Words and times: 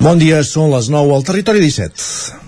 Bon 0.00 0.16
dia, 0.16 0.38
són 0.48 0.70
les 0.72 0.86
9 0.88 1.12
al 1.12 1.24
Territori 1.28 1.60
17. 1.60 2.40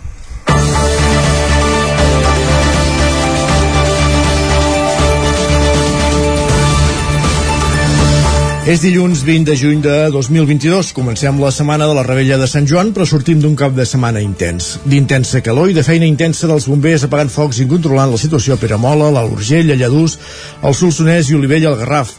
És 8.72 8.80
dilluns 8.80 9.20
20 9.26 9.44
de 9.50 9.56
juny 9.58 9.82
de 9.84 9.96
2022. 10.14 10.94
Comencem 10.96 11.42
la 11.42 11.50
setmana 11.52 11.90
de 11.90 11.96
la 11.98 12.06
Rebella 12.06 12.38
de 12.40 12.46
Sant 12.48 12.64
Joan, 12.70 12.94
però 12.96 13.04
sortim 13.10 13.42
d'un 13.42 13.52
cap 13.58 13.76
de 13.76 13.84
setmana 13.84 14.22
intens. 14.24 14.78
D'intensa 14.88 15.42
calor 15.44 15.68
i 15.68 15.76
de 15.76 15.84
feina 15.84 16.08
intensa 16.08 16.48
dels 16.48 16.70
bombers 16.70 17.04
apagant 17.04 17.34
focs 17.34 17.60
i 17.60 17.68
controlant 17.68 18.14
la 18.14 18.22
situació 18.22 18.56
a 18.56 18.62
Peramola, 18.62 19.10
l'Alt 19.12 19.36
Urgell, 19.36 19.74
a 19.74 19.76
Lladús, 19.76 20.16
al 20.62 20.78
Solsonès 20.78 21.28
i 21.28 21.36
Olivella 21.36 21.68
al 21.74 21.78
Garraf. 21.82 22.16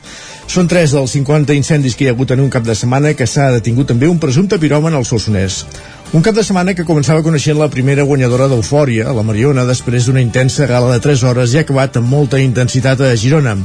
Són 0.48 0.68
tres 0.68 0.92
dels 0.94 1.14
50 1.16 1.56
incendis 1.56 1.96
que 1.96 2.06
hi 2.06 2.10
ha 2.12 2.14
hagut 2.14 2.34
en 2.36 2.44
un 2.44 2.50
cap 2.54 2.66
de 2.68 2.76
setmana 2.76 3.14
que 3.18 3.28
s'ha 3.28 3.52
detingut 3.56 3.90
també 3.94 4.10
un 4.12 4.20
presumpte 4.20 4.60
piròman 4.60 4.94
al 4.94 5.08
Solsonès. 5.08 5.64
Un 6.14 6.22
cap 6.22 6.36
de 6.36 6.44
setmana 6.44 6.76
que 6.78 6.86
començava 6.86 7.24
coneixent 7.26 7.58
la 7.58 7.72
primera 7.74 8.04
guanyadora 8.04 8.50
d'Eufòria, 8.52 9.14
la 9.16 9.24
Mariona, 9.26 9.66
després 9.66 10.06
d'una 10.06 10.22
intensa 10.22 10.68
gala 10.70 10.92
de 10.94 11.00
3 11.02 11.24
hores 11.30 11.54
i 11.54 11.58
ha 11.58 11.66
acabat 11.66 11.98
amb 11.98 12.12
molta 12.12 12.42
intensitat 12.44 13.02
a 13.02 13.16
Girona 13.18 13.58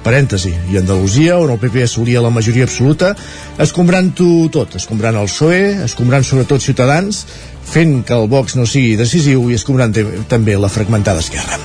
parèntesi, 0.00 0.52
i 0.72 0.78
Andalusia, 0.80 1.36
on 1.38 1.52
el 1.52 1.58
PP 1.60 1.84
assolia 1.84 2.22
la 2.24 2.32
majoria 2.32 2.64
absoluta, 2.64 3.12
escombrant-ho 3.60 4.48
tot, 4.52 4.78
escombrant 4.80 5.18
el 5.20 5.28
PSOE, 5.28 5.84
escombrant 5.84 6.24
sobretot 6.24 6.64
Ciutadans, 6.64 7.26
fent 7.70 8.00
que 8.06 8.16
el 8.16 8.30
Vox 8.32 8.56
no 8.56 8.64
sigui 8.64 8.96
decisiu 8.96 9.50
i 9.50 9.60
escombrant 9.60 9.92
també 10.28 10.56
la 10.56 10.72
fragmentada 10.72 11.20
esquerra. 11.20 11.60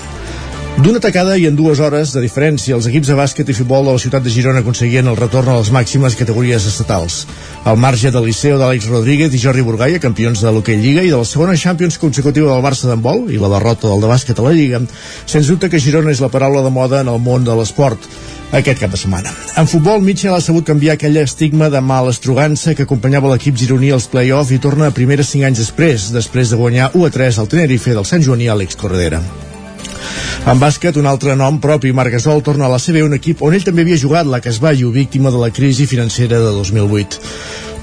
D'una 0.76 1.00
tacada 1.00 1.38
i 1.40 1.46
en 1.48 1.56
dues 1.56 1.80
hores 1.80 2.12
de 2.12 2.20
diferència, 2.20 2.76
els 2.76 2.86
equips 2.90 3.08
de 3.08 3.16
bàsquet 3.16 3.48
i 3.48 3.54
futbol 3.56 3.86
de 3.88 3.94
la 3.96 4.02
ciutat 4.04 4.26
de 4.26 4.32
Girona 4.34 4.60
aconseguien 4.60 5.08
el 5.08 5.16
retorn 5.16 5.48
a 5.48 5.56
les 5.56 5.70
màximes 5.72 6.18
categories 6.20 6.66
estatals. 6.68 7.22
Al 7.64 7.80
marge 7.80 8.12
del 8.12 8.28
Liceu 8.28 8.60
d'Àlex 8.60 8.90
Rodríguez 8.92 9.32
i 9.32 9.40
Jordi 9.40 9.64
Burgaia, 9.64 10.02
campions 10.04 10.44
de 10.44 10.52
l'Hockey 10.52 10.76
Lliga 10.82 11.06
i 11.08 11.14
de 11.14 11.22
la 11.22 11.30
segona 11.30 11.56
Champions 11.56 11.96
consecutiva 12.02 12.52
del 12.52 12.66
Barça 12.66 12.92
d'handbol 12.92 13.32
i 13.32 13.40
la 13.40 13.54
derrota 13.56 13.88
del 13.88 14.04
de 14.04 14.12
bàsquet 14.12 14.44
a 14.44 14.46
la 14.50 14.54
Lliga, 14.58 14.84
sens 15.24 15.48
dubte 15.48 15.72
que 15.72 15.80
Girona 15.80 16.12
és 16.12 16.20
la 16.20 16.30
paraula 16.36 16.66
de 16.68 16.76
moda 16.76 17.02
en 17.08 17.14
el 17.16 17.24
món 17.24 17.48
de 17.48 17.56
l'esport 17.56 18.12
aquest 18.52 18.84
cap 18.84 18.92
de 18.92 19.00
setmana. 19.00 19.32
En 19.56 19.72
futbol, 19.72 20.04
Mitchell 20.04 20.36
ha 20.36 20.44
sabut 20.44 20.68
canviar 20.68 21.00
aquell 21.00 21.24
estigma 21.24 21.72
de 21.72 21.80
mal 21.80 22.12
estrugança 22.12 22.76
que 22.76 22.84
acompanyava 22.84 23.32
l'equip 23.32 23.56
gironí 23.56 23.96
als 23.96 24.12
play-off 24.12 24.52
i 24.52 24.60
torna 24.60 24.92
a 24.92 25.00
primera 25.00 25.24
cinc 25.24 25.48
anys 25.48 25.64
després, 25.64 26.12
després 26.12 26.52
de 26.52 26.60
guanyar 26.60 26.92
1 26.94 27.08
a 27.08 27.18
3 27.18 27.40
al 27.40 27.52
Tenerife 27.56 27.96
del 27.96 28.06
Sant 28.06 28.28
Joaní 28.28 28.52
Àlex 28.52 28.76
Corredera. 28.76 29.24
En 30.46 30.60
bàsquet, 30.62 30.94
un 31.02 31.08
altre 31.10 31.34
nom 31.34 31.56
propi, 31.58 31.90
Marc 31.90 32.14
Gasol, 32.14 32.44
torna 32.46 32.68
a 32.68 32.70
la 32.70 32.78
CB, 32.78 33.00
un 33.02 33.16
equip 33.18 33.40
on 33.42 33.56
ell 33.58 33.64
també 33.66 33.82
havia 33.82 33.98
jugat, 33.98 34.28
la 34.30 34.38
Casballo, 34.46 34.92
víctima 34.94 35.32
de 35.34 35.40
la 35.42 35.50
crisi 35.50 35.88
financera 35.90 36.38
de 36.38 36.52
2008. 36.54 37.18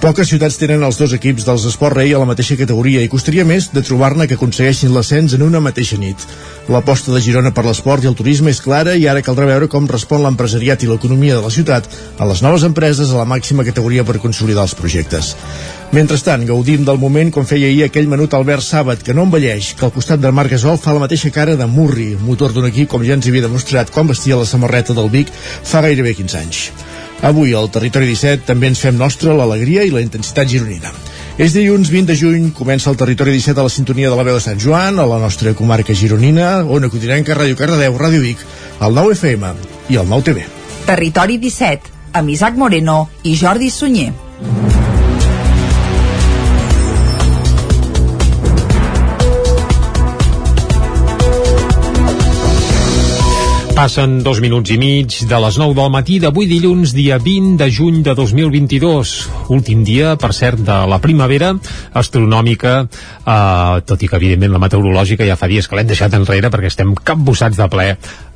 Poques 0.02 0.30
ciutats 0.30 0.60
tenen 0.60 0.84
els 0.86 1.00
dos 1.00 1.10
equips 1.16 1.48
dels 1.48 1.66
Esport 1.66 1.98
Rei 1.98 2.14
a 2.14 2.20
la 2.22 2.28
mateixa 2.30 2.54
categoria 2.60 3.02
i 3.02 3.10
costaria 3.10 3.42
més 3.46 3.72
de 3.74 3.82
trobar-ne 3.82 4.28
que 4.30 4.38
aconsegueixin 4.38 4.94
l'ascens 4.94 5.34
en 5.34 5.42
una 5.42 5.58
mateixa 5.62 5.98
nit. 5.98 6.22
L'aposta 6.70 7.10
de 7.10 7.18
Girona 7.18 7.50
per 7.50 7.64
l'esport 7.66 8.04
i 8.04 8.08
el 8.10 8.14
turisme 8.14 8.52
és 8.54 8.60
clara 8.62 8.92
i 8.94 9.08
ara 9.10 9.22
caldrà 9.26 9.48
veure 9.48 9.66
com 9.70 9.88
respon 9.90 10.22
l'empresariat 10.22 10.84
i 10.84 10.90
l'economia 10.90 11.34
de 11.34 11.42
la 11.42 11.50
ciutat 11.50 11.88
a 12.22 12.28
les 12.28 12.42
noves 12.44 12.62
empreses 12.68 13.10
a 13.10 13.18
la 13.18 13.26
màxima 13.26 13.64
categoria 13.66 14.04
per 14.06 14.20
consolidar 14.22 14.62
els 14.68 14.76
projectes. 14.78 15.32
Mentrestant, 15.92 16.46
gaudim 16.48 16.86
del 16.86 17.00
moment 17.02 17.32
com 17.34 17.44
feia 17.44 17.66
ahir 17.66 17.82
aquell 17.88 18.06
menut 18.08 18.32
Albert 18.38 18.64
Sàbat, 18.64 19.02
que 19.02 19.12
no 19.12 19.26
envelleix, 19.26 19.74
que 19.76 19.84
al 19.84 19.92
costat 19.92 20.22
del 20.22 20.32
Marc 20.32 20.54
Gasol 20.54 20.78
fa 20.80 20.94
la 20.94 21.02
mateixa 21.02 21.34
cara 21.34 21.58
de 21.58 21.66
Murri, 21.66 22.12
motor 22.16 22.54
d'un 22.54 22.70
equip 22.70 22.88
com 22.94 23.02
ja 23.04 23.18
ens 23.18 23.26
havia 23.28 23.44
demostrat 23.44 23.90
quan 23.90 24.08
vestia 24.08 24.38
la 24.38 24.48
samarreta 24.48 24.94
del 24.96 25.10
Vic 25.10 25.34
fa 25.34 25.82
gairebé 25.84 26.14
15 26.14 26.38
anys. 26.38 26.62
Avui 27.26 27.52
al 27.54 27.68
Territori 27.74 28.08
17 28.14 28.46
també 28.46 28.70
ens 28.70 28.80
fem 28.80 28.96
nostra 28.96 29.34
l'alegria 29.34 29.84
i 29.84 29.92
la 29.92 30.00
intensitat 30.00 30.48
gironina. 30.54 30.94
És 31.40 31.54
dilluns 31.56 31.88
20 31.88 32.10
de 32.10 32.16
juny, 32.18 32.50
comença 32.52 32.90
el 32.90 32.98
Territori 33.00 33.32
17 33.32 33.60
a 33.60 33.64
la 33.64 33.72
sintonia 33.72 34.10
de 34.10 34.16
la 34.18 34.24
veu 34.26 34.36
de 34.36 34.42
Sant 34.44 34.60
Joan, 34.60 35.00
a 35.00 35.06
la 35.08 35.16
nostra 35.22 35.54
comarca 35.56 35.96
gironina, 35.96 36.58
on 36.68 36.84
acudirem 36.84 37.24
que 37.24 37.36
Ràdio 37.36 37.56
Cardedeu, 37.56 37.96
Ràdio 37.96 38.20
Vic, 38.20 38.44
el 38.84 38.92
9 39.00 39.16
FM 39.16 39.54
i 39.88 39.96
el 39.96 40.12
9 40.12 40.28
TV. 40.28 40.44
Territori 40.84 41.40
17, 41.40 41.96
amb 42.20 42.36
Isaac 42.36 42.60
Moreno 42.60 43.06
i 43.24 43.36
Jordi 43.40 43.72
Sunyer. 43.72 44.12
Passen 53.82 54.20
dos 54.22 54.38
minuts 54.38 54.70
i 54.70 54.76
mig 54.78 55.10
de 55.26 55.38
les 55.42 55.56
9 55.58 55.74
del 55.74 55.88
matí 55.90 56.20
d'avui 56.22 56.46
dilluns, 56.46 56.92
dia 56.94 57.16
20 57.18 57.56
de 57.58 57.66
juny 57.66 57.96
de 58.06 58.12
2022. 58.14 59.14
Últim 59.50 59.82
dia, 59.82 60.12
per 60.14 60.30
cert, 60.38 60.62
de 60.62 60.76
la 60.86 61.00
primavera 61.02 61.48
astronòmica, 61.98 62.76
eh, 62.86 63.82
tot 63.82 64.04
i 64.06 64.06
que, 64.06 64.20
evidentment, 64.20 64.54
la 64.54 64.62
meteorològica 64.62 65.26
ja 65.26 65.34
fa 65.34 65.50
dies 65.50 65.66
que 65.66 65.74
l'hem 65.74 65.90
deixat 65.90 66.14
enrere 66.14 66.52
perquè 66.54 66.70
estem 66.70 66.94
capbussats 66.94 67.58
de 67.58 67.66
ple 67.72 67.88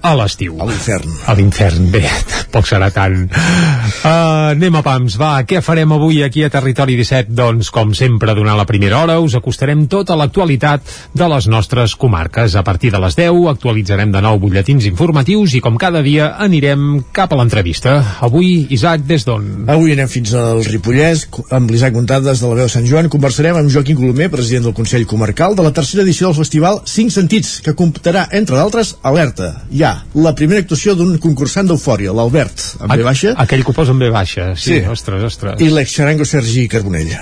a 0.03 0.17
l'estiu. 0.19 0.59
A 0.59 0.67
l'infern. 0.67 1.15
A 1.31 1.37
l'infern, 1.39 1.87
bé, 1.95 2.03
poc 2.55 2.67
serà 2.67 2.91
tant. 2.91 3.29
Uh, 3.31 4.51
anem 4.51 4.81
a 4.81 4.83
pams, 4.83 5.15
va, 5.15 5.31
què 5.47 5.63
farem 5.63 5.95
avui 5.95 6.25
aquí 6.27 6.43
a 6.43 6.51
Territori 6.51 6.99
17? 6.99 7.31
Doncs, 7.39 7.71
com 7.71 7.95
sempre, 7.95 8.35
durant 8.35 8.59
la 8.59 8.67
primera 8.67 8.99
hora 9.05 9.21
us 9.23 9.39
acostarem 9.39 9.87
tota 9.87 10.19
l'actualitat 10.19 10.83
de 11.15 11.31
les 11.31 11.47
nostres 11.47 11.95
comarques. 11.95 12.59
A 12.59 12.67
partir 12.67 12.91
de 12.91 12.99
les 13.07 13.15
10 13.15 13.47
actualitzarem 13.55 14.11
de 14.11 14.27
nou 14.27 14.43
butlletins 14.43 14.91
informatius 14.91 15.36
i, 15.37 15.61
com 15.61 15.77
cada 15.81 16.01
dia, 16.05 16.31
anirem 16.43 17.03
cap 17.15 17.33
a 17.33 17.39
l'entrevista. 17.39 17.97
Avui, 18.25 18.67
Isaac, 18.73 19.05
des 19.09 19.27
d'on? 19.29 19.67
Avui 19.73 19.93
anem 19.93 20.09
fins 20.09 20.33
al 20.39 20.63
Ripollès, 20.65 21.27
amb 21.55 21.71
l'Isaac 21.71 21.95
Montades 21.97 22.41
de 22.41 22.51
la 22.51 22.59
veu 22.63 22.71
Sant 22.73 22.87
Joan. 22.89 23.11
Conversarem 23.13 23.59
amb 23.61 23.73
Joaquim 23.73 23.99
Colomer, 24.01 24.31
president 24.33 24.69
del 24.69 24.77
Consell 24.77 25.07
Comarcal, 25.07 25.57
de 25.59 25.67
la 25.67 25.75
tercera 25.77 26.05
edició 26.07 26.31
del 26.31 26.39
festival 26.41 26.81
Cinc 26.89 27.13
Sentits, 27.15 27.61
que 27.65 27.77
comptarà, 27.79 28.27
entre 28.33 28.57
d'altres, 28.57 28.97
Alerta. 29.07 29.53
Ja, 29.71 29.95
la 30.17 30.35
primera 30.39 30.65
actuació 30.65 30.97
d'un 30.99 31.19
concursant 31.23 31.69
d'Eufòria, 31.69 32.17
l'Albert, 32.17 32.63
amb 32.81 32.97
B 32.97 33.07
baixa. 33.07 33.37
Aquell 33.47 33.67
que 33.67 33.75
ho 33.75 33.77
posa 33.77 33.95
amb 33.95 34.03
B 34.03 34.11
baixa, 34.15 34.55
sí, 34.57 34.79
sí. 34.79 34.85
ostres, 34.91 35.27
ostres. 35.29 35.61
I 35.61 35.71
l'ex-xarango 35.73 36.27
Sergi 36.29 36.67
Carbonell. 36.73 37.13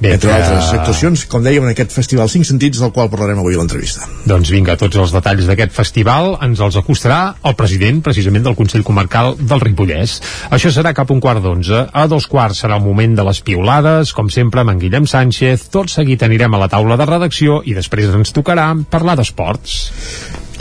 Bé, 0.00 0.12
entre 0.12 0.28
que... 0.28 0.36
altres 0.36 0.72
actuacions, 0.76 1.24
com 1.30 1.44
dèiem, 1.44 1.64
en 1.64 1.72
aquest 1.72 1.94
festival 1.96 2.28
Cinc 2.28 2.44
Sentits, 2.48 2.80
del 2.82 2.92
qual 2.92 3.08
parlarem 3.12 3.40
avui 3.40 3.56
a 3.56 3.60
l'entrevista. 3.62 4.04
Doncs 4.28 4.52
vinga, 4.52 4.76
tots 4.80 4.98
els 5.00 5.14
detalls 5.14 5.48
d'aquest 5.48 5.72
festival 5.76 6.34
ens 6.44 6.60
els 6.60 6.76
acostarà 6.76 7.20
el 7.48 7.56
president, 7.58 8.02
precisament, 8.04 8.44
del 8.44 8.58
Consell 8.58 8.84
Comarcal 8.86 9.34
del 9.40 9.62
Ripollès. 9.64 10.18
Això 10.52 10.72
serà 10.74 10.92
cap 10.96 11.12
un 11.14 11.22
quart 11.24 11.40
d'onze. 11.44 11.86
A 11.92 12.06
dos 12.12 12.28
quarts 12.28 12.60
serà 12.64 12.76
el 12.76 12.84
moment 12.84 13.16
de 13.16 13.24
les 13.26 13.40
piulades, 13.46 14.12
com 14.16 14.28
sempre, 14.32 14.62
amb 14.62 14.74
en 14.74 14.82
Guillem 14.84 15.08
Sánchez. 15.08 15.70
Tot 15.72 15.92
seguit 15.92 16.26
anirem 16.26 16.54
a 16.54 16.64
la 16.66 16.72
taula 16.72 17.00
de 17.00 17.08
redacció 17.08 17.62
i 17.64 17.76
després 17.76 18.12
ens 18.12 18.36
tocarà 18.36 18.72
parlar 18.92 19.16
d'esports 19.16 19.80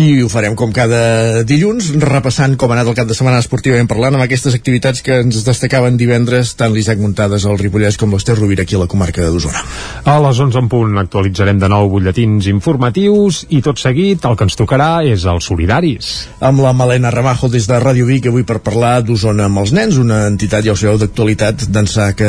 i 0.01 0.19
ho 0.19 0.28
farem 0.28 0.57
com 0.59 0.73
cada 0.75 1.44
dilluns 1.47 1.94
repassant 2.03 2.57
com 2.59 2.72
ha 2.72 2.75
anat 2.75 2.89
el 2.91 2.97
cap 2.97 3.07
de 3.07 3.16
setmana 3.16 3.39
esportivament 3.39 3.88
parlant 3.88 4.17
amb 4.17 4.25
aquestes 4.25 4.56
activitats 4.57 5.00
que 5.06 5.22
ens 5.23 5.45
destacaven 5.47 5.95
divendres 5.95 6.51
tant 6.59 6.73
l'Isaac 6.75 7.00
Muntades 7.00 7.45
al 7.47 7.56
Ripollès 7.61 7.95
com 8.01 8.11
l'Ester 8.11 8.35
Rovira 8.35 8.66
aquí 8.66 8.75
a 8.75 8.81
la 8.81 8.89
comarca 8.91 9.23
de 9.23 9.29
d'Osona. 9.31 9.61
A 10.03 10.17
les 10.25 10.41
11 10.44 10.59
en 10.59 10.67
punt 10.72 11.00
actualitzarem 11.00 11.61
de 11.61 11.69
nou 11.72 11.88
butlletins 11.94 12.50
informatius 12.51 13.45
i 13.55 13.61
tot 13.63 13.79
seguit 13.79 14.28
el 14.28 14.35
que 14.35 14.47
ens 14.50 14.59
tocarà 14.59 14.89
és 15.07 15.23
els 15.31 15.47
solidaris. 15.47 16.11
Amb 16.44 16.59
la 16.66 16.75
Malena 16.75 17.13
Ramajo 17.16 17.47
des 17.53 17.69
de 17.69 17.79
Ràdio 17.79 18.09
Vic 18.09 18.28
avui 18.28 18.44
per 18.44 18.59
parlar 18.66 18.97
d'Osona 19.05 19.47
amb 19.47 19.63
els 19.63 19.72
nens 19.75 20.01
una 20.01 20.25
entitat, 20.28 20.66
ja 20.67 20.75
ho 20.75 20.79
sabeu, 20.79 21.00
d'actualitat 21.00 21.69
d'ençà 21.72 22.09
que 22.19 22.28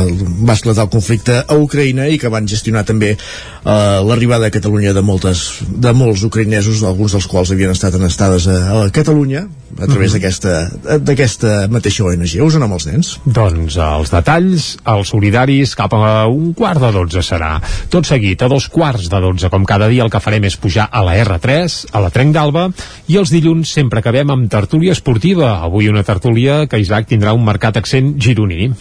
el, 0.00 0.12
va 0.42 0.58
esclatar 0.58 0.88
el 0.88 0.92
conflicte 0.96 1.38
a 1.46 1.62
Ucraïna 1.62 2.08
i 2.10 2.18
que 2.18 2.32
van 2.32 2.50
gestionar 2.50 2.82
també 2.88 3.14
eh, 3.14 3.98
l'arribada 4.02 4.50
a 4.50 4.54
Catalunya 4.58 4.96
de, 4.96 5.06
moltes, 5.06 5.46
de 5.62 5.94
molts 5.94 6.26
ucraïnesos 6.26 6.82
alguns 6.88 7.14
dels 7.16 7.28
quals 7.30 7.52
havien 7.54 7.72
estat 7.74 7.94
en 7.98 8.06
estades 8.08 8.48
a, 8.50 8.58
a 8.82 8.90
Catalunya 8.94 9.46
a 9.78 9.86
través 9.86 10.14
mm 10.14 10.18
-hmm. 10.18 11.04
d'aquesta 11.04 11.68
mateixa 11.70 12.04
ONG. 12.04 12.42
Us 12.42 12.54
amb 12.54 12.72
els 12.72 12.86
nens? 12.86 13.20
Doncs 13.24 13.76
els 13.76 14.10
detalls, 14.10 14.76
els 14.84 15.08
solidaris, 15.08 15.74
cap 15.74 15.92
a 15.94 16.26
un 16.26 16.52
quart 16.54 16.80
de 16.80 16.92
dotze 16.92 17.22
serà. 17.22 17.60
Tot 17.88 18.06
seguit, 18.06 18.42
a 18.42 18.48
dos 18.48 18.68
quarts 18.68 19.08
de 19.08 19.20
dotze, 19.20 19.48
com 19.50 19.64
cada 19.64 19.88
dia, 19.88 20.02
el 20.02 20.10
que 20.10 20.20
farem 20.20 20.44
és 20.44 20.56
pujar 20.56 20.88
a 20.90 21.02
la 21.04 21.14
R3, 21.16 21.86
a 21.92 22.00
la 22.00 22.10
Trenc 22.10 22.34
d'Alba, 22.34 22.70
i 23.06 23.16
els 23.16 23.30
dilluns 23.30 23.72
sempre 23.72 24.00
acabem 24.00 24.30
amb 24.30 24.50
tertúlia 24.50 24.92
esportiva. 24.92 25.60
Avui 25.62 25.88
una 25.88 26.02
tertúlia 26.02 26.66
que 26.66 26.80
Isaac 26.80 27.06
tindrà 27.08 27.32
un 27.32 27.44
marcat 27.44 27.76
accent 27.76 28.14
gironí. 28.18 28.72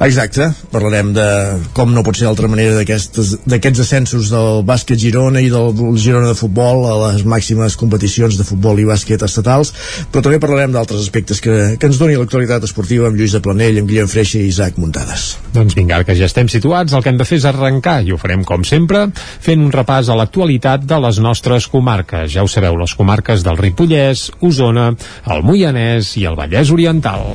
Exacte, 0.00 0.52
parlarem 0.72 1.12
de 1.12 1.28
com 1.72 1.92
no 1.94 2.02
pot 2.02 2.16
ser 2.16 2.26
d'altra 2.26 2.48
manera 2.48 2.74
d'aquests 2.76 3.80
ascensos 3.80 4.30
del 4.30 4.62
bàsquet 4.64 4.98
Girona 4.98 5.40
i 5.40 5.50
del 5.50 5.72
Girona 5.96 6.28
de 6.28 6.34
futbol 6.38 6.86
a 6.86 7.12
les 7.12 7.24
màximes 7.42 7.74
competicions 7.76 8.38
de 8.38 8.46
futbol 8.46 8.78
i 8.78 8.86
bàsquet 8.86 9.22
estatals, 9.26 9.72
però 10.12 10.22
també 10.22 10.38
parlarem 10.42 10.72
d'altres 10.72 11.02
aspectes 11.02 11.42
que, 11.42 11.74
que 11.76 11.90
ens 11.90 11.98
doni 11.98 12.14
l'actualitat 12.18 12.62
esportiva 12.68 13.08
amb 13.10 13.18
Lluís 13.18 13.34
de 13.34 13.42
Planell, 13.42 13.80
amb 13.82 13.90
Guillem 13.90 14.10
Freixa 14.10 14.38
i 14.38 14.46
Isaac 14.52 14.78
Muntades. 14.78 15.32
Doncs 15.52 15.74
vinga, 15.78 16.02
que 16.06 16.16
ja 16.18 16.28
estem 16.30 16.48
situats, 16.52 16.94
el 16.94 17.02
que 17.02 17.10
hem 17.10 17.18
de 17.18 17.26
fer 17.26 17.40
és 17.42 17.48
arrencar, 17.50 17.98
i 18.06 18.14
ho 18.14 18.20
farem 18.20 18.46
com 18.46 18.62
sempre, 18.68 19.08
fent 19.42 19.64
un 19.64 19.74
repàs 19.74 20.12
a 20.12 20.18
l'actualitat 20.18 20.86
de 20.86 21.00
les 21.02 21.18
nostres 21.24 21.66
comarques. 21.72 22.30
Ja 22.32 22.46
ho 22.46 22.50
sabeu, 22.50 22.78
les 22.78 22.94
comarques 22.94 23.42
del 23.42 23.58
Ripollès, 23.58 24.28
Osona, 24.40 24.92
el 25.34 25.44
Moianès 25.46 26.14
i 26.22 26.28
el 26.30 26.38
Vallès 26.38 26.70
Oriental. 26.70 27.26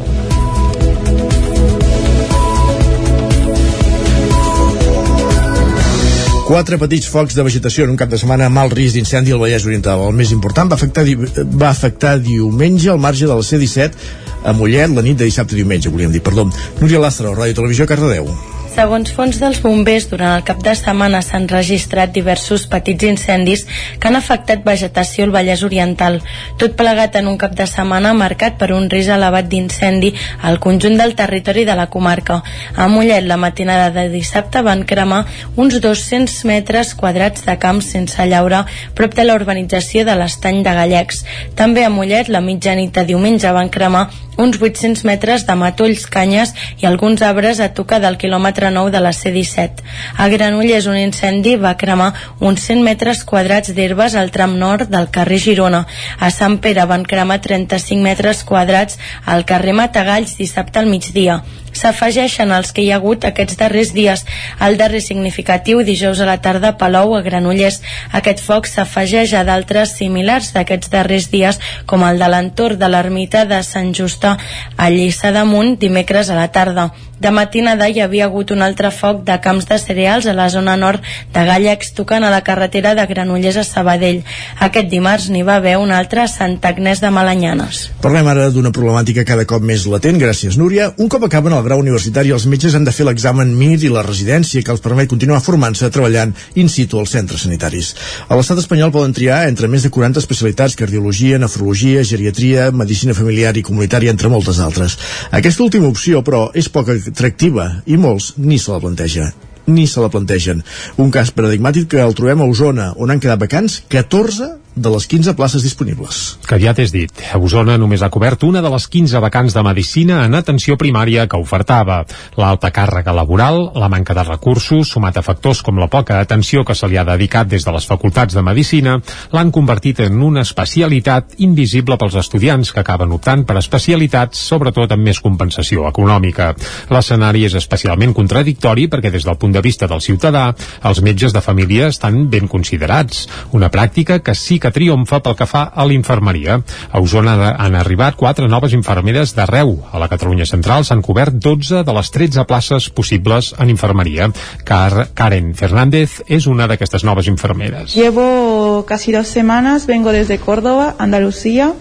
Quatre 6.48 6.78
petits 6.80 7.10
focs 7.12 7.36
de 7.36 7.44
vegetació 7.44 7.84
en 7.84 7.90
un 7.92 7.98
cap 8.00 8.08
de 8.08 8.16
setmana 8.22 8.46
amb 8.48 8.62
alt 8.62 8.72
risc 8.78 8.96
d'incendi 8.96 9.34
al 9.36 9.42
Vallès 9.42 9.66
Oriental. 9.68 10.06
El 10.08 10.16
més 10.16 10.32
important 10.32 10.72
va 10.72 10.78
afectar, 10.80 11.04
va 11.52 11.68
afectar 11.74 12.14
diumenge 12.24 12.88
al 12.94 13.02
marge 13.04 13.28
de 13.28 13.36
la 13.36 13.44
C-17 13.44 14.48
a 14.48 14.54
Mollet 14.56 14.96
la 14.96 15.04
nit 15.04 15.20
de 15.20 15.28
dissabte 15.28 15.60
diumenge, 15.60 15.92
volíem 15.92 16.16
dir, 16.16 16.24
perdó. 16.24 16.48
Núria 16.80 17.04
Lastra, 17.04 17.36
Ràdio 17.36 17.60
Televisió, 17.60 17.90
Cardedeu. 17.92 18.32
Segons 18.78 19.10
fons 19.10 19.40
dels 19.42 19.58
bombers, 19.58 20.06
durant 20.06 20.36
el 20.38 20.44
cap 20.46 20.60
de 20.62 20.76
setmana 20.78 21.24
s'han 21.26 21.48
registrat 21.50 22.12
diversos 22.14 22.68
petits 22.70 23.08
incendis 23.08 23.64
que 23.98 24.06
han 24.06 24.18
afectat 24.20 24.62
vegetació 24.68 25.26
al 25.26 25.32
Vallès 25.34 25.64
Oriental. 25.66 26.20
Tot 26.62 26.76
plegat 26.78 27.18
en 27.18 27.26
un 27.32 27.40
cap 27.42 27.56
de 27.58 27.66
setmana 27.66 28.12
marcat 28.14 28.60
per 28.60 28.68
un 28.76 28.86
risc 28.92 29.10
elevat 29.16 29.50
d'incendi 29.50 30.12
al 30.46 30.62
conjunt 30.62 31.00
del 31.02 31.16
territori 31.18 31.66
de 31.66 31.74
la 31.80 31.88
comarca. 31.90 32.44
A 32.76 32.86
Mollet, 32.86 33.26
la 33.26 33.40
matinada 33.42 33.90
de 33.98 34.06
dissabte 34.14 34.62
van 34.62 34.86
cremar 34.86 35.24
uns 35.56 35.82
200 35.82 36.38
metres 36.46 36.94
quadrats 36.94 37.50
de 37.50 37.58
camps 37.58 37.90
sense 37.98 38.30
llaure 38.30 38.62
prop 38.94 39.18
de 39.18 39.26
la 39.26 39.42
urbanització 39.42 40.06
de 40.06 40.22
l'estany 40.22 40.62
de 40.62 40.78
Gallecs. 40.84 41.26
També 41.58 41.82
a 41.82 41.90
Mollet, 41.90 42.30
la 42.30 42.46
mitjanit 42.46 42.94
de 42.94 43.10
diumenge 43.10 43.58
van 43.58 43.74
cremar 43.74 44.06
uns 44.38 44.62
800 44.62 45.04
metres 45.06 45.46
de 45.46 45.56
matolls, 45.56 46.06
canyes 46.06 46.54
i 46.82 46.86
alguns 46.86 47.22
arbres 47.22 47.60
a 47.60 47.74
tocar 47.74 48.00
del 48.02 48.18
quilòmetre 48.18 48.38
quilòmetre 48.38 48.72
9 48.72 48.92
de 48.92 49.00
la 49.02 49.14
C-17. 49.14 49.84
A 50.18 50.28
Granollers 50.30 50.88
un 50.88 50.98
incendi 50.98 51.56
va 51.56 51.76
cremar 51.78 52.14
uns 52.40 52.66
100 52.68 52.84
metres 52.84 53.24
quadrats 53.24 53.74
d'herbes 53.74 54.16
al 54.16 54.32
tram 54.32 54.58
nord 54.58 54.90
del 54.90 55.10
carrer 55.10 55.40
Girona. 55.40 55.86
A 56.20 56.30
Sant 56.32 56.60
Pere 56.60 56.86
van 56.86 57.04
cremar 57.04 57.40
35 57.42 58.04
metres 58.04 58.44
quadrats 58.44 59.00
al 59.26 59.46
carrer 59.46 59.74
Matagalls 59.74 60.38
dissabte 60.38 60.80
al 60.80 60.92
migdia 60.92 61.42
s'afegeixen 61.78 62.52
els 62.52 62.74
que 62.74 62.84
hi 62.84 62.92
ha 62.92 62.98
hagut 63.00 63.26
aquests 63.28 63.58
darrers 63.60 63.94
dies. 63.96 64.26
El 64.60 64.78
darrer 64.82 65.02
significatiu, 65.06 65.84
dijous 65.88 66.20
a 66.20 66.28
la 66.30 66.40
tarda, 66.42 66.74
a 66.78 67.16
a 67.18 67.22
Granollers. 67.22 67.82
Aquest 68.12 68.42
foc 68.44 68.68
s'afegeix 68.68 69.34
a 69.34 69.44
d'altres 69.48 69.96
similars 69.98 70.54
d'aquests 70.54 70.90
darrers 70.90 71.30
dies, 71.32 71.60
com 71.86 72.04
el 72.04 72.20
de 72.20 72.28
l'entorn 72.28 72.80
de 72.80 72.90
l'ermita 72.90 73.46
de 73.46 73.62
Sant 73.64 73.94
Justa 73.94 74.38
a 74.78 74.90
Lliçà 74.90 75.32
d'Amunt, 75.32 75.78
dimecres 75.80 76.30
a 76.30 76.36
la 76.36 76.50
tarda. 76.52 76.92
De 77.18 77.32
matinada 77.34 77.88
hi 77.90 77.98
havia 78.04 78.28
hagut 78.28 78.52
un 78.54 78.62
altre 78.62 78.92
foc 78.94 79.24
de 79.26 79.40
camps 79.42 79.66
de 79.66 79.78
cereals 79.82 80.28
a 80.30 80.36
la 80.38 80.46
zona 80.54 80.76
nord 80.78 81.02
de 81.34 81.46
Gallecs 81.48 81.96
tocant 81.98 82.22
a 82.24 82.30
la 82.30 82.44
carretera 82.46 82.94
de 82.94 83.06
Granollers 83.10 83.58
a 83.58 83.64
Sabadell. 83.66 84.20
Aquest 84.62 84.92
dimarts 84.92 85.26
n'hi 85.34 85.42
va 85.48 85.56
haver 85.58 85.78
un 85.82 85.90
altre 85.92 86.22
a 86.22 86.28
Sant 86.30 86.60
Agnès 86.70 87.02
de 87.02 87.10
Malanyanes. 87.14 87.80
Parlem 88.04 88.30
ara 88.30 88.52
d'una 88.54 88.70
problemàtica 88.76 89.26
cada 89.26 89.48
cop 89.50 89.66
més 89.66 89.88
latent, 89.90 90.20
gràcies 90.22 90.60
Núria. 90.62 90.92
Un 91.02 91.10
cop 91.10 91.26
acaben 91.26 91.56
el 91.58 91.64
grau 91.66 91.82
universitari, 91.82 92.36
els 92.36 92.46
metges 92.46 92.78
han 92.78 92.86
de 92.86 92.94
fer 92.94 93.08
l'examen 93.10 93.56
MIR 93.58 93.88
i 93.88 93.92
la 93.94 94.06
residència 94.06 94.62
que 94.62 94.74
els 94.76 94.86
permet 94.86 95.10
continuar 95.10 95.42
formant-se 95.42 95.90
treballant 95.90 96.36
in 96.54 96.70
situ 96.70 97.02
als 97.02 97.16
centres 97.18 97.48
sanitaris. 97.48 97.96
A 98.30 98.38
l'estat 98.38 98.62
espanyol 98.62 98.94
poden 98.94 99.18
triar 99.18 99.48
entre 99.50 99.68
més 99.68 99.88
de 99.88 99.94
40 99.94 100.22
especialitats, 100.22 100.78
cardiologia, 100.78 101.42
nefrologia, 101.42 102.06
geriatria, 102.06 102.70
medicina 102.70 103.18
familiar 103.18 103.56
i 103.58 103.66
comunitària, 103.66 104.14
entre 104.14 104.30
moltes 104.30 104.62
altres. 104.62 105.00
Aquesta 105.32 105.66
última 105.66 105.90
opció, 105.90 106.22
però, 106.22 106.48
és 106.54 106.70
poc 106.70 106.94
atractiva 107.12 107.70
i 107.86 107.98
molts 107.98 108.34
ni 108.38 108.60
se 108.60 108.72
la 108.72 108.82
planteja 108.84 109.32
ni 109.68 109.86
se 109.88 110.02
la 110.02 110.10
plantegen. 110.10 110.64
Un 110.98 111.12
cas 111.12 111.32
paradigmàtic 111.36 111.92
que 111.92 112.02
el 112.02 112.16
trobem 112.18 112.42
a 112.42 112.50
Osona, 112.50 112.94
on 112.98 113.12
han 113.12 113.22
quedat 113.22 113.44
vacants 113.44 113.84
14 113.92 114.56
de 114.78 114.90
les 114.90 115.08
15 115.08 115.34
places 115.34 115.64
disponibles. 115.64 116.38
Que 116.48 116.60
ja 116.62 116.74
t'has 116.78 116.94
dit, 116.94 117.12
a 117.34 117.40
Osona 117.42 117.78
només 117.82 118.04
ha 118.06 118.12
cobert 118.14 118.44
una 118.46 118.62
de 118.62 118.70
les 118.70 118.86
15 118.88 119.20
vacants 119.24 119.56
de 119.56 119.64
Medicina 119.66 120.22
en 120.26 120.38
atenció 120.38 120.78
primària 120.78 121.26
que 121.28 121.40
ofertava. 121.42 122.04
L'alta 122.38 122.70
càrrega 122.72 123.16
laboral, 123.16 123.72
la 123.76 123.90
manca 123.90 124.14
de 124.14 124.24
recursos, 124.28 124.94
sumat 124.94 125.18
a 125.18 125.26
factors 125.26 125.64
com 125.66 125.82
la 125.82 125.90
poca 125.90 126.20
atenció 126.22 126.64
que 126.64 126.76
se 126.78 126.88
li 126.88 126.98
ha 126.98 127.06
dedicat 127.08 127.50
des 127.50 127.66
de 127.66 127.74
les 127.74 127.88
facultats 127.90 128.38
de 128.38 128.44
Medicina, 128.46 129.00
l'han 129.34 129.52
convertit 129.52 130.04
en 130.06 130.22
una 130.22 130.46
especialitat 130.46 131.36
invisible 131.42 131.98
pels 131.98 132.20
estudiants 132.22 132.72
que 132.72 132.84
acaben 132.84 133.12
optant 133.18 133.48
per 133.50 133.58
especialitats, 133.58 134.46
sobretot 134.52 134.94
amb 134.94 135.10
més 135.10 135.22
compensació 135.24 135.88
econòmica. 135.90 136.54
L'escenari 136.94 137.48
és 137.50 137.58
especialment 137.58 138.14
contradictori 138.14 138.88
perquè 138.88 139.12
des 139.12 139.26
del 139.26 139.42
punt 139.42 139.57
de 139.58 139.66
vista 139.66 139.90
del 139.90 140.04
ciutadà, 140.06 140.52
els 140.86 141.02
metges 141.02 141.34
de 141.34 141.42
família 141.42 141.90
estan 141.90 142.28
ben 142.30 142.48
considerats, 142.52 143.26
una 143.58 143.72
pràctica 143.74 144.20
que 144.22 144.36
sí 144.38 144.60
que 144.62 144.72
triomfa 144.74 145.20
pel 145.26 145.38
que 145.40 145.50
fa 145.50 145.66
a 145.74 145.86
l'infermeria. 145.90 146.60
A 146.92 147.02
Osona 147.02 147.54
han 147.58 147.78
arribat 147.80 148.18
quatre 148.20 148.48
noves 148.48 148.76
infermeres 148.78 149.34
d'arreu. 149.38 149.74
A 149.92 150.02
la 150.02 150.10
Catalunya 150.12 150.46
Central 150.46 150.86
s'han 150.86 151.02
cobert 151.06 151.40
12 151.42 151.84
de 151.88 151.98
les 151.98 152.12
13 152.14 152.46
places 152.50 152.90
possibles 152.94 153.54
en 153.58 153.74
infermeria. 153.74 154.30
Car 154.68 155.10
Karen 155.18 155.54
Fernández 155.58 156.22
és 156.28 156.48
una 156.48 156.68
d'aquestes 156.70 157.06
noves 157.08 157.28
infermeres. 157.32 157.96
Llevo 157.98 158.86
casi 158.88 159.12
dos 159.12 159.28
semanas, 159.28 159.88
vengo 159.88 160.12
desde 160.12 160.38
Córdoba, 160.38 160.96
Andalucía, 161.00 161.74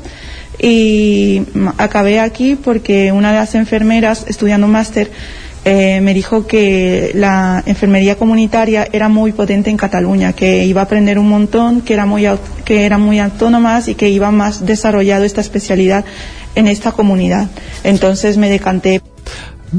y 0.58 1.42
acabé 1.76 2.20
aquí 2.20 2.56
porque 2.56 3.12
una 3.12 3.32
de 3.32 3.38
las 3.38 3.54
enfermeras 3.54 4.24
estudiando 4.26 4.66
un 4.66 4.72
máster 4.72 5.10
eh, 5.68 6.00
me 6.00 6.14
dijo 6.14 6.46
que 6.46 7.10
la 7.14 7.60
enfermería 7.66 8.14
comunitaria 8.14 8.86
era 8.92 9.08
muy 9.08 9.32
potente 9.32 9.68
en 9.68 9.76
Cataluña, 9.76 10.32
que 10.32 10.64
iba 10.64 10.80
a 10.80 10.84
aprender 10.84 11.18
un 11.18 11.28
montón, 11.28 11.80
que 11.80 11.94
era 11.94 12.06
muy, 12.06 12.24
que 12.64 12.86
era 12.86 12.98
muy 12.98 13.18
autónomas 13.18 13.88
y 13.88 13.96
que 13.96 14.08
iba 14.08 14.30
más 14.30 14.64
desarrollado 14.64 15.24
esta 15.24 15.40
especialidad 15.40 16.04
en 16.54 16.68
esta 16.68 16.92
comunidad. 16.92 17.48
Entonces 17.82 18.36
me 18.38 18.48
decanté 18.48 19.02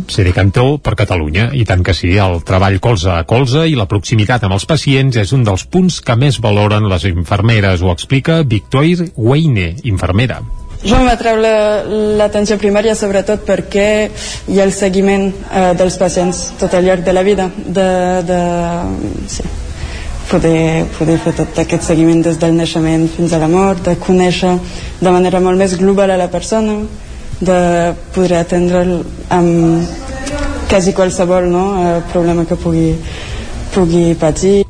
se 0.10 0.26
decantó 0.26 0.78
per 0.84 0.98
Catalunya, 1.00 1.48
i 1.56 1.64
tant 1.64 1.82
que 1.88 1.94
sí, 1.96 2.18
el 2.20 2.42
treball 2.44 2.82
colze 2.84 3.14
a 3.16 3.24
colze 3.24 3.64
i 3.72 3.76
la 3.80 3.88
proximitat 3.88 4.44
amb 4.44 4.58
els 4.58 4.68
pacients 4.68 5.16
és 5.16 5.32
un 5.32 5.48
dels 5.48 5.64
punts 5.64 6.02
que 6.04 6.20
més 6.20 6.42
valoren 6.44 6.92
les 6.92 7.08
infermeres, 7.08 7.82
ho 7.82 7.96
explica 7.96 8.42
Victoire 8.44 9.08
Weine, 9.16 9.78
infermera. 9.88 10.42
Jo 10.88 11.02
m'atreu 11.04 11.40
l'atenció 11.42 12.56
la, 12.56 12.62
primària 12.62 12.96
sobretot 12.96 13.44
perquè 13.48 13.88
hi 14.48 14.60
ha 14.60 14.64
el 14.64 14.72
seguiment 14.72 15.28
eh, 15.28 15.74
dels 15.76 15.98
pacients 16.00 16.44
tot 16.60 16.74
al 16.78 16.88
llarg 16.88 17.04
de 17.04 17.16
la 17.16 17.24
vida 17.28 17.50
de, 17.58 17.88
de, 18.30 18.40
sí, 19.28 19.44
poder, 20.30 20.86
poder 20.98 21.18
fer 21.24 21.34
tot 21.42 21.60
aquest 21.64 21.90
seguiment 21.90 22.24
des 22.24 22.40
del 22.40 22.56
naixement 22.56 23.08
fins 23.18 23.34
a 23.34 23.42
la 23.42 23.50
mort, 23.52 23.84
de 23.84 23.98
conèixer 24.00 24.54
de 25.02 25.12
manera 25.12 25.44
molt 25.44 25.60
més 25.60 25.76
global 25.80 26.16
a 26.16 26.20
la 26.20 26.30
persona, 26.32 26.80
de 27.40 27.60
poder 28.16 28.42
atendre'l 28.42 29.02
amb 29.34 29.92
quasi 30.72 30.94
qualsevol 30.94 31.52
no, 31.52 31.66
eh, 31.84 32.00
problema 32.14 32.46
que 32.46 32.56
pugui, 32.56 32.90
pugui 33.76 34.14
patir. 34.20 34.64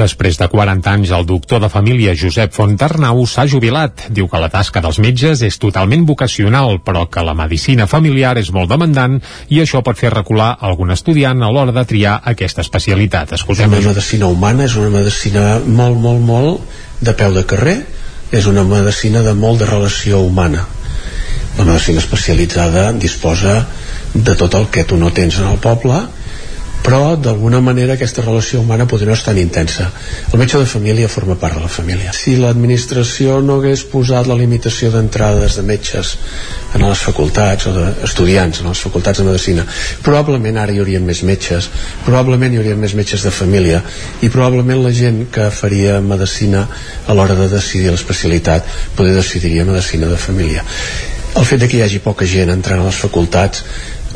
Després 0.00 0.38
de 0.40 0.46
40 0.48 0.88
anys, 0.88 1.10
el 1.12 1.26
doctor 1.28 1.60
de 1.60 1.68
família 1.68 2.14
Josep 2.16 2.54
Fontarnau 2.56 3.18
s'ha 3.28 3.44
jubilat. 3.52 4.06
Diu 4.16 4.30
que 4.32 4.38
la 4.40 4.48
tasca 4.48 4.80
dels 4.80 4.96
metges 5.04 5.42
és 5.44 5.58
totalment 5.60 6.06
vocacional, 6.08 6.78
però 6.86 7.02
que 7.12 7.24
la 7.26 7.34
medicina 7.36 7.84
familiar 7.90 8.32
és 8.40 8.48
molt 8.54 8.70
demandant 8.72 9.18
i 9.52 9.60
això 9.60 9.82
pot 9.84 9.98
fer 10.00 10.14
recular 10.14 10.54
algun 10.68 10.94
estudiant 10.94 11.44
a 11.44 11.50
l'hora 11.52 11.74
de 11.76 11.84
triar 11.90 12.14
aquesta 12.32 12.64
especialitat. 12.64 13.34
Escoltem 13.36 13.76
una 13.76 13.90
medicina 13.90 14.30
humana, 14.32 14.64
és 14.64 14.78
una 14.80 14.88
medicina 14.94 15.44
molt, 15.66 16.00
molt, 16.00 16.24
molt 16.30 17.04
de 17.04 17.14
peu 17.20 17.36
de 17.36 17.44
carrer, 17.52 17.76
és 18.32 18.48
una 18.48 18.64
medicina 18.64 19.20
de 19.26 19.36
molt 19.36 19.60
de 19.60 19.68
relació 19.68 20.22
humana. 20.24 20.64
La 21.58 21.66
medicina 21.68 22.00
especialitzada 22.00 22.88
disposa 22.96 23.66
de 24.14 24.32
tot 24.32 24.56
el 24.56 24.70
que 24.72 24.86
tu 24.88 24.96
no 24.96 25.12
tens 25.12 25.42
en 25.42 25.52
el 25.52 25.60
poble, 25.60 26.00
però 26.84 27.16
d'alguna 27.16 27.60
manera 27.60 27.94
aquesta 27.94 28.24
relació 28.24 28.60
humana 28.60 28.86
potser 28.88 29.08
no 29.08 29.14
és 29.16 29.24
tan 29.24 29.38
intensa. 29.38 29.90
El 30.32 30.40
metge 30.40 30.58
de 30.58 30.68
família 30.68 31.08
forma 31.12 31.36
part 31.40 31.58
de 31.58 31.64
la 31.64 31.68
família. 31.72 32.14
Si 32.16 32.36
l'administració 32.40 33.40
no 33.44 33.58
hagués 33.60 33.84
posat 33.90 34.28
la 34.30 34.38
limitació 34.38 34.90
d'entrades 34.94 35.58
de 35.58 35.66
metges 35.66 36.16
en 36.74 36.86
les 36.86 37.02
facultats 37.02 37.66
o 37.66 37.74
d'estudiants 37.74 38.62
en 38.62 38.70
les 38.70 38.82
facultats 38.86 39.18
de 39.18 39.26
medicina 39.26 39.64
probablement 40.06 40.60
ara 40.62 40.72
hi 40.72 40.78
haurien 40.82 41.04
més 41.06 41.22
metges 41.26 41.66
probablement 42.06 42.54
hi 42.54 42.60
haurien 42.60 42.78
més 42.78 42.94
metges 42.98 43.24
de 43.26 43.32
família 43.34 43.82
i 44.22 44.30
probablement 44.30 44.84
la 44.84 44.92
gent 44.94 45.24
que 45.34 45.48
faria 45.50 45.98
medicina 46.00 46.66
a 47.06 47.16
l'hora 47.16 47.34
de 47.38 47.48
decidir 47.50 47.90
l'especialitat 47.90 48.66
poder 48.96 49.16
decidiria 49.16 49.66
medicina 49.66 50.06
de 50.06 50.16
família. 50.16 50.64
El 51.38 51.46
fet 51.46 51.60
de 51.62 51.68
que 51.70 51.78
hi 51.78 51.82
hagi 51.84 52.00
poca 52.02 52.26
gent 52.26 52.50
entrant 52.50 52.82
a 52.82 52.88
les 52.88 52.98
facultats 52.98 53.64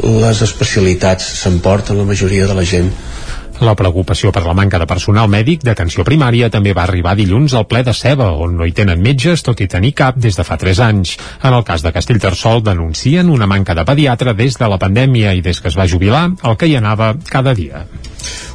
les 0.03 0.43
especialitats 0.43 1.27
s'emporten 1.43 1.99
la 1.99 2.09
majoria 2.09 2.49
de 2.51 2.57
la 2.57 2.67
gent 2.67 2.91
la 3.63 3.77
preocupació 3.79 4.33
per 4.35 4.43
la 4.43 4.55
manca 4.57 4.81
de 4.83 4.87
personal 4.91 5.29
mèdic 5.31 5.63
d'atenció 5.63 6.03
primària 6.07 6.49
també 6.51 6.73
va 6.75 6.83
arribar 6.89 7.15
dilluns 7.15 7.55
al 7.55 7.69
ple 7.71 7.85
de 7.87 7.95
Ceba, 7.95 8.33
on 8.35 8.57
no 8.59 8.67
hi 8.67 8.75
tenen 8.75 9.03
metges, 9.03 9.45
tot 9.47 9.61
i 9.63 9.69
tenir 9.71 9.93
cap 9.95 10.19
des 10.19 10.35
de 10.35 10.45
fa 10.45 10.59
3 10.59 10.81
anys. 10.89 11.15
En 11.43 11.55
el 11.55 11.63
cas 11.63 11.85
de 11.87 11.93
Castellterçol 11.95 12.65
denuncien 12.67 13.31
una 13.31 13.47
manca 13.47 13.75
de 13.79 13.85
pediatre 13.87 14.35
des 14.35 14.59
de 14.59 14.69
la 14.69 14.81
pandèmia 14.83 15.37
i 15.39 15.41
des 15.41 15.61
que 15.61 15.71
es 15.71 15.79
va 15.79 15.87
jubilar, 15.87 16.33
el 16.43 16.57
que 16.59 16.67
hi 16.67 16.75
anava 16.81 17.15
cada 17.31 17.55
dia. 17.55 17.87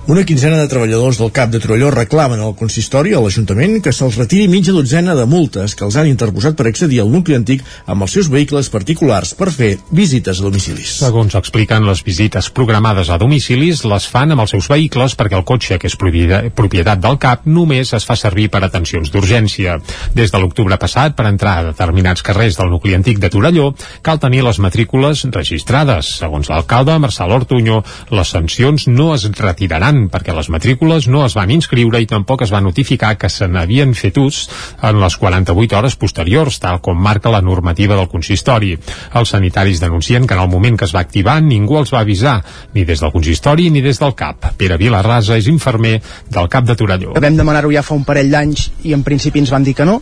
Una 0.09 0.23
quinzena 0.25 0.57
de 0.57 0.65
treballadors 0.65 1.19
del 1.21 1.29
CAP 1.29 1.51
de 1.53 1.59
Torelló 1.61 1.91
reclamen 1.93 2.39
al 2.41 2.55
consistori, 2.57 3.11
a 3.13 3.19
l'Ajuntament, 3.21 3.75
que 3.85 3.91
se'ls 3.93 4.15
retiri 4.17 4.47
mitja 4.49 4.73
dotzena 4.73 5.13
de 5.13 5.27
multes 5.29 5.75
que 5.77 5.83
els 5.85 5.99
han 6.01 6.07
interposat 6.09 6.55
per 6.57 6.65
accedir 6.65 7.03
al 7.03 7.11
nucli 7.13 7.35
antic 7.37 7.61
amb 7.85 8.01
els 8.01 8.15
seus 8.17 8.25
vehicles 8.33 8.71
particulars 8.73 9.35
per 9.37 9.51
fer 9.53 9.67
visites 9.93 10.41
a 10.41 10.45
domicilis. 10.47 10.95
Segons 11.03 11.37
expliquen, 11.37 11.85
les 11.85 12.01
visites 12.07 12.49
programades 12.49 13.11
a 13.13 13.19
domicilis 13.21 13.83
les 13.85 14.07
fan 14.09 14.33
amb 14.33 14.41
els 14.47 14.55
seus 14.55 14.71
vehicles 14.71 15.13
perquè 15.19 15.37
el 15.37 15.45
cotxe, 15.45 15.77
que 15.77 15.91
és 15.91 15.97
propietat 15.99 17.05
del 17.05 17.21
CAP, 17.21 17.45
només 17.45 17.93
es 17.93 18.09
fa 18.09 18.17
servir 18.17 18.47
per 18.49 18.63
atencions 18.65 19.13
d'urgència. 19.13 19.77
Des 20.17 20.33
de 20.33 20.41
l'octubre 20.41 20.81
passat, 20.81 21.13
per 21.13 21.27
entrar 21.29 21.59
a 21.59 21.67
determinats 21.69 22.25
carrers 22.25 22.57
del 22.57 22.73
nucli 22.73 22.97
antic 22.97 23.21
de 23.21 23.29
Torelló, 23.29 23.75
cal 24.01 24.17
tenir 24.17 24.41
les 24.49 24.57
matrícules 24.57 25.27
registrades. 25.37 26.15
Segons 26.25 26.49
l'alcalde, 26.49 26.97
Marçal 26.97 27.37
Ortuño, 27.37 27.83
les 28.09 28.35
sancions 28.39 28.89
no 28.89 29.13
es 29.13 29.29
retiraran 29.37 29.98
perquè 30.07 30.31
les 30.35 30.47
matrícules 30.53 31.09
no 31.11 31.25
es 31.25 31.35
van 31.35 31.51
inscriure 31.51 31.99
i 31.99 32.07
tampoc 32.07 32.45
es 32.45 32.53
va 32.53 32.61
notificar 32.63 33.17
que 33.19 33.29
se 33.29 33.47
n'havien 33.51 33.91
fet 33.97 34.17
ús 34.21 34.45
en 34.81 35.01
les 35.01 35.17
48 35.19 35.77
hores 35.77 35.97
posteriors, 35.99 36.61
tal 36.63 36.79
com 36.85 36.95
marca 36.95 37.33
la 37.33 37.41
normativa 37.43 37.97
del 37.99 38.07
consistori. 38.07 38.75
Els 39.19 39.35
sanitaris 39.35 39.81
denuncien 39.83 40.27
que 40.27 40.37
en 40.37 40.43
el 40.45 40.49
moment 40.49 40.77
que 40.79 40.87
es 40.87 40.95
va 40.95 41.03
activar 41.03 41.39
ningú 41.43 41.79
els 41.81 41.93
va 41.93 42.03
avisar, 42.05 42.39
ni 42.73 42.85
des 42.85 43.03
del 43.03 43.11
consistori 43.11 43.69
ni 43.69 43.81
des 43.81 43.99
del 43.99 44.15
CAP. 44.15 44.53
Pere 44.57 44.77
Vilarrasa 44.79 45.37
és 45.37 45.49
infermer 45.51 45.97
del 46.29 46.47
CAP 46.47 46.69
de 46.69 46.77
Torelló. 46.79 47.17
Vam 47.19 47.37
demanar-ho 47.37 47.73
ja 47.73 47.83
fa 47.83 47.97
un 47.97 48.05
parell 48.07 48.31
d'anys 48.31 48.69
i 48.87 48.95
en 48.95 49.03
principi 49.03 49.43
ens 49.43 49.51
van 49.51 49.67
dir 49.67 49.75
que 49.75 49.87
no. 49.87 49.99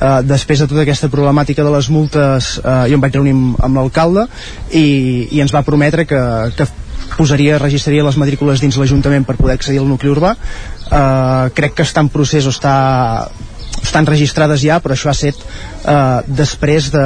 Uh, 0.00 0.20
després 0.24 0.62
de 0.62 0.66
tota 0.68 0.80
aquesta 0.86 1.10
problemàtica 1.12 1.64
de 1.64 1.72
les 1.74 1.90
multes 1.92 2.54
uh, 2.62 2.86
jo 2.88 2.96
em 2.96 3.02
vaig 3.02 3.18
reunir 3.18 3.34
amb, 3.36 3.58
amb 3.60 3.80
l'alcalde 3.82 4.24
i, 4.72 5.28
i 5.28 5.42
ens 5.44 5.52
va 5.52 5.60
prometre 5.66 6.06
que, 6.08 6.20
que 6.56 6.64
posaria, 7.16 7.58
registraria 7.58 8.06
les 8.06 8.18
matrícules 8.20 8.62
dins 8.62 8.76
l'Ajuntament 8.80 9.26
per 9.28 9.38
poder 9.40 9.58
accedir 9.58 9.80
al 9.82 9.88
nucli 9.90 10.10
urbà 10.12 10.34
uh, 10.36 11.48
crec 11.54 11.78
que 11.78 11.86
està 11.86 12.04
en 12.04 12.10
procés 12.12 12.46
o 12.46 12.54
està 12.54 12.74
estan 13.82 14.06
registrades 14.06 14.62
ja, 14.62 14.78
però 14.82 14.94
això 14.94 15.10
ha 15.10 15.16
set 15.16 15.38
eh, 15.40 16.20
després 16.26 16.90
de, 16.92 17.04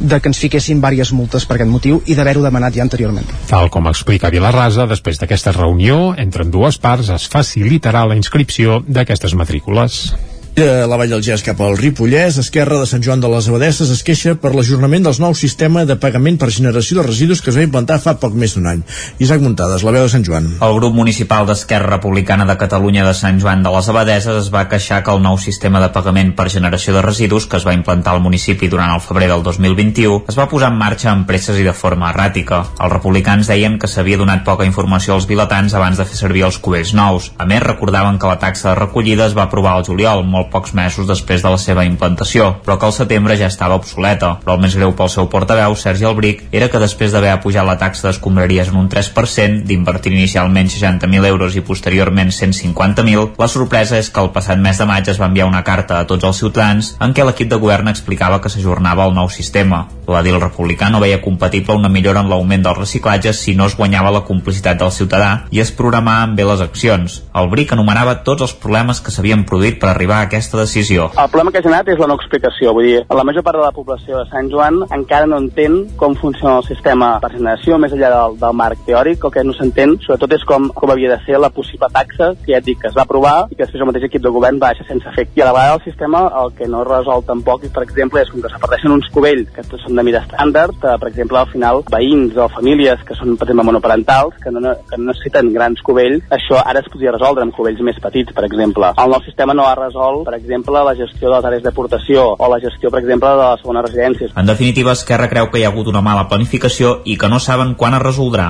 de 0.00 0.18
que 0.20 0.30
ens 0.30 0.40
fiquessin 0.40 0.80
diverses 0.80 1.12
multes 1.16 1.46
per 1.46 1.58
aquest 1.58 1.70
motiu 1.70 2.00
i 2.06 2.16
d'haver-ho 2.18 2.44
demanat 2.44 2.76
ja 2.78 2.84
anteriorment. 2.86 3.26
Tal 3.50 3.70
com 3.74 3.88
explica 3.90 4.30
Vilarrasa, 4.32 4.88
després 4.90 5.20
d'aquesta 5.20 5.54
reunió, 5.56 6.14
entre 6.18 6.46
dues 6.48 6.80
parts 6.82 7.12
es 7.14 7.28
facilitarà 7.32 8.06
la 8.08 8.16
inscripció 8.18 8.80
d'aquestes 8.86 9.36
matrícules. 9.38 10.14
De 10.56 10.86
la 10.88 10.96
Vall 10.96 11.10
del 11.12 11.20
Gès 11.20 11.42
cap 11.44 11.58
al 11.60 11.74
Ripollès, 11.76 12.38
Esquerra 12.40 12.78
de 12.80 12.86
Sant 12.88 13.02
Joan 13.04 13.20
de 13.20 13.28
les 13.28 13.44
Abadesses 13.50 13.90
es 13.92 13.98
queixa 14.00 14.32
per 14.40 14.54
l'ajornament 14.54 15.04
dels 15.04 15.18
nous 15.20 15.36
sistema 15.36 15.82
de 15.84 15.98
pagament 16.00 16.38
per 16.40 16.46
generació 16.48 16.96
de 16.96 17.02
residus 17.04 17.42
que 17.44 17.50
es 17.52 17.58
va 17.60 17.64
implantar 17.66 17.98
fa 18.00 18.14
poc 18.22 18.32
més 18.32 18.54
d'un 18.56 18.64
any. 18.70 18.80
Isaac 19.20 19.44
Muntades, 19.44 19.84
la 19.84 19.92
veu 19.92 20.06
de 20.06 20.12
Sant 20.14 20.24
Joan. 20.24 20.46
El 20.64 20.78
grup 20.78 20.96
municipal 20.96 21.44
d'Esquerra 21.44 21.90
Republicana 21.90 22.46
de 22.48 22.56
Catalunya 22.56 23.04
de 23.04 23.12
Sant 23.18 23.36
Joan 23.42 23.66
de 23.66 23.72
les 23.74 23.90
Abadeses 23.92 24.38
es 24.46 24.48
va 24.54 24.62
queixar 24.70 25.02
que 25.04 25.12
el 25.12 25.20
nou 25.26 25.36
sistema 25.36 25.82
de 25.84 25.90
pagament 25.92 26.32
per 26.38 26.48
generació 26.48 26.96
de 26.96 27.04
residus 27.04 27.44
que 27.44 27.60
es 27.60 27.68
va 27.68 27.76
implantar 27.76 28.16
al 28.16 28.24
municipi 28.24 28.72
durant 28.72 28.94
el 28.94 29.04
febrer 29.04 29.28
del 29.34 29.44
2021 29.44 30.22
es 30.32 30.40
va 30.40 30.48
posar 30.48 30.72
en 30.72 30.80
marxa 30.80 31.12
amb 31.12 31.28
presses 31.28 31.60
i 31.60 31.68
de 31.68 31.76
forma 31.76 32.08
erràtica. 32.14 32.62
Els 32.80 32.94
republicans 32.94 33.52
deien 33.52 33.76
que 33.76 33.92
s'havia 33.92 34.22
donat 34.24 34.48
poca 34.48 34.64
informació 34.64 35.20
als 35.20 35.28
vilatans 35.28 35.76
abans 35.76 36.00
de 36.00 36.08
fer 36.08 36.16
servir 36.16 36.48
els 36.48 36.56
cubells 36.56 36.96
nous. 36.96 37.28
A 37.36 37.44
més, 37.44 37.60
recordaven 37.60 38.16
que 38.16 38.32
la 38.32 38.40
taxa 38.40 38.70
de 38.70 38.80
recollida 38.80 39.28
es 39.28 39.36
va 39.36 39.50
aprovar 39.50 39.76
al 39.76 39.88
juliol, 39.92 40.24
molt 40.24 40.45
pocs 40.52 40.74
mesos 40.76 41.08
després 41.08 41.42
de 41.44 41.52
la 41.52 41.60
seva 41.60 41.84
implantació, 41.88 42.52
però 42.64 42.78
que 42.78 42.88
al 42.88 42.94
setembre 42.96 43.36
ja 43.38 43.50
estava 43.50 43.78
obsoleta. 43.78 44.36
Però 44.44 44.56
el 44.56 44.62
més 44.64 44.76
greu 44.78 44.94
pel 44.96 45.10
seu 45.12 45.28
portaveu, 45.32 45.76
Sergi 45.76 46.06
Albric, 46.08 46.44
era 46.52 46.68
que 46.72 46.82
després 46.82 47.12
d'haver 47.12 47.32
apujat 47.34 47.66
la 47.66 47.78
taxa 47.80 48.08
d'escombraries 48.08 48.72
en 48.72 48.80
un 48.82 48.88
3%, 48.92 49.62
d'invertir 49.66 50.12
inicialment 50.14 50.70
60.000 50.72 51.26
euros 51.30 51.56
i 51.56 51.64
posteriorment 51.66 52.32
150.000, 52.34 53.34
la 53.38 53.48
sorpresa 53.48 53.98
és 53.98 54.10
que 54.10 54.22
el 54.22 54.32
passat 54.34 54.60
mes 54.62 54.78
de 54.78 54.88
maig 54.88 55.08
es 55.08 55.20
va 55.20 55.30
enviar 55.30 55.48
una 55.50 55.64
carta 55.64 56.00
a 56.00 56.06
tots 56.08 56.24
els 56.24 56.40
ciutadans 56.42 56.94
en 57.00 57.14
què 57.14 57.24
l'equip 57.26 57.50
de 57.50 57.60
govern 57.62 57.88
explicava 57.92 58.40
que 58.40 58.52
s'ajornava 58.52 59.06
el 59.08 59.14
nou 59.16 59.30
sistema. 59.32 59.86
L'edil 60.06 60.38
republicà 60.40 60.88
no 60.90 61.00
veia 61.02 61.20
compatible 61.22 61.74
una 61.74 61.90
millora 61.92 62.22
en 62.22 62.30
l'augment 62.30 62.62
del 62.62 62.78
reciclatge 62.78 63.32
si 63.34 63.56
no 63.58 63.66
es 63.66 63.76
guanyava 63.76 64.12
la 64.14 64.22
complicitat 64.28 64.78
del 64.80 64.92
ciutadà 64.94 65.30
i 65.50 65.60
es 65.62 65.72
programaven 65.74 66.36
bé 66.38 66.46
les 66.46 66.62
accions. 66.62 67.20
El 67.34 67.50
BRIC 67.52 67.74
enumerava 67.74 68.20
tots 68.26 68.46
els 68.46 68.54
problemes 68.62 69.00
que 69.02 69.14
s'havien 69.14 69.44
produït 69.48 69.80
per 69.82 69.90
arribar 69.90 70.22
a 70.22 70.30
aquesta 70.36 70.60
decisió. 70.60 71.10
El 71.16 71.30
problema 71.32 71.52
que 71.52 71.60
ha 71.60 71.64
generat 71.64 71.88
és 71.92 72.00
la 72.00 72.08
no 72.10 72.16
explicació. 72.20 72.72
Vull 72.76 72.88
dir, 72.88 72.98
la 73.08 73.24
major 73.26 73.44
part 73.46 73.58
de 73.58 73.64
la 73.64 73.74
població 73.74 74.20
de 74.20 74.26
Sant 74.30 74.50
Joan 74.52 74.82
encara 74.94 75.28
no 75.30 75.40
entén 75.42 75.78
com 75.98 76.14
funciona 76.20 76.58
el 76.60 76.66
sistema 76.68 77.16
per 77.22 77.32
generació, 77.34 77.78
més 77.80 77.94
enllà 77.96 78.12
del, 78.12 78.38
del 78.40 78.56
marc 78.60 78.82
teòric. 78.86 79.24
El 79.26 79.34
que 79.34 79.44
no 79.46 79.56
s'entén, 79.56 79.96
sobretot, 80.04 80.36
és 80.36 80.46
com, 80.48 80.68
com 80.76 80.92
havia 80.92 81.14
de 81.14 81.18
ser 81.26 81.40
la 81.42 81.50
possible 81.54 81.88
taxa, 81.92 82.32
que 82.44 82.52
ja 82.52 82.60
et 82.60 82.68
dic 82.68 82.80
que 82.82 82.90
es 82.90 82.96
va 82.96 83.06
aprovar 83.06 83.36
i 83.50 83.56
que 83.56 83.64
després 83.64 83.82
el 83.82 83.90
mateix 83.90 84.08
equip 84.08 84.24
de 84.24 84.32
govern 84.34 84.60
va 84.62 84.72
deixar 84.74 84.88
sense 84.90 85.08
efecte. 85.10 85.40
I 85.40 85.44
a 85.44 85.50
la 85.50 85.56
vegada 85.56 85.78
el 85.80 85.84
sistema 85.86 86.22
el 86.42 86.52
que 86.58 86.68
no 86.70 86.84
resol 86.86 87.24
tampoc, 87.26 87.66
per 87.72 87.84
exemple, 87.86 88.22
és 88.22 88.32
com 88.32 88.44
que 88.44 88.52
s'aparteixen 88.52 88.94
uns 88.94 89.08
cubells 89.14 89.50
que 89.56 89.64
són 89.72 89.96
de 89.96 90.06
mida 90.06 90.22
estàndard, 90.24 90.76
que, 90.82 90.96
per 91.00 91.10
exemple, 91.10 91.40
al 91.40 91.50
final, 91.52 91.82
veïns 91.92 92.36
o 92.36 92.48
famílies 92.52 93.02
que 93.06 93.16
són, 93.18 93.34
per 93.36 93.48
exemple, 93.48 93.66
monoparentals, 93.70 94.36
que 94.42 94.52
no, 94.52 94.74
que 94.88 95.00
no 95.00 95.10
necessiten 95.10 95.52
grans 95.54 95.82
cubells, 95.86 96.24
això 96.36 96.60
ara 96.62 96.82
es 96.82 96.90
podria 96.92 97.14
resoldre 97.14 97.46
amb 97.46 97.56
cubells 97.56 97.82
més 97.86 97.98
petits, 98.02 98.34
per 98.36 98.44
exemple. 98.46 98.92
El 98.96 99.12
nou 99.12 99.22
sistema 99.24 99.54
no 99.56 99.66
ha 99.66 99.74
resolt, 99.78 100.25
per 100.26 100.34
exemple, 100.34 100.82
la 100.82 100.96
gestió 100.98 101.28
de 101.28 101.36
les 101.36 101.46
àrees 101.52 101.62
d'aportació 101.62 102.26
o 102.34 102.48
la 102.50 102.58
gestió, 102.62 102.90
per 102.90 103.00
exemple, 103.04 103.30
de 103.30 103.44
les 103.44 103.62
segones 103.62 103.86
residències. 103.86 104.32
En 104.34 104.50
definitiva, 104.50 104.94
Esquerra 104.96 105.28
creu 105.30 105.50
que 105.52 105.60
hi 105.60 105.64
ha 105.66 105.70
hagut 105.70 105.86
una 105.92 106.02
mala 106.02 106.26
planificació 106.30 107.00
i 107.06 107.14
que 107.20 107.30
no 107.30 107.38
saben 107.42 107.76
quan 107.78 107.94
es 107.94 108.02
resoldrà. 108.02 108.48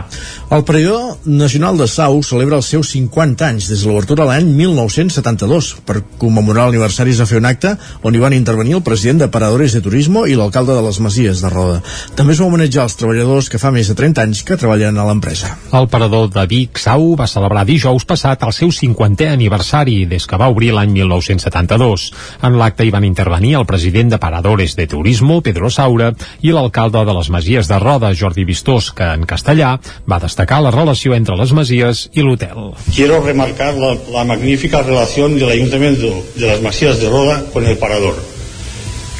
El 0.56 0.64
període 0.64 1.16
nacional 1.28 1.76
de 1.76 1.88
Sau 1.90 2.22
celebra 2.24 2.56
els 2.60 2.70
seus 2.72 2.94
50 2.94 3.44
anys 3.50 3.68
des 3.68 3.82
de 3.84 3.90
l'obertura 3.90 4.24
l'any 4.30 4.48
1972. 4.56 5.72
Per 5.86 6.00
commemorar 6.22 6.70
l'aniversari 6.70 7.12
es 7.12 7.20
va 7.20 7.28
fer 7.28 7.42
un 7.42 7.50
acte 7.50 7.74
on 8.02 8.14
hi 8.14 8.22
van 8.22 8.36
intervenir 8.36 8.78
el 8.78 8.84
president 8.86 9.20
de 9.24 9.30
Paradores 9.32 9.76
de 9.76 9.82
Turismo 9.84 10.24
i 10.26 10.36
l'alcalde 10.38 10.74
de 10.76 10.84
les 10.86 11.00
Masies 11.04 11.44
de 11.44 11.52
Roda. 11.52 11.82
També 12.16 12.32
es 12.32 12.40
va 12.40 12.48
homenatjar 12.48 12.86
els 12.88 12.96
treballadors 12.96 13.50
que 13.52 13.60
fa 13.60 13.74
més 13.74 13.90
de 13.92 13.98
30 13.98 14.24
anys 14.24 14.42
que 14.46 14.56
treballen 14.56 14.96
a 14.96 15.06
l'empresa. 15.08 15.52
El 15.76 15.90
parador 15.92 16.30
de 16.32 16.46
Vic, 16.48 16.80
Sau, 16.80 17.12
va 17.18 17.28
celebrar 17.28 17.66
dijous 17.68 18.08
passat 18.08 18.46
el 18.46 18.54
seu 18.56 18.72
50è 18.72 19.32
aniversari 19.34 20.04
des 20.08 20.26
que 20.26 20.40
va 20.40 20.48
obrir 20.52 20.72
l'any 20.72 20.94
1972. 20.94 21.55
En 21.56 22.58
l'acte 22.58 22.84
hi 22.84 22.92
van 22.94 23.04
intervenir 23.04 23.54
el 23.58 23.66
president 23.66 24.12
de 24.12 24.18
Paradores 24.22 24.76
de 24.76 24.86
Turismo, 24.86 25.40
Pedro 25.42 25.70
Saura, 25.70 26.12
i 26.42 26.52
l'alcalde 26.52 27.04
de 27.08 27.14
les 27.16 27.30
Masies 27.32 27.68
de 27.68 27.78
Roda, 27.82 28.12
Jordi 28.14 28.44
Vistós, 28.44 28.92
que 28.92 29.08
en 29.16 29.26
castellà 29.26 29.76
va 30.08 30.20
destacar 30.22 30.60
la 30.62 30.74
relació 30.74 31.16
entre 31.16 31.36
les 31.40 31.52
Masies 31.56 32.06
i 32.14 32.22
l'hotel. 32.22 32.72
Quiero 32.94 33.22
remarcar 33.24 33.74
la, 33.74 33.94
la 34.12 34.24
magnífica 34.24 34.82
relación 34.82 35.38
del 35.38 35.50
Ayuntamiento 35.50 36.12
de 36.36 36.46
las 36.46 36.62
Masías 36.62 37.00
de 37.00 37.08
Roda 37.08 37.42
con 37.52 37.66
el 37.66 37.78
Parador. 37.78 38.16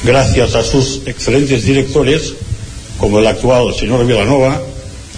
Gracias 0.03 0.55
a 0.55 0.63
sus 0.63 1.01
excelentes 1.07 1.63
directores, 1.65 2.35
como 2.99 3.19
el 3.19 3.27
actual 3.27 3.73
señor 3.73 4.05
Villanova, 4.05 4.61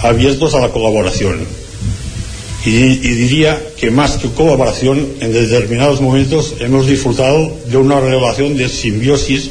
abiertos 0.01 0.55
a 0.55 0.61
la 0.61 0.69
colaboración. 0.69 1.58
Y, 2.65 2.97
diría 2.97 3.61
que 3.77 3.89
más 3.89 4.17
que 4.17 4.29
colaboración, 4.29 5.07
en 5.21 5.31
determinados 5.31 6.01
momentos 6.01 6.55
hemos 6.59 6.87
disfrutado 6.87 7.57
de 7.67 7.77
una 7.77 7.99
relación 7.99 8.57
de 8.57 8.67
simbiosis 8.67 9.49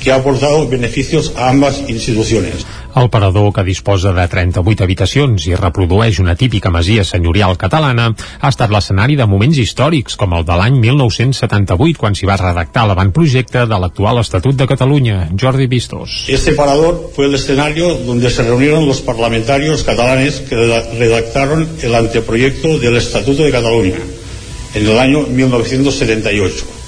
que 0.00 0.10
ha 0.10 0.16
aportado 0.16 0.66
beneficios 0.66 1.32
a 1.36 1.50
ambas 1.50 1.82
instituciones. 1.88 2.66
El 2.96 3.08
parador, 3.08 3.52
que 3.54 3.62
disposa 3.62 4.10
de 4.12 4.26
38 4.26 4.82
habitacions 4.82 5.44
i 5.46 5.54
reprodueix 5.54 6.18
una 6.18 6.34
típica 6.34 6.72
masia 6.74 7.04
senyorial 7.06 7.54
catalana, 7.60 8.08
ha 8.40 8.50
estat 8.50 8.72
l'escenari 8.74 9.14
de 9.20 9.28
moments 9.30 9.60
històrics, 9.62 10.16
com 10.18 10.34
el 10.34 10.46
de 10.48 10.56
l'any 10.58 10.80
1978, 10.82 12.00
quan 12.00 12.18
s'hi 12.18 12.26
va 12.26 12.38
redactar 12.40 12.88
l'avantprojecte 12.88 13.66
de 13.70 13.78
l'actual 13.78 14.18
Estatut 14.24 14.58
de 14.58 14.66
Catalunya, 14.66 15.28
Jordi 15.38 15.68
Vistos. 15.70 16.24
Este 16.26 16.56
parador 16.58 17.12
fue 17.14 17.26
el 17.26 17.34
escenario 17.34 17.94
donde 17.94 18.30
se 18.30 18.42
reunieron 18.42 18.88
los 18.88 19.00
parlamentarios 19.02 19.84
catalanes 19.84 20.40
que 20.40 20.56
redactaron 20.98 21.68
el 21.82 21.94
anteproyecto 21.94 22.78
del 22.78 22.96
Estatuto 22.96 23.44
de 23.44 23.52
Cataluña 23.52 23.98
en 24.74 24.86
el 24.86 24.98
año 24.98 25.22
1978, 25.22 26.79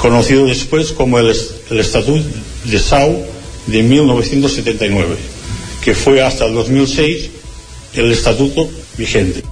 conocido 0.00 0.46
después 0.46 0.92
como 0.92 1.18
el, 1.18 1.32
el 1.70 1.80
Estatut 1.80 2.24
de 2.64 2.78
Sau 2.78 3.14
de 3.66 3.82
1979, 3.82 5.16
que 5.82 5.94
fue 5.94 6.22
hasta 6.22 6.46
el 6.46 6.54
2006 6.54 7.30
el 7.94 8.10
estatuto 8.10 8.68
vigente. 8.96 9.44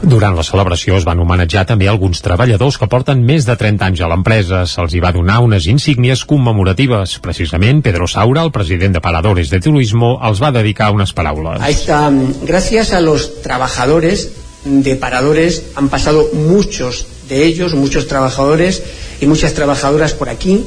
Durant 0.00 0.32
la 0.32 0.42
celebració 0.42 0.96
es 0.96 1.04
van 1.04 1.20
homenatjar 1.20 1.66
també 1.68 1.86
alguns 1.90 2.22
treballadors 2.24 2.78
que 2.80 2.88
porten 2.88 3.20
més 3.20 3.44
de 3.44 3.52
30 3.60 3.84
anys 3.90 4.00
a 4.00 4.08
l'empresa. 4.08 4.62
Se'ls 4.64 4.94
hi 4.96 5.02
va 5.04 5.12
donar 5.12 5.42
unes 5.44 5.66
insígnies 5.68 6.24
commemoratives. 6.24 7.18
Precisament, 7.20 7.82
Pedro 7.84 8.08
Saura, 8.08 8.46
el 8.48 8.50
president 8.50 8.96
de 8.96 9.04
Paradores 9.04 9.52
de 9.52 9.60
Turismo, 9.60 10.14
els 10.24 10.40
va 10.40 10.54
dedicar 10.56 10.88
unes 10.96 11.12
paraules. 11.12 11.60
Esta, 11.68 12.08
gracias 12.48 12.94
a 12.96 13.02
los 13.04 13.42
trabajadores 13.42 14.30
de 14.64 14.96
Paradores 14.96 15.66
han 15.76 15.90
pasado 15.90 16.26
muchos 16.32 17.06
de 17.30 17.46
ellos, 17.46 17.74
muchos 17.74 18.06
trabajadores 18.06 18.82
y 19.20 19.26
muchas 19.26 19.54
trabajadoras 19.54 20.12
por 20.12 20.28
aquí, 20.28 20.64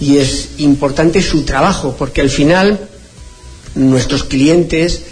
y 0.00 0.16
es 0.16 0.50
importante 0.58 1.20
su 1.20 1.42
trabajo 1.42 1.94
porque 1.98 2.22
al 2.22 2.30
final 2.30 2.88
nuestros 3.74 4.24
clientes 4.24 5.02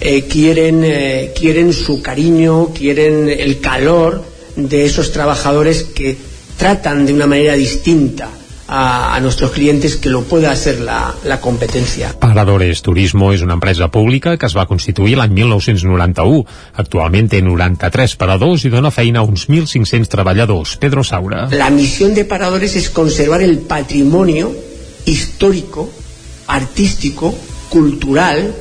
eh, 0.00 0.24
quieren, 0.24 0.82
eh, 0.84 1.32
quieren 1.38 1.72
su 1.72 2.00
cariño, 2.00 2.72
quieren 2.72 3.28
el 3.28 3.60
calor 3.60 4.24
de 4.56 4.86
esos 4.86 5.12
trabajadores 5.12 5.82
que 5.82 6.16
tratan 6.56 7.04
de 7.04 7.12
una 7.12 7.26
manera 7.26 7.54
distinta 7.54 8.30
a, 8.68 9.14
a 9.14 9.20
nuestros 9.20 9.52
clientes 9.52 9.96
que 9.96 10.08
lo 10.08 10.22
pueda 10.22 10.50
hacer 10.50 10.80
la, 10.80 11.14
la 11.24 11.40
competencia. 11.40 12.14
Paradores 12.18 12.82
Turismo 12.82 13.32
és 13.32 13.42
una 13.42 13.54
empresa 13.54 13.88
pública 13.88 14.36
que 14.36 14.46
es 14.46 14.56
va 14.56 14.66
constituir 14.66 15.16
l'any 15.18 15.34
1991. 15.36 16.42
Actualment 16.82 17.30
té 17.30 17.42
93 17.42 18.16
paradors 18.18 18.66
i 18.66 18.72
dona 18.72 18.90
feina 18.90 19.22
a 19.22 19.26
uns 19.26 19.46
1.500 19.48 20.10
treballadors. 20.10 20.76
Pedro 20.82 21.04
Saura. 21.04 21.46
La 21.52 21.70
misión 21.70 22.14
de 22.14 22.24
Paradores 22.24 22.76
es 22.76 22.90
conservar 22.90 23.42
el 23.42 23.58
patrimonio 23.58 24.52
histórico, 25.06 25.88
artístico, 26.46 27.34
cultural, 27.70 28.54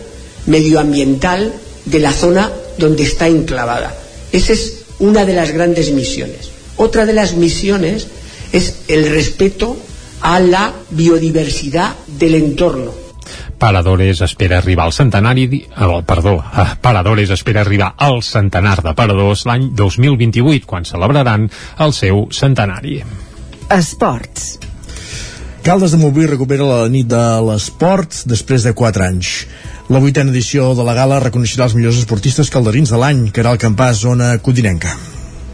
medioambiental 0.46 1.54
de 1.86 2.00
la 2.00 2.12
zona 2.12 2.52
donde 2.78 3.04
está 3.04 3.28
enclavada. 3.28 3.96
Esa 4.32 4.54
es 4.54 4.86
una 5.00 5.26
de 5.26 5.34
las 5.34 5.52
grandes 5.52 5.92
misiones. 5.92 6.52
Otra 6.78 7.06
de 7.06 7.14
las 7.14 7.34
misiones 7.34 8.08
es 8.52 8.76
el 8.88 9.10
respeto 9.10 9.78
a 10.22 10.40
la 10.40 10.72
biodiversidad 10.90 11.96
del 12.08 12.36
entorno. 12.36 12.92
Paradores 13.58 14.22
espera 14.22 14.58
arribar 14.58 14.86
al 14.86 14.94
centenari... 14.94 15.66
Oh, 15.80 16.02
perdó, 16.04 16.44
ah, 16.44 16.78
Paradores 16.82 17.30
espera 17.30 17.62
arribar 17.62 17.94
al 17.98 18.22
centenar 18.24 18.82
de 18.84 18.94
paradors 18.94 19.46
l'any 19.48 19.72
2028, 19.74 20.68
quan 20.68 20.86
celebraran 20.86 21.48
el 21.80 21.94
seu 21.96 22.28
centenari. 22.32 23.00
Esports. 23.72 24.60
Caldes 25.66 25.96
de 25.96 25.98
Montbui 25.98 26.28
recupera 26.30 26.68
la 26.68 26.90
nit 26.94 27.08
de 27.10 27.24
l'esport 27.48 28.20
després 28.30 28.68
de 28.68 28.76
4 28.78 29.08
anys. 29.08 29.34
La 29.90 30.02
vuitena 30.04 30.30
edició 30.30 30.74
de 30.78 30.86
la 30.86 30.94
gala 30.94 31.24
reconeixerà 31.24 31.66
els 31.66 31.74
millors 31.80 31.98
esportistes 32.04 32.54
calderins 32.54 32.94
de 32.94 33.02
l'any, 33.02 33.28
que 33.32 33.42
era 33.42 33.56
el 33.56 33.62
campàs 33.62 34.06
zona 34.06 34.36
codinenca. 34.46 34.94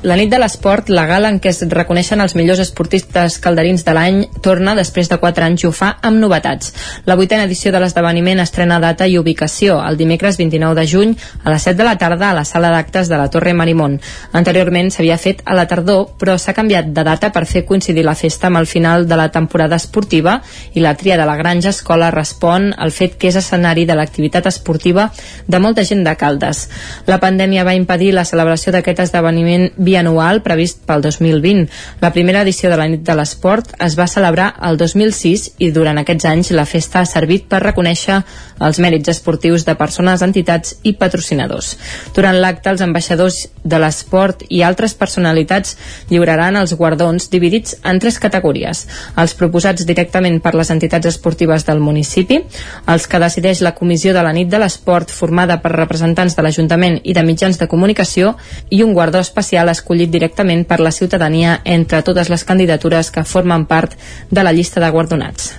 La 0.01 0.15
nit 0.17 0.31
de 0.34 0.38
l'esport, 0.41 0.88
la 0.89 1.03
gala 1.05 1.29
en 1.29 1.36
què 1.38 1.51
es 1.51 1.60
reconeixen 1.70 2.24
els 2.24 2.34
millors 2.34 2.58
esportistes 2.63 3.36
calderins 3.38 3.84
de 3.86 3.93
l'any, 3.93 4.15
torna 4.41 4.74
després 4.74 5.12
de 5.12 5.20
4 5.22 5.46
anys 5.46 5.62
i 5.62 5.67
ho 5.67 5.72
fa 5.77 5.91
amb 6.01 6.17
novetats. 6.17 6.72
La 7.05 7.13
vuitena 7.20 7.43
edició 7.46 7.70
de 7.70 7.77
l'esdeveniment 7.84 8.41
estrena 8.41 8.79
data 8.81 9.05
i 9.05 9.20
ubicació, 9.20 9.75
el 9.86 10.00
dimecres 10.00 10.39
29 10.41 10.74
de 10.79 10.86
juny 10.89 11.12
a 11.43 11.53
les 11.53 11.67
7 11.70 11.77
de 11.77 11.86
la 11.86 12.00
tarda 12.01 12.31
a 12.31 12.34
la 12.34 12.46
sala 12.50 12.72
d'actes 12.74 13.12
de 13.12 13.20
la 13.22 13.27
Torre 13.29 13.53
Marimón. 13.53 14.00
Anteriorment 14.34 14.89
s'havia 14.89 15.20
fet 15.22 15.43
a 15.46 15.53
la 15.53 15.67
tardor, 15.70 16.15
però 16.17 16.34
s'ha 16.41 16.58
canviat 16.58 16.89
de 16.89 17.05
data 17.05 17.29
per 17.29 17.46
fer 17.46 17.62
coincidir 17.70 18.01
la 18.10 18.17
festa 18.17 18.50
amb 18.50 18.58
el 18.58 18.65
final 18.65 19.05
de 19.05 19.22
la 19.22 19.29
temporada 19.29 19.77
esportiva 19.77 20.39
i 20.74 20.81
la 20.81 20.96
tria 20.98 21.20
de 21.22 21.29
la 21.29 21.38
Granja 21.38 21.70
Escola 21.70 22.10
respon 22.10 22.72
al 22.74 22.89
fet 22.89 23.20
que 23.22 23.29
és 23.29 23.38
escenari 23.38 23.86
de 23.86 24.00
l'activitat 24.01 24.50
esportiva 24.50 25.12
de 25.46 25.62
molta 25.62 25.86
gent 25.86 26.01
de 26.10 26.17
Caldes. 26.17 26.65
La 27.05 27.22
pandèmia 27.22 27.70
va 27.70 27.77
impedir 27.77 28.15
la 28.17 28.25
celebració 28.25 28.74
d'aquest 28.74 29.05
esdeveniment 29.05 29.70
bianual 29.91 30.41
previst 30.45 30.86
pel 30.88 31.03
2020. 31.03 31.67
La 32.01 32.13
primera 32.15 32.45
edició 32.45 32.71
de 32.71 32.79
la 32.79 32.88
nit 32.91 33.03
de 33.07 33.15
l'esport 33.17 33.75
es 33.83 33.98
va 34.00 34.07
celebrar 34.07 34.53
el 34.67 34.79
2006 34.79 35.50
i 35.60 35.71
durant 35.75 36.00
aquests 36.00 36.29
anys 36.31 36.53
la 36.55 36.67
festa 36.69 37.01
ha 37.01 37.10
servit 37.10 37.50
per 37.51 37.62
reconèixer 37.65 38.21
els 38.62 38.79
mèrits 38.79 39.10
esportius 39.12 39.65
de 39.65 39.75
persones, 39.75 40.21
entitats 40.21 40.75
i 40.86 40.93
patrocinadors. 41.00 41.74
Durant 42.15 42.38
l'acte, 42.38 42.69
els 42.69 42.83
ambaixadors 42.86 43.39
de 43.63 43.79
l'esport 43.81 44.43
i 44.50 44.62
altres 44.65 44.93
personalitats 44.98 45.75
lliuraran 46.12 46.57
els 46.60 46.75
guardons 46.77 47.29
dividits 47.33 47.75
en 47.83 48.00
tres 48.00 48.19
categories. 48.21 48.86
Els 49.17 49.36
proposats 49.38 49.86
directament 49.88 50.39
per 50.41 50.53
les 50.57 50.71
entitats 50.74 51.10
esportives 51.10 51.65
del 51.67 51.81
municipi, 51.81 52.41
els 52.88 53.07
que 53.10 53.21
decideix 53.21 53.63
la 53.65 53.74
comissió 53.77 54.13
de 54.13 54.24
la 54.24 54.33
nit 54.38 54.50
de 54.50 54.62
l'esport 54.62 55.12
formada 55.12 55.60
per 55.62 55.74
representants 55.75 56.38
de 56.38 56.45
l'Ajuntament 56.45 57.00
i 57.03 57.17
de 57.17 57.25
mitjans 57.25 57.57
de 57.57 57.69
comunicació 57.71 58.36
i 58.69 58.83
un 58.86 58.93
guardó 58.93 59.21
especial 59.21 59.69
escollit 59.81 60.13
directament 60.13 60.63
per 60.69 60.79
la 60.79 60.93
ciutadania 60.93 61.59
entre 61.65 62.05
totes 62.05 62.29
les 62.29 62.45
candidatures 62.45 63.11
que 63.11 63.25
formen 63.25 63.65
part 63.65 63.97
de 64.29 64.45
la 64.45 64.53
llista 64.53 64.79
de 64.79 64.93
guardonats. 64.93 65.55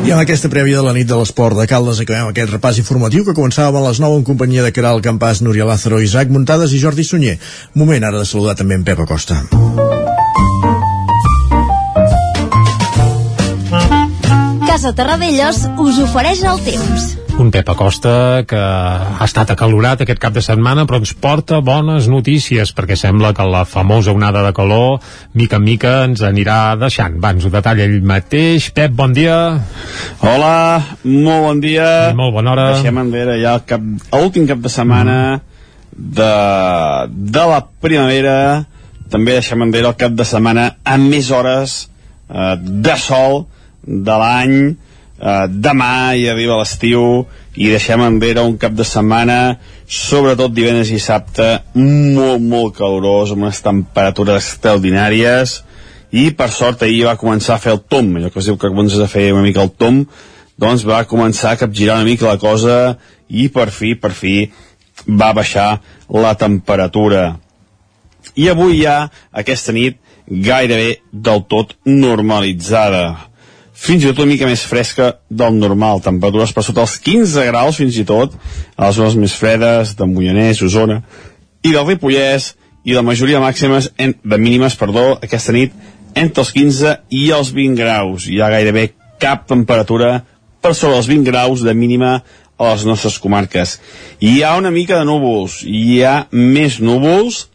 I 0.00 0.12
amb 0.14 0.24
aquesta 0.24 0.48
prèvia 0.50 0.80
de 0.80 0.82
la 0.82 0.94
nit 0.96 1.06
de 1.06 1.14
l'esport 1.14 1.54
de 1.54 1.68
Caldes 1.70 2.00
acabem 2.02 2.30
aquest 2.30 2.50
repàs 2.50 2.80
informatiu 2.80 3.22
que 3.26 3.34
començava 3.36 3.78
a 3.78 3.84
les 3.84 4.00
9 4.02 4.16
en 4.18 4.24
companyia 4.26 4.64
de 4.64 4.72
Caral 4.74 5.02
Campàs, 5.04 5.42
Núria 5.44 5.68
Lázaro, 5.68 6.00
Isaac 6.02 6.32
Muntades 6.34 6.74
i 6.74 6.80
Jordi 6.82 7.04
Sunyer. 7.06 7.36
Moment 7.78 8.08
ara 8.08 8.18
de 8.18 8.26
saludar 8.26 8.56
també 8.58 8.74
en 8.74 8.82
Pep 8.82 9.04
Acosta. 9.06 9.38
Casa 14.66 14.96
Terradellos 14.98 15.66
us 15.78 16.02
ofereix 16.08 16.42
el 16.48 16.64
temps. 16.66 17.19
Un 17.40 17.48
Pep 17.48 17.70
Acosta 17.72 18.44
que 18.44 18.58
ha 18.60 19.24
estat 19.24 19.48
acalorat 19.54 20.02
aquest 20.04 20.18
cap 20.20 20.34
de 20.36 20.42
setmana 20.44 20.82
però 20.84 20.98
ens 21.00 21.14
porta 21.16 21.62
bones 21.64 22.04
notícies 22.12 22.74
perquè 22.76 22.98
sembla 23.00 23.30
que 23.32 23.46
la 23.48 23.62
famosa 23.64 24.12
onada 24.12 24.42
de 24.44 24.50
calor 24.52 24.98
mica 25.32 25.56
en 25.56 25.64
mica 25.64 25.92
ens 26.04 26.20
anirà 26.20 26.74
deixant. 26.76 27.16
Va, 27.22 27.30
ens 27.32 27.46
ho 27.48 27.52
detalla 27.54 27.86
ell 27.88 28.04
mateix. 28.04 28.66
Pep, 28.76 28.92
bon 28.92 29.16
dia. 29.16 29.38
Hola, 30.20 30.52
molt 31.06 31.46
bon 31.46 31.62
dia. 31.64 31.86
I 32.10 32.18
molt 32.18 32.36
bona 32.36 32.52
hora. 32.52 32.66
Deixem 32.74 33.00
enrere 33.00 33.38
ja 33.40 33.56
el 33.56 33.64
cap, 33.72 33.88
l'últim 34.12 34.44
cap 34.50 34.60
de 34.60 34.74
setmana 34.76 35.16
de, 35.96 36.30
de 37.08 37.46
la 37.54 37.62
primavera. 37.80 38.36
També 39.08 39.38
deixem 39.38 39.64
enrere 39.64 39.94
el 39.94 39.96
cap 40.04 40.12
de 40.12 40.28
setmana 40.28 40.74
amb 40.84 41.08
més 41.16 41.32
hores 41.32 41.80
eh, 42.28 42.54
de 42.60 43.00
sol 43.00 43.46
de 43.88 44.20
l'any. 44.26 44.56
Eh, 45.20 45.46
demà 45.52 46.16
hi 46.16 46.24
arriba 46.32 46.56
l'estiu 46.56 47.26
i 47.60 47.68
deixem 47.68 48.00
enrere 48.06 48.40
un 48.40 48.56
cap 48.60 48.72
de 48.72 48.86
setmana 48.88 49.58
sobretot 49.84 50.54
divendres 50.56 50.88
i 50.88 50.96
dissabte 50.96 51.48
molt, 51.76 52.40
molt 52.40 52.76
calorós 52.78 53.34
amb 53.34 53.44
unes 53.44 53.60
temperatures 53.60 54.46
extraordinàries. 54.46 55.58
I 56.10 56.30
per 56.34 56.48
sort 56.50 56.82
ahir 56.82 57.04
va 57.06 57.18
començar 57.20 57.58
a 57.58 57.62
fer 57.62 57.76
el 57.76 57.84
tom 57.84 58.14
allò 58.16 58.32
que 58.32 58.40
es 58.40 58.48
diu 58.48 58.56
que 58.56 58.72
comences 58.72 58.98
a 59.02 59.10
fer 59.10 59.28
una 59.34 59.44
mica 59.44 59.62
el 59.62 59.70
tom 59.76 60.06
doncs 60.60 60.82
va 60.88 61.04
començar 61.08 61.52
a 61.52 61.60
capgirar 61.60 62.00
una 62.00 62.08
mica 62.08 62.26
la 62.26 62.40
cosa 62.40 62.96
i 63.28 63.48
per 63.52 63.68
fi, 63.72 63.94
per 63.94 64.10
fi 64.16 64.34
va 65.06 65.32
baixar 65.36 65.80
la 66.10 66.34
temperatura. 66.36 67.36
I 68.36 68.50
avui 68.52 68.82
ja 68.82 69.10
aquesta 69.32 69.72
nit 69.72 70.00
gairebé 70.30 71.00
del 71.12 71.44
tot 71.48 71.76
normalitzada 71.84 73.29
fins 73.80 74.04
i 74.04 74.10
tot 74.10 74.20
una 74.20 74.32
mica 74.34 74.48
més 74.48 74.62
fresca 74.68 75.14
del 75.30 75.56
normal, 75.56 76.02
temperatures 76.04 76.52
per 76.52 76.64
sota 76.66 76.84
els 76.84 76.98
15 77.00 77.46
graus 77.48 77.80
fins 77.80 77.96
i 77.96 78.04
tot, 78.08 78.34
a 78.76 78.88
les 78.88 78.98
zones 78.98 79.16
més 79.16 79.36
fredes 79.40 79.94
de 79.96 80.08
Mollanès, 80.08 80.60
Osona 80.66 81.00
i 81.64 81.72
del 81.72 81.86
Ripollès, 81.88 82.54
i 82.84 82.96
la 82.96 83.04
majoria 83.04 83.40
màximes 83.40 83.90
en, 84.00 84.14
de 84.24 84.38
mínimes, 84.40 84.76
perdó, 84.80 85.14
aquesta 85.20 85.52
nit 85.52 85.72
entre 86.16 86.44
els 86.44 86.52
15 86.56 86.94
i 87.12 87.26
els 87.36 87.52
20 87.56 87.76
graus. 87.78 88.26
Hi 88.28 88.40
ha 88.40 88.50
gairebé 88.52 88.90
cap 89.20 89.46
temperatura 89.48 90.22
per 90.60 90.74
sobre 90.74 90.96
els 91.00 91.08
20 91.10 91.28
graus 91.28 91.64
de 91.64 91.74
mínima 91.76 92.18
a 92.60 92.72
les 92.72 92.84
nostres 92.88 93.18
comarques. 93.20 93.78
Hi 94.20 94.40
ha 94.44 94.56
una 94.60 94.72
mica 94.72 94.98
de 94.98 95.08
núvols, 95.08 95.60
hi 95.64 96.02
ha 96.04 96.26
més 96.32 96.80
núvols, 96.80 97.46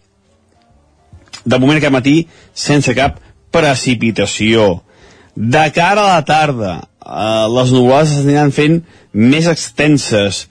de 1.45 1.59
moment 1.61 1.77
aquest 1.77 1.93
matí 1.93 2.15
sense 2.53 2.93
cap 2.97 3.19
precipitació 3.53 4.84
de 5.35 5.71
cara 5.75 6.01
a 6.01 6.13
la 6.15 6.25
tarda, 6.25 6.73
eh, 7.05 7.45
les 7.51 7.71
nuvolades 7.75 8.15
s'aniran 8.15 8.51
fent 8.55 8.81
més 9.11 9.47
extenses 9.51 10.45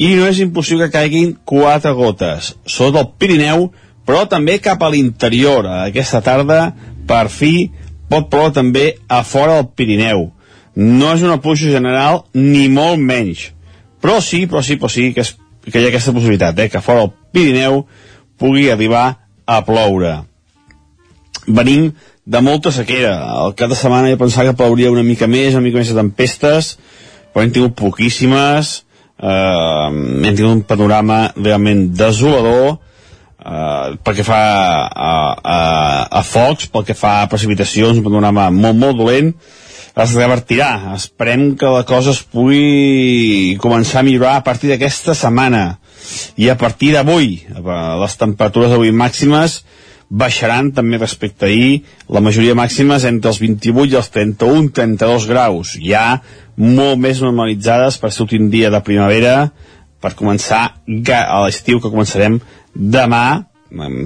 i 0.00 0.14
no 0.16 0.26
és 0.26 0.40
impossible 0.40 0.88
que 0.88 0.96
caiguin 0.96 1.34
quatre 1.44 1.92
gotes, 1.92 2.54
sota 2.64 3.02
el 3.04 3.10
Pirineu, 3.20 3.68
però 4.08 4.24
també 4.28 4.58
cap 4.58 4.82
a 4.82 4.88
l'interior. 4.90 5.68
Aquesta 5.84 6.22
tarda, 6.24 6.72
per 7.06 7.28
fi, 7.28 7.70
pot 8.08 8.30
ploure 8.32 8.54
també 8.56 8.94
a 9.08 9.20
fora 9.28 9.58
del 9.60 9.68
Pirineu. 9.76 10.30
No 10.74 11.12
és 11.12 11.22
una 11.26 11.40
pluja 11.42 11.68
general, 11.70 12.24
ni 12.32 12.68
molt 12.72 12.98
menys. 12.98 13.50
Però 14.00 14.16
sí, 14.24 14.46
però 14.48 14.64
sí, 14.64 14.78
però 14.80 14.88
sí 14.88 15.10
que, 15.12 15.26
és, 15.26 15.34
que 15.68 15.78
hi 15.78 15.84
ha 15.84 15.92
aquesta 15.92 16.14
possibilitat, 16.16 16.58
eh, 16.58 16.70
que 16.72 16.80
fora 16.80 17.04
del 17.04 17.12
Pirineu 17.34 17.84
pugui 18.40 18.70
arribar 18.72 19.04
a 19.44 19.60
ploure. 19.66 20.16
Venim 21.46 21.90
de 22.26 22.42
molta 22.44 22.72
sequera. 22.72 23.14
El 23.46 23.54
cap 23.58 23.70
de 23.72 23.78
setmana 23.78 24.10
ja 24.12 24.20
pensava 24.20 24.50
que 24.50 24.58
plauria 24.58 24.92
una 24.92 25.04
mica 25.06 25.28
més, 25.30 25.54
una 25.54 25.64
mica 25.64 25.80
més 25.80 25.90
de 25.92 25.98
tempestes, 25.98 26.76
però 27.32 27.44
hem 27.44 27.54
tingut 27.54 27.76
poquíssimes, 27.78 28.74
eh, 29.22 29.88
hem 29.88 30.34
tingut 30.34 30.52
un 30.52 30.62
panorama 30.68 31.22
realment 31.36 31.88
desolador, 31.96 32.78
eh, 33.40 33.96
pel 34.04 34.18
que 34.18 34.26
fa 34.26 34.42
a, 34.90 35.14
a, 35.40 35.58
a 36.20 36.22
focs, 36.26 36.68
pel 36.68 36.86
que 36.86 36.98
fa 36.98 37.20
a 37.22 37.32
precipitacions, 37.32 37.98
un 37.98 38.06
panorama 38.06 38.50
molt, 38.50 38.78
molt 38.78 39.00
dolent, 39.00 39.34
es 40.00 40.14
revertirà. 40.16 40.94
Esperem 40.94 41.54
que 41.58 41.68
la 41.68 41.82
cosa 41.88 42.14
es 42.14 42.22
pugui 42.22 43.56
començar 43.62 44.00
a 44.00 44.06
millorar 44.06 44.36
a 44.38 44.44
partir 44.46 44.70
d'aquesta 44.70 45.16
setmana 45.18 45.80
i 46.40 46.48
a 46.48 46.56
partir 46.56 46.94
d'avui. 46.94 47.40
Les 47.58 48.16
temperatures 48.20 48.72
d'avui 48.72 48.94
màximes 48.96 49.60
baixaran 50.10 50.72
també 50.74 50.98
respecte 50.98 51.46
ahir, 51.46 51.84
la 52.10 52.20
majoria 52.20 52.56
màxima 52.58 52.98
és 52.98 53.06
entre 53.06 53.30
els 53.30 53.38
28 53.40 53.94
i 53.94 53.98
els 54.00 54.10
31-32 54.10 55.26
graus, 55.30 55.76
ja 55.78 56.20
molt 56.58 56.98
més 56.98 57.22
normalitzades 57.22 57.98
per 58.02 58.10
ser 58.10 58.26
últim 58.26 58.50
dia 58.50 58.72
de 58.74 58.82
primavera, 58.84 59.52
per 60.00 60.16
començar 60.18 60.62
a 60.74 61.40
l'estiu 61.44 61.80
que 61.80 61.92
començarem 61.92 62.40
demà, 62.74 63.46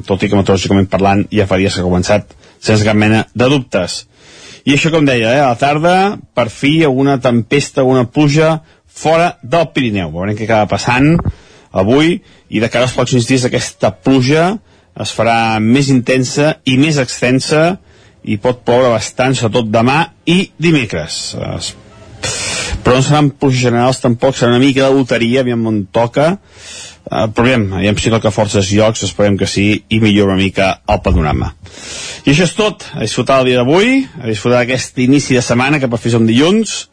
tot 0.05 0.23
i 0.23 0.29
que 0.29 0.37
meteorològicament 0.37 0.91
parlant 0.93 1.25
ja 1.33 1.47
fa 1.49 1.57
dies 1.57 1.75
que 1.75 1.81
ha 1.81 1.89
començat 1.89 2.35
sense 2.61 2.85
cap 2.85 2.99
mena 2.99 3.25
de 3.33 3.49
dubtes. 3.49 4.05
I 4.65 4.75
això, 4.77 4.91
com 4.93 5.05
deia, 5.05 5.33
eh, 5.37 5.41
a 5.41 5.51
la 5.53 5.61
tarda, 5.61 5.95
per 6.35 6.49
fi, 6.49 6.83
alguna 6.85 7.19
tempesta, 7.21 7.83
alguna 7.83 8.07
pluja 8.09 8.63
fora 8.89 9.35
del 9.43 9.69
Pirineu. 9.75 10.13
Veurem 10.15 10.37
què 10.37 10.47
acaba 10.47 10.71
passant 10.71 11.19
avui 11.75 12.21
i 12.49 12.63
de 12.63 12.71
cara 12.71 12.87
als 12.87 12.95
pròxims 12.97 13.29
dies 13.29 13.45
aquesta 13.45 13.91
pluja 13.93 14.55
es 15.01 15.15
farà 15.15 15.59
més 15.61 15.91
intensa 15.91 16.59
i 16.71 16.77
més 16.79 17.01
extensa 17.03 17.65
i 18.25 18.39
pot 18.41 18.63
ploure 18.65 18.93
bastant, 18.95 19.35
sobretot 19.37 19.73
demà 19.73 19.99
i 20.31 20.45
dimecres. 20.59 21.35
Es... 21.57 21.75
Però 22.85 22.97
no 22.99 23.05
seran 23.05 23.33
pluges 23.37 23.67
generals 23.67 24.01
tampoc, 24.01 24.37
serà 24.37 24.55
una 24.55 24.63
mica 24.63 24.87
de 24.87 24.95
loteria, 24.95 25.43
aviam 25.45 25.67
on 25.71 25.85
toca, 25.93 26.35
Uh, 27.05 27.27
però 27.29 27.45
aviam, 27.45 27.65
aviam 27.77 27.99
si 28.01 28.09
toca 28.09 28.31
forces 28.33 28.71
llocs, 28.73 29.03
esperem 29.05 29.35
que 29.37 29.45
sí, 29.45 29.67
i 29.93 29.99
millora 30.01 30.33
una 30.33 30.41
mica 30.41 30.71
el 30.89 31.03
panorama. 31.05 31.51
I 32.25 32.33
això 32.33 32.47
és 32.49 32.55
tot, 32.57 32.87
a 32.97 33.03
disfrutar 33.03 33.43
el 33.43 33.51
dia 33.51 33.59
d'avui, 33.61 33.99
a 34.23 34.31
disfrutar 34.31 34.63
d'aquest 34.63 35.03
inici 35.05 35.37
de 35.37 35.43
setmana 35.45 35.83
que 35.83 35.91
per 35.93 36.01
fi 36.01 36.15
som 36.15 36.25
dilluns, 36.25 36.87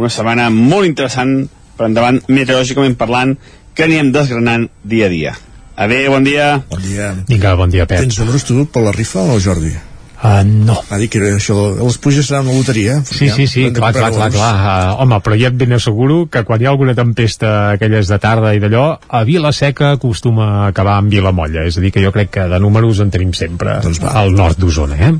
una 0.00 0.08
setmana 0.08 0.48
molt 0.54 0.88
interessant 0.88 1.34
per 1.76 1.90
endavant, 1.90 2.22
meteorològicament 2.32 2.96
parlant, 2.96 3.36
que 3.76 3.84
anirem 3.84 4.08
desgranant 4.14 4.64
dia 4.88 5.10
a 5.10 5.12
dia. 5.12 5.36
Adéu, 5.78 6.10
bon 6.10 6.24
dia. 6.26 6.64
Bon 6.66 6.80
dia. 6.82 7.12
Vinga, 7.28 7.54
bon 7.54 7.70
dia, 7.70 7.86
Pep. 7.86 8.02
Tens 8.02 8.18
números 8.18 8.42
tu 8.42 8.64
per 8.66 8.82
la 8.82 8.90
rifa 8.90 9.22
o 9.22 9.38
Jordi? 9.38 9.70
Uh, 10.18 10.42
no. 10.42 10.74
Va 10.88 10.96
dir 10.98 11.06
que 11.06 11.20
això, 11.36 11.54
les 11.78 11.98
pluges 12.02 12.26
seran 12.26 12.48
una 12.50 12.58
loteria. 12.58 12.96
Sí, 13.06 13.28
sí, 13.30 13.46
sí, 13.46 13.68
clar, 13.70 13.92
clar, 13.94 14.08
clar, 14.10 14.32
clar. 14.34 14.48
Uh, 14.58 14.96
home, 15.04 15.20
però 15.22 15.38
ja 15.38 15.52
et 15.52 15.58
ben 15.60 15.76
asseguro 15.76 16.24
que 16.26 16.42
quan 16.48 16.58
hi 16.58 16.66
ha 16.66 16.72
alguna 16.74 16.96
tempesta 16.98 17.52
aquelles 17.76 18.10
de 18.10 18.18
tarda 18.18 18.50
i 18.56 18.62
d'allò, 18.64 18.88
a 18.98 19.22
Vila 19.28 19.52
Seca 19.54 19.92
acostuma 19.94 20.48
a 20.48 20.64
acabar 20.72 20.96
amb 20.98 21.14
Vilamolla, 21.14 21.62
és 21.70 21.78
a 21.78 21.84
dir, 21.84 21.92
que 21.94 22.02
jo 22.02 22.10
crec 22.10 22.34
que 22.34 22.48
de 22.50 22.58
números 22.58 22.98
en 23.04 23.14
tenim 23.14 23.30
sempre 23.30 23.78
doncs 23.84 24.02
al 24.02 24.34
nord 24.34 24.58
d'Osona, 24.58 24.98
eh? 24.98 25.14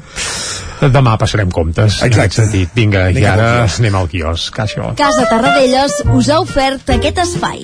Demà 0.90 1.14
passarem 1.18 1.54
comptes, 1.54 2.00
Exacte. 2.02 2.10
en 2.10 2.18
aquest 2.18 2.40
sentit. 2.40 2.74
Vinga, 2.74 3.06
Anem 3.12 3.22
i 3.22 3.30
ara 3.30 3.48
anem 3.68 4.02
al 4.02 4.10
quiosc, 4.10 4.58
això. 4.66 4.90
Casa 4.98 5.30
Tarradellas 5.30 6.02
us 6.10 6.34
ha 6.34 6.42
ofert 6.42 6.90
aquest 6.98 7.22
espai. 7.28 7.62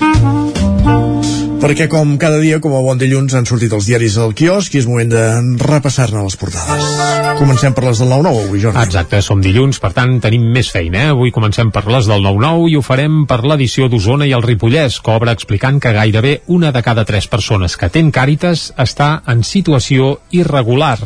Perquè 1.64 1.86
com 1.88 2.10
cada 2.20 2.36
dia, 2.42 2.58
com 2.60 2.74
a 2.76 2.80
bon 2.84 2.98
dilluns, 3.00 3.32
han 3.32 3.46
sortit 3.48 3.72
els 3.72 3.86
diaris 3.88 4.18
al 4.20 4.34
quiosc 4.36 4.74
i 4.74 4.82
és 4.82 4.84
moment 4.84 5.08
de 5.08 5.22
repassar-ne 5.62 6.20
les 6.20 6.34
portades. 6.36 6.90
Comencem 7.38 7.72
per 7.72 7.86
les 7.86 8.02
del 8.02 8.10
9-9 8.12 8.42
avui, 8.44 8.60
Jordi. 8.60 8.82
Exacte, 8.84 9.22
som 9.24 9.40
dilluns, 9.40 9.78
per 9.80 9.94
tant 9.96 10.12
tenim 10.20 10.44
més 10.52 10.68
feina. 10.68 11.06
Eh? 11.06 11.14
Avui 11.14 11.32
comencem 11.32 11.70
per 11.72 11.86
les 11.88 12.04
del 12.10 12.20
9-9 12.20 12.68
i 12.68 12.76
ho 12.76 12.82
farem 12.84 13.22
per 13.30 13.38
l'edició 13.48 13.88
d'Osona 13.88 14.28
i 14.28 14.34
el 14.36 14.44
Ripollès, 14.44 14.98
que 15.00 15.14
obre 15.16 15.32
explicant 15.32 15.80
que 15.80 15.94
gairebé 15.96 16.34
una 16.52 16.68
de 16.70 16.82
cada 16.84 17.06
tres 17.08 17.30
persones 17.32 17.78
que 17.80 17.88
ten 17.88 18.12
Càritas 18.12 18.66
està 18.76 19.08
en 19.32 19.40
situació 19.40 20.18
irregular. 20.36 20.98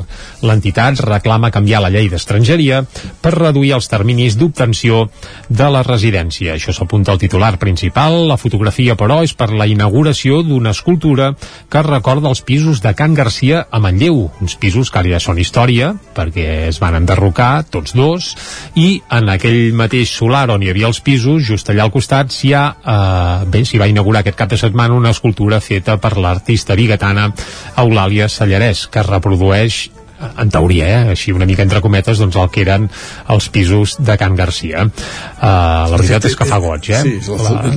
L'entitat 0.43 1.05
reclama 1.07 1.53
canviar 1.55 1.85
la 1.87 1.93
llei 1.95 2.11
d'estrangeria 2.11 2.83
per 3.23 3.37
reduir 3.39 3.77
els 3.79 3.87
terminis 3.95 4.35
d'obtenció 4.43 5.07
de 5.49 5.71
la 5.71 5.87
residència. 5.87 6.59
Això 6.59 6.75
s'apunta 6.75 7.15
al 7.15 7.23
titular 7.23 7.55
principal. 7.63 8.25
La 8.27 8.41
fotografia, 8.43 8.99
però, 8.99 9.23
és 9.23 9.39
per 9.39 9.53
la 9.55 9.71
inauguració 9.71 10.43
d'una 10.49 10.73
escultura 10.75 11.33
que 11.71 11.83
recorda 11.85 12.31
els 12.33 12.43
pisos 12.43 12.83
de 12.85 12.95
Can 12.99 13.15
Garcia 13.15 13.67
a 13.71 13.81
Manlleu, 13.83 14.31
uns 14.41 14.57
pisos 14.61 14.91
que 14.91 15.03
ara 15.03 15.13
ja 15.15 15.21
són 15.23 15.39
història, 15.39 15.93
perquè 16.17 16.69
es 16.69 16.81
van 16.83 16.97
enderrocar 16.99 17.65
tots 17.71 17.95
dos, 17.97 18.33
i 18.75 19.03
en 19.15 19.29
aquell 19.33 19.75
mateix 19.77 20.11
solar 20.11 20.49
on 20.55 20.65
hi 20.65 20.73
havia 20.73 20.89
els 20.91 21.03
pisos, 21.05 21.45
just 21.47 21.69
allà 21.71 21.87
al 21.87 21.95
costat, 21.95 22.33
s'hi 22.35 22.55
ha, 22.57 22.65
eh, 22.81 23.47
bé, 23.53 23.65
s'hi 23.65 23.81
va 23.81 23.91
inaugurar 23.91 24.25
aquest 24.25 24.39
cap 24.41 24.51
de 24.51 24.61
setmana 24.61 24.97
una 24.99 25.15
escultura 25.15 25.61
feta 25.61 25.99
per 26.01 26.17
l'artista 26.17 26.77
bigatana 26.79 27.31
Eulàlia 27.77 28.29
Sallarès, 28.33 28.89
que 28.91 29.05
reprodueix 29.07 29.98
en 30.19 30.51
teoria, 30.51 30.89
eh, 30.89 31.15
així 31.15 31.33
una 31.35 31.47
mica 31.47 31.63
entre 31.63 31.81
cometes, 31.85 32.19
doncs 32.19 32.37
el 32.41 32.51
que 32.55 32.63
eren 32.65 32.89
els 33.35 33.49
pisos 33.55 33.97
de 34.03 34.17
Can 34.21 34.37
Garcia. 34.39 34.85
Uh, 34.85 35.87
la 35.93 35.97
veritat 35.97 36.29
és 36.31 36.37
que 36.39 36.49
fa 36.49 36.59
goig, 36.63 36.91
eh? 36.91 37.03
Sí, 37.07 37.15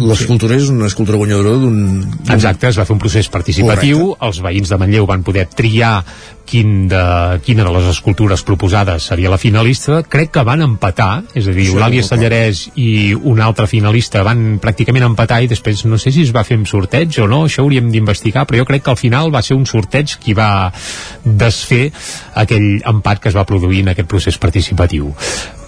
l'escultura 0.01 0.57
és 0.57 0.71
una 0.73 0.89
escultura 0.89 1.19
guanyadora 1.21 1.55
d'un... 1.61 1.79
Exacte, 2.33 2.71
es 2.71 2.79
va 2.81 2.87
fer 2.87 2.97
un 2.97 3.01
procés 3.03 3.29
participatiu, 3.31 4.11
els 4.19 4.41
veïns 4.43 4.71
de 4.71 4.81
Manlleu 4.81 5.09
van 5.09 5.25
poder 5.27 5.47
triar 5.53 5.99
quin 6.51 6.89
de, 6.91 7.01
quina 7.45 7.63
de 7.63 7.71
les 7.71 7.87
escultures 7.93 8.43
proposades 8.43 9.05
seria 9.07 9.31
la 9.31 9.39
finalista, 9.39 10.01
crec 10.03 10.33
que 10.35 10.43
van 10.43 10.63
empatar, 10.65 11.23
és 11.31 11.47
a 11.47 11.53
dir, 11.55 11.69
Això 11.69 11.77
Eulàlia 11.77 12.03
Sallarès 12.03 12.65
i 12.75 13.13
un 13.15 13.39
altre 13.39 13.69
finalista 13.71 14.25
van 14.27 14.59
pràcticament 14.59 15.05
empatar 15.07 15.39
i 15.45 15.47
després 15.51 15.85
no 15.87 15.99
sé 16.01 16.11
si 16.11 16.25
es 16.27 16.33
va 16.35 16.43
fer 16.47 16.59
amb 16.59 16.67
sorteig 16.67 17.21
o 17.23 17.27
no, 17.31 17.45
això 17.47 17.63
hauríem 17.63 17.87
d'investigar, 17.93 18.43
però 18.49 18.59
jo 18.59 18.67
crec 18.67 18.83
que 18.83 18.91
al 18.91 18.99
final 18.99 19.31
va 19.31 19.43
ser 19.45 19.55
un 19.55 19.63
sorteig 19.69 20.17
qui 20.19 20.35
va 20.35 20.71
desfer 21.23 21.85
aquell 22.43 22.81
empat 22.89 23.23
que 23.23 23.31
es 23.31 23.37
va 23.37 23.47
produir 23.47 23.85
en 23.85 23.93
aquest 23.93 24.11
procés 24.11 24.39
participatiu. 24.41 25.13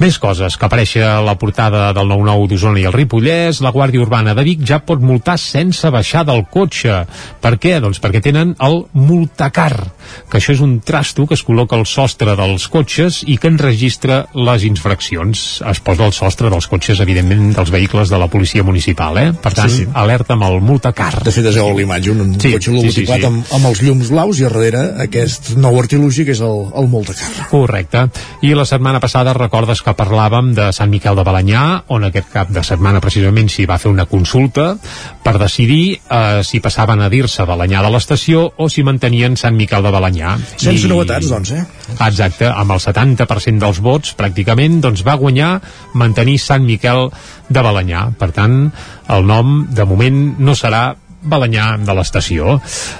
Més 0.03 0.17
coses 0.19 0.57
que 0.59 0.67
apareix 0.67 0.97
a 0.99 1.13
la 1.23 1.37
portada 1.39 1.85
del 1.95 2.09
9-9 2.11 2.49
d'Osona 2.51 2.81
i 2.81 2.87
el 2.89 2.95
Ripollès, 2.95 3.61
la 3.63 3.71
Guàrdia 3.71 4.03
Urbana 4.03 4.33
de 4.35 4.43
Vic 4.43 4.65
ja 4.67 4.81
pot 4.83 4.99
multar 4.99 5.37
sense 5.39 5.87
baixar 5.93 6.25
del 6.27 6.43
cotxe. 6.51 7.03
Per 7.39 7.55
què? 7.61 7.77
Doncs 7.79 8.01
perquè 8.03 8.19
tenen 8.25 8.55
el 8.67 8.81
multacar, 8.97 9.71
que 10.27 10.41
això 10.41 10.57
és 10.57 10.63
un 10.65 10.72
trasto 10.81 11.27
que 11.27 11.35
es 11.37 11.43
col·loca 11.45 11.75
al 11.77 11.85
sostre 11.85 12.35
dels 12.39 12.67
cotxes 12.71 13.21
i 13.27 13.37
que 13.37 13.47
enregistra 13.51 14.23
les 14.33 14.63
infraccions. 14.65 15.61
Es 15.69 15.79
posa 15.83 16.05
al 16.07 16.13
sostre 16.13 16.49
dels 16.49 16.67
cotxes, 16.71 16.99
evidentment, 17.03 17.51
dels 17.55 17.71
vehicles 17.73 18.09
de 18.09 18.17
la 18.19 18.27
policia 18.27 18.63
municipal, 18.63 19.17
eh? 19.17 19.33
Per 19.33 19.53
tant, 19.53 19.69
Sí, 19.69 19.83
sí. 19.83 19.87
alerta 19.93 20.33
amb 20.33 20.43
el 20.47 20.59
multacar. 20.61 21.23
De 21.23 21.31
fet, 21.31 21.45
es 21.45 21.55
veu 21.55 21.71
l'imatge, 21.77 22.11
un, 22.11 22.21
un 22.21 22.33
Sí, 22.39 22.51
cotxe 22.53 22.71
sí, 22.71 22.75
logotipat 22.75 23.15
sí, 23.17 23.21
sí. 23.21 23.27
Amb, 23.27 23.53
amb 23.59 23.65
els 23.71 23.81
llums 23.83 24.09
blaus 24.13 24.39
i 24.39 24.45
a 24.45 24.49
darrere 24.49 24.83
aquest 25.03 25.53
nou 25.57 25.77
artilugi 25.79 26.25
que 26.25 26.31
és 26.35 26.41
el, 26.41 26.65
el 26.75 26.87
Moltecar. 26.93 27.47
Correcte. 27.49 28.07
I 28.41 28.53
la 28.55 28.65
setmana 28.65 28.99
passada 29.03 29.33
recordes 29.33 29.81
que 29.81 29.93
parlàvem 29.97 30.53
de 30.57 30.71
Sant 30.75 30.89
Miquel 30.91 31.15
de 31.17 31.23
Balanyà, 31.25 31.83
on 31.93 32.03
aquest 32.07 32.29
cap 32.33 32.49
de 32.53 32.63
setmana 32.63 33.01
precisament 33.01 33.49
s'hi 33.49 33.65
va 33.69 33.77
fer 33.81 33.91
una 33.91 34.05
consulta 34.05 34.73
per 35.23 35.37
decidir 35.41 35.99
eh, 36.09 36.41
si 36.43 36.59
passaven 36.63 37.01
a 37.01 37.09
dir-se 37.09 37.45
Balanyà 37.47 37.81
de 37.83 37.89
l'estació 37.93 38.45
o 38.57 38.69
si 38.69 38.83
mantenien 38.83 39.35
Sant 39.39 39.55
Miquel 39.57 39.83
de 39.83 39.91
Balanyà. 39.93 40.35
Sense 40.57 40.89
novetats, 40.89 41.29
doncs, 41.31 41.51
eh? 41.55 41.63
Exacte, 41.97 42.47
amb 42.49 42.75
el 42.75 42.81
70% 42.83 43.61
dels 43.61 43.79
vots 43.83 44.13
pràcticament 44.19 44.79
doncs 44.83 45.03
va 45.05 45.17
guanyar 45.19 45.55
mantenir 45.99 46.39
Sant 46.41 46.65
Miquel 46.67 47.09
de 47.49 47.63
Balanyà. 47.63 48.07
Per 48.19 48.31
tant, 48.35 48.59
el 49.13 49.25
nom 49.29 49.63
de 49.69 49.87
moment 49.89 50.21
no 50.39 50.55
serà 50.57 50.91
Balanyà 51.23 51.77
de 51.83 51.95
l'estació. 51.95 52.57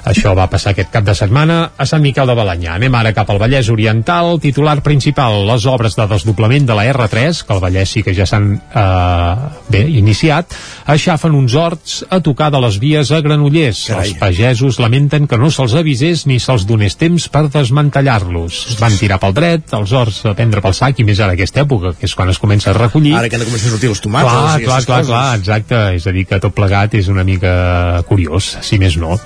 Això 0.09 0.33
va 0.37 0.47
passar 0.51 0.73
aquest 0.73 0.91
cap 0.93 1.05
de 1.05 1.15
setmana 1.17 1.57
a 1.77 1.87
Sant 1.89 2.01
Miquel 2.03 2.27
de 2.29 2.35
Balanyà. 2.37 2.77
Anem 2.77 2.95
ara 2.95 3.13
cap 3.15 3.29
al 3.29 3.39
Vallès 3.41 3.69
Oriental. 3.73 4.37
Titular 4.43 4.79
principal, 4.85 5.41
les 5.47 5.65
obres 5.69 5.97
de 5.99 6.07
desdoblament 6.09 6.67
de 6.69 6.77
la 6.77 6.85
R3, 6.93 7.43
que 7.45 7.53
al 7.55 7.61
Vallès 7.63 7.93
sí 7.93 8.03
que 8.03 8.15
ja 8.15 8.25
s'han 8.29 8.53
eh, 8.57 9.33
bé 9.73 9.83
iniciat, 9.99 10.55
aixafen 10.93 11.35
uns 11.35 11.55
horts 11.59 11.99
a 12.09 12.21
tocar 12.23 12.49
de 12.53 12.61
les 12.63 12.79
vies 12.81 13.11
a 13.11 13.21
Granollers. 13.23 13.85
Carai. 13.89 14.07
Els 14.07 14.19
pagesos 14.21 14.79
lamenten 14.81 15.27
que 15.27 15.39
no 15.39 15.51
se'ls 15.53 15.75
avisés 15.79 16.25
ni 16.29 16.39
se'ls 16.39 16.67
donés 16.69 16.95
temps 16.99 17.27
per 17.33 17.45
desmantellar-los. 17.53 18.63
Van 18.79 18.95
tirar 18.99 19.19
pel 19.21 19.35
dret, 19.35 19.73
els 19.75 19.91
horts 19.91 20.23
a 20.29 20.35
prendre 20.37 20.63
pel 20.63 20.75
sac, 20.77 20.99
i 20.99 21.07
més 21.07 21.19
ara 21.23 21.35
aquesta 21.37 21.63
època, 21.63 21.93
que 21.99 22.07
és 22.07 22.15
quan 22.15 22.31
es 22.31 22.39
comença 22.41 22.71
a 22.71 22.77
recollir. 22.77 23.15
Ara 23.17 23.29
que 23.29 23.37
han 23.37 23.43
de 23.45 23.49
començar 23.49 23.69
a 23.69 23.75
sortir 23.75 23.91
els 23.91 24.01
tomates 24.03 24.31
Clar, 24.33 24.59
i 24.59 24.65
clar, 24.65 24.79
clar, 24.85 24.99
coses. 25.03 25.11
clar, 25.11 25.37
exacte. 25.39 25.81
És 25.97 26.07
a 26.07 26.13
dir, 26.15 26.25
que 26.29 26.39
tot 26.43 26.55
plegat 26.55 26.95
és 26.99 27.09
una 27.11 27.23
mica 27.27 28.03
curiós, 28.13 28.53
si 28.61 28.77
més 28.81 28.97
no. 29.01 29.17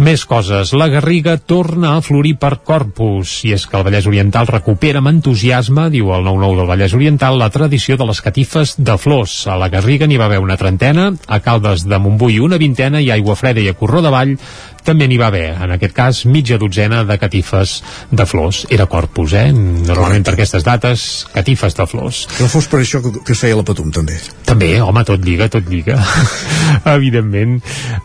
Més 0.00 0.24
coses. 0.24 0.72
La 0.72 0.88
Garriga 0.88 1.34
torna 1.36 1.96
a 1.96 2.02
florir 2.04 2.38
per 2.40 2.62
Corpus, 2.64 3.42
i 3.44 3.52
és 3.52 3.66
que 3.68 3.76
el 3.76 3.84
Vallès 3.84 4.08
Oriental 4.08 4.48
recupera 4.48 5.02
amb 5.02 5.10
entusiasme, 5.10 5.90
diu 5.92 6.14
el 6.16 6.24
9-9 6.24 6.62
del 6.62 6.70
Vallès 6.70 6.96
Oriental, 6.96 7.36
la 7.38 7.50
tradició 7.52 7.98
de 8.00 8.08
les 8.08 8.22
catifes 8.24 8.74
de 8.78 8.96
flors. 8.96 9.34
A 9.52 9.58
la 9.60 9.68
Garriga 9.72 10.08
n'hi 10.08 10.16
va 10.20 10.30
haver 10.30 10.40
una 10.40 10.56
trentena, 10.56 11.10
a 11.28 11.40
Caldes 11.44 11.84
de 11.84 12.00
Montbui 12.00 12.40
una 12.40 12.60
vintena 12.62 13.02
i 13.04 13.10
a 13.10 13.18
Aigua 13.18 13.36
Freda 13.36 13.60
i 13.60 13.68
a 13.68 13.76
Corró 13.76 14.00
de 14.00 14.14
Vall 14.14 14.36
també 14.82 15.06
n'hi 15.06 15.18
va 15.18 15.28
haver, 15.30 15.52
en 15.62 15.70
aquest 15.76 15.94
cas, 15.94 16.20
mitja 16.26 16.58
dotzena 16.58 17.02
de 17.06 17.16
catifes 17.18 17.76
de 18.10 18.24
flors. 18.26 18.64
Era 18.74 18.88
Corpus, 18.90 19.34
eh? 19.38 19.52
Normalment 19.54 20.26
per 20.26 20.34
aquestes 20.34 20.66
dates, 20.66 21.04
catifes 21.30 21.76
de 21.78 21.86
flors. 21.86 22.24
Que 22.32 22.42
no 22.42 22.50
fos 22.50 22.66
per 22.70 22.80
això 22.82 22.98
que, 23.04 23.36
feia 23.38 23.58
la 23.58 23.66
Patum, 23.66 23.92
també. 23.94 24.18
També, 24.48 24.72
home, 24.82 25.04
tot 25.06 25.22
lliga, 25.22 25.46
tot 25.52 25.70
lliga. 25.70 26.00
Evidentment. 26.96 27.60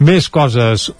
Més 0.05 0.29
coses. 0.29 0.91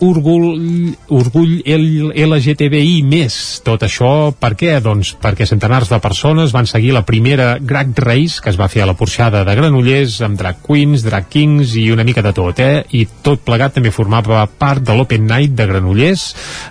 Orgull 1.08 1.38
orgull 1.38 2.12
LGTBI 2.18 3.02
més. 3.08 3.36
Tot 3.66 3.84
això 3.86 4.32
per 4.38 4.54
què? 4.60 4.78
Doncs 4.84 5.14
perquè 5.22 5.48
centenars 5.48 5.90
de 5.92 6.00
persones 6.04 6.54
van 6.56 6.68
seguir 6.70 6.94
la 6.96 7.04
primera 7.08 7.58
Drag 7.60 7.98
Race 8.04 8.42
que 8.44 8.52
es 8.52 8.60
va 8.60 8.70
fer 8.72 8.84
a 8.84 8.88
la 8.90 8.96
Porxada 8.98 9.44
de 9.48 9.56
Granollers 9.58 10.20
amb 10.26 10.38
drag 10.40 10.62
queens, 10.66 11.04
drag 11.06 11.30
kings 11.32 11.76
i 11.80 11.88
una 11.94 12.06
mica 12.08 12.24
de 12.26 12.34
tot, 12.36 12.60
eh? 12.60 12.84
I 12.98 13.06
tot 13.24 13.44
plegat 13.46 13.78
també 13.78 13.92
formava 13.94 14.44
part 14.48 14.84
de 14.86 14.96
l'Open 14.98 15.28
Night 15.28 15.56
de 15.58 15.68
Granollers 15.70 16.28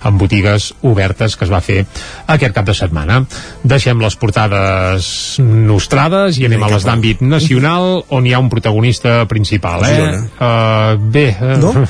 amb 0.07 0.21
botigues 0.21 0.73
obertes 0.87 1.37
que 1.37 1.47
es 1.47 1.53
va 1.53 1.63
fer 1.65 1.83
aquest 2.27 2.55
cap 2.57 2.67
de 2.67 2.75
setmana. 2.77 3.23
Deixem 3.65 4.01
les 4.03 4.17
portades 4.21 5.09
nostrades 5.41 6.41
i 6.41 6.47
anem 6.49 6.63
a 6.67 6.73
les 6.75 6.87
d'àmbit 6.87 7.23
nacional 7.25 8.03
on 8.15 8.27
hi 8.27 8.35
ha 8.35 8.43
un 8.43 8.51
protagonista 8.53 9.19
principal, 9.31 9.85
eh? 9.89 10.01
Uh, 10.37 10.97
bé, 11.13 11.29
uh, 11.41 11.57
No? 11.57 11.73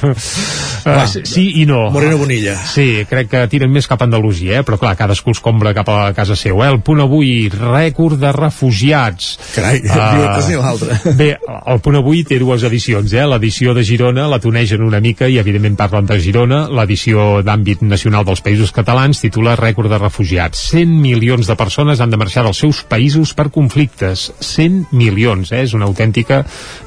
uh, 0.87 1.05
sí 1.07 1.49
i 1.63 1.67
no. 1.69 1.87
Moreno 1.95 2.06
Bonilla. 2.15 2.55
Sí, 2.71 3.05
crec 3.11 3.29
que 3.33 3.43
tiren 3.51 3.73
més 3.73 3.89
cap 3.91 4.01
a 4.01 4.07
Andalusia, 4.07 4.61
eh? 4.61 4.65
però 4.67 4.79
clar, 4.79 4.95
cadascú 4.99 5.33
els 5.33 5.41
compra 5.43 5.73
cap 5.75 5.89
a 5.91 6.13
casa 6.15 6.37
seu. 6.39 6.63
Eh? 6.63 6.69
El 6.71 6.79
punt 6.87 7.03
avui, 7.03 7.49
rècord 7.51 8.21
de 8.21 8.31
refugiats. 8.37 9.33
Carai, 9.55 9.81
ni 9.83 9.91
una 9.91 10.35
cosa 10.37 10.49
ni 10.49 10.61
l'altra. 10.61 10.99
Bé, 11.21 11.29
el 11.73 11.81
punt 11.83 11.99
avui 11.99 12.23
té 12.29 12.39
dues 12.39 12.63
edicions, 12.69 13.13
eh? 13.17 13.27
L'edició 13.27 13.75
de 13.75 13.83
Girona 13.87 14.29
la 14.31 14.39
tonegen 14.43 14.85
una 14.87 15.01
mica 15.03 15.27
i 15.27 15.41
evidentment 15.43 15.79
parlen 15.81 16.07
de 16.07 16.21
Girona. 16.23 16.63
L'edició 16.71 17.43
d'àmbit 17.47 17.83
nacional 17.83 18.27
dels 18.29 18.45
països 18.45 18.73
catalans 18.77 19.21
titula 19.25 19.57
Rècord 19.59 19.91
de 19.91 20.01
refugiats. 20.01 20.69
100 20.71 20.95
milions 21.03 21.51
de 21.51 21.59
persones 21.59 22.01
han 22.01 22.13
de 22.15 22.21
marxar 22.21 22.47
dels 22.47 22.63
seus 22.63 22.85
països 22.87 23.35
per 23.35 23.49
conflictes. 23.51 24.31
100 24.39 24.95
milions, 24.95 25.51
eh? 25.53 25.65
És 25.67 25.75
una 25.75 25.89
autèntica 25.91 26.45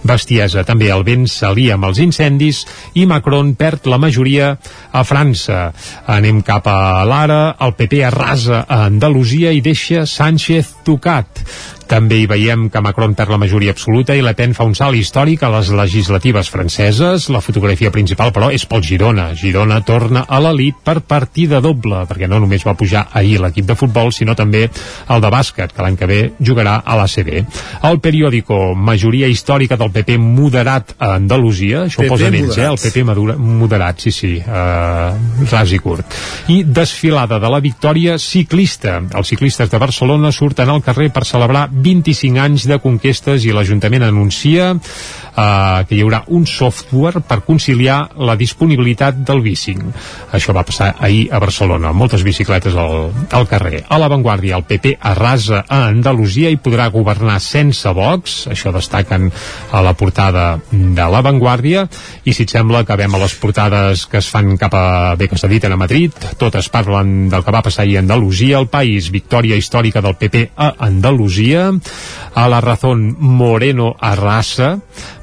bestiesa. 0.08 0.64
També 0.68 0.92
el 0.94 1.04
vent 1.08 1.28
s'alia 1.28 1.76
amb 1.76 1.90
els 1.90 2.00
incendis 2.04 2.64
i 2.96 3.06
Macron 3.10 3.54
perd 3.60 3.90
la 3.90 4.00
majoria 4.02 4.54
a 4.92 5.04
França. 5.10 5.70
Anem 6.10 6.44
cap 6.46 6.70
a 6.70 7.04
l'ara, 7.10 7.42
el 7.66 7.74
PP 7.78 8.04
arrasa 8.12 8.64
a 8.68 8.84
Andalusia 8.88 9.54
i 9.56 9.64
deixa 9.66 10.06
Sánchez 10.06 10.76
tocat. 10.86 11.44
També 11.90 12.20
hi 12.22 12.28
veiem 12.30 12.68
que 12.70 12.82
Macron 12.86 13.16
perd 13.18 13.32
la 13.34 13.40
majoria 13.42 13.74
absoluta 13.74 14.14
i 14.14 14.22
Le 14.22 14.36
Pen 14.38 14.52
fa 14.54 14.68
un 14.68 14.76
salt 14.78 14.94
històric 14.94 15.42
a 15.42 15.50
les 15.56 15.72
legislatives 15.74 16.52
franceses. 16.54 17.24
La 17.34 17.42
fotografia 17.42 17.90
principal, 17.90 18.30
però, 18.36 18.52
és 18.54 18.68
pel 18.70 18.84
Girona. 18.86 19.32
Girona 19.34 19.80
torna 19.82 20.22
a 20.30 20.38
l'elit 20.44 20.78
per 20.86 21.00
partida 21.02 21.58
doble, 21.66 22.04
perquè 22.06 22.30
no 22.30 22.38
només 22.44 22.66
va 22.68 22.76
pujar 22.78 23.08
ahir 23.18 23.40
l'equip 23.42 23.66
de 23.66 23.78
futbol, 23.80 24.14
sinó 24.14 24.36
també 24.38 24.68
el 24.70 25.24
de 25.24 25.32
bàsquet, 25.34 25.74
que 25.74 25.82
l'any 25.82 25.98
que 25.98 26.10
ve 26.12 26.20
jugarà 26.38 26.76
a 26.86 27.00
l'ACB. 27.00 27.32
El 27.90 27.98
periòdico, 28.06 28.60
majoria 28.76 29.26
històrica 29.26 29.80
del 29.82 29.90
PP 29.96 30.20
moderat 30.22 30.94
a 31.00 31.16
Andalusia, 31.16 31.88
això 31.88 32.04
PP 32.04 32.06
ho 32.06 32.14
posen 32.14 32.38
ells, 32.38 32.60
eh? 32.60 32.70
El 32.70 32.80
PP 32.84 33.06
madura, 33.10 33.38
moderat, 33.42 34.06
sí, 34.06 34.14
sí, 34.14 34.36
uh, 34.46 35.50
ras 35.50 35.74
i 35.74 35.82
curt. 35.82 36.20
I 36.54 36.62
desfilada 36.70 37.42
de 37.42 37.50
la 37.50 37.64
victòria 37.66 38.20
ciclista. 38.22 39.00
Els 39.10 39.34
ciclistes 39.34 39.74
de 39.74 39.82
Barcelona 39.82 40.32
surten 40.36 40.70
al 40.70 40.86
carrer 40.86 41.10
per 41.10 41.26
celebrar 41.26 41.66
25 41.84 42.40
anys 42.44 42.68
de 42.70 42.80
conquestes 42.84 43.46
i 43.48 43.54
l'Ajuntament 43.56 44.06
anuncia 44.06 44.72
uh, 45.40 45.86
que 45.88 45.96
hi 45.96 46.02
haurà 46.04 46.24
un 46.36 46.46
software 46.50 47.22
per 47.26 47.42
conciliar 47.48 48.00
la 48.18 48.36
disponibilitat 48.40 49.22
del 49.28 49.42
bicing. 49.46 49.82
Això 50.36 50.54
va 50.56 50.66
passar 50.68 50.92
ahir 51.00 51.28
a 51.32 51.40
Barcelona, 51.42 51.94
moltes 51.96 52.24
bicicletes 52.28 52.76
al, 52.76 53.10
al 53.36 53.48
carrer. 53.50 53.84
A 53.90 54.00
l'avantguàrdia, 54.02 54.58
el 54.60 54.68
PP 54.70 54.96
arrasa 55.12 55.64
a 55.68 55.86
Andalusia 55.88 56.52
i 56.52 56.60
podrà 56.62 56.90
governar 56.94 57.40
sense 57.44 57.90
Vox, 57.96 58.42
això 58.52 58.74
destaquen 58.76 59.30
a 59.72 59.84
la 59.86 59.96
portada 59.98 60.60
de 60.72 61.08
l'avantguàrdia, 61.14 61.86
i 62.26 62.36
si 62.36 62.46
et 62.46 62.54
sembla 62.54 62.84
acabem 62.84 63.16
a 63.16 63.22
les 63.24 63.36
portades 63.40 64.06
que 64.10 64.20
es 64.22 64.30
fan 64.30 64.56
cap 64.60 64.76
a, 64.76 65.16
bé, 65.20 65.30
que 65.30 65.40
s'editen 65.40 65.74
a 65.74 65.80
Madrid, 65.80 66.16
totes 66.42 66.70
parlen 66.74 67.30
del 67.32 67.46
que 67.46 67.56
va 67.56 67.64
passar 67.66 67.86
ahir 67.86 68.00
a 68.00 68.04
Andalusia, 68.04 68.60
el 68.60 68.70
país, 68.72 69.10
victòria 69.14 69.58
històrica 69.60 70.04
del 70.06 70.18
PP 70.20 70.50
a 70.58 70.74
Andalusia, 70.90 71.69
a 72.34 72.48
la 72.52 72.60
Razón 72.62 73.16
Moreno 73.20 73.96
arrasa, 74.00 74.78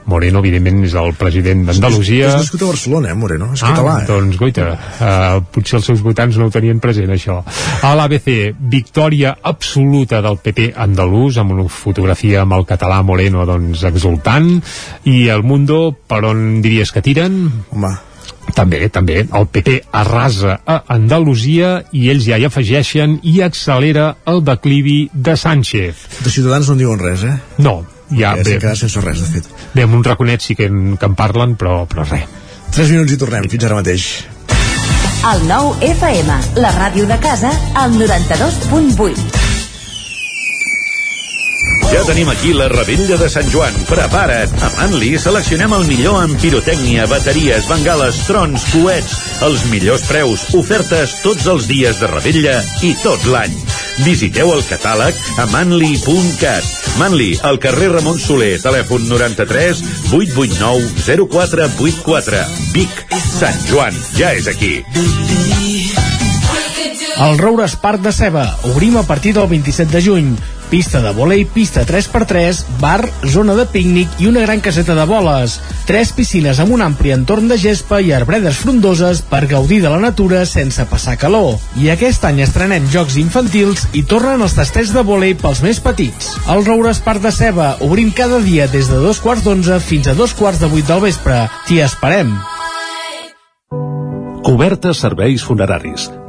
Moreno, 0.07 0.39
evidentment, 0.39 0.85
és 0.87 0.95
el 0.95 1.15
president 1.19 1.65
d'Andalusia. 1.67 2.29
És 2.29 2.37
nascut 2.45 2.63
a 2.63 2.69
Barcelona, 2.71 3.11
eh, 3.11 3.15
Moreno? 3.19 3.49
És 3.55 3.63
Ah, 3.65 3.73
català, 3.75 3.97
eh? 4.03 4.07
doncs, 4.07 4.37
goita, 4.39 4.67
uh, 4.71 5.43
potser 5.51 5.81
els 5.81 5.89
seus 5.91 6.01
votants 6.05 6.39
no 6.39 6.47
ho 6.47 6.51
tenien 6.55 6.79
present, 6.79 7.11
això. 7.11 7.41
A 7.83 7.95
l'ABC, 7.99 8.55
victòria 8.71 9.37
absoluta 9.43 10.23
del 10.23 10.39
PP 10.39 10.73
andalús, 10.77 11.39
amb 11.43 11.57
una 11.57 11.67
fotografia 11.69 12.43
amb 12.43 12.55
el 12.55 12.65
català 12.65 13.03
Moreno, 13.03 13.45
doncs, 13.47 13.83
exultant. 13.83 14.63
I 15.05 15.29
el 15.35 15.43
Mundo, 15.43 15.97
per 16.07 16.23
on 16.25 16.63
diries 16.63 16.93
que 16.93 17.03
tiren? 17.03 17.65
Home, 17.73 17.91
també, 18.55 18.89
també, 18.93 19.27
el 19.27 19.47
PP 19.53 19.81
arrasa 19.93 20.61
a 20.67 20.83
Andalusia 20.95 21.83
i 21.93 22.09
ells 22.13 22.27
ja 22.29 22.39
hi 22.39 22.47
afegeixen 22.47 23.19
i 23.23 23.41
accelera 23.43 24.17
el 24.27 24.43
declivi 24.45 25.09
de 25.13 25.37
Sánchez. 25.37 26.07
de 26.25 26.31
Ciutadans 26.31 26.69
no 26.69 26.75
en 26.75 26.79
diuen 26.79 26.99
res, 27.03 27.25
eh? 27.25 27.37
No, 27.59 27.85
ja, 28.11 28.37
Ja 28.37 28.43
bé, 28.43 28.45
s'han 28.45 28.61
quedat 28.61 28.77
sense 28.85 29.01
res, 29.01 29.21
de 29.21 29.27
fet. 29.27 29.51
bé, 29.75 29.83
amb 29.83 29.95
un 29.95 30.05
raconet 30.05 30.41
sí 30.41 30.55
que 30.55 30.67
en, 30.71 30.97
que 30.97 31.07
en 31.07 31.15
parlen, 31.15 31.57
però, 31.57 31.87
però 31.87 32.07
res. 32.09 32.29
3 32.77 32.91
minuts 32.91 33.13
i 33.13 33.17
tornem, 33.21 33.49
fins 33.49 33.65
ara 33.65 33.81
mateix. 33.81 34.07
El 35.27 35.47
nou 35.49 35.75
FM, 35.83 36.41
la 36.63 36.71
ràdio 36.77 37.07
de 37.09 37.19
casa, 37.19 37.51
al 37.75 37.97
92.8. 37.99 39.56
Ja 41.97 42.03
tenim 42.05 42.29
aquí 42.29 42.51
la 42.53 42.67
rebella 42.69 43.17
de 43.17 43.27
Sant 43.33 43.47
Joan. 43.49 43.73
Prepara't! 43.89 44.51
A 44.67 44.69
Manli 44.75 45.15
seleccionem 45.17 45.73
el 45.73 45.87
millor 45.89 46.19
en 46.27 46.35
pirotècnia, 46.43 47.07
bateries, 47.09 47.65
bengales, 47.71 48.19
trons, 48.29 48.67
coets, 48.69 49.15
els 49.47 49.63
millors 49.71 50.05
preus, 50.05 50.43
ofertes 50.59 51.15
tots 51.23 51.47
els 51.49 51.65
dies 51.71 51.97
de 51.97 52.11
rebella 52.11 52.59
i 52.85 52.93
tot 53.01 53.25
l'any. 53.33 53.55
Visiteu 54.05 54.53
el 54.53 54.61
catàleg 54.69 55.17
a 55.41 55.47
manli.cat. 55.55 56.69
Manli, 57.01 57.31
al 57.49 57.57
carrer 57.65 57.89
Ramon 57.95 58.21
Soler, 58.21 58.59
telèfon 58.61 59.09
93 59.09 59.81
889 60.13 61.01
0484. 61.33 62.45
Vic, 62.77 63.01
Sant 63.25 63.65
Joan, 63.71 63.97
ja 64.21 64.35
és 64.37 64.53
aquí. 64.53 64.83
El 67.17 67.39
Roures 67.41 67.79
Parc 67.81 68.05
de 68.05 68.13
Ceba. 68.13 68.45
Obrim 68.69 69.01
a 69.01 69.07
partir 69.09 69.33
del 69.33 69.49
27 69.49 69.97
de 69.97 70.05
juny. 70.05 70.37
Pista 70.71 71.01
de 71.01 71.13
volei, 71.15 71.45
pista 71.47 71.85
3x3, 71.87 72.65
bar, 72.81 73.07
zona 73.31 73.55
de 73.55 73.67
pícnic 73.71 74.19
i 74.19 74.27
una 74.27 74.43
gran 74.43 74.61
caseta 74.61 74.97
de 74.99 75.05
boles. 75.07 75.61
Tres 75.87 76.11
piscines 76.17 76.59
amb 76.59 76.75
un 76.75 76.83
ampli 76.83 77.13
entorn 77.15 77.47
de 77.47 77.59
gespa 77.61 78.01
i 78.03 78.11
arbredes 78.17 78.59
frondoses 78.65 79.23
per 79.23 79.47
gaudir 79.47 79.79
de 79.85 79.93
la 79.93 80.03
natura 80.03 80.43
sense 80.51 80.83
passar 80.91 81.15
calor. 81.23 81.61
I 81.79 81.93
aquest 81.95 82.27
any 82.27 82.43
estrenem 82.43 82.91
jocs 82.91 83.21
infantils 83.23 83.87
i 83.95 84.03
tornen 84.03 84.43
els 84.43 84.59
tastets 84.59 84.91
de 84.97 85.07
volei 85.07 85.39
pels 85.39 85.63
més 85.63 85.79
petits. 85.81 86.35
El 86.51 86.67
Roures 86.67 86.99
Parc 87.07 87.23
de 87.23 87.31
Ceba. 87.31 87.77
Obrim 87.87 88.11
cada 88.11 88.43
dia 88.43 88.67
des 88.67 88.91
de 88.91 88.99
dos 88.99 89.23
quarts 89.23 89.47
d'onze 89.47 89.79
fins 89.79 90.11
a 90.11 90.19
dos 90.19 90.35
quarts 90.35 90.59
de 90.59 90.71
vuit 90.73 90.87
del 90.87 91.05
vespre. 91.07 91.45
T'hi 91.71 91.83
esperem. 91.87 92.35
Cobertes 94.47 94.99
serveis 95.03 95.43
funeraris. 95.47 96.11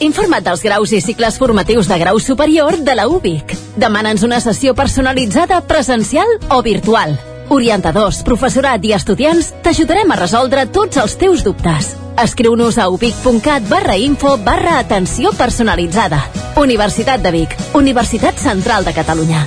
Informa't 0.00 0.44
dels 0.46 0.62
graus 0.62 0.92
i 0.94 1.00
cicles 1.02 1.38
formatius 1.42 1.88
de 1.90 1.98
grau 1.98 2.20
superior 2.22 2.76
de 2.86 2.94
la 2.94 3.08
UBIC. 3.10 3.54
Demana'ns 3.82 4.22
una 4.22 4.38
sessió 4.40 4.74
personalitzada, 4.78 5.60
presencial 5.66 6.28
o 6.54 6.62
virtual. 6.62 7.18
Orientadors, 7.50 8.22
professorat 8.22 8.84
i 8.84 8.94
estudiants 8.94 9.50
t'ajudarem 9.64 10.10
a 10.12 10.20
resoldre 10.20 10.66
tots 10.70 11.00
els 11.02 11.18
teus 11.18 11.42
dubtes. 11.42 11.96
Escriu-nos 12.18 12.78
a 12.78 12.88
ubic.cat 12.92 13.66
barra 13.70 13.98
info 13.98 14.36
barra 14.38 14.78
atenció 14.78 15.32
personalitzada. 15.34 16.22
Universitat 16.56 17.22
de 17.22 17.34
Vic, 17.34 17.62
Universitat 17.74 18.38
Central 18.38 18.84
de 18.84 18.94
Catalunya. 18.94 19.46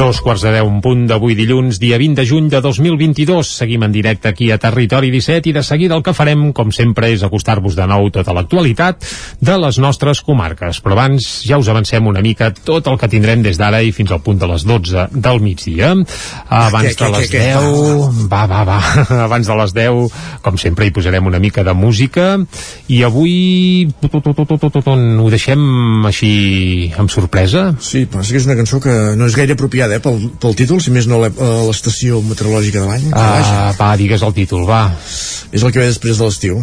Dos 0.00 0.22
quarts 0.24 0.40
de 0.40 0.48
deu, 0.54 0.64
un 0.64 0.78
punt 0.80 1.02
d'avui 1.04 1.34
dilluns, 1.36 1.76
dia 1.76 1.98
20 2.00 2.16
de 2.16 2.24
juny 2.24 2.46
de 2.48 2.62
2022. 2.64 3.44
Seguim 3.52 3.82
en 3.84 3.92
directe 3.92 4.30
aquí 4.30 4.46
a 4.48 4.56
Territori 4.56 5.10
17 5.12 5.50
i 5.50 5.52
de 5.52 5.60
seguida 5.62 5.92
el 5.92 6.00
que 6.00 6.14
farem, 6.16 6.46
com 6.56 6.70
sempre, 6.72 7.10
és 7.12 7.20
acostar-vos 7.20 7.76
de 7.76 7.84
nou 7.84 8.08
tota 8.08 8.32
l'actualitat 8.32 9.04
de 9.44 9.56
les 9.60 9.76
nostres 9.76 10.22
comarques. 10.24 10.80
Però 10.80 10.96
abans 10.96 11.26
ja 11.44 11.58
us 11.60 11.68
avancem 11.68 12.08
una 12.08 12.22
mica 12.24 12.48
tot 12.48 12.88
el 12.88 12.96
que 12.96 13.10
tindrem 13.12 13.42
des 13.44 13.60
d'ara 13.60 13.82
i 13.84 13.92
fins 13.92 14.14
al 14.16 14.22
punt 14.24 14.40
de 14.40 14.48
les 14.48 14.64
12 14.64 15.04
del 15.12 15.42
migdia. 15.44 15.92
Abans 16.48 16.96
de 16.96 17.10
les 17.18 17.28
què, 17.28 17.44
què? 17.44 17.60
10... 17.60 18.24
Va, 18.32 18.46
va, 18.48 18.64
va. 18.64 18.80
Abans 19.26 19.52
de 19.52 19.58
les 19.60 19.76
10, 19.76 20.16
com 20.40 20.56
sempre, 20.56 20.88
hi 20.88 20.96
posarem 20.96 21.28
una 21.28 21.42
mica 21.44 21.60
de 21.60 21.76
música 21.76 22.30
i 22.88 23.02
avui 23.04 23.84
ho 24.00 25.28
deixem 25.28 26.08
així 26.08 26.32
amb 26.96 27.12
sorpresa. 27.12 27.68
Sí, 27.84 28.06
passa 28.08 28.32
que 28.32 28.40
és 28.40 28.48
una 28.48 28.56
cançó 28.56 28.80
que 28.80 28.96
no 29.20 29.28
és 29.28 29.36
gaire 29.36 29.60
apropiada 29.60 29.89
eh, 29.96 30.00
pel, 30.02 30.20
pel 30.42 30.56
títol, 30.58 30.80
si 30.82 30.92
més 30.94 31.08
no 31.10 31.22
a 31.24 31.30
l'estació 31.68 32.20
meteorològica 32.26 32.82
de 32.82 32.86
l'any. 32.88 33.08
que 33.10 33.24
vaja. 33.24 33.56
Ah, 33.68 33.72
va, 33.78 33.90
digues 34.00 34.22
el 34.26 34.36
títol, 34.36 34.66
va. 34.68 34.84
És 35.50 35.62
el 35.62 35.72
que 35.72 35.82
ve 35.82 35.88
després 35.90 36.20
de 36.20 36.28
l'estiu. 36.28 36.60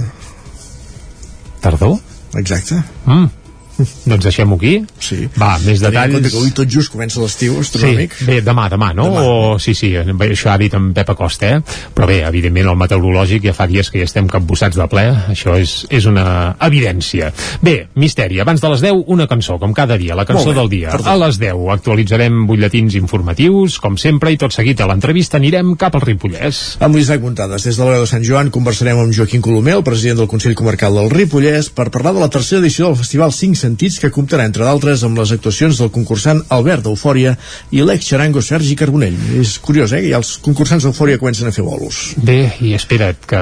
Tardor? 1.64 1.98
Exacte. 2.38 2.80
Mm. 3.06 3.47
Doncs 3.78 4.24
deixem-ho 4.26 4.56
aquí. 4.58 4.74
Sí. 5.00 5.28
Va, 5.38 5.58
més 5.66 5.80
detalls. 5.84 6.14
compte 6.16 6.30
que 6.32 6.38
avui 6.38 6.52
tot 6.58 6.70
just 6.72 6.92
comença 6.92 7.20
l'estiu 7.22 7.54
Sí, 7.54 7.60
astronòmic. 7.60 8.16
bé, 8.26 8.40
demà, 8.42 8.68
demà, 8.74 8.94
no? 8.98 9.06
Demà. 9.12 9.22
O, 9.24 9.60
sí, 9.60 9.74
sí, 9.78 9.92
això 9.96 10.52
ha 10.54 10.58
dit 10.58 10.74
en 10.74 10.92
Pep 10.98 11.10
Acosta, 11.14 11.50
eh? 11.58 11.62
Però 11.94 12.08
bé, 12.10 12.22
evidentment, 12.28 12.68
el 12.72 12.78
meteorològic 12.80 13.44
ja 13.46 13.54
fa 13.54 13.68
dies 13.70 13.90
que 13.92 14.00
ja 14.02 14.08
estem 14.10 14.28
capbussats 14.28 14.78
de 14.78 14.88
ple, 14.90 15.06
això 15.30 15.56
és, 15.60 15.86
és 15.94 16.06
una 16.10 16.56
evidència. 16.62 17.32
Bé, 17.62 17.88
misteri, 17.96 18.40
abans 18.42 18.62
de 18.62 18.70
les 18.74 18.82
10, 18.82 19.04
una 19.14 19.28
cançó, 19.28 19.60
com 19.60 19.74
cada 19.74 19.98
dia, 19.98 20.16
la 20.16 20.26
cançó 20.26 20.50
bé, 20.50 20.56
del 20.60 20.70
dia. 20.70 20.90
perfecte. 20.92 21.10
A 21.14 21.18
les 21.26 21.38
10 21.40 21.70
actualitzarem 21.78 22.46
butlletins 22.48 22.96
informatius, 22.96 23.78
com 23.80 23.98
sempre, 23.98 24.32
i 24.34 24.38
tot 24.38 24.54
seguit 24.56 24.82
a 24.82 24.88
l'entrevista 24.90 25.38
anirem 25.38 25.76
cap 25.80 25.96
al 25.96 26.02
Ripollès. 26.02 26.78
Amb 26.82 26.96
l'Isaac 26.96 27.22
Muntades, 27.22 27.64
des 27.64 27.78
de 27.78 27.84
l'Hora 27.84 28.00
de 28.02 28.08
Sant 28.10 28.24
Joan, 28.26 28.50
conversarem 28.50 28.98
amb 29.00 29.14
Joaquim 29.14 29.42
Colomer, 29.42 29.76
el 29.78 29.84
president 29.84 30.18
del 30.22 30.28
Consell 30.32 30.56
Comarcal 30.56 30.94
del 30.98 31.10
Ripollès, 31.14 31.70
per 31.70 31.90
parlar 31.94 32.14
de 32.16 32.20
la 32.26 32.30
tercera 32.34 32.62
edició 32.62 32.88
del 32.88 32.98
Festival 32.98 33.32
5 33.34 33.56
Sentits, 33.68 34.00
que 34.00 34.12
comptarà, 34.14 34.48
entre 34.48 34.64
d'altres, 34.68 35.04
amb 35.04 35.20
les 35.20 35.36
actuacions 35.36 35.80
del 35.82 35.92
concursant 35.94 36.40
Albert 36.56 36.88
d'Eufòria 36.88 37.36
i 37.76 37.84
l'ex-xarango 37.84 38.42
Sergi 38.46 38.78
Carbonell. 38.80 39.18
És 39.42 39.58
curiós, 39.64 39.92
eh? 39.98 40.06
ja 40.12 40.22
els 40.22 40.38
concursants 40.44 40.88
d'Eufòria 40.88 41.20
comencen 41.20 41.50
a 41.50 41.56
fer 41.56 41.66
bolos. 41.68 42.14
Bé, 42.24 42.46
i 42.64 42.74
espera't 42.78 43.28
que... 43.28 43.42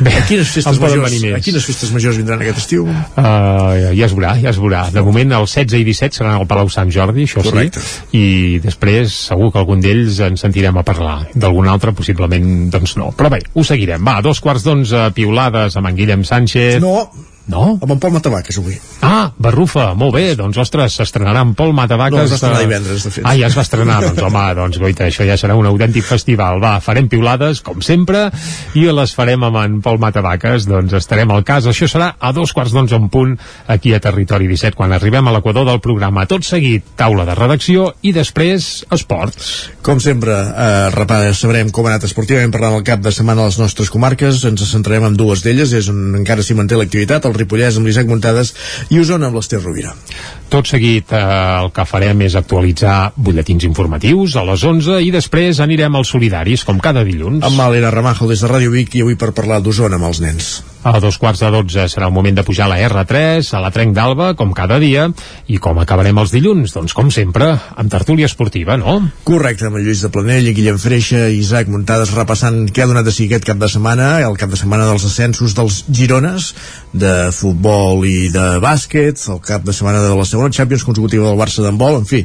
Bé, 0.00 0.14
A 0.16 0.22
quines 0.24 0.48
festes, 0.48 0.78
majors, 0.80 1.12
a 1.36 1.40
quines 1.44 1.64
festes 1.68 1.90
majors 1.92 2.16
vindran 2.16 2.40
aquest 2.40 2.62
estiu? 2.62 2.86
Uh, 2.88 3.90
ja 3.92 4.06
es 4.06 4.14
veurà, 4.16 4.30
ja 4.40 4.48
es 4.48 4.56
veurà. 4.56 4.86
De 4.94 5.02
moment 5.04 5.34
el 5.36 5.44
16 5.44 5.76
i 5.76 5.84
17 5.84 6.16
seran 6.22 6.38
al 6.38 6.46
Palau 6.48 6.70
Sant 6.72 6.88
Jordi, 6.94 7.26
això 7.28 7.44
Correcte. 7.44 7.82
sí, 7.84 8.16
i 8.16 8.62
després 8.64 9.12
segur 9.28 9.50
que 9.52 9.60
algun 9.60 9.84
d'ells 9.84 10.22
ens 10.24 10.40
sentirem 10.46 10.80
a 10.80 10.86
parlar. 10.88 11.18
D'algun 11.34 11.68
altre 11.68 11.92
possiblement 11.92 12.70
doncs 12.72 12.96
no. 12.96 13.10
Però 13.18 13.28
bé, 13.34 13.42
ho 13.52 13.66
seguirem. 13.66 14.00
Va, 14.08 14.22
dos 14.24 14.40
quarts 14.40 14.64
d'onze 14.64 15.10
piulades 15.12 15.76
amb 15.76 15.92
en 15.92 16.00
Guillem 16.00 16.24
Sánchez. 16.24 16.80
No, 16.80 17.10
No? 17.50 17.78
amb 17.82 17.90
en 17.96 17.98
Pol 18.02 18.12
Matavaques 18.14 18.58
avui. 18.60 18.76
Ah, 19.02 19.30
Barrufa, 19.38 19.90
molt 19.98 20.14
bé, 20.14 20.34
doncs 20.38 20.56
ostres, 20.62 20.94
s'estrenarà 21.00 21.42
en 21.42 21.54
Pol 21.58 21.72
Matavaques. 21.74 22.16
No, 22.18 22.24
es 22.24 22.30
va 22.30 22.38
estrenar 22.38 22.58
de- 22.60 22.66
divendres, 22.66 23.04
de 23.04 23.10
fet. 23.10 23.24
Ah, 23.26 23.34
ja 23.36 23.48
es 23.50 23.56
va 23.58 23.64
estrenar, 23.66 24.00
doncs 24.04 24.22
home, 24.28 24.44
doncs 24.54 24.78
goita, 24.78 25.06
això 25.10 25.26
ja 25.26 25.36
serà 25.40 25.56
un 25.58 25.66
autèntic 25.66 26.04
festival. 26.06 26.60
Va, 26.62 26.76
farem 26.84 27.08
piulades, 27.10 27.60
com 27.66 27.82
sempre, 27.82 28.28
i 28.78 28.86
les 28.90 29.14
farem 29.16 29.42
amb 29.48 29.56
en 29.64 29.80
Pol 29.82 29.98
Matavaques, 30.02 30.66
doncs 30.70 30.94
estarem 31.00 31.30
al 31.34 31.44
cas. 31.44 31.66
Això 31.66 31.88
serà 31.90 32.12
a 32.18 32.32
dos 32.36 32.52
quarts 32.56 32.72
d'onze 32.76 32.94
en 32.96 33.08
punt, 33.12 33.36
aquí 33.66 33.94
a 33.94 34.00
Territori 34.00 34.46
17, 34.50 34.76
quan 34.78 34.92
arribem 34.92 35.26
a 35.28 35.32
l'equador 35.34 35.66
del 35.66 35.80
programa. 35.80 36.26
Tot 36.30 36.44
seguit, 36.46 36.84
taula 36.96 37.24
de 37.26 37.34
redacció 37.34 37.94
i 38.02 38.12
després 38.16 38.84
esports. 38.90 39.70
Com 39.82 39.98
sempre, 40.00 40.32
eh, 40.32 40.90
repara, 40.94 41.32
sabrem 41.34 41.70
com 41.70 41.86
ha 41.86 41.94
anat 41.94 42.04
esportivament 42.06 42.52
parlant 42.52 42.76
el 42.78 42.84
cap 42.86 43.00
de 43.02 43.12
setmana 43.12 43.42
a 43.42 43.50
les 43.50 43.58
nostres 43.58 43.90
comarques. 43.90 44.44
Ens 44.44 44.62
centrarem 44.70 45.04
en 45.08 45.16
dues 45.16 45.42
d'elles, 45.42 45.72
és 45.72 45.88
on 45.88 46.14
encara 46.20 46.42
s'hi 46.44 46.54
manté 46.54 46.76
l'activitat, 46.78 47.24
el 47.24 47.34
Ripollès 47.40 47.80
amb 47.80 47.90
l'Isaac 47.90 48.10
Muntades 48.10 48.54
i 48.90 49.00
Osona 49.02 49.30
amb 49.30 49.40
l'Ester 49.40 49.62
Rovira. 49.62 49.94
Tot 50.50 50.66
seguit 50.66 51.12
eh, 51.14 51.20
el 51.60 51.70
que 51.74 51.86
farem 51.86 52.24
és 52.26 52.34
actualitzar 52.38 53.12
butlletins 53.16 53.66
informatius 53.68 54.34
a 54.36 54.46
les 54.48 54.64
11 54.66 54.98
i 55.06 55.12
després 55.14 55.62
anirem 55.62 55.94
als 55.96 56.10
solidaris, 56.14 56.66
com 56.66 56.82
cada 56.82 57.06
dilluns. 57.06 57.44
Amb 57.46 57.58
Malena 57.60 57.92
Ramajo 57.94 58.30
des 58.30 58.42
de 58.42 58.50
Ràdio 58.50 58.74
Vic 58.74 58.98
i 58.98 59.06
avui 59.06 59.18
per 59.20 59.30
parlar 59.36 59.62
d'Osona 59.62 60.00
amb 60.00 60.10
els 60.10 60.22
nens. 60.24 60.50
A 60.82 60.96
dos 60.96 61.18
quarts 61.20 61.42
de 61.44 61.50
dotze 61.52 61.82
serà 61.92 62.06
el 62.08 62.14
moment 62.16 62.38
de 62.38 62.42
pujar 62.42 62.64
a 62.64 62.70
la 62.70 62.78
R3, 62.80 63.44
a 63.52 63.58
la 63.60 63.68
Trenc 63.70 63.92
d'Alba, 63.92 64.30
com 64.32 64.54
cada 64.56 64.78
dia, 64.80 65.10
i 65.52 65.58
com 65.60 65.76
acabarem 65.76 66.16
els 66.22 66.32
dilluns? 66.32 66.72
Doncs 66.72 66.94
com 66.96 67.10
sempre, 67.12 67.50
amb 67.76 67.92
tertúlia 67.92 68.24
esportiva, 68.30 68.78
no? 68.80 68.94
Correcte, 69.28 69.68
amb 69.68 69.76
el 69.76 69.84
Lluís 69.84 70.00
de 70.00 70.08
Planell 70.14 70.48
i 70.48 70.54
Guillem 70.56 70.80
Freixa 70.80 71.26
i 71.28 71.42
Isaac 71.42 71.68
Muntades 71.68 72.14
repassant 72.16 72.62
què 72.72 72.86
ha 72.86 72.88
donat 72.88 73.04
de 73.04 73.12
si 73.12 73.28
aquest 73.28 73.44
cap 73.50 73.60
de 73.60 73.68
setmana, 73.68 74.08
el 74.24 74.40
cap 74.40 74.48
de 74.48 74.56
setmana 74.56 74.88
dels 74.88 75.04
ascensos 75.04 75.52
dels 75.58 75.82
Girones, 75.92 76.54
de 76.96 77.12
futbol 77.34 78.04
i 78.08 78.30
de 78.32 78.46
bàsquet, 78.62 79.20
el 79.32 79.40
cap 79.44 79.64
de 79.66 79.74
setmana 79.76 80.02
de 80.04 80.12
la 80.16 80.26
segona 80.28 80.52
Champions 80.54 80.84
consecutiva 80.86 81.28
del 81.28 81.38
Barça 81.38 81.64
d'handbol, 81.64 82.00
en 82.00 82.08
fi, 82.08 82.22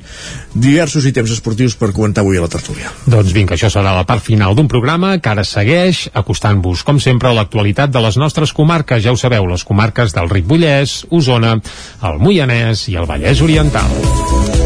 diversos 0.53 1.05
ítems 1.09 1.33
esportius 1.35 1.77
per 1.79 1.91
comentar 1.95 2.23
avui 2.25 2.39
a 2.39 2.45
la 2.45 2.51
tertúlia. 2.51 2.91
Doncs 3.05 3.33
vinga, 3.35 3.55
això 3.57 3.71
serà 3.73 3.95
la 3.95 4.05
part 4.07 4.23
final 4.25 4.55
d'un 4.57 4.69
programa 4.71 5.15
que 5.19 5.31
ara 5.31 5.45
segueix 5.47 6.05
acostant-vos, 6.13 6.85
com 6.87 6.99
sempre, 7.03 7.29
a 7.29 7.37
l'actualitat 7.37 7.93
de 7.93 8.03
les 8.03 8.19
nostres 8.21 8.53
comarques. 8.55 9.03
Ja 9.05 9.13
ho 9.13 9.19
sabeu, 9.19 9.47
les 9.51 9.65
comarques 9.67 10.15
del 10.15 10.31
Ripollès, 10.31 11.03
Osona, 11.11 11.57
el 12.03 12.21
Moianès 12.23 12.87
i 12.91 12.99
el 12.99 13.09
Vallès 13.09 13.43
Oriental. 13.45 14.64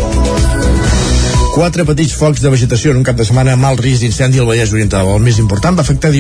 Quatre 1.54 1.84
petits 1.86 2.14
focs 2.14 2.44
de 2.44 2.52
vegetació 2.54 2.94
en 2.94 3.00
un 3.02 3.06
cap 3.08 3.18
de 3.18 3.26
setmana 3.26 3.56
amb 3.58 3.66
alt 3.70 3.82
risc 3.84 4.06
d'incendi 4.06 4.40
al 4.42 4.48
Vallès 4.50 4.74
Oriental. 4.76 5.10
El 5.16 5.24
més 5.26 5.40
important 5.42 5.80
va 5.80 5.86
afectar, 5.86 6.12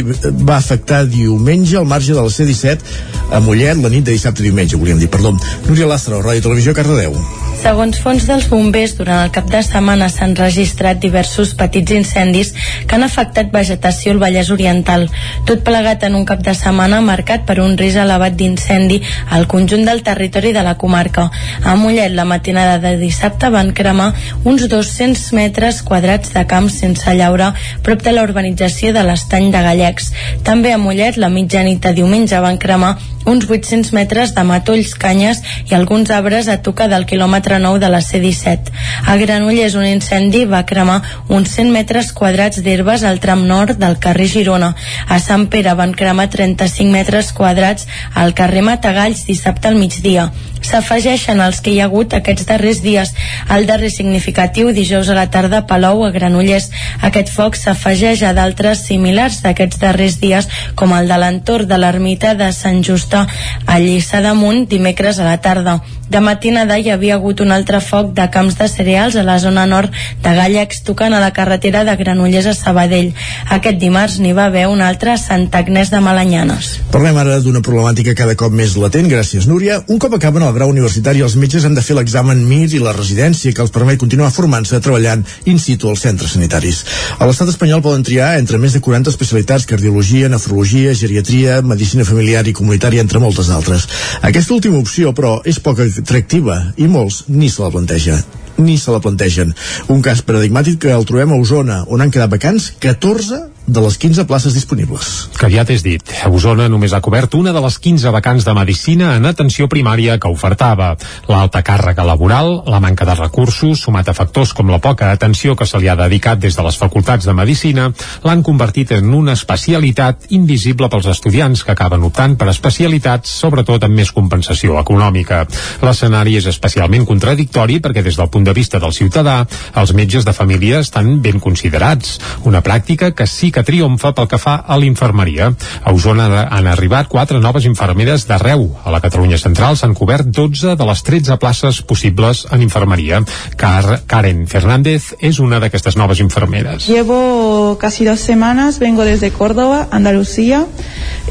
va 0.41 0.57
afectar 0.57 1.03
diumenge 1.05 1.77
al 1.77 1.87
marge 1.89 2.15
de 2.17 2.23
la 2.25 2.33
C-17 2.33 2.97
a 3.37 3.43
Mollet 3.45 3.83
la 3.83 3.93
nit 3.93 4.07
de 4.07 4.17
dissabte 4.17 4.43
a 4.43 4.49
diumenge, 4.49 4.79
volíem 4.81 4.99
dir, 4.99 5.11
perdó. 5.13 5.35
Núria 5.69 5.87
Lastra, 5.93 6.23
Ràdio 6.25 6.49
Televisió, 6.49 6.73
Cardedeu. 6.73 7.15
Segons 7.59 7.97
fons 7.99 8.23
dels 8.23 8.45
bombers, 8.47 8.93
durant 8.95 9.25
el 9.25 9.31
cap 9.35 9.49
de 9.51 9.59
setmana 9.65 10.07
s'han 10.07 10.31
registrat 10.37 11.01
diversos 11.03 11.49
petits 11.59 11.91
incendis 11.91 12.53
que 12.87 12.95
han 12.95 13.03
afectat 13.03 13.49
vegetació 13.51 14.13
al 14.13 14.21
Vallès 14.21 14.51
Oriental. 14.55 15.03
Tot 15.49 15.65
plegat 15.67 16.05
en 16.07 16.15
un 16.15 16.23
cap 16.29 16.39
de 16.45 16.53
setmana 16.55 17.01
marcat 17.03 17.43
per 17.49 17.57
un 17.59 17.75
risc 17.81 17.99
elevat 17.99 18.37
d'incendi 18.39 19.01
al 19.35 19.49
conjunt 19.51 19.83
del 19.89 20.05
territori 20.07 20.53
de 20.55 20.63
la 20.63 20.77
comarca. 20.79 21.27
A 21.65 21.75
Mollet, 21.75 22.15
la 22.15 22.23
matinada 22.23 22.79
de 22.79 22.95
dissabte 23.03 23.51
van 23.51 23.73
cremar 23.75 24.13
uns 24.45 24.69
200 24.71 25.27
metres 25.35 25.83
quadrats 25.83 26.31
de 26.37 26.47
camp 26.47 26.71
sense 26.71 27.11
llaure 27.19 27.51
prop 27.83 28.07
de 28.07 28.15
la 28.15 28.23
urbanització 28.23 28.95
de 28.95 29.03
l'estany 29.03 29.51
de 29.51 29.67
Gallecs. 29.67 30.13
També 30.47 30.71
a 30.71 30.79
Mollet, 30.79 31.19
la 31.19 31.27
mitjanit 31.27 31.83
de 31.83 31.97
diumenge 31.99 32.39
van 32.39 32.57
cremar 32.57 32.95
uns 33.25 33.47
800 33.49 33.91
metres 33.93 34.33
de 34.35 34.43
matolls, 34.43 34.93
canyes 34.95 35.41
i 35.69 35.75
alguns 35.75 36.11
arbres 36.11 36.47
a 36.47 36.59
tocar 36.65 36.89
del 36.91 37.05
quilòmetre 37.09 37.59
9 37.59 37.79
de 37.83 37.89
la 37.89 38.01
C-17. 38.01 38.71
A 39.05 39.17
Granollers 39.21 39.75
un 39.79 39.87
incendi 39.87 40.45
va 40.45 40.65
cremar 40.65 41.01
uns 41.27 41.55
100 41.57 41.73
metres 41.75 42.13
quadrats 42.13 42.63
d'herbes 42.65 43.03
al 43.03 43.19
tram 43.23 43.45
nord 43.47 43.79
del 43.79 43.99
carrer 43.99 44.29
Girona. 44.31 44.73
A 45.07 45.19
Sant 45.19 45.47
Pere 45.49 45.73
van 45.75 45.93
cremar 45.93 46.29
35 46.29 46.91
metres 46.91 47.33
quadrats 47.33 47.87
al 48.13 48.33
carrer 48.33 48.63
Matagalls 48.65 49.25
dissabte 49.29 49.67
al 49.67 49.79
migdia 49.79 50.29
s'afegeixen 50.65 51.41
els 51.41 51.61
que 51.61 51.73
hi 51.73 51.79
ha 51.81 51.87
hagut 51.89 52.13
aquests 52.17 52.47
darrers 52.49 52.81
dies. 52.83 53.13
El 53.55 53.67
darrer 53.69 53.91
significatiu, 53.93 54.71
dijous 54.75 55.09
a 55.09 55.17
la 55.17 55.27
tarda, 55.31 55.65
Palou, 55.67 56.03
a 56.05 56.11
Granollers. 56.15 56.69
Aquest 57.01 57.31
foc 57.33 57.57
s'afegeix 57.59 58.23
a 58.23 58.33
d'altres 58.37 58.85
similars 58.87 59.41
d'aquests 59.45 59.79
darrers 59.81 60.19
dies, 60.23 60.49
com 60.75 60.93
el 60.97 61.07
de 61.07 61.21
l'entorn 61.21 61.69
de 61.69 61.77
l'ermita 61.77 62.35
de 62.35 62.51
Sant 62.55 62.83
Justa 62.83 63.25
a 63.65 63.79
Lliçà 63.79 64.23
d'Amunt, 64.25 64.67
dimecres 64.69 65.19
a 65.19 65.27
la 65.27 65.39
tarda. 65.41 65.79
De 66.09 66.19
matinada 66.25 66.79
hi 66.81 66.89
havia 66.89 67.19
hagut 67.19 67.43
un 67.43 67.51
altre 67.53 67.77
foc 67.85 68.15
de 68.17 68.23
camps 68.33 68.55
de 68.57 68.65
cereals 68.67 69.13
a 69.15 69.21
la 69.21 69.35
zona 69.37 69.67
nord 69.69 69.93
de 70.23 70.31
Gallecs, 70.33 70.81
tocant 70.87 71.13
a 71.13 71.19
la 71.21 71.29
carretera 71.37 71.83
de 71.85 71.93
Granollers 71.99 72.47
a 72.49 72.53
Sabadell. 72.57 73.11
Aquest 73.53 73.77
dimarts 73.77 74.17
n'hi 74.17 74.31
va 74.33 74.47
haver 74.49 74.65
un 74.71 74.81
altre 74.81 75.13
a 75.13 75.19
Sant 75.21 75.45
Agnès 75.53 75.91
de 75.93 75.99
Malanyanes. 76.01 76.71
Parlem 76.89 77.19
ara 77.21 77.37
d'una 77.43 77.61
problemàtica 77.61 78.15
cada 78.17 78.33
cop 78.39 78.55
més 78.57 78.73
latent, 78.81 79.05
gràcies 79.11 79.45
Núria. 79.45 79.77
Un 79.87 80.01
cop 80.01 80.15
acaben 80.17 80.47
el 80.47 80.55
grau 80.55 80.73
universitari, 80.73 81.21
els 81.21 81.35
metges 81.37 81.67
han 81.69 81.77
de 81.77 81.85
fer 81.85 81.99
l'examen 81.99 82.41
MIR 82.41 82.79
i 82.79 82.81
la 82.81 82.95
residència 82.97 83.53
que 83.53 83.61
els 83.61 83.75
permet 83.75 84.01
continuar 84.01 84.31
formant-se 84.33 84.81
treballant 84.81 85.21
in 85.45 85.61
situ 85.61 85.93
als 85.93 86.07
centres 86.07 86.33
sanitaris. 86.33 86.81
A 87.19 87.29
l'estat 87.29 87.53
espanyol 87.53 87.85
poden 87.85 88.07
triar 88.07 88.31
entre 88.41 88.57
més 88.57 88.73
de 88.73 88.81
40 88.81 89.13
especialitats, 89.13 89.69
cardiologia, 89.69 90.29
nefrologia, 90.33 90.97
geriatria, 90.97 91.61
medicina 91.61 92.07
familiar 92.07 92.47
i 92.49 92.57
comunitària, 92.57 93.05
entre 93.05 93.21
moltes 93.21 93.53
altres. 93.53 93.85
Aquesta 94.25 94.57
última 94.57 94.81
opció, 94.81 95.13
però, 95.13 95.37
és 95.45 95.61
poc 95.61 95.85
atractiva 95.99 96.61
i 96.77 96.89
molts 96.91 97.25
ni 97.29 97.49
se 97.49 97.63
la 97.63 97.71
planteja 97.73 98.19
ni 98.59 98.77
se 98.77 98.91
la 98.91 98.99
plantegen. 98.99 99.53
Un 99.87 100.01
cas 100.03 100.21
paradigmàtic 100.25 100.81
que 100.83 100.91
el 100.91 101.05
trobem 101.07 101.31
a 101.31 101.39
Osona, 101.39 101.83
on 101.87 102.03
han 102.03 102.11
quedat 102.11 102.31
vacants 102.33 102.73
14 102.83 103.39
de 103.69 103.81
les 103.81 103.97
15 103.97 104.25
places 104.25 104.53
disponibles. 104.53 105.29
Que 105.37 105.49
ja 105.53 105.63
t'has 105.65 105.83
dit, 105.85 106.03
a 106.23 106.29
Osona 106.33 106.67
només 106.71 106.93
ha 106.93 107.01
cobert 107.05 107.35
una 107.37 107.53
de 107.53 107.61
les 107.63 107.77
15 107.79 108.11
vacants 108.15 108.45
de 108.45 108.53
Medicina 108.57 109.13
en 109.17 109.27
atenció 109.29 109.69
primària 109.69 110.17
que 110.19 110.31
ofertava. 110.31 110.95
L'alta 111.29 111.61
càrrega 111.65 112.05
laboral, 112.07 112.63
la 112.65 112.81
manca 112.83 113.05
de 113.05 113.15
recursos, 113.19 113.83
sumat 113.85 114.09
a 114.09 114.15
factors 114.17 114.53
com 114.57 114.71
la 114.71 114.81
poca 114.81 115.11
atenció 115.11 115.55
que 115.55 115.67
se 115.69 115.79
li 115.79 115.89
ha 115.89 115.97
dedicat 115.99 116.41
des 116.41 116.57
de 116.57 116.65
les 116.65 116.77
facultats 116.77 117.25
de 117.29 117.35
Medicina, 117.37 117.89
l'han 118.25 118.43
convertit 118.43 118.95
en 118.97 119.13
una 119.13 119.37
especialitat 119.37 120.29
invisible 120.35 120.89
pels 120.89 121.09
estudiants 121.13 121.63
que 121.63 121.75
acaben 121.75 122.03
optant 122.07 122.35
per 122.39 122.49
especialitats, 122.49 123.31
sobretot 123.43 123.85
amb 123.85 123.95
més 124.01 124.11
compensació 124.15 124.79
econòmica. 124.81 125.45
L'escenari 125.85 126.37
és 126.39 126.49
especialment 126.49 127.05
contradictori 127.05 127.79
perquè 127.83 128.03
des 128.05 128.17
del 128.17 128.31
punt 128.33 128.47
de 128.47 128.55
vista 128.57 128.81
del 128.81 128.95
ciutadà, 128.95 129.43
els 129.75 129.93
metges 129.93 130.25
de 130.25 130.33
família 130.33 130.81
estan 130.83 131.19
ben 131.21 131.39
considerats, 131.39 132.17
una 132.49 132.63
pràctica 132.65 133.13
que 133.15 133.27
sí 133.27 133.51
que 133.51 133.58
triomfa 133.63 134.13
pel 134.15 134.27
que 134.29 134.39
fa 134.41 134.55
a 134.65 134.77
l'infermeria. 134.79 135.51
A 135.83 135.93
Osona 135.95 136.45
han 136.47 136.67
arribat 136.69 137.09
quatre 137.11 137.39
noves 137.39 137.65
infermeres 137.69 138.27
d'arreu. 138.29 138.67
A 138.83 138.93
la 138.93 139.01
Catalunya 139.03 139.39
Central 139.41 139.77
s'han 139.77 139.95
cobert 139.97 140.29
12 140.29 140.75
de 140.79 140.89
les 140.89 141.03
13 141.03 141.37
places 141.41 141.81
possibles 141.81 142.45
en 142.51 142.61
infermeria. 142.65 143.21
Car 143.57 144.01
Karen 144.07 144.45
Fernández 144.47 145.13
és 145.19 145.39
una 145.39 145.59
d'aquestes 145.59 145.97
noves 145.97 146.19
infermeres. 146.19 146.87
Llevo 146.87 147.77
casi 147.79 148.05
dos 148.05 148.19
semanas, 148.19 148.79
vengo 148.79 149.05
desde 149.05 149.31
Córdoba, 149.31 149.87
Andalucía, 149.91 150.65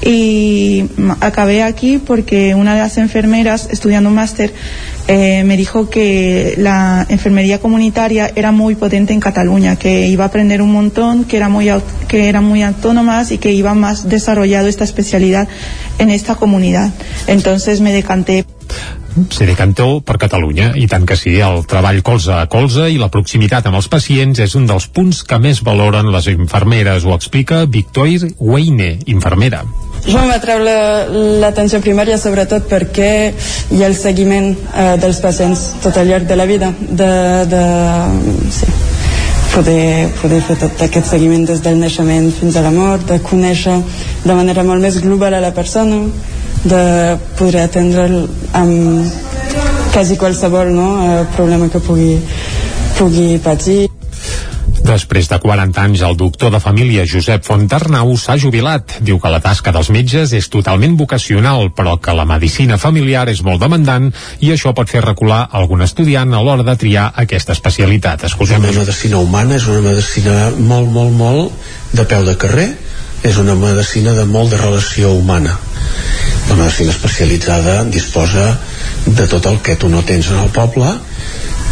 y 0.03 0.89
acabé 1.21 1.63
aquí 1.63 1.99
porque 1.99 2.55
una 2.55 2.75
de 2.75 2.81
las 2.81 2.99
enfermeras, 2.99 3.69
estudiando 3.71 4.09
un 4.09 4.15
máster, 4.15 4.53
eh, 5.09 5.43
me 5.45 5.57
dijo 5.57 5.89
que 5.89 6.55
la 6.59 7.07
enfermería 7.09 7.59
comunitaria 7.59 8.31
era 8.37 8.53
muy 8.53 8.75
potente 8.75 9.13
en 9.15 9.21
Cataluña, 9.21 9.77
que 9.77 10.07
iba 10.07 10.25
a 10.25 10.29
aprender 10.29 10.63
un 10.63 10.71
montón, 10.71 11.25
que 11.25 11.39
era 11.39 11.49
muy 11.49 11.69
que 12.07 12.29
eran 12.29 12.45
muy 12.45 12.63
autónomas 12.63 13.33
y 13.33 13.39
que 13.39 13.53
iba 13.53 13.75
más 13.75 14.09
desarrollado 14.09 14.69
esta 14.69 14.85
especialidad 14.85 15.49
en 15.99 16.11
esta 16.11 16.37
comunidad. 16.37 16.93
Entonces 17.27 17.81
me 17.81 17.93
decanté 17.93 18.45
se 19.31 19.47
decantó 19.47 20.01
per 20.05 20.19
Catalunya, 20.21 20.73
i 20.77 20.87
tant 20.87 21.07
que 21.09 21.17
sí, 21.19 21.39
el 21.43 21.65
treball 21.67 22.03
colze 22.07 22.37
a 22.37 22.47
colze 22.53 22.87
i 22.93 23.01
la 23.01 23.09
proximitat 23.11 23.67
amb 23.67 23.81
els 23.81 23.89
pacients 23.91 24.39
és 24.45 24.55
un 24.55 24.69
dels 24.69 24.87
punts 24.95 25.25
que 25.27 25.41
més 25.43 25.65
valoren 25.67 26.13
les 26.13 26.29
infermeres, 26.31 27.09
ho 27.09 27.17
explica 27.17 27.65
Victoire 27.67 28.31
Weine, 28.39 28.99
infermera. 29.11 29.65
Jo 30.09 30.23
m'atreu 30.25 30.63
l'atenció 30.65 31.79
la, 31.79 31.85
primària 31.85 32.17
sobretot 32.17 32.65
perquè 32.71 33.11
hi 33.75 33.83
ha 33.83 33.89
el 33.91 33.97
seguiment 33.97 34.55
eh, 34.55 34.95
dels 35.03 35.21
pacients 35.21 35.65
tot 35.85 35.99
al 36.01 36.09
llarg 36.09 36.25
de 36.31 36.39
la 36.39 36.47
vida, 36.49 36.71
de, 36.81 37.11
de, 37.51 37.65
sí, 38.57 38.71
poder, 39.53 40.09
poder 40.23 40.41
fer 40.47 40.57
tot 40.63 40.85
aquest 40.87 41.13
seguiment 41.13 41.45
des 41.51 41.61
del 41.65 41.77
naixement 41.83 42.31
fins 42.41 42.57
a 42.57 42.65
la 42.65 42.73
mort, 42.73 43.05
de 43.11 43.21
conèixer 43.21 43.77
de 44.25 44.39
manera 44.39 44.65
molt 44.65 44.81
més 44.81 44.97
global 45.05 45.37
a 45.37 45.43
la 45.45 45.53
persona, 45.53 46.01
de 46.65 46.83
poder 47.37 47.67
atendre 47.67 48.25
amb 48.57 49.13
quasi 49.93 50.17
qualsevol 50.17 50.73
no, 50.73 50.89
eh, 51.05 51.23
problema 51.37 51.69
que 51.69 51.85
pugui, 51.85 52.15
pugui 52.97 53.37
patir. 53.45 53.98
Després 54.85 55.29
de 55.31 55.39
40 55.43 55.83
anys, 55.83 56.03
el 56.07 56.17
doctor 56.17 56.53
de 56.55 56.61
família 56.63 57.05
Josep 57.09 57.45
Fontarnau 57.47 58.15
s'ha 58.17 58.39
jubilat. 58.41 58.99
Diu 59.05 59.19
que 59.21 59.33
la 59.33 59.41
tasca 59.45 59.73
dels 59.75 59.91
metges 59.95 60.33
és 60.37 60.49
totalment 60.53 60.97
vocacional, 60.99 61.71
però 61.75 61.97
que 62.01 62.15
la 62.15 62.27
medicina 62.29 62.79
familiar 62.79 63.27
és 63.33 63.43
molt 63.47 63.63
demandant 63.63 64.11
i 64.41 64.53
això 64.55 64.75
pot 64.75 64.91
fer 64.91 65.03
recular 65.05 65.45
algun 65.53 65.83
estudiant 65.87 66.35
a 66.35 66.43
l'hora 66.43 66.67
de 66.67 66.77
triar 66.81 67.09
aquesta 67.25 67.57
especialitat. 67.57 68.29
Escoltem. 68.31 68.65
La 68.65 68.77
medicina 68.81 69.23
humana 69.23 69.59
és 69.59 69.67
una 69.67 69.85
medicina 69.91 70.37
molt, 70.59 70.93
molt, 70.93 71.17
molt 71.17 71.97
de 71.99 72.07
peu 72.09 72.25
de 72.25 72.37
carrer, 72.39 72.69
és 73.27 73.39
una 73.39 73.59
medicina 73.59 74.15
de 74.15 74.29
molt 74.29 74.55
de 74.55 74.63
relació 74.63 75.13
humana 75.17 75.59
la 76.49 76.55
medicina 76.55 76.91
especialitzada 76.91 77.85
disposa 77.85 78.59
de 79.05 79.27
tot 79.29 79.47
el 79.47 79.61
que 79.61 79.77
tu 79.77 79.89
no 79.89 80.03
tens 80.05 80.31
en 80.33 80.39
el 80.41 80.49
poble 80.55 80.89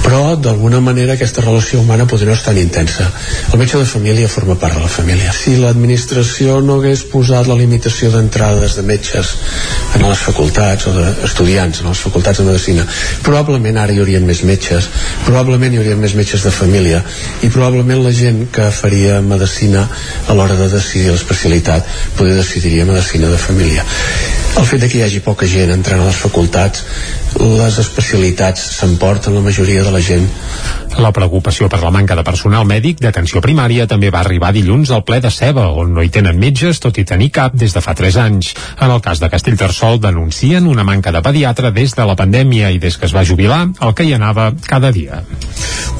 però 0.03 0.37
d'alguna 0.37 0.81
manera 0.81 1.15
aquesta 1.17 1.43
relació 1.43 1.81
humana 1.81 2.07
podria 2.07 2.31
no 2.31 2.37
estar 2.37 2.53
tan 2.55 2.61
intensa. 2.63 3.07
El 3.53 3.59
metge 3.59 3.79
de 3.79 3.87
família 3.89 4.29
forma 4.29 4.55
part 4.55 4.77
de 4.77 4.83
la 4.85 4.91
família. 4.91 5.33
Si 5.35 5.57
l'administració 5.59 6.61
no 6.63 6.79
hagués 6.79 7.03
posat 7.11 7.49
la 7.51 7.57
limitació 7.59 8.11
d'entrades 8.15 8.77
de 8.79 8.85
metges 8.87 9.33
en 9.97 10.07
les 10.07 10.23
facultats 10.29 10.87
o 10.87 10.95
d'estudiants 10.95 11.83
en 11.83 11.91
les 11.91 12.05
facultats 12.07 12.39
de 12.39 12.47
medicina, 12.47 12.87
probablement 13.27 13.81
ara 13.83 13.93
hi 13.93 14.01
haurien 14.03 14.27
més 14.27 14.45
metges, 14.47 14.89
probablement 15.27 15.75
hi 15.75 15.83
haurien 15.83 16.01
més 16.01 16.15
metges 16.15 16.47
de 16.47 16.55
família 16.55 17.03
i 17.43 17.51
probablement 17.51 18.05
la 18.05 18.15
gent 18.15 18.47
que 18.53 18.71
faria 18.71 19.21
medicina 19.21 19.89
a 20.29 20.39
l'hora 20.39 20.57
de 20.59 20.71
decidir 20.73 21.11
l'especialitat 21.11 21.87
poder 22.17 22.37
decidiria 22.39 22.87
medicina 22.87 23.33
de 23.33 23.39
família. 23.39 23.85
El 24.57 24.65
fet 24.65 24.81
de 24.81 24.89
que 24.89 24.99
hi 24.99 25.05
hagi 25.05 25.21
poca 25.21 25.47
gent 25.51 25.75
entrant 25.75 26.01
a 26.01 26.07
les 26.09 26.17
facultats 26.17 26.85
les 27.41 27.79
especialitats 27.79 28.63
s'emporten 28.79 29.35
la 29.35 29.43
majoria 29.45 29.85
de 29.85 29.93
la 29.93 30.01
gent. 30.01 30.27
La 30.97 31.11
preocupació 31.13 31.69
per 31.69 31.83
la 31.83 31.91
manca 31.93 32.15
de 32.17 32.23
personal 32.25 32.65
mèdic 32.65 33.03
d'atenció 33.05 33.43
primària 33.45 33.85
també 33.91 34.09
va 34.13 34.23
arribar 34.23 34.53
dilluns 34.57 34.91
al 34.95 35.03
ple 35.05 35.19
de 35.21 35.31
Ceba, 35.31 35.67
on 35.69 35.93
no 35.93 36.05
hi 36.05 36.09
tenen 36.13 36.39
metges, 36.41 36.81
tot 36.81 36.97
i 36.97 37.05
tenir 37.05 37.29
cap 37.37 37.53
des 37.53 37.75
de 37.77 37.83
fa 37.85 37.93
3 37.99 38.17
anys. 38.23 38.55
En 38.81 38.95
el 38.95 39.03
cas 39.05 39.21
de 39.21 39.29
Castellterçol 39.29 40.01
denuncien 40.01 40.67
una 40.67 40.87
manca 40.89 41.13
de 41.13 41.21
pediatre 41.21 41.73
des 41.77 41.93
de 41.93 42.07
la 42.09 42.17
pandèmia 42.17 42.71
i 42.73 42.81
des 42.81 42.97
que 42.97 43.05
es 43.11 43.15
va 43.15 43.27
jubilar, 43.29 43.67
el 43.81 43.93
que 43.95 44.07
hi 44.09 44.15
anava 44.17 44.53
cada 44.67 44.93
dia. 44.93 45.21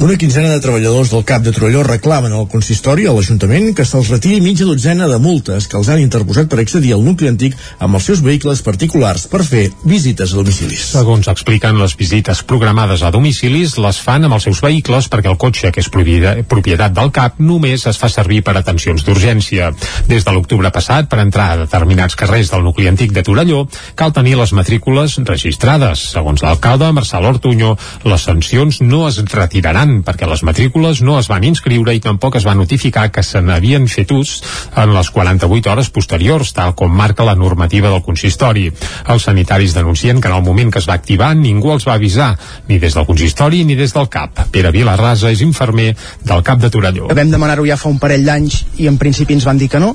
Una 0.01 0.17
quinzena 0.21 0.51
de 0.53 0.61
treballadors 0.61 1.13
del 1.13 1.25
CAP 1.25 1.45
de 1.45 1.53
Torelló 1.57 1.83
reclamen 1.85 2.33
al 2.33 2.49
consistori, 2.53 3.07
a 3.07 3.13
l'Ajuntament, 3.17 3.71
que 3.77 3.85
se'ls 3.85 4.11
retiri 4.13 4.41
mitja 4.45 4.65
dotzena 4.69 5.09
de 5.09 5.21
multes 5.21 5.69
que 5.69 5.77
els 5.77 5.89
han 5.93 6.01
interposat 6.01 6.49
per 6.53 6.61
accedir 6.61 6.93
al 6.97 7.05
nucli 7.05 7.29
antic 7.29 7.57
amb 7.79 7.97
els 7.97 8.09
seus 8.09 8.25
vehicles 8.25 8.65
particulars 8.65 9.29
per 9.33 9.45
fer 9.45 9.67
visites 9.85 10.33
a 10.33 10.41
domicilis. 10.41 10.89
Segons 10.97 11.26
ens 11.27 11.41
expliquen 11.41 11.79
les 11.81 11.97
visites 11.99 12.39
programades 12.47 13.03
a 13.03 13.11
domicilis 13.11 13.73
les 13.83 13.97
fan 13.99 14.27
amb 14.27 14.37
els 14.37 14.45
seus 14.47 14.61
vehicles 14.63 15.09
perquè 15.11 15.27
el 15.33 15.39
cotxe, 15.43 15.73
que 15.75 15.83
és 15.83 15.89
propietat 15.91 16.95
del 16.95 17.11
CAP, 17.11 17.41
només 17.43 17.87
es 17.91 17.99
fa 17.99 18.07
servir 18.13 18.45
per 18.47 18.55
atencions 18.55 19.03
d'urgència. 19.03 19.73
Des 20.07 20.23
de 20.23 20.35
l'octubre 20.35 20.71
passat, 20.71 21.09
per 21.11 21.19
entrar 21.25 21.49
a 21.51 21.57
determinats 21.65 22.15
carrers 22.15 22.53
del 22.53 22.63
nucli 22.63 22.87
antic 22.87 23.11
de 23.17 23.25
Torelló, 23.27 23.65
cal 23.99 24.15
tenir 24.15 24.37
les 24.39 24.53
matrícules 24.55 25.17
registrades. 25.27 26.05
Segons 26.13 26.45
l'alcalde, 26.47 26.93
Marçal 26.95 27.27
Ortuño, 27.27 27.75
les 28.07 28.29
sancions 28.29 28.79
no 28.85 29.03
es 29.09 29.19
retiraran 29.33 29.99
perquè 30.07 30.31
les 30.31 30.45
matrícules 30.47 31.03
no 31.03 31.19
es 31.19 31.31
van 31.33 31.49
inscriure 31.49 31.97
i 31.97 32.05
tampoc 32.05 32.39
es 32.39 32.47
va 32.47 32.55
notificar 32.55 33.09
que 33.11 33.27
se 33.27 33.43
n'havien 33.43 33.91
fet 33.91 34.15
ús 34.15 34.37
en 34.77 34.95
les 34.95 35.11
48 35.11 35.75
hores 35.75 35.91
posteriors, 35.91 36.55
tal 36.55 36.77
com 36.79 36.93
marca 36.93 37.27
la 37.27 37.35
normativa 37.35 37.91
del 37.91 38.05
consistori. 38.07 38.69
Els 39.11 39.27
sanitaris 39.27 39.75
denuncien 39.75 40.21
que 40.21 40.31
en 40.31 40.39
el 40.39 40.47
moment 40.47 40.71
que 40.71 40.79
es 40.79 40.87
va 40.87 40.95
activar 40.95 41.16
ningú 41.37 41.73
els 41.73 41.87
va 41.87 41.95
avisar, 41.95 42.35
ni 42.69 42.79
des 42.79 42.95
del 42.95 43.07
consistori 43.07 43.65
ni 43.65 43.77
des 43.77 43.93
del 43.95 44.09
CAP. 44.09 44.47
Pere 44.53 44.73
Vilarrasa 44.75 45.31
és 45.31 45.43
infermer 45.45 45.95
del 46.25 46.43
CAP 46.43 46.61
de 46.61 46.71
Torelló. 46.71 47.09
Vam 47.15 47.31
demanar-ho 47.31 47.67
ja 47.67 47.77
fa 47.77 47.89
un 47.89 47.99
parell 48.03 48.25
d'anys 48.27 48.63
i 48.83 48.89
en 48.91 48.99
principi 48.99 49.35
ens 49.37 49.47
van 49.47 49.59
dir 49.59 49.69
que 49.73 49.81
no. 49.83 49.95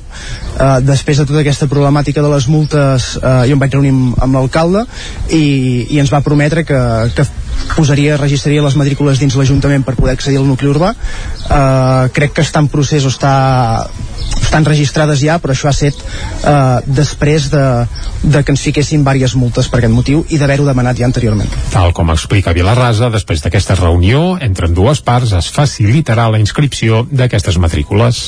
Uh, 0.58 0.80
després 0.86 1.22
de 1.22 1.26
tota 1.26 1.42
aquesta 1.42 1.68
problemàtica 1.72 2.22
de 2.22 2.32
les 2.34 2.48
multes, 2.52 3.16
uh, 3.22 3.44
jo 3.48 3.58
em 3.58 3.62
vaig 3.62 3.74
reunir 3.78 3.94
amb, 3.96 4.18
amb 4.22 4.40
l'alcalde 4.40 4.86
i, 5.30 5.88
i 5.90 6.00
ens 6.02 6.12
va 6.14 6.24
prometre 6.26 6.66
que, 6.68 6.82
que 7.16 7.28
posaria, 7.76 8.18
registraria 8.18 8.64
les 8.64 8.78
matrícules 8.80 9.20
dins 9.22 9.36
l'Ajuntament 9.38 9.86
per 9.86 9.96
poder 10.00 10.16
accedir 10.18 10.40
al 10.42 10.48
nucli 10.50 10.72
urbà. 10.72 10.94
Uh, 11.48 12.10
crec 12.16 12.36
que 12.38 12.46
està 12.46 12.64
en 12.64 12.70
procés 12.72 13.06
o 13.06 13.12
està, 13.14 13.34
estan 14.40 14.66
registrades 14.68 15.22
ja, 15.24 15.38
però 15.42 15.56
això 15.56 15.70
ha 15.70 15.76
set 15.76 15.98
uh, 15.98 16.80
després 16.86 17.50
de, 17.54 17.66
de 18.24 18.44
que 18.44 18.56
ens 18.56 18.64
fiquessin 18.68 19.06
diverses 19.06 19.38
multes 19.40 19.70
per 19.72 19.80
aquest 19.80 19.94
motiu 19.96 20.26
i 20.30 20.40
d'haver-ho 20.42 20.68
demanat 20.68 21.00
ja 21.00 21.08
anteriorment. 21.10 21.52
Tal 21.74 21.96
com 21.96 22.12
explica 22.14 22.56
Vilarrasa, 22.56 23.12
després 23.14 23.44
d'aquesta 23.44 23.80
reunió 23.80 24.38
entre 24.42 24.70
dues 24.72 25.04
parts 25.04 25.36
es 25.38 25.52
facilitarà 25.52 26.30
la 26.32 26.42
inscripció 26.42 27.06
d'aquestes 27.12 27.60
matrícules. 27.64 28.26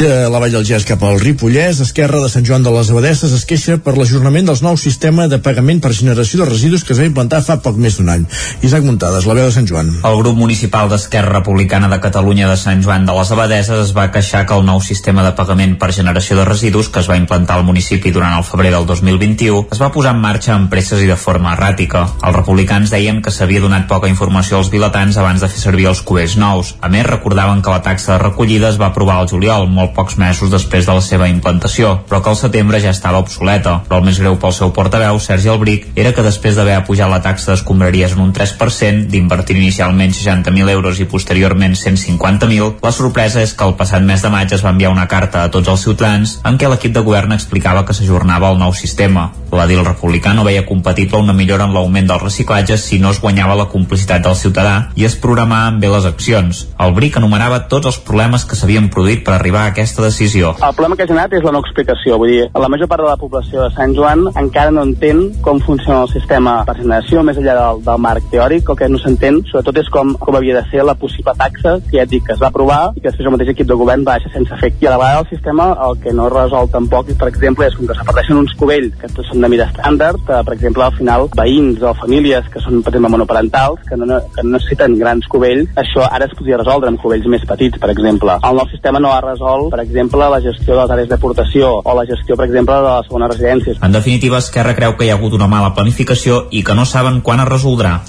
De 0.00 0.30
la 0.32 0.38
Vall 0.40 0.54
del 0.54 0.62
Gès 0.64 0.86
cap 0.88 1.02
al 1.04 1.18
Ripollès, 1.20 1.82
Esquerra 1.84 2.22
de 2.22 2.28
Sant 2.32 2.46
Joan 2.48 2.62
de 2.64 2.70
les 2.72 2.88
Abadesses 2.88 3.34
es 3.36 3.42
queixa 3.44 3.74
per 3.84 3.92
l'ajornament 3.98 4.46
dels 4.48 4.62
nous 4.64 4.80
sistema 4.80 5.26
de 5.28 5.36
pagament 5.44 5.82
per 5.84 5.90
generació 5.92 6.38
de 6.40 6.46
residus 6.48 6.86
que 6.88 6.94
es 6.94 7.00
va 7.02 7.08
implantar 7.10 7.42
fa 7.44 7.58
poc 7.60 7.76
més 7.76 7.98
d'un 7.98 8.08
any. 8.08 8.22
Isaac 8.64 8.86
Muntades, 8.86 9.26
la 9.28 9.36
veu 9.36 9.50
de 9.50 9.52
Sant 9.52 9.68
Joan. 9.68 9.90
El 10.08 10.16
grup 10.22 10.38
municipal 10.40 10.88
d'Esquerra 10.88 11.34
Republicana 11.34 11.90
de 11.92 11.98
Catalunya 12.00 12.48
de 12.48 12.56
Sant 12.56 12.80
Joan 12.80 13.04
de 13.04 13.16
les 13.18 13.32
Abadesses 13.36 13.82
es 13.82 13.92
va 13.92 14.06
queixar 14.14 14.46
que 14.48 14.56
el 14.56 14.64
nou 14.64 14.80
sistema 14.80 15.26
de 15.26 15.34
pagament 15.36 15.76
per 15.76 15.90
generació 15.92 16.38
de 16.40 16.48
residus 16.48 16.88
que 16.88 17.04
es 17.04 17.12
va 17.12 17.20
implantar 17.20 17.58
al 17.60 17.68
municipi 17.68 18.08
durant 18.16 18.38
el 18.38 18.48
febrer 18.48 18.72
del 18.72 18.88
2021 18.88 19.66
es 19.68 19.84
va 19.84 19.92
posar 19.92 20.16
en 20.16 20.24
marxa 20.24 20.54
amb 20.56 20.72
presses 20.72 21.04
i 21.04 21.10
de 21.12 21.18
forma 21.20 21.52
erràtica. 21.58 22.06
Els 22.24 22.38
republicans 22.38 22.96
deien 22.96 23.20
que 23.20 23.34
s'havia 23.36 23.60
donat 23.60 23.84
poca 23.92 24.08
informació 24.08 24.62
als 24.62 24.72
vilatans 24.72 25.20
abans 25.20 25.44
de 25.44 25.52
fer 25.52 25.60
servir 25.60 25.92
els 25.92 26.00
cubells 26.00 26.40
nous. 26.40 26.72
A 26.80 26.88
més, 26.88 27.04
recordaven 27.04 27.60
que 27.60 27.76
la 27.76 27.84
taxa 27.84 28.14
de 28.14 28.22
recollida 28.24 28.72
es 28.72 28.80
va 28.80 28.88
aprovar 28.94 29.20
al 29.20 29.28
juliol, 29.28 29.68
molt 29.68 29.89
molt 29.90 29.96
pocs 29.96 30.16
mesos 30.18 30.50
després 30.50 30.86
de 30.86 30.94
la 30.94 31.02
seva 31.02 31.28
implantació, 31.28 32.04
però 32.08 32.22
que 32.22 32.30
al 32.30 32.38
setembre 32.38 32.80
ja 32.80 32.90
estava 32.90 33.18
obsoleta. 33.18 33.82
Però 33.88 33.98
el 34.00 34.06
més 34.06 34.18
greu 34.18 34.36
pel 34.38 34.52
seu 34.52 34.70
portaveu, 34.72 35.18
Sergi 35.18 35.50
Albric, 35.50 35.88
era 35.96 36.12
que 36.12 36.22
després 36.22 36.56
d'haver 36.56 36.76
apujat 36.78 37.10
la 37.10 37.20
taxa 37.22 37.52
d'escombraries 37.52 38.14
en 38.14 38.22
un 38.22 38.32
3%, 38.32 39.08
d'invertir 39.10 39.56
inicialment 39.56 40.12
60.000 40.14 40.70
euros 40.70 41.00
i 41.00 41.08
posteriorment 41.10 41.74
150.000, 41.74 42.78
la 42.82 42.92
sorpresa 42.92 43.42
és 43.42 43.54
que 43.54 43.66
el 43.66 43.76
passat 43.76 44.02
mes 44.02 44.22
de 44.22 44.30
maig 44.30 44.52
es 44.52 44.64
va 44.64 44.72
enviar 44.74 44.92
una 44.92 45.08
carta 45.08 45.44
a 45.44 45.50
tots 45.50 45.68
els 45.68 45.84
ciutadans 45.86 46.38
en 46.44 46.58
què 46.58 46.70
l'equip 46.70 46.94
de 46.94 47.04
govern 47.04 47.34
explicava 47.34 47.84
que 47.84 47.96
s'ajornava 47.96 48.50
el 48.52 48.60
nou 48.60 48.74
sistema. 48.74 49.30
L'edil 49.50 49.82
republicà 49.82 50.32
no 50.34 50.44
veia 50.46 50.66
compatible 50.66 51.18
una 51.18 51.34
millora 51.34 51.66
en 51.66 51.74
l'augment 51.74 52.06
del 52.06 52.22
reciclatge 52.22 52.76
si 52.78 53.00
no 53.02 53.10
es 53.10 53.20
guanyava 53.20 53.58
la 53.58 53.66
complicitat 53.72 54.22
del 54.22 54.38
ciutadà 54.38 54.90
i 54.94 55.06
es 55.08 55.16
programaven 55.18 55.80
bé 55.82 55.90
les 55.90 56.06
accions. 56.06 56.66
El 56.78 56.94
BRIC 56.94 57.18
enumerava 57.18 57.64
tots 57.72 57.90
els 57.90 57.98
problemes 58.06 58.46
que 58.46 58.58
s'havien 58.58 58.90
produït 58.94 59.24
per 59.26 59.34
arribar 59.34 59.66
a 59.66 59.74
aquesta 59.80 60.04
decisió. 60.04 60.54
El 60.60 60.74
problema 60.76 60.96
que 60.96 61.04
ha 61.04 61.10
generat 61.10 61.34
és 61.36 61.44
la 61.44 61.52
no 61.54 61.62
explicació. 61.64 62.18
Vull 62.20 62.32
dir, 62.34 62.42
la 62.52 62.68
major 62.72 62.88
part 62.90 63.04
de 63.04 63.08
la 63.08 63.18
població 63.20 63.64
de 63.64 63.70
Sant 63.74 63.94
Joan 63.96 64.26
encara 64.36 64.72
no 64.74 64.84
entén 64.86 65.22
com 65.44 65.60
funciona 65.64 66.04
el 66.04 66.12
sistema 66.12 66.60
per 66.68 66.76
generació, 66.78 67.24
més 67.26 67.40
enllà 67.40 67.56
del, 67.58 67.82
del 67.86 68.02
marc 68.04 68.28
teòric. 68.32 68.70
El 68.70 68.78
que 68.78 68.90
no 68.92 69.00
s'entén, 69.00 69.40
sobretot, 69.50 69.80
és 69.82 69.90
com, 69.92 70.12
com 70.20 70.38
havia 70.38 70.60
de 70.60 70.64
ser 70.70 70.84
la 70.86 70.96
possible 70.98 71.34
taxa, 71.38 71.78
que 71.88 71.96
ja 71.96 72.04
et 72.04 72.12
dic 72.12 72.26
que 72.26 72.36
es 72.36 72.42
va 72.42 72.50
aprovar 72.50 72.80
i 72.94 73.00
que 73.00 73.08
després 73.08 73.28
el 73.28 73.36
mateix 73.36 73.52
equip 73.54 73.70
de 73.70 73.78
govern 73.80 74.04
va 74.06 74.18
deixar 74.18 74.34
sense 74.36 74.54
efecte. 74.56 74.84
I 74.84 74.90
a 74.90 74.94
la 74.94 75.00
vegada 75.02 75.24
el 75.24 75.30
sistema 75.32 75.70
el 75.88 75.98
que 76.04 76.14
no 76.16 76.28
resol 76.32 76.70
tampoc, 76.72 77.12
per 77.20 77.30
exemple, 77.30 77.66
és 77.66 77.76
com 77.78 77.88
que 77.88 77.96
s'aparteixen 77.96 78.40
uns 78.40 78.54
cubells 78.60 78.96
que 79.00 79.10
són 79.28 79.44
de 79.44 79.50
mida 79.52 79.68
estàndard, 79.70 80.20
que, 80.26 80.42
per 80.46 80.56
exemple, 80.56 80.86
al 80.86 80.96
final, 80.98 81.28
veïns 81.36 81.82
o 81.82 81.94
famílies 81.98 82.48
que 82.52 82.62
són, 82.62 82.84
per 82.84 82.92
exemple, 82.92 83.12
monoparentals, 83.16 83.82
que 83.88 83.98
no, 83.98 84.20
que 84.34 84.44
no 84.44 84.54
necessiten 84.56 84.98
grans 85.00 85.28
cubells, 85.30 85.70
això 85.80 86.06
ara 86.06 86.28
es 86.28 86.36
podria 86.36 86.60
resoldre 86.60 86.92
amb 86.92 87.00
cubells 87.02 87.28
més 87.30 87.46
petits, 87.48 87.80
per 87.80 87.92
exemple. 87.94 88.36
El 88.46 88.60
nou 88.60 88.68
sistema 88.70 89.00
no 89.02 89.12
ha 89.14 89.20
resolt, 89.24 89.69
per 89.70 89.80
exemple, 89.84 90.28
la 90.30 90.40
gestió 90.42 90.74
de 90.74 90.80
les 90.82 90.94
àrees 90.96 91.08
d'aportació 91.10 91.70
o 91.84 91.94
la 91.96 92.06
gestió, 92.08 92.36
per 92.36 92.46
exemple, 92.48 92.76
de 92.76 92.94
les 92.96 93.08
segones 93.08 93.32
residències. 93.34 93.78
En 93.82 93.92
definitiva, 93.92 94.38
Esquerra 94.38 94.74
creu 94.76 94.96
que 94.96 95.06
hi 95.06 95.12
ha 95.12 95.18
hagut 95.18 95.36
una 95.36 95.48
mala 95.50 95.72
planificació 95.76 96.46
i 96.50 96.64
que 96.66 96.74
no 96.74 96.84
saben 96.88 97.20
quan 97.24 97.40
es 97.44 97.48
resoldrà. 97.48 98.00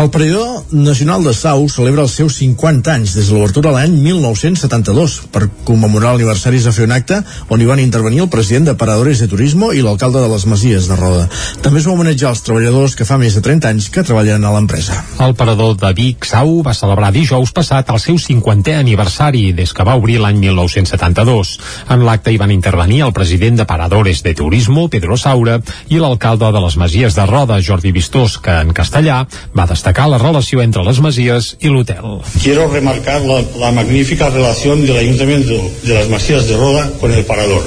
El 0.00 0.10
període 0.10 0.64
nacional 0.72 1.24
de 1.24 1.34
Sau 1.36 1.66
celebra 1.68 2.06
els 2.06 2.16
seus 2.16 2.38
50 2.40 2.94
anys 2.94 3.14
des 3.18 3.28
de 3.28 3.36
l'obertura 3.36 3.74
l'any 3.74 3.96
1972. 4.02 5.16
Per 5.34 5.48
commemorar 5.68 6.14
l'aniversari 6.14 6.60
es 6.60 6.68
va 6.68 6.74
fer 6.76 6.88
un 6.88 6.96
acte 6.96 7.20
on 7.48 7.60
hi 7.60 7.68
van 7.68 7.82
intervenir 7.82 8.22
el 8.24 8.30
president 8.32 8.70
de 8.70 8.76
Paradores 8.80 9.20
de 9.20 9.28
Turismo 9.28 9.72
i 9.72 9.82
l'alcalde 9.84 10.22
de 10.22 10.30
les 10.32 10.46
Masies 10.46 10.88
de 10.90 10.96
Roda. 10.98 11.28
També 11.62 11.80
es 11.80 11.88
va 11.88 11.94
homenatjar 11.96 12.32
els 12.34 12.44
treballadors 12.46 12.96
que 12.96 13.06
fa 13.08 13.18
més 13.20 13.36
de 13.36 13.44
30 13.44 13.70
anys 13.70 13.90
que 13.92 14.04
treballen 14.06 14.44
a 14.44 14.54
l'empresa. 14.54 14.96
El 15.20 15.34
parador 15.38 15.76
de 15.80 15.92
Vic, 15.96 16.28
Sau, 16.28 16.60
va 16.66 16.74
celebrar 16.76 17.12
dijous 17.14 17.52
passat 17.56 17.90
el 17.92 18.00
seu 18.02 18.18
50è 18.20 18.78
aniversari 18.78 19.50
des 19.56 19.74
que 19.74 19.86
va 19.86 19.98
obrir 20.00 20.20
l'any 20.22 20.38
1972. 20.40 20.99
En 21.00 22.04
l'acte 22.04 22.32
hi 22.32 22.38
van 22.40 22.52
intervenir 22.54 23.00
el 23.06 23.14
president 23.16 23.56
de 23.58 23.66
Paradores 23.66 24.22
de 24.22 24.34
Turismo, 24.34 24.88
Pedro 24.92 25.16
Saura, 25.16 25.58
i 25.88 25.98
l'alcalde 25.98 26.50
de 26.52 26.62
les 26.64 26.76
Masies 26.76 27.16
de 27.16 27.26
Roda, 27.26 27.60
Jordi 27.64 27.92
Vistós, 27.92 28.38
que 28.38 28.60
en 28.62 28.74
castellà 28.76 29.22
va 29.56 29.68
destacar 29.70 30.08
la 30.10 30.20
relació 30.20 30.62
entre 30.62 30.84
les 30.86 31.00
Masies 31.00 31.54
i 31.60 31.72
l'hotel. 31.72 32.20
Quiero 32.42 32.68
remarcar 32.68 33.20
la, 33.22 33.40
la 33.58 33.72
magnífica 33.72 34.30
relación 34.30 34.86
del 34.86 34.98
Ayuntamiento 34.98 35.56
de 35.82 35.94
las 35.94 36.08
Masías 36.08 36.48
de 36.48 36.56
Roda 36.56 36.90
con 37.00 37.12
el 37.12 37.24
Parador. 37.24 37.64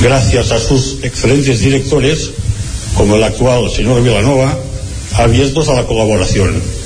Gracias 0.00 0.50
a 0.52 0.58
sus 0.58 1.04
excelentes 1.04 1.60
directores, 1.60 2.30
como 2.96 3.16
el 3.16 3.24
actual 3.24 3.70
señor 3.70 4.02
Vilanova, 4.02 4.56
abiertos 5.18 5.68
a 5.68 5.74
la 5.74 5.84
colaboración. 5.84 6.79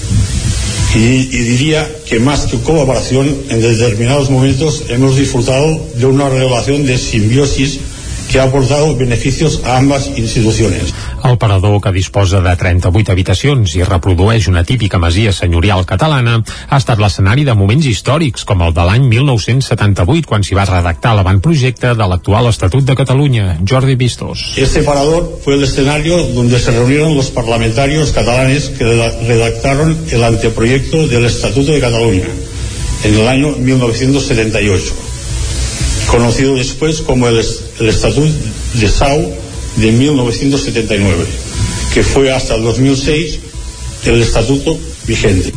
Y, 0.95 1.27
diría 1.27 1.91
que 2.07 2.21
más 2.21 2.47
que 2.47 2.59
colaboración, 2.59 3.27
en 3.49 3.61
determinados 3.61 4.31
momentos 4.31 4.85
hemos 4.89 5.17
disfrutado 5.17 5.85
de 5.97 6.07
una 6.07 6.29
relación 6.29 6.87
de 6.87 6.99
simbiosis 6.99 7.81
que 8.35 8.41
ha 8.41 8.51
aportado 8.51 8.97
beneficios 8.97 9.61
a 9.65 9.77
ambas 9.77 10.09
instituciones. 10.17 10.93
El 11.23 11.39
parador, 11.39 11.81
que 11.81 11.93
disposa 11.93 12.41
de 12.43 12.57
38 12.59 13.13
habitacions 13.13 13.77
i 13.79 13.85
reprodueix 13.87 14.49
una 14.51 14.65
típica 14.67 14.99
masia 14.99 15.31
senyorial 15.31 15.85
catalana, 15.87 16.41
ha 16.43 16.81
estat 16.83 16.99
l'escenari 16.99 17.45
de 17.47 17.55
moments 17.55 17.87
històrics, 17.87 18.43
com 18.43 18.65
el 18.67 18.75
de 18.75 18.89
l'any 18.89 19.07
1978, 19.13 20.27
quan 20.27 20.43
s'hi 20.43 20.59
va 20.59 20.67
redactar 20.67 21.15
l'avantprojecte 21.15 21.95
de 21.95 22.11
l'actual 22.11 22.51
Estatut 22.51 22.83
de 22.83 22.99
Catalunya, 22.99 23.47
Jordi 23.63 23.95
Vistos. 23.95 24.43
Este 24.59 24.83
parador 24.83 25.39
fue 25.45 25.55
el 25.55 25.63
escenario 25.63 26.19
donde 26.35 26.59
se 26.59 26.73
reunieron 26.73 27.15
los 27.15 27.31
parlamentarios 27.31 28.11
catalanes 28.11 28.69
que 28.71 29.15
redactaron 29.29 29.97
el 30.11 30.25
anteproyecto 30.25 31.07
del 31.07 31.27
Estatuto 31.27 31.71
de 31.71 31.79
Cataluña 31.79 32.27
en 33.05 33.15
el 33.15 33.29
año 33.29 33.53
1978 33.53 35.04
conocido 36.07 36.55
después 36.55 37.01
como 37.03 37.29
el, 37.29 37.45
el 37.81 37.89
Estatut 37.89 38.31
de 38.75 38.89
Sau 38.89 39.19
de 39.77 39.93
1979, 39.93 41.25
que 41.93 42.03
fue 42.03 42.33
hasta 42.33 42.55
el 42.55 42.63
2006 42.63 43.41
el 44.05 44.23
estatuto 44.23 44.79
vigente. 45.07 45.53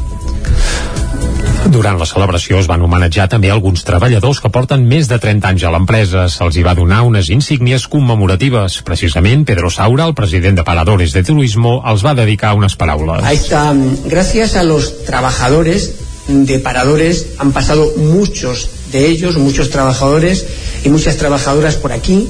Durant 1.67 1.97
la 1.99 2.05
celebració 2.07 2.61
es 2.61 2.67
van 2.69 2.83
homenatjar 2.85 3.25
també 3.27 3.49
alguns 3.51 3.83
treballadors 3.83 4.39
que 4.39 4.51
porten 4.53 4.85
més 4.87 5.09
de 5.11 5.17
30 5.19 5.49
anys 5.51 5.65
a 5.67 5.71
l'empresa. 5.73 6.27
Se'ls 6.31 6.55
hi 6.55 6.63
va 6.63 6.75
donar 6.77 7.01
unes 7.03 7.27
insígnies 7.33 7.89
commemoratives. 7.91 8.79
Precisament, 8.87 9.43
Pedro 9.49 9.69
Saura, 9.73 10.05
el 10.07 10.15
president 10.15 10.61
de 10.61 10.63
Paradores 10.63 11.11
de 11.11 11.25
Turismo, 11.27 11.81
els 11.83 12.05
va 12.05 12.15
dedicar 12.15 12.53
unes 12.55 12.77
paraules. 12.79 13.23
Ahí 13.23 13.35
está. 13.35 13.75
Gracias 14.05 14.55
a 14.55 14.63
los 14.63 15.03
trabajadores 15.03 15.93
de 16.27 16.59
Paradores 16.59 17.33
han 17.37 17.51
pasado 17.51 17.91
muchos 17.97 18.69
de 18.91 19.07
ellos, 19.07 19.37
muchos 19.37 19.69
trabajadores 19.69 20.45
y 20.83 20.89
muchas 20.89 21.17
trabajadoras 21.17 21.75
por 21.75 21.91
aquí 21.91 22.27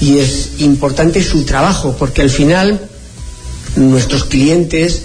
y 0.00 0.18
es 0.18 0.50
importante 0.58 1.22
su 1.22 1.44
trabajo 1.44 1.96
porque 1.98 2.22
al 2.22 2.30
final 2.30 2.80
nuestros 3.76 4.24
clientes 4.24 5.02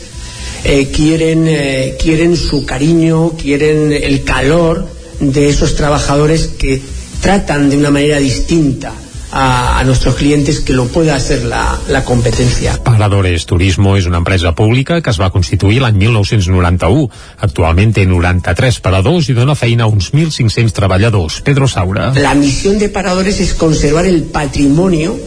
eh, 0.63 0.89
quieren, 0.91 1.45
eh, 1.47 1.97
quieren 2.01 2.37
su 2.37 2.65
cariño, 2.65 3.31
quieren 3.31 3.91
el 3.91 4.23
calor 4.23 4.87
de 5.19 5.49
esos 5.49 5.75
trabajadores 5.75 6.47
que 6.57 6.81
tratan 7.21 7.69
de 7.69 7.77
una 7.77 7.91
manera 7.91 8.19
distinta 8.19 8.93
a, 9.33 9.79
a 9.79 9.83
nuestros 9.83 10.15
clientes 10.15 10.59
que 10.59 10.73
lo 10.73 10.87
pueda 10.87 11.15
hacer 11.15 11.43
la, 11.43 11.79
la 11.89 12.05
competencia. 12.05 12.77
Paradores 12.83 13.47
Turismo 13.49 13.97
és 13.97 14.05
una 14.05 14.19
empresa 14.21 14.53
pública 14.53 14.99
que 15.01 15.09
es 15.09 15.17
va 15.19 15.31
constituir 15.33 15.79
l'any 15.81 15.97
1991. 15.97 17.07
Actualment 17.47 17.95
té 17.97 18.05
93 18.05 18.77
paradors 18.85 19.31
i 19.33 19.35
dona 19.35 19.55
feina 19.57 19.87
a 19.87 19.89
uns 19.89 20.11
1.500 20.13 20.75
treballadors. 20.77 21.39
Pedro 21.41 21.67
Saura. 21.67 22.11
La 22.13 22.35
misión 22.37 22.77
de 22.77 22.89
Paradores 22.93 23.39
es 23.39 23.55
conservar 23.55 24.05
el 24.05 24.21
patrimonio 24.29 25.17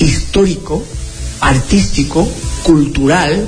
histórico, 0.00 0.82
artístico, 1.40 2.26
cultural, 2.64 3.46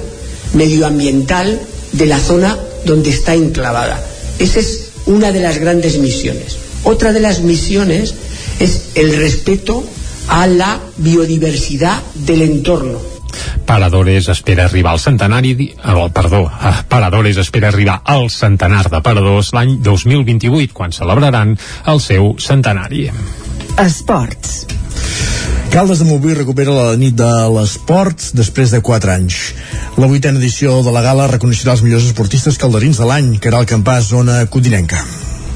medioambiental 0.55 1.59
de 1.91 2.07
la 2.07 2.21
zona 2.21 2.57
donde 2.87 3.11
está 3.11 3.35
enclavada. 3.35 3.99
Esa 4.39 4.61
es 4.61 4.91
una 5.07 5.33
de 5.33 5.41
las 5.41 5.59
grandes 5.59 5.99
misiones. 5.99 6.57
Otra 6.85 7.13
de 7.13 7.21
las 7.21 7.41
misiones 7.41 8.15
es 8.61 8.91
el 8.95 9.17
respeto 9.17 9.83
a 10.29 10.47
la 10.47 10.79
biodiversidad 10.97 12.03
del 12.15 12.43
entorno. 12.43 12.99
Paradores 13.67 14.29
espera 14.29 14.67
arribar 14.67 14.93
al 14.93 15.01
centenari... 15.01 15.75
Oh, 15.85 16.09
perdó, 16.11 16.51
ah, 16.51 16.85
Paradores 16.89 17.37
espera 17.37 17.69
arribar 17.69 18.03
al 18.05 18.31
centenar 18.31 18.91
de 18.91 19.01
paradors 19.03 19.53
l'any 19.57 19.79
2028, 19.83 20.75
quan 20.75 20.93
celebraran 20.93 21.57
el 21.87 22.01
seu 22.01 22.35
centenari. 22.39 23.09
Esports. 23.81 24.67
Caldes 25.75 25.99
de 25.99 26.07
Montbui 26.07 26.37
recupera 26.39 26.71
la 26.71 26.95
nit 26.95 27.17
de 27.19 27.31
l'esport 27.51 28.29
després 28.39 28.71
de 28.71 28.79
4 28.85 29.11
anys. 29.17 29.41
La 29.99 30.07
vuitena 30.07 30.39
edició 30.39 30.79
de 30.87 30.95
la 30.95 31.03
gala 31.03 31.27
reconeixerà 31.33 31.75
els 31.75 31.83
millors 31.83 32.07
esportistes 32.13 32.61
calderins 32.63 33.03
de 33.03 33.11
l'any, 33.11 33.37
que 33.41 33.51
era 33.51 33.59
el 33.59 33.71
campàs 33.71 34.13
zona 34.15 34.45
codinenca. 34.47 35.03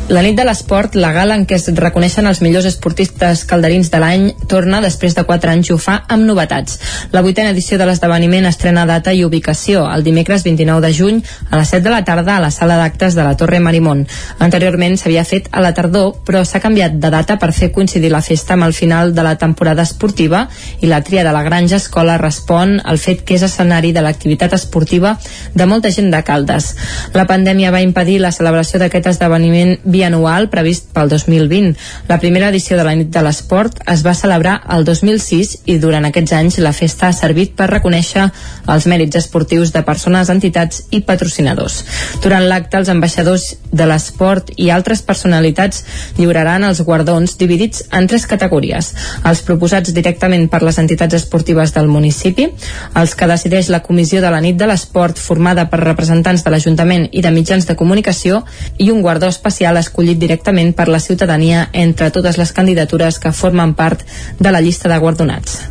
La 0.09 0.23
nit 0.25 0.33
de 0.39 0.45
l'esport, 0.49 0.95
la 0.97 1.11
gala 1.13 1.35
en 1.37 1.43
què 1.45 1.59
es 1.59 1.67
reconeixen 1.77 2.25
els 2.25 2.39
millors 2.41 2.65
esportistes 2.65 3.43
calderins 3.45 3.91
de 3.93 3.99
l'any, 4.01 4.23
torna 4.49 4.79
després 4.81 5.13
de 5.13 5.21
4 5.29 5.51
anys 5.53 5.69
i 5.69 5.75
ho 5.75 5.77
fa 5.77 5.99
amb 6.09 6.25
novetats. 6.25 6.79
La 7.13 7.21
vuitena 7.21 7.51
edició 7.53 7.77
de 7.77 7.85
l'esdeveniment 7.85 8.49
estrena 8.49 8.87
data 8.89 9.13
i 9.13 9.21
ubicació, 9.27 9.83
el 9.93 10.07
dimecres 10.07 10.47
29 10.47 10.81
de 10.87 10.93
juny 10.97 11.19
a 11.51 11.61
les 11.61 11.73
7 11.75 11.85
de 11.85 11.93
la 11.93 12.07
tarda 12.09 12.39
a 12.39 12.41
la 12.41 12.49
sala 12.51 12.79
d'actes 12.81 13.19
de 13.19 13.27
la 13.27 13.35
Torre 13.37 13.61
Marimón. 13.61 14.07
Anteriorment 14.47 14.97
s'havia 14.97 15.27
fet 15.29 15.51
a 15.53 15.61
la 15.61 15.75
tardor, 15.77 16.23
però 16.25 16.41
s'ha 16.41 16.63
canviat 16.65 16.97
de 16.97 17.13
data 17.13 17.37
per 17.37 17.53
fer 17.53 17.69
coincidir 17.77 18.09
la 18.09 18.23
festa 18.25 18.57
amb 18.57 18.65
el 18.65 18.73
final 18.73 19.13
de 19.13 19.27
la 19.29 19.37
temporada 19.37 19.85
esportiva 19.85 20.47
i 20.81 20.89
la 20.89 21.03
tria 21.05 21.27
de 21.27 21.37
la 21.37 21.45
Granja 21.45 21.77
Escola 21.77 22.17
respon 22.17 22.79
al 22.81 22.97
fet 22.97 23.27
que 23.29 23.37
és 23.37 23.45
escenari 23.45 23.93
de 23.93 24.07
l'activitat 24.09 24.57
esportiva 24.57 25.19
de 25.53 25.69
molta 25.69 25.93
gent 25.93 26.09
de 26.17 26.25
Caldes. 26.25 26.73
La 27.13 27.29
pandèmia 27.29 27.77
va 27.77 27.85
impedir 27.85 28.23
la 28.25 28.33
celebració 28.33 28.81
d'aquest 28.81 29.13
esdeveniment 29.13 29.77
bianual 29.99 30.49
previst 30.53 30.93
pel 30.95 31.11
2020. 31.11 31.75
La 32.09 32.21
primera 32.23 32.49
edició 32.53 32.79
de 32.79 32.87
la 32.87 32.95
nit 32.95 33.11
de 33.15 33.23
l'esport 33.25 33.81
es 33.91 34.05
va 34.07 34.15
celebrar 34.15 34.61
el 34.75 34.87
2006 34.87 35.55
i 35.73 35.79
durant 35.83 36.07
aquests 36.07 36.35
anys 36.39 36.59
la 36.63 36.75
festa 36.77 37.09
ha 37.09 37.17
servit 37.17 37.57
per 37.59 37.71
reconèixer 37.73 38.29
els 38.69 38.87
mèrits 38.91 39.19
esportius 39.19 39.73
de 39.75 39.83
persones, 39.87 40.31
entitats 40.31 40.85
i 40.95 41.03
patrocinadors. 41.09 41.81
Durant 42.23 42.47
l'acte, 42.47 42.79
els 42.79 42.91
ambaixadors 42.93 43.49
de 43.73 43.87
l'esport 43.89 44.53
i 44.57 44.71
altres 44.71 45.03
personalitats 45.03 45.83
lliuraran 46.19 46.67
els 46.69 46.83
guardons 46.87 47.35
dividits 47.41 47.85
en 47.93 48.07
tres 48.11 48.27
categories. 48.31 48.93
Els 49.29 49.43
proposats 49.47 49.95
directament 49.95 50.47
per 50.53 50.63
les 50.63 50.79
entitats 50.79 51.19
esportives 51.19 51.75
del 51.75 51.91
municipi, 51.91 52.49
els 52.95 53.17
que 53.19 53.31
decideix 53.31 53.73
la 53.73 53.83
comissió 53.83 54.23
de 54.23 54.31
la 54.31 54.43
nit 54.45 54.59
de 54.61 54.69
l'esport 54.69 55.19
formada 55.19 55.67
per 55.71 55.83
representants 55.83 56.45
de 56.45 56.55
l'Ajuntament 56.55 57.09
i 57.13 57.25
de 57.25 57.35
mitjans 57.35 57.67
de 57.67 57.77
comunicació 57.77 58.45
i 58.79 58.91
un 58.93 59.03
guardó 59.03 59.29
especial 59.33 59.81
escollit 59.89 60.21
directament 60.21 60.75
per 60.77 60.87
la 60.93 61.01
ciutadania 61.01 61.69
entre 61.73 62.13
totes 62.15 62.39
les 62.39 62.53
candidatures 62.53 63.19
que 63.19 63.33
formen 63.33 63.75
part 63.75 64.05
de 64.39 64.53
la 64.53 64.61
llista 64.61 64.93
de 64.93 65.01
guardonats. 65.03 65.63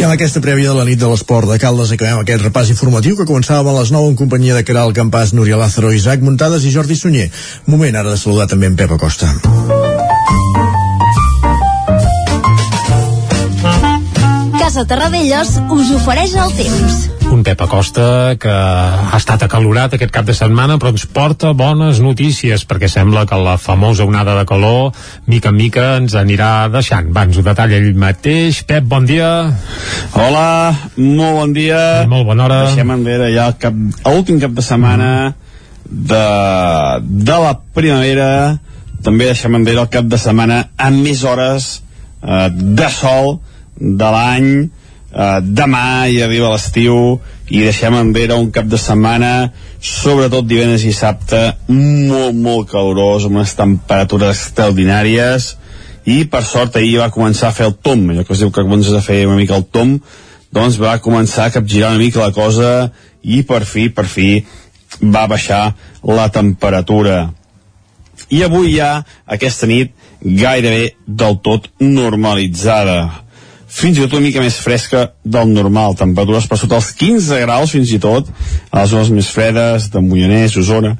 I 0.00 0.04
amb 0.06 0.14
aquesta 0.14 0.40
prèvia 0.40 0.70
de 0.70 0.78
la 0.78 0.86
nit 0.88 0.96
de 0.96 1.08
l'esport 1.10 1.44
de 1.50 1.58
Caldes 1.60 1.90
acabem 1.92 2.22
aquest 2.22 2.40
repàs 2.46 2.70
informatiu 2.72 3.18
que 3.18 3.26
començava 3.28 3.68
a 3.68 3.76
les 3.82 3.90
9 3.92 4.14
en 4.14 4.16
companyia 4.16 4.56
de 4.56 4.64
Caral 4.64 4.94
Campàs, 4.96 5.34
Núria 5.36 5.60
Lázaro, 5.60 5.92
Isaac 5.92 6.24
Muntades 6.24 6.64
i 6.64 6.72
Jordi 6.72 6.96
Sunyer. 6.96 7.28
Moment 7.68 8.00
ara 8.00 8.14
de 8.14 8.22
saludar 8.22 8.48
també 8.48 8.72
en 8.72 8.80
Pep 8.80 8.96
Acosta. 8.96 9.28
Casa 14.70 14.84
Terradellos 14.86 15.48
us 15.74 15.88
ofereix 15.96 16.36
el 16.38 16.52
temps. 16.54 16.98
Un 17.34 17.40
Pep 17.42 17.58
Acosta 17.64 18.36
que 18.38 18.52
ha 18.52 19.16
estat 19.18 19.42
acalorat 19.42 19.96
aquest 19.96 20.12
cap 20.14 20.28
de 20.28 20.36
setmana 20.38 20.76
però 20.78 20.92
ens 20.94 21.08
porta 21.10 21.50
bones 21.58 21.98
notícies 21.98 22.62
perquè 22.70 22.86
sembla 22.86 23.24
que 23.26 23.34
la 23.34 23.56
famosa 23.58 24.06
onada 24.06 24.36
de 24.38 24.44
calor 24.46 24.94
mica 25.26 25.50
en 25.50 25.58
mica 25.58 25.88
ens 25.96 26.14
anirà 26.14 26.68
deixant. 26.70 27.10
Va, 27.10 27.26
ens 27.26 27.40
ho 27.40 27.44
detalla 27.48 27.80
ell 27.80 27.98
mateix. 27.98 28.62
Pep, 28.70 28.86
bon 28.86 29.10
dia. 29.10 29.32
Hola, 30.14 30.46
molt 31.02 31.40
bon 31.40 31.58
dia. 31.58 31.82
Molt 32.14 32.30
bona 32.30 32.46
hora. 32.46 32.62
Deixem 32.70 32.94
enrere 32.94 33.34
ja 33.34 33.50
el 33.50 33.58
cap, 33.66 33.84
l'últim 34.06 34.38
cap 34.38 34.54
de 34.54 34.68
setmana 34.70 35.12
de, 35.82 36.24
de 37.02 37.42
la 37.48 37.56
primavera. 37.74 38.32
També 39.02 39.32
deixem 39.34 39.58
enrere 39.64 39.88
el 39.88 39.94
cap 39.98 40.06
de 40.06 40.26
setmana 40.30 40.68
amb 40.78 41.02
més 41.10 41.26
hores 41.26 41.72
eh, 42.22 42.50
de 42.54 42.94
sol 43.02 43.40
de 43.80 44.12
l'any 44.14 44.52
Uh, 45.10 45.40
demà 45.42 46.06
hi 46.06 46.20
arriba 46.22 46.52
l'estiu 46.52 47.16
i 47.50 47.64
deixem 47.64 47.96
enrere 47.98 48.36
un 48.38 48.52
cap 48.54 48.68
de 48.70 48.78
setmana 48.78 49.50
sobretot 49.82 50.46
divendres 50.46 50.84
i 50.84 50.92
dissabte 50.92 51.40
molt 51.66 52.36
molt 52.38 52.68
calorós 52.70 53.24
amb 53.26 53.40
unes 53.40 53.56
temperatures 53.58 54.38
extraordinàries. 54.38 55.56
I 56.06 56.28
per 56.30 56.44
sort 56.46 56.78
ahir 56.78 57.00
va 57.02 57.10
començar 57.10 57.48
a 57.48 57.56
fer 57.56 57.66
el 57.66 57.74
tom 57.74 58.04
allò 58.06 58.22
que 58.22 58.36
es 58.36 58.42
diu 58.44 58.52
que 58.54 58.62
comences 58.62 58.94
a 58.94 59.02
fer 59.02 59.24
una 59.26 59.40
mica 59.40 59.58
el 59.58 59.66
tom 59.66 59.96
doncs 60.54 60.78
va 60.78 61.00
començar 61.02 61.48
a 61.48 61.54
capgirar 61.56 61.90
una 61.90 62.04
mica 62.04 62.22
la 62.22 62.30
cosa 62.30 62.92
i 63.22 63.42
per 63.42 63.64
fi, 63.66 63.88
per 63.90 64.06
fi 64.06 64.44
va 65.02 65.24
baixar 65.26 65.72
la 66.06 66.28
temperatura. 66.30 67.32
I 68.30 68.44
avui 68.46 68.76
ja 68.76 69.00
aquesta 69.26 69.66
nit 69.66 69.90
gairebé 70.22 70.92
del 71.06 71.40
tot 71.42 71.66
normalitzada 71.82 73.26
fins 73.70 73.98
i 73.98 74.02
tot 74.02 74.16
una 74.18 74.26
mica 74.26 74.42
més 74.42 74.58
fresca 74.58 75.10
del 75.22 75.52
normal, 75.54 75.94
temperatures 75.98 76.48
per 76.50 76.58
sota 76.58 76.80
els 76.80 76.90
15 76.98 77.38
graus 77.44 77.74
fins 77.76 77.92
i 77.94 78.00
tot, 78.02 78.30
a 78.70 78.82
les 78.82 78.90
zones 78.90 79.12
més 79.14 79.30
fredes 79.30 79.90
de 79.94 80.02
Mollanès, 80.02 80.56
Osona 80.58 80.96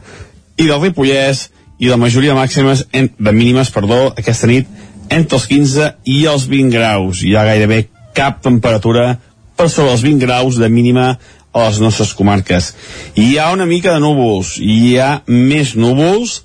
i 0.60 0.68
del 0.68 0.78
Ripollès, 0.82 1.48
i 1.80 1.88
la 1.88 1.96
majoria 1.96 2.36
màximes 2.36 2.84
en, 2.92 3.08
de 3.16 3.32
mínimes, 3.32 3.72
perdó, 3.72 4.10
aquesta 4.12 4.48
nit 4.50 4.68
entre 5.10 5.38
els 5.38 5.46
15 5.48 5.88
i 6.12 6.18
els 6.28 6.44
20 6.46 6.76
graus. 6.76 7.24
Hi 7.24 7.34
ha 7.34 7.46
gairebé 7.48 7.86
cap 8.14 8.42
temperatura 8.44 9.14
per 9.56 9.68
sobre 9.72 9.94
els 9.96 10.04
20 10.04 10.20
graus 10.22 10.60
de 10.60 10.68
mínima 10.68 11.14
a 11.50 11.64
les 11.66 11.80
nostres 11.82 12.12
comarques. 12.14 12.74
Hi 13.16 13.32
ha 13.40 13.50
una 13.56 13.66
mica 13.66 13.96
de 13.96 14.04
núvols, 14.04 14.58
hi 14.60 14.98
ha 15.00 15.22
més 15.26 15.74
núvols, 15.74 16.42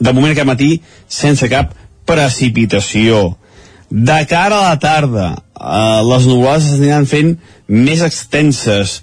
de 0.00 0.12
moment 0.12 0.32
aquest 0.32 0.48
matí 0.48 0.70
sense 1.06 1.46
cap 1.52 1.76
precipitació 2.08 3.36
de 3.94 4.26
cara 4.26 4.58
a 4.58 4.70
la 4.70 4.78
tarda, 4.82 5.28
eh, 5.54 6.00
les 6.02 6.26
nuvolades 6.26 6.66
s'aniran 6.66 7.06
fent 7.06 7.36
més 7.70 8.00
extenses 8.02 8.96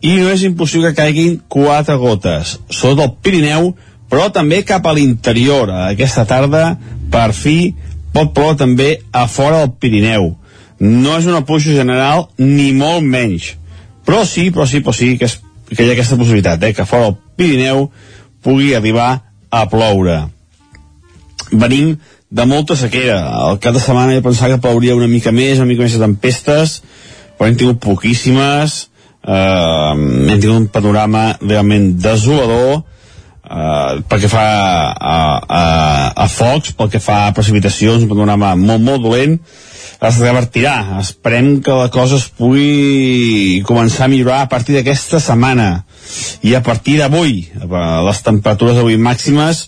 i 0.00 0.14
no 0.16 0.30
és 0.32 0.44
impossible 0.46 0.88
que 0.88 1.02
caiguin 1.02 1.34
quatre 1.52 1.98
gotes, 2.00 2.54
sota 2.72 3.04
el 3.04 3.12
Pirineu, 3.20 3.74
però 4.08 4.30
també 4.32 4.62
cap 4.64 4.86
a 4.88 4.94
l'interior. 4.96 5.68
Aquesta 5.90 6.24
tarda, 6.24 6.78
per 7.12 7.34
fi, 7.36 7.74
pot 8.14 8.32
ploure 8.32 8.56
també 8.56 8.88
a 9.12 9.26
fora 9.28 9.66
del 9.66 9.74
Pirineu. 9.76 10.30
No 10.80 11.18
és 11.18 11.28
una 11.28 11.44
pluja 11.44 11.76
general, 11.76 12.30
ni 12.38 12.70
molt 12.72 13.04
menys. 13.04 13.50
Però 14.08 14.24
sí, 14.24 14.48
però 14.54 14.64
sí, 14.64 14.80
però 14.80 14.96
sí, 14.96 15.10
que, 15.20 15.28
és, 15.28 15.42
que 15.74 15.82
hi 15.84 15.90
ha 15.90 15.98
aquesta 15.98 16.16
possibilitat, 16.16 16.64
eh, 16.64 16.72
que 16.72 16.88
fora 16.88 17.10
del 17.10 17.18
Pirineu 17.36 17.90
pugui 18.40 18.72
arribar 18.72 19.10
a 19.50 19.66
ploure. 19.68 20.22
Venim 21.52 21.98
de 22.30 22.44
molta 22.44 22.76
sequera. 22.76 23.20
El 23.48 23.58
cap 23.62 23.74
de 23.76 23.82
setmana 23.82 24.16
he 24.16 24.24
pensat 24.24 24.52
que 24.52 24.60
plouria 24.62 24.96
una 24.96 25.08
mica 25.08 25.32
més, 25.32 25.58
una 25.58 25.68
mica 25.70 25.84
més 25.84 25.96
de 25.96 26.02
tempestes, 26.02 26.82
però 27.38 27.48
hem 27.48 27.56
tingut 27.56 27.80
poquíssimes, 27.80 28.78
eh, 29.24 29.94
hem 29.94 30.36
tingut 30.36 30.58
un 30.58 30.68
panorama 30.72 31.30
realment 31.40 31.94
desolador, 32.02 32.82
eh, 33.48 34.02
pel 34.08 34.20
que 34.20 34.30
fa 34.32 34.44
a, 34.92 35.16
a, 35.40 35.64
a 36.24 36.28
focs, 36.28 36.74
pel 36.76 36.92
que 36.92 37.00
fa 37.00 37.26
a 37.26 37.32
precipitacions, 37.36 38.04
un 38.04 38.12
panorama 38.12 38.54
molt, 38.60 38.84
molt 38.84 39.08
dolent, 39.08 39.38
es 39.98 40.20
revertirà. 40.22 41.00
Esperem 41.00 41.56
que 41.64 41.74
la 41.74 41.88
cosa 41.90 42.20
es 42.20 42.28
pugui 42.28 43.64
començar 43.66 44.06
a 44.06 44.12
millorar 44.12 44.44
a 44.44 44.50
partir 44.52 44.76
d'aquesta 44.76 45.18
setmana 45.22 45.70
i 46.46 46.54
a 46.54 46.62
partir 46.62 47.00
d'avui. 47.00 47.48
Les 48.06 48.22
temperatures 48.22 48.78
d'avui 48.78 49.00
màximes 49.00 49.66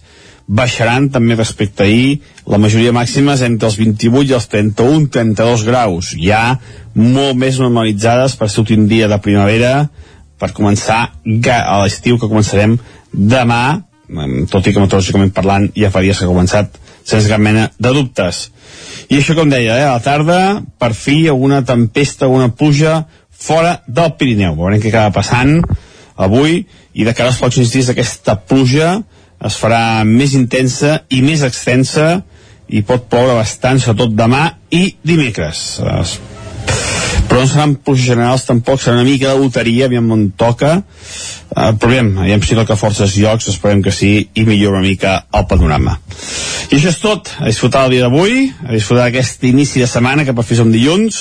baixaran 0.50 1.08
també 1.14 1.36
respecte 1.38 1.84
ahir, 1.86 2.20
la 2.50 2.58
majoria 2.58 2.94
màxima 2.94 3.36
és 3.36 3.44
entre 3.46 3.68
els 3.70 3.76
28 3.78 4.32
i 4.32 4.34
els 4.34 4.48
31-32 4.50 5.66
graus, 5.68 6.14
ja 6.18 6.58
molt 6.94 7.38
més 7.38 7.60
normalitzades 7.62 8.34
per 8.38 8.50
ser 8.50 8.64
un 8.74 8.88
dia 8.90 9.06
de 9.08 9.20
primavera, 9.22 9.88
per 10.40 10.50
començar 10.56 11.00
a 11.12 11.76
l'estiu 11.84 12.18
que 12.18 12.28
començarem 12.28 12.78
demà, 13.12 13.82
tot 14.50 14.66
i 14.66 14.72
que 14.72 14.82
meteorològicament 14.82 15.30
parlant 15.36 15.68
ja 15.76 15.92
fa 15.94 16.02
dies 16.02 16.18
que 16.18 16.26
ha 16.26 16.32
començat 16.32 16.80
sense 17.06 17.28
cap 17.30 17.38
mena 17.42 17.68
de 17.78 17.92
dubtes. 17.94 18.48
I 19.10 19.20
això 19.20 19.36
com 19.38 19.50
deia, 19.50 19.76
eh, 19.78 19.86
a 19.86 19.94
la 19.98 20.02
tarda, 20.02 20.40
per 20.78 20.92
fi, 20.94 21.28
alguna 21.28 21.62
tempesta, 21.66 22.26
alguna 22.26 22.50
pluja 22.50 23.04
fora 23.30 23.80
del 23.86 24.16
Pirineu. 24.18 24.56
Veurem 24.58 24.82
què 24.82 24.90
acaba 24.90 25.14
passant 25.20 25.60
avui 26.20 26.64
i 26.92 27.06
de 27.06 27.14
cara 27.14 27.30
als 27.30 27.40
pròxims 27.40 27.72
dies 27.72 27.88
aquesta 27.90 28.36
pluja 28.36 28.98
es 29.46 29.56
farà 29.60 30.02
més 30.04 30.34
intensa 30.36 31.00
i 31.08 31.22
més 31.24 31.44
extensa 31.46 32.20
i 32.70 32.82
pot 32.86 33.08
ploure 33.10 33.38
bastant, 33.38 33.80
sobretot 33.80 34.12
demà 34.16 34.44
i 34.70 34.94
dimecres. 35.02 35.80
però 37.30 37.44
no 37.44 37.46
seran 37.46 37.76
pluges 37.78 38.08
generals 38.10 38.42
tampoc, 38.42 38.80
serà 38.82 38.96
una 38.98 39.06
mica 39.06 39.28
de 39.30 39.38
loteria, 39.38 39.86
aviam 39.86 40.08
on 40.10 40.24
toca, 40.36 40.72
uh, 40.82 41.68
però 41.78 41.92
aviam, 41.92 42.08
aviam 42.24 42.42
si 42.42 42.56
toca 42.58 42.74
forces 42.74 43.14
llocs, 43.22 43.46
esperem 43.52 43.84
que 43.86 43.92
sí, 43.94 44.10
i 44.34 44.44
millora 44.48 44.80
una 44.80 44.88
mica 44.88 45.12
el 45.38 45.46
panorama. 45.46 45.94
I 46.70 46.74
això 46.80 46.90
és 46.90 46.98
tot, 46.98 47.30
a 47.38 47.46
disfrutar 47.46 47.84
el 47.86 47.94
dia 47.94 48.08
d'avui, 48.08 48.48
a 48.66 48.74
disfrutar 48.74 49.06
aquest 49.06 49.46
inici 49.46 49.78
de 49.78 49.86
setmana, 49.86 50.26
que 50.26 50.34
per 50.34 50.46
fi 50.46 50.58
som 50.58 50.74
dilluns, 50.74 51.20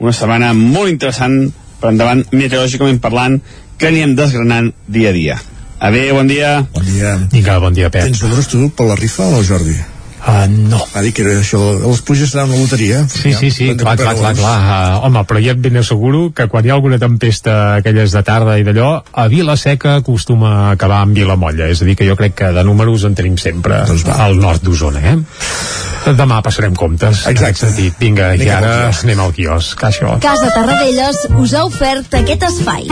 una 0.00 0.16
setmana 0.16 0.54
molt 0.56 0.88
interessant 0.88 1.36
per 1.82 1.92
endavant, 1.92 2.24
meteorològicament 2.32 3.02
parlant, 3.04 3.36
que 3.76 3.92
anirem 3.92 4.16
desgranant 4.16 4.72
dia 4.88 5.12
a 5.12 5.16
dia. 5.18 5.40
Adéu, 5.82 6.14
bon 6.14 6.28
dia. 6.30 6.62
Bon 6.70 6.84
dia. 6.86 7.16
Vinga, 7.32 7.58
bon 7.58 7.74
dia, 7.74 7.90
Pep. 7.90 8.06
Tens 8.06 8.22
números 8.22 8.46
tu 8.46 8.68
per 8.70 8.86
la 8.86 8.94
rifa 8.94 9.26
o 9.34 9.42
Jordi? 9.42 9.74
Uh, 10.22 10.46
no. 10.46 10.78
Va 10.92 11.00
dir 11.02 11.10
que 11.10 11.24
era 11.24 11.32
això, 11.40 11.58
les 11.82 12.02
pluges 12.06 12.30
seran 12.30 12.52
una 12.52 12.60
loteria. 12.60 13.00
Sí, 13.10 13.32
sí, 13.34 13.50
sí, 13.50 13.66
clar, 13.74 13.96
clar, 13.98 14.12
clar, 14.14 14.30
clar. 14.38 14.52
Uh, 14.62 15.00
home, 15.08 15.24
però 15.26 15.42
ja 15.42 15.56
et 15.56 15.62
ben 15.64 15.80
asseguro 15.80 16.28
que 16.30 16.46
quan 16.52 16.62
hi 16.62 16.70
ha 16.70 16.76
alguna 16.78 17.00
tempesta 17.02 17.56
aquelles 17.80 18.14
de 18.14 18.22
tarda 18.22 18.54
i 18.60 18.66
d'allò, 18.68 18.92
a 19.02 19.24
Vila 19.32 19.56
Seca 19.58 19.96
acostuma 19.98 20.52
a 20.52 20.68
acabar 20.76 21.00
amb 21.02 21.18
Vilamolla. 21.18 21.66
És 21.74 21.82
a 21.82 21.88
dir, 21.88 21.96
que 21.98 22.06
jo 22.06 22.14
crec 22.20 22.38
que 22.38 22.52
de 22.54 22.62
números 22.62 23.02
en 23.08 23.18
tenim 23.18 23.34
sempre 23.42 23.82
doncs 23.90 24.06
al 24.14 24.38
nord 24.38 24.62
d'Osona, 24.62 25.02
eh? 25.02 26.14
Demà 26.14 26.38
passarem 26.46 26.78
comptes. 26.78 27.26
Exacte. 27.30 27.66
Sentit. 27.66 27.98
Vinga, 27.98 28.30
Anem 28.36 28.46
i 28.46 28.54
ara 28.54 28.76
anem 28.92 29.26
al 29.26 29.34
quiosc, 29.34 29.82
això. 29.90 30.14
Casa 30.22 30.54
Tarradellas 30.54 31.26
us 31.42 31.58
ha 31.58 31.66
ofert 31.66 32.14
aquest 32.22 32.46
espai. 32.52 32.86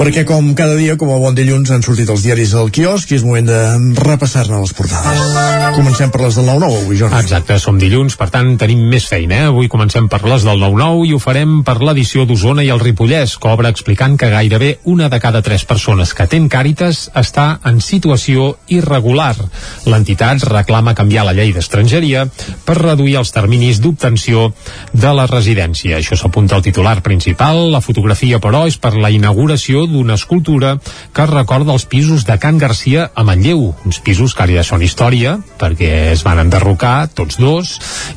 Perquè 0.00 0.22
com 0.24 0.46
cada 0.56 0.78
dia, 0.78 0.94
com 0.96 1.10
a 1.12 1.18
bon 1.20 1.34
dilluns, 1.36 1.68
han 1.74 1.82
sortit 1.84 2.08
els 2.08 2.22
diaris 2.24 2.54
al 2.56 2.70
quiosc 2.72 3.10
i 3.12 3.18
és 3.18 3.24
moment 3.26 3.44
de 3.44 3.56
repassar-ne 4.00 4.56
les 4.62 4.70
portades. 4.72 5.18
Comencem 5.76 6.08
per 6.08 6.22
les 6.22 6.38
del 6.38 6.46
9-9 6.48 6.78
avui, 6.78 6.96
Jordi. 6.96 7.18
Exacte, 7.20 7.58
som 7.60 7.76
dilluns, 7.76 8.16
per 8.16 8.30
tant 8.32 8.54
tenim 8.56 8.80
més 8.88 9.04
feina. 9.10 9.36
Eh? 9.36 9.50
Avui 9.50 9.68
comencem 9.68 10.08
per 10.08 10.22
les 10.24 10.46
del 10.48 10.56
9-9 10.56 11.04
i 11.04 11.12
ho 11.12 11.20
farem 11.20 11.58
per 11.68 11.74
l'edició 11.84 12.24
d'Osona 12.24 12.64
i 12.64 12.70
el 12.72 12.80
Ripollès, 12.80 13.34
que 13.36 13.52
obre 13.52 13.68
explicant 13.68 14.16
que 14.16 14.30
gairebé 14.32 14.70
una 14.88 15.10
de 15.12 15.20
cada 15.20 15.44
tres 15.44 15.66
persones 15.68 16.14
que 16.16 16.24
atén 16.24 16.48
Càritas 16.48 17.02
està 17.20 17.60
en 17.68 17.82
situació 17.84 18.54
irregular. 18.72 19.34
L'entitat 19.84 20.48
reclama 20.48 20.96
canviar 20.96 21.26
la 21.28 21.36
llei 21.36 21.52
d'estrangeria 21.52 22.24
per 22.64 22.78
reduir 22.80 23.18
els 23.20 23.34
terminis 23.36 23.84
d'obtenció 23.84 24.48
de 24.96 25.12
la 25.12 25.28
residència. 25.28 26.00
Això 26.00 26.16
s'apunta 26.16 26.56
al 26.56 26.64
titular 26.64 27.02
principal. 27.04 27.66
La 27.68 27.84
fotografia, 27.84 28.40
però, 28.40 28.64
és 28.64 28.80
per 28.80 28.96
la 28.96 29.12
inauguració 29.12 29.89
d'una 29.90 30.16
escultura 30.18 30.76
que 31.14 31.26
recorda 31.28 31.74
els 31.74 31.86
pisos 31.90 32.24
de 32.28 32.38
Can 32.40 32.58
Garcia 32.58 33.10
a 33.14 33.24
Manlleu, 33.26 33.74
uns 33.84 34.00
pisos 34.04 34.34
que 34.34 34.46
ara 34.46 34.60
ja 34.60 34.64
són 34.66 34.84
història, 34.86 35.36
perquè 35.60 35.90
es 36.14 36.24
van 36.26 36.40
enderrocar 36.42 37.10
tots 37.14 37.40
dos, 37.40 37.74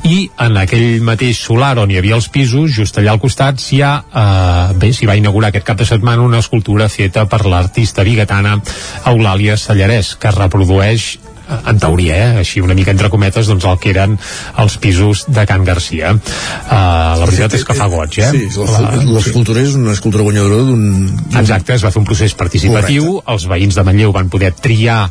i 0.08 0.28
en 0.40 0.58
aquell 0.60 1.02
mateix 1.04 1.42
solar 1.42 1.74
on 1.82 1.90
hi 1.90 1.98
havia 2.00 2.18
els 2.18 2.30
pisos, 2.32 2.72
just 2.76 2.98
allà 2.98 3.14
al 3.14 3.22
costat, 3.22 3.60
s'hi 3.60 3.82
ha, 3.82 3.94
eh, 4.06 4.78
bé, 4.78 4.92
s'hi 4.94 5.10
va 5.10 5.18
inaugurar 5.18 5.52
aquest 5.52 5.66
cap 5.66 5.80
de 5.80 5.88
setmana 5.88 6.24
una 6.24 6.42
escultura 6.44 6.88
feta 6.88 7.26
per 7.26 7.44
l'artista 7.46 8.06
biguetana 8.06 8.56
Eulàlia 9.10 9.58
Sallarès, 9.60 10.14
que 10.18 10.34
reprodueix 10.34 11.23
en 11.44 11.78
teoria, 11.80 12.16
eh, 12.16 12.42
així 12.44 12.62
una 12.64 12.76
mica 12.76 12.92
entre 12.94 13.10
cometes, 13.12 13.48
doncs 13.50 13.66
el 13.68 13.78
que 13.82 13.92
eren 13.92 14.16
els 14.62 14.76
pisos 14.80 15.24
de 15.28 15.46
Can 15.48 15.64
Garcia. 15.66 16.14
Uh, 16.14 16.74
la 17.20 17.26
veritat 17.26 17.58
és 17.58 17.66
que 17.66 17.76
fa 17.76 17.88
goig, 17.92 18.18
eh? 18.22 18.30
Sí, 18.32 18.48
l'escultura 19.10 19.62
és 19.64 19.76
una 19.78 19.94
escultura 19.96 20.26
guanyadora 20.26 20.62
d'un... 20.64 20.84
Exacte, 21.40 21.76
es 21.76 21.84
va 21.84 21.92
fer 21.94 22.02
un 22.02 22.08
procés 22.08 22.36
participatiu, 22.38 23.18
els 23.34 23.48
veïns 23.50 23.76
de 23.76 23.86
Manlleu 23.86 24.14
van 24.14 24.30
poder 24.32 24.54
triar 24.56 25.04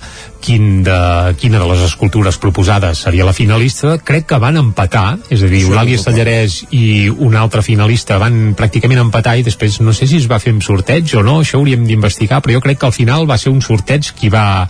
quin 0.44 0.84
de, 0.84 1.00
quina 1.40 1.62
de 1.62 1.68
les 1.70 1.86
escultures 1.86 2.38
proposades 2.42 3.06
seria 3.06 3.26
la 3.26 3.34
finalista, 3.36 3.96
crec 4.04 4.28
que 4.34 4.40
van 4.42 4.60
empatar, 4.60 5.18
és 5.32 5.44
a 5.44 5.48
dir, 5.48 5.62
Això 5.64 5.72
Eulàlia 5.72 6.02
Sallarès 6.02 6.58
i 6.76 7.08
un 7.10 7.38
altre 7.40 7.64
finalista 7.64 8.20
van 8.22 8.52
pràcticament 8.60 9.00
empatar 9.06 9.38
i 9.40 9.46
després 9.48 9.80
no 9.82 9.94
sé 9.96 10.08
si 10.10 10.20
es 10.20 10.28
va 10.32 10.42
fer 10.44 10.54
amb 10.56 10.66
sorteig 10.66 11.16
o 11.16 11.24
no, 11.24 11.40
això 11.42 11.62
hauríem 11.62 11.86
d'investigar, 11.88 12.42
però 12.44 12.58
jo 12.58 12.64
crec 12.66 12.82
que 12.82 12.90
al 12.90 12.96
final 12.96 13.28
va 13.30 13.38
ser 13.40 13.54
un 13.54 13.62
sorteig 13.64 14.12
qui 14.18 14.32
va 14.34 14.66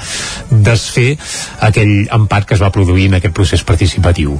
desfer 0.51 1.15
aquell 1.65 2.07
empat 2.13 2.47
que 2.49 2.57
es 2.57 2.61
va 2.61 2.71
produir 2.73 3.09
en 3.09 3.17
aquest 3.17 3.33
procés 3.33 3.65
participatiu. 3.65 4.37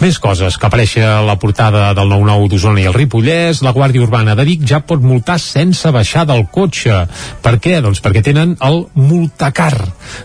Més 0.00 0.18
coses 0.22 0.56
que 0.56 0.68
apareix 0.68 0.96
a 1.04 1.20
la 1.26 1.36
portada 1.40 1.90
del 1.96 2.08
9-9 2.08 2.48
d'Osona 2.52 2.80
i 2.80 2.88
el 2.88 2.96
Ripollès, 2.96 3.60
la 3.66 3.74
Guàrdia 3.76 4.04
Urbana 4.06 4.36
de 4.38 4.46
Vic 4.48 4.64
ja 4.68 4.80
pot 4.80 5.02
multar 5.04 5.36
sense 5.42 5.92
baixar 5.92 6.24
del 6.30 6.46
cotxe. 6.52 7.04
Per 7.44 7.56
què? 7.60 7.78
Doncs 7.84 8.00
perquè 8.04 8.24
tenen 8.24 8.56
el 8.64 8.84
multacar, 8.96 9.74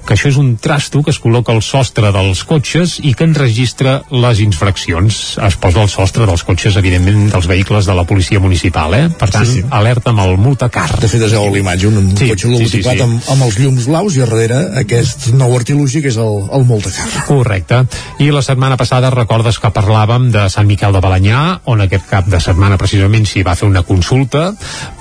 que 0.05 0.15
això 0.15 0.31
és 0.31 0.39
un 0.39 0.44
trasto 0.61 1.01
que 1.03 1.11
es 1.13 1.19
col·loca 1.21 1.53
al 1.53 1.61
sostre 1.65 2.11
dels 2.15 2.43
cotxes 2.47 2.97
i 3.03 3.13
que 3.17 3.25
enregistra 3.27 3.97
les 4.13 4.39
infraccions. 4.43 5.19
Es 5.45 5.57
posa 5.61 5.81
al 5.83 5.89
sostre 5.91 6.27
dels 6.29 6.43
cotxes, 6.47 6.77
evidentment, 6.79 7.27
dels 7.33 7.47
vehicles 7.49 7.87
de 7.89 7.95
la 7.97 8.05
policia 8.07 8.39
municipal, 8.39 8.93
eh? 8.97 9.05
Per 9.09 9.29
tant, 9.33 9.45
Sí, 9.45 9.61
sí, 9.61 9.65
alerta 9.69 10.11
amb 10.13 10.23
el 10.23 10.37
multacar. 10.41 10.87
De 11.01 11.09
fet, 11.11 11.21
es 11.27 11.33
veu 11.35 11.49
l'imatge, 11.53 11.89
un, 11.89 11.97
un 12.01 12.11
Sí, 12.17 12.29
cotxe 12.31 12.51
sí, 12.57 12.69
sí, 12.69 12.83
sí. 12.85 12.95
Amb, 13.03 13.19
amb 13.33 13.47
els 13.47 13.59
llums 13.59 13.87
blaus 13.89 14.15
i 14.17 14.21
a 14.23 14.25
darrere 14.29 14.61
aquest 14.81 15.29
nou 15.35 15.53
artilugi 15.57 16.01
que 16.03 16.09
és 16.13 16.17
el, 16.21 16.39
el 16.53 16.65
Moltecar. 16.65 17.05
Correcte. 17.27 17.83
I 18.23 18.31
la 18.33 18.41
setmana 18.45 18.77
passada 18.79 19.11
recordes 19.13 19.59
que 19.61 19.71
parlàvem 19.73 20.29
de 20.33 20.47
Sant 20.53 20.67
Miquel 20.69 20.95
de 20.95 21.01
Balanyà, 21.03 21.41
on 21.71 21.83
aquest 21.85 22.07
cap 22.09 22.29
de 22.31 22.39
setmana 22.41 22.77
precisament 22.81 23.25
s'hi 23.29 23.43
va 23.45 23.55
fer 23.55 23.67
una 23.69 23.83
consulta 23.87 24.47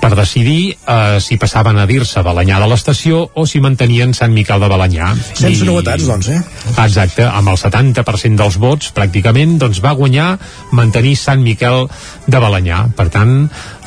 per 0.01 0.13
decidir 0.17 0.75
eh, 0.75 1.17
si 1.23 1.37
passaven 1.41 1.79
a 1.81 1.87
dir-se 1.89 2.23
Balanyà 2.25 2.59
de 2.61 2.69
l'estació 2.71 3.23
o 3.33 3.45
si 3.49 3.61
mantenien 3.63 4.13
Sant 4.13 4.33
Miquel 4.33 4.61
de 4.61 4.69
Balanyà. 4.71 5.11
Sense 5.35 5.67
novetats, 5.67 6.05
doncs, 6.07 6.29
eh? 6.31 6.39
Exacte, 6.79 7.25
amb 7.27 7.51
el 7.51 7.59
70% 7.59 8.39
dels 8.39 8.59
vots 8.61 8.91
pràcticament 8.95 9.57
doncs 9.59 9.81
va 9.83 9.95
guanyar 9.97 10.35
mantenir 10.75 11.15
Sant 11.19 11.43
Miquel 11.43 11.89
de 12.27 12.39
Balanyà. 12.41 12.85
Per 12.95 13.09
tant, 13.11 13.33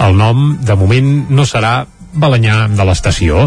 el 0.04 0.18
nom 0.18 0.50
de 0.60 0.76
moment 0.76 1.14
no 1.32 1.48
serà 1.48 1.80
Balanyà 2.12 2.66
de 2.72 2.84
l'estació. 2.88 3.46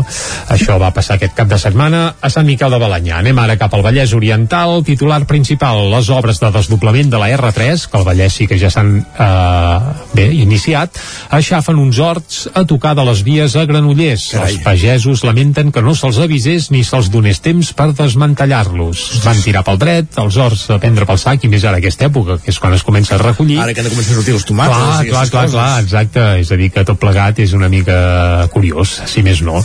Això 0.53 0.77
va 0.81 0.91
passar 0.95 1.17
aquest 1.17 1.33
cap 1.37 1.49
de 1.49 1.57
setmana 1.61 2.01
a 2.21 2.29
Sant 2.33 2.45
Miquel 2.47 2.71
de 2.71 2.79
Balanyà. 2.81 3.19
Anem 3.19 3.39
ara 3.41 3.57
cap 3.59 3.73
al 3.73 3.83
Vallès 3.85 4.13
Oriental. 4.17 4.81
Titular 4.87 5.21
principal, 5.29 5.83
les 5.91 6.09
obres 6.13 6.39
de 6.41 6.51
desdoblament 6.53 7.11
de 7.11 7.21
la 7.21 7.29
R3, 7.35 7.87
que 7.91 7.99
al 7.99 8.05
Vallès 8.07 8.37
sí 8.37 8.47
que 8.47 8.59
ja 8.61 8.71
s'han 8.73 8.93
eh, 9.01 9.79
bé 10.15 10.27
iniciat, 10.37 10.99
aixafen 11.33 11.79
uns 11.81 11.99
horts 11.99 12.43
a 12.53 12.65
tocar 12.69 12.93
de 12.97 13.05
les 13.07 13.23
vies 13.27 13.55
a 13.55 13.65
Granollers. 13.69 14.29
Carai. 14.35 14.55
Els 14.55 14.65
pagesos 14.65 15.25
lamenten 15.27 15.71
que 15.71 15.83
no 15.83 15.95
se'ls 15.97 16.21
avisés 16.23 16.69
ni 16.71 16.83
se'ls 16.87 17.11
donés 17.13 17.41
temps 17.43 17.73
per 17.77 17.91
desmantellar-los. 17.97 19.05
Van 19.25 19.41
tirar 19.43 19.65
pel 19.67 19.81
dret, 19.81 20.13
els 20.21 20.37
horts 20.37 20.67
a 20.71 20.79
prendre 20.81 21.07
pel 21.09 21.19
sac, 21.21 21.43
i 21.43 21.51
més 21.51 21.65
ara 21.67 21.81
aquesta 21.81 22.07
època, 22.07 22.39
que 22.41 22.53
és 22.53 22.59
quan 22.61 22.75
es 22.77 22.85
comença 22.87 23.17
a 23.17 23.21
recollir. 23.21 23.59
Ara 23.61 23.75
que 23.75 23.83
han 23.83 23.89
de 23.89 23.95
començar 23.95 24.15
a 24.15 24.19
sortir 24.21 24.37
els 24.37 24.47
tomàquets 24.47 24.81
Clar, 24.81 25.05
clar, 25.07 25.29
clar, 25.29 25.49
clar, 25.51 25.81
exacte. 25.83 26.23
És 26.41 26.51
a 26.51 26.57
dir, 26.59 26.69
que 26.73 26.83
tot 26.87 26.99
plegat 27.01 27.39
és 27.43 27.53
una 27.57 27.69
mica 27.71 28.47
curiós, 28.51 28.93
si 29.09 29.23
més 29.25 29.41
no. 29.45 29.61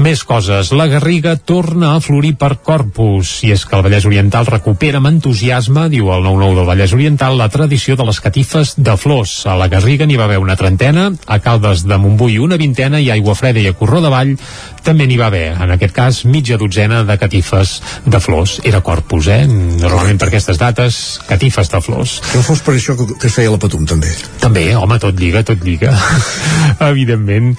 Més 0.00 0.24
coses. 0.26 0.72
La 0.74 0.86
Garriga 0.90 1.36
torna 1.36 1.94
a 1.94 2.00
florir 2.02 2.34
per 2.40 2.56
Corpus, 2.66 3.36
i 3.46 3.52
és 3.54 3.64
que 3.66 3.76
el 3.78 3.84
Vallès 3.86 4.06
Oriental 4.08 4.48
recupera 4.48 4.98
amb 5.02 5.10
entusiasme, 5.12 5.88
diu 5.92 6.10
el 6.14 6.24
9-9 6.26 6.60
del 6.60 6.70
Vallès 6.70 6.94
Oriental, 6.96 7.38
la 7.38 7.50
tradició 7.52 7.98
de 7.98 8.06
les 8.08 8.20
catifes 8.24 8.74
de 8.78 8.96
flors. 9.00 9.36
A 9.50 9.58
la 9.60 9.68
Garriga 9.72 10.06
n'hi 10.06 10.18
va 10.20 10.28
haver 10.28 10.40
una 10.42 10.58
trentena, 10.60 11.10
a 11.26 11.40
Caldes 11.44 11.84
de 11.86 11.98
Montbui 11.98 12.38
una 12.42 12.58
vintena 12.60 13.00
i 13.00 13.10
a 13.10 13.18
Aigua 13.18 13.36
Freda 13.38 13.62
i 13.62 13.68
a 13.70 13.76
Corró 13.78 14.02
de 14.04 14.12
Vall 14.12 14.34
també 14.84 15.06
n'hi 15.08 15.16
va 15.16 15.30
haver, 15.30 15.46
en 15.64 15.70
aquest 15.72 15.94
cas, 15.96 16.18
mitja 16.28 16.58
dotzena 16.60 17.00
de 17.08 17.16
catifes 17.18 17.78
de 18.04 18.20
flors. 18.20 18.58
Era 18.68 18.82
Corpus, 18.84 19.30
eh? 19.32 19.46
Normalment 19.48 20.20
per 20.20 20.28
aquestes 20.28 20.60
dates, 20.60 20.98
catifes 21.24 21.72
de 21.72 21.80
flors. 21.80 22.18
Que 22.28 22.42
no 22.42 22.44
fos 22.44 22.60
per 22.66 22.74
això 22.76 22.96
que, 22.98 23.06
que 23.16 23.30
es 23.30 23.36
feia 23.38 23.54
la 23.54 23.60
Patum, 23.62 23.86
també. 23.88 24.12
També, 24.42 24.66
home, 24.76 24.98
tot 25.00 25.16
lliga, 25.16 25.40
tot 25.46 25.64
lliga. 25.64 25.94
Evidentment. 26.90 27.54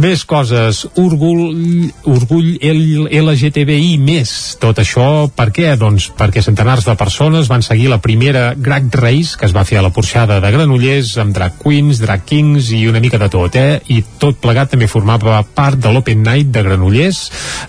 Més 0.00 0.22
coses. 0.24 0.84
Orgull, 1.00 1.90
orgull 2.08 2.54
LGTBI 2.62 3.98
més. 4.00 4.30
Tot 4.62 4.78
això, 4.80 5.26
per 5.36 5.50
què? 5.52 5.74
Doncs 5.80 6.06
perquè 6.16 6.40
centenars 6.44 6.86
de 6.86 6.94
persones 6.96 7.50
van 7.50 7.64
seguir 7.66 7.90
la 7.90 7.98
primera 8.00 8.54
Drag 8.56 8.88
Race 8.96 9.36
que 9.36 9.48
es 9.48 9.52
va 9.52 9.64
fer 9.68 9.80
a 9.80 9.82
la 9.84 9.90
Porxada 9.92 10.38
de 10.40 10.52
Granollers 10.54 11.10
amb 11.20 11.34
drag 11.36 11.58
queens, 11.60 12.00
drag 12.00 12.24
kings 12.28 12.70
i 12.76 12.86
una 12.88 13.02
mica 13.02 13.20
de 13.20 13.28
tot, 13.32 13.58
eh? 13.60 13.80
I 13.92 14.00
tot 14.22 14.40
plegat 14.40 14.72
també 14.72 14.88
formava 14.88 15.42
part 15.44 15.76
de 15.82 15.92
l'Open 15.92 16.24
Night 16.24 16.48
de 16.54 16.64
Granollers 16.64 17.20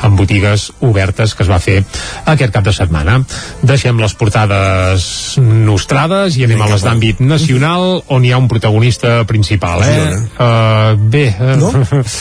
amb 0.07 0.19
botigues 0.21 0.69
obertes 0.87 1.35
que 1.35 1.43
es 1.43 1.51
va 1.51 1.59
fer 1.59 1.81
aquest 2.31 2.55
cap 2.55 2.67
de 2.67 2.75
setmana. 2.75 3.17
Deixem 3.65 3.99
les 3.99 4.15
portades 4.15 5.09
nostrades 5.41 6.39
i 6.39 6.47
anem 6.47 6.63
a 6.63 6.71
les 6.71 6.87
d'àmbit 6.87 7.19
nacional 7.25 8.05
on 8.07 8.23
hi 8.23 8.31
ha 8.31 8.39
un 8.39 8.47
protagonista 8.51 9.17
principal, 9.27 9.83
eh? 9.83 9.99
Uh, 10.37 10.95
bé, 11.11 11.27
uh, 11.35 11.55
no? 11.59 11.75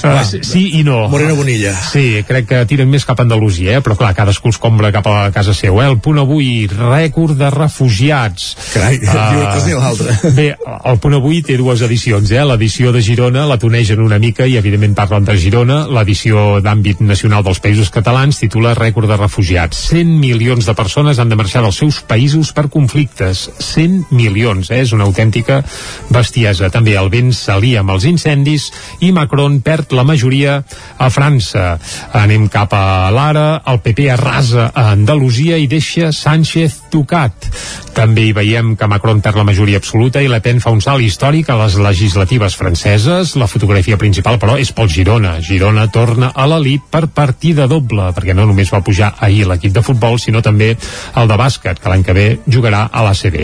Uh, 0.00 0.22
sí 0.24 0.78
i 0.78 0.82
no. 0.84 1.08
Moreno 1.12 1.34
Bonilla. 1.36 1.74
Sí, 1.74 2.22
crec 2.26 2.46
que 2.48 2.60
tiren 2.70 2.88
més 2.88 3.04
cap 3.04 3.18
a 3.20 3.24
Andalusia, 3.26 3.76
eh? 3.76 3.82
però 3.84 3.96
clar, 3.98 4.12
cadascú 4.16 4.52
es 4.52 4.58
compra 4.60 4.92
cap 4.94 5.06
a 5.10 5.16
casa 5.34 5.52
seu. 5.56 5.80
Eh? 5.82 5.88
El 5.90 5.98
punt 6.00 6.20
avui, 6.22 6.64
rècord 6.70 7.36
de 7.36 7.50
refugiats. 7.52 8.54
Carai, 8.72 9.00
uh, 9.02 9.58
ni 9.66 9.74
l'altre. 9.76 10.14
Bé, 10.38 10.46
el 10.56 11.00
punt 11.02 11.16
avui 11.18 11.42
té 11.44 11.58
dues 11.60 11.82
edicions, 11.84 12.32
eh? 12.32 12.44
L'edició 12.48 12.94
de 12.94 13.02
Girona 13.04 13.44
la 13.50 13.58
tonegen 13.60 14.00
una 14.04 14.20
mica 14.22 14.46
i 14.48 14.56
evidentment 14.60 14.96
parlen 14.96 15.26
de 15.28 15.36
Girona. 15.40 15.82
L'edició 15.90 16.60
d'àmbit 16.64 17.02
nacional 17.04 17.44
dels 17.44 17.60
països 17.60 17.92
catalans 17.92 18.40
titula 18.40 18.72
Rècord 18.78 19.10
de 19.10 19.18
refugiats. 19.20 19.84
100 19.90 20.16
milions 20.22 20.68
de 20.68 20.76
persones 20.78 21.20
han 21.20 21.32
de 21.32 21.38
marxar 21.40 21.64
dels 21.66 21.80
seus 21.82 22.00
països 22.08 22.54
per 22.56 22.68
conflictes. 22.72 23.48
100 23.58 24.14
milions, 24.14 24.70
eh? 24.70 24.80
És 24.86 24.94
una 24.96 25.04
autèntica 25.08 25.60
bestiesa. 26.08 26.72
També 26.72 26.96
el 26.96 27.12
vent 27.12 27.34
s'alia 27.36 27.84
amb 27.84 27.92
els 27.96 28.08
incendis 28.08 28.70
i 29.04 29.12
Macron 29.12 29.39
perd 29.64 29.94
la 29.96 30.04
majoria 30.04 30.60
a 30.98 31.08
França. 31.10 31.78
Anem 32.16 32.48
cap 32.52 32.74
a 32.76 33.10
l'ara, 33.14 33.62
el 33.70 33.80
PP 33.84 34.10
arrasa 34.12 34.70
a 34.74 34.90
Andalusia 34.92 35.58
i 35.58 35.68
deixa 35.70 36.12
Sánchez 36.12 36.90
tocat. 36.92 37.48
També 37.96 38.28
hi 38.28 38.34
veiem 38.36 38.74
que 38.78 38.88
Macron 38.90 39.20
perd 39.24 39.40
la 39.40 39.46
majoria 39.48 39.80
absoluta 39.80 40.22
i 40.22 40.28
Le 40.30 40.40
Pen 40.44 40.60
fa 40.62 40.72
un 40.74 40.82
salt 40.84 41.02
històric 41.02 41.50
a 41.50 41.56
les 41.62 41.76
legislatives 41.80 42.56
franceses. 42.56 43.34
La 43.40 43.48
fotografia 43.50 43.98
principal, 44.00 44.38
però, 44.40 44.58
és 44.60 44.70
pel 44.76 44.90
Girona. 44.92 45.38
Girona 45.44 45.88
torna 45.92 46.30
a 46.34 46.46
l'elit 46.50 46.86
per 46.90 47.06
partida 47.14 47.66
doble, 47.70 48.10
perquè 48.16 48.36
no 48.36 48.46
només 48.48 48.70
va 48.72 48.82
pujar 48.86 49.14
ahir 49.18 49.46
l'equip 49.48 49.74
de 49.74 49.82
futbol, 49.84 50.18
sinó 50.22 50.42
també 50.44 50.74
el 51.16 51.30
de 51.30 51.38
bàsquet, 51.40 51.80
que 51.80 51.90
l'any 51.90 52.04
que 52.06 52.16
ve 52.16 52.26
jugarà 52.46 52.86
a 52.92 53.04
l'ACB. 53.06 53.38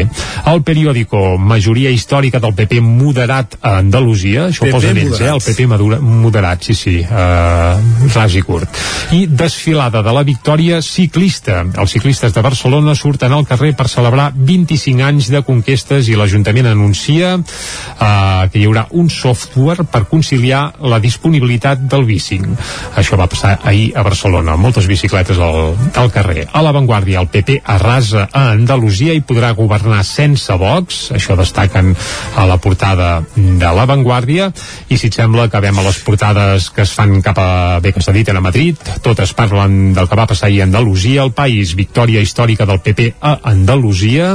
El 0.53 0.63
periòdico 0.67 1.37
Majoria 1.39 1.91
històrica 1.95 2.41
del 2.43 2.55
PP 2.57 2.81
moderat 2.85 3.59
a 3.61 3.77
Andalusia, 3.81 4.49
això 4.51 4.67
PP 4.67 4.73
ho 4.73 4.79
posen 4.79 5.03
ells, 5.03 5.21
eh? 5.21 5.31
El 5.33 5.43
PP 5.43 5.69
madura, 5.87 6.01
moderat, 6.01 6.62
sí, 6.62 6.74
sí, 6.74 7.01
uh, 7.01 8.11
ras 8.14 8.34
i 8.34 8.43
curt. 8.43 8.68
I 9.12 9.26
desfilada 9.26 10.03
de 10.03 10.12
la 10.12 10.22
victòria 10.26 10.80
ciclista. 10.82 11.62
Els 11.78 11.93
ciclistes 11.93 12.34
de 12.34 12.43
Barcelona 12.43 12.95
surten 12.95 13.32
al 13.32 13.47
carrer 13.47 13.74
per 13.76 13.89
celebrar 13.89 14.32
25 14.34 15.05
anys 15.07 15.30
de 15.30 15.43
conquestes 15.47 16.09
i 16.09 16.16
l'Ajuntament 16.18 16.66
anuncia 16.70 17.37
uh, 17.39 18.49
que 18.51 18.59
hi 18.61 18.66
haurà 18.66 18.87
un 18.91 19.11
software 19.11 19.87
per 19.87 20.07
conciliar 20.11 20.76
la 20.82 20.99
disponibilitat 20.99 21.87
del 21.87 22.07
bicing. 22.09 22.49
Això 22.97 23.18
va 23.18 23.28
passar 23.30 23.59
ahir 23.62 23.93
a 23.95 24.05
Barcelona. 24.07 24.57
Moltes 24.57 24.89
bicicletes 24.91 25.39
al, 25.39 25.76
al 25.95 26.12
carrer. 26.14 26.49
A 26.53 26.64
l'avantguàrdia, 26.66 27.22
el 27.22 27.30
PP 27.30 27.61
arrasa 27.76 28.26
a 28.32 28.49
Andalusia 28.57 29.14
i 29.14 29.22
podrà 29.22 29.53
governar 29.55 30.03
sense 30.07 30.55
Vox. 30.57 31.11
Això 31.14 31.37
destaquen 31.39 31.95
a 32.37 32.47
la 32.49 32.59
portada 32.59 33.20
de 33.37 33.72
l'avantguàrdia. 33.78 34.51
I 34.91 34.99
si 34.99 35.11
et 35.11 35.18
sembla, 35.18 35.47
acabem 35.47 35.76
a 35.79 35.85
les 35.87 35.99
portades 36.05 36.70
que 36.70 36.83
es 36.83 36.93
fan 36.97 37.20
cap 37.24 37.39
a, 37.39 37.49
bé 37.83 37.93
que 37.93 38.03
s'editen 38.05 38.37
a 38.37 38.45
Madrid. 38.45 38.79
Totes 39.03 39.33
parlen 39.37 39.93
del 39.97 40.09
que 40.09 40.18
va 40.18 40.27
passar 40.29 40.49
ahir 40.49 40.62
a 40.62 40.68
Andalusia. 40.68 41.22
El 41.22 41.33
país, 41.37 41.74
victòria 41.79 42.22
històrica 42.24 42.66
del 42.66 42.81
PP 42.81 43.14
a 43.20 43.39
Andalusia. 43.53 44.35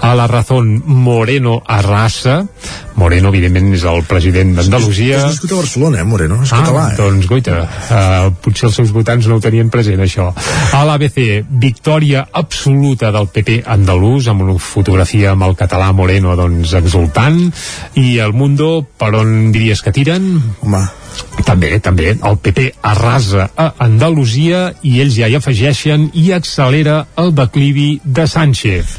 A 0.00 0.14
la 0.14 0.26
Razón, 0.26 0.82
Moreno 0.86 1.62
arrasa. 1.66 2.44
Moreno, 2.98 3.30
evidentment, 3.30 3.70
és 3.76 3.84
el 3.86 4.02
president 4.10 4.56
d'Andalusia. 4.56 5.20
És 5.20 5.24
nascut 5.28 5.52
a 5.54 5.60
Barcelona, 5.60 6.00
eh, 6.00 6.04
Moreno? 6.04 6.40
És 6.42 6.52
Ah, 6.52 6.64
català, 6.64 6.92
eh? 6.92 6.96
doncs, 6.98 7.28
goita, 7.30 7.58
uh, 7.62 8.32
potser 8.42 8.66
els 8.66 8.74
seus 8.74 8.90
votants 8.90 9.28
no 9.30 9.36
ho 9.36 9.40
tenien 9.40 9.70
present, 9.70 10.00
això. 10.02 10.32
A 10.74 10.84
l'ABC, 10.84 11.44
victòria 11.48 12.26
absoluta 12.32 13.12
del 13.14 13.28
PP 13.28 13.62
andalús, 13.64 14.26
amb 14.26 14.42
una 14.42 14.58
fotografia 14.58 15.30
amb 15.32 15.46
el 15.46 15.54
català 15.54 15.92
Moreno, 15.92 16.34
doncs, 16.36 16.74
exultant. 16.74 17.38
I 17.94 18.18
el 18.18 18.32
Mundo, 18.32 18.84
per 18.98 19.14
on 19.14 19.52
diries 19.52 19.80
que 19.82 19.92
tiren? 19.92 20.42
Home, 20.68 20.84
també, 21.46 21.70
també, 21.80 22.10
el 22.12 22.36
PP 22.44 22.64
arrasa 22.84 23.46
a 23.56 23.70
Andalusia 23.80 24.66
i 24.84 24.98
ells 25.00 25.14
ja 25.16 25.30
hi 25.30 25.36
afegeixen 25.38 26.10
i 26.20 26.26
accelera 26.36 26.98
el 27.22 27.32
declivi 27.32 27.86
de 28.04 28.26
Sánchez. 28.28 28.90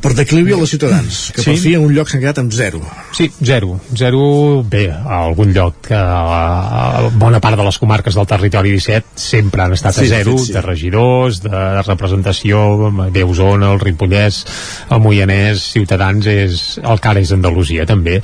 Per 0.00 0.14
declivi 0.16 0.54
a 0.56 0.60
les 0.62 0.72
ciutadans, 0.72 1.18
que 1.34 1.42
Sí. 1.42 1.50
per 1.50 1.58
fi 1.60 1.74
en 1.76 1.84
un 1.84 1.92
lloc 1.92 2.08
s'han 2.08 2.22
quedat 2.22 2.40
amb 2.40 2.52
zero. 2.52 2.80
Sí, 3.12 3.28
zero. 3.44 3.78
Zero, 3.94 4.62
bé, 4.62 4.86
a 4.88 5.20
algun 5.26 5.52
lloc. 5.52 5.82
Que, 5.88 6.00
a 6.00 7.10
bona 7.12 7.42
part 7.44 7.60
de 7.60 7.68
les 7.68 7.78
comarques 7.78 8.14
del 8.14 8.26
territori 8.26 8.72
17 8.72 9.04
sempre 9.14 9.62
han 9.62 9.76
estat 9.76 9.94
Sí, 9.94 10.06
a 10.06 10.08
zero, 10.08 10.38
fet, 10.38 10.46
sí. 10.46 10.52
de 10.54 10.62
regidors, 10.62 11.42
de 11.42 11.82
representació, 11.82 12.90
bé, 13.12 13.24
Osona, 13.24 13.72
el 13.74 13.80
Ripollès, 13.80 14.44
el 14.90 15.00
Moianès, 15.04 15.60
Ciutadans, 15.76 16.24
és, 16.26 16.80
el 16.82 17.00
cara 17.00 17.20
és 17.20 17.32
Andalusia, 17.32 17.84
també. 17.84 18.22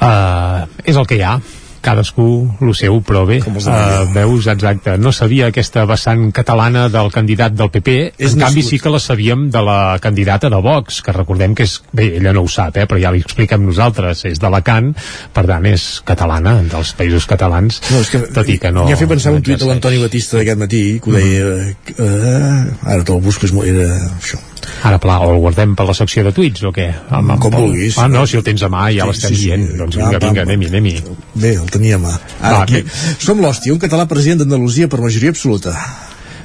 Uh, 0.00 0.68
és 0.84 0.96
el 0.96 1.06
que 1.06 1.16
hi 1.16 1.22
ha 1.24 1.38
cadascú 1.84 2.26
lo 2.64 2.74
seu, 2.76 2.98
però 3.04 3.24
bé, 3.28 3.40
uh, 3.44 4.08
veus, 4.14 4.48
exacte, 4.50 4.96
no 4.98 5.12
sabia 5.12 5.50
aquesta 5.52 5.84
vessant 5.88 6.30
catalana 6.34 6.88
del 6.92 7.10
candidat 7.14 7.54
del 7.56 7.70
PP, 7.74 7.96
És 8.18 8.32
en 8.34 8.40
canvi 8.46 8.62
nascut. 8.64 8.70
sí 8.70 8.80
que 8.80 8.92
la 8.94 9.00
sabíem 9.02 9.48
de 9.52 9.62
la 9.62 9.98
candidata 10.02 10.50
de 10.50 10.60
Vox, 10.64 11.02
que 11.04 11.12
recordem 11.12 11.54
que 11.54 11.66
és, 11.68 11.76
bé, 11.92 12.08
ella 12.18 12.32
no 12.32 12.42
ho 12.44 12.48
sap, 12.48 12.76
eh, 12.80 12.86
però 12.90 13.00
ja 13.02 13.12
li 13.14 13.20
expliquem 13.24 13.64
nosaltres, 13.66 14.24
és 14.30 14.40
d'Alacant, 14.40 14.94
per 15.34 15.46
tant 15.50 15.66
és 15.70 16.00
catalana, 16.08 16.56
dels 16.70 16.94
països 16.98 17.28
catalans, 17.30 17.80
No, 17.90 18.00
és 18.00 18.08
que, 18.10 18.18
tot 18.32 18.48
i 18.48 18.58
que 18.58 18.70
no... 18.72 18.86
Ha 18.88 18.96
fet 18.96 19.08
pensar 19.10 19.32
un 19.34 19.42
tuit 19.44 19.60
de 19.60 19.66
l'Antoni 19.68 20.00
Batista 20.02 20.38
d'aquest 20.40 20.58
matí, 20.58 20.82
que 21.02 21.10
ho 21.10 21.14
deia... 21.14 21.52
Uh, 21.98 22.88
ara 22.88 23.04
te'l 23.04 23.20
molt... 23.20 23.68
Era 23.68 23.88
això. 24.16 24.38
Ara, 24.84 24.98
pla, 25.00 25.18
o 25.20 25.32
el 25.34 25.40
guardem 25.42 25.74
per 25.76 25.84
la 25.88 25.94
secció 25.96 26.22
de 26.24 26.32
tuits, 26.32 26.62
o 26.64 26.70
què? 26.72 26.86
Amb, 27.10 27.34
amb, 27.34 27.40
Com 27.42 27.52
vulguis. 27.52 27.98
Ah, 28.00 28.08
no, 28.08 28.24
si 28.28 28.38
el 28.38 28.44
tens 28.46 28.62
a 28.64 28.70
mà 28.72 28.86
ja 28.94 29.04
Sí, 29.04 29.10
l'estem 29.10 29.34
sí, 29.34 29.36
sí. 29.36 29.48
dient. 29.50 29.66
Doncs 29.80 29.98
Va, 29.98 30.06
vinga, 30.08 30.20
vinga, 30.22 30.44
anem-hi, 30.48 30.70
anem-hi. 30.72 30.94
Bé, 31.34 31.52
el 31.60 31.68
tenia 31.74 31.98
a 31.98 32.02
mà. 32.02 32.16
Ara, 32.40 32.56
Va, 32.56 32.64
aquí. 32.64 32.82
bé. 32.82 33.14
Som 33.18 33.42
l'hòstia, 33.42 33.74
un 33.74 33.82
català 33.82 34.08
president 34.10 34.44
d'Andalusia 34.44 34.90
per 34.90 35.02
majoria 35.04 35.34
absoluta. 35.34 35.74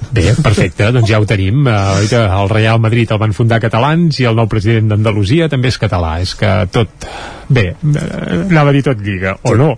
Bé, 0.09 0.31
perfecte, 0.41 0.87
doncs 0.93 1.09
ja 1.09 1.19
ho 1.21 1.25
tenim. 1.29 1.67
Uh, 1.69 2.01
el 2.17 2.49
Real 2.49 2.79
Madrid 2.81 3.11
el 3.13 3.19
van 3.21 3.35
fundar 3.37 3.59
catalans 3.61 4.17
i 4.21 4.25
el 4.25 4.37
nou 4.37 4.47
president 4.49 4.89
d'Andalusia 4.89 5.49
també 5.51 5.69
és 5.69 5.77
català. 5.81 6.17
És 6.23 6.33
que 6.39 6.49
tot... 6.73 7.05
Bé, 7.49 7.71
eh, 7.73 8.41
anava 8.43 8.69
a 8.69 8.75
dir 8.75 8.83
tot 8.85 8.99
lliga, 9.01 9.35
o 9.41 9.55
no. 9.57 9.71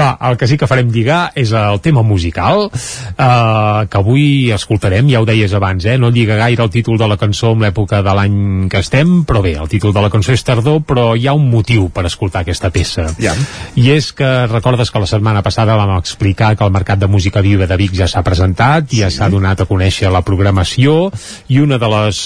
Va, 0.00 0.16
el 0.30 0.38
que 0.40 0.46
sí 0.48 0.56
que 0.56 0.68
farem 0.70 0.88
lligar 0.94 1.30
és 1.36 1.50
el 1.52 1.80
tema 1.84 2.00
musical, 2.06 2.70
eh, 2.70 3.80
que 3.90 3.98
avui 3.98 4.48
escoltarem, 4.54 5.10
ja 5.12 5.20
ho 5.20 5.26
deies 5.28 5.52
abans, 5.52 5.84
eh? 5.84 5.98
no 6.00 6.08
lliga 6.14 6.38
gaire 6.40 6.64
el 6.64 6.70
títol 6.72 6.96
de 6.96 7.08
la 7.10 7.18
cançó 7.20 7.50
amb 7.52 7.66
l'època 7.66 8.00
de 8.06 8.14
l'any 8.16 8.38
que 8.72 8.80
estem, 8.80 9.18
però 9.28 9.42
bé, 9.44 9.52
el 9.60 9.68
títol 9.68 9.92
de 9.92 10.00
la 10.00 10.08
cançó 10.12 10.32
és 10.32 10.44
tardor, 10.46 10.80
però 10.88 11.10
hi 11.18 11.28
ha 11.28 11.36
un 11.36 11.50
motiu 11.52 11.90
per 11.92 12.06
escoltar 12.08 12.46
aquesta 12.46 12.70
peça. 12.72 13.10
Ja. 13.20 13.34
I 13.76 13.90
és 13.98 14.12
que 14.16 14.30
recordes 14.48 14.88
que 14.88 15.02
la 15.02 15.10
setmana 15.10 15.44
passada 15.44 15.76
vam 15.76 15.98
explicar 15.98 16.54
que 16.56 16.64
el 16.64 16.72
Mercat 16.72 17.02
de 17.02 17.10
Música 17.10 17.44
Viva 17.44 17.68
de 17.68 17.76
Vic 17.76 17.92
ja 17.98 18.08
s'ha 18.08 18.24
presentat, 18.24 18.88
ja 18.96 19.10
s'ha 19.12 19.28
donat 19.28 19.60
a 19.60 19.68
conèixer 19.68 20.08
la 20.08 20.24
programació 20.24 21.10
i 21.52 21.60
una 21.60 21.76
de 21.76 21.92
les 21.92 22.24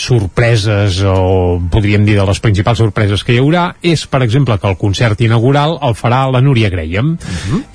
sorpreses 0.00 1.00
o 1.04 1.60
podríem 1.70 2.06
dir 2.08 2.16
de 2.18 2.24
les 2.26 2.40
principals 2.40 2.80
sorpreses 2.80 3.22
que 3.24 3.34
hi 3.34 3.40
haurà 3.42 3.66
és 3.84 4.06
per 4.10 4.22
exemple 4.24 4.56
que 4.58 4.68
el 4.70 4.78
concert 4.80 5.20
inaugural 5.20 5.76
el 5.86 5.96
farà 5.98 6.22
la 6.32 6.40
Núria 6.44 6.70
Graham. 6.72 7.12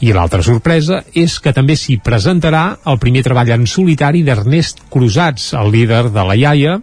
I 0.02 0.14
l'altra 0.16 0.44
sorpresa 0.46 1.04
és 1.14 1.38
que 1.40 1.54
també 1.56 1.78
s'hi 1.78 2.00
presentarà 2.04 2.64
el 2.90 3.00
primer 3.02 3.24
treball 3.26 3.54
en 3.56 3.68
solitari 3.70 4.24
d'Ernest 4.26 4.86
Cruzats, 4.92 5.52
el 5.54 5.72
líder 5.74 6.10
de 6.16 6.26
la 6.26 6.36
iaia 6.36 6.80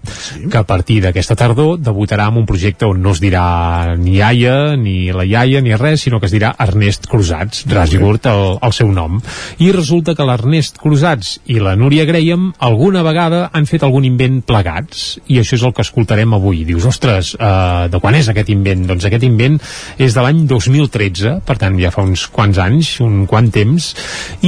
que 0.50 0.58
a 0.58 0.64
partir 0.68 1.00
d'aquesta 1.02 1.36
tardor 1.38 1.78
debutarà 1.82 2.28
amb 2.30 2.42
un 2.42 2.46
projecte 2.46 2.86
on 2.86 3.02
no 3.02 3.14
es 3.16 3.22
dirà 3.22 3.96
ni 3.98 4.18
iaia, 4.20 4.76
ni 4.76 5.12
la 5.14 5.26
iaia, 5.26 5.62
ni 5.64 5.74
res, 5.76 6.06
sinó 6.06 6.20
que 6.20 6.28
es 6.30 6.34
dirà 6.34 6.52
Ernest 6.62 7.08
Cruzats, 7.10 7.64
ras 7.72 7.92
i 7.92 8.00
curt 8.02 8.28
el, 8.30 8.44
el 8.62 8.76
seu 8.76 8.90
nom. 8.92 9.20
I 9.58 9.72
resulta 9.74 10.14
que 10.18 10.26
l'Ernest 10.26 10.78
Cruzats 10.82 11.38
i 11.50 11.58
la 11.62 11.74
Núria 11.78 12.06
Graham 12.08 12.52
alguna 12.62 13.02
vegada 13.06 13.48
han 13.52 13.66
fet 13.68 13.82
algun 13.86 14.06
invent 14.08 14.42
plegats 14.46 15.18
i 15.32 15.40
això 15.40 15.56
és 15.56 15.64
el 15.66 15.72
que 15.76 15.84
escoltarem 15.84 16.34
avui. 16.36 16.62
Dius, 16.68 16.86
ostres, 16.88 17.32
uh, 17.38 17.88
de 17.92 18.00
quan 18.02 18.16
és 18.18 18.28
aquest 18.30 18.52
invent? 18.52 18.84
Doncs 18.90 19.06
aquest 19.08 19.24
invent 19.26 19.58
és 19.96 20.14
de 20.14 20.24
l'any 20.24 20.44
2013, 20.50 21.38
per 21.46 21.56
tant 21.60 21.78
ja 21.80 21.92
fa 21.94 22.04
uns 22.06 22.26
quants 22.32 22.60
anys, 22.62 22.94
un 23.04 23.24
quant 23.30 23.48
temps, 23.52 23.92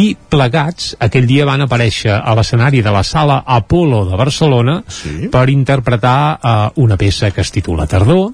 i 0.00 0.06
plegats 0.14 0.92
aquell 1.04 1.28
dia 1.30 1.48
van 1.48 1.64
aparèixer 1.64 2.12
a 2.14 2.36
l'escenari 2.36 2.82
de 2.84 2.92
la 2.94 3.04
sala 3.06 3.40
Apolo 3.56 4.04
de 4.10 4.20
Barcelona 4.20 4.80
sí. 4.88 5.30
per 5.32 5.48
interpretar 5.52 6.18
uh, 6.36 6.68
una 6.84 7.00
peça 7.00 7.32
que 7.34 7.44
es 7.44 7.52
titula 7.54 7.88
Tardor, 7.90 8.30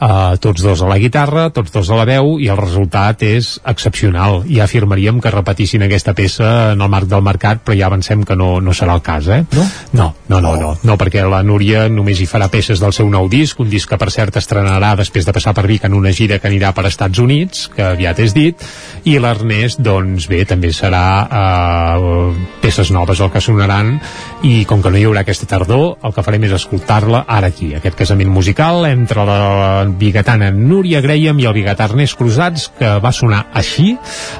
Uh, 0.00 0.38
tots 0.40 0.62
dos 0.64 0.80
a 0.80 0.86
la 0.88 0.96
guitarra, 0.96 1.50
tots 1.52 1.74
dos 1.74 1.90
a 1.92 1.96
la 1.98 2.06
veu 2.08 2.38
i 2.40 2.46
el 2.48 2.56
resultat 2.56 3.20
és 3.26 3.50
excepcional 3.68 4.38
ja 4.48 4.64
afirmaríem 4.64 5.18
que 5.20 5.28
repetissin 5.28 5.84
aquesta 5.84 6.14
peça 6.16 6.70
en 6.72 6.80
el 6.80 6.88
marc 6.88 7.10
del 7.10 7.20
mercat 7.20 7.60
però 7.60 7.76
ja 7.76 7.90
avancem 7.90 8.22
que 8.24 8.32
no, 8.32 8.62
no 8.64 8.72
serà 8.72 8.94
el 8.96 9.02
cas 9.04 9.28
eh? 9.28 9.42
No? 9.52 9.66
No, 9.92 10.06
no, 10.32 10.40
no, 10.40 10.54
no, 10.56 10.70
no 10.88 10.96
perquè 10.96 11.20
la 11.28 11.42
Núria 11.44 11.82
només 11.92 12.16
hi 12.16 12.28
farà 12.30 12.48
peces 12.48 12.80
del 12.80 12.94
seu 12.96 13.10
nou 13.12 13.28
disc 13.28 13.60
un 13.60 13.68
disc 13.68 13.92
que 13.92 13.98
per 14.00 14.08
cert 14.14 14.40
estrenarà 14.40 14.94
després 14.96 15.28
de 15.28 15.34
passar 15.36 15.52
per 15.52 15.66
Vic 15.68 15.84
en 15.84 15.98
una 15.98 16.14
gira 16.16 16.40
que 16.40 16.48
anirà 16.48 16.72
per 16.72 16.86
Estats 16.88 17.20
Units 17.20 17.68
que 17.76 17.84
aviat 17.90 18.24
és 18.24 18.32
dit 18.32 18.64
i 19.04 19.18
l'Ernest 19.20 19.84
doncs 19.84 20.30
bé, 20.32 20.46
també 20.48 20.72
serà 20.72 21.04
uh, 21.28 22.32
peces 22.64 22.88
noves 22.88 23.20
el 23.20 23.28
que 23.36 23.44
sonaran 23.44 23.98
i 24.42 24.64
com 24.64 24.80
que 24.80 24.90
no 24.92 24.96
hi 24.96 25.04
haurà 25.04 25.20
aquesta 25.24 25.46
tardor 25.48 25.98
el 26.06 26.14
que 26.16 26.24
farem 26.24 26.46
és 26.48 26.54
escoltar-la 26.56 27.24
ara 27.28 27.50
aquí, 27.52 27.70
aquest 27.76 27.98
casament 27.98 28.30
musical 28.32 28.86
entre 28.88 29.24
la 29.28 29.84
bigatana 30.00 30.50
Núria 30.54 31.02
Graham 31.04 31.42
i 31.42 31.48
el 31.50 31.56
biguetà 31.56 31.90
Ernest 31.90 32.16
Cruzats, 32.18 32.70
que 32.78 32.94
va 33.04 33.12
sonar 33.12 33.46
així 33.52 33.92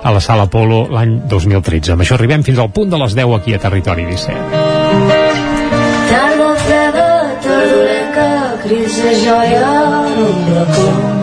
a 0.03 0.15
la 0.15 0.25
Sala 0.25 0.49
Polo 0.51 0.87
l'any 0.93 1.19
2013. 1.29 1.95
Amb 1.95 2.07
això 2.07 2.17
arribem 2.17 2.45
fins 2.47 2.59
al 2.59 2.73
punt 2.73 2.93
de 2.93 3.01
les 3.05 3.17
10 3.19 3.37
aquí 3.41 3.55
a 3.55 3.63
Territori 3.63 4.09
17. 4.09 4.37
Tarda 6.11 6.51
freda, 6.65 7.09
tardorenca, 7.45 8.29
crits 8.65 9.01
de 9.05 9.17
joia 9.25 9.73
un 10.27 10.47
racó. 10.55 11.20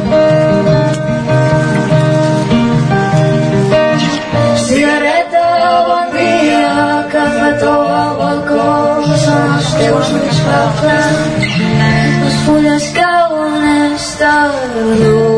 Més 9.97 10.43
paplans. 10.45 11.49
Les 12.25 12.37
fulles 12.45 12.91
cauen, 12.97 13.67
és 13.71 13.91
Nostàlgia 13.97 15.36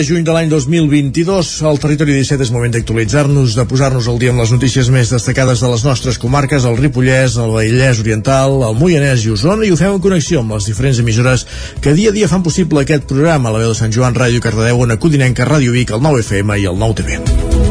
de 0.00 0.06
juny 0.06 0.22
de 0.24 0.32
l'any 0.32 0.48
2022. 0.48 1.48
Al 1.68 1.78
Territori 1.82 2.14
17 2.16 2.46
és 2.46 2.50
moment 2.54 2.72
d'actualitzar-nos, 2.72 3.52
de 3.58 3.64
posar-nos 3.68 4.08
al 4.08 4.20
dia 4.22 4.32
amb 4.32 4.40
les 4.40 4.52
notícies 4.54 4.88
més 4.92 5.12
destacades 5.12 5.60
de 5.60 5.68
les 5.68 5.84
nostres 5.84 6.16
comarques, 6.22 6.64
el 6.64 6.78
Ripollès, 6.78 7.36
el 7.36 7.52
Vallès 7.52 8.00
Oriental, 8.00 8.62
el 8.64 8.78
Moianès 8.80 9.26
i 9.26 9.34
Osona, 9.34 9.66
i 9.68 9.74
ho 9.74 9.76
fem 9.76 9.98
en 9.98 10.00
connexió 10.00 10.40
amb 10.40 10.56
les 10.56 10.70
diferents 10.70 11.02
emissores 11.04 11.44
que 11.84 11.92
dia 11.98 12.14
a 12.14 12.16
dia 12.16 12.30
fan 12.32 12.46
possible 12.46 12.80
aquest 12.80 13.04
programa, 13.10 13.52
la 13.52 13.60
veu 13.60 13.74
de 13.74 13.80
Sant 13.82 13.92
Joan, 13.92 14.16
Ràdio 14.16 14.40
Cardedeu, 14.40 14.80
Ona 14.86 14.96
Codinenca, 14.96 15.48
Ràdio 15.48 15.76
Vic, 15.76 15.92
el 15.92 16.00
9FM 16.06 16.62
i 16.62 16.70
el 16.70 16.80
9TV. 16.80 17.69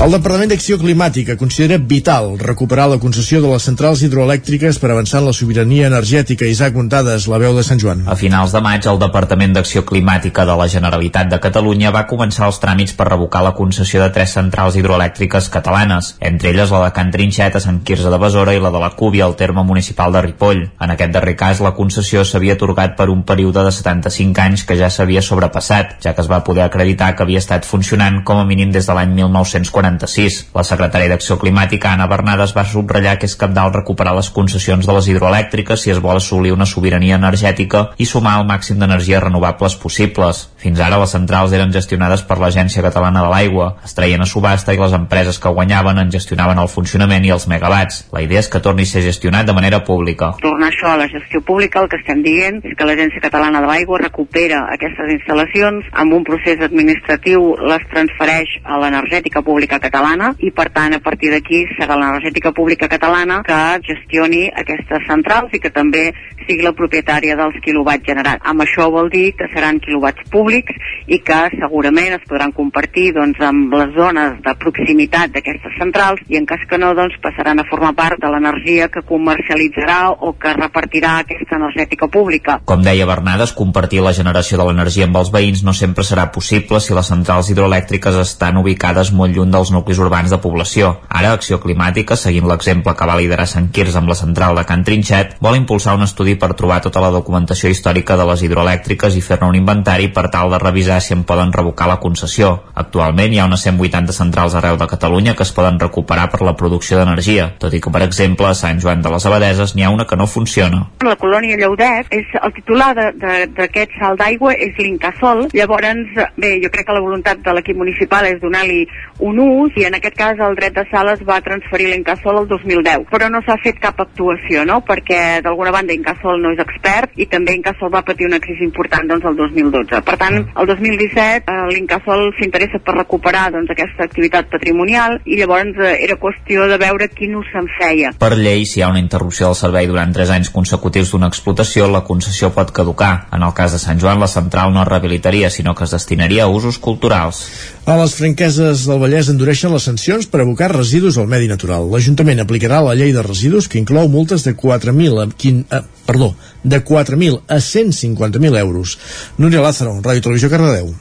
El 0.00 0.14
Departament 0.14 0.48
d'Acció 0.48 0.78
Climàtica 0.80 1.34
considera 1.36 1.76
vital 1.76 2.30
recuperar 2.40 2.86
la 2.88 2.96
concessió 2.96 3.42
de 3.44 3.50
les 3.50 3.66
centrals 3.68 4.00
hidroelèctriques 4.00 4.78
per 4.80 4.88
avançar 4.94 5.18
en 5.20 5.26
la 5.26 5.34
sobirania 5.36 5.90
energètica. 5.90 6.46
Isaac 6.48 6.72
Montades, 6.72 7.26
la 7.28 7.36
veu 7.42 7.52
de 7.52 7.60
Sant 7.60 7.82
Joan. 7.82 8.06
A 8.08 8.16
finals 8.16 8.54
de 8.56 8.62
maig, 8.64 8.88
el 8.88 8.96
Departament 9.02 9.52
d'Acció 9.52 9.82
Climàtica 9.84 10.46
de 10.48 10.54
la 10.56 10.68
Generalitat 10.72 11.28
de 11.28 11.38
Catalunya 11.44 11.92
va 11.92 12.06
començar 12.08 12.46
els 12.48 12.60
tràmits 12.62 12.94
per 12.96 13.10
revocar 13.10 13.42
la 13.44 13.52
concessió 13.58 14.00
de 14.00 14.08
tres 14.14 14.32
centrals 14.38 14.78
hidroelèctriques 14.80 15.50
catalanes, 15.52 16.14
entre 16.30 16.48
elles 16.54 16.72
la 16.72 16.80
de 16.86 16.96
Can 16.96 17.12
Trinxet 17.12 17.60
a 17.60 17.62
Sant 17.66 17.82
Quirze 17.84 18.08
de 18.08 18.22
Besora 18.24 18.56
i 18.56 18.64
la 18.64 18.72
de 18.72 18.80
la 18.80 18.94
Cúbia 18.96 19.28
al 19.28 19.36
terme 19.36 19.66
municipal 19.68 20.16
de 20.16 20.24
Ripoll. 20.30 20.64
En 20.80 20.96
aquest 20.96 21.12
darrer 21.12 21.36
cas, 21.36 21.60
la 21.60 21.74
concessió 21.76 22.24
s'havia 22.24 22.56
atorgat 22.56 22.96
per 22.96 23.10
un 23.12 23.20
període 23.28 23.68
de 23.68 23.76
75 23.82 24.46
anys 24.48 24.64
que 24.64 24.80
ja 24.80 24.88
s'havia 24.88 25.20
sobrepassat, 25.20 25.98
ja 26.00 26.16
que 26.16 26.24
es 26.24 26.32
va 26.32 26.40
poder 26.48 26.64
acreditar 26.64 27.12
que 27.12 27.28
havia 27.28 27.44
estat 27.44 27.68
funcionant 27.68 28.22
com 28.24 28.40
a 28.40 28.48
mínim 28.48 28.72
des 28.72 28.88
de 28.88 28.96
l'any 28.96 29.12
1940 29.20 29.89
46. 29.98 30.50
La 30.54 30.64
secretària 30.66 31.10
d'Acció 31.10 31.36
Climàtica, 31.40 31.92
Anna 31.94 32.06
Bernades, 32.10 32.54
va 32.56 32.64
subratllar 32.68 33.16
que 33.18 33.26
és 33.26 33.36
capdalt 33.38 33.74
recuperar 33.74 34.14
les 34.16 34.30
concessions 34.30 34.86
de 34.86 34.94
les 34.96 35.08
hidroelèctriques 35.10 35.82
si 35.82 35.90
es 35.90 36.00
vol 36.02 36.20
assolir 36.20 36.52
una 36.54 36.66
sobirania 36.66 37.18
energètica 37.18 37.90
i 37.98 38.06
sumar 38.06 38.38
el 38.40 38.46
màxim 38.48 38.78
d'energies 38.78 39.22
renovables 39.22 39.76
possibles. 39.80 40.46
Fins 40.60 40.80
ara 40.80 41.00
les 41.00 41.14
centrals 41.16 41.52
eren 41.56 41.72
gestionades 41.72 42.22
per 42.28 42.38
l'Agència 42.38 42.84
Catalana 42.84 43.24
de 43.24 43.32
l'Aigua, 43.32 43.70
es 43.84 43.96
traien 43.96 44.22
a 44.22 44.28
subhasta 44.28 44.74
i 44.74 44.80
les 44.80 44.94
empreses 44.96 45.38
que 45.40 45.54
guanyaven 45.56 45.98
en 45.98 46.12
gestionaven 46.12 46.60
el 46.62 46.68
funcionament 46.68 47.24
i 47.24 47.34
els 47.34 47.48
megawatts. 47.50 48.04
La 48.14 48.22
idea 48.22 48.40
és 48.44 48.50
que 48.50 48.62
torni 48.62 48.86
a 48.86 48.92
ser 48.92 49.02
gestionat 49.06 49.46
de 49.46 49.56
manera 49.56 49.82
pública. 49.84 50.34
tornar 50.40 50.68
això 50.68 50.92
a 50.92 50.96
la 50.96 51.08
gestió 51.08 51.40
pública, 51.40 51.80
el 51.80 51.88
que 51.88 51.96
estem 51.96 52.22
dient 52.22 52.60
és 52.64 52.76
que 52.76 52.86
l'Agència 52.86 53.20
Catalana 53.20 53.60
de 53.60 53.66
l'Aigua 53.66 53.98
recupera 54.00 54.64
aquestes 54.74 55.12
instal·lacions 55.16 55.86
amb 55.92 56.14
un 56.14 56.24
procés 56.24 56.60
administratiu 56.60 57.54
les 57.70 57.84
transfereix 57.92 58.58
a 58.64 58.78
l'energètica 58.80 59.42
pública 59.42 59.79
catalana 59.82 60.34
i 60.38 60.52
per 60.54 60.68
tant 60.74 60.94
a 60.96 61.00
partir 61.04 61.32
d'aquí 61.32 61.64
serà 61.78 61.96
l'energètica 61.98 62.52
pública 62.56 62.88
catalana 62.88 63.40
que 63.46 63.60
gestioni 63.86 64.46
aquestes 64.62 65.06
centrals 65.08 65.54
i 65.56 65.60
que 65.62 65.72
també 65.74 66.10
sigui 66.46 66.64
la 66.64 66.74
propietària 66.76 67.36
dels 67.38 67.56
quilowatts 67.64 68.06
generats. 68.06 68.42
Amb 68.46 68.64
això 68.64 68.88
vol 68.92 69.10
dir 69.12 69.30
que 69.38 69.48
seran 69.54 69.80
quilowatts 69.82 70.26
públics 70.32 70.74
i 71.06 71.20
que 71.26 71.38
segurament 71.56 72.16
es 72.16 72.26
podran 72.28 72.52
compartir 72.56 73.10
doncs, 73.16 73.40
amb 73.44 73.74
les 73.74 73.92
zones 73.96 74.38
de 74.44 74.54
proximitat 74.62 75.34
d'aquestes 75.34 75.76
centrals 75.78 76.22
i 76.28 76.38
en 76.40 76.46
cas 76.48 76.62
que 76.68 76.78
no 76.78 76.92
doncs, 76.98 77.18
passaran 77.22 77.62
a 77.62 77.66
formar 77.70 77.92
part 77.98 78.20
de 78.22 78.30
l'energia 78.32 78.88
que 78.92 79.04
comercialitzarà 79.06 80.00
o 80.10 80.34
que 80.40 80.54
repartirà 80.56 81.18
aquesta 81.20 81.58
energètica 81.60 82.08
pública. 82.10 82.60
Com 82.64 82.84
deia 82.84 83.08
Bernades, 83.08 83.54
compartir 83.56 84.02
la 84.04 84.14
generació 84.16 84.60
de 84.60 84.68
l'energia 84.68 85.06
amb 85.08 85.20
els 85.20 85.32
veïns 85.34 85.64
no 85.66 85.74
sempre 85.76 86.04
serà 86.06 86.28
possible 86.34 86.80
si 86.80 86.96
les 86.96 87.10
centrals 87.10 87.50
hidroelèctriques 87.52 88.18
estan 88.22 88.60
ubicades 88.60 89.12
molt 89.16 89.36
lluny 89.36 89.50
dels 89.54 89.69
nuclis 89.74 89.98
urbans 89.98 90.30
de 90.30 90.38
població. 90.42 90.92
Ara, 91.08 91.32
Acció 91.36 91.60
Climàtica, 91.62 92.16
seguint 92.16 92.48
l'exemple 92.48 92.94
que 92.96 93.08
va 93.08 93.16
liderar 93.18 93.46
Sant 93.50 93.70
Quirze 93.74 93.98
amb 93.98 94.10
la 94.10 94.16
central 94.18 94.58
de 94.58 94.64
Can 94.68 94.84
Trinxet, 94.84 95.36
vol 95.40 95.58
impulsar 95.58 95.96
un 95.98 96.06
estudi 96.06 96.36
per 96.40 96.52
trobar 96.58 96.80
tota 96.84 97.02
la 97.02 97.12
documentació 97.14 97.70
històrica 97.70 98.16
de 98.16 98.26
les 98.30 98.44
hidroelèctriques 98.46 99.16
i 99.16 99.24
fer-ne 99.24 99.48
un 99.50 99.58
inventari 99.58 100.08
per 100.14 100.28
tal 100.32 100.50
de 100.50 100.58
revisar 100.62 101.00
si 101.00 101.14
en 101.16 101.24
poden 101.28 101.52
revocar 101.52 101.88
la 101.90 102.00
concessió. 102.02 102.52
Actualment 102.74 103.34
hi 103.34 103.40
ha 103.40 103.48
unes 103.48 103.64
180 103.66 104.16
centrals 104.16 104.56
arreu 104.58 104.78
de 104.80 104.88
Catalunya 104.90 105.34
que 105.36 105.46
es 105.46 105.52
poden 105.52 105.78
recuperar 105.80 106.28
per 106.30 106.42
la 106.46 106.56
producció 106.56 106.98
d'energia, 106.98 107.50
tot 107.58 107.74
i 107.74 107.80
que, 107.80 107.92
per 107.92 108.02
exemple, 108.06 108.48
a 108.48 108.56
Sant 108.58 108.80
Joan 108.82 109.02
de 109.04 109.12
les 109.12 109.26
Abadeses 109.26 109.74
n'hi 109.76 109.84
ha 109.84 109.92
una 109.94 110.06
que 110.06 110.16
no 110.16 110.26
funciona. 110.26 110.86
La 111.04 111.16
colònia 111.20 111.58
Lleudet, 111.60 112.08
és, 112.10 112.26
el 112.40 112.54
titular 112.56 112.90
d'aquest 112.96 113.94
salt 113.98 114.20
d'aigua 114.20 114.54
és 114.56 114.76
l'Incasol. 114.78 115.46
Llavors, 115.54 116.14
bé, 116.36 116.56
jo 116.62 116.70
crec 116.72 116.88
que 116.88 116.96
la 116.96 117.04
voluntat 117.04 117.40
de 117.44 117.54
l'equip 117.56 117.76
municipal 117.76 118.26
és 118.28 118.40
donar-li 118.40 118.86
un 119.20 119.38
ús 119.38 119.59
ús 119.60 119.76
i 119.80 119.86
en 119.88 119.96
aquest 119.98 120.16
cas 120.18 120.40
el 120.40 120.56
dret 120.58 120.74
de 120.76 120.84
sala 120.90 121.14
es 121.16 121.22
va 121.26 121.40
transferir 121.44 121.88
a 121.90 121.94
l'Incasol 121.94 122.42
el 122.42 122.48
2010, 122.50 123.06
però 123.10 123.28
no 123.32 123.42
s'ha 123.46 123.58
fet 123.62 123.80
cap 123.82 124.00
actuació, 124.02 124.64
no? 124.68 124.80
perquè 124.86 125.40
d'alguna 125.44 125.72
banda 125.74 125.96
Incasol 125.96 126.40
no 126.42 126.52
és 126.54 126.62
expert 126.62 127.16
i 127.20 127.26
també 127.30 127.56
Incasol 127.58 127.92
va 127.92 128.04
patir 128.06 128.28
una 128.28 128.40
crisi 128.42 128.64
important 128.66 129.08
doncs, 129.10 129.26
el 129.28 129.36
2012. 129.38 130.02
Per 130.06 130.16
tant, 130.20 130.38
el 130.40 130.70
2017 130.70 131.50
eh, 131.50 131.66
l'Incasol 131.74 132.30
s'interessa 132.38 132.80
per 132.84 132.96
recuperar 132.98 133.48
doncs, 133.54 133.72
aquesta 133.74 134.06
activitat 134.06 134.50
patrimonial 134.52 135.18
i 135.24 135.40
llavors 135.40 135.78
eh, 135.80 135.96
era 136.06 136.18
qüestió 136.20 136.68
de 136.70 136.80
veure 136.80 137.10
quin 137.12 137.36
ús 137.40 137.50
se'n 137.52 137.68
feia. 137.78 138.14
Per 138.20 138.32
llei, 138.36 138.64
si 138.66 138.80
hi 138.80 138.84
ha 138.86 138.92
una 138.92 139.02
interrupció 139.02 139.50
del 139.50 139.58
servei 139.58 139.90
durant 139.90 140.14
3 140.16 140.34
anys 140.36 140.52
consecutius 140.54 141.12
d'una 141.12 141.30
explotació, 141.30 141.88
la 141.90 142.04
concessió 142.06 142.52
pot 142.54 142.72
caducar. 142.74 143.12
En 143.34 143.44
el 143.46 143.54
cas 143.56 143.76
de 143.76 143.82
Sant 143.82 144.00
Joan, 144.00 144.20
la 144.22 144.30
central 144.30 144.74
no 144.74 144.82
es 144.82 144.88
rehabilitaria, 144.88 145.50
sinó 145.50 145.74
que 145.74 145.84
es 145.84 145.94
destinaria 145.96 146.44
a 146.44 146.52
usos 146.52 146.78
culturals. 146.78 147.44
A 147.88 147.96
les 147.96 148.12
franqueses 148.12 148.82
del 148.84 148.98
Vallès 149.00 149.30
endureixen 149.32 149.72
les 149.72 149.86
sancions 149.88 150.26
per 150.28 150.42
abocar 150.42 150.68
residus 150.74 151.16
al 151.18 151.30
medi 151.32 151.48
natural. 151.48 151.88
L'Ajuntament 151.88 152.42
aplicarà 152.44 152.82
la 152.84 152.94
llei 152.98 153.14
de 153.16 153.24
residus 153.24 153.70
que 153.72 153.80
inclou 153.80 154.08
multes 154.12 154.44
de 154.44 154.52
4.000 154.52 155.22
a, 155.24 155.28
15, 155.32 155.64
eh, 155.78 155.82
perdó, 156.06 156.34
de 156.62 156.84
4.000 156.84 157.40
a 157.48 157.56
150.000 157.56 158.58
euros. 158.60 158.98
Núria 159.38 159.64
Lázaro, 159.64 159.96
Ràdio 160.04 160.28
Televisió 160.28 160.52
Cardedeu. 160.52 160.92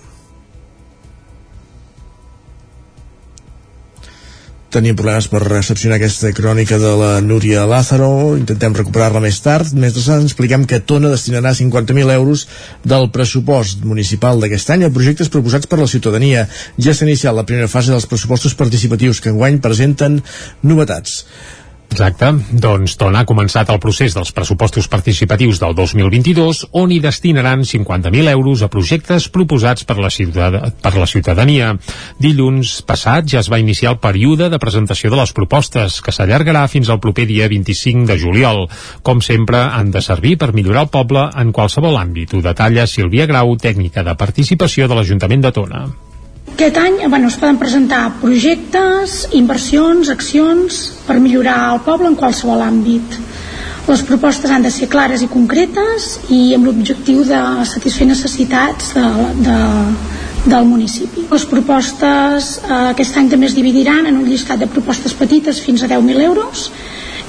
Tenim 4.70 4.96
problemes 4.98 5.28
per 5.32 5.42
recepcionar 5.44 5.98
aquesta 5.98 6.30
crònica 6.38 6.78
de 6.82 6.92
la 6.98 7.10
Núria 7.26 7.66
Lázaro, 7.70 8.38
intentem 8.38 8.76
recuperar-la 8.78 9.22
més 9.24 9.40
tard. 9.42 9.74
Mentrestant 9.74 10.28
expliquem 10.28 10.66
que 10.70 10.82
Tona 10.86 11.10
destinarà 11.10 11.56
50.000 11.58 12.14
euros 12.14 12.46
del 12.86 13.10
pressupost 13.14 13.82
municipal 13.86 14.42
d'aquest 14.42 14.70
any 14.76 14.86
a 14.86 14.92
projectes 14.94 15.32
proposats 15.34 15.70
per 15.70 15.82
la 15.82 15.90
ciutadania. 15.90 16.46
Ja 16.78 16.94
s'ha 16.94 17.08
iniciat 17.08 17.36
la 17.36 17.48
primera 17.50 17.72
fase 17.72 17.94
dels 17.94 18.06
pressupostos 18.10 18.58
participatius 18.60 19.24
que 19.24 19.34
enguany 19.34 19.58
presenten 19.64 20.22
novetats. 20.62 21.24
Exacte. 21.90 22.30
Doncs 22.54 22.96
Tona 23.02 23.24
ha 23.24 23.28
començat 23.28 23.70
el 23.74 23.80
procés 23.82 24.14
dels 24.16 24.32
pressupostos 24.36 24.88
participatius 24.92 25.60
del 25.62 25.74
2022 25.76 26.62
on 26.80 26.94
hi 26.94 27.00
destinaran 27.04 27.66
50.000 27.66 28.30
euros 28.32 28.62
a 28.62 28.70
projectes 28.72 29.28
proposats 29.34 29.88
per 29.90 29.98
la, 29.98 30.12
ciutad 30.14 30.60
per 30.82 30.94
la 30.96 31.08
ciutadania. 31.10 31.74
Dilluns 32.22 32.80
passat 32.88 33.28
ja 33.34 33.42
es 33.42 33.50
va 33.52 33.60
iniciar 33.60 33.96
el 33.96 34.02
període 34.04 34.52
de 34.54 34.62
presentació 34.62 35.12
de 35.12 35.20
les 35.20 35.34
propostes 35.34 36.00
que 36.06 36.14
s'allargarà 36.16 36.68
fins 36.70 36.90
al 36.90 37.02
proper 37.02 37.26
dia 37.30 37.50
25 37.50 38.06
de 38.10 38.20
juliol. 38.22 38.68
Com 39.04 39.24
sempre, 39.26 39.60
han 39.60 39.90
de 39.92 40.04
servir 40.06 40.38
per 40.38 40.54
millorar 40.54 40.86
el 40.88 40.94
poble 40.94 41.26
en 41.36 41.52
qualsevol 41.52 41.98
àmbit. 41.98 42.38
Ho 42.38 42.46
detalla 42.46 42.88
Sílvia 42.88 43.28
Grau, 43.30 43.58
tècnica 43.58 44.06
de 44.06 44.16
participació 44.16 44.88
de 44.88 45.00
l'Ajuntament 45.00 45.44
de 45.44 45.56
Tona. 45.58 45.88
Aquest 46.60 46.76
any 46.76 47.08
bueno, 47.08 47.30
es 47.32 47.38
poden 47.40 47.56
presentar 47.56 48.18
projectes, 48.20 49.14
inversions, 49.32 50.10
accions 50.12 50.80
per 51.06 51.16
millorar 51.24 51.70
el 51.72 51.80
poble 51.86 52.10
en 52.12 52.18
qualsevol 52.20 52.60
àmbit. 52.66 53.16
Les 53.88 54.04
propostes 54.04 54.52
han 54.52 54.68
de 54.68 54.72
ser 54.76 54.90
clares 54.92 55.24
i 55.24 55.30
concretes 55.32 56.10
i 56.28 56.42
amb 56.58 56.68
l'objectiu 56.68 57.24
de 57.30 57.40
satisfer 57.64 58.10
necessitats 58.10 58.92
de, 58.98 59.06
de, 59.40 59.56
del 60.52 60.68
municipi. 60.68 61.24
Les 61.32 61.48
propostes 61.48 62.52
eh, 62.60 62.74
aquest 62.90 63.24
any 63.24 63.32
també 63.32 63.48
es 63.48 63.56
dividiran 63.56 64.12
en 64.12 64.20
un 64.20 64.28
llistat 64.28 64.60
de 64.60 64.68
propostes 64.68 65.16
petites 65.16 65.64
fins 65.64 65.88
a 65.88 65.94
10.000 65.96 66.28
euros 66.28 66.68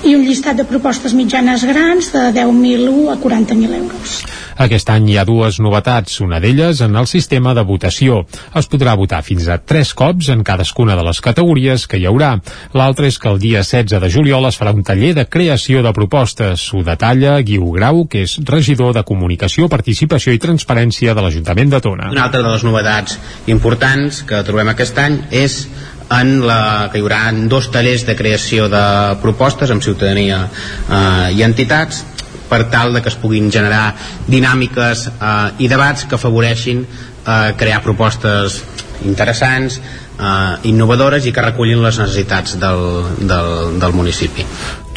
i 0.04 0.14
un 0.16 0.22
llistat 0.24 0.56
de 0.56 0.64
propostes 0.64 1.12
mitjanes 1.16 1.64
grans 1.68 2.12
de 2.14 2.30
10.000 2.36 3.10
a 3.12 3.16
40.000 3.20 3.74
euros. 3.76 4.20
Aquest 4.60 4.90
any 4.92 5.06
hi 5.08 5.14
ha 5.16 5.24
dues 5.24 5.56
novetats, 5.64 6.18
una 6.20 6.36
d'elles 6.40 6.82
en 6.84 6.96
el 7.00 7.06
sistema 7.08 7.54
de 7.56 7.62
votació. 7.64 8.18
Es 8.60 8.68
podrà 8.68 8.92
votar 9.00 9.22
fins 9.24 9.46
a 9.48 9.56
tres 9.56 9.94
cops 9.96 10.28
en 10.34 10.42
cadascuna 10.44 10.96
de 10.98 11.04
les 11.06 11.20
categories 11.24 11.86
que 11.88 11.96
hi 11.96 12.04
haurà. 12.10 12.34
L'altre 12.76 13.08
és 13.08 13.16
que 13.16 13.30
el 13.30 13.40
dia 13.40 13.62
16 13.64 14.02
de 14.02 14.10
juliol 14.12 14.48
es 14.50 14.58
farà 14.60 14.74
un 14.76 14.84
taller 14.84 15.14
de 15.16 15.24
creació 15.24 15.80
de 15.86 15.94
propostes. 15.96 16.66
Ho 16.74 16.82
detalla 16.84 17.38
Guiu 17.40 17.70
Grau, 17.72 18.04
que 18.04 18.26
és 18.26 18.36
regidor 18.44 18.92
de 18.96 19.04
Comunicació, 19.08 19.70
Participació 19.72 20.36
i 20.36 20.42
Transparència 20.42 21.16
de 21.16 21.24
l'Ajuntament 21.24 21.72
de 21.72 21.80
Tona. 21.80 22.10
Una 22.12 22.26
altra 22.28 22.44
de 22.44 22.52
les 22.52 22.66
novetats 22.66 23.16
importants 23.48 24.20
que 24.28 24.44
trobem 24.44 24.74
aquest 24.74 25.00
any 25.00 25.22
és 25.30 25.62
en 26.10 26.40
la, 26.46 26.88
que 26.90 26.98
hi 26.98 27.04
haurà 27.04 27.22
dos 27.50 27.70
tallers 27.70 28.04
de 28.08 28.16
creació 28.18 28.68
de 28.72 28.84
propostes 29.22 29.70
amb 29.70 29.84
ciutadania 29.84 30.42
eh, 30.46 31.36
i 31.38 31.44
entitats 31.46 32.04
per 32.50 32.64
tal 32.70 32.92
de 32.94 33.02
que 33.02 33.12
es 33.12 33.18
puguin 33.20 33.50
generar 33.52 33.94
dinàmiques 34.26 35.06
eh, 35.12 35.62
i 35.62 35.70
debats 35.70 36.08
que 36.10 36.18
afavoreixin 36.18 36.82
eh, 36.82 37.52
crear 37.56 37.82
propostes 37.86 38.60
interessants, 39.06 39.78
eh, 40.18 40.56
innovadores 40.68 41.26
i 41.26 41.32
que 41.32 41.44
recullin 41.44 41.82
les 41.84 42.00
necessitats 42.02 42.58
del, 42.60 42.82
del, 43.20 43.78
del 43.80 43.94
municipi. 43.96 44.44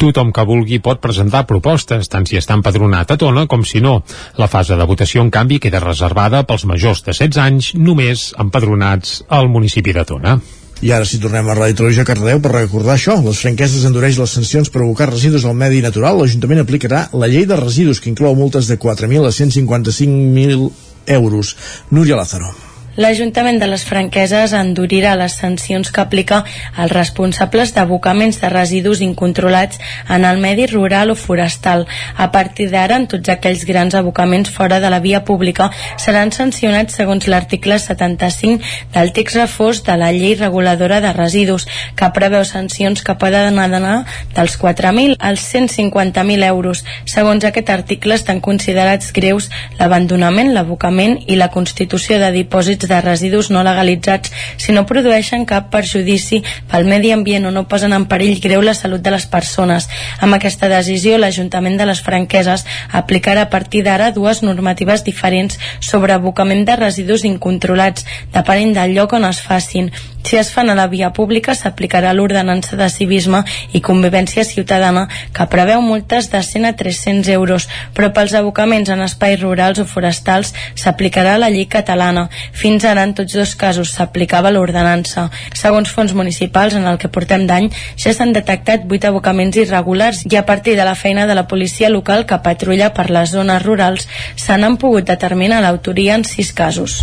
Tothom 0.00 0.32
que 0.34 0.44
vulgui 0.44 0.80
pot 0.82 1.00
presentar 1.00 1.44
propostes, 1.46 2.10
tant 2.10 2.26
si 2.26 2.36
està 2.40 2.58
empadronat 2.58 3.14
a 3.14 3.18
Tona 3.20 3.46
com 3.46 3.62
si 3.64 3.80
no. 3.80 4.00
La 4.36 4.50
fase 4.50 4.76
de 4.76 4.88
votació, 4.90 5.22
en 5.22 5.30
canvi, 5.30 5.60
queda 5.62 5.80
reservada 5.84 6.42
pels 6.44 6.66
majors 6.66 7.06
de 7.06 7.14
16 7.14 7.40
anys, 7.46 7.72
només 7.78 8.32
empadronats 8.42 9.22
al 9.30 9.48
municipi 9.48 9.94
de 9.94 10.04
Tona. 10.10 10.36
I 10.84 10.90
ara 10.92 11.06
si 11.08 11.16
tornem 11.16 11.46
a 11.48 11.54
Ràdio 11.56 11.78
Televisió 11.78 12.04
Cardedeu 12.04 12.42
per 12.44 12.50
recordar 12.52 12.98
això, 12.98 13.14
les 13.24 13.38
franqueses 13.40 13.86
endureix 13.88 14.18
les 14.20 14.34
sancions 14.36 14.68
per 14.68 14.82
abocar 14.82 15.08
residus 15.08 15.46
al 15.48 15.56
medi 15.56 15.80
natural. 15.80 16.20
L'Ajuntament 16.20 16.60
aplicarà 16.60 17.06
la 17.16 17.30
llei 17.32 17.48
de 17.48 17.56
residus 17.56 18.02
que 18.04 18.12
inclou 18.12 18.36
multes 18.36 18.68
de 18.68 18.76
4.000 18.76 19.24
a 19.24 19.32
155.000 19.32 20.70
euros. 21.16 21.56
Núria 21.88 22.20
Lázaro. 22.20 22.52
L'Ajuntament 22.96 23.56
de 23.58 23.66
les 23.66 23.82
Franqueses 23.82 24.52
endurirà 24.54 25.16
les 25.18 25.34
sancions 25.40 25.88
que 25.90 25.98
aplica 26.00 26.44
als 26.78 26.92
responsables 26.92 27.72
d'abocaments 27.74 28.38
de 28.38 28.50
residus 28.52 29.00
incontrolats 29.02 29.80
en 30.08 30.22
el 30.24 30.38
medi 30.38 30.68
rural 30.70 31.10
o 31.10 31.16
forestal. 31.18 31.88
A 32.16 32.30
partir 32.30 32.68
d'ara, 32.70 33.00
en 33.00 33.08
tots 33.10 33.32
aquells 33.32 33.64
grans 33.66 33.96
abocaments 33.98 34.52
fora 34.54 34.78
de 34.78 34.92
la 34.94 35.00
via 35.02 35.24
pública 35.24 35.72
seran 35.98 36.30
sancionats 36.30 36.94
segons 36.94 37.26
l'article 37.26 37.80
75 37.82 38.62
del 38.94 39.10
text 39.16 39.40
refós 39.40 39.82
de 39.82 39.96
la 39.98 40.12
llei 40.14 40.36
reguladora 40.38 41.00
de 41.02 41.12
residus, 41.12 41.66
que 41.98 42.12
preveu 42.14 42.44
sancions 42.46 43.02
que 43.02 43.18
poden 43.18 43.58
anar 43.58 44.04
dels 44.36 44.54
4.000 44.60 45.18
als 45.18 45.42
150.000 45.50 46.46
euros. 46.46 46.84
Segons 47.10 47.42
aquest 47.42 47.74
article, 47.74 48.14
estan 48.14 48.38
considerats 48.40 49.10
greus 49.12 49.50
l'abandonament, 49.80 50.54
l'abocament 50.54 51.18
i 51.26 51.34
la 51.34 51.50
constitució 51.50 52.22
de 52.22 52.30
dipòsits 52.30 52.83
de 52.88 53.00
residus 53.00 53.50
no 53.50 53.62
legalitzats 53.66 54.32
si 54.56 54.72
no 54.72 54.86
produeixen 54.86 55.44
cap 55.48 55.70
perjudici 55.72 56.42
pel 56.70 56.88
medi 56.88 57.12
ambient 57.12 57.46
o 57.48 57.52
no 57.54 57.66
posen 57.68 57.92
en 57.96 58.06
perill 58.10 58.40
greu 58.40 58.62
la 58.62 58.74
salut 58.74 59.02
de 59.02 59.12
les 59.14 59.26
persones. 59.26 59.88
Amb 60.20 60.38
aquesta 60.38 60.68
decisió, 60.72 61.18
l'Ajuntament 61.18 61.78
de 61.80 61.88
les 61.90 62.02
Franqueses 62.04 62.66
aplicarà 62.92 63.46
a 63.46 63.50
partir 63.52 63.84
d'ara 63.84 64.10
dues 64.12 64.42
normatives 64.42 65.04
diferents 65.04 65.58
sobre 65.80 66.12
abocament 66.14 66.64
de 66.64 66.76
residus 66.76 67.24
incontrolats, 67.24 68.06
depenent 68.32 68.74
del 68.74 68.94
lloc 68.96 69.16
on 69.18 69.28
es 69.28 69.40
facin. 69.42 69.90
Si 70.24 70.36
es 70.36 70.50
fan 70.50 70.70
a 70.70 70.74
la 70.74 70.86
via 70.88 71.10
pública, 71.12 71.52
s'aplicarà 71.54 72.14
l'ordenança 72.16 72.78
de 72.80 72.86
civisme 72.88 73.42
i 73.76 73.82
convivència 73.84 74.44
ciutadana 74.48 75.02
que 75.36 75.44
preveu 75.52 75.82
multes 75.84 76.30
de 76.32 76.40
100 76.42 76.68
a 76.70 76.72
300 76.80 77.28
euros, 77.34 77.66
però 77.92 78.08
pels 78.16 78.32
abocaments 78.38 78.88
en 78.88 79.04
espais 79.04 79.36
rurals 79.42 79.82
o 79.82 79.84
forestals 79.84 80.54
s'aplicarà 80.80 81.36
la 81.36 81.52
llei 81.52 81.68
catalana. 81.68 82.30
Fins 82.56 82.88
ara, 82.88 83.04
en 83.04 83.12
tots 83.20 83.36
dos 83.36 83.54
casos, 83.54 83.92
s'aplicava 83.92 84.54
l'ordenança. 84.54 85.28
Segons 85.52 85.92
fons 85.92 86.16
municipals, 86.16 86.80
en 86.80 86.88
el 86.88 86.96
que 86.96 87.12
portem 87.12 87.44
d'any, 87.46 87.68
ja 88.00 88.16
s'han 88.16 88.32
detectat 88.32 88.88
8 88.88 89.12
abocaments 89.12 89.60
irregulars 89.60 90.24
i 90.24 90.40
a 90.40 90.46
partir 90.48 90.78
de 90.80 90.88
la 90.88 90.96
feina 90.96 91.28
de 91.28 91.36
la 91.36 91.48
policia 91.52 91.92
local 91.92 92.24
que 92.24 92.40
patrulla 92.40 92.94
per 92.96 93.10
les 93.12 93.36
zones 93.36 93.62
rurals 93.62 94.08
se 94.40 94.56
n'han 94.56 94.80
pogut 94.80 95.04
determinar 95.04 95.60
l'autoria 95.60 96.16
en 96.16 96.24
6 96.24 96.56
casos. 96.56 97.02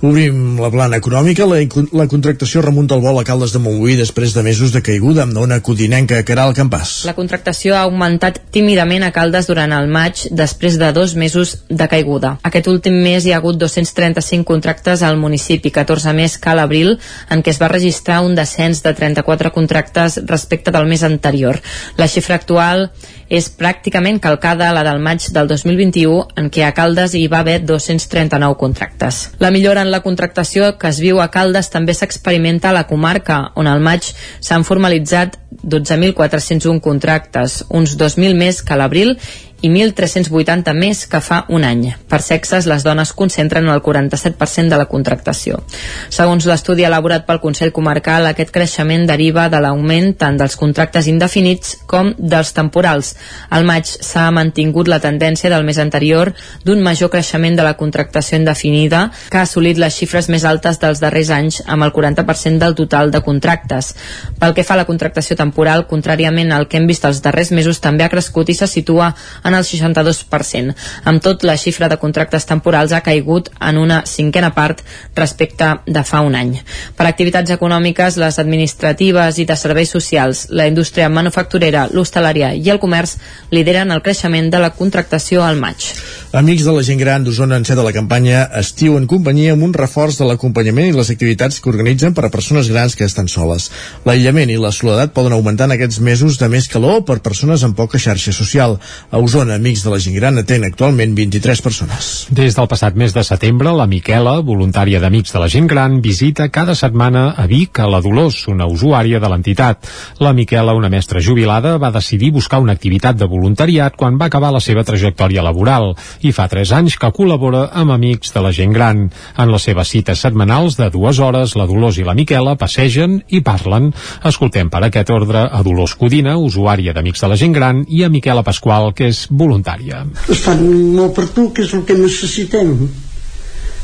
Obrim 0.00 0.56
la 0.56 0.70
plana 0.72 0.96
econòmica. 0.96 1.44
La, 1.44 1.58
la 1.92 2.06
contractació 2.08 2.62
remunta 2.64 2.96
al 2.96 3.02
vol 3.04 3.18
a 3.20 3.24
Caldes 3.28 3.52
de 3.52 3.60
Montbui 3.60 3.98
després 3.98 4.32
de 4.32 4.40
mesos 4.46 4.72
de 4.72 4.80
caiguda 4.80 5.26
amb 5.26 5.36
una 5.36 5.58
codinenca 5.60 6.22
que 6.24 6.32
era 6.32 6.46
el 6.48 6.54
campàs. 6.56 7.02
La 7.04 7.12
contractació 7.18 7.76
ha 7.76 7.82
augmentat 7.84 8.38
tímidament 8.54 9.04
a 9.04 9.10
Caldes 9.12 9.50
durant 9.50 9.74
el 9.76 9.90
maig 9.92 10.22
després 10.32 10.78
de 10.80 10.88
dos 10.96 11.12
mesos 11.20 11.58
de 11.68 11.88
caiguda. 11.92 12.38
Aquest 12.48 12.70
últim 12.72 12.96
mes 13.04 13.26
hi 13.28 13.34
ha 13.34 13.42
hagut 13.42 13.60
235 13.60 14.48
contractes 14.48 15.04
al 15.04 15.20
municipi, 15.20 15.68
14 15.68 16.16
més 16.16 16.38
que 16.40 16.48
a 16.48 16.56
l'abril, 16.56 16.96
en 17.28 17.44
què 17.44 17.52
es 17.52 17.60
va 17.60 17.68
registrar 17.68 18.22
un 18.24 18.38
descens 18.38 18.80
de 18.80 18.94
34 18.96 19.52
contractes 19.52 20.22
respecte 20.24 20.72
del 20.72 20.88
mes 20.88 21.04
anterior. 21.04 21.60
La 22.00 22.08
xifra 22.08 22.40
actual 22.40 22.88
és 23.28 23.46
pràcticament 23.52 24.18
calcada 24.18 24.70
a 24.70 24.74
la 24.74 24.82
del 24.82 24.98
maig 25.04 25.28
del 25.30 25.46
2021, 25.52 26.24
en 26.40 26.48
què 26.50 26.64
a 26.66 26.72
Caldes 26.74 27.14
hi 27.14 27.26
va 27.30 27.44
haver 27.44 27.60
239 27.68 28.56
contractes. 28.58 29.22
La 29.38 29.52
millora 29.54 29.84
en 29.84 29.89
la 29.90 30.02
contractació 30.04 30.72
que 30.78 30.88
es 30.88 31.00
viu 31.02 31.20
a 31.20 31.28
Caldes 31.32 31.70
també 31.72 31.94
s'experimenta 31.94 32.70
a 32.70 32.76
la 32.76 32.86
comarca, 32.88 33.50
on 33.60 33.68
al 33.70 33.82
maig 33.84 34.06
s'han 34.40 34.64
formalitzat 34.64 35.36
12.401 35.62 36.80
contractes, 36.80 37.64
uns 37.68 37.96
2.000 37.98 38.38
més 38.38 38.62
que 38.62 38.74
a 38.74 38.78
l'abril, 38.80 39.16
i 39.60 39.68
1.380 39.68 40.72
més 40.76 41.04
que 41.10 41.20
fa 41.24 41.44
un 41.52 41.64
any. 41.68 41.90
Per 42.08 42.20
sexes, 42.24 42.66
les 42.70 42.84
dones 42.84 43.12
concentren 43.16 43.68
el 43.68 43.82
47% 43.84 44.72
de 44.72 44.78
la 44.80 44.86
contractació. 44.88 45.60
Segons 46.08 46.46
l'estudi 46.48 46.86
elaborat 46.88 47.26
pel 47.28 47.40
Consell 47.42 47.72
Comarcal, 47.76 48.26
aquest 48.26 48.52
creixement 48.54 49.06
deriva 49.08 49.48
de 49.52 49.60
l'augment 49.60 50.14
tant 50.20 50.38
dels 50.40 50.56
contractes 50.60 51.08
indefinits 51.10 51.76
com 51.90 52.12
dels 52.18 52.54
temporals. 52.56 53.14
Al 53.50 53.66
maig 53.68 53.88
s'ha 53.88 54.28
mantingut 54.34 54.88
la 54.88 55.00
tendència 55.00 55.50
del 55.52 55.66
mes 55.68 55.78
anterior 55.78 56.32
d'un 56.64 56.80
major 56.82 57.10
creixement 57.12 57.56
de 57.56 57.66
la 57.66 57.76
contractació 57.76 58.38
indefinida, 58.40 59.08
que 59.30 59.38
ha 59.38 59.46
assolit 59.48 59.78
les 59.78 59.94
xifres 59.96 60.30
més 60.32 60.44
altes 60.48 60.80
dels 60.80 61.00
darrers 61.02 61.30
anys 61.34 61.60
amb 61.66 61.84
el 61.84 61.92
40% 61.92 62.58
del 62.64 62.76
total 62.78 63.10
de 63.10 63.22
contractes. 63.24 63.94
Pel 64.40 64.54
que 64.56 64.64
fa 64.64 64.74
a 64.76 64.80
la 64.82 64.88
contractació 64.88 65.36
temporal, 65.36 65.86
contràriament 65.90 66.52
al 66.52 66.68
que 66.68 66.80
hem 66.80 66.88
vist 66.88 67.04
els 67.04 67.20
darrers 67.24 67.52
mesos, 67.52 67.80
també 67.80 68.04
ha 68.04 68.12
crescut 68.12 68.48
i 68.48 68.56
se 68.56 68.68
situa 68.70 69.12
en 69.44 69.49
el 69.58 69.66
62%. 69.66 70.74
Amb 71.04 71.22
tot, 71.22 71.44
la 71.44 71.56
xifra 71.56 71.88
de 71.88 71.98
contractes 72.00 72.46
temporals 72.46 72.92
ha 72.92 73.02
caigut 73.06 73.50
en 73.60 73.78
una 73.78 74.02
cinquena 74.06 74.52
part 74.54 74.82
respecte 75.16 75.70
de 75.86 76.04
fa 76.04 76.22
un 76.26 76.36
any. 76.38 76.56
Per 76.96 77.06
activitats 77.06 77.50
econòmiques, 77.54 78.18
les 78.20 78.38
administratives 78.42 79.38
i 79.38 79.46
de 79.48 79.56
serveis 79.56 79.90
socials, 79.90 80.46
la 80.50 80.68
indústria 80.70 81.08
manufacturera, 81.08 81.88
l'hostalària 81.92 82.52
i 82.54 82.70
el 82.70 82.80
comerç 82.82 83.16
lideren 83.50 83.90
el 83.90 84.02
creixement 84.02 84.50
de 84.50 84.60
la 84.62 84.72
contractació 84.76 85.44
al 85.44 85.58
maig. 85.60 85.90
Amics 86.30 86.62
de 86.62 86.72
la 86.76 86.82
gent 86.86 87.00
gran 87.00 87.24
d'Osona 87.26 87.56
enceta 87.58 87.82
la 87.82 87.90
campanya 87.90 88.44
Estiu 88.60 88.94
en 88.98 89.08
companyia 89.10 89.56
amb 89.56 89.64
un 89.66 89.72
reforç 89.74 90.20
de 90.20 90.28
l'acompanyament 90.28 90.90
i 90.90 90.94
les 90.94 91.10
activitats 91.10 91.58
que 91.58 91.70
organitzen 91.72 92.14
per 92.14 92.26
a 92.28 92.30
persones 92.30 92.68
grans 92.70 92.94
que 92.94 93.08
estan 93.08 93.26
soles. 93.26 93.70
L'aïllament 94.06 94.52
i 94.52 94.58
la 94.60 94.70
soledat 94.70 95.10
poden 95.16 95.34
augmentar 95.34 95.66
en 95.66 95.74
aquests 95.74 95.98
mesos 96.06 96.38
de 96.38 96.46
més 96.52 96.68
calor 96.70 97.02
per 97.08 97.18
persones 97.24 97.64
amb 97.66 97.74
poca 97.76 97.98
xarxa 97.98 98.30
social. 98.36 98.76
A 99.10 99.18
Osona, 99.18 99.39
Amics 99.48 99.80
de 99.86 99.90
la 99.94 99.98
gent 100.04 100.12
gran 100.18 100.36
atén 100.36 100.66
actualment 100.68 101.14
23 101.16 101.62
persones. 101.64 102.08
Des 102.28 102.52
del 102.52 102.66
passat 102.68 102.96
mes 103.00 103.14
de 103.16 103.22
setembre, 103.24 103.72
la 103.72 103.86
Miquela, 103.88 104.34
voluntària 104.44 105.00
d'Amics 105.00 105.32
de 105.32 105.40
la 105.40 105.48
gent 105.48 105.64
gran, 105.70 106.02
visita 106.04 106.50
cada 106.52 106.74
setmana 106.76 107.30
a 107.32 107.46
Vic 107.48 107.80
a 107.80 107.86
la 107.88 108.02
Dolors, 108.04 108.42
una 108.52 108.66
usuària 108.68 109.16
de 109.22 109.30
l'entitat. 109.32 109.88
La 110.20 110.34
Miquela, 110.36 110.74
una 110.76 110.90
mestra 110.92 111.22
jubilada, 111.24 111.78
va 111.80 111.88
decidir 111.94 112.28
buscar 112.36 112.60
una 112.60 112.74
activitat 112.76 113.16
de 113.16 113.30
voluntariat 113.30 113.96
quan 113.96 114.18
va 114.20 114.28
acabar 114.28 114.52
la 114.52 114.60
seva 114.60 114.84
trajectòria 114.84 115.46
laboral 115.46 115.94
i 116.20 116.34
fa 116.36 116.44
3 116.52 116.76
anys 116.82 116.98
que 117.00 117.12
col·labora 117.16 117.70
amb 117.72 117.96
Amics 117.96 118.34
de 118.36 118.44
la 118.44 118.52
gent 118.52 118.76
gran. 118.76 119.06
En 119.40 119.54
les 119.54 119.64
seves 119.64 119.88
cites 119.88 120.20
setmanals 120.20 120.76
de 120.76 120.90
dues 120.92 121.16
hores, 121.24 121.56
la 121.56 121.64
Dolors 121.64 121.96
i 121.96 122.04
la 122.04 122.18
Miquela 122.18 122.58
passegen 122.60 123.22
i 123.32 123.40
parlen. 123.40 123.88
Escoltem 124.28 124.68
per 124.68 124.84
aquest 124.84 125.08
ordre 125.16 125.46
a 125.48 125.64
Dolors 125.64 125.96
Codina, 125.96 126.36
usuària 126.36 126.92
d'Amics 126.92 127.24
de 127.24 127.32
la 127.32 127.40
gent 127.40 127.56
gran, 127.56 127.86
i 127.88 128.04
a 128.04 128.12
Miquela 128.12 128.44
Pasqual, 128.44 128.92
que 128.92 129.08
és 129.08 129.29
voluntària. 129.30 130.02
Estan 130.28 130.64
molt 130.96 131.14
per 131.16 131.28
tu, 131.34 131.50
que 131.54 131.64
és 131.64 131.74
el 131.76 131.84
que 131.86 131.96
necessitem. 131.98 132.74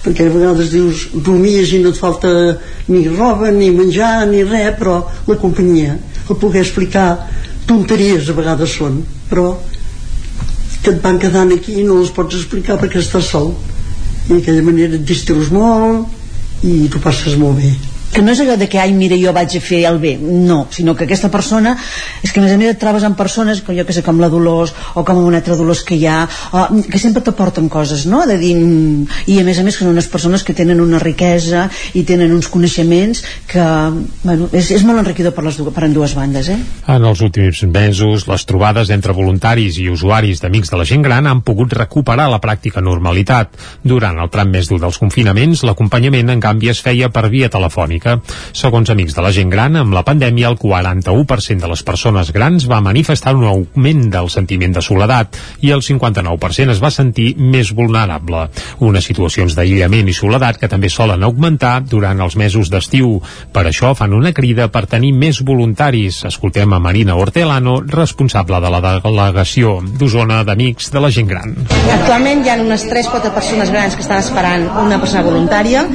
Perquè 0.03 0.27
a 0.27 0.35
vegades 0.35 0.71
dius 0.75 1.07
rumies 1.15 1.73
i 1.75 1.81
no 1.83 1.91
et 1.95 1.99
falta 1.99 2.31
ni 2.91 3.07
roba, 3.09 3.51
ni 3.55 3.71
menjar, 3.75 4.27
ni 4.31 4.45
res, 4.47 4.77
però 4.79 5.01
la 5.27 5.39
companyia, 5.41 5.97
el 6.27 6.37
poder 6.43 6.63
explicar 6.63 7.09
tonteries 7.67 8.31
a 8.31 8.37
vegades 8.37 8.77
són, 8.79 9.01
però 9.31 9.49
que 10.83 10.93
et 10.95 11.03
van 11.03 11.19
quedant 11.19 11.51
aquí 11.55 11.81
i 11.81 11.87
no 11.87 11.99
les 11.99 12.15
pots 12.15 12.39
explicar 12.39 12.79
perquè 12.79 13.03
estàs 13.03 13.33
sol. 13.35 13.53
I 14.27 14.37
d'aquella 14.37 14.63
manera 14.67 14.99
et 14.99 15.05
distreus 15.07 15.53
molt 15.55 16.65
i 16.67 16.87
t'ho 16.91 17.03
passes 17.03 17.39
molt 17.39 17.63
bé 17.63 17.75
que 18.17 18.23
no 18.25 18.33
és 18.33 18.41
allò 18.41 18.55
de 18.57 18.65
que, 18.65 18.79
ai, 18.81 18.95
mira, 18.97 19.17
jo 19.21 19.33
vaig 19.37 19.59
a 19.59 19.61
fer 19.61 19.83
el 19.85 19.99
bé 20.01 20.15
no, 20.17 20.63
sinó 20.73 20.95
que 20.97 21.05
aquesta 21.05 21.29
persona 21.29 21.75
és 22.25 22.33
que 22.33 22.41
a 22.41 22.45
més 22.45 22.55
a 22.55 22.57
més 22.57 22.71
et 22.73 22.79
trobes 22.81 23.05
amb 23.05 23.19
persones 23.19 23.61
com 23.61 23.77
jo 23.77 23.85
que 23.85 23.93
sé, 23.93 24.01
com 24.07 24.23
la 24.23 24.31
Dolors 24.33 24.73
o 24.97 25.05
com 25.05 25.21
una 25.21 25.43
altra 25.43 25.57
Dolors 25.59 25.83
que 25.85 25.99
hi 26.01 26.07
ha 26.09 26.23
o, 26.25 26.63
que 26.89 27.01
sempre 27.03 27.21
t'aporten 27.27 27.69
coses, 27.69 28.07
no? 28.09 28.23
De 28.25 28.39
dir, 28.41 28.55
i 29.29 29.37
a 29.41 29.45
més 29.45 29.61
a 29.61 29.67
més 29.67 29.77
que 29.77 29.85
són 29.85 29.93
unes 29.93 30.09
persones 30.09 30.47
que 30.47 30.57
tenen 30.57 30.81
una 30.81 31.01
riquesa 31.03 31.67
i 31.93 32.07
tenen 32.09 32.33
uns 32.33 32.49
coneixements 32.53 33.21
que, 33.51 33.67
bueno, 34.25 34.49
és, 34.57 34.71
és 34.79 34.87
molt 34.89 35.03
enriquidor 35.03 35.37
per, 35.37 35.45
les, 35.45 35.61
per 35.77 35.85
en 35.85 35.99
dues 35.99 36.17
bandes, 36.17 36.49
eh? 36.55 36.59
En 36.97 37.05
els 37.05 37.21
últims 37.27 37.67
mesos, 37.69 38.25
les 38.31 38.49
trobades 38.49 38.95
entre 38.97 39.13
voluntaris 39.17 39.77
i 39.83 39.91
usuaris 39.93 40.41
d'Amics 40.41 40.73
de 40.73 40.81
la 40.81 40.89
gent 40.89 41.05
gran 41.05 41.29
han 41.29 41.45
pogut 41.45 41.77
recuperar 41.77 42.31
la 42.33 42.41
pràctica 42.41 42.81
normalitat. 42.81 43.61
Durant 43.85 44.25
el 44.25 44.33
tram 44.33 44.57
més 44.57 44.73
dur 44.73 44.81
dels 44.81 44.97
confinaments, 45.05 45.67
l'acompanyament, 45.69 46.33
en 46.33 46.41
canvi, 46.41 46.73
es 46.73 46.81
feia 46.81 47.13
per 47.13 47.29
via 47.29 47.53
telefònica 47.53 48.06
Mallorca. 48.07 48.23
Segons 48.53 48.91
Amics 48.91 49.15
de 49.15 49.23
la 49.23 49.33
Gent 49.35 49.51
Gran, 49.51 49.77
amb 49.77 49.95
la 49.95 50.05
pandèmia 50.07 50.49
el 50.49 50.59
41% 50.59 51.61
de 51.63 51.71
les 51.71 51.83
persones 51.83 52.33
grans 52.33 52.67
va 52.71 52.81
manifestar 52.81 53.35
un 53.37 53.45
augment 53.45 54.07
del 54.13 54.31
sentiment 54.31 54.73
de 54.73 54.83
soledat 54.83 55.37
i 55.61 55.73
el 55.75 55.83
59% 55.83 56.75
es 56.75 56.83
va 56.83 56.91
sentir 56.91 57.35
més 57.39 57.73
vulnerable. 57.77 58.47
Unes 58.81 59.07
situacions 59.07 59.57
d'aïllament 59.57 60.09
i 60.09 60.17
soledat 60.17 60.61
que 60.61 60.71
també 60.71 60.89
solen 60.93 61.25
augmentar 61.27 61.81
durant 61.85 62.21
els 62.21 62.37
mesos 62.37 62.71
d'estiu. 62.71 63.21
Per 63.53 63.67
això 63.67 63.95
fan 63.95 64.15
una 64.17 64.33
crida 64.33 64.69
per 64.73 64.87
tenir 64.87 65.13
més 65.13 65.43
voluntaris. 65.45 66.23
Escoltem 66.29 66.73
a 66.73 66.81
Marina 66.81 67.17
Hortelano, 67.17 67.81
responsable 67.87 68.61
de 68.61 68.73
la 68.73 68.83
delegació 69.03 69.81
d'Osona 69.99 70.43
d'Amics 70.45 70.91
de 70.93 71.03
la 71.03 71.11
Gent 71.11 71.31
Gran. 71.31 71.57
Actualment 71.99 72.45
hi 72.45 72.53
ha 72.53 72.61
unes 72.63 72.87
3-4 72.89 73.35
persones 73.35 73.71
grans 73.73 73.97
que 73.97 74.05
estan 74.05 74.23
esperant 74.23 74.69
una 74.87 75.01
persona 75.03 75.25
voluntària 75.27 75.87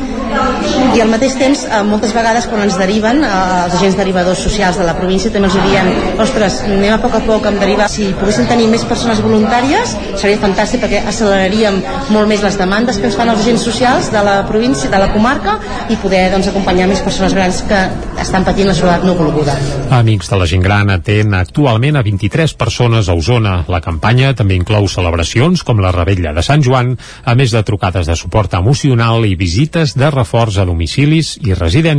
i 0.95 1.01
al 1.01 1.09
mateix 1.11 1.35
temps 1.39 1.63
eh, 1.67 1.81
moltes 2.01 2.17
vegades 2.17 2.47
quan 2.49 2.63
ens 2.65 2.75
deriven 2.81 3.19
eh, 3.21 3.27
els 3.67 3.75
agents 3.77 3.93
derivadors 3.99 4.39
socials 4.41 4.79
de 4.79 4.85
la 4.87 4.95
província 4.97 5.29
també 5.29 5.51
els 5.51 5.57
dirien, 5.59 5.89
ostres, 6.23 6.55
anem 6.65 6.95
a 6.95 6.97
poc 6.97 7.13
a 7.13 7.19
poc 7.27 7.45
amb 7.45 7.61
derivar, 7.61 7.85
si 7.93 8.07
poguéssim 8.17 8.47
tenir 8.49 8.65
més 8.71 8.81
persones 8.89 9.21
voluntàries 9.21 9.93
seria 10.17 10.39
fantàstic 10.41 10.81
perquè 10.81 11.03
acceleraríem 11.05 11.77
molt 12.09 12.25
més 12.31 12.41
les 12.41 12.57
demandes 12.57 12.97
que 12.97 13.05
ens 13.05 13.17
fan 13.19 13.29
els 13.29 13.43
agents 13.43 13.65
socials 13.69 14.09
de 14.09 14.23
la 14.25 14.39
província, 14.49 14.89
de 14.89 14.97
la 14.97 15.11
comarca 15.13 15.59
i 15.93 15.99
poder 16.01 16.23
doncs, 16.33 16.49
acompanyar 16.49 16.87
més 16.89 17.03
persones 17.05 17.35
grans 17.37 17.61
que 17.69 17.83
estan 18.23 18.47
patint 18.49 18.71
la 18.71 18.73
soledat 18.73 19.05
no 19.05 19.13
volguda. 19.19 19.53
Amics 19.93 20.33
de 20.33 20.41
la 20.41 20.49
gent 20.49 20.65
gran 20.65 20.89
atén 20.89 21.37
actualment 21.37 22.01
a 22.01 22.05
23 22.07 22.57
persones 22.57 23.11
a 23.11 23.17
Osona. 23.19 23.59
La 23.69 23.83
campanya 23.85 24.33
també 24.33 24.57
inclou 24.57 24.89
celebracions 24.89 25.61
com 25.67 25.85
la 25.85 25.93
Rebella 25.93 26.33
de 26.33 26.41
Sant 26.41 26.65
Joan, 26.65 26.95
a 26.97 27.37
més 27.37 27.53
de 27.53 27.61
trucades 27.67 28.09
de 28.09 28.17
suport 28.17 28.57
emocional 28.57 29.27
i 29.29 29.37
visites 29.37 29.93
de 29.93 30.09
reforç 30.09 30.57
a 30.57 30.65
domicilis 30.65 31.35
i 31.45 31.53
residències 31.53 31.90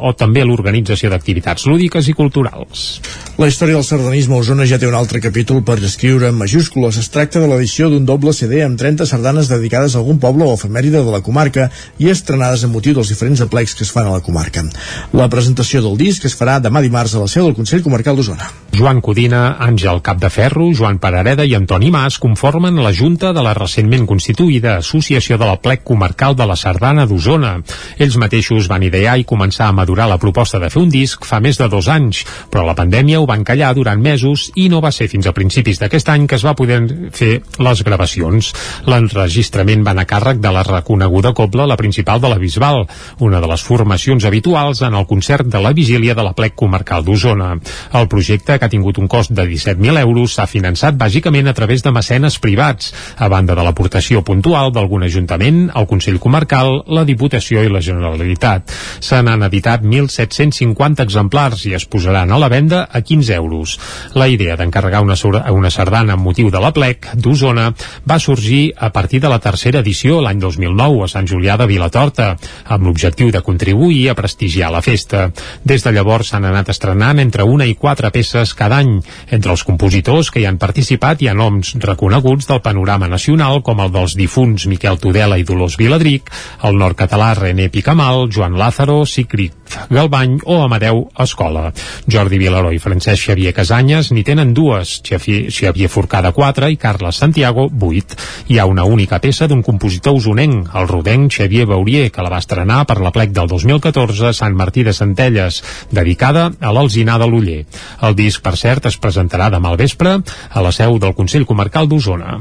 o 0.00 0.12
també 0.18 0.42
l'organització 0.44 1.10
d'activitats 1.12 1.66
lúdiques 1.66 2.08
i 2.08 2.14
culturals. 2.18 3.00
La 3.38 3.48
història 3.48 3.76
del 3.76 3.84
sardanisme 3.84 4.34
a 4.34 4.40
Osona 4.40 4.66
ja 4.66 4.78
té 4.80 4.88
un 4.88 4.94
altre 4.96 5.20
capítol 5.20 5.62
per 5.62 5.76
escriure 5.84 6.30
en 6.30 6.38
majúscules. 6.38 6.96
Es 6.96 7.10
tracta 7.12 7.40
de 7.40 7.48
l'edició 7.50 7.90
d'un 7.92 8.06
doble 8.08 8.32
CD 8.32 8.62
amb 8.64 8.78
30 8.80 9.06
sardanes 9.06 9.50
dedicades 9.52 9.94
a 9.94 9.98
algun 10.00 10.18
poble 10.18 10.44
o 10.44 10.54
efemèride 10.54 11.02
de 11.04 11.12
la 11.12 11.20
comarca 11.20 11.70
i 11.98 12.08
estrenades 12.08 12.64
amb 12.64 12.74
motiu 12.74 12.94
dels 12.96 13.12
diferents 13.12 13.42
aplecs 13.44 13.74
que 13.76 13.84
es 13.84 13.92
fan 13.92 14.08
a 14.08 14.16
la 14.16 14.24
comarca. 14.24 14.64
La 15.12 15.28
presentació 15.28 15.82
del 15.84 15.98
disc 16.00 16.24
es 16.24 16.36
farà 16.36 16.58
demà 16.64 16.82
dimarts 16.82 17.14
a 17.14 17.22
la 17.22 17.28
seu 17.28 17.44
del 17.44 17.54
Consell 17.54 17.84
Comarcal 17.84 18.16
d'Osona. 18.16 18.48
Joan 18.76 19.00
Codina, 19.00 19.56
Àngel 19.60 20.02
Capdeferro, 20.04 20.66
Joan 20.76 20.98
Parareda 21.00 21.46
i 21.48 21.54
Antoni 21.56 21.90
Mas 21.90 22.18
conformen 22.20 22.82
la 22.82 22.92
Junta 22.92 23.32
de 23.32 23.44
la 23.44 23.54
recentment 23.56 24.04
constituïda 24.08 24.76
Associació 24.80 25.38
de 25.40 25.48
la 25.48 25.56
Plec 25.60 25.84
Comarcal 25.84 26.36
de 26.36 26.44
la 26.48 26.56
Sardana 26.56 27.06
d'Osona. 27.08 27.54
Ells 27.96 28.18
mateixos 28.20 28.68
van 28.68 28.84
idear 28.84 29.16
i 29.16 29.24
començar 29.36 29.68
a 29.68 29.76
madurar 29.76 30.08
la 30.08 30.16
proposta 30.18 30.58
de 30.58 30.70
fer 30.72 30.80
un 30.80 30.90
disc 30.90 31.26
fa 31.28 31.42
més 31.44 31.58
de 31.60 31.68
dos 31.68 31.90
anys, 31.92 32.22
però 32.50 32.64
la 32.64 32.74
pandèmia 32.78 33.20
ho 33.20 33.26
van 33.28 33.44
callar 33.44 33.74
durant 33.76 34.00
mesos 34.00 34.48
i 34.56 34.70
no 34.72 34.80
va 34.80 34.92
ser 34.94 35.10
fins 35.12 35.28
a 35.28 35.34
principis 35.36 35.80
d'aquest 35.82 36.08
any 36.08 36.24
que 36.26 36.38
es 36.38 36.44
va 36.46 36.56
poder 36.56 36.80
fer 37.12 37.42
les 37.60 37.82
gravacions. 37.84 38.52
L'enregistrament 38.88 39.84
va 39.84 39.92
anar 39.92 40.06
a 40.06 40.10
càrrec 40.10 40.40
de 40.40 40.52
la 40.54 40.64
reconeguda 40.66 41.34
cobla, 41.36 41.66
la 41.68 41.76
principal 41.76 42.20
de 42.22 42.30
la 42.32 42.38
Bisbal, 42.40 42.86
una 43.20 43.40
de 43.42 43.50
les 43.50 43.62
formacions 43.62 44.24
habituals 44.24 44.80
en 44.86 44.96
el 44.96 45.06
concert 45.06 45.46
de 45.46 45.60
la 45.60 45.74
vigília 45.76 46.14
de 46.14 46.24
la 46.24 46.32
plec 46.32 46.56
comarcal 46.56 47.04
d'Osona. 47.04 47.52
El 48.00 48.08
projecte, 48.08 48.58
que 48.58 48.64
ha 48.64 48.72
tingut 48.72 48.98
un 48.98 49.08
cost 49.08 49.34
de 49.36 49.44
17.000 49.44 50.00
euros, 50.00 50.38
s'ha 50.38 50.48
finançat 50.48 50.96
bàsicament 50.96 51.50
a 51.50 51.54
través 51.54 51.84
de 51.84 51.92
mecenes 51.92 52.38
privats, 52.40 52.92
a 53.18 53.28
banda 53.28 53.54
de 53.54 53.66
l'aportació 53.66 54.24
puntual 54.24 54.72
d'algun 54.72 55.04
ajuntament, 55.04 55.66
el 55.76 55.88
Consell 55.90 56.20
Comarcal, 56.22 56.82
la 56.88 57.04
Diputació 57.04 57.64
i 57.66 57.72
la 57.72 57.84
Generalitat. 57.84 58.72
Se 59.16 59.22
n'han 59.24 59.46
editat 59.46 59.80
1.750 59.80 61.00
exemplars 61.00 61.62
i 61.64 61.70
es 61.72 61.86
posaran 61.88 62.34
a 62.34 62.36
la 62.36 62.50
venda 62.52 62.82
a 62.84 63.00
15 63.00 63.32
euros. 63.32 63.78
La 64.12 64.26
idea 64.28 64.58
d'encarregar 64.60 65.00
una, 65.00 65.14
una 65.56 65.70
sardana 65.72 66.12
amb 66.18 66.26
motiu 66.26 66.50
de 66.52 66.60
la 66.60 66.68
plec 66.76 67.06
d'Osona 67.16 67.70
va 68.04 68.18
sorgir 68.20 68.74
a 68.76 68.90
partir 68.92 69.22
de 69.24 69.30
la 69.32 69.38
tercera 69.40 69.80
edició 69.80 70.18
l'any 70.20 70.42
2009 70.42 71.06
a 71.06 71.08
Sant 71.08 71.30
Julià 71.30 71.56
de 71.56 71.64
Vilatorta, 71.70 72.26
amb 72.68 72.84
l'objectiu 72.84 73.30
de 73.32 73.40
contribuir 73.46 74.10
a 74.10 74.16
prestigiar 74.18 74.68
la 74.74 74.82
festa. 74.84 75.30
Des 75.64 75.86
de 75.86 75.94
llavors 75.96 76.34
s'han 76.34 76.44
anat 76.50 76.74
estrenant 76.74 77.16
entre 77.24 77.48
una 77.48 77.64
i 77.64 77.72
quatre 77.72 78.12
peces 78.12 78.52
cada 78.52 78.82
any. 78.84 78.98
Entre 79.30 79.54
els 79.54 79.64
compositors 79.64 80.28
que 80.28 80.44
hi 80.44 80.46
han 80.50 80.60
participat 80.60 81.24
hi 81.24 81.30
ha 81.32 81.38
noms 81.40 81.72
reconeguts 81.80 82.52
del 82.52 82.60
panorama 82.60 83.08
nacional 83.08 83.62
com 83.64 83.80
el 83.80 83.96
dels 83.96 84.18
difunts 84.20 84.68
Miquel 84.68 85.00
Tudela 85.00 85.40
i 85.40 85.48
Dolors 85.48 85.80
Viladric, 85.80 86.28
el 86.68 86.76
nord-català 86.76 87.32
René 87.40 87.70
Picamal, 87.72 88.28
Joan 88.28 88.60
Lázaro, 88.60 89.05
Cicrit, 89.14 89.54
Galbany 89.90 90.38
o 90.44 90.62
Amadeu 90.62 91.06
Escola. 91.22 91.72
Jordi 92.10 92.38
Vilaró 92.38 92.72
i 92.72 92.80
Francesc 92.82 93.28
Xavier 93.28 93.52
Casanyes 93.54 94.10
n'hi 94.12 94.24
tenen 94.26 94.54
dues, 94.54 95.00
Xavier 95.06 95.90
Forcada 95.92 96.32
4 96.32 96.70
i 96.72 96.78
Carles 96.80 97.20
Santiago 97.22 97.68
8. 97.70 98.18
Hi 98.48 98.58
ha 98.58 98.66
una 98.66 98.84
única 98.84 99.20
peça 99.20 99.48
d'un 99.48 99.62
compositor 99.66 100.16
usonenc, 100.16 100.72
el 100.74 100.88
rodenc 100.88 101.32
Xavier 101.32 101.66
Baurier, 101.66 102.10
que 102.10 102.24
la 102.24 102.32
va 102.32 102.40
estrenar 102.42 102.84
per 102.86 103.00
la 103.02 103.12
plec 103.14 103.34
del 103.36 103.50
2014 103.50 104.30
a 104.30 104.34
Sant 104.36 104.56
Martí 104.56 104.86
de 104.86 104.94
Centelles, 104.96 105.62
dedicada 105.90 106.50
a 106.60 106.72
l'Alzinar 106.72 107.18
de 107.22 107.30
l'Uller. 107.30 107.60
El 108.06 108.16
disc, 108.18 108.42
per 108.42 108.56
cert, 108.56 108.86
es 108.90 108.98
presentarà 108.98 109.50
demà 109.52 109.72
al 109.72 109.80
vespre 109.80 110.18
a 110.50 110.64
la 110.64 110.72
seu 110.72 110.98
del 111.02 111.14
Consell 111.18 111.46
Comarcal 111.46 111.88
d'Osona. 111.90 112.38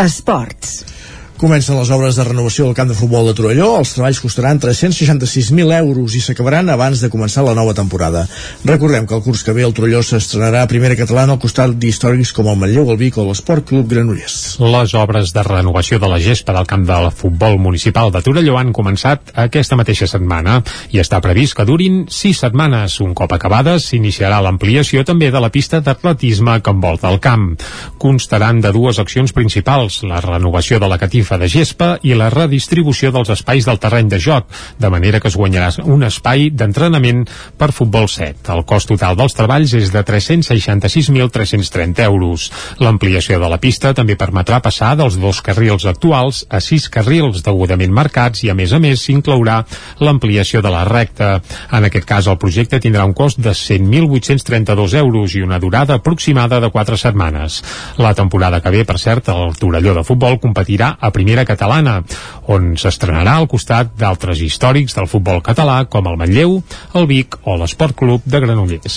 Esports. 0.00 0.99
Comencen 1.40 1.78
les 1.78 1.88
obres 1.88 2.18
de 2.18 2.24
renovació 2.26 2.66
del 2.66 2.74
camp 2.76 2.90
de 2.90 2.94
futbol 2.98 3.24
de 3.24 3.32
Torelló. 3.32 3.70
Els 3.80 3.94
treballs 3.94 4.18
costaran 4.20 4.58
366.000 4.60 5.70
euros 5.78 6.12
i 6.12 6.18
s'acabaran 6.20 6.68
abans 6.68 7.00
de 7.00 7.08
començar 7.08 7.40
la 7.46 7.54
nova 7.56 7.72
temporada. 7.72 8.26
Recordem 8.68 9.06
que 9.08 9.16
el 9.16 9.22
curs 9.24 9.40
que 9.46 9.54
ve 9.56 9.64
el 9.64 9.72
Torelló 9.72 10.02
s'estrenarà 10.04 10.60
a 10.60 10.68
primera 10.68 10.98
catalana 10.98 11.32
al 11.32 11.40
costat 11.40 11.72
d'històrics 11.80 12.34
com 12.36 12.50
el 12.52 12.58
Manlleu, 12.60 12.90
el 12.92 12.98
Vic 13.00 13.16
o 13.16 13.24
l'Esport 13.24 13.64
Club 13.70 13.88
Granollers. 13.88 14.58
Les 14.60 14.92
obres 15.00 15.32
de 15.32 15.46
renovació 15.48 15.96
de 16.02 16.10
la 16.12 16.18
gespa 16.20 16.52
del 16.58 16.68
camp 16.68 16.84
del 16.90 17.08
futbol 17.22 17.56
municipal 17.56 18.12
de 18.12 18.20
Torelló 18.20 18.58
han 18.60 18.76
començat 18.76 19.32
aquesta 19.46 19.80
mateixa 19.80 20.10
setmana 20.12 20.58
i 20.92 21.00
està 21.00 21.22
previst 21.24 21.56
que 21.56 21.64
durin 21.64 22.02
sis 22.12 22.44
setmanes. 22.44 22.98
Un 23.00 23.16
cop 23.16 23.32
acabades, 23.32 23.88
s'iniciarà 23.88 24.42
l'ampliació 24.44 25.06
també 25.08 25.32
de 25.32 25.40
la 25.40 25.48
pista 25.48 25.80
d'atletisme 25.80 26.60
que 26.60 26.76
envolta 26.76 27.08
el 27.08 27.16
camp. 27.24 27.56
Constaran 27.96 28.60
de 28.60 28.76
dues 28.76 29.00
accions 29.00 29.32
principals, 29.32 30.02
la 30.04 30.20
renovació 30.20 30.76
de 30.76 30.92
la 30.92 31.00
catifa 31.00 31.29
de 31.38 31.48
gespa 31.48 31.98
i 32.02 32.14
la 32.18 32.30
redistribució 32.32 33.12
dels 33.14 33.30
espais 33.30 33.66
del 33.66 33.78
terreny 33.78 34.08
de 34.10 34.18
joc, 34.18 34.46
de 34.78 34.90
manera 34.90 35.20
que 35.20 35.28
es 35.28 35.36
guanyarà 35.36 35.70
un 35.84 36.02
espai 36.06 36.50
d'entrenament 36.50 37.26
per 37.58 37.70
futbol 37.76 38.08
7. 38.08 38.50
El 38.54 38.64
cost 38.66 38.88
total 38.90 39.16
dels 39.18 39.36
treballs 39.36 39.74
és 39.78 39.92
de 39.92 40.02
366.330 40.06 42.02
euros. 42.06 42.50
L'ampliació 42.80 43.38
de 43.40 43.48
la 43.50 43.60
pista 43.62 43.94
també 43.94 44.16
permetrà 44.18 44.60
passar 44.64 44.96
dels 44.98 45.18
dos 45.20 45.40
carrils 45.44 45.86
actuals 45.86 46.44
a 46.48 46.60
sis 46.64 46.88
carrils 46.90 47.44
degudament 47.46 47.92
marcats 47.92 48.44
i 48.44 48.50
a 48.50 48.56
més 48.58 48.72
a 48.72 48.80
més 48.82 49.04
s'inclourà 49.04 49.60
l'ampliació 50.00 50.62
de 50.62 50.70
la 50.72 50.84
recta. 50.88 51.40
En 51.72 51.84
aquest 51.86 52.06
cas 52.08 52.26
el 52.30 52.38
projecte 52.40 52.80
tindrà 52.80 53.04
un 53.04 53.14
cost 53.14 53.38
de 53.38 53.52
100.832 53.54 54.96
euros 55.00 55.34
i 55.34 55.42
una 55.42 55.60
durada 55.60 56.00
aproximada 56.00 56.60
de 56.60 56.70
4 56.70 56.96
setmanes. 56.96 57.62
La 57.98 58.14
temporada 58.14 58.60
que 58.60 58.70
ve, 58.70 58.84
per 58.84 58.98
cert, 58.98 59.28
el 59.28 59.56
Torelló 59.58 59.94
de 59.94 60.04
futbol 60.04 60.38
competirà 60.40 60.96
a 61.00 61.10
primera 61.20 61.44
catalana, 61.44 62.00
on 62.48 62.72
s'estrenarà 62.80 63.36
al 63.38 63.50
costat 63.50 63.92
d'altres 64.00 64.40
històrics 64.40 64.96
del 64.96 65.10
futbol 65.10 65.44
català 65.44 65.82
com 65.92 66.08
el 66.08 66.16
Manlleu, 66.20 66.62
el 66.96 67.10
Vic 67.10 67.36
o 67.44 67.60
l'Esport 67.60 67.98
Club 67.98 68.24
de 68.24 68.40
Granollers. 68.40 68.96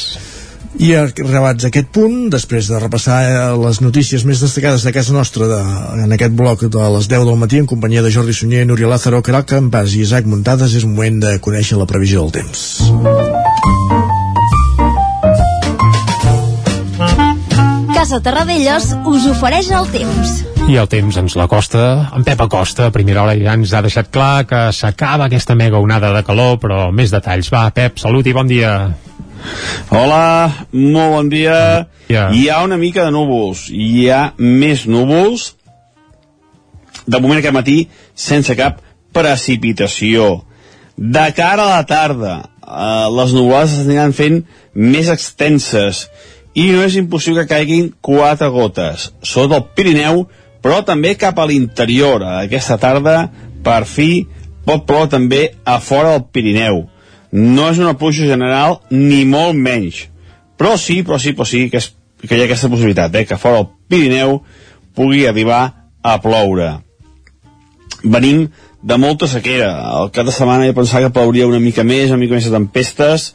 I 0.81 0.95
arribats 0.97 1.67
a 1.67 1.69
aquest 1.69 1.91
punt, 1.93 2.31
després 2.33 2.65
de 2.71 2.79
repassar 2.81 3.19
eh, 3.27 3.35
les 3.61 3.77
notícies 3.83 4.23
més 4.25 4.41
destacades 4.41 4.85
de 4.87 4.93
casa 4.95 5.13
nostra 5.13 5.49
de, 5.51 5.59
en 6.05 6.15
aquest 6.15 6.33
bloc 6.39 6.65
de 6.65 6.89
les 6.95 7.09
10 7.11 7.27
del 7.29 7.37
matí 7.43 7.61
en 7.61 7.69
companyia 7.69 8.01
de 8.01 8.13
Jordi 8.15 8.33
Sunyer, 8.33 8.65
Núria 8.65 8.89
Lázaro, 8.89 9.21
Caral 9.21 9.45
Campàs 9.45 9.93
i 9.93 10.01
Isaac 10.07 10.25
Muntades, 10.25 10.73
és 10.73 10.87
moment 10.89 11.21
de 11.27 11.37
conèixer 11.43 11.77
la 11.77 11.89
previsió 11.89 12.25
del 12.25 12.33
temps. 12.41 13.92
Casa 18.03 18.17
Terradellos 18.19 18.89
us 19.07 19.25
ofereix 19.31 19.69
el 19.71 19.85
temps. 19.87 20.31
I 20.67 20.73
el 20.75 20.89
temps 20.91 21.15
ens 21.21 21.37
la 21.39 21.45
costa. 21.47 21.83
En 22.11 22.25
Pep 22.27 22.41
Acosta, 22.43 22.89
a 22.89 22.91
primera 22.91 23.21
hora 23.21 23.37
ja 23.39 23.53
ens 23.55 23.71
ha 23.71 23.79
deixat 23.85 24.09
clar 24.11 24.43
que 24.43 24.59
s'acaba 24.75 25.29
aquesta 25.29 25.55
mega 25.55 25.79
onada 25.79 26.09
de 26.11 26.19
calor, 26.27 26.57
però 26.59 26.89
més 26.91 27.13
detalls. 27.15 27.47
Va, 27.53 27.61
Pep, 27.71 28.01
salut 28.03 28.27
i 28.27 28.33
bon 28.35 28.51
dia. 28.51 28.73
Hola, 29.87 30.19
molt 30.73 31.15
bon 31.15 31.31
dia. 31.31 31.55
Ja. 32.09 32.25
Hi 32.35 32.43
ha 32.51 32.59
una 32.67 32.75
mica 32.81 33.07
de 33.07 33.15
núvols. 33.15 33.69
Hi 33.71 34.09
ha 34.11 34.33
més 34.35 34.83
núvols. 34.83 35.53
De 37.07 37.23
moment 37.23 37.39
aquest 37.39 37.55
matí, 37.55 37.77
sense 38.11 38.59
cap 38.59 38.83
precipitació. 39.15 40.41
De 40.99 41.29
cara 41.39 41.69
a 41.69 41.77
la 41.77 41.87
tarda, 41.87 42.35
eh, 42.67 43.07
les 43.15 43.31
nuvolades 43.31 43.79
s'aniran 43.79 44.11
fent 44.11 44.41
més 44.75 45.07
extenses 45.07 46.09
i 46.53 46.69
no 46.71 46.83
és 46.85 46.95
impossible 46.99 47.43
que 47.43 47.55
caiguin 47.55 47.91
quatre 48.01 48.49
gotes. 48.53 49.09
Sota 49.25 49.57
el 49.59 49.67
Pirineu, 49.75 50.25
però 50.63 50.83
també 50.85 51.15
cap 51.19 51.39
a 51.39 51.47
l'interior. 51.49 52.23
Aquesta 52.43 52.77
tarda, 52.81 53.27
per 53.65 53.83
fi, 53.89 54.25
pot 54.65 54.85
ploure 54.87 55.09
també 55.11 55.47
a 55.65 55.79
fora 55.81 56.13
del 56.13 56.27
Pirineu. 56.31 56.85
No 57.33 57.69
és 57.71 57.81
una 57.81 57.95
pluja 57.97 58.27
general, 58.29 58.79
ni 58.91 59.23
molt 59.25 59.57
menys. 59.57 60.05
Però 60.57 60.75
sí, 60.77 61.01
però 61.01 61.17
sí, 61.19 61.33
però 61.33 61.47
sí 61.49 61.65
que, 61.71 61.81
és, 61.81 61.89
que 62.21 62.37
hi 62.37 62.43
ha 62.43 62.47
aquesta 62.47 62.69
possibilitat, 62.69 63.15
eh, 63.17 63.25
que 63.25 63.39
fora 63.41 63.63
del 63.63 63.71
Pirineu 63.89 64.43
pugui 64.93 65.25
arribar 65.27 65.63
a 66.03 66.19
ploure. 66.21 66.69
Venim 68.03 68.45
de 68.83 68.97
molta 68.99 69.27
sequera. 69.31 69.71
El 70.03 70.11
cap 70.13 70.27
de 70.27 70.35
setmana 70.35 70.67
jo 70.69 70.77
pensava 70.77 71.07
que 71.07 71.15
plouria 71.15 71.47
una 71.49 71.61
mica 71.63 71.85
més, 71.87 72.11
una 72.11 72.21
mica 72.21 72.37
més 72.37 72.45
de 72.45 72.53
tempestes, 72.53 73.31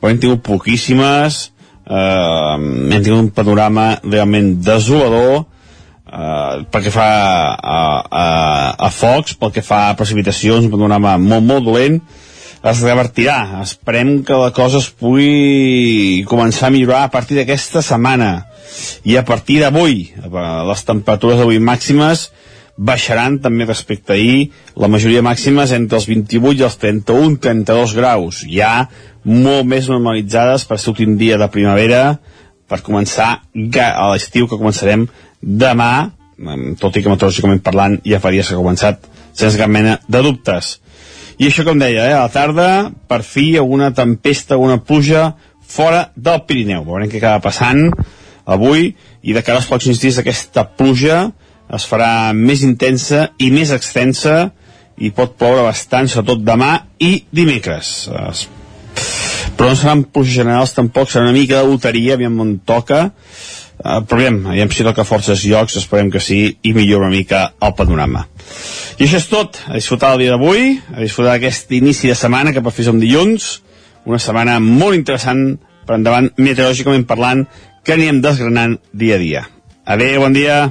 però 0.00 0.12
hem 0.12 0.20
tingut 0.22 0.44
poquíssimes, 0.46 1.50
eh, 1.86 2.54
hem 2.56 3.02
tingut 3.02 3.20
un 3.20 3.30
panorama 3.34 3.86
realment 4.02 4.54
desolador 4.64 5.44
eh, 5.44 6.64
pel 6.70 6.84
que 6.86 6.92
fa 6.94 7.08
a, 7.54 7.78
a, 8.04 8.26
a 8.88 8.90
focs, 8.90 9.36
pel 9.40 9.52
que 9.54 9.64
fa 9.64 9.88
a 9.88 9.96
precipitacions, 9.98 10.66
un 10.66 10.74
panorama 10.74 11.16
molt, 11.20 11.44
molt 11.44 11.68
dolent 11.68 12.00
es 12.64 12.80
revertirà. 12.80 13.60
Esperem 13.62 14.22
que 14.24 14.36
la 14.40 14.50
cosa 14.56 14.80
es 14.80 14.88
pugui 14.88 16.24
començar 16.28 16.70
a 16.70 16.74
millorar 16.74 17.04
a 17.04 17.12
partir 17.12 17.36
d'aquesta 17.36 17.82
setmana 17.84 18.46
i 19.04 19.18
a 19.20 19.24
partir 19.26 19.60
d'avui 19.60 20.08
les 20.24 20.86
temperatures 20.88 21.38
d'avui 21.38 21.60
màximes 21.62 22.30
baixaran 22.76 23.38
també 23.38 23.66
respecte 23.68 24.12
a 24.12 24.16
ahir 24.16 24.50
la 24.80 24.90
majoria 24.90 25.22
màximes 25.22 25.72
entre 25.76 25.98
els 26.00 26.08
28 26.10 26.58
i 26.58 26.64
els 26.66 26.78
31-32 26.82 27.94
graus. 27.96 28.42
Ja 28.50 28.88
molt 29.24 29.68
més 29.70 29.88
normalitzades 29.88 30.66
per 30.68 30.78
ser 30.78 30.90
l'últim 30.90 31.16
dia 31.20 31.38
de 31.38 31.48
primavera 31.48 32.18
per 32.68 32.82
començar 32.82 33.30
a 33.44 34.10
l'estiu 34.10 34.48
que 34.48 34.58
començarem 34.58 35.06
demà 35.40 36.10
tot 36.80 36.96
i 36.96 37.02
que 37.02 37.10
meteorològicament 37.10 37.62
parlant 37.62 38.00
ja 38.04 38.18
fa 38.20 38.32
dies 38.34 38.48
que 38.48 38.56
ha 38.56 38.62
començat 38.62 39.06
sense 39.34 39.58
cap 39.58 39.70
mena 39.70 39.98
de 40.08 40.22
dubtes. 40.22 40.78
I 41.38 41.48
això 41.48 41.64
com 41.66 41.78
deia, 41.78 42.08
eh, 42.10 42.14
a 42.14 42.26
la 42.26 42.30
tarda 42.30 42.90
per 43.08 43.22
fi 43.22 43.56
alguna 43.58 43.90
tempesta, 43.94 44.54
alguna 44.54 44.78
pluja 44.78 45.34
fora 45.66 46.10
del 46.14 46.42
Pirineu. 46.46 46.84
Veurem 46.84 47.10
què 47.10 47.18
acaba 47.18 47.42
passant 47.42 47.88
avui 48.44 48.92
i 49.22 49.32
de 49.32 49.42
cara 49.42 49.58
als 49.58 49.68
pròxims 49.70 50.02
dies 50.02 50.18
aquesta 50.18 50.66
pluja 50.76 51.32
es 51.72 51.86
farà 51.88 52.32
més 52.36 52.62
intensa 52.66 53.28
i 53.40 53.50
més 53.54 53.72
extensa 53.74 54.50
i 55.00 55.10
pot 55.14 55.34
ploure 55.38 55.64
bastant, 55.66 56.08
sobretot 56.10 56.44
demà 56.46 56.76
i 57.02 57.16
dimecres. 57.34 57.94
Es... 58.28 58.46
Però 59.54 59.70
no 59.70 59.78
seran 59.78 60.04
pluges 60.10 60.38
generals 60.38 60.74
tampoc, 60.76 61.10
serà 61.10 61.26
una 61.26 61.34
mica 61.34 61.60
de 61.60 61.70
loteria, 61.70 62.14
aviam 62.14 62.38
on 62.42 62.56
toca, 62.66 63.00
uh, 63.10 63.98
però 64.06 64.20
aviam, 64.20 64.40
aviam 64.52 64.70
si 64.70 64.86
toca 64.86 65.06
forces 65.06 65.44
llocs, 65.48 65.78
esperem 65.80 66.10
que 66.14 66.22
sí, 66.22 66.40
i 66.62 66.74
millora 66.76 67.08
una 67.08 67.14
mica 67.14 67.44
el 67.62 67.74
panorama. 67.78 68.26
I 68.98 69.06
això 69.06 69.18
és 69.18 69.28
tot, 69.30 69.60
a 69.66 69.78
disfrutar 69.78 70.14
el 70.14 70.24
dia 70.24 70.34
d'avui, 70.34 70.74
a 70.94 71.00
disfrutar 71.02 71.34
d'aquest 71.34 71.74
inici 71.74 72.10
de 72.10 72.18
setmana 72.18 72.54
que 72.54 72.62
per 72.62 72.74
fi 72.74 72.86
som 72.86 73.00
dilluns, 73.02 73.56
una 74.04 74.20
setmana 74.22 74.60
molt 74.62 74.98
interessant 74.98 75.56
per 75.86 75.98
endavant, 75.98 76.30
meteorològicament 76.38 77.06
parlant, 77.08 77.44
que 77.84 77.94
anirem 77.96 78.22
desgranant 78.24 78.78
dia 78.92 79.18
a 79.18 79.22
dia. 79.22 79.44
Adéu, 79.84 80.22
bon 80.24 80.32
dia. 80.32 80.70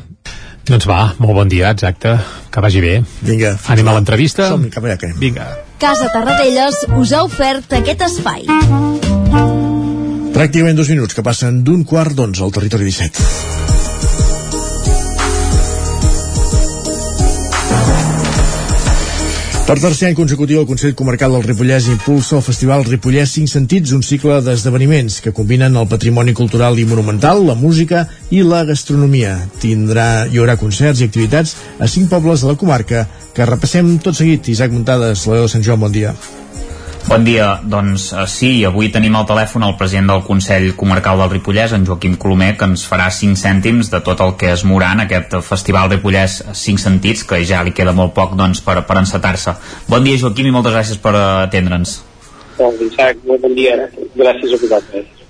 Doncs 0.64 0.86
va, 0.88 1.00
molt 1.20 1.36
bon 1.36 1.50
dia, 1.52 1.74
exacte. 1.76 2.14
Que 2.54 2.62
vagi 2.64 2.80
bé. 2.84 2.94
Vinga. 3.28 3.58
Anem 3.74 3.90
a 3.92 3.96
l'entrevista? 3.98 4.48
Som-hi, 4.54 4.72
cap 4.72 4.86
allà 4.88 4.96
que 5.00 5.10
anem. 5.10 5.20
Vinga. 5.20 5.48
Casa 5.82 6.08
Tarradellas 6.14 6.86
us 6.96 7.12
ha 7.12 7.24
ofert 7.28 7.76
aquest 7.76 8.06
espai. 8.08 8.48
Pràcticament 10.34 10.80
dos 10.80 10.90
minuts 10.94 11.18
que 11.18 11.26
passen 11.26 11.60
d'un 11.68 11.84
quart 11.84 12.16
d'onze 12.16 12.46
al 12.46 12.56
territori 12.56 12.88
17. 12.88 13.83
Per 19.64 19.78
tercer 19.80 20.10
any 20.10 20.16
consecutiu, 20.18 20.60
el 20.60 20.68
Consell 20.68 20.92
Comarcal 21.00 21.32
del 21.32 21.46
Ripollès 21.46 21.86
impulsa 21.88 22.36
el 22.36 22.44
Festival 22.44 22.84
Ripollès 22.84 23.32
5 23.38 23.48
Sentits, 23.48 23.94
un 23.96 24.04
cicle 24.04 24.42
d'esdeveniments 24.44 25.22
que 25.24 25.32
combinen 25.32 25.80
el 25.80 25.88
patrimoni 25.88 26.36
cultural 26.36 26.76
i 26.84 26.86
monumental, 26.90 27.46
la 27.48 27.56
música 27.56 28.04
i 28.28 28.44
la 28.44 28.66
gastronomia. 28.68 29.38
Tindrà, 29.64 30.28
hi 30.28 30.44
haurà 30.44 30.60
concerts 30.60 31.00
i 31.00 31.08
activitats 31.08 31.56
a 31.80 31.88
cinc 31.88 32.12
pobles 32.12 32.44
de 32.44 32.52
la 32.52 32.60
comarca 32.60 33.08
que 33.34 33.48
repassem 33.48 33.96
tot 34.04 34.20
seguit. 34.20 34.52
Isaac 34.52 34.76
Muntades, 34.76 35.24
de 35.32 35.48
Sant 35.48 35.64
Joan, 35.64 35.86
bon 35.88 35.96
dia. 35.96 36.12
Bon 37.14 37.22
dia, 37.22 37.60
doncs 37.62 38.08
eh, 38.10 38.24
sí, 38.26 38.48
avui 38.66 38.88
tenim 38.90 39.14
al 39.14 39.28
telèfon 39.30 39.62
el 39.68 39.76
president 39.78 40.08
del 40.10 40.24
Consell 40.26 40.72
Comarcal 40.74 41.20
del 41.22 41.30
Ripollès, 41.30 41.76
en 41.78 41.84
Joaquim 41.86 42.16
Colomer, 42.18 42.56
que 42.58 42.66
ens 42.66 42.88
farà 42.90 43.06
5 43.14 43.38
cèntims 43.38 43.92
de 43.94 44.00
tot 44.02 44.24
el 44.26 44.32
que 44.42 44.48
es 44.50 44.64
morà 44.66 44.88
en 44.96 45.04
aquest 45.04 45.36
Festival 45.46 45.92
Ripollès 45.92 46.40
5 46.58 46.82
sentits, 46.82 47.22
que 47.30 47.38
ja 47.46 47.60
li 47.62 47.76
queda 47.78 47.94
molt 47.94 48.16
poc 48.18 48.34
doncs, 48.40 48.64
per, 48.66 48.80
per 48.88 48.98
encetar-se. 49.04 49.54
Bon 49.94 50.02
dia, 50.02 50.18
Joaquim, 50.24 50.50
i 50.50 50.54
moltes 50.56 50.74
gràcies 50.74 50.98
per 51.04 51.14
atendre'ns. 51.20 52.00
Doncs, 52.58 52.98
molt 53.30 53.46
bon 53.46 53.54
dia. 53.62 53.78
Gràcies 54.18 54.58
a 54.58 54.60
vosaltres. 54.64 55.22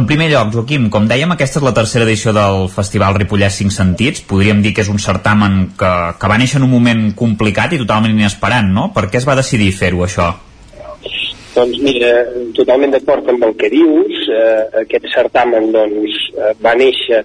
En 0.00 0.08
primer 0.08 0.30
lloc, 0.32 0.54
Joaquim, 0.56 0.88
com 0.88 1.04
dèiem, 1.12 1.36
aquesta 1.36 1.60
és 1.60 1.68
la 1.68 1.74
tercera 1.76 2.08
edició 2.08 2.32
del 2.32 2.70
Festival 2.72 3.20
Ripollès 3.20 3.60
5 3.60 3.76
Sentits. 3.76 4.24
Podríem 4.32 4.64
dir 4.64 4.72
que 4.72 4.80
és 4.88 4.88
un 4.88 5.04
certamen 5.10 5.66
que, 5.76 5.92
que 6.16 6.32
va 6.32 6.40
néixer 6.40 6.62
en 6.62 6.66
un 6.70 6.74
moment 6.78 7.06
complicat 7.12 7.76
i 7.76 7.84
totalment 7.84 8.16
inesperant, 8.16 8.72
no? 8.72 8.88
Per 8.96 9.10
què 9.12 9.20
es 9.20 9.28
va 9.28 9.36
decidir 9.36 9.68
fer-ho, 9.76 10.00
això? 10.08 10.32
Doncs 11.54 11.78
mira, 11.86 12.10
totalment 12.56 12.90
d'acord 12.90 13.28
amb 13.30 13.44
el 13.46 13.52
que 13.54 13.68
dius. 13.70 14.24
Eh, 14.26 14.80
aquest 14.80 15.06
certamen 15.12 15.70
doncs, 15.74 16.16
eh, 16.34 16.50
va 16.64 16.72
néixer 16.74 17.20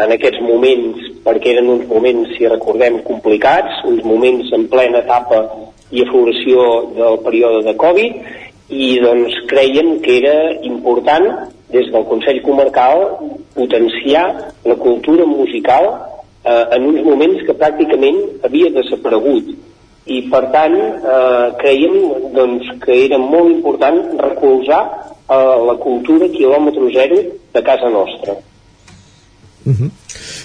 en 0.00 0.14
aquests 0.14 0.40
moments 0.40 1.10
perquè 1.26 1.52
eren 1.52 1.68
uns 1.68 1.84
moments, 1.90 2.32
si 2.36 2.48
recordem, 2.48 3.02
complicats, 3.04 3.82
uns 3.84 4.00
moments 4.08 4.48
en 4.56 4.64
plena 4.72 5.02
etapa 5.04 5.42
i 5.92 6.02
afloració 6.02 6.64
del 6.96 7.20
període 7.26 7.60
de 7.68 7.76
Covid 7.84 8.72
i 8.74 8.88
doncs 9.04 9.36
creiem 9.52 9.98
que 10.00 10.16
era 10.22 10.36
important 10.64 11.28
des 11.74 11.90
del 11.92 12.08
Consell 12.08 12.40
Comarcal 12.42 13.04
potenciar 13.54 14.24
la 14.64 14.76
cultura 14.80 15.28
musical 15.28 15.90
eh, 15.92 16.64
en 16.78 16.88
uns 16.88 17.04
moments 17.04 17.44
que 17.44 17.58
pràcticament 17.60 18.24
havia 18.48 18.72
desaparegut 18.80 19.52
i 20.06 20.20
per 20.28 20.42
tant 20.52 20.74
eh, 20.76 21.46
creiem 21.60 21.94
doncs, 22.34 22.74
que 22.82 22.96
era 23.06 23.18
molt 23.20 23.52
important 23.54 24.02
recolzar 24.20 24.82
eh, 24.84 25.54
la 25.68 25.76
cultura 25.80 26.28
quilòmetre 26.32 26.90
zero 26.92 27.20
de 27.54 27.62
casa 27.62 27.88
nostra. 27.88 28.36
Uh 29.64 29.72
-huh. 29.72 29.90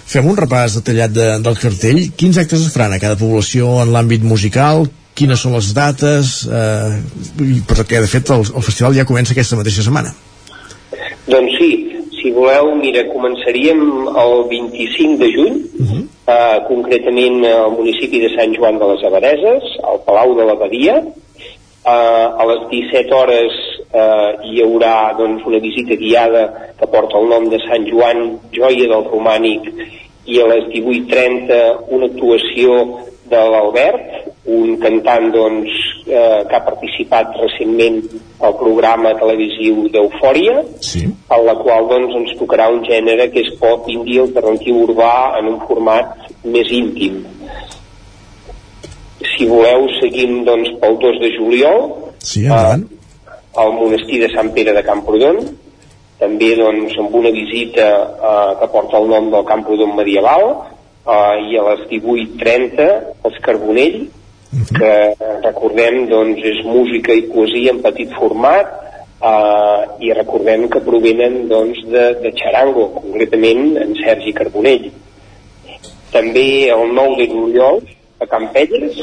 Fem 0.06 0.26
un 0.26 0.38
repàs 0.38 0.76
detallat 0.76 1.12
de, 1.12 1.28
del 1.44 1.58
cartell. 1.58 2.12
Quins 2.16 2.38
actes 2.38 2.62
es 2.66 2.74
faran 2.74 2.94
a 2.94 3.00
cada 3.00 3.18
població 3.18 3.82
en 3.84 3.92
l'àmbit 3.92 4.24
musical? 4.24 4.88
Quines 5.14 5.40
són 5.40 5.54
les 5.54 5.74
dates? 5.74 6.48
Eh, 6.48 7.02
perquè, 7.68 8.00
de 8.00 8.08
fet, 8.08 8.30
el, 8.30 8.40
el 8.56 8.64
festival 8.64 8.96
ja 8.96 9.06
comença 9.06 9.34
aquesta 9.34 9.56
mateixa 9.56 9.84
setmana. 9.84 10.14
Doncs 11.28 11.58
sí, 11.60 11.89
si 12.20 12.32
voleu, 12.36 12.74
mira, 12.76 13.06
començaríem 13.12 13.82
el 14.08 14.34
25 14.52 15.18
de 15.24 15.30
juny, 15.34 15.56
uh 15.80 15.86
-huh. 15.88 16.04
eh, 16.28 16.58
concretament 16.68 17.46
al 17.46 17.72
municipi 17.72 18.20
de 18.20 18.30
Sant 18.36 18.56
Joan 18.56 18.80
de 18.80 18.86
les 18.92 19.04
Abadeses, 19.04 19.64
al 19.84 20.00
Palau 20.06 20.36
de 20.36 20.44
l'Abadia. 20.46 20.96
Eh, 21.00 22.28
a 22.42 22.44
les 22.46 22.62
17 22.70 23.14
hores 23.14 23.54
eh, 23.94 24.32
hi 24.44 24.62
haurà 24.62 25.16
doncs, 25.18 25.46
una 25.46 25.60
visita 25.60 25.96
guiada 25.96 26.74
que 26.80 26.88
porta 26.88 27.18
el 27.18 27.28
nom 27.30 27.50
de 27.50 27.60
Sant 27.68 27.86
Joan, 27.88 28.40
joia 28.52 28.88
del 28.88 29.06
romànic, 29.14 29.64
i 30.26 30.42
a 30.42 30.48
les 30.48 30.66
18.30 30.70 31.90
una 31.90 32.06
actuació 32.06 32.70
de 33.30 33.38
l'Albert, 33.38 34.06
un 34.46 34.78
cantant 34.78 35.32
doncs, 35.32 35.72
eh, 36.10 36.42
que 36.50 36.56
ha 36.58 36.66
participat 36.66 37.36
recentment 37.40 38.02
al 38.46 38.56
programa 38.60 39.14
televisiu 39.20 39.86
d'Eufòria, 39.94 40.60
sí. 40.84 41.06
en 41.06 41.46
la 41.46 41.56
qual 41.62 41.88
doncs, 41.92 42.16
ens 42.20 42.36
tocarà 42.40 42.70
un 42.74 42.84
gènere 42.88 43.30
que 43.34 43.44
és 43.46 43.54
pop 43.62 43.88
indie 43.92 44.24
alternatiu 44.26 44.84
urbà 44.88 45.14
en 45.40 45.54
un 45.54 45.60
format 45.70 46.30
més 46.44 46.72
íntim. 46.74 47.22
Si 49.36 49.48
voleu, 49.48 49.88
seguim 50.00 50.44
doncs, 50.48 50.74
pel 50.82 51.00
2 51.00 51.22
de 51.24 51.32
juliol 51.38 51.82
sí, 52.20 52.46
endavant. 52.46 52.86
eh, 52.90 53.40
al 53.64 53.74
monestir 53.78 54.24
de 54.24 54.32
Sant 54.34 54.52
Pere 54.56 54.76
de 54.76 54.86
Camprodon, 54.86 55.42
també 56.20 56.54
doncs, 56.60 56.98
amb 57.00 57.16
una 57.16 57.32
visita 57.32 57.88
eh, 58.12 58.52
que 58.60 58.72
porta 58.74 59.00
el 59.00 59.08
nom 59.12 59.30
del 59.32 59.48
Camprodon 59.48 59.96
medieval, 59.96 60.50
eh, 61.08 61.36
i 61.50 61.60
a 61.60 61.66
les 61.72 61.86
18.30 61.92 62.88
els 63.28 63.44
Carbonell, 63.46 64.00
que 64.50 64.94
recordem 65.44 66.08
doncs, 66.10 66.42
és 66.52 66.62
música 66.66 67.14
i 67.14 67.28
poesia 67.30 67.76
en 67.76 67.82
petit 67.84 68.14
format 68.18 68.72
eh, 69.22 69.82
i 70.08 70.14
recordem 70.18 70.66
que 70.74 70.82
provenen 70.86 71.44
doncs, 71.52 71.84
de, 71.94 72.06
de 72.24 72.34
Charango, 72.40 72.88
concretament 72.98 73.78
en 73.84 73.94
Sergi 74.02 74.34
Carbonell. 74.34 74.90
També 76.10 76.48
el 76.74 76.96
9 76.98 77.20
de 77.22 77.30
juliol 77.34 77.84
a 78.20 78.28
Campelles 78.28 78.98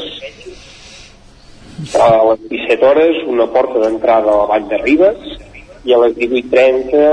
a 1.95 2.07
les 2.25 2.41
17 2.49 2.85
hores 2.85 3.19
una 3.29 3.45
porta 3.53 3.79
d'entrada 3.79 4.33
a 4.33 4.37
la 4.41 4.47
Vall 4.49 4.65
de 4.67 4.79
Ribes 4.81 5.27
i 5.87 5.93
a 5.93 5.99
les 6.01 6.15
18.30 6.17 7.03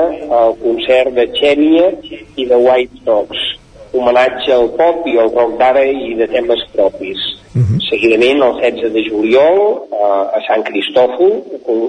el 0.40 0.56
concert 0.62 1.14
de 1.14 1.28
Xènia 1.36 1.90
i 2.40 2.48
de 2.48 2.58
White 2.58 3.04
Sox 3.04 3.44
homenatge 3.94 4.50
al 4.56 4.70
pop 4.78 5.06
i 5.06 5.18
al 5.20 5.30
rock 5.36 5.58
d'ara 5.60 5.84
i 5.86 6.14
de 6.18 6.26
temes 6.32 6.64
propis. 6.72 7.20
Uh 7.54 7.62
-huh. 7.62 7.78
Seguidament, 7.88 8.42
el 8.42 8.54
16 8.60 8.92
de 8.92 9.02
juliol, 9.08 9.58
eh, 9.92 10.38
a 10.38 10.40
Sant 10.48 10.64
Cristòfol, 10.64 11.32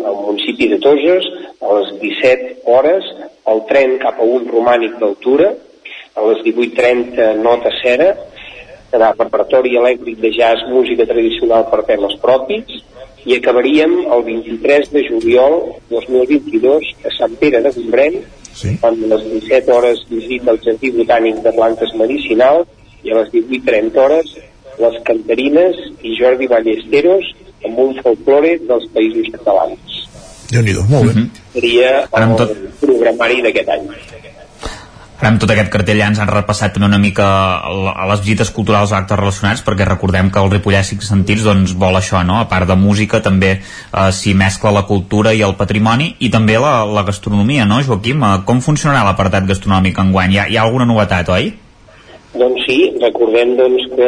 al 0.06 0.16
municipi 0.28 0.68
de 0.68 0.80
Toses, 0.80 1.26
a 1.62 1.68
les 1.80 2.00
17 2.00 2.58
hores, 2.66 3.04
el 3.52 3.60
tren 3.70 3.98
cap 3.98 4.20
a 4.20 4.24
un 4.24 4.46
romànic 4.48 5.00
d'altura, 5.00 5.54
a 6.16 6.22
les 6.28 6.40
18.30 6.44 7.36
nota 7.42 7.70
cera, 7.82 8.16
serà 8.92 9.14
repertori 9.18 9.76
elèctric 9.76 10.18
de 10.20 10.32
jazz, 10.32 10.62
música 10.70 11.06
tradicional 11.06 11.68
per 11.72 11.84
temes 11.84 12.16
propis, 12.22 12.84
i 13.26 13.36
acabaríem 13.36 14.06
el 14.14 14.24
23 14.24 14.92
de 14.94 15.02
juliol 15.10 15.62
2022 15.90 16.92
a 17.10 17.14
Sant 17.18 17.34
Pere 17.42 17.62
de 17.66 17.72
Gombrèn 17.74 18.20
sí. 18.54 18.76
amb 18.86 19.02
les 19.10 19.24
17 19.32 19.74
hores 19.74 20.04
visita 20.10 20.54
al 20.54 20.62
Jardí 20.62 20.92
Botànic 20.94 21.42
de 21.46 21.54
Plantes 21.56 21.96
Medicinals 21.98 22.70
i 23.04 23.14
a 23.14 23.24
les 23.24 23.32
18.30 23.34 24.04
hores 24.04 24.36
les 24.84 25.02
cantarines 25.08 25.82
i 26.04 26.16
Jordi 26.20 26.48
Ballesteros 26.52 27.32
amb 27.66 27.82
un 27.88 27.96
folklore 28.04 28.58
dels 28.68 28.86
països 28.94 29.32
catalans. 29.34 30.02
Déu-n'hi-do, 30.52 30.86
molt 30.90 31.08
bé. 31.08 31.14
Mm 31.14 31.22
-hmm. 31.22 31.30
Seria 31.54 31.92
el 32.04 32.36
tot... 32.38 32.52
programari 32.80 33.42
d'aquest 33.42 33.70
any. 33.70 33.86
Ara 35.16 35.30
amb 35.32 35.40
tot 35.40 35.50
aquest 35.54 35.70
cartell 35.72 35.98
ja 36.02 36.08
ens 36.12 36.20
han 36.20 36.28
repassat 36.28 36.74
també 36.76 36.90
una 36.90 36.98
mica 37.00 37.26
a 37.64 38.08
les 38.10 38.20
visites 38.20 38.52
culturals 38.52 38.92
o 38.92 38.96
actes 38.98 39.18
relacionats 39.18 39.64
perquè 39.64 39.88
recordem 39.88 40.30
que 40.30 40.40
el 40.44 40.52
Ripollès 40.52 40.92
Cinc 40.92 41.02
Sentits 41.02 41.44
doncs 41.48 41.74
vol 41.74 41.96
això, 41.96 42.20
no? 42.28 42.42
A 42.42 42.50
part 42.52 42.68
de 42.68 42.76
música 42.76 43.22
també 43.24 43.52
eh, 43.56 44.12
s'hi 44.12 44.34
mescla 44.34 44.72
la 44.72 44.84
cultura 44.84 45.34
i 45.34 45.42
el 45.42 45.56
patrimoni 45.56 46.16
i 46.20 46.30
també 46.30 46.60
la, 46.60 46.84
la 46.86 47.04
gastronomia, 47.04 47.66
no, 47.66 47.82
Joaquim? 47.82 48.24
Eh, 48.24 48.42
com 48.46 48.60
funcionarà 48.60 49.06
l'apartat 49.08 49.48
gastronòmic 49.48 49.98
enguany? 50.04 50.36
Hi 50.36 50.38
ha, 50.38 50.48
hi 50.52 50.58
ha 50.58 50.64
alguna 50.68 50.86
novetat, 50.86 51.30
oi? 51.30 51.54
Doncs 52.36 52.66
sí, 52.68 52.78
recordem 53.00 53.54
doncs, 53.56 53.86
que 53.96 54.08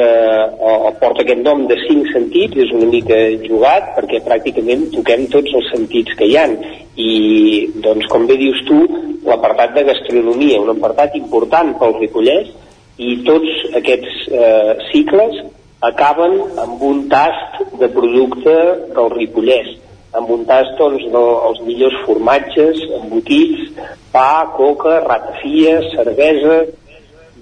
el 0.70 0.96
porta 1.00 1.24
aquest 1.24 1.44
nom 1.46 1.64
de 1.70 1.78
cinc 1.86 2.10
sentits, 2.12 2.58
és 2.66 2.74
una 2.76 2.90
mica 2.92 3.18
jugat 3.46 3.94
perquè 3.96 4.20
pràcticament 4.26 4.88
toquem 4.96 5.28
tots 5.32 5.54
els 5.60 5.70
sentits 5.72 6.18
que 6.20 6.28
hi 6.28 6.36
han. 6.40 6.58
I 7.00 7.12
doncs 7.86 8.10
com 8.12 8.28
bé 8.28 8.36
dius 8.42 8.60
tu 8.68 8.82
l'apartat 9.28 9.76
de 9.78 9.86
gastronomia, 9.88 10.60
un 10.60 10.74
apartat 10.76 11.16
important 11.20 11.74
pel 11.80 11.96
Ripollès 12.02 12.52
i 12.98 13.20
tots 13.28 13.76
aquests 13.80 14.22
eh, 14.34 14.76
cicles 14.92 15.42
acaben 15.88 16.40
amb 16.64 16.84
un 16.84 17.04
tast 17.12 17.62
de 17.80 17.92
producte 17.94 18.56
del 18.96 19.14
Ripollès 19.14 19.76
amb 20.18 20.32
un 20.34 20.46
tast 20.50 20.78
doncs, 20.80 21.04
dels 21.14 21.60
millors 21.68 21.98
formatges, 22.08 22.80
embotits, 23.02 23.68
pa, 24.14 24.48
coca, 24.58 24.96
ratafia, 25.04 25.78
cervesa, 25.94 26.64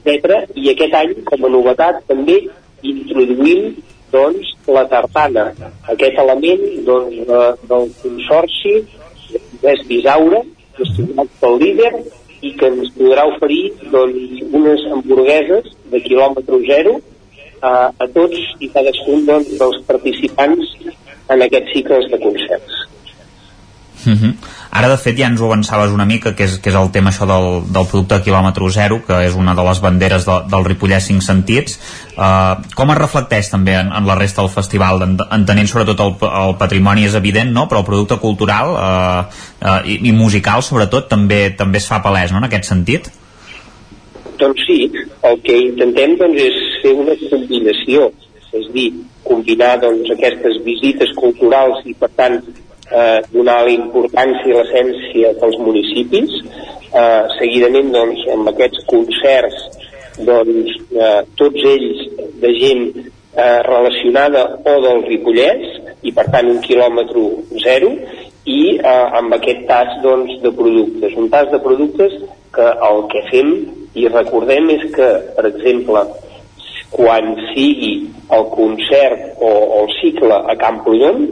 etc. 0.05 0.45
I 0.55 0.69
aquest 0.71 0.95
any, 1.01 1.13
com 1.25 1.45
a 1.45 1.51
novetat, 1.51 2.03
també 2.09 2.37
introduïm 2.85 3.73
doncs, 4.13 4.51
la 4.69 4.85
tartana, 4.91 5.49
aquest 5.91 6.19
element 6.21 6.61
doncs, 6.87 7.17
de, 7.29 7.41
del 7.71 7.89
consorci 8.03 8.75
és 9.65 9.81
Bisaura, 9.89 10.43
gestionat 10.77 11.33
pel 11.41 11.59
líder, 11.63 11.91
i 12.45 12.51
que 12.59 12.69
ens 12.69 12.91
podrà 12.97 13.25
oferir 13.31 13.63
doncs, 13.91 14.41
unes 14.53 14.85
hamburgueses 14.91 15.71
de 15.91 16.01
quilòmetre 16.05 16.61
zero 16.69 16.97
a, 17.61 17.73
a 17.89 18.07
tots 18.13 18.41
i 18.61 18.69
cadascun 18.73 19.25
doncs, 19.29 19.55
dels 19.61 19.81
participants 19.89 20.75
en 21.33 21.41
aquests 21.47 21.73
cicles 21.73 22.11
de 22.11 22.21
concerts. 22.21 22.83
Uh 24.05 24.13
-huh. 24.13 24.33
Ara, 24.71 24.89
de 24.89 24.97
fet, 24.97 25.17
ja 25.17 25.27
ens 25.27 25.41
ho 25.41 25.45
avançaves 25.45 25.91
una 25.91 26.05
mica, 26.05 26.35
que 26.35 26.43
és, 26.43 26.57
que 26.59 26.69
és 26.69 26.75
el 26.75 26.91
tema 26.91 27.09
això 27.09 27.25
del, 27.25 27.63
del 27.71 27.87
producte 27.87 28.21
quilòmetre 28.21 28.69
zero, 28.69 29.01
que 29.05 29.25
és 29.25 29.33
una 29.33 29.55
de 29.55 29.63
les 29.63 29.81
banderes 29.81 30.25
de, 30.25 30.35
del 30.51 30.65
Ripollès 30.65 31.07
5 31.07 31.21
sentits. 31.21 31.79
Uh, 32.17 32.61
com 32.75 32.91
es 32.91 32.97
reflecteix 32.97 33.49
també 33.49 33.75
en, 33.75 33.91
en 33.91 34.05
la 34.05 34.15
resta 34.15 34.41
del 34.41 34.51
festival? 34.51 35.01
En, 35.01 35.17
entenent 35.31 35.67
sobretot 35.67 35.99
el, 35.99 36.15
el 36.21 36.55
patrimoni 36.57 37.05
és 37.05 37.15
evident, 37.15 37.51
no? 37.51 37.67
però 37.67 37.79
el 37.79 37.85
producte 37.85 38.17
cultural 38.17 38.73
uh, 38.73 39.25
uh, 39.61 39.79
i, 39.85 39.99
i 40.09 40.11
musical, 40.11 40.61
sobretot, 40.61 41.07
també 41.09 41.49
també 41.57 41.77
es 41.77 41.87
fa 41.87 42.01
palès, 42.03 42.31
no?, 42.31 42.37
en 42.37 42.43
aquest 42.43 42.65
sentit? 42.65 43.09
Doncs 44.37 44.61
sí, 44.67 44.91
el 45.23 45.41
que 45.41 45.57
intentem 45.57 46.17
doncs, 46.19 46.41
és 46.41 46.81
fer 46.83 46.93
una 46.93 47.15
combinació, 47.29 48.11
és 48.51 48.67
dir, 48.73 48.89
combinar 49.23 49.79
doncs, 49.81 50.11
aquestes 50.11 50.59
visites 50.65 51.11
culturals 51.15 51.81
i, 51.85 51.95
per 51.97 52.11
tant, 52.15 52.41
eh, 52.91 53.19
donar 53.31 53.61
la 53.65 53.73
importància 53.73 54.49
i 54.49 54.55
l'essència 54.57 55.33
dels 55.41 55.57
municipis, 55.61 56.35
eh, 56.91 57.23
seguidament 57.39 57.91
doncs, 57.95 58.25
amb 58.33 58.51
aquests 58.53 58.85
concerts 58.91 59.65
doncs, 60.25 60.71
eh, 60.95 61.21
tots 61.35 61.65
ells 61.73 62.05
de 62.41 62.51
gent 62.59 62.85
eh, 62.95 63.59
relacionada 63.67 64.45
o 64.63 64.75
del 64.85 65.03
Ripollès 65.09 65.65
i 66.05 66.13
per 66.15 66.27
tant 66.31 66.49
un 66.51 66.61
quilòmetre 66.63 67.25
zero 67.63 67.91
i 68.45 68.59
eh, 68.77 69.05
amb 69.19 69.35
aquest 69.35 69.65
tast 69.69 70.01
doncs, 70.05 70.37
de 70.43 70.51
productes. 70.55 71.17
Un 71.17 71.31
tast 71.33 71.51
de 71.51 71.59
productes 71.63 72.13
que 72.55 72.67
el 72.89 73.01
que 73.11 73.23
fem 73.31 73.55
i 73.95 74.07
recordem 74.11 74.69
és 74.75 74.85
que, 74.95 75.07
per 75.35 75.47
exemple, 75.49 76.03
quan 76.95 77.33
sigui 77.51 77.95
el 78.35 78.45
concert 78.53 79.41
o, 79.43 79.49
o 79.49 79.81
el 79.83 79.91
cicle 79.99 80.37
a 80.37 80.55
Camprodon, 80.59 81.25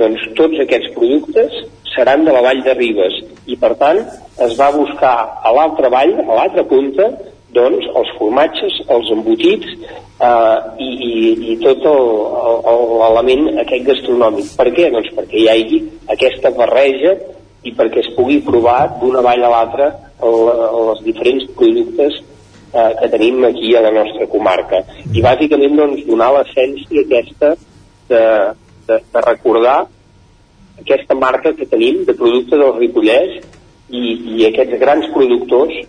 doncs 0.00 0.24
tots 0.38 0.60
aquests 0.64 0.92
productes 0.96 1.56
seran 1.94 2.24
de 2.24 2.32
la 2.34 2.42
vall 2.44 2.62
de 2.64 2.74
Ribes 2.78 3.16
i 3.50 3.56
per 3.60 3.74
tant 3.80 4.00
es 4.46 4.54
va 4.58 4.70
buscar 4.76 5.14
a 5.44 5.52
l'altra 5.56 5.90
vall, 5.92 6.14
a 6.22 6.36
l'altra 6.38 6.64
punta, 6.70 7.08
doncs 7.54 7.86
els 7.98 8.12
formatges, 8.18 8.76
els 8.94 9.10
embotits 9.14 9.66
eh, 9.74 10.58
i, 10.78 10.90
i, 11.08 11.14
i 11.52 11.56
tot 11.64 11.84
l'element 13.02 13.60
aquest 13.64 13.88
gastronòmic. 13.88 14.52
Per 14.58 14.68
què? 14.76 14.88
Doncs 14.94 15.10
perquè 15.16 15.40
hi 15.40 15.48
hagi 15.50 15.80
aquesta 16.14 16.54
barreja 16.56 17.16
i 17.66 17.74
perquè 17.76 18.04
es 18.04 18.12
pugui 18.16 18.38
provar 18.46 18.80
d'una 19.00 19.24
vall 19.26 19.44
a 19.44 19.52
l'altra 19.52 19.90
els 20.24 21.02
diferents 21.04 21.48
productes 21.58 22.20
eh, 22.20 22.90
que 23.00 23.10
tenim 23.12 23.44
aquí 23.48 23.74
a 23.74 23.84
la 23.88 23.92
nostra 23.98 24.28
comarca. 24.30 24.84
I 25.12 25.24
bàsicament 25.24 25.76
doncs, 25.80 26.06
donar 26.08 26.32
l'essència 26.38 27.04
aquesta 27.04 27.54
de, 28.10 28.24
de, 28.90 29.00
de 29.14 29.24
recordar 29.26 29.78
aquesta 30.80 31.14
marca 31.14 31.54
que 31.54 31.68
tenim 31.68 32.04
de 32.08 32.16
producte 32.16 32.58
del 32.58 32.76
Ripollès 32.78 33.40
i, 33.90 34.02
i 34.36 34.46
aquests 34.48 34.78
grans 34.82 35.08
productors 35.14 35.82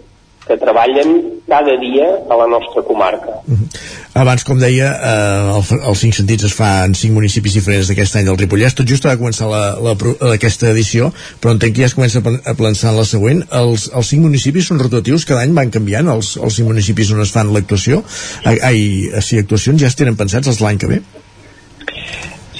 que 0.47 0.57
treballen 0.57 1.17
cada 1.47 1.75
dia 1.79 2.07
a 2.29 2.37
la 2.39 2.47
nostra 2.49 2.81
comarca. 2.83 3.41
Uh 3.45 3.53
-huh. 3.53 3.67
Abans, 4.13 4.43
com 4.43 4.59
deia, 4.59 4.89
eh, 4.91 5.55
el, 5.55 5.79
els 5.87 5.99
cinc 5.99 6.13
sentits 6.13 6.43
es 6.43 6.53
fa 6.53 6.83
en 6.83 6.93
cinc 6.93 7.13
municipis 7.13 7.53
diferents 7.53 7.87
d'aquest 7.87 8.15
any 8.15 8.25
del 8.25 8.37
Ripollès. 8.37 8.73
Tot 8.75 8.89
just 8.89 9.05
ha 9.05 9.15
començar 9.15 9.47
la, 9.47 9.79
la, 9.79 9.95
aquesta 10.33 10.69
edició, 10.69 11.13
però 11.39 11.51
entenc 11.55 11.75
que 11.75 11.81
ja 11.81 11.85
es 11.85 11.95
comença 11.95 12.19
a 12.19 12.53
plançar 12.53 12.91
la 12.93 13.05
següent. 13.05 13.45
Els, 13.61 13.89
els 13.95 14.07
cinc 14.07 14.21
municipis 14.21 14.67
són 14.67 14.79
rotatius, 14.79 15.25
cada 15.25 15.41
any 15.41 15.53
van 15.53 15.71
canviant 15.71 16.07
els, 16.07 16.35
els 16.37 16.55
cinc 16.55 16.67
municipis 16.67 17.11
on 17.11 17.21
es 17.21 17.31
fan 17.31 17.53
l'actuació. 17.53 18.03
Ai, 18.43 19.09
si 19.21 19.37
actuacions 19.37 19.79
ja 19.81 19.87
es 19.87 19.95
tenen 19.95 20.15
pensats 20.19 20.47
els 20.47 20.59
l'any 20.59 20.77
que 20.77 20.87
ve? 20.87 21.01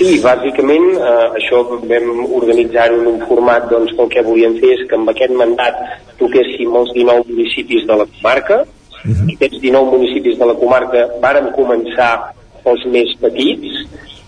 Sí, 0.01 0.17
bàsicament 0.17 0.85
eh, 0.97 1.25
això 1.37 1.59
vam 1.69 2.07
organitzar 2.33 2.87
en 2.89 3.05
un 3.11 3.19
format 3.29 3.67
doncs, 3.69 3.91
que 3.93 4.01
el 4.01 4.09
que 4.09 4.23
volíem 4.25 4.55
fer 4.57 4.71
és 4.73 4.87
que 4.89 4.97
amb 4.97 5.11
aquest 5.11 5.33
mandat 5.37 5.77
toquéssim 6.17 6.73
els 6.79 6.89
19 6.95 7.27
municipis 7.29 7.85
de 7.89 7.97
la 7.99 8.07
comarca. 8.15 8.63
Uh 9.01 9.11
-huh. 9.11 9.29
i 9.29 9.33
aquests 9.35 9.61
19 9.61 9.91
municipis 9.97 10.37
de 10.39 10.45
la 10.45 10.53
comarca 10.53 11.07
varen 11.21 11.47
començar 11.53 12.33
els 12.65 12.85
més 12.85 13.13
petits. 13.21 13.69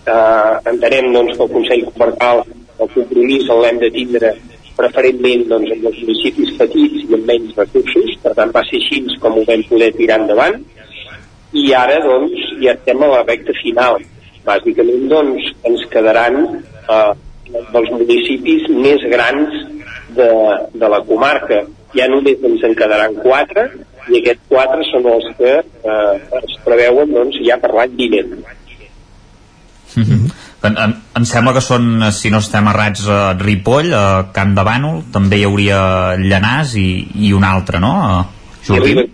Eh, 0.06 0.70
entenem 0.72 1.12
doncs, 1.12 1.36
que 1.36 1.42
el 1.42 1.52
Consell 1.56 1.84
Comarcal 1.90 2.44
el 2.78 2.88
compromís 2.94 3.44
l'hem 3.48 3.78
de 3.78 3.90
tindre 3.90 4.34
preferentment 4.76 5.44
doncs, 5.48 5.70
amb 5.72 5.84
els 5.90 5.98
municipis 6.02 6.56
petits 6.58 7.10
i 7.10 7.14
amb 7.14 7.26
menys 7.26 7.54
recursos, 7.56 8.16
per 8.22 8.34
tant 8.34 8.50
va 8.54 8.62
ser 8.68 8.78
així 8.78 9.06
com 9.20 9.38
ho 9.38 9.44
vam 9.44 9.62
poder 9.68 9.92
tirar 9.94 10.20
endavant. 10.20 10.56
I 11.52 11.72
ara 11.72 11.98
doncs 12.06 12.38
ja 12.62 12.72
estem 12.72 13.02
a 13.02 13.06
la 13.06 13.22
recta 13.22 13.52
final 13.62 13.98
bàsicament 14.46 15.08
doncs, 15.10 15.50
ens 15.68 15.86
quedaran 15.92 16.40
eh, 16.44 17.12
dels 17.72 17.90
municipis 17.94 18.68
més 18.72 19.04
grans 19.12 19.56
de, 20.16 20.30
de 20.74 20.92
la 20.96 21.00
comarca. 21.08 21.64
Ja 21.94 22.08
només 22.10 22.42
ens 22.42 22.64
en 22.66 22.74
quedaran 22.78 23.14
quatre 23.22 23.68
i 24.10 24.20
aquests 24.20 24.48
quatre 24.50 24.86
són 24.90 25.06
els 25.12 25.28
que 25.38 25.54
eh, 25.60 26.40
es 26.40 26.56
preveuen 26.66 27.14
doncs, 27.14 27.38
ja 27.46 27.58
per 27.62 27.72
l'any 27.74 27.96
vinent. 28.00 28.34
Mm 29.94 30.02
-hmm. 30.08 30.32
En, 30.64 30.78
en, 30.80 30.94
em 31.18 31.24
sembla 31.28 31.52
que 31.52 31.60
són, 31.60 32.00
si 32.16 32.30
no 32.32 32.38
estem 32.40 32.68
errats, 32.70 33.04
a 33.12 33.34
Ripoll, 33.36 33.92
a 33.92 34.30
Camp 34.32 34.54
de 34.56 34.64
Bànol, 34.64 35.02
també 35.12 35.36
hi 35.36 35.44
hauria 35.44 35.80
Llanàs 36.16 36.72
i, 36.80 36.88
i 37.26 37.32
un 37.36 37.44
altre, 37.44 37.80
no? 37.84 37.92
I 38.72 38.78
Ribes, 38.80 39.10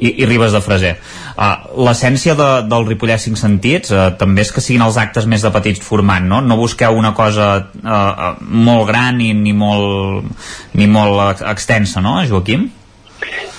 I, 0.00 0.14
i 0.22 0.26
Ribes 0.28 0.54
de 0.56 0.62
Freser. 0.64 0.94
Uh, 1.36 1.84
L'essència 1.86 2.34
de, 2.38 2.48
del 2.70 2.88
Ripollès 2.88 3.28
5 3.28 3.40
sentits 3.40 3.92
uh, 3.92 4.08
també 4.20 4.46
és 4.46 4.52
que 4.56 4.64
siguin 4.64 4.86
els 4.86 4.98
actes 5.00 5.28
més 5.28 5.44
de 5.44 5.52
petits 5.52 5.84
formant, 5.84 6.24
no? 6.26 6.40
No 6.40 6.58
busqueu 6.60 6.96
una 6.96 7.12
cosa 7.16 7.52
uh, 7.60 7.86
uh, 7.86 8.32
molt 8.40 8.88
gran 8.88 9.20
ni, 9.20 9.34
ni, 9.36 9.52
molt, 9.52 10.26
ni 10.74 10.88
molt 10.90 11.44
extensa, 11.52 12.02
no, 12.04 12.18
Joaquim? 12.28 12.70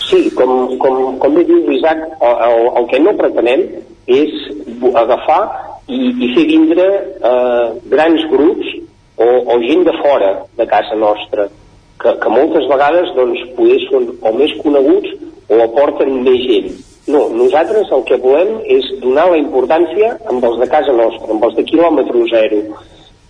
Sí, 0.09 0.25
com, 0.35 0.75
com, 0.81 1.01
com 1.21 1.37
bé 1.37 1.45
diu 1.47 1.61
l'Isaac, 1.69 2.01
el, 2.19 2.37
el, 2.49 2.65
el 2.81 2.87
que 2.91 2.99
no 2.99 3.13
pretenem 3.19 3.67
és 4.11 4.33
agafar 4.97 5.41
i, 5.87 5.99
i 6.25 6.29
fer 6.35 6.45
vindre 6.49 6.85
eh, 7.31 7.65
grans 7.93 8.25
grups 8.31 8.73
o, 9.21 9.27
o 9.27 9.57
gent 9.63 9.85
de 9.87 9.95
fora 10.01 10.31
de 10.57 10.67
casa 10.67 10.97
nostra, 10.99 11.47
que, 12.01 12.13
que 12.23 12.33
moltes 12.33 12.67
vegades 12.71 13.11
doncs, 13.17 13.43
poder 13.57 13.79
són 13.87 14.09
o 14.19 14.33
més 14.37 14.55
coneguts 14.63 15.13
o 15.51 15.59
aporten 15.65 16.23
més 16.25 16.47
gent 16.47 16.71
no, 17.07 17.29
nosaltres 17.33 17.89
el 17.91 18.03
que 18.05 18.17
volem 18.21 18.59
és 18.69 18.87
donar 19.01 19.27
la 19.31 19.39
importància 19.41 20.13
amb 20.29 20.43
els 20.45 20.59
de 20.61 20.67
casa 20.69 20.93
nostra, 20.93 21.31
amb 21.33 21.43
els 21.47 21.55
de 21.57 21.65
quilòmetre 21.65 22.25
zero. 22.29 22.61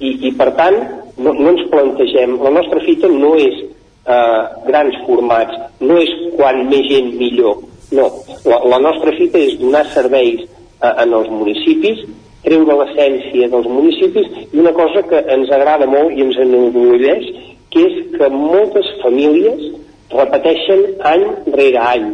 I, 0.02 0.12
i 0.28 0.32
per 0.38 0.50
tant, 0.58 0.78
no, 1.18 1.34
no 1.34 1.54
ens 1.54 1.68
plantegem, 1.72 2.36
la 2.44 2.52
nostra 2.58 2.82
fita 2.84 3.10
no 3.12 3.32
és 3.40 3.62
eh, 3.62 4.42
grans 4.68 4.98
formats, 5.06 5.56
no 5.80 6.00
és 6.02 6.12
quan 6.36 6.66
més 6.70 6.90
gent 6.90 7.14
millor. 7.20 7.62
No, 7.96 8.10
la, 8.48 8.60
la 8.74 8.82
nostra 8.84 9.14
fita 9.18 9.40
és 9.40 9.58
donar 9.62 9.86
serveis 9.94 10.44
eh, 10.44 10.92
en 10.92 11.16
els 11.16 11.32
municipis, 11.32 12.04
treure 12.44 12.76
l'essència 12.76 13.48
dels 13.54 13.68
municipis 13.70 14.28
i 14.50 14.60
una 14.60 14.74
cosa 14.74 15.04
que 15.08 15.20
ens 15.32 15.52
agrada 15.54 15.88
molt 15.88 16.12
i 16.18 16.26
ens 16.26 16.40
enorgulleix, 16.44 17.28
que 17.72 17.86
és 17.88 18.00
que 18.18 18.28
moltes 18.34 18.90
famílies 19.04 19.70
repeteixen 20.14 20.86
any 21.08 21.26
rere 21.56 21.82
any 21.82 22.08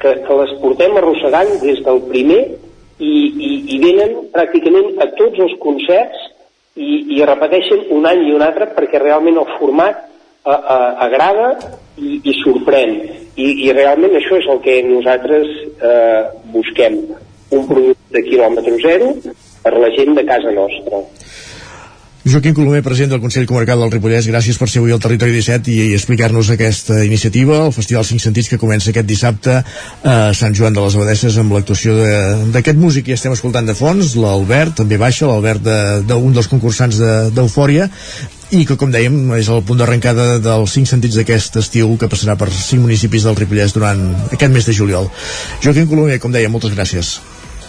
que, 0.00 0.12
que 0.26 0.38
les 0.40 0.54
portem 0.62 0.96
arrossegant 0.98 1.52
des 1.62 1.82
del 1.86 2.02
primer 2.10 2.40
i, 2.98 3.12
i, 3.48 3.50
i 3.74 3.78
venen 3.82 4.16
pràcticament 4.34 4.96
a 5.02 5.08
tots 5.18 5.40
els 5.44 5.54
concerts 5.62 6.26
i, 6.76 7.18
i 7.18 7.22
repeteixen 7.28 7.86
un 7.96 8.08
any 8.08 8.26
i 8.26 8.34
un 8.36 8.44
altre 8.44 8.68
perquè 8.76 9.00
realment 9.00 9.40
el 9.40 9.48
format 9.56 10.02
a, 10.46 10.54
a, 10.54 10.76
agrada 11.06 11.48
i, 11.96 12.20
i 12.22 12.34
sorprèn. 12.42 12.98
I, 13.36 13.48
i 13.66 13.72
realment 13.76 14.16
això 14.16 14.38
és 14.40 14.48
el 14.52 14.60
que 14.64 14.76
nosaltres 14.86 15.48
eh, 15.76 16.20
busquem 16.54 17.00
un 17.56 17.66
producte 17.68 18.16
de 18.16 18.22
quilòmetre 18.26 18.76
zero 18.84 19.12
per 19.64 19.74
la 19.76 19.90
gent 19.96 20.14
de 20.16 20.24
casa 20.28 20.52
nostra 20.56 21.02
Joaquim 22.26 22.54
Colomer, 22.54 22.82
president 22.82 23.12
del 23.12 23.20
Consell 23.22 23.44
Comarcal 23.46 23.78
del 23.78 23.92
Ripollès, 23.92 24.26
gràcies 24.26 24.56
per 24.58 24.66
ser 24.66 24.80
avui 24.80 24.90
al 24.90 24.98
Territori 24.98 25.30
17 25.30 25.70
i, 25.70 25.76
i 25.92 25.94
explicar-nos 25.94 26.48
aquesta 26.50 26.96
iniciativa, 27.06 27.60
el 27.68 27.74
Festival 27.76 28.02
5 28.08 28.24
Sentits 28.24 28.50
que 28.50 28.58
comença 28.58 28.90
aquest 28.90 29.06
dissabte 29.06 29.60
a 29.62 30.16
Sant 30.34 30.56
Joan 30.58 30.74
de 30.74 30.82
les 30.82 30.96
Abadesses 30.98 31.36
amb 31.38 31.54
l'actuació 31.54 31.94
d'aquest 32.50 32.80
músic 32.82 33.06
que 33.06 33.14
estem 33.14 33.36
escoltant 33.36 33.70
de 33.70 33.76
fons, 33.78 34.16
l'Albert, 34.18 34.74
també 34.82 34.98
baixa, 34.98 35.28
l'Albert 35.30 35.70
d'un 36.08 36.34
dels 36.34 36.50
concursants 36.50 36.98
d'Eufòria, 37.36 37.86
de, 37.86 38.58
i 38.58 38.66
que, 38.66 38.74
com 38.74 38.90
dèiem, 38.90 39.14
és 39.38 39.46
el 39.46 39.62
punt 39.66 39.78
d'arrencada 39.78 40.40
dels 40.42 40.74
5 40.74 40.90
sentits 40.96 41.20
d'aquest 41.20 41.60
estiu 41.62 41.94
que 41.94 42.10
passarà 42.10 42.34
per 42.34 42.50
5 42.50 42.82
municipis 42.82 43.30
del 43.30 43.38
Ripollès 43.38 43.74
durant 43.78 44.02
aquest 44.32 44.50
mes 44.50 44.66
de 44.66 44.74
juliol. 44.74 45.06
Joaquim 45.62 45.86
Colomer, 45.86 46.18
com 46.18 46.34
dèiem, 46.34 46.50
moltes 46.50 46.74
gràcies. 46.74 47.20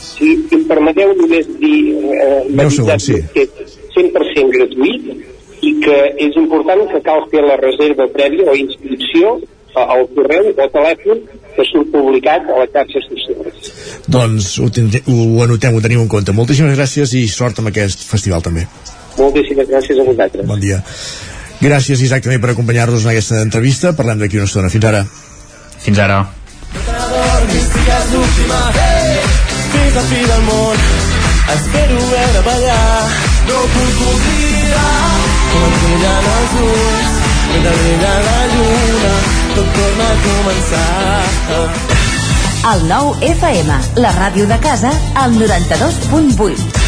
Si, 0.01 0.34
si 0.49 0.57
em 0.57 0.65
permeteu 0.65 1.13
només 1.13 1.45
dir... 1.61 1.81
Eh, 2.17 2.69
segon, 2.73 2.97
sí. 3.01 3.21
Que 3.38 3.45
100% 3.98 4.53
gratuït 4.56 5.65
i 5.68 5.74
que 5.84 5.99
és 6.28 6.38
important 6.38 6.84
que 6.91 7.02
cal 7.06 7.26
fer 7.32 7.44
la 7.45 7.57
reserva 7.60 8.07
prèvia 8.14 8.52
o 8.52 8.57
inscripció 8.57 9.38
al 9.78 10.07
correu 10.15 10.49
o 10.49 10.68
telèfon 10.74 11.24
que 11.56 11.65
surt 11.69 11.91
publicat 11.94 12.45
a 12.49 12.60
les 12.61 12.72
xarxes 12.74 13.07
socials. 13.11 13.72
Doncs 14.10 14.53
ho, 14.61 14.69
ho 14.69 15.44
anotem, 15.45 15.76
ho 15.76 15.84
tenim 15.84 16.03
en 16.06 16.10
compte. 16.11 16.34
Moltíssimes 16.34 16.78
gràcies 16.78 17.14
i 17.18 17.26
sort 17.30 17.61
amb 17.61 17.69
aquest 17.74 18.06
festival 18.10 18.45
també. 18.45 18.65
Moltíssimes 19.18 19.69
gràcies 19.69 19.99
a 19.99 20.06
vosaltres. 20.07 20.48
Bon 20.49 20.61
dia. 20.61 20.82
Gràcies, 21.57 22.02
Isaac, 22.06 22.22
també 22.26 22.38
per 22.41 22.52
acompanyar-nos 22.53 23.06
en 23.06 23.14
aquesta 23.15 23.41
entrevista. 23.41 23.95
Parlem 23.98 24.22
d'aquí 24.22 24.38
una 24.38 24.49
estona. 24.49 24.69
Fins 24.74 24.86
ara. 24.86 25.06
Fins 25.86 26.02
ara. 26.06 26.22
Fins 29.74 29.98
al 29.98 30.06
fi 30.11 30.22
del 30.30 30.44
món 30.45 30.78
Espero 31.48 31.99
veure 32.11 32.41
ballar 32.45 33.26
No 33.48 33.60
puc 33.74 34.02
oblidar 34.14 34.95
Com 35.53 35.69
brillen 35.84 36.32
els 36.34 36.57
ulls 36.64 37.14
Mentre 37.52 37.76
brilla 37.82 38.15
la 38.28 38.40
lluna 38.56 39.14
Tot 39.56 39.78
torna 39.80 40.10
a 40.10 40.18
començar 40.26 40.88
El 42.68 42.84
nou 42.90 43.14
FM, 43.24 43.78
la 44.03 44.10
ràdio 44.11 44.44
de 44.49 44.57
casa, 44.60 44.90
al 45.15 45.38
92.8. 45.40 46.88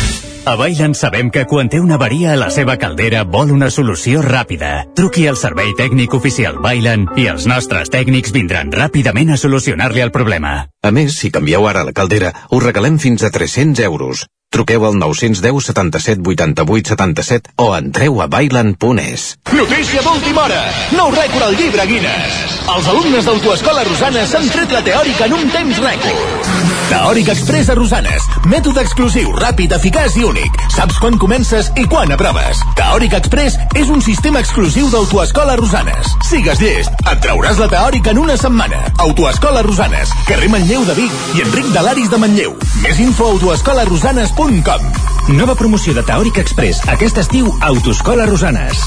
A 0.49 0.55
Bailan 0.59 0.95
sabem 0.97 1.29
que 1.31 1.45
quan 1.45 1.69
té 1.71 1.79
una 1.79 1.95
avaria 1.95 2.31
a 2.33 2.39
la 2.39 2.49
seva 2.51 2.75
caldera 2.81 3.21
vol 3.23 3.51
una 3.55 3.69
solució 3.71 4.23
ràpida. 4.25 4.71
Truqui 4.97 5.27
al 5.29 5.37
servei 5.39 5.71
tècnic 5.77 6.15
oficial 6.17 6.57
Bailan 6.63 7.05
i 7.21 7.29
els 7.31 7.45
nostres 7.47 7.93
tècnics 7.93 8.33
vindran 8.35 8.73
ràpidament 8.73 9.35
a 9.35 9.37
solucionar-li 9.37 10.01
el 10.03 10.11
problema. 10.15 10.55
A 10.81 10.91
més, 10.91 11.19
si 11.21 11.31
canvieu 11.31 11.67
ara 11.69 11.85
la 11.85 11.95
caldera, 11.95 12.33
us 12.49 12.65
regalem 12.65 12.97
fins 12.99 13.23
a 13.23 13.31
300 13.35 13.85
euros. 13.85 14.25
Truqueu 14.49 14.85
al 14.85 14.97
910 14.97 15.65
77 15.69 16.21
88 16.25 16.89
77 16.89 17.53
o 17.57 17.69
entreu 17.77 18.21
a 18.21 18.27
bailan.es. 18.27 19.37
Notícia 19.53 20.01
d'última 20.01 20.47
hora. 20.47 20.63
Nou 20.97 21.13
rècord 21.13 21.45
al 21.51 21.57
llibre 21.59 21.85
Guinness. 21.85 22.57
Els 22.65 22.89
alumnes 22.89 23.29
d'Autoescola 23.29 23.85
Rosana 23.85 24.25
s'han 24.25 24.49
tret 24.49 24.73
la 24.73 24.81
teòrica 24.85 25.29
en 25.29 25.37
un 25.37 25.49
temps 25.53 25.85
rècord. 25.85 26.78
Teòric 26.89 27.27
Express 27.29 27.69
a 27.69 27.75
Rosanes. 27.77 28.23
Mètode 28.49 28.81
exclusiu, 28.81 29.29
ràpid, 29.37 29.75
eficaç 29.77 30.15
i 30.17 30.23
únic. 30.25 30.55
Saps 30.73 30.97
quan 30.97 31.19
comences 31.21 31.67
i 31.77 31.83
quan 31.85 32.09
aproves. 32.15 32.63
Teòric 32.79 33.13
Express 33.19 33.59
és 33.77 33.91
un 33.93 34.01
sistema 34.01 34.41
exclusiu 34.41 34.89
d'Autoescola 34.89 35.53
Rosanes. 35.59 36.09
Sigues 36.25 36.57
llest, 36.63 36.89
et 37.05 37.21
trauràs 37.21 37.61
la 37.61 37.69
teòrica 37.69 38.15
en 38.15 38.23
una 38.23 38.39
setmana. 38.41 38.81
Autoescola 39.05 39.61
Rosanes, 39.67 40.09
carrer 40.25 40.49
Manlleu 40.49 40.81
de 40.89 40.97
Vic 40.97 41.13
i 41.37 41.45
Enric 41.45 41.69
de 41.75 41.85
l'Aris 41.85 42.09
de 42.09 42.21
Manlleu. 42.25 42.57
Més 42.81 43.03
info 43.05 43.29
a 43.29 43.37
autoescolarosanes.com 43.37 45.37
Nova 45.37 45.53
promoció 45.53 45.93
de 45.93 46.01
Teòric 46.01 46.41
Express. 46.41 46.81
Aquest 46.89 47.21
estiu, 47.21 47.53
Autoscola 47.69 48.25
Rosanes. 48.25 48.81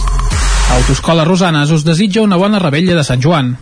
Autoscola 0.81 1.23
Rosanes 1.29 1.71
us 1.71 1.87
desitja 1.87 2.27
una 2.27 2.41
bona 2.41 2.59
rebella 2.59 2.99
de 2.99 3.07
Sant 3.07 3.23
Joan. 3.23 3.55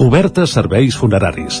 Cobertes 0.00 0.56
serveis 0.56 0.96
funeraris. 0.96 1.60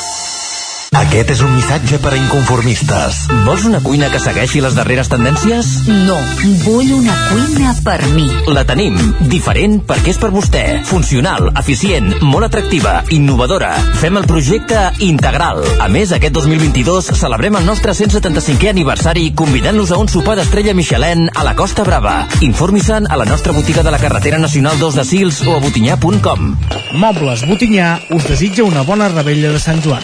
Aquest 0.91 1.29
és 1.31 1.39
un 1.39 1.53
missatge 1.55 2.01
per 2.03 2.11
a 2.11 2.17
inconformistes. 2.19 3.19
Vols 3.45 3.63
una 3.63 3.79
cuina 3.79 4.09
que 4.11 4.19
segueixi 4.19 4.59
les 4.59 4.73
darreres 4.75 5.07
tendències? 5.07 5.67
No, 5.87 6.17
vull 6.65 6.89
una 6.97 7.13
cuina 7.29 7.71
per 7.85 8.09
mi. 8.11 8.25
La 8.51 8.65
tenim. 8.67 8.97
Diferent 9.31 9.77
perquè 9.87 10.11
és 10.11 10.19
per 10.19 10.33
vostè. 10.35 10.65
Funcional, 10.89 11.47
eficient, 11.61 12.09
molt 12.27 12.49
atractiva, 12.49 12.97
innovadora. 13.15 13.69
Fem 14.01 14.19
el 14.19 14.27
projecte 14.27 14.81
integral. 15.07 15.61
A 15.79 15.87
més, 15.87 16.11
aquest 16.11 16.35
2022 16.35 17.13
celebrem 17.21 17.55
el 17.61 17.69
nostre 17.71 17.95
175è 17.95 18.73
aniversari 18.73 19.29
convidant-los 19.31 19.93
a 19.95 20.01
un 20.01 20.11
sopar 20.11 20.35
d'estrella 20.41 20.75
Michelin 20.75 21.29
a 21.31 21.45
la 21.47 21.55
Costa 21.55 21.87
Brava. 21.87 22.25
Informi-se'n 22.43 23.07
a 23.07 23.21
la 23.21 23.29
nostra 23.31 23.55
botiga 23.55 23.79
de 23.87 23.95
la 23.95 24.01
carretera 24.03 24.43
nacional 24.43 24.75
2 24.83 24.99
de 24.99 25.07
Sils 25.07 25.39
o 25.47 25.55
a 25.55 25.63
botinyà.com. 25.63 26.51
Mobles 26.99 27.47
Botinyà 27.47 27.93
us 28.11 28.27
desitja 28.27 28.67
una 28.67 28.83
bona 28.83 29.07
rebella 29.15 29.55
de 29.55 29.63
Sant 29.63 29.79
Joan. 29.87 30.03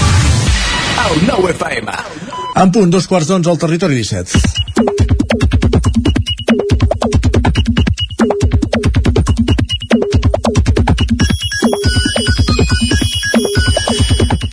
El 1.11 1.25
9 1.27 1.49
FM. 1.51 1.91
En 2.55 2.69
punt, 2.71 2.91
dos 2.93 3.03
quarts 3.11 3.27
d'onze 3.27 3.49
al 3.51 3.57
territori 3.59 3.97
17. 3.99 4.31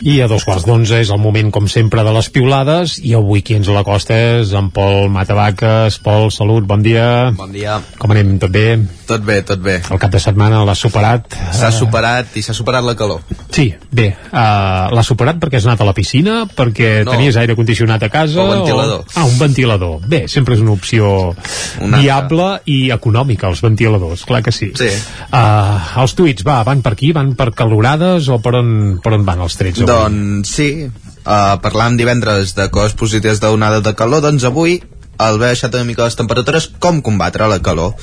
I 0.03 0.19
a 0.19 0.27
dos 0.27 0.43
quarts 0.43 0.67
d'onze 0.67 0.99
és 0.99 1.07
el 1.15 1.23
moment, 1.23 1.47
com 1.55 1.71
sempre, 1.71 2.03
de 2.03 2.11
les 2.11 2.27
piulades 2.27 2.99
i 2.99 3.15
avui 3.15 3.39
qui 3.39 3.55
ens 3.55 3.71
l'acosta 3.71 4.19
és 4.41 4.51
en 4.51 4.67
Pol 4.75 5.07
Matavaques. 5.15 6.03
Pol, 6.03 6.27
salut, 6.27 6.67
bon 6.67 6.83
dia. 6.83 7.29
Bon 7.39 7.55
dia. 7.55 7.79
Com 8.01 8.11
anem, 8.11 8.35
tot 8.43 8.51
bé? 8.51 8.73
Tot 9.09 9.23
bé, 9.25 9.39
tot 9.41 9.57
bé. 9.65 9.79
El 9.89 9.97
cap 9.97 10.11
de 10.13 10.19
setmana 10.21 10.59
l'has 10.67 10.81
superat? 10.85 11.33
S'ha 11.57 11.71
superat 11.73 12.35
i 12.37 12.43
s'ha 12.45 12.53
superat 12.53 12.85
la 12.85 12.93
calor. 12.99 13.23
Sí, 13.49 13.71
bé. 13.89 14.11
Uh, 14.29 14.91
l'has 14.93 15.07
superat 15.09 15.39
perquè 15.41 15.57
has 15.57 15.65
anat 15.65 15.81
a 15.81 15.87
la 15.87 15.95
piscina, 15.97 16.43
perquè 16.45 16.91
No. 17.07 17.15
tenies 17.15 17.39
aire 17.41 17.55
condicionat 17.57 18.03
a 18.05 18.09
casa? 18.13 18.37
O 18.43 18.51
ventilador. 18.51 19.01
O... 19.01 19.15
Ah, 19.15 19.25
un 19.25 19.39
ventilador. 19.39 20.05
Bé, 20.05 20.27
sempre 20.29 20.53
és 20.53 20.61
una 20.61 20.75
opció 20.77 21.33
Una 21.81 21.97
viable 22.03 22.49
i 22.69 22.91
econòmica, 22.93 23.49
els 23.49 23.63
ventiladors, 23.65 24.27
clar 24.29 24.43
que 24.45 24.53
sí. 24.53 24.69
Sí. 24.77 24.91
Uh, 25.31 25.79
els 26.03 26.13
tuits, 26.13 26.45
va, 26.45 26.59
van 26.67 26.85
per 26.85 26.93
aquí? 26.93 27.09
Van 27.17 27.33
per 27.39 27.49
calorades 27.57 28.29
o 28.29 28.37
per 28.45 28.53
on, 28.61 28.71
per 29.01 29.15
on 29.17 29.25
van 29.25 29.41
els 29.41 29.57
trets? 29.57 29.81
avui? 29.81 29.89
Doncs 29.89 30.53
sí, 30.53 30.69
uh, 30.85 31.57
parlàvem 31.65 31.97
divendres 31.97 32.53
de 32.53 32.69
coses 32.69 32.93
positives 32.93 33.41
d'onada 33.41 33.81
de 33.81 33.95
calor, 33.97 34.21
doncs 34.21 34.45
avui 34.45 34.77
al 35.19 35.35
haver 35.35 35.51
baixat 35.51 35.75
una 35.75 35.85
mica 35.87 36.07
les 36.07 36.15
temperatures, 36.15 36.69
com 36.79 37.01
combatre 37.05 37.47
la 37.51 37.59
calor? 37.63 37.93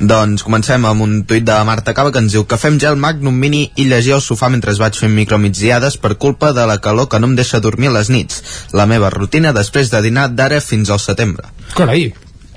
Doncs 0.00 0.42
comencem 0.46 0.84
amb 0.88 1.06
un 1.06 1.20
tuit 1.28 1.46
de 1.46 1.56
Marta 1.64 1.94
Cava 1.94 2.12
que 2.12 2.22
ens 2.24 2.34
diu 2.34 2.44
que 2.50 2.58
fem 2.60 2.80
gel 2.82 2.98
Magnum 3.00 3.38
Mini 3.38 3.62
i 3.78 3.86
llegir 3.88 4.16
al 4.18 4.24
sofà 4.24 4.50
mentre 4.50 4.74
vaig 4.82 4.98
fent 4.98 5.14
micromigdiades 5.14 5.96
per 6.02 6.16
culpa 6.18 6.52
de 6.52 6.66
la 6.66 6.80
calor 6.82 7.08
que 7.08 7.22
no 7.22 7.30
em 7.30 7.38
deixa 7.38 7.62
dormir 7.62 7.92
a 7.92 7.96
les 8.00 8.10
nits. 8.10 8.42
La 8.72 8.88
meva 8.90 9.12
rutina 9.14 9.54
després 9.54 9.94
de 9.94 10.02
dinar 10.02 10.28
d'ara 10.34 10.60
fins 10.60 10.90
al 10.90 11.02
setembre. 11.02 11.46
Carai, 11.78 12.10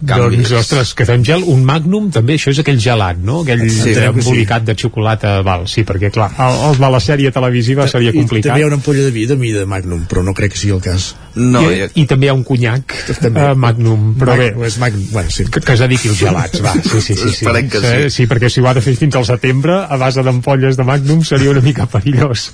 Canvis. 0.05 0.49
doncs, 0.49 0.51
ostres, 0.59 0.93
que 0.93 1.05
fem 1.09 1.23
gel, 1.25 1.41
un 1.49 1.63
magnum 1.65 2.11
també, 2.13 2.35
això 2.37 2.51
és 2.53 2.59
aquell 2.61 2.77
gelat, 2.79 3.17
no? 3.17 3.41
Aquell 3.41 3.63
Sí, 3.67 3.69
sí, 3.69 3.93
que 3.93 3.95
sí. 3.95 4.05
embolicat 4.05 4.63
de 4.67 4.75
xocolata, 4.75 5.41
val, 5.41 5.67
sí, 5.67 5.83
perquè 5.83 6.11
clar, 6.13 6.29
el, 6.37 6.59
el 6.69 6.77
de 6.77 6.89
la 6.93 6.99
sèrie 7.01 7.31
televisiva 7.33 7.87
seria 7.87 8.11
I 8.13 8.17
complicat. 8.19 8.51
també 8.51 8.61
hi 8.61 8.63
ha 8.63 8.67
una 8.67 8.77
ampolla 8.77 9.03
de 9.07 9.11
vi 9.11 9.25
de 9.25 9.35
mida 9.35 9.65
Magnum, 9.65 10.05
però 10.07 10.23
no 10.23 10.33
crec 10.37 10.53
que 10.53 10.59
sigui 10.59 10.73
el 10.75 10.81
cas. 10.81 11.15
No, 11.37 11.61
I, 11.71 11.87
I 11.95 12.05
també 12.09 12.25
hi 12.27 12.29
ha 12.29 12.33
un 12.33 12.43
conyac 12.43 12.93
També. 13.21 13.41
uh, 13.51 13.55
Magnum, 13.55 14.13
però 14.17 14.33
Mag- 14.37 14.55
bé, 14.57 14.67
és 14.67 14.77
Magnum, 14.81 15.07
bueno, 15.11 15.29
sí. 15.29 15.45
que, 15.45 15.61
que 15.61 15.73
es 15.73 15.79
dediqui 15.79 16.09
als 16.09 16.19
gelats, 16.19 16.61
va, 16.65 16.73
sí, 16.73 17.01
sí, 17.01 17.01
sí. 17.01 17.15
sí. 17.15 17.29
Esperem 17.29 17.69
que 17.69 17.79
sí. 17.79 17.85
Eh, 18.05 18.09
sí, 18.13 18.25
perquè 18.27 18.49
si 18.49 18.61
ho 18.61 18.67
ha 18.69 18.73
de 18.77 18.81
fer 18.81 18.95
fins 18.97 19.15
al 19.15 19.25
setembre, 19.25 19.79
a 19.89 19.97
base 19.97 20.21
d'ampolles 20.25 20.77
de 20.77 20.83
Magnum, 20.83 21.23
seria 21.23 21.49
una 21.51 21.61
mica 21.61 21.85
perillós. 21.89 22.51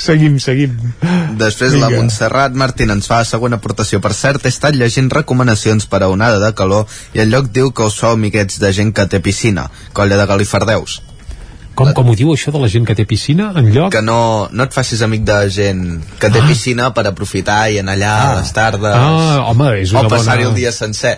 Seguim, 0.00 0.38
seguim. 0.40 0.76
Després 1.40 1.74
la 1.74 1.88
Vinga. 1.88 2.00
Montserrat 2.00 2.54
Martín 2.54 2.90
ens 2.92 3.06
fa 3.08 3.18
la 3.20 3.24
següent 3.28 3.54
aportació. 3.56 4.00
Per 4.00 4.12
cert, 4.16 4.44
he 4.44 4.48
estat 4.52 4.74
llegint 4.76 5.10
recomanacions 5.12 5.86
per 5.90 6.02
a 6.04 6.08
onada 6.08 6.38
de 6.40 6.52
calor 6.54 6.69
i 7.14 7.22
el 7.24 7.30
lloc 7.32 7.50
diu 7.54 7.70
que 7.72 7.86
us 7.90 7.98
feu 8.00 8.10
amiguets 8.16 8.58
de 8.62 8.72
gent 8.76 8.92
que 8.96 9.06
té 9.10 9.20
piscina, 9.20 9.68
colla 9.92 10.16
de 10.20 10.26
galifardeus. 10.30 11.00
Com, 11.74 11.92
com 11.96 12.08
ho 12.10 12.14
diu 12.18 12.28
això 12.34 12.50
de 12.52 12.58
la 12.60 12.68
gent 12.68 12.84
que 12.84 12.94
té 12.98 13.04
piscina 13.08 13.52
en 13.56 13.70
lloc? 13.72 13.92
Que 13.94 14.02
no, 14.04 14.48
no 14.52 14.64
et 14.66 14.74
facis 14.74 15.00
amic 15.06 15.22
de 15.24 15.36
gent 15.54 15.84
que 16.20 16.28
té 16.28 16.40
Ah. 16.42 16.48
piscina 16.48 16.90
per 16.92 17.06
aprofitar 17.08 17.70
i 17.72 17.78
anar 17.80 17.94
allà 17.96 18.14
a 18.24 18.34
les 18.40 18.52
tardes. 18.52 18.92
Ah, 18.92 19.38
home, 19.48 19.70
és 19.80 19.92
una 19.94 20.02
o 20.08 20.10
passar-hi 20.10 20.44
bona- 20.44 20.50
el 20.50 20.58
dia 20.60 20.72
sencer. 20.72 21.16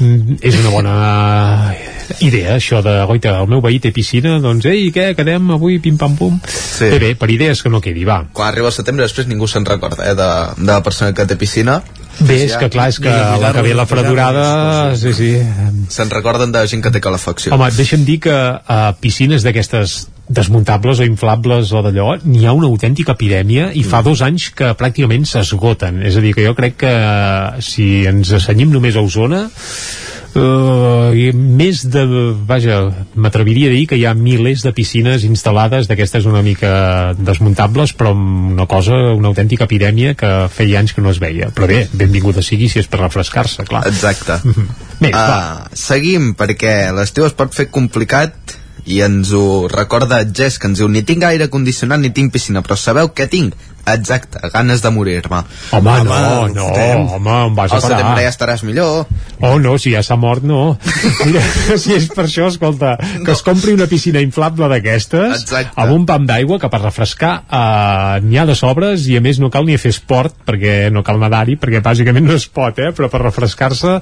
Mm, 0.00 0.38
és 0.40 0.56
una 0.62 0.70
bona 0.72 0.94
idea 2.24 2.56
això 2.56 2.80
de, 2.82 2.94
oita, 3.12 3.36
el 3.42 3.48
meu 3.50 3.60
veí 3.62 3.78
té 3.82 3.92
piscina 3.94 4.38
doncs, 4.42 4.64
ei, 4.66 4.88
què, 4.94 5.10
quedem 5.18 5.50
avui 5.54 5.78
pim-pam-pum 5.82 6.38
Sí. 6.50 6.88
bé, 6.88 6.98
bé, 7.02 7.10
per 7.20 7.28
idees 7.30 7.60
que 7.62 7.68
no 7.68 7.80
quedi, 7.84 8.06
va 8.08 8.22
Quan 8.32 8.48
arriba 8.48 8.70
el 8.70 8.74
setembre 8.74 9.04
després 9.04 9.28
ningú 9.28 9.46
se'n 9.50 9.66
recorda 9.68 10.06
eh, 10.08 10.14
de, 10.16 10.28
de 10.56 10.70
la 10.72 10.80
persona 10.82 11.12
que 11.14 11.26
té 11.28 11.36
piscina. 11.36 11.82
bé, 12.20 12.38
és 12.46 12.56
que 12.56 12.70
clar, 12.72 12.88
és 12.88 12.98
que 12.98 13.10
la 13.12 13.52
que 13.52 13.62
ve 13.62 13.74
la 13.76 13.86
fredurada 13.86 14.96
sí, 14.96 15.12
sí, 15.14 15.30
Se'n 15.88 16.10
recorden 16.10 16.52
de 16.52 16.66
gent 16.66 16.82
que 16.82 16.90
té 16.90 17.00
calefacció. 17.00 17.52
home, 17.54 17.70
deixa'm 17.76 18.04
dir 18.08 18.18
que 18.20 18.32
a 18.34 18.80
piscines 19.00 19.44
d'aquestes 19.44 20.08
desmuntables 20.30 21.00
o 21.02 21.06
inflables 21.06 21.72
o 21.74 21.82
d'allò, 21.82 22.14
n'hi 22.22 22.46
ha 22.46 22.54
una 22.54 22.70
autèntica 22.70 23.16
epidèmia 23.18 23.72
i 23.74 23.82
Mm. 23.82 23.90
fa 23.90 24.02
dos 24.06 24.22
anys 24.22 24.50
que 24.54 24.70
pràcticament 24.78 25.26
s'esgoten, 25.26 26.02
és 26.06 26.16
a 26.16 26.22
dir, 26.22 26.34
que 26.34 26.46
jo 26.46 26.54
crec 26.54 26.76
que 26.84 26.94
si 27.60 28.06
ens 28.06 28.30
assenyim 28.32 28.70
només 28.70 28.96
a 28.96 29.02
Osona 29.02 29.48
uh, 30.38 31.10
i 31.16 31.30
més 31.34 31.82
de... 31.90 32.04
Vaja, 32.46 32.78
m'atreviria 33.14 33.70
a 33.70 33.74
dir 33.74 33.86
que 33.90 33.98
hi 33.98 34.06
ha 34.06 34.14
milers 34.14 34.62
de 34.62 34.72
piscines 34.76 35.24
instal·lades 35.26 35.90
d'aquestes 35.90 36.28
una 36.30 36.44
mica 36.46 37.12
desmuntables, 37.18 37.94
però 37.98 38.14
una 38.14 38.68
cosa, 38.70 38.94
una 39.16 39.32
autèntica 39.32 39.66
epidèmia 39.66 40.14
que 40.14 40.30
feia 40.54 40.78
anys 40.78 40.94
que 40.94 41.02
no 41.02 41.10
es 41.10 41.18
veia. 41.22 41.50
Però 41.56 41.66
bé, 41.66 41.82
benvinguda 41.92 42.44
sigui 42.46 42.70
si 42.70 42.82
és 42.84 42.90
per 42.90 43.02
refrescar-se, 43.02 43.66
clar. 43.66 43.82
Exacte. 43.90 44.40
Més, 45.02 45.14
uh, 45.16 45.66
seguim, 45.74 46.34
perquè 46.38 46.92
l'estiu 46.94 47.26
es 47.26 47.34
pot 47.34 47.54
fer 47.56 47.70
complicat 47.72 48.59
i 48.86 49.00
ens 49.04 49.32
ho 49.36 49.68
recorda 49.68 50.22
Jess, 50.24 50.58
que 50.58 50.70
ens 50.70 50.80
diu 50.80 50.88
ni 50.88 51.02
tinc 51.06 51.24
aire 51.28 51.50
condicionat 51.52 52.00
ni 52.00 52.12
tinc 52.16 52.32
piscina, 52.32 52.62
però 52.62 52.78
sabeu 52.78 53.12
què 53.14 53.28
tinc? 53.30 53.56
Exacte, 53.86 54.38
ganes 54.52 54.82
de 54.82 54.90
morir-me. 54.92 55.40
Home, 55.72 55.94
no, 56.04 56.48
no, 56.54 56.66
home, 57.16 57.36
em 57.46 57.54
vas 57.56 57.72
a 57.72 57.76
Al 57.78 57.82
parar. 57.82 57.96
setembre 57.98 58.22
ja 58.26 58.30
estaràs 58.30 58.62
millor. 58.66 59.06
Oh, 59.40 59.58
no, 59.58 59.76
si 59.80 59.94
ja 59.94 60.02
s'ha 60.04 60.16
mort, 60.20 60.42
no. 60.44 60.76
Mira, 61.24 61.40
si 61.80 61.94
és 61.96 62.08
per 62.12 62.26
això, 62.26 62.46
escolta, 62.52 62.96
que 63.24 63.32
es 63.32 63.42
compri 63.46 63.72
una 63.74 63.86
piscina 63.90 64.20
inflable 64.20 64.68
d'aquestes, 64.68 65.46
amb 65.74 65.94
un 65.94 66.04
pam 66.06 66.26
d'aigua 66.28 66.58
que 66.60 66.68
per 66.70 66.82
refrescar 66.84 67.32
eh, 67.48 68.20
n'hi 68.26 68.38
ha 68.38 68.44
de 68.46 68.54
sobres 68.58 69.06
i 69.08 69.16
a 69.16 69.22
més 69.24 69.40
no 69.40 69.50
cal 69.50 69.64
ni 69.66 69.78
fer 69.80 69.94
esport, 69.94 70.36
perquè 70.46 70.90
no 70.92 71.02
cal 71.06 71.18
nedar-hi, 71.22 71.56
perquè 71.60 71.80
bàsicament 71.84 72.28
no 72.28 72.36
es 72.36 72.46
pot, 72.52 72.78
eh, 72.78 72.92
però 72.96 73.08
per 73.10 73.22
refrescar-se 73.24 73.96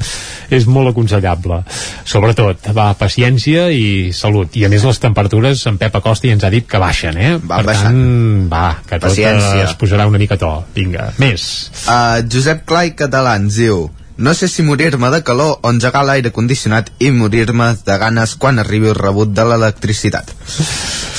és 0.51 0.67
molt 0.67 0.91
aconsellable. 0.93 1.63
Sobretot, 2.09 2.71
va, 2.77 2.91
paciència 2.99 3.69
i 3.71 4.13
salut. 4.17 4.57
I 4.59 4.67
a 4.67 4.73
més 4.73 4.85
les 4.85 4.99
temperatures, 5.03 5.65
en 5.71 5.79
Pep 5.81 5.97
Acosta 6.01 6.27
ja 6.29 6.35
ens 6.37 6.45
ha 6.45 6.51
dit 6.53 6.67
que 6.69 6.81
baixen, 6.83 7.17
eh? 7.17 7.35
Va 7.39 7.61
per 7.63 7.71
baixant. 7.71 7.89
tant, 7.95 8.49
va, 8.51 8.67
que 8.83 8.99
tot 8.99 9.09
Paciència. 9.09 9.68
Es 9.69 9.79
posarà 9.81 10.09
una 10.09 10.21
mica 10.21 10.39
to. 10.41 10.51
Vinga, 10.75 11.13
més. 11.23 11.47
Uh, 11.87 12.25
Josep 12.33 12.65
Clay 12.69 12.95
Català 12.99 13.37
ens 13.41 13.61
diu 13.61 13.89
no 14.19 14.33
sé 14.35 14.49
si 14.51 14.65
morir-me 14.67 15.13
de 15.15 15.21
calor 15.23 15.61
o 15.63 15.71
engegar 15.71 16.01
l'aire 16.03 16.33
condicionat 16.35 16.89
i 16.99 17.13
morir-me 17.15 17.69
de 17.87 17.99
ganes 18.03 18.35
quan 18.35 18.59
arribi 18.59 18.91
el 18.91 18.99
rebut 18.99 19.31
de 19.31 19.45
l'electricitat. 19.47 20.33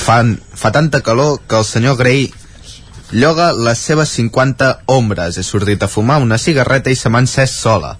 Fan, 0.04 0.34
fa 0.36 0.68
tanta 0.74 1.00
calor 1.00 1.38
que 1.48 1.56
el 1.56 1.64
senyor 1.64 1.96
Grey 1.96 2.26
lloga 3.12 3.52
les 3.52 3.78
seves 3.78 4.08
50 4.16 4.80
ombres. 4.86 5.36
He 5.38 5.42
sortit 5.42 5.82
a 5.82 5.88
fumar 5.88 6.20
una 6.22 6.38
cigarreta 6.38 6.90
i 6.90 6.96
se 6.96 7.08
m'ha 7.10 7.20
encès 7.24 7.50
sola. 7.60 7.96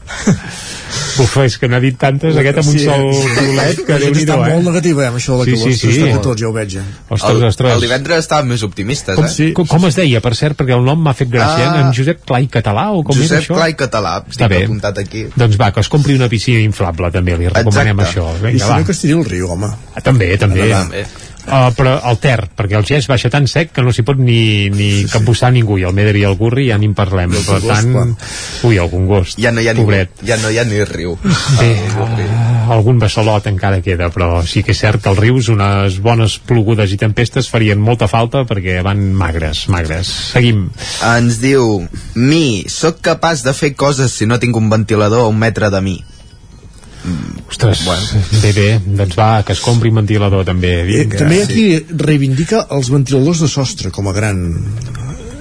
Uf, 1.21 1.35
és 1.45 1.57
que 1.61 1.69
n'ha 1.69 1.81
dit 1.83 1.97
tantes, 2.01 2.37
aquest 2.39 2.59
amb 2.63 2.69
un 2.71 2.77
Sí, 2.79 2.85
sol 2.87 3.03
sí. 3.15 3.29
piulet, 3.37 3.81
que 3.87 3.97
déu 4.01 4.13
nhi 4.15 4.23
està 4.25 4.37
molt 4.41 4.65
negativa, 4.71 5.03
eh, 5.05 5.09
amb 5.11 5.19
això 5.19 5.37
de 5.37 5.39
la 5.39 5.45
sí, 5.59 5.75
sí, 5.77 5.93
sí. 5.93 6.03
Està 6.07 6.23
tots, 6.25 6.41
ja 6.41 6.49
ho 6.49 6.53
veig, 6.55 6.77
eh. 6.81 6.85
Ostres, 7.11 7.37
el, 7.37 7.45
ostres. 7.51 7.75
el 7.75 7.85
divendres 7.85 8.25
estàvem 8.25 8.49
més 8.55 8.63
optimistes, 8.67 9.17
Com, 9.19 9.27
eh? 9.29 9.51
com, 9.59 9.67
com 9.69 9.87
es 9.91 9.99
deia, 9.99 10.21
per 10.25 10.33
cert, 10.39 10.57
perquè 10.59 10.75
el 10.79 10.85
nom 10.87 11.03
m'ha 11.05 11.15
fet 11.19 11.29
gràcia, 11.31 11.67
Ah. 11.69 11.75
ah, 11.77 11.81
en 11.87 11.93
Josep 11.97 12.25
Clay 12.25 12.47
Català, 12.49 12.91
o 12.97 13.03
com 13.05 13.17
és 13.19 13.27
Josep 13.29 13.43
això? 13.45 13.55
Clay 13.59 13.75
Català, 13.75 14.15
Està 14.25 14.47
tinc 14.49 14.51
bé. 14.55 14.65
apuntat 14.65 14.99
aquí. 14.99 15.27
Doncs 15.37 15.59
va, 15.61 15.71
que 15.73 15.81
es 15.81 15.89
compri 15.93 16.15
una 16.17 16.29
piscina 16.29 16.61
inflable, 16.61 17.11
també, 17.11 17.37
li 17.37 17.49
recomanem 17.49 18.01
Exacte. 18.01 18.21
això. 18.21 18.37
I 18.39 18.47
Vinga, 18.47 18.65
si 18.65 18.71
va. 18.71 18.79
no 18.79 18.87
que 18.87 18.93
es 18.93 19.01
tiri 19.01 19.13
al 19.19 19.25
riu, 19.25 19.51
home. 19.51 19.67
Ah, 19.95 20.01
també, 20.01 20.37
també. 20.39 20.71
També. 20.71 21.05
Uh, 21.47 21.71
però 21.77 21.97
el 22.11 22.19
Ter, 22.21 22.39
perquè 22.57 22.77
el 22.79 22.85
gest 22.89 23.09
baixa 23.11 23.31
tan 23.33 23.47
sec 23.51 23.73
que 23.75 23.85
no 23.85 23.95
s'hi 23.95 24.05
pot 24.07 24.19
ni, 24.21 24.69
ni 24.75 24.91
capbussar 25.11 25.51
ningú 25.55 25.79
i 25.81 25.87
el 25.89 25.95
Meder 25.97 26.15
i 26.21 26.25
el 26.29 26.37
Gurri 26.39 26.69
ja 26.69 26.77
ni 26.79 26.91
en 26.91 26.95
parlem 26.99 27.33
per 27.33 27.59
Congost, 27.61 27.71
tant, 27.71 27.93
clar. 27.95 28.69
ui, 28.69 28.77
el 28.81 28.91
congost 28.93 29.41
Ja 29.41 29.53
no 29.55 29.63
hi 29.65 29.71
ha, 29.71 29.75
ni, 29.75 29.87
ja 30.27 30.37
no 30.43 30.51
hi 30.53 30.61
ha 30.61 30.67
ni 30.69 30.83
riu. 30.85 31.17
Bé, 31.59 31.71
uh, 31.97 32.71
algun 32.77 33.01
bassalot 33.03 33.49
encara 33.51 33.81
queda, 33.85 34.11
però 34.15 34.45
sí 34.47 34.63
que 34.67 34.75
és 34.77 34.83
cert 34.85 35.03
que 35.03 35.13
els 35.13 35.21
rius 35.21 35.51
unes 35.53 35.99
bones 36.05 36.37
plogudes 36.47 36.93
i 36.93 37.01
tempestes 37.01 37.51
farien 37.51 37.81
molta 37.81 38.11
falta 38.11 38.45
perquè 38.49 38.81
van 38.87 39.03
magres, 39.17 39.67
magres. 39.73 40.13
Seguim. 40.35 40.69
Ens 41.15 41.41
diu 41.43 41.87
Mi, 42.15 42.65
sóc 42.69 43.01
capaç 43.05 43.45
de 43.47 43.55
fer 43.57 43.75
coses 43.79 44.15
si 44.15 44.29
no 44.29 44.39
tinc 44.43 44.57
un 44.57 44.71
ventilador 44.71 45.27
a 45.27 45.33
un 45.33 45.39
metre 45.41 45.71
de 45.73 45.81
mi. 45.85 45.99
Ostres, 47.49 47.85
bueno. 47.87 48.25
bé, 48.43 48.53
bé, 48.53 48.69
doncs 48.85 49.17
va, 49.19 49.31
que 49.47 49.55
es 49.57 49.63
compri 49.65 49.91
un 49.93 50.03
ventilador 50.03 50.45
també. 50.49 50.75
Eh, 50.83 50.87
Vinga. 50.89 51.21
també 51.23 51.43
aquí 51.43 51.67
reivindica 51.91 52.67
els 52.77 52.91
ventiladors 52.93 53.41
de 53.45 53.49
sostre 53.49 53.93
com 53.95 54.11
a 54.11 54.17
gran 54.17 54.43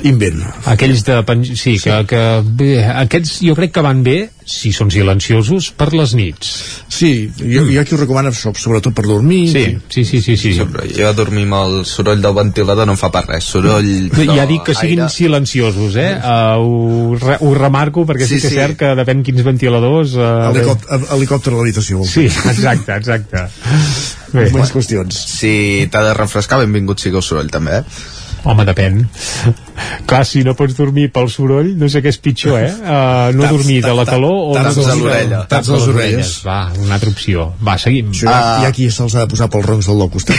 invent. 0.08 0.42
Aquells 0.70 1.04
de... 1.08 1.22
pen- 1.28 1.46
Sí, 1.50 1.78
sí. 1.80 1.90
Que, 1.90 2.04
que 2.08 2.22
bé, 2.46 2.74
aquests 2.88 3.40
jo 3.46 3.56
crec 3.58 3.72
que 3.76 3.82
van 3.86 4.04
bé 4.06 4.18
si 4.50 4.72
són 4.74 4.90
silenciosos 4.90 5.68
per 5.78 5.92
les 5.94 6.14
nits. 6.18 6.50
Sí, 6.90 7.30
jo, 7.38 7.64
jo 7.70 7.82
aquí 7.82 7.94
ho 7.96 8.00
recomano 8.02 8.32
so- 8.34 8.54
sobretot 8.58 8.96
per 8.98 9.06
dormir. 9.06 9.44
Sí, 9.52 9.64
sí, 9.90 10.04
sí, 10.06 10.22
sí. 10.26 10.36
sí. 10.42 10.54
Sempre, 10.58 10.88
jo 10.96 11.12
dormir 11.14 11.44
amb 11.48 11.58
el 11.60 11.76
soroll 11.86 12.22
del 12.24 12.34
ventilador 12.38 12.88
no 12.90 12.96
em 12.96 13.00
fa 13.02 13.12
per 13.14 13.26
res. 13.28 13.46
Soroll 13.50 14.10
Bé, 14.16 14.26
Ja 14.30 14.46
dic 14.50 14.64
que 14.70 14.76
siguin 14.78 15.04
aire. 15.06 15.10
silenciosos, 15.14 15.96
eh? 16.02 16.12
Uh, 16.18 16.60
ho, 16.60 17.18
re, 17.22 17.38
ho 17.46 17.54
remarco 17.58 18.06
perquè 18.10 18.26
sí, 18.28 18.40
Sí, 18.40 18.42
que 18.42 18.48
és 18.48 18.54
sí. 18.54 18.60
cert 18.62 18.78
que 18.80 18.94
depèn 19.00 19.24
quins 19.28 19.44
ventiladors... 19.46 20.16
Uh, 20.18 20.50
Helicòpter, 20.50 21.00
helicòpter 21.18 21.54
a 21.54 21.58
l'habitació. 21.60 22.04
Sí, 22.06 22.26
exacte, 22.30 22.96
exacte. 22.98 23.46
Bé, 24.34 24.50
Més 24.54 24.70
qüestions. 24.74 25.16
Si 25.40 25.88
t'ha 25.92 26.04
de 26.06 26.14
refrescar, 26.18 26.60
benvingut 26.62 27.02
sigui 27.02 27.18
el 27.22 27.26
soroll, 27.26 27.50
també, 27.54 27.80
eh? 27.82 28.18
Home, 28.48 28.64
depèn. 28.66 29.02
Clar, 30.08 30.22
si 30.26 30.42
no 30.48 30.54
pots 30.56 30.76
dormir 30.78 31.10
pel 31.12 31.28
soroll, 31.32 31.74
no 31.80 31.90
sé 31.92 32.00
què 32.04 32.12
és 32.14 32.18
pitjor, 32.24 32.56
eh? 32.60 32.70
Uh, 32.72 33.34
no 33.36 33.44
Taps- 33.44 33.52
dormir 33.58 33.80
de 33.84 33.94
la 33.96 34.06
calor 34.08 34.38
o 34.52 34.54
taps 34.56 34.78
no 34.78 34.84
dormir 34.84 34.94
a 34.94 35.04
l'orella. 35.04 35.40
de- 35.42 35.48
Taps 35.52 35.68
les 35.74 35.88
orelles. 35.92 36.32
Va, 36.48 36.60
una 36.80 36.94
altra 36.96 37.10
opció. 37.12 37.50
Va, 37.66 37.78
seguim. 37.78 38.12
Ah. 38.28 38.62
hi 38.62 38.66
ha 38.68 38.72
qui 38.72 38.90
se'ls 38.92 39.16
ha 39.16 39.26
de 39.26 39.28
posar 39.34 39.50
pels 39.52 39.66
roncs 39.66 39.88
del 39.92 40.00
del 40.00 40.10
costat. 40.10 40.38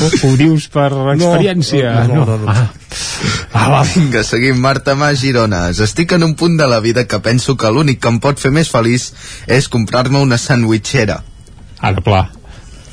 Ho, 0.00 0.10
ho 0.30 0.36
dius 0.36 0.68
per 0.72 0.88
experiència? 1.16 1.92
no, 2.08 2.14
no, 2.14 2.24
no, 2.24 2.38
no. 2.38 2.48
Ah. 2.48 2.70
Ah, 3.52 3.68
va. 3.68 3.82
Vinga, 3.84 4.22
seguim. 4.24 4.56
Marta 4.56 4.94
Mà, 4.94 5.12
Girona. 5.14 5.68
Estic 5.70 6.12
en 6.16 6.22
un 6.24 6.34
punt 6.34 6.56
de 6.56 6.66
la 6.66 6.80
vida 6.80 7.06
que 7.06 7.18
penso 7.20 7.56
que 7.56 7.70
l'únic 7.70 8.00
que 8.00 8.08
em 8.08 8.20
pot 8.20 8.38
fer 8.40 8.50
més 8.54 8.70
feliç 8.72 9.10
és 9.46 9.68
comprar-me 9.68 10.18
una 10.22 10.38
sandwichera. 10.38 11.22
Ara, 11.80 12.00
pla. 12.00 12.28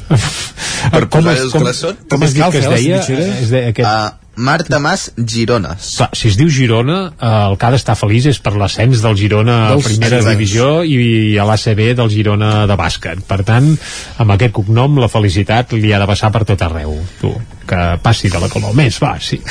Per 0.07 1.03
com, 1.11 1.27
es, 1.31 1.43
com, 1.51 1.67
com 2.11 2.23
has 2.23 2.33
dit 2.33 2.41
cal 2.41 2.53
que 2.53 2.61
es 2.63 2.69
deia? 2.71 3.01
Es 3.01 3.51
deia 3.51 3.73
aquest... 3.73 3.87
Uh, 3.87 4.26
Marta 4.37 4.77
Mas, 4.77 5.11
Girones. 5.17 5.95
Clar, 5.97 6.09
si 6.13 6.29
es 6.29 6.37
diu 6.37 6.49
Girona, 6.53 6.97
eh, 7.17 7.29
el 7.49 7.57
que 7.57 7.65
ha 7.65 7.71
d'estar 7.73 7.97
feliç 7.97 8.29
és 8.29 8.39
per 8.39 8.53
l'ascens 8.53 9.01
del 9.01 9.17
Girona 9.17 9.57
a 9.71 9.77
primera 9.81 10.21
divisió 10.29 10.83
i 10.85 11.37
a 11.41 11.45
l'ACB 11.49 11.95
del 11.97 12.13
Girona 12.13 12.51
de 12.69 12.77
bàsquet. 12.77 13.25
Per 13.25 13.41
tant, 13.47 13.73
amb 14.21 14.37
aquest 14.37 14.53
cognom 14.53 15.01
la 15.01 15.09
felicitat 15.09 15.73
li 15.73 15.89
ha 15.91 15.99
de 15.99 16.09
passar 16.09 16.29
per 16.31 16.45
tot 16.45 16.61
arreu. 16.61 16.93
Tu, 17.17 17.33
que 17.67 17.81
passi 18.03 18.29
de 18.29 18.39
la 18.39 18.49
color. 18.53 18.75
Més, 18.77 19.01
va, 19.01 19.15
sí. 19.19 19.41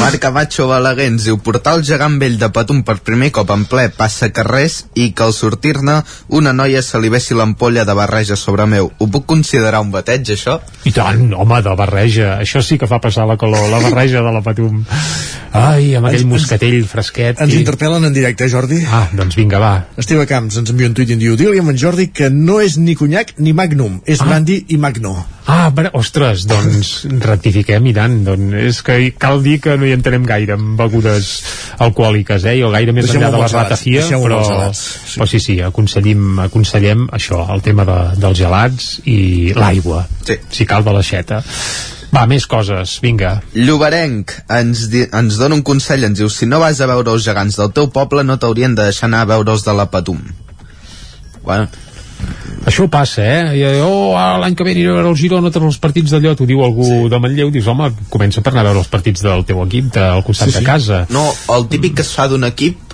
Marc 0.00 0.22
Camacho 0.24 0.66
Balaguer 0.70 1.10
ens 1.12 1.28
diu 1.28 1.36
portar 1.44 1.76
el 1.76 1.84
gegant 1.84 2.16
vell 2.18 2.40
de 2.40 2.48
Patum 2.54 2.80
per 2.88 2.96
primer 3.04 3.28
cop 3.34 3.52
en 3.52 3.66
ple 3.68 3.90
passa 3.92 4.30
carrers 4.32 4.80
i 4.96 5.10
que 5.12 5.26
al 5.28 5.36
sortir-ne 5.36 6.00
una 6.40 6.54
noia 6.56 6.80
se 6.82 6.98
li 6.98 7.12
vessi 7.12 7.36
l'ampolla 7.36 7.84
de 7.84 7.94
barreja 7.98 8.40
sobre 8.40 8.64
meu. 8.66 8.88
Ho 8.88 9.10
puc 9.12 9.28
considerar 9.28 9.84
un 9.84 9.92
bateig, 9.92 10.32
això? 10.32 10.58
I 10.88 10.94
tant, 10.96 11.28
home, 11.36 11.60
de 11.62 11.76
barreja. 11.76 12.38
Això 12.40 12.64
sí 12.64 12.80
que 12.80 12.88
fa 12.88 13.02
passar 13.04 13.28
la 13.28 13.36
color, 13.36 13.68
la 13.68 13.84
barreja 13.84 13.97
de 14.06 14.22
la 14.22 14.40
Patum. 14.40 14.84
Ai, 15.50 15.94
amb 15.96 16.06
aquell 16.06 16.20
Ens- 16.20 16.28
moscatell 16.28 16.84
fresquet. 16.86 17.40
Ens 17.40 17.54
i- 17.54 17.58
interpel·len 17.64 18.04
en 18.04 18.12
directe, 18.12 18.44
eh, 18.44 18.50
Jordi? 18.52 18.82
Ah, 18.92 19.08
doncs 19.16 19.34
vinga, 19.34 19.58
va. 19.58 19.86
Esteve 19.96 20.26
Camps 20.26 20.56
ens 20.60 20.70
envia 20.70 20.86
un 20.86 20.94
tuit 20.94 21.08
i 21.08 21.14
en 21.14 21.18
diu 21.18 21.36
Digue-li 21.36 21.58
amb 21.58 21.70
en 21.70 21.76
Jordi 21.78 22.08
que 22.12 22.28
no 22.30 22.60
és 22.60 22.76
ni 22.76 22.94
conyac 22.94 23.32
ni 23.38 23.52
magnum, 23.52 24.00
és 24.06 24.18
brandy 24.20 24.64
i 24.68 24.76
magno. 24.76 25.26
Ah, 25.46 25.70
bre- 25.74 25.88
ostres, 25.94 26.44
doncs 26.46 27.06
rectifiquem 27.30 27.86
i 27.86 27.94
tant. 27.94 28.22
Doncs 28.24 28.52
és 28.54 28.82
que 28.82 28.98
cal 29.18 29.42
dir 29.42 29.58
que 29.64 29.76
no 29.78 29.86
hi 29.88 29.92
entenem 29.96 30.24
gaire 30.28 30.52
en 30.54 30.76
begudes 30.76 31.42
alcohòliques, 31.78 32.44
eh? 32.44 32.58
Jo 32.60 32.70
gaire 32.70 32.92
més 32.92 33.08
enllà 33.08 33.30
de 33.32 33.40
amb 33.40 33.46
la 33.46 33.48
ratafia, 33.48 34.04
amb 34.04 34.24
però, 34.28 34.42
sí. 34.76 35.16
però 35.18 35.26
sí, 35.26 35.40
sí, 35.40 35.60
aconsellim, 35.64 36.38
aconsellem 36.44 37.08
això, 37.10 37.46
el 37.54 37.62
tema 37.62 37.84
de, 37.88 37.98
dels 38.20 38.38
gelats 38.38 39.00
i 39.06 39.54
l'aigua, 39.56 40.06
Sí. 40.28 40.36
si 40.50 40.66
cal 40.66 40.84
de 40.84 40.92
l'aixeta. 40.92 41.42
Va, 42.08 42.24
més 42.30 42.46
coses, 42.48 42.94
vinga. 43.04 43.34
Lloberenc 43.54 44.32
ens, 44.56 44.86
di, 44.92 45.04
ens 45.12 45.36
dona 45.40 45.58
un 45.58 45.64
consell, 45.66 46.06
ens 46.08 46.22
diu 46.22 46.30
si 46.32 46.48
no 46.48 46.60
vas 46.62 46.80
a 46.80 46.88
veure 46.88 47.12
els 47.12 47.26
gegants 47.26 47.58
del 47.60 47.74
teu 47.76 47.90
poble 47.92 48.24
no 48.24 48.38
t'haurien 48.40 48.76
de 48.78 48.88
deixar 48.88 49.10
anar 49.10 49.26
a 49.26 49.30
veure 49.34 49.52
els 49.52 49.66
de 49.66 49.76
la 49.76 49.90
Patum. 49.92 50.22
Bueno, 51.44 51.68
Això 52.68 52.84
passa, 52.90 53.22
eh? 53.22 53.60
I, 53.60 53.62
oh, 53.80 54.16
ah, 54.18 54.36
l'any 54.42 54.56
que 54.58 54.64
ve 54.66 54.74
aniré 54.74 54.90
a 54.90 54.96
veure 54.98 55.12
el 55.12 55.16
Girona 55.16 55.52
tots 55.54 55.68
els 55.70 55.78
partits 55.80 56.12
d'allò, 56.12 56.34
t'ho 56.36 56.48
diu 56.48 56.60
algú 56.64 56.84
sí. 56.84 56.98
de 57.12 57.20
Manlleu, 57.22 57.52
dius, 57.54 57.68
home, 57.70 57.86
comença 58.12 58.42
per 58.44 58.52
anar 58.52 58.64
a 58.64 58.68
veure 58.68 58.82
els 58.82 58.90
partits 58.92 59.22
del 59.24 59.44
teu 59.48 59.62
equip, 59.62 59.92
del 59.94 60.24
costat 60.26 60.50
sí, 60.50 60.56
sí. 60.56 60.60
de 60.60 60.66
casa. 60.66 60.98
no, 61.14 61.24
el 61.54 61.68
típic 61.72 61.96
que 62.00 62.04
es 62.04 62.12
fa 62.12 62.26
d'un 62.28 62.44
equip 62.48 62.88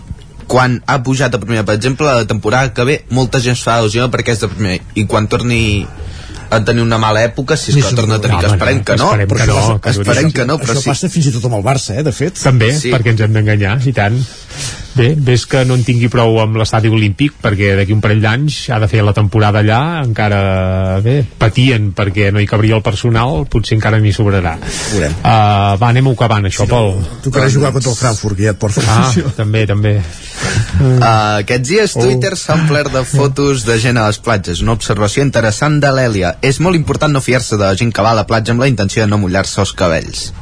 quan 0.47 0.77
ha 0.87 0.99
pujat 1.03 1.35
a 1.35 1.41
primera, 1.41 1.65
per 1.67 1.79
exemple, 1.79 2.07
la 2.07 2.29
temporada 2.29 2.75
que 2.77 2.85
ve, 2.87 2.99
molta 3.17 3.41
gent 3.43 3.57
es 3.57 3.65
fa 3.65 3.81
il·lusió 3.81 4.07
perquè 4.13 4.37
és 4.37 4.45
de 4.45 4.51
primer, 4.53 4.77
i 4.95 5.07
quan 5.11 5.27
torni 5.33 5.63
a 6.51 6.61
tenir 6.65 6.85
una 6.85 6.99
mala 7.03 7.25
època, 7.25 7.57
si 7.57 7.73
és 7.73 7.81
que 7.85 7.97
torna 7.97 8.19
a 8.21 8.25
tenir, 8.25 8.39
que 8.41 8.53
esperem 8.53 8.85
que 8.85 8.97
no, 9.01 9.11
esperem 9.13 9.29
però 9.33 9.41
que 9.41 9.51
no, 9.51 9.81
que 9.81 9.95
esperem 9.95 10.33
que 10.33 10.47
no, 10.49 10.59
però 10.63 10.75
Això 10.75 10.85
sí. 10.85 10.91
passa 10.93 11.13
fins 11.13 11.31
i 11.31 11.35
tot 11.37 11.49
amb 11.51 11.61
el 11.61 11.67
Barça, 11.67 11.99
eh, 11.99 12.07
de 12.07 12.15
fet. 12.15 12.41
També, 12.43 12.73
perquè 12.79 13.15
ens 13.15 13.27
hem 13.27 13.39
d'enganyar, 13.39 13.79
i 13.87 13.95
tant. 13.97 14.19
bé, 14.95 15.09
ves 15.19 15.45
que 15.51 15.65
no 15.67 15.75
en 15.75 15.83
tingui 15.83 16.07
prou 16.07 16.37
amb 16.39 16.55
l'estadi 16.61 16.91
olímpic 16.93 17.35
perquè 17.43 17.73
d'aquí 17.75 17.91
un 17.97 18.03
parell 18.05 18.21
d'anys 18.23 18.59
ha 18.71 18.79
de 18.79 18.89
fer 18.91 19.03
la 19.03 19.15
temporada 19.17 19.59
allà 19.65 19.81
encara, 20.05 21.01
bé, 21.03 21.17
patien 21.39 21.91
perquè 21.97 22.31
no 22.31 22.39
hi 22.39 22.47
cabria 22.47 22.79
el 22.79 22.85
personal 22.87 23.43
potser 23.51 23.75
encara 23.75 23.99
n'hi 23.99 24.15
sobrarà 24.15 24.55
Veurem. 24.63 25.17
uh, 25.19 25.75
va, 25.81 25.91
anem 25.91 26.13
acabant 26.13 26.47
això, 26.47 26.69
sí, 26.69 26.71
Pol 26.71 26.95
Tu 27.25 27.35
querés 27.35 27.57
jugar 27.57 27.73
contra 27.75 27.91
el 27.91 27.99
Frankfurt, 27.99 28.39
que 28.39 28.47
ja 28.47 28.55
et 28.55 28.63
porta 28.63 28.87
ah, 28.87 29.11
també, 29.35 29.67
també 29.67 29.97
Uh, 30.75 31.41
aquests 31.41 31.69
dies 31.69 31.93
Twitter 31.95 32.35
s'ha 32.37 32.57
omplert 32.59 32.93
de 32.93 33.05
fotos 33.07 33.63
de 33.67 33.77
gent 33.81 33.99
a 34.01 34.09
les 34.09 34.19
platges. 34.23 34.61
Una 34.65 34.75
observació 34.75 35.23
interessant 35.25 35.79
de 35.83 35.91
l'Èlia. 35.95 36.34
És 36.43 36.61
molt 36.61 36.77
important 36.77 37.13
no 37.13 37.21
fiar-se 37.21 37.57
de 37.57 37.65
la 37.65 37.77
gent 37.79 37.93
que 37.95 38.03
va 38.03 38.11
a 38.13 38.19
la 38.19 38.27
platja 38.27 38.53
amb 38.53 38.61
la 38.65 38.69
intenció 38.69 39.03
de 39.05 39.11
no 39.11 39.19
mullar-se 39.23 39.61
els 39.61 39.73
cabells. 39.73 40.33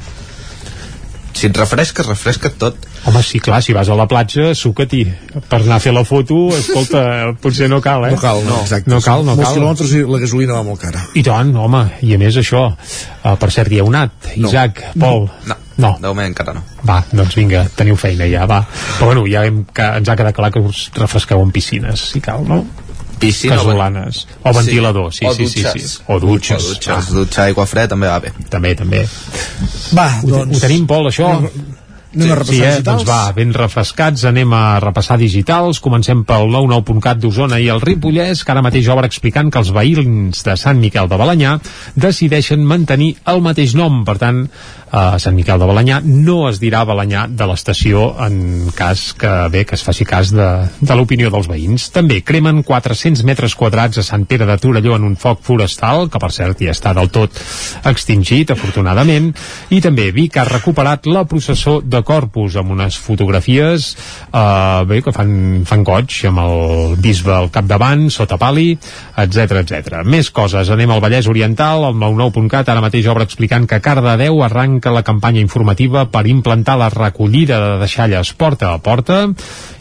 Si 1.33 1.47
et 1.49 1.57
refresques, 1.57 2.07
refresca't 2.07 2.59
tot. 2.61 2.77
Home, 3.09 3.23
sí, 3.25 3.41
clar, 3.43 3.63
si 3.65 3.73
vas 3.75 3.89
a 3.91 3.95
la 3.99 4.05
platja, 4.07 4.51
suca-t'hi. 4.55 5.01
Per 5.49 5.59
anar 5.63 5.79
a 5.79 5.83
fer 5.83 5.95
la 5.97 6.05
foto, 6.07 6.37
escolta, 6.55 7.33
potser 7.43 7.71
no 7.73 7.81
cal, 7.83 8.05
eh? 8.07 8.13
No 8.13 8.21
cal, 8.21 8.43
no, 8.47 8.61
exacte. 8.63 8.91
No 8.93 9.01
cal, 9.03 9.25
no 9.25 9.33
Molts 9.35 9.49
cal. 9.49 9.57
quilòmetres 9.57 9.95
i 9.97 10.03
la 10.07 10.21
gasolina 10.23 10.59
va 10.59 10.63
molt 10.67 10.83
cara. 10.85 11.03
I 11.19 11.25
tant, 11.27 11.51
home, 11.57 11.81
i 12.05 12.13
a 12.15 12.21
més 12.21 12.37
això. 12.39 12.67
Uh, 13.25 13.33
per 13.41 13.51
cert, 13.51 13.73
hi 13.73 13.81
heu 13.81 13.89
anat, 13.91 14.29
No. 14.37 14.53
Isaac, 14.53 14.85
Pol? 15.01 15.27
No, 15.49 15.57
no. 15.83 15.97
de 16.05 16.07
moment 16.13 16.29
encara 16.31 16.53
no. 16.55 16.63
Va, 16.87 17.01
doncs 17.11 17.35
vinga, 17.41 17.65
teniu 17.75 17.97
feina 17.97 18.29
ja, 18.31 18.45
va. 18.47 18.61
Però 19.01 19.09
bueno, 19.11 19.25
ja 19.27 19.43
hem, 19.49 19.65
que 19.73 19.89
ens 19.99 20.13
ha 20.13 20.17
quedat 20.21 20.37
clar 20.37 20.53
que 20.53 20.61
us 20.61 20.91
refresqueu 21.01 21.43
en 21.43 21.51
piscines, 21.51 22.11
si 22.13 22.21
cal, 22.21 22.45
no? 22.47 22.61
Piscina 23.23 23.57
o 23.57 23.63
Casolanes. 23.63 24.25
O 24.43 24.55
ventilador, 24.57 25.13
sí, 25.15 25.27
o 25.27 25.35
sí, 25.37 25.47
sí, 25.47 25.63
dutxes. 25.63 25.93
sí. 25.99 26.03
O 26.09 26.19
dutxes. 26.23 26.65
O 26.65 26.75
dutxes, 26.75 27.13
dutxar 27.15 27.47
aigua 27.51 27.69
freda 27.71 27.95
també 27.95 28.11
va 28.11 28.19
bé. 28.25 28.35
També, 28.51 28.75
també. 28.79 29.07
Va, 29.97 30.09
Ho, 30.23 30.35
doncs... 30.35 30.59
ho 30.59 30.67
tenim, 30.67 30.89
Pol, 30.91 31.09
això? 31.13 31.37
Anem 32.13 32.29
a 32.29 32.35
repassar 32.37 32.53
sí, 32.53 32.61
eh? 32.61 32.73
digitals? 32.77 32.85
Doncs 32.85 33.07
va, 33.09 33.21
ben 33.33 33.53
refrescats, 33.57 34.25
anem 34.29 34.53
a 34.53 34.63
repassar 34.85 35.17
digitals. 35.21 35.81
Comencem 35.81 36.27
pel 36.29 36.51
99.cat 36.53 37.21
d'Osona 37.23 37.57
i 37.63 37.71
el 37.73 37.81
Ripollès, 37.81 38.43
que 38.45 38.53
ara 38.53 38.65
mateix 38.65 38.91
obre 38.93 39.09
explicant 39.09 39.49
que 39.49 39.63
els 39.63 39.73
veïns 39.73 40.45
de 40.45 40.57
Sant 40.61 40.81
Miquel 40.83 41.09
de 41.09 41.21
Balanyà 41.21 41.57
decideixen 41.97 42.67
mantenir 42.69 43.15
el 43.33 43.41
mateix 43.45 43.73
nom. 43.79 44.03
Per 44.05 44.19
tant, 44.21 44.45
a 44.93 45.17
Sant 45.23 45.33
Miquel 45.33 45.57
de 45.57 45.67
Balanyà 45.69 46.03
no 46.05 46.43
es 46.51 46.59
dirà 46.61 46.83
Balanyà 46.85 47.25
de 47.33 47.47
l'estació 47.49 48.11
en 48.21 48.69
cas 48.77 49.15
que 49.17 49.31
bé 49.53 49.65
que 49.65 49.79
es 49.79 49.85
faci 49.85 50.05
cas 50.05 50.35
de, 50.37 50.49
de 50.85 50.97
l'opinió 50.97 51.31
dels 51.33 51.49
veïns. 51.49 51.89
També 51.95 52.21
cremen 52.21 52.61
400 52.67 53.25
metres 53.25 53.57
quadrats 53.57 54.03
a 54.03 54.05
Sant 54.05 54.27
Pere 54.29 54.45
de 54.49 54.57
Torelló 54.61 54.99
en 54.99 55.07
un 55.09 55.17
foc 55.17 55.41
forestal, 55.47 56.11
que 56.13 56.21
per 56.21 56.31
cert 56.37 56.61
ja 56.61 56.75
està 56.77 56.93
del 56.93 57.09
tot 57.15 57.41
extingit, 57.89 58.53
afortunadament, 58.53 59.31
i 59.73 59.81
també 59.81 60.11
Vic 60.13 60.37
ha 60.37 60.45
recuperat 60.49 61.09
la 61.09 61.25
processó 61.25 61.79
de 61.81 62.03
Corpus 62.05 62.59
amb 62.61 62.77
unes 62.77 63.01
fotografies 63.01 63.95
eh, 64.29 64.85
bé, 64.89 65.01
que 65.01 65.17
fan, 65.17 65.65
fan 65.69 65.87
goig 65.89 66.19
amb 66.29 66.45
el 66.45 66.99
bisbe 67.01 67.33
al 67.33 67.49
capdavant, 67.55 68.11
sota 68.13 68.37
pali, 68.37 68.75
etc 69.25 69.63
etc. 69.63 70.03
Més 70.05 70.29
coses, 70.35 70.69
anem 70.69 70.93
al 70.93 71.01
Vallès 71.01 71.33
Oriental, 71.33 71.89
el 71.89 71.97
99.cat 71.97 72.69
ara 72.69 72.85
mateix 72.85 73.09
obre 73.09 73.25
explicant 73.25 73.65
que 73.71 73.81
Cardedeu 73.81 74.45
arranca 74.45 74.82
la 74.91 75.05
campanya 75.07 75.41
informativa 75.41 76.07
per 76.11 76.27
implantar 76.27 76.79
la 76.81 76.89
recollida 76.91 77.61
de 77.61 77.79
deixalles 77.85 78.33
porta 78.35 78.73
a 78.73 78.81
porta 78.83 79.29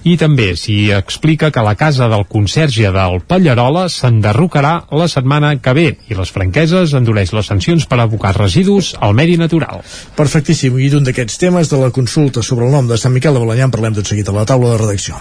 i 0.03 0.17
també 0.17 0.51
s'hi 0.57 0.91
explica 0.93 1.51
que 1.51 1.63
la 1.65 1.75
casa 1.79 2.09
del 2.11 2.25
conserge 2.29 2.91
del 2.93 3.21
Pallarola 3.25 3.87
s'enderrocarà 3.89 4.73
la 4.91 5.07
setmana 5.07 5.55
que 5.57 5.73
ve 5.77 5.87
i 6.09 6.17
les 6.17 6.31
franqueses 6.33 6.93
endureix 6.97 7.33
les 7.33 7.49
sancions 7.49 7.85
per 7.87 8.01
abocar 8.01 8.35
residus 8.37 8.95
al 8.99 9.15
medi 9.17 9.37
natural. 9.37 9.81
Perfectíssim, 10.17 10.77
i 10.77 10.89
d'un 10.91 11.05
d'aquests 11.07 11.39
temes 11.41 11.71
de 11.71 11.79
la 11.81 11.91
consulta 11.95 12.43
sobre 12.43 12.67
el 12.67 12.75
nom 12.75 12.89
de 12.89 12.97
Sant 12.97 13.13
Miquel 13.13 13.33
de 13.33 13.45
Balanyà 13.45 13.69
en 13.69 13.73
parlem 13.73 13.97
tot 13.97 14.07
seguit 14.11 14.29
a 14.29 14.35
la 14.35 14.45
taula 14.45 14.75
de 14.75 14.83
redacció. 14.83 15.17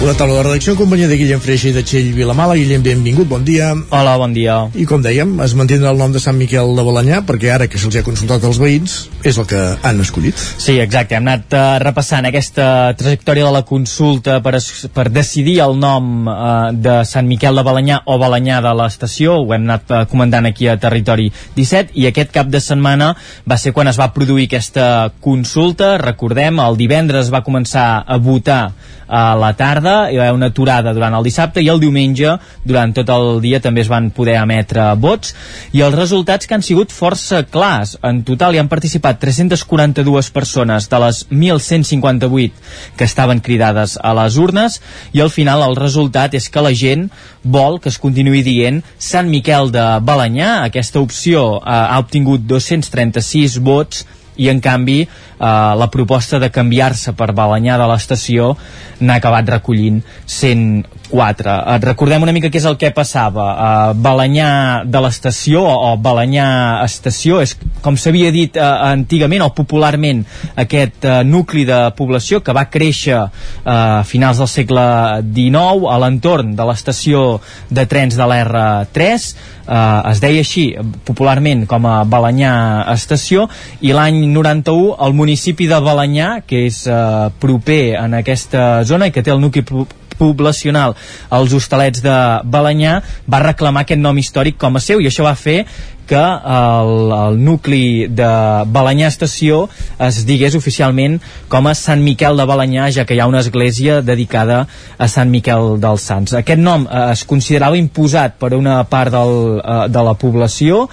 Una 0.00 0.14
taula 0.16 0.38
de 0.38 0.42
redacció 0.46 0.72
en 0.72 0.78
companyia 0.78 1.08
de 1.10 1.16
Guillem 1.20 1.40
Freixa 1.44 1.66
i 1.68 1.74
de 1.76 1.82
Txell 1.84 2.06
Vilamala. 2.16 2.54
Guillem, 2.56 2.80
benvingut, 2.80 3.26
bon 3.28 3.42
dia. 3.44 3.66
Hola, 3.92 4.14
bon 4.16 4.32
dia. 4.32 4.54
I 4.72 4.86
com 4.88 5.02
dèiem, 5.04 5.34
es 5.44 5.52
mantindrà 5.52 5.90
el 5.92 5.98
nom 6.00 6.14
de 6.14 6.22
Sant 6.24 6.38
Miquel 6.40 6.70
de 6.72 6.84
Balanyà 6.86 7.18
perquè 7.28 7.50
ara 7.52 7.66
que 7.68 7.76
se'ls 7.76 7.98
ha 8.00 8.02
consultat 8.06 8.46
als 8.48 8.56
veïns 8.56 8.94
és 9.28 9.36
el 9.36 9.44
que 9.50 9.60
han 9.60 10.00
escollit. 10.00 10.40
Sí, 10.40 10.78
exacte. 10.80 11.18
Hem 11.18 11.28
anat 11.28 11.52
uh, 11.52 11.64
repassant 11.84 12.24
aquesta 12.24 12.94
trajectòria 12.96 13.44
de 13.44 13.52
la 13.52 13.60
consulta 13.68 14.38
per, 14.40 14.54
es, 14.56 14.70
per 14.88 15.10
decidir 15.12 15.58
el 15.66 15.76
nom 15.76 16.30
uh, 16.32 16.70
de 16.72 17.02
Sant 17.04 17.28
Miquel 17.28 17.60
de 17.60 17.64
Balanyà 17.68 17.98
o 18.08 18.16
Balanyà 18.22 18.62
de 18.64 18.72
l'estació. 18.80 19.34
Ho 19.42 19.52
hem 19.52 19.68
anat 19.68 19.92
uh, 19.92 20.06
comentant 20.08 20.48
aquí 20.48 20.70
a 20.70 20.78
Territori 20.80 21.28
17 21.58 21.92
i 22.00 22.08
aquest 22.08 22.32
cap 22.32 22.48
de 22.48 22.62
setmana 22.64 23.10
va 23.44 23.60
ser 23.60 23.74
quan 23.76 23.92
es 23.92 24.00
va 24.00 24.08
produir 24.16 24.48
aquesta 24.48 25.10
consulta. 25.20 25.98
Recordem, 26.00 26.64
el 26.64 26.80
divendres 26.80 27.28
va 27.28 27.44
començar 27.44 27.90
a 28.00 28.16
votar 28.16 28.62
a 29.10 29.34
la 29.34 29.50
tarda, 29.58 29.89
hi 30.10 30.18
va 30.18 30.26
haver 30.26 30.36
una 30.36 30.50
aturada 30.50 30.94
durant 30.96 31.14
el 31.16 31.26
dissabte 31.26 31.62
i 31.62 31.68
el 31.72 31.80
diumenge, 31.82 32.36
durant 32.64 32.92
tot 32.96 33.10
el 33.14 33.40
dia, 33.44 33.60
també 33.62 33.84
es 33.84 33.90
van 33.90 34.10
poder 34.14 34.36
emetre 34.40 34.86
vots 35.00 35.34
i 35.76 35.82
els 35.86 35.96
resultats 35.96 36.46
que 36.46 36.56
han 36.56 36.64
sigut 36.66 36.94
força 36.94 37.42
clars. 37.50 37.96
En 38.06 38.22
total 38.26 38.54
hi 38.54 38.62
han 38.62 38.70
participat 38.70 39.20
342 39.22 40.30
persones 40.34 40.88
de 40.90 41.02
les 41.04 41.22
1.158 41.30 42.96
que 42.96 43.08
estaven 43.08 43.42
cridades 43.44 43.98
a 44.02 44.14
les 44.16 44.38
urnes 44.40 44.80
i 45.12 45.22
al 45.24 45.32
final 45.34 45.64
el 45.66 45.76
resultat 45.78 46.34
és 46.38 46.48
que 46.50 46.64
la 46.64 46.74
gent 46.74 47.08
vol 47.42 47.80
que 47.80 47.90
es 47.92 47.98
continuï 48.00 48.44
dient 48.46 48.82
Sant 48.98 49.28
Miquel 49.30 49.70
de 49.74 49.84
Balanyà. 50.04 50.60
Aquesta 50.68 51.00
opció 51.00 51.58
eh, 51.58 51.66
ha 51.66 51.98
obtingut 52.02 52.46
236 52.48 53.60
vots 53.64 54.06
i 54.40 54.48
en 54.48 54.60
canvi 54.64 55.02
la 55.40 55.88
proposta 55.88 56.38
de 56.38 56.50
canviar-se 56.52 57.14
per 57.16 57.32
Balanyà 57.32 57.78
de 57.80 57.86
l'estació 57.88 58.54
n'ha 59.00 59.16
acabat 59.16 59.48
recollint 59.48 60.00
104. 60.26 61.54
Eh, 61.74 61.78
recordem 61.82 62.22
una 62.22 62.34
mica 62.36 62.50
què 62.52 62.60
és 62.60 62.66
el 62.68 62.76
que 62.80 62.92
passava. 62.94 63.46
Eh, 63.50 63.98
Balanyà 64.04 64.50
de 64.84 65.02
l'estació 65.02 65.64
o 65.64 65.94
Balanyà 66.00 66.46
estació 66.84 67.40
és 67.42 67.56
com 67.82 67.96
s'havia 67.96 68.30
dit 68.34 68.56
eh, 68.56 68.66
antigament 68.90 69.46
o 69.46 69.50
popularment 69.56 70.22
aquest 70.60 71.04
eh, 71.08 71.20
nucli 71.24 71.64
de 71.68 71.80
població 71.96 72.42
que 72.44 72.54
va 72.56 72.68
créixer 72.70 73.16
eh, 73.18 73.30
a 73.64 74.02
finals 74.06 74.42
del 74.42 74.50
segle 74.50 74.84
XIX 75.24 75.88
a 75.90 75.96
l'entorn 76.04 76.54
de 76.56 76.68
l'estació 76.68 77.40
de 77.70 77.86
trens 77.88 78.18
de 78.18 78.28
l'R3 78.28 79.30
eh, 79.70 80.10
es 80.12 80.22
deia 80.22 80.44
així 80.44 80.66
popularment 81.08 81.66
com 81.70 81.88
a 81.88 82.02
Balanyà 82.04 82.52
estació 82.92 83.48
i 83.80 83.94
l'any 83.96 84.22
91 84.30 84.96
el 85.06 85.16
municipi 85.16 85.29
de 85.70 85.80
Balanyà 85.80 86.40
que 86.46 86.66
és 86.66 86.86
eh, 86.86 87.30
proper 87.40 87.96
en 88.00 88.14
aquesta 88.14 88.82
zona 88.84 89.06
i 89.06 89.12
que 89.14 89.22
té 89.22 89.30
el 89.30 89.40
nucli 89.40 89.62
po- 89.62 89.86
poblacional 90.20 90.94
als 91.30 91.52
hostalets 91.56 92.02
de 92.04 92.16
Balanyà 92.44 93.00
va 93.30 93.40
reclamar 93.40 93.82
aquest 93.86 94.00
nom 94.00 94.18
històric 94.20 94.58
com 94.60 94.76
a 94.76 94.80
seu 94.84 95.00
i 95.00 95.06
això 95.08 95.24
va 95.24 95.34
fer 95.34 95.64
que 96.10 96.18
el, 96.20 97.12
el 97.14 97.38
nucli 97.38 98.08
de 98.10 98.30
Balanyà 98.74 99.10
Estació 99.12 99.62
es 100.02 100.24
digués 100.26 100.56
oficialment 100.58 101.20
com 101.52 101.68
a 101.70 101.76
Sant 101.78 102.02
Miquel 102.02 102.40
de 102.40 102.46
Balanyà, 102.50 102.88
ja 102.90 103.06
que 103.06 103.14
hi 103.14 103.22
ha 103.22 103.28
una 103.30 103.44
església 103.44 104.00
dedicada 104.02 104.64
a 104.98 105.08
Sant 105.08 105.30
Miquel 105.30 105.76
dels 105.82 106.06
Sants. 106.10 106.34
Aquest 106.40 106.60
nom 106.60 106.88
eh, 106.88 107.06
es 107.14 107.22
considerava 107.30 107.78
imposat 107.78 108.40
per 108.42 108.56
una 108.58 108.82
part 108.90 109.14
del, 109.14 109.60
eh, 109.62 109.82
de 109.92 110.04
la 110.08 110.16
població, 110.18 110.86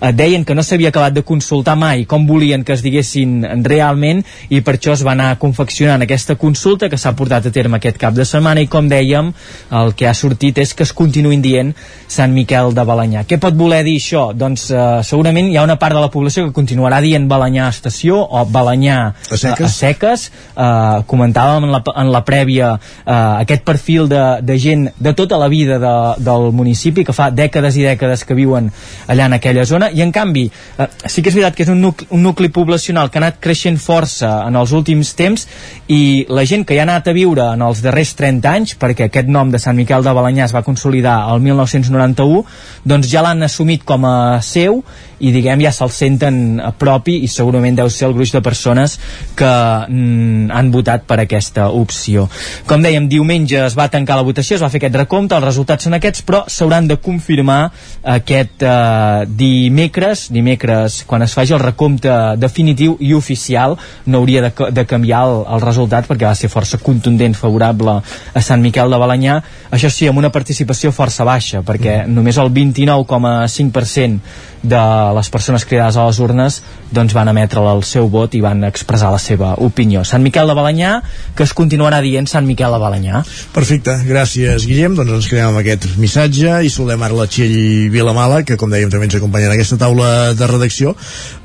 eh, 0.00 0.12
deien 0.16 0.46
que 0.48 0.56
no 0.56 0.64
s'havia 0.64 0.88
acabat 0.92 1.18
de 1.18 1.24
consultar 1.26 1.76
mai 1.76 2.06
com 2.08 2.24
volien 2.26 2.64
que 2.64 2.72
es 2.72 2.84
diguessin 2.84 3.42
realment 3.66 4.24
i 4.48 4.62
per 4.64 4.78
això 4.78 4.96
es 4.96 5.04
va 5.04 5.12
anar 5.12 5.36
confeccionant 5.42 6.02
aquesta 6.02 6.38
consulta 6.40 6.88
que 6.88 7.00
s'ha 7.00 7.12
portat 7.18 7.46
a 7.46 7.54
terme 7.54 7.76
aquest 7.76 8.00
cap 8.00 8.16
de 8.16 8.24
setmana 8.24 8.64
i 8.64 8.70
com 8.72 8.88
dèiem, 8.88 9.32
el 9.82 9.92
que 9.98 10.08
ha 10.08 10.16
sortit 10.16 10.58
és 10.64 10.72
que 10.74 10.86
es 10.88 10.96
continuïn 10.96 11.44
dient 11.44 11.74
Sant 12.08 12.32
Miquel 12.32 12.72
de 12.76 12.84
Balanyà. 12.88 13.26
Què 13.28 13.38
pot 13.40 13.56
voler 13.56 13.82
dir 13.84 13.98
això? 14.00 14.30
Doncs 14.36 14.61
eh, 14.70 15.00
segurament 15.02 15.48
hi 15.50 15.56
ha 15.56 15.64
una 15.66 15.78
part 15.80 15.96
de 15.96 16.00
la 16.04 16.10
població 16.12 16.46
que 16.46 16.54
continuarà 16.56 17.00
dient 17.02 17.28
Balanyà 17.28 17.68
Estació 17.72 18.20
o 18.22 18.44
Balanyà 18.44 18.98
A 19.12 19.36
seques. 19.36 19.66
a 19.66 19.68
seques. 19.68 20.26
Eh, 20.56 21.02
comentàvem 21.06 21.66
en 21.66 21.72
la, 21.74 21.82
en 22.02 22.12
la 22.12 22.22
prèvia 22.24 22.74
eh, 22.76 23.12
aquest 23.12 23.64
perfil 23.64 24.08
de, 24.08 24.22
de 24.42 24.58
gent 24.58 24.88
de 24.98 25.14
tota 25.18 25.38
la 25.38 25.48
vida 25.48 25.78
de, 25.82 25.94
del 26.22 26.50
municipi 26.52 27.04
que 27.04 27.14
fa 27.16 27.30
dècades 27.30 27.76
i 27.76 27.86
dècades 27.86 28.24
que 28.28 28.36
viuen 28.38 28.70
allà 29.08 29.26
en 29.26 29.36
aquella 29.38 29.64
zona 29.68 29.90
i 29.90 30.02
en 30.04 30.12
canvi 30.12 30.46
eh, 30.48 30.88
sí 31.06 31.22
que 31.22 31.32
és 31.32 31.38
veritat 31.38 31.56
que 31.56 31.66
és 31.66 31.72
un 31.72 31.80
nucli, 31.82 32.06
un 32.10 32.22
nucli 32.22 32.50
poblacional 32.52 33.10
que 33.10 33.18
ha 33.18 33.24
anat 33.24 33.40
creixent 33.42 33.78
força 33.82 34.42
en 34.46 34.56
els 34.58 34.72
últims 34.76 35.14
temps 35.18 35.46
i 35.92 36.26
la 36.28 36.44
gent 36.48 36.66
que 36.66 36.76
hi 36.76 36.80
ha 36.82 36.86
anat 36.86 37.08
a 37.08 37.16
viure 37.16 37.52
en 37.56 37.64
els 37.64 37.82
darrers 37.84 38.14
30 38.18 38.52
anys 38.52 38.76
perquè 38.80 39.08
aquest 39.08 39.30
nom 39.32 39.50
de 39.52 39.60
Sant 39.62 39.76
Miquel 39.78 40.04
de 40.04 40.14
Balanyà 40.14 40.46
es 40.48 40.54
va 40.54 40.64
consolidar 40.66 41.18
el 41.32 41.42
1991 41.44 42.42
doncs 42.88 43.10
ja 43.10 43.24
l'han 43.24 43.46
assumit 43.46 43.84
com 43.88 44.06
a 44.08 44.16
seu 44.52 44.84
i 45.22 45.30
diguem 45.34 45.62
ja 45.62 45.70
se'l 45.74 45.90
senten 45.94 46.60
a 46.62 46.72
propi 46.74 47.20
i 47.22 47.30
segurament 47.30 47.78
deu 47.78 47.90
ser 47.90 48.08
el 48.08 48.16
gruix 48.16 48.32
de 48.34 48.42
persones 48.42 48.98
que 49.38 49.46
mm, 49.46 50.50
han 50.50 50.70
votat 50.74 51.06
per 51.06 51.20
aquesta 51.22 51.68
opció. 51.70 52.28
Com 52.66 52.82
dèiem, 52.82 53.06
diumenge 53.10 53.60
es 53.62 53.76
va 53.78 53.88
tancar 53.92 54.18
la 54.18 54.26
votació, 54.26 54.56
es 54.56 54.64
va 54.64 54.70
fer 54.72 54.80
aquest 54.82 54.98
recompte, 54.98 55.36
els 55.38 55.46
resultats 55.46 55.86
són 55.86 55.96
aquests, 55.98 56.24
però 56.26 56.42
s'hauran 56.50 56.88
de 56.90 56.98
confirmar 57.02 57.60
aquest 58.16 58.66
eh, 58.66 59.24
dimecres, 59.28 60.26
dimecres 60.34 61.02
quan 61.06 61.22
es 61.22 61.34
faci 61.38 61.54
el 61.54 61.62
recompte 61.62 62.12
definitiu 62.42 62.96
i 63.00 63.12
oficial, 63.14 63.76
no 64.06 64.22
hauria 64.22 64.42
de, 64.48 64.52
de 64.74 64.86
canviar 64.90 65.22
el, 65.28 65.36
el 65.54 65.64
resultat 65.64 66.08
perquè 66.10 66.26
va 66.26 66.36
ser 66.38 66.50
força 66.52 66.80
contundent, 66.82 67.36
favorable 67.38 68.00
a 68.02 68.42
Sant 68.42 68.62
Miquel 68.62 68.90
de 68.90 68.98
Balanyà, 68.98 69.38
això 69.70 69.90
sí, 69.90 70.08
amb 70.10 70.18
una 70.18 70.32
participació 70.34 70.90
força 70.92 71.24
baixa, 71.28 71.62
perquè 71.66 72.02
només 72.10 72.38
el 72.42 72.50
29,5% 72.52 74.50
de 74.62 74.82
les 75.16 75.30
persones 75.32 75.64
cridades 75.68 75.96
a 75.96 76.06
les 76.08 76.18
urnes 76.22 76.60
doncs 76.92 77.14
van 77.16 77.30
emetre 77.32 77.62
el 77.72 77.82
seu 77.86 78.08
vot 78.12 78.34
i 78.34 78.42
van 78.44 78.64
expressar 78.68 79.12
la 79.12 79.20
seva 79.22 79.54
opinió. 79.64 80.02
Sant 80.04 80.22
Miquel 80.24 80.48
de 80.48 80.56
Balanyà, 80.56 80.92
que 81.36 81.46
es 81.46 81.54
continuarà 81.56 82.00
dient 82.04 82.28
Sant 82.30 82.46
Miquel 82.48 82.72
de 82.74 82.80
Balanyà. 82.82 83.22
Perfecte, 83.54 83.94
gràcies 84.08 84.66
Guillem, 84.68 84.96
doncs 84.98 85.14
ens 85.18 85.30
quedem 85.30 85.50
amb 85.50 85.62
aquest 85.62 85.88
missatge 86.00 86.58
i 86.66 86.72
saludem 86.72 87.06
ara 87.06 87.18
la 87.22 87.28
Txell 87.30 87.88
Vilamala, 87.92 88.42
que 88.46 88.58
com 88.60 88.72
dèiem 88.72 88.92
també 88.92 89.08
ens 89.08 89.18
acompanya 89.18 89.50
en 89.50 89.56
aquesta 89.56 89.80
taula 89.80 90.32
de 90.38 90.50
redacció, 90.50 90.94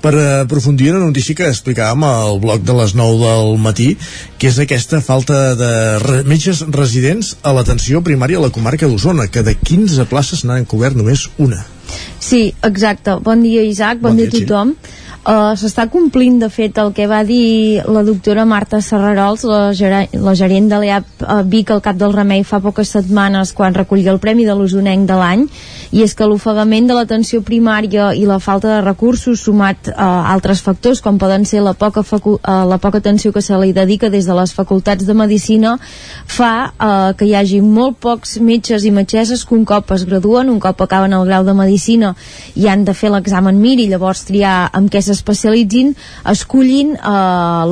per 0.01 0.13
aprofundir 0.43 0.91
en 0.91 0.99
una 1.01 1.11
notícia 1.11 1.37
que 1.37 1.47
explicàvem 1.51 2.03
al 2.07 2.41
bloc 2.43 2.65
de 2.67 2.75
les 2.81 2.95
9 2.97 3.21
del 3.23 3.55
matí, 3.61 3.93
que 4.37 4.51
és 4.51 4.59
aquesta 4.59 5.01
falta 5.01 5.55
de 5.59 5.71
re 6.03 6.21
metges 6.27 6.63
residents 6.73 7.35
a 7.43 7.53
l'atenció 7.55 8.03
primària 8.05 8.41
a 8.41 8.45
la 8.47 8.53
comarca 8.53 8.89
d'Osona, 8.89 9.29
que 9.31 9.45
de 9.45 9.55
15 9.55 10.07
places 10.11 10.45
n'han 10.45 10.67
cobert 10.69 10.97
només 10.97 11.29
una. 11.37 11.63
Sí, 12.19 12.53
exacte. 12.63 13.19
Bon 13.23 13.41
dia, 13.41 13.63
Isaac. 13.63 13.99
Bon, 13.99 14.11
bon 14.11 14.17
dia, 14.17 14.27
dia 14.27 14.43
a 14.43 14.47
tothom. 14.47 14.75
Sí. 14.75 15.06
Uh, 15.27 15.57
S'està 15.59 15.89
complint, 15.91 16.37
de 16.39 16.47
fet, 16.47 16.77
el 16.79 16.93
que 16.95 17.03
va 17.11 17.17
dir 17.27 17.81
la 17.83 17.99
doctora 18.07 18.45
Marta 18.47 18.77
Serrarols, 18.79 19.41
la, 19.43 19.73
la 20.23 20.33
gerent 20.39 20.69
de 20.71 20.77
l'EAP 20.79 21.25
uh, 21.25 21.41
Vic 21.43 21.73
al 21.73 21.81
cap 21.83 21.97
del 21.99 22.13
remei 22.15 22.45
fa 22.47 22.61
poques 22.63 22.93
setmanes 22.95 23.51
quan 23.51 23.75
recollia 23.75 24.13
el 24.13 24.21
Premi 24.23 24.45
de 24.47 24.55
l'Osonenc 24.55 25.03
de 25.09 25.17
l'any, 25.19 25.43
i 25.91 26.05
és 26.05 26.15
que 26.15 26.23
l'ofegament 26.23 26.87
de 26.87 26.95
l'atenció 26.95 27.41
primària 27.43 28.13
i 28.15 28.23
la 28.29 28.37
falta 28.39 28.69
de 28.71 28.77
recursos 28.85 29.43
sumat 29.43 29.89
a 29.91 30.07
altres 30.31 30.61
factors, 30.63 31.01
com 31.03 31.19
poden 31.19 31.43
ser 31.43 31.59
la 31.65 31.75
poca, 31.75 32.05
uh, 32.07 32.39
la 32.71 32.79
poca 32.79 33.03
atenció 33.03 33.33
que 33.35 33.43
se 33.43 33.59
li 33.59 33.75
dedica 33.75 34.07
des 34.07 34.31
de 34.31 34.39
les 34.39 34.55
facultats 34.55 35.03
de 35.03 35.17
Medicina, 35.25 35.75
fa 36.23 36.53
uh, 36.71 37.11
que 37.19 37.27
hi 37.27 37.35
hagi 37.35 37.59
molt 37.59 37.99
pocs 37.99 38.37
metges 38.39 38.87
i 38.87 38.95
metgesses 38.95 39.43
que 39.43 39.59
un 39.59 39.67
cop 39.67 39.91
es 39.91 40.07
graduen, 40.07 40.55
un 40.55 40.63
cop 40.63 40.87
acaben 40.87 41.19
el 41.19 41.27
grau 41.27 41.43
de 41.43 41.59
Medicina 41.65 42.15
i 42.55 42.71
han 42.71 42.87
de 42.87 42.95
fer 42.95 43.11
l'examen 43.11 43.59
MIR 43.59 43.83
i 43.83 43.91
llavors 43.91 44.23
triar 44.31 44.55
amb 44.71 44.87
què 44.87 45.03
s'especialitzin 45.17 45.93
escollin 46.29 46.93
eh, 46.95 47.01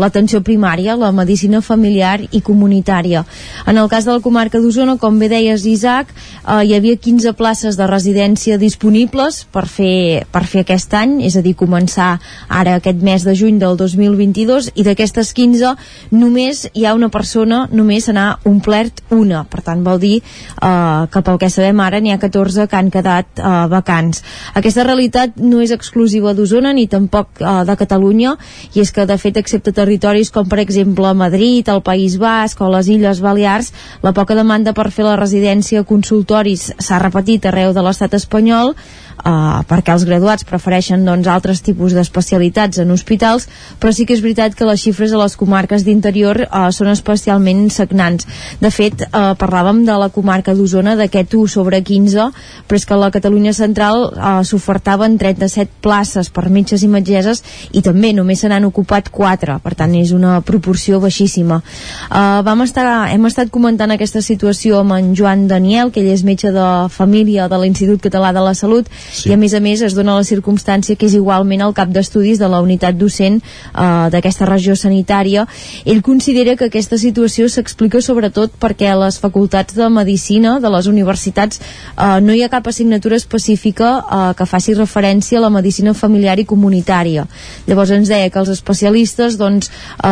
l'atenció 0.02 0.42
primària, 0.46 0.98
la 0.98 1.12
medicina 1.16 1.62
familiar 1.62 2.20
i 2.32 2.42
comunitària. 2.42 3.26
En 3.66 3.78
el 3.78 3.90
cas 3.90 4.06
de 4.06 4.14
la 4.16 4.24
comarca 4.24 4.60
d'Osona, 4.60 4.98
com 4.98 5.20
bé 5.20 5.30
deies 5.32 5.66
Isaac, 5.70 6.12
eh, 6.12 6.64
hi 6.66 6.76
havia 6.76 6.98
15 6.98 7.36
places 7.38 7.78
de 7.78 7.88
residència 7.88 8.58
disponibles 8.58 9.44
per 9.52 9.66
fer, 9.70 10.26
per 10.32 10.46
fer 10.50 10.66
aquest 10.66 10.94
any, 10.98 11.20
és 11.26 11.38
a 11.38 11.44
dir, 11.46 11.56
començar 11.56 12.16
ara 12.50 12.78
aquest 12.80 13.02
mes 13.06 13.24
de 13.26 13.36
juny 13.36 13.60
del 13.62 13.78
2022 13.78 14.72
i 14.76 14.86
d'aquestes 14.88 15.34
15 15.36 15.76
només 16.12 16.66
hi 16.74 16.86
ha 16.86 16.96
una 16.98 17.10
persona, 17.14 17.66
només 17.72 18.06
se 18.06 18.16
n'ha 18.16 18.40
omplert 18.46 19.04
una, 19.16 19.44
per 19.50 19.62
tant 19.66 19.84
vol 19.86 20.00
dir 20.02 20.16
eh, 20.20 21.06
que 21.12 21.22
pel 21.26 21.40
que 21.42 21.52
sabem 21.52 21.80
ara 21.84 22.02
n'hi 22.02 22.14
ha 22.14 22.20
14 22.22 22.68
que 22.70 22.80
han 22.80 22.92
quedat 22.94 23.40
eh, 23.40 23.56
vacants. 23.72 24.24
Aquesta 24.56 24.86
realitat 24.88 25.40
no 25.42 25.62
és 25.64 25.74
exclusiva 25.76 26.34
d'Osona 26.36 26.74
ni 26.76 26.88
tampoc 26.92 27.25
eh, 27.40 27.64
de 27.68 27.76
Catalunya 27.80 28.36
i 28.74 28.84
és 28.84 28.92
que 28.92 29.06
de 29.06 29.18
fet 29.22 29.38
excepte 29.42 29.74
territoris 29.76 30.32
com 30.32 30.48
per 30.50 30.60
exemple 30.64 31.14
Madrid, 31.14 31.68
el 31.70 31.82
País 31.86 32.18
Basc 32.22 32.62
o 32.62 32.70
les 32.72 32.90
Illes 32.92 33.22
Balears, 33.24 33.72
la 34.04 34.14
poca 34.14 34.36
demanda 34.36 34.74
per 34.74 34.92
fer 34.92 35.06
la 35.08 35.18
residència 35.20 35.82
a 35.82 35.88
consultoris 35.88 36.72
s'ha 36.80 37.02
repetit 37.02 37.46
arreu 37.46 37.74
de 37.74 37.84
l'estat 37.86 38.14
espanyol 38.18 38.76
uh, 39.24 39.62
perquè 39.68 39.94
els 39.96 40.06
graduats 40.08 40.46
prefereixen 40.48 41.06
doncs, 41.06 41.28
altres 41.32 41.62
tipus 41.66 41.96
d'especialitats 41.96 42.82
en 42.84 42.92
hospitals, 42.92 43.48
però 43.80 43.94
sí 43.96 44.06
que 44.06 44.16
és 44.18 44.24
veritat 44.24 44.56
que 44.56 44.68
les 44.68 44.82
xifres 44.82 45.14
a 45.14 45.22
les 45.22 45.36
comarques 45.40 45.86
d'interior 45.86 46.46
uh, 46.46 46.68
són 46.76 46.92
especialment 46.92 47.68
sagnants. 47.74 48.28
De 48.62 48.72
fet, 48.74 49.06
uh, 49.08 49.34
parlàvem 49.40 49.84
de 49.88 49.98
la 50.00 50.10
comarca 50.14 50.56
d'Osona, 50.56 50.96
d'aquest 51.00 51.36
1 51.38 51.54
sobre 51.56 51.82
15, 51.86 52.30
però 52.68 52.80
és 52.80 52.86
que 52.86 53.00
la 53.00 53.12
Catalunya 53.14 53.54
central 53.56 54.10
uh, 54.10 54.42
s'ofertaven 54.44 55.18
37 55.22 55.82
places 55.86 56.32
per 56.34 56.48
metges 56.50 56.84
i 56.84 56.92
metgesses 56.92 57.44
i 57.74 57.84
també 57.86 58.14
només 58.14 58.42
se 58.42 58.50
n'han 58.52 58.68
ocupat 58.68 59.10
4, 59.14 59.60
per 59.64 59.76
tant 59.78 59.94
és 59.96 60.12
una 60.16 60.40
proporció 60.46 61.00
baixíssima. 61.04 61.62
Uh, 62.10 62.42
vam 62.46 62.66
estar, 62.66 62.86
hem 63.12 63.26
estat 63.30 63.52
comentant 63.54 63.94
aquesta 63.94 64.22
situació 64.26 64.82
amb 64.82 64.98
en 64.98 65.14
Joan 65.18 65.48
Daniel, 65.48 65.92
que 65.92 66.02
ell 66.04 66.14
és 66.14 66.26
metge 66.28 66.52
de 66.56 66.68
família 66.90 67.50
de 67.52 67.60
l'Institut 67.62 68.02
Català 68.04 68.34
de 68.36 68.44
la 68.44 68.56
Salut 68.58 68.90
sí. 69.12 69.30
i 69.30 69.34
a 69.34 69.38
més 69.38 69.54
a 69.54 69.62
més 69.64 69.82
es 69.86 69.96
dona 69.98 70.18
la 70.18 70.28
circumstància 70.28 70.96
que 70.96 71.08
és 71.10 71.16
igualment 71.18 71.64
el 71.66 71.76
cap 71.78 71.92
d'estudis 71.92 72.40
de 72.42 72.50
la 72.52 72.62
unitat 72.66 72.98
docent 72.98 73.40
eh, 73.42 74.10
d'aquesta 74.14 74.48
regió 74.50 74.76
sanitària. 74.76 75.46
Ell 75.86 76.02
considera 76.06 76.56
que 76.56 76.70
aquesta 76.70 76.98
situació 77.02 77.50
s'explica 77.50 78.02
sobretot 78.02 78.56
perquè 78.62 78.92
a 78.92 79.00
les 79.06 79.20
facultats 79.22 79.76
de 79.76 79.90
Medicina 79.90 80.60
de 80.60 80.72
les 80.72 80.88
universitats 80.92 81.62
eh, 81.62 82.20
no 82.22 82.34
hi 82.34 82.44
ha 82.44 82.52
cap 82.52 82.68
assignatura 82.68 83.18
específica 83.20 83.92
eh, 84.00 84.34
que 84.38 84.48
faci 84.50 84.76
referència 84.76 85.40
a 85.40 85.46
la 85.46 85.52
medicina 85.54 85.94
familiar 85.94 86.38
i 86.40 86.48
comunitària. 86.48 87.26
Llavors 87.68 87.94
ens 87.96 88.12
deia 88.12 88.30
que 88.30 88.42
els 88.42 88.52
especialistes 88.54 89.38
doncs 89.40 89.70
eh, 89.70 90.10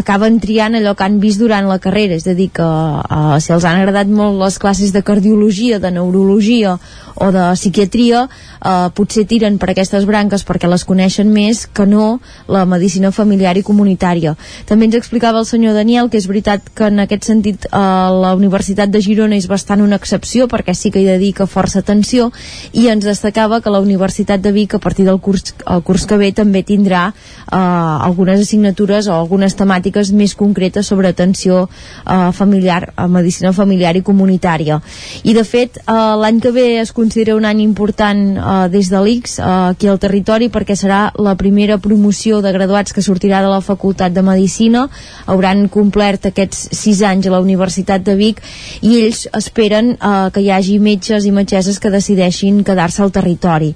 acaben 0.00 0.40
triant 0.42 0.78
allò 0.78 0.94
que 0.94 1.06
han 1.06 1.20
vist 1.22 1.42
durant 1.42 1.68
la 1.68 1.80
carrera. 1.82 2.18
És 2.18 2.26
a 2.28 2.36
dir 2.36 2.50
que 2.54 2.64
eh, 2.64 3.40
si 3.40 3.54
els 3.54 3.66
han 3.68 3.80
agradat 3.82 4.10
molt 4.10 4.40
les 4.42 4.58
classes 4.62 4.92
de 4.94 5.02
cardiologia, 5.02 5.80
de 5.80 5.90
neurologia 5.94 6.78
o 7.14 7.30
de 7.34 7.50
psiquiatria 7.54 8.23
eh, 8.28 8.88
potser 8.94 9.26
tiren 9.30 9.58
per 9.58 9.70
aquestes 9.72 10.06
branques 10.08 10.44
perquè 10.44 10.70
les 10.70 10.84
coneixen 10.84 11.30
més 11.32 11.64
que 11.66 11.86
no 11.86 12.20
la 12.48 12.64
medicina 12.68 13.12
familiar 13.12 13.56
i 13.58 13.64
comunitària. 13.66 14.34
També 14.68 14.88
ens 14.88 14.98
explicava 14.98 15.40
el 15.40 15.48
senyor 15.48 15.74
Daniel 15.74 16.10
que 16.10 16.18
és 16.20 16.28
veritat 16.30 16.70
que 16.74 16.88
en 16.90 17.04
aquest 17.04 17.28
sentit 17.30 17.68
eh, 17.70 17.78
la 18.24 18.34
Universitat 18.36 18.92
de 18.92 19.02
Girona 19.04 19.36
és 19.36 19.48
bastant 19.50 19.82
una 19.84 19.98
excepció 20.00 20.48
perquè 20.48 20.74
sí 20.74 20.92
que 20.94 21.02
hi 21.02 21.08
dedica 21.08 21.48
força 21.50 21.80
atenció 21.84 22.30
i 22.72 22.88
ens 22.92 23.04
destacava 23.04 23.60
que 23.60 23.72
la 23.72 23.82
Universitat 23.84 24.40
de 24.40 24.52
Vic 24.52 24.74
a 24.74 24.82
partir 24.82 25.06
del 25.06 25.20
curs, 25.20 25.54
el 25.66 25.82
curs 25.82 26.06
que 26.06 26.18
ve 26.20 26.30
també 26.32 26.62
tindrà 26.66 27.08
eh, 27.10 27.56
algunes 27.56 28.40
assignatures 28.40 29.08
o 29.08 29.16
algunes 29.18 29.56
temàtiques 29.58 30.12
més 30.12 30.34
concretes 30.38 30.86
sobre 30.86 31.10
atenció 31.12 31.64
eh, 31.66 32.30
familiar, 32.32 32.92
a 32.96 33.08
medicina 33.08 33.52
familiar 33.52 33.96
i 33.96 34.04
comunitària. 34.06 34.80
I 35.24 35.34
de 35.36 35.44
fet, 35.44 35.80
eh, 35.82 35.98
l'any 36.20 36.40
que 36.40 36.52
ve 36.54 36.66
es 36.80 36.92
considera 36.92 37.36
un 37.36 37.44
any 37.48 37.62
important 37.64 38.13
eh, 38.36 38.68
des 38.72 38.88
de 38.92 39.00
l'ICS 39.04 39.38
eh, 39.38 39.48
aquí 39.74 39.88
al 39.90 40.00
territori 40.02 40.48
perquè 40.52 40.76
serà 40.78 41.00
la 41.18 41.34
primera 41.40 41.78
promoció 41.78 42.40
de 42.44 42.52
graduats 42.54 42.94
que 42.94 43.04
sortirà 43.04 43.42
de 43.44 43.50
la 43.52 43.60
Facultat 43.64 44.14
de 44.14 44.22
Medicina. 44.22 44.86
Hauran 45.26 45.66
complert 45.68 46.30
aquests 46.30 46.68
sis 46.76 47.02
anys 47.02 47.28
a 47.28 47.34
la 47.34 47.42
Universitat 47.44 48.04
de 48.06 48.16
Vic 48.18 48.42
i 48.82 48.96
ells 49.02 49.26
esperen 49.32 49.94
eh, 49.94 50.14
que 50.34 50.44
hi 50.44 50.50
hagi 50.54 50.78
metges 50.78 51.28
i 51.28 51.34
metgesses 51.34 51.78
que 51.78 51.92
decideixin 51.94 52.64
quedar-se 52.64 53.02
al 53.04 53.14
territori. 53.14 53.74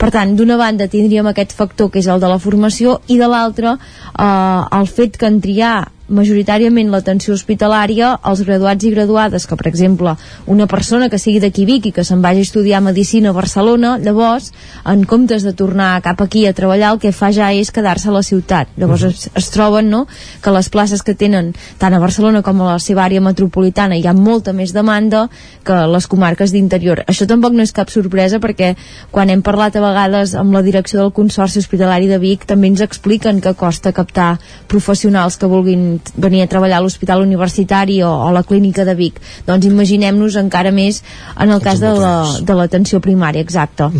Per 0.00 0.10
tant, 0.14 0.34
d'una 0.36 0.58
banda 0.60 0.88
tindríem 0.88 1.30
aquest 1.30 1.54
factor 1.56 1.90
que 1.90 2.00
és 2.02 2.10
el 2.10 2.20
de 2.20 2.30
la 2.30 2.40
formació 2.42 3.00
i 3.08 3.18
de 3.20 3.30
l'altra 3.30 3.76
eh, 3.76 4.78
el 4.80 4.86
fet 4.90 5.20
que 5.20 5.30
en 5.30 5.40
triar 5.40 5.78
majoritàriament 6.10 6.90
l'atenció 6.90 7.34
hospitalària 7.34 8.12
als 8.22 8.42
graduats 8.46 8.84
i 8.84 8.90
graduades, 8.90 9.46
que 9.46 9.56
per 9.56 9.68
exemple 9.70 10.16
una 10.46 10.66
persona 10.66 11.08
que 11.08 11.18
sigui 11.18 11.40
d'aquí 11.40 11.64
Vic 11.64 11.86
i 11.86 11.92
que 11.92 12.04
se'n 12.04 12.22
vagi 12.22 12.44
a 12.44 12.48
estudiar 12.48 12.82
Medicina 12.82 13.30
a 13.30 13.36
Barcelona, 13.36 13.96
llavors 13.98 14.50
en 14.84 15.04
comptes 15.04 15.46
de 15.46 15.52
tornar 15.54 16.00
cap 16.02 16.20
aquí 16.20 16.46
a 16.46 16.54
treballar 16.54 16.94
el 16.94 17.00
que 17.02 17.12
fa 17.12 17.30
ja 17.32 17.52
és 17.52 17.70
quedar-se 17.70 18.08
a 18.10 18.12
la 18.12 18.22
ciutat 18.22 18.68
llavors 18.76 19.02
uh 19.02 19.08
-huh. 19.08 19.14
es, 19.14 19.30
es 19.34 19.50
troben 19.50 19.90
no, 19.90 20.06
que 20.42 20.50
les 20.50 20.68
places 20.68 21.02
que 21.02 21.14
tenen 21.14 21.54
tant 21.78 21.94
a 21.94 21.98
Barcelona 21.98 22.42
com 22.42 22.60
a 22.60 22.72
la 22.72 22.78
seva 22.78 23.04
àrea 23.04 23.20
metropolitana 23.20 23.96
hi 23.96 24.06
ha 24.06 24.12
molta 24.12 24.52
més 24.52 24.72
demanda 24.72 25.28
que 25.64 25.86
les 25.86 26.06
comarques 26.06 26.52
d'interior. 26.52 27.04
Això 27.06 27.26
tampoc 27.26 27.52
no 27.52 27.62
és 27.62 27.72
cap 27.72 27.90
sorpresa 27.90 28.40
perquè 28.40 28.74
quan 29.10 29.30
hem 29.30 29.42
parlat 29.42 29.76
a 29.76 29.80
vegades 29.80 30.34
amb 30.34 30.52
la 30.52 30.62
direcció 30.62 31.00
del 31.00 31.12
Consorci 31.12 31.58
Hospitalari 31.58 32.06
de 32.06 32.18
Vic 32.18 32.46
també 32.46 32.68
ens 32.68 32.80
expliquen 32.80 33.40
que 33.40 33.54
costa 33.54 33.92
captar 33.92 34.38
professionals 34.66 35.36
que 35.36 35.46
vulguin 35.46 35.99
venir 36.16 36.42
a 36.44 36.48
treballar 36.50 36.80
a 36.80 36.84
l'Hospital 36.84 37.22
Universitari 37.24 38.00
o, 38.02 38.10
o 38.10 38.32
la 38.34 38.44
Clínica 38.46 38.84
de 38.88 38.96
Vic. 38.98 39.20
Doncs 39.46 39.68
imaginem-nos 39.68 40.40
encara 40.40 40.72
més 40.74 41.02
en 41.36 41.50
el 41.50 41.62
cas 41.62 41.80
de 41.82 41.94
l'atenció 41.94 42.98
la, 42.98 43.00
de 43.00 43.06
primària, 43.10 43.44
exacte. 43.44 43.90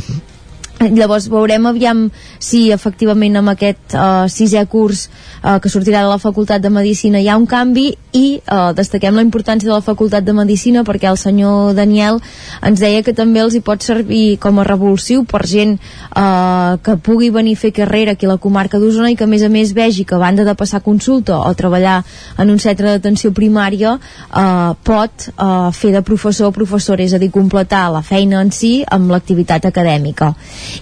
Llavors 0.81 1.27
veurem 1.29 1.67
aviam 1.69 2.07
si 2.41 2.71
efectivament 2.73 3.35
amb 3.37 3.53
aquest 3.53 3.93
uh, 3.93 4.25
sisè 4.33 4.63
curs 4.65 5.03
uh, 5.11 5.59
que 5.61 5.69
sortirà 5.69 6.01
de 6.01 6.09
la 6.09 6.21
Facultat 6.23 6.63
de 6.65 6.71
Medicina 6.73 7.21
hi 7.21 7.29
ha 7.29 7.37
un 7.37 7.45
canvi 7.45 7.91
i 8.17 8.41
uh, 8.41 8.71
destaquem 8.73 9.13
la 9.13 9.25
importància 9.27 9.69
de 9.69 9.75
la 9.75 9.85
Facultat 9.85 10.25
de 10.25 10.33
Medicina 10.33 10.81
perquè 10.89 11.11
el 11.11 11.19
senyor 11.21 11.75
Daniel 11.77 12.17
ens 12.65 12.81
deia 12.81 13.03
que 13.05 13.13
també 13.13 13.43
els 13.45 13.59
hi 13.59 13.61
pot 13.67 13.85
servir 13.85 14.39
com 14.41 14.57
a 14.57 14.65
revulsiu 14.65 15.27
per 15.29 15.43
gent 15.51 15.75
uh, 15.77 16.81
que 16.81 16.97
pugui 16.97 17.29
venir 17.35 17.59
a 17.59 17.61
fer 17.61 17.75
carrera 17.77 18.17
aquí 18.17 18.25
a 18.25 18.33
la 18.33 18.39
comarca 18.41 18.81
d'Osona 18.81 19.13
i 19.13 19.19
que 19.21 19.29
a 19.29 19.31
més 19.31 19.45
a 19.45 19.53
més 19.53 19.75
vegi 19.77 20.09
que 20.09 20.17
a 20.17 20.23
banda 20.25 20.49
de 20.49 20.57
passar 20.57 20.81
consulta 20.81 21.43
o 21.45 21.53
treballar 21.61 21.99
en 22.41 22.55
un 22.57 22.59
centre 22.59 22.89
d'atenció 22.89 23.35
primària 23.37 23.99
uh, 23.99 24.73
pot 24.81 25.29
uh, 25.37 25.69
fer 25.77 25.93
de 25.93 26.01
professor 26.01 26.49
o 26.49 26.57
professora, 26.57 27.05
és 27.05 27.13
a 27.13 27.21
dir, 27.21 27.29
completar 27.37 27.91
la 27.93 28.01
feina 28.01 28.41
en 28.41 28.49
si 28.49 28.79
amb 28.89 29.13
l'activitat 29.13 29.69
acadèmica 29.69 30.33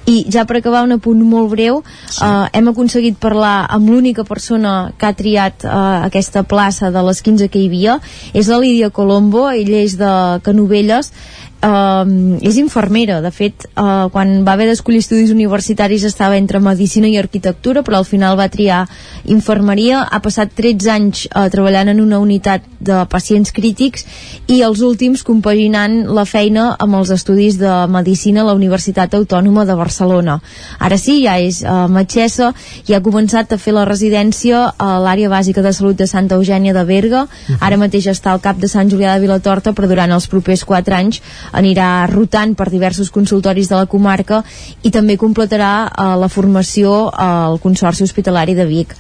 i 0.06 0.24
ja 0.32 0.44
per 0.48 0.59
acabar 0.59 0.85
un 0.86 0.97
apunt 0.98 1.23
molt 1.24 1.51
breu. 1.52 1.82
Sí. 2.09 2.23
uh, 2.24 2.47
hem 2.52 2.70
aconseguit 2.73 3.19
parlar 3.20 3.66
amb 3.70 3.90
l'única 3.90 4.24
persona 4.24 4.93
que 4.98 5.09
ha 5.09 5.16
triat 5.16 5.65
uh, 5.65 6.05
aquesta 6.09 6.44
plaça 6.48 6.93
de 6.94 7.02
les 7.09 7.23
15 7.23 7.48
que 7.48 7.62
hi 7.62 7.69
havia. 7.70 7.98
És 8.35 8.48
la 8.48 8.60
Lídia 8.62 8.90
Colombo, 8.90 9.48
ella 9.51 9.82
és 9.85 9.98
de 10.01 10.12
Canovelles 10.47 11.12
Uh, 11.59 12.39
és 12.47 12.55
infermera, 12.61 13.17
de 13.19 13.33
fet 13.35 13.65
uh, 13.73 14.07
quan 14.15 14.45
va 14.47 14.53
haver 14.55 14.69
d'escollir 14.69 15.01
estudis 15.03 15.33
universitaris 15.35 16.05
estava 16.07 16.37
entre 16.39 16.61
Medicina 16.63 17.09
i 17.11 17.17
Arquitectura 17.19 17.83
però 17.83 17.99
al 17.99 18.07
final 18.07 18.37
va 18.39 18.47
triar 18.47 18.85
Infermeria. 19.29 20.05
Ha 20.07 20.21
passat 20.23 20.53
13 20.55 20.91
anys 20.95 21.25
uh, 21.27 21.49
treballant 21.51 21.91
en 21.91 21.99
una 22.01 22.21
unitat 22.23 22.63
de 22.79 23.01
pacients 23.11 23.51
crítics 23.53 24.07
i 24.47 24.61
els 24.63 24.85
últims 24.87 25.25
compaginant 25.27 26.05
la 26.15 26.25
feina 26.31 26.69
amb 26.79 26.95
els 27.01 27.11
estudis 27.11 27.59
de 27.59 27.73
Medicina 27.91 28.45
a 28.45 28.49
la 28.49 28.55
Universitat 28.55 29.19
Autònoma 29.19 29.67
de 29.67 29.75
Barcelona. 29.75 30.39
Ara 30.79 30.97
sí, 30.97 31.19
ja 31.25 31.37
és 31.43 31.65
uh, 31.67 31.89
metgessa 31.91 32.53
i 32.87 32.95
ha 32.95 33.03
començat 33.03 33.53
a 33.53 33.59
fer 33.59 33.75
la 33.75 33.85
residència 33.89 34.63
a 34.79 34.93
l'àrea 35.03 35.29
bàsica 35.33 35.67
de 35.67 35.75
salut 35.75 35.99
de 35.99 36.07
Santa 36.07 36.39
Eugènia 36.39 36.73
de 36.73 36.85
Berga. 36.85 37.27
-huh. 37.27 37.57
ara 37.61 37.77
mateix 37.77 38.07
està 38.07 38.31
al 38.31 38.41
cap 38.41 38.57
de 38.57 38.69
Sant 38.69 38.89
Julià 38.91 39.15
de 39.15 39.21
Vilatorta 39.21 39.73
però 39.73 39.89
durant 39.89 40.13
els 40.13 40.27
propers 40.27 40.65
4 40.65 40.95
anys 40.95 41.21
anirà 41.53 42.07
rotant 42.11 42.55
per 42.59 42.69
diversos 42.70 43.11
consultoris 43.15 43.70
de 43.70 43.77
la 43.79 43.87
comarca 43.87 44.43
i 44.83 44.93
també 44.95 45.19
completarà 45.20 45.73
eh, 45.89 46.09
la 46.20 46.29
formació 46.29 47.09
al 47.12 47.59
Consorci 47.62 48.05
Hospitalari 48.07 48.55
de 48.59 48.66
Vic. 48.69 48.95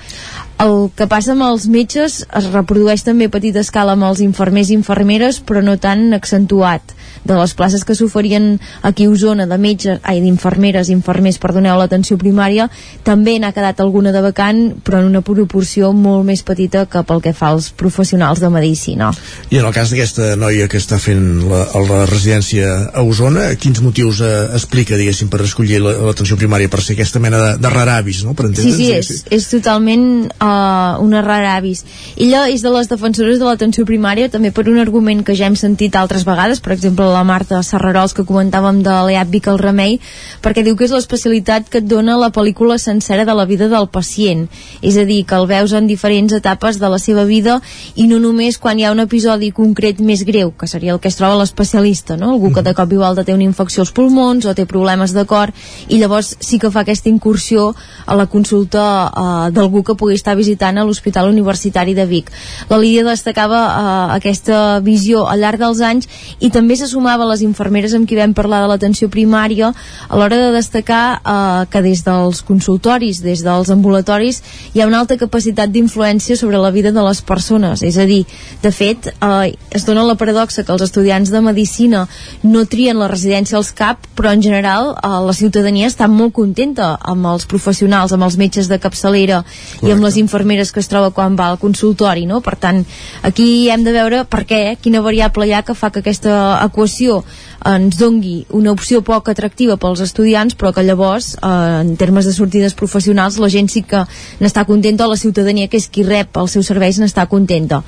El 0.58 0.90
que 0.98 1.06
passa 1.06 1.36
amb 1.36 1.46
els 1.46 1.68
metges 1.70 2.24
es 2.26 2.50
reprodueix 2.50 3.04
també 3.06 3.28
a 3.28 3.34
petita 3.34 3.62
escala 3.62 3.94
amb 3.94 4.08
els 4.08 4.22
infermers 4.24 4.72
i 4.72 4.78
infermeres, 4.78 5.38
però 5.38 5.62
no 5.62 5.78
tan 5.78 6.10
accentuat 6.16 6.97
de 7.24 7.36
les 7.38 7.54
places 7.54 7.84
que 7.84 7.96
s'oferien 7.98 8.58
aquí 8.82 9.06
a 9.06 9.10
Osona 9.10 9.46
de 9.46 9.58
metges, 9.58 10.00
ai, 10.02 10.20
d'infermeres 10.24 10.90
infermers, 10.92 11.38
perdoneu, 11.42 11.78
l'atenció 11.78 12.18
primària, 12.20 12.68
també 13.04 13.38
n'ha 13.38 13.52
quedat 13.56 13.80
alguna 13.80 14.12
de 14.14 14.22
vacant, 14.24 14.60
però 14.84 15.02
en 15.02 15.10
una 15.10 15.22
proporció 15.24 15.92
molt 15.92 16.26
més 16.28 16.42
petita 16.46 16.86
que 16.90 17.02
pel 17.06 17.22
que 17.24 17.34
fa 17.36 17.52
als 17.54 17.70
professionals 17.70 18.40
de 18.40 18.50
medicina. 18.52 19.10
I 19.50 19.60
en 19.60 19.68
el 19.68 19.74
cas 19.74 19.92
d'aquesta 19.92 20.34
noia 20.36 20.68
que 20.68 20.80
està 20.80 20.98
fent 21.02 21.24
la, 21.48 21.64
la 21.88 22.04
residència 22.10 22.70
a 22.92 23.04
Osona, 23.06 23.48
quins 23.60 23.80
motius 23.84 24.22
eh, 24.24 24.32
explica, 24.58 24.98
diguéssim, 24.98 25.30
per 25.32 25.42
escollir 25.44 25.80
l'atenció 25.82 26.38
primària, 26.40 26.70
per 26.70 26.82
ser 26.84 26.96
aquesta 26.96 27.22
mena 27.22 27.40
de, 27.42 27.50
de 27.62 27.72
raravis, 27.72 28.22
no? 28.26 28.34
Per 28.38 28.50
sí, 28.54 28.72
sí, 28.74 28.90
és, 28.94 29.24
és 29.34 29.48
totalment 29.50 30.04
uh, 30.28 30.98
una 31.04 31.22
raravis. 31.24 31.84
Ella 32.16 32.46
és 32.52 32.64
de 32.64 32.72
les 32.74 32.90
defensores 32.90 33.40
de 33.40 33.48
l'atenció 33.48 33.86
primària, 33.88 34.30
també 34.32 34.52
per 34.54 34.66
un 34.68 34.78
argument 34.82 35.24
que 35.24 35.36
ja 35.38 35.48
hem 35.48 35.56
sentit 35.58 35.96
altres 35.98 36.26
vegades, 36.28 36.62
per 36.64 36.74
exemple, 36.76 37.07
la 37.12 37.24
Marta 37.24 37.62
Serrarols 37.66 38.14
que 38.16 38.26
comentàvem 38.28 38.82
de 38.86 38.94
l'EAP 39.08 39.32
Vic 39.34 39.48
el 39.50 39.60
Remei 39.62 39.98
perquè 40.44 40.64
diu 40.66 40.76
que 40.76 40.86
és 40.86 40.94
l'especialitat 40.94 41.68
que 41.68 41.82
et 41.82 41.88
dona 41.88 42.18
la 42.20 42.30
pel·lícula 42.34 42.78
sencera 42.78 43.26
de 43.28 43.34
la 43.34 43.46
vida 43.48 43.68
del 43.68 43.88
pacient 43.88 44.46
és 44.82 44.96
a 44.96 45.04
dir, 45.08 45.24
que 45.26 45.36
el 45.36 45.48
veus 45.50 45.72
en 45.72 45.88
diferents 45.90 46.32
etapes 46.32 46.78
de 46.78 46.88
la 46.88 46.98
seva 47.02 47.24
vida 47.28 47.60
i 47.96 48.08
no 48.10 48.20
només 48.22 48.58
quan 48.58 48.78
hi 48.78 48.86
ha 48.86 48.92
un 48.94 49.04
episodi 49.04 49.50
concret 49.52 50.00
més 50.00 50.24
greu 50.28 50.52
que 50.52 50.70
seria 50.70 50.94
el 50.94 51.00
que 51.00 51.08
es 51.12 51.18
troba 51.18 51.38
l'especialista 51.40 52.16
no? 52.16 52.32
algú 52.34 52.52
que 52.54 52.62
de 52.62 52.74
cop 52.74 52.92
i 52.92 53.00
volta 53.00 53.24
té 53.24 53.34
una 53.34 53.46
infecció 53.46 53.82
als 53.82 53.92
pulmons 53.92 54.46
o 54.46 54.54
té 54.54 54.66
problemes 54.66 55.14
de 55.16 55.24
cor 55.28 55.52
i 55.88 55.98
llavors 56.00 56.34
sí 56.40 56.58
que 56.58 56.70
fa 56.70 56.84
aquesta 56.84 57.08
incursió 57.08 57.74
a 58.06 58.16
la 58.16 58.26
consulta 58.26 58.82
uh, 59.08 59.50
d'algú 59.52 59.82
que 59.84 59.96
pugui 59.98 60.16
estar 60.18 60.36
visitant 60.36 60.78
a 60.78 60.84
l'Hospital 60.86 61.28
Universitari 61.28 61.94
de 61.94 62.06
Vic. 62.08 62.30
La 62.70 62.78
Lídia 62.80 63.04
destacava 63.06 63.60
uh, 63.68 64.16
aquesta 64.16 64.80
visió 64.84 65.26
al 65.28 65.42
llarg 65.42 65.60
dels 65.60 65.82
anys 65.84 66.08
i 66.40 66.50
també 66.54 66.76
se 66.76 66.88
sumava 66.98 67.28
les 67.30 67.44
infermeres 67.46 67.94
amb 67.94 68.08
qui 68.08 68.18
vam 68.18 68.34
parlar 68.34 68.64
de 68.64 68.72
l'atenció 68.72 69.06
primària 69.12 69.70
a 69.70 70.18
l'hora 70.18 70.36
de 70.40 70.50
destacar 70.56 71.20
eh, 71.22 71.66
que 71.70 71.82
des 71.84 72.02
dels 72.02 72.42
consultoris, 72.42 73.22
des 73.22 73.44
dels 73.46 73.70
ambulatoris 73.70 74.42
hi 74.74 74.82
ha 74.82 74.88
una 74.90 74.98
alta 75.04 75.18
capacitat 75.20 75.70
d'influència 75.70 76.36
sobre 76.36 76.58
la 76.58 76.72
vida 76.74 76.90
de 76.92 77.04
les 77.04 77.22
persones, 77.22 77.84
és 77.86 77.98
a 77.98 78.06
dir 78.08 78.24
de 78.62 78.72
fet 78.74 79.12
eh, 79.12 79.54
es 79.70 79.86
dona 79.86 80.06
la 80.06 80.16
paradoxa 80.18 80.64
que 80.64 80.74
els 80.74 80.82
estudiants 80.88 81.30
de 81.30 81.42
Medicina 81.44 82.06
no 82.42 82.64
trien 82.66 82.98
la 82.98 83.10
residència 83.10 83.58
als 83.58 83.70
CAP 83.70 84.10
però 84.18 84.34
en 84.34 84.42
general 84.42 84.96
eh, 84.96 85.12
la 85.28 85.36
ciutadania 85.36 85.86
està 85.86 86.10
molt 86.10 86.34
contenta 86.34 86.96
amb 86.98 87.30
els 87.30 87.46
professionals, 87.46 88.12
amb 88.12 88.26
els 88.26 88.38
metges 88.40 88.66
de 88.66 88.80
capçalera 88.82 89.44
Correcte. 89.44 89.86
i 89.86 89.94
amb 89.94 90.02
les 90.08 90.18
infermeres 90.18 90.74
que 90.74 90.82
es 90.82 90.90
troba 90.90 91.12
quan 91.14 91.38
va 91.38 91.52
al 91.52 91.62
consultori, 91.62 92.26
no? 92.26 92.42
Per 92.42 92.56
tant, 92.58 92.82
aquí 93.22 93.68
hem 93.70 93.86
de 93.86 93.94
veure 93.94 94.24
per 94.26 94.42
què, 94.48 94.62
quina 94.82 95.04
variable 95.04 95.46
hi 95.46 95.54
ha 95.54 95.62
que 95.62 95.78
fa 95.78 95.92
que 95.94 96.02
aquesta 96.02 96.58
equació 96.64 96.87
situació 96.88 97.22
ens 97.68 97.96
dongui 97.98 98.46
una 98.54 98.70
opció 98.70 99.00
poc 99.02 99.28
atractiva 99.32 99.76
pels 99.82 100.00
estudiants 100.00 100.54
però 100.54 100.70
que 100.72 100.84
llavors 100.86 101.32
eh, 101.34 101.48
en 101.82 101.96
termes 101.98 102.24
de 102.24 102.32
sortides 102.32 102.76
professionals 102.78 103.38
la 103.42 103.50
gent 103.50 103.68
sí 103.68 103.82
que 103.82 104.04
n'està 104.40 104.64
contenta 104.64 105.08
la 105.10 105.18
ciutadania 105.18 105.68
que 105.68 105.76
és 105.76 105.88
qui 105.90 106.06
rep 106.06 106.38
els 106.38 106.54
seus 106.54 106.70
serveis 106.70 107.00
n'està 107.02 107.26
contenta. 107.26 107.82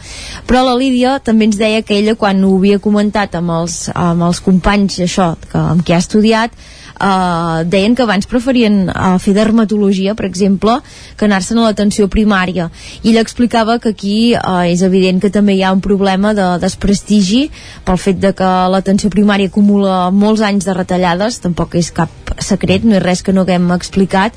Però 0.47 0.65
la 0.67 0.75
Lídia 0.75 1.19
també 1.23 1.47
ens 1.47 1.59
deia 1.61 1.83
que 1.83 1.97
ella 1.97 2.17
quan 2.19 2.43
ho 2.45 2.57
havia 2.59 2.81
comentat 2.83 3.39
amb 3.39 3.55
els, 3.61 3.79
amb 3.95 4.27
els 4.27 4.43
companys 4.43 5.01
això, 5.07 5.37
que, 5.51 5.59
amb 5.59 5.87
qui 5.87 5.95
ha 5.95 6.03
estudiat 6.03 6.51
eh, 6.99 7.65
deien 7.71 7.95
que 7.95 8.03
abans 8.03 8.27
preferien 8.27 8.89
uh, 8.89 9.17
fer 9.23 9.35
dermatologia, 9.37 10.15
per 10.15 10.27
exemple, 10.29 10.79
que 11.17 11.27
anar-se'n 11.27 11.61
a 11.61 11.69
l'atenció 11.69 12.09
primària. 12.13 12.71
I 13.03 13.13
ella 13.13 13.25
explicava 13.25 13.79
que 13.79 13.93
aquí 13.95 14.17
uh, 14.35 14.65
és 14.67 14.83
evident 14.87 15.21
que 15.23 15.31
també 15.31 15.57
hi 15.57 15.63
ha 15.65 15.73
un 15.75 15.83
problema 15.85 16.35
de 16.35 16.47
desprestigi 16.63 17.49
pel 17.85 18.01
fet 18.01 18.21
de 18.23 18.33
que 18.37 18.51
l'atenció 18.73 19.11
primària 19.11 19.51
acumula 19.51 20.11
molts 20.11 20.43
anys 20.47 20.69
de 20.69 20.77
retallades, 20.77 21.41
tampoc 21.45 21.77
és 21.81 21.91
cap 21.95 22.11
secret, 22.39 22.85
no 22.85 22.97
és 22.97 23.03
res 23.03 23.23
que 23.23 23.35
no 23.35 23.45
haguem 23.45 23.71
explicat, 23.75 24.37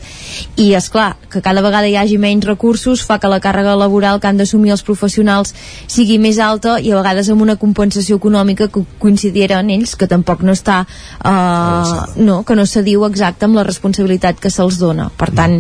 i 0.58 0.74
és 0.78 0.90
clar 0.94 1.14
que 1.32 1.42
cada 1.42 1.62
vegada 1.66 1.90
hi 1.90 1.96
hagi 1.98 2.18
menys 2.22 2.46
recursos 2.48 3.04
fa 3.06 3.20
que 3.22 3.32
la 3.32 3.40
càrrega 3.44 3.76
laboral 3.80 4.20
que 4.20 4.30
han 4.30 4.38
d'assumir 4.38 4.74
els 4.76 4.84
professionals 4.86 5.54
sigui 5.88 6.20
més 6.22 6.40
alta 6.40 6.78
i 6.80 6.92
a 6.92 7.00
vegades 7.00 7.30
amb 7.34 7.42
una 7.46 7.58
compensació 7.60 8.18
econòmica 8.22 8.70
que 8.74 8.84
coincidieran 9.00 9.72
ells, 9.74 9.96
que 9.96 10.10
tampoc 10.10 10.44
no 10.46 10.54
està 10.54 10.84
uh, 10.86 12.04
no, 12.18 12.43
que 12.44 12.53
que 12.53 12.60
no 12.61 12.70
se 12.70 12.84
diu 12.86 13.07
exacte 13.07 13.48
amb 13.48 13.57
la 13.57 13.65
responsabilitat 13.65 14.38
que 14.40 14.52
se'ls 14.53 14.78
dona. 14.78 15.10
Per 15.18 15.32
tant, 15.34 15.56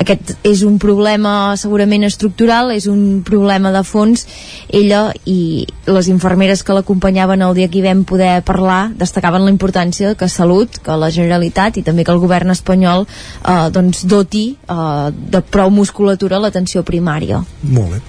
aquest 0.00 0.32
és 0.48 0.62
un 0.64 0.78
problema 0.80 1.52
segurament 1.60 2.06
estructural, 2.08 2.72
és 2.72 2.86
un 2.88 3.20
problema 3.26 3.72
de 3.74 3.82
fons. 3.84 4.24
Ella 4.72 5.02
i 5.28 5.66
les 5.84 6.08
infermeres 6.08 6.64
que 6.64 6.76
l'acompanyaven 6.76 7.44
el 7.44 7.58
dia 7.58 7.68
que 7.68 7.82
hi 7.82 7.84
vam 7.84 8.06
poder 8.08 8.38
parlar 8.48 8.94
destacaven 8.96 9.44
la 9.44 9.52
importància 9.52 10.14
que 10.16 10.30
Salut, 10.32 10.80
que 10.80 10.96
la 10.96 11.12
Generalitat 11.12 11.76
i 11.76 11.84
també 11.84 12.06
que 12.08 12.14
el 12.16 12.22
govern 12.22 12.54
espanyol 12.56 13.04
eh, 13.04 13.68
doncs 13.74 14.06
doti 14.08 14.46
eh, 14.56 15.12
de 15.12 15.44
prou 15.44 15.68
musculatura 15.70 16.40
l'atenció 16.40 16.86
primària. 16.86 17.44
Molt 17.68 17.98
bé. 17.98 18.02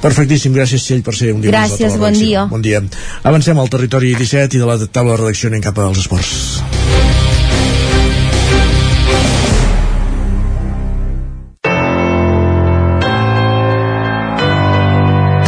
Perfectíssim, 0.00 0.54
gràcies 0.54 0.84
Txell 0.86 1.02
per 1.02 1.14
ser 1.18 1.32
un 1.34 1.42
dia 1.42 1.50
Gràcies, 1.50 1.98
bon 1.98 2.14
dia. 2.14 2.46
Bon 2.50 2.62
dia. 2.62 2.80
Avancem 3.26 3.58
al 3.58 3.72
territori 3.72 4.14
17 4.14 4.56
i 4.56 4.62
de 4.62 4.70
la 4.70 4.78
taula 4.86 5.16
de 5.16 5.24
redacció 5.24 5.50
anem 5.50 5.66
cap 5.66 5.82
als 5.82 6.04
esports. 6.06 7.21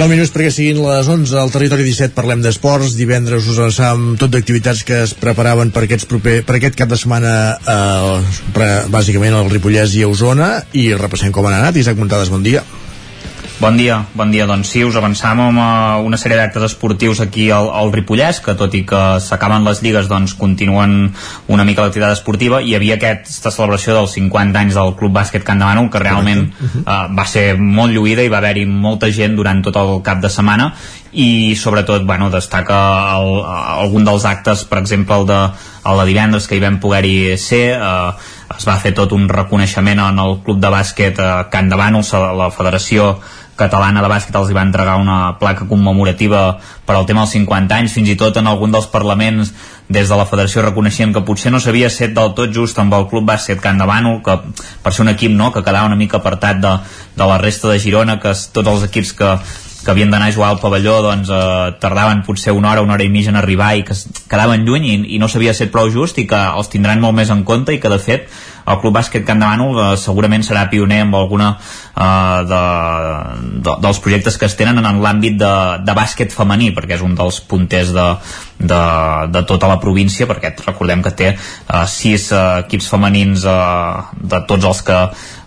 Nou 0.00 0.06
minuts 0.08 0.30
perquè 0.32 0.48
siguin 0.48 0.78
les 0.80 1.08
11 1.12 1.34
al 1.36 1.50
territori 1.52 1.84
17 1.84 2.14
parlem 2.16 2.40
d'esports. 2.40 2.94
Divendres 2.96 3.44
us 3.52 3.58
avançàvem 3.60 4.14
tot 4.16 4.32
d'activitats 4.32 4.80
que 4.88 5.02
es 5.04 5.12
preparaven 5.12 5.74
per, 5.74 5.82
aquests 5.84 6.08
proper, 6.08 6.38
per 6.48 6.56
aquest 6.56 6.78
cap 6.80 6.88
de 6.88 6.96
setmana 6.96 7.34
eh, 7.60 8.80
bàsicament 8.88 9.36
al 9.36 9.52
Ripollès 9.52 10.00
i 10.00 10.06
a 10.06 10.08
Osona 10.08 10.54
i 10.72 10.88
repassem 10.96 11.36
com 11.36 11.44
han 11.44 11.58
anat. 11.58 11.76
Isaac 11.84 12.00
Montades, 12.00 12.32
bon 12.32 12.40
dia. 12.40 12.64
Bon 13.60 13.76
dia, 13.76 14.06
bon 14.16 14.30
dia. 14.32 14.46
Doncs 14.48 14.70
sí, 14.72 14.80
us 14.88 14.96
avançam 14.96 15.36
amb 15.44 15.60
uh, 15.60 16.00
una 16.00 16.16
sèrie 16.16 16.38
d'actes 16.38 16.62
esportius 16.70 17.18
aquí 17.20 17.50
al, 17.52 17.66
al 17.76 17.90
Ripollès, 17.92 18.38
que 18.40 18.54
tot 18.56 18.72
i 18.72 18.86
que 18.88 19.00
s'acaben 19.20 19.66
les 19.68 19.82
lligues, 19.84 20.08
doncs 20.08 20.32
continuen 20.40 20.94
una 21.52 21.66
mica 21.68 21.84
l'activitat 21.84 22.16
esportiva. 22.16 22.62
Hi 22.64 22.72
havia 22.78 22.96
aquesta 22.96 23.52
celebració 23.52 23.98
dels 23.98 24.16
50 24.16 24.62
anys 24.62 24.78
del 24.80 24.94
Club 24.96 25.12
Bàsquet 25.18 25.44
Can 25.44 25.60
Demano, 25.60 25.90
que 25.92 26.00
realment 26.00 26.46
uh, 26.86 27.12
va 27.12 27.28
ser 27.28 27.58
molt 27.60 27.92
lluïda 27.92 28.24
i 28.24 28.32
va 28.32 28.40
haver-hi 28.40 28.64
molta 28.64 29.12
gent 29.12 29.36
durant 29.36 29.60
tot 29.60 29.76
el 29.76 30.00
cap 30.08 30.24
de 30.24 30.32
setmana 30.32 30.70
i 31.12 31.56
sobretot 31.58 32.04
bueno, 32.06 32.30
destaca 32.30 32.78
el, 33.18 33.42
algun 33.82 34.06
dels 34.06 34.24
actes 34.24 34.62
per 34.70 34.78
exemple 34.78 35.16
el 35.18 35.26
de, 35.26 35.38
el 35.90 35.98
de 36.00 36.06
divendres 36.06 36.46
que 36.46 36.54
hi 36.54 36.62
vam 36.62 36.78
poder-hi 36.82 37.34
ser 37.40 37.64
eh, 37.74 38.12
es 38.54 38.66
va 38.68 38.78
fer 38.78 38.92
tot 38.94 39.12
un 39.16 39.26
reconeixement 39.28 40.04
en 40.06 40.22
el 40.22 40.38
club 40.46 40.60
de 40.62 40.70
bàsquet 40.70 41.18
eh, 41.18 41.30
Can 41.50 41.70
Bànols, 41.74 42.14
la 42.14 42.50
federació 42.54 43.16
catalana 43.60 44.02
de 44.02 44.08
bàsquet 44.10 44.36
els 44.40 44.50
hi 44.50 44.56
va 44.56 44.64
entregar 44.66 44.96
una 45.00 45.36
placa 45.40 45.68
commemorativa 45.68 46.42
per 46.86 46.96
al 46.96 47.06
tema 47.06 47.26
dels 47.26 47.36
50 47.36 47.76
anys, 47.76 47.94
fins 47.94 48.10
i 48.10 48.16
tot 48.18 48.40
en 48.40 48.48
algun 48.50 48.72
dels 48.72 48.88
parlaments 48.90 49.52
des 49.90 50.08
de 50.08 50.16
la 50.16 50.26
federació 50.26 50.64
reconeixien 50.64 51.14
que 51.14 51.24
potser 51.26 51.52
no 51.52 51.60
s'havia 51.60 51.90
set 51.90 52.14
del 52.16 52.34
tot 52.38 52.52
just 52.54 52.78
amb 52.78 52.94
el 52.96 53.08
club 53.10 53.26
bàsquet 53.28 53.60
Can 53.62 53.80
de 53.80 53.88
Bànol, 53.90 54.20
que 54.24 54.38
per 54.82 54.92
ser 54.94 55.04
un 55.04 55.14
equip 55.14 55.34
no, 55.36 55.50
que 55.52 55.64
quedava 55.66 55.90
una 55.90 55.98
mica 55.98 56.20
apartat 56.22 56.62
de, 56.62 56.76
de 57.16 57.32
la 57.32 57.40
resta 57.42 57.72
de 57.72 57.80
Girona, 57.82 58.20
que 58.22 58.34
tots 58.54 58.76
els 58.76 58.86
equips 58.90 59.18
que 59.18 59.34
que 59.84 59.90
havien 59.90 60.10
d'anar 60.12 60.28
a 60.28 60.32
jugar 60.32 60.50
al 60.50 60.60
pavelló 60.60 60.98
doncs, 61.02 61.30
eh, 61.32 61.72
tardaven 61.80 62.22
potser 62.26 62.52
una 62.52 62.70
hora, 62.70 62.82
una 62.82 62.94
hora 62.94 63.04
i 63.04 63.08
mitja 63.08 63.30
en 63.32 63.38
arribar 63.40 63.72
i 63.76 63.84
que 63.84 63.96
quedaven 64.28 64.66
lluny 64.66 64.86
i, 64.86 64.96
i 65.16 65.18
no 65.18 65.28
s'havia 65.28 65.54
set 65.56 65.72
prou 65.72 65.88
just 65.92 66.18
i 66.20 66.26
que 66.28 66.36
els 66.36 66.68
tindran 66.68 67.00
molt 67.00 67.16
més 67.16 67.32
en 67.32 67.44
compte 67.48 67.72
i 67.72 67.80
que 67.80 67.92
de 67.92 67.98
fet 67.98 68.28
el 68.70 68.80
Club 68.82 68.94
Bàsquet 68.96 69.26
Can 69.26 69.42
de 69.42 69.48
eh, 69.50 69.96
segurament 70.00 70.44
serà 70.46 70.66
pioner 70.70 71.02
amb 71.04 71.16
alguna 71.18 71.50
eh, 71.56 72.38
de, 72.50 72.62
de, 73.66 73.76
dels 73.86 74.00
projectes 74.04 74.38
que 74.38 74.46
es 74.46 74.56
tenen 74.58 74.78
en 74.78 75.02
l'àmbit 75.02 75.38
de, 75.40 75.54
de 75.86 75.96
bàsquet 75.96 76.32
femení 76.32 76.70
perquè 76.76 76.98
és 76.98 77.04
un 77.06 77.16
dels 77.18 77.40
punters 77.50 77.92
de, 77.96 78.06
de, 78.58 78.82
de 79.34 79.44
tota 79.48 79.68
la 79.70 79.80
província 79.80 80.28
perquè 80.30 80.54
recordem 80.66 81.02
que 81.02 81.14
té 81.16 81.32
eh, 81.34 81.84
sis 81.86 82.30
eh, 82.32 82.46
equips 82.64 82.90
femenins 82.92 83.44
eh, 83.48 84.08
de 84.20 84.42
tots 84.48 84.72
els 84.72 84.82
que 84.86 85.00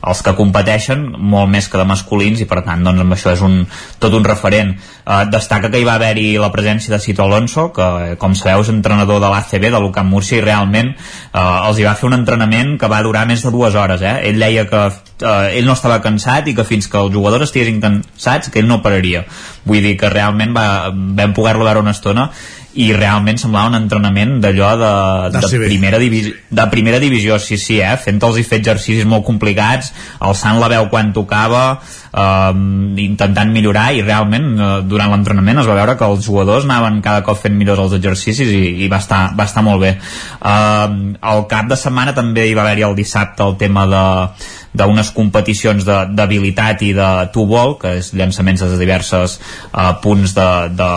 els 0.04 0.20
que 0.24 0.34
competeixen 0.36 1.06
molt 1.16 1.48
més 1.52 1.70
que 1.72 1.80
de 1.80 1.86
masculins 1.88 2.41
i 2.44 2.48
per 2.50 2.60
tant 2.66 2.84
doncs 2.84 3.04
amb 3.04 3.16
això 3.16 3.32
és 3.32 3.44
un, 3.45 3.62
tot 4.04 4.16
un 4.18 4.26
referent. 4.28 4.74
Eh, 4.76 5.20
destaca 5.32 5.70
que 5.72 5.80
hi 5.80 5.88
va 5.88 5.95
haver-hi 5.95 6.34
la 6.41 6.52
presència 6.52 6.91
de 6.91 7.00
Cito 7.00 7.24
Alonso 7.24 7.70
que 7.76 8.18
com 8.20 8.36
sabeu 8.36 8.64
és 8.66 8.72
entrenador 8.74 9.22
de 9.24 9.30
l'ACB 9.32 9.70
de 9.72 9.80
l'UCAM 9.80 10.12
Múrcia 10.12 10.41
i 10.41 10.44
realment 10.44 10.91
eh, 10.91 11.40
els 11.40 11.80
hi 11.80 11.88
va 11.88 11.95
fer 12.00 12.10
un 12.10 12.18
entrenament 12.20 12.76
que 12.80 12.91
va 12.91 13.04
durar 13.06 13.12
més 13.30 13.44
de 13.45 13.52
dues 13.53 13.76
hores 13.77 14.02
eh? 14.02 14.15
ell 14.30 14.41
deia 14.41 14.65
que 14.69 14.81
eh, 14.88 15.57
ell 15.60 15.69
no 15.69 15.77
estava 15.77 16.02
cansat 16.02 16.49
i 16.49 16.56
que 16.57 16.65
fins 16.68 16.90
que 16.90 16.99
els 16.99 17.14
jugadors 17.14 17.48
estiguessin 17.48 17.81
cansats 17.84 18.49
que 18.49 18.61
ell 18.64 18.69
no 18.69 18.81
pararia 18.81 19.23
vull 19.64 19.84
dir 19.85 19.95
que 19.99 20.11
realment 20.11 20.56
va, 20.57 20.68
vam 20.91 21.38
poder-lo 21.38 21.68
veure 21.68 21.85
una 21.85 21.95
estona 21.95 22.30
i 22.74 22.88
realment 22.94 23.38
semblava 23.38 23.70
un 23.70 23.78
entrenament 23.78 24.40
d'allò 24.41 24.70
de, 24.82 24.94
de, 25.36 25.41
primera 25.62 26.00
de 26.00 26.66
primera 26.72 27.00
divisió, 27.02 27.38
sí, 27.40 27.58
sí, 27.62 27.80
eh? 27.82 27.95
fent-los 28.02 28.40
i 28.41 28.45
fer 28.48 28.62
exercicis 28.62 29.06
molt 29.10 29.26
complicats, 29.28 29.91
alçant 30.26 30.58
la 30.62 30.70
veu 30.72 30.88
quan 30.90 31.12
tocava, 31.14 31.64
eh, 32.10 32.52
intentant 33.06 33.54
millorar 33.54 33.91
i 33.94 34.02
realment 34.06 34.50
eh, 34.58 34.72
durant 34.90 35.14
l'entrenament 35.14 35.62
es 35.62 35.70
va 35.70 35.78
veure 35.78 35.98
que 36.00 36.10
els 36.10 36.26
jugadors 36.26 36.66
anaven 36.66 37.02
cada 37.06 37.22
cop 37.28 37.41
fent 37.44 37.58
millors 37.60 37.84
els 37.86 37.98
exercicis 38.00 38.50
i, 38.50 38.64
i 38.86 38.90
va, 38.90 39.02
estar, 39.04 39.22
va 39.38 39.45
estar 39.50 39.66
molt 39.66 39.84
bé. 39.86 39.94
Eh, 39.94 40.90
el 41.36 41.45
cap 41.52 41.70
de 41.70 41.80
setmana 41.80 42.18
també 42.18 42.50
hi 42.50 42.58
va 42.58 42.66
haver-hi 42.66 42.90
el 42.90 42.98
dissabte 42.98 43.45
el 43.45 43.58
tema 43.62 43.86
de 43.90 44.04
d'unes 44.74 45.12
competicions 45.14 45.86
d'habilitat 45.86 46.82
i 46.86 46.91
de 46.98 47.10
two-ball, 47.34 47.76
que 47.82 47.95
és 48.00 48.12
llançaments 48.18 48.64
de 48.66 48.78
diversos 48.80 49.38
uh, 49.38 49.94
punts 50.02 50.34
de, 50.34 50.50
de, 50.74 50.91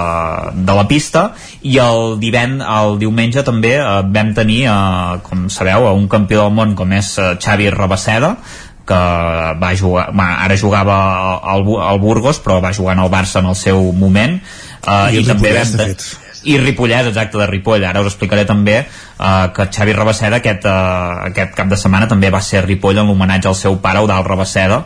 de 0.57 0.77
la 0.79 0.87
pista, 0.89 1.27
i 1.63 1.77
el, 1.83 2.17
divend, 2.23 2.63
el 2.65 2.97
diumenge 3.03 3.45
també 3.47 3.77
uh, 3.81 4.01
vam 4.03 4.33
tenir, 4.37 4.63
uh, 4.73 5.19
com 5.27 5.49
sabeu, 5.53 5.91
un 5.93 6.09
campió 6.09 6.47
del 6.47 6.57
món 6.57 6.77
com 6.79 6.97
és 6.97 7.13
uh, 7.21 7.35
Xavi 7.43 7.69
Rabaseda, 7.75 8.37
que 8.87 9.01
va 9.61 9.73
jugar, 9.77 10.07
va, 10.15 10.29
ara 10.45 10.57
jugava 10.57 10.97
al, 11.43 11.67
al 11.83 11.99
Burgos 11.99 12.39
però 12.39 12.61
va 12.63 12.71
jugar 12.77 12.95
en 12.95 13.03
el 13.03 13.11
Barça 13.11 13.43
en 13.43 13.51
el 13.51 13.59
seu 13.59 13.91
moment. 13.93 14.39
Uh, 14.87 15.11
i, 15.11 15.21
i 15.21 15.27
també 15.27 15.53
vam, 15.57 15.91
i 16.47 16.57
Ripollès, 16.63 17.09
exacte, 17.11 17.39
de 17.39 17.47
Ripoll. 17.51 17.85
Ara 17.85 18.03
us 18.05 18.13
explicaré 18.13 18.47
també 18.49 18.79
uh, 18.83 19.49
que 19.55 19.67
Xavi 19.75 19.97
Rabaceda 19.97 20.41
aquest, 20.41 20.67
uh, 20.71 21.27
aquest 21.27 21.57
cap 21.59 21.71
de 21.73 21.79
setmana 21.81 22.09
també 22.11 22.31
va 22.31 22.43
ser 22.45 22.61
a 22.61 22.67
Ripoll 22.67 23.03
en 23.03 23.11
l'homenatge 23.11 23.51
al 23.51 23.59
seu 23.59 23.81
pare, 23.83 24.05
Eudal 24.05 24.25
Rabaceda, 24.27 24.85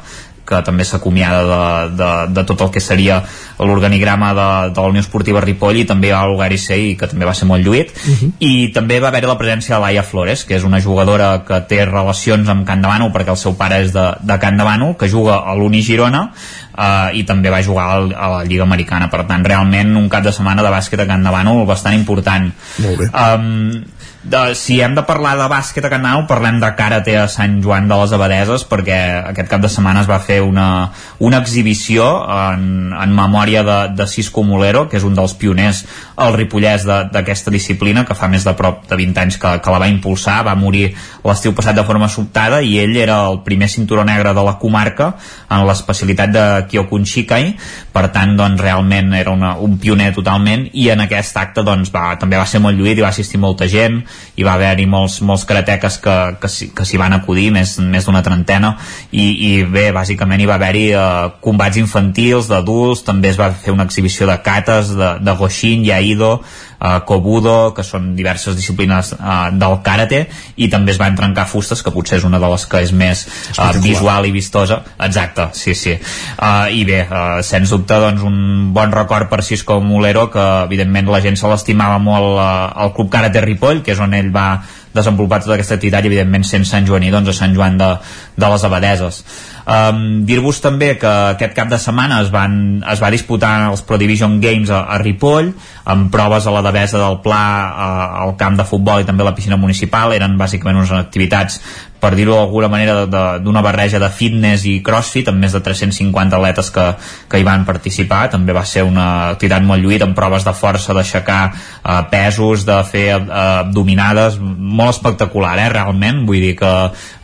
que 0.51 0.61
també 0.67 0.85
s'acomiada 0.85 1.43
de, 1.47 1.63
de, 2.01 2.11
de 2.35 2.45
tot 2.49 2.67
el 2.67 2.73
que 2.75 2.83
seria 2.83 3.21
l'organigrama 3.61 4.33
de, 4.35 4.49
de 4.75 4.81
la 4.81 4.91
Unió 4.91 5.05
Esportiva 5.05 5.43
Ripoll 5.45 5.83
i 5.83 5.87
també 5.89 6.11
a 6.17 6.25
l'Ugarisei 6.27 6.91
i 6.91 6.97
que 6.99 7.09
també 7.11 7.29
va 7.29 7.35
ser 7.39 7.47
molt 7.51 7.65
lluït. 7.67 7.95
Uh 7.95 8.17
-huh. 8.17 8.33
i 8.39 8.73
també 8.75 9.01
va 9.01 9.09
haver 9.09 9.25
la 9.25 9.39
presència 9.39 9.77
de 9.77 9.81
Laia 9.81 10.03
Flores 10.03 10.45
que 10.45 10.57
és 10.57 10.65
una 10.65 10.81
jugadora 10.81 11.45
que 11.47 11.61
té 11.69 11.85
relacions 11.85 12.49
amb 12.49 12.67
Can 12.67 12.83
Davano 12.83 13.13
perquè 13.13 13.31
el 13.31 13.37
seu 13.37 13.57
pare 13.57 13.83
és 13.85 13.93
de, 13.93 14.07
de 14.21 14.39
Can 14.39 14.57
Davano 14.57 14.97
que 14.97 15.09
juga 15.09 15.43
a 15.45 15.55
l'Uni 15.55 15.83
Girona 15.83 16.33
uh, 16.81 17.11
i 17.15 17.25
també 17.25 17.51
va 17.51 17.63
jugar 17.63 17.87
al, 17.95 18.13
a 18.17 18.29
la 18.29 18.45
Lliga 18.45 18.63
Americana. 18.63 19.11
Per 19.11 19.25
tant 19.27 19.45
realment 19.45 19.97
un 19.97 20.09
cap 20.09 20.25
de 20.25 20.33
setmana 20.33 20.63
de 20.63 20.71
bàsquet 20.71 21.01
a 21.01 21.07
Can 21.07 21.23
Davano 21.23 21.65
bastant 21.67 21.95
important. 21.95 22.51
Molt 22.79 22.99
bé. 22.99 23.11
Um, 23.13 23.85
de, 24.23 24.55
si 24.55 24.81
hem 24.85 24.95
de 24.95 25.03
parlar 25.09 25.33
de 25.39 25.47
bàsquet 25.49 25.85
a 25.87 25.91
Canal 25.93 26.27
parlem 26.29 26.59
de 26.61 26.69
karate 26.77 27.15
a 27.17 27.25
Sant 27.33 27.57
Joan 27.65 27.87
de 27.89 27.97
les 27.97 28.13
Abadeses 28.13 28.67
perquè 28.69 28.99
aquest 29.31 29.49
cap 29.49 29.63
de 29.65 29.71
setmana 29.73 30.03
es 30.05 30.11
va 30.11 30.19
fer 30.21 30.43
una, 30.45 30.91
una 31.25 31.41
exhibició 31.41 32.05
en, 32.29 32.93
en 32.93 33.15
memòria 33.17 33.63
de, 33.65 33.79
de 33.97 34.07
Cisco 34.07 34.45
Molero 34.45 34.85
que 34.91 34.99
és 35.01 35.07
un 35.09 35.17
dels 35.17 35.33
pioners 35.41 35.87
al 36.21 36.37
Ripollès 36.37 36.85
d'aquesta 36.85 37.53
disciplina 37.55 38.05
que 38.05 38.17
fa 38.19 38.29
més 38.29 38.45
de 38.45 38.53
prop 38.59 38.85
de 38.91 38.99
20 39.01 39.23
anys 39.25 39.41
que, 39.41 39.55
que 39.65 39.73
la 39.73 39.81
va 39.81 39.89
impulsar. 39.89 40.43
Va 40.45 40.53
morir 40.59 40.91
l'estiu 41.25 41.55
passat 41.57 41.79
de 41.79 41.87
forma 41.89 42.11
sobtada 42.13 42.61
i 42.61 42.77
ell 42.83 42.99
era 43.01 43.23
el 43.31 43.41
primer 43.47 43.71
cinturó 43.73 44.05
negre 44.05 44.35
de 44.37 44.45
la 44.45 44.59
comarca 44.61 45.15
en 45.49 45.65
l'especialitat 45.65 46.37
de 46.37 46.45
Kyokunshikai 46.69 47.55
per 47.95 48.05
tant 48.13 48.37
doncs 48.37 48.61
realment 48.61 49.15
era 49.17 49.33
una, 49.33 49.57
un 49.57 49.79
pioner 49.81 50.13
totalment 50.13 50.69
i 50.77 50.91
en 50.93 51.07
aquest 51.07 51.41
acte 51.41 51.65
doncs 51.65 51.89
va, 51.95 52.13
també 52.21 52.37
va 52.37 52.49
ser 52.49 52.61
molt 52.61 52.77
lluït 52.77 53.01
i 53.01 53.07
va 53.07 53.15
assistir 53.15 53.41
molta 53.41 53.69
gent 53.71 54.03
hi 54.37 54.47
va 54.47 54.55
haver-hi 54.57 54.87
molts, 54.91 55.21
molts 55.27 55.45
karateques 55.49 55.99
que, 56.05 56.17
que, 56.41 56.51
que 56.77 56.87
s'hi 56.89 57.01
van 57.01 57.17
acudir, 57.17 57.51
més, 57.55 57.77
més 57.81 58.09
d'una 58.09 58.23
trentena. 58.27 58.75
I, 59.11 59.27
i 59.27 59.53
bé, 59.65 59.91
bàsicament 59.97 60.41
hi 60.41 60.49
va 60.51 60.57
haver-hi 60.61 60.87
eh, 60.95 61.05
combats 61.45 61.81
infantils, 61.81 62.51
d'adults 62.51 63.05
també 63.07 63.33
es 63.33 63.41
va 63.41 63.51
fer 63.53 63.75
una 63.75 63.87
exhibició 63.89 64.29
de 64.31 64.39
katas 64.45 64.95
de, 64.97 65.15
de 65.25 65.37
Goshin, 65.39 65.87
Yaido 65.87 66.41
eh, 66.81 67.01
Kobudo, 67.07 67.73
que 67.77 67.85
són 67.87 68.15
diverses 68.17 68.57
disciplines 68.57 69.13
eh, 69.15 69.39
del 69.61 69.79
karate 69.85 70.25
i 70.57 70.71
també 70.73 70.95
es 70.95 71.01
van 71.01 71.17
trencar 71.19 71.47
fustes, 71.51 71.85
que 71.85 71.93
potser 71.95 72.21
és 72.21 72.27
una 72.29 72.41
de 72.43 72.51
les 72.53 72.67
que 72.67 72.83
és 72.85 72.93
més 72.97 73.27
eh, 73.27 73.71
visual 73.85 74.27
i 74.27 74.35
vistosa. 74.35 74.81
Exacte, 75.01 75.51
sí, 75.57 75.75
sí. 75.75 75.97
Uh, 76.41 76.69
i 76.73 76.85
bé, 76.89 77.03
uh, 77.07 77.41
sens 77.47 77.71
dubte 77.73 77.97
doncs, 78.01 78.23
un 78.27 78.71
bon 78.75 78.93
record 78.95 79.29
per 79.31 79.43
Cisco 79.45 79.81
Molero 79.85 80.29
que 80.33 80.45
evidentment 80.67 81.11
la 81.11 81.23
gent 81.25 81.39
se 81.39 81.49
l'estimava 81.51 81.99
molt 82.03 82.37
uh, 82.37 82.45
al 82.85 82.95
Club 82.97 83.11
Karate 83.13 83.43
Ripoll, 83.45 83.83
que 83.85 83.95
és 83.95 84.03
on 84.03 84.15
ell 84.17 84.31
va 84.35 84.49
desenvolupar 84.95 85.41
tota 85.45 85.55
aquesta 85.57 85.77
activitat 85.79 86.05
i 86.05 86.11
evidentment 86.11 86.45
sent 86.47 86.67
Sant 86.69 86.87
Joaní 86.89 87.13
doncs 87.15 87.31
a 87.31 87.37
Sant 87.37 87.55
Joan 87.55 87.79
de, 87.81 87.91
de 88.37 88.51
les 88.53 88.65
Abadeses. 88.67 89.23
Um, 89.71 90.25
dir-vos 90.27 90.59
també 90.65 90.95
que 90.99 91.11
aquest 91.37 91.55
cap 91.55 91.69
de 91.71 91.79
setmana 91.79 92.23
es, 92.25 92.31
van, 92.33 92.81
es 92.91 93.03
va 93.03 93.11
disputar 93.13 93.53
els 93.69 93.85
Pro 93.87 94.01
Division 94.01 94.41
Games 94.43 94.73
a, 94.73 94.83
a 94.91 94.99
Ripoll 95.03 95.53
amb 95.93 96.09
proves 96.11 96.49
a 96.49 96.55
la 96.55 96.65
Devesa 96.67 96.99
del 96.99 97.21
Pla 97.23 97.45
a, 97.69 97.91
al 98.25 98.35
camp 98.41 98.59
de 98.59 98.67
futbol 98.67 99.05
i 99.05 99.07
també 99.07 99.23
a 99.23 99.31
la 99.31 99.37
piscina 99.37 99.61
municipal. 99.61 100.17
Eren 100.17 100.39
bàsicament 100.41 100.81
unes 100.81 100.95
activitats 100.97 101.61
per 102.01 102.15
dir-ho 102.17 102.35
d'alguna 102.35 102.71
manera, 102.73 103.05
d'una 103.45 103.63
barreja 103.63 104.01
de 104.03 104.09
fitness 104.13 104.65
i 104.69 104.79
crossfit, 104.85 105.29
amb 105.29 105.43
més 105.45 105.53
de 105.53 105.61
350 105.65 106.39
atletes 106.39 106.71
que, 106.75 106.87
que 107.29 107.41
hi 107.41 107.47
van 107.47 107.67
participar. 107.69 108.23
També 108.33 108.57
va 108.57 108.65
ser 108.69 108.87
una 108.89 109.07
activitat 109.35 109.67
molt 109.67 109.85
lluïda, 109.85 110.09
amb 110.09 110.17
proves 110.17 110.47
de 110.47 110.55
força, 110.57 110.97
d'aixecar 110.97 111.43
eh, 111.51 112.01
pesos, 112.11 112.65
de 112.69 112.81
fer 112.89 113.07
eh, 113.13 113.21
abdominades, 113.67 114.41
molt 114.41 114.97
espectacular, 114.97 115.57
eh, 115.61 115.71
realment. 115.77 116.25
Vull 116.29 116.49
dir 116.49 116.57
que 116.59 116.75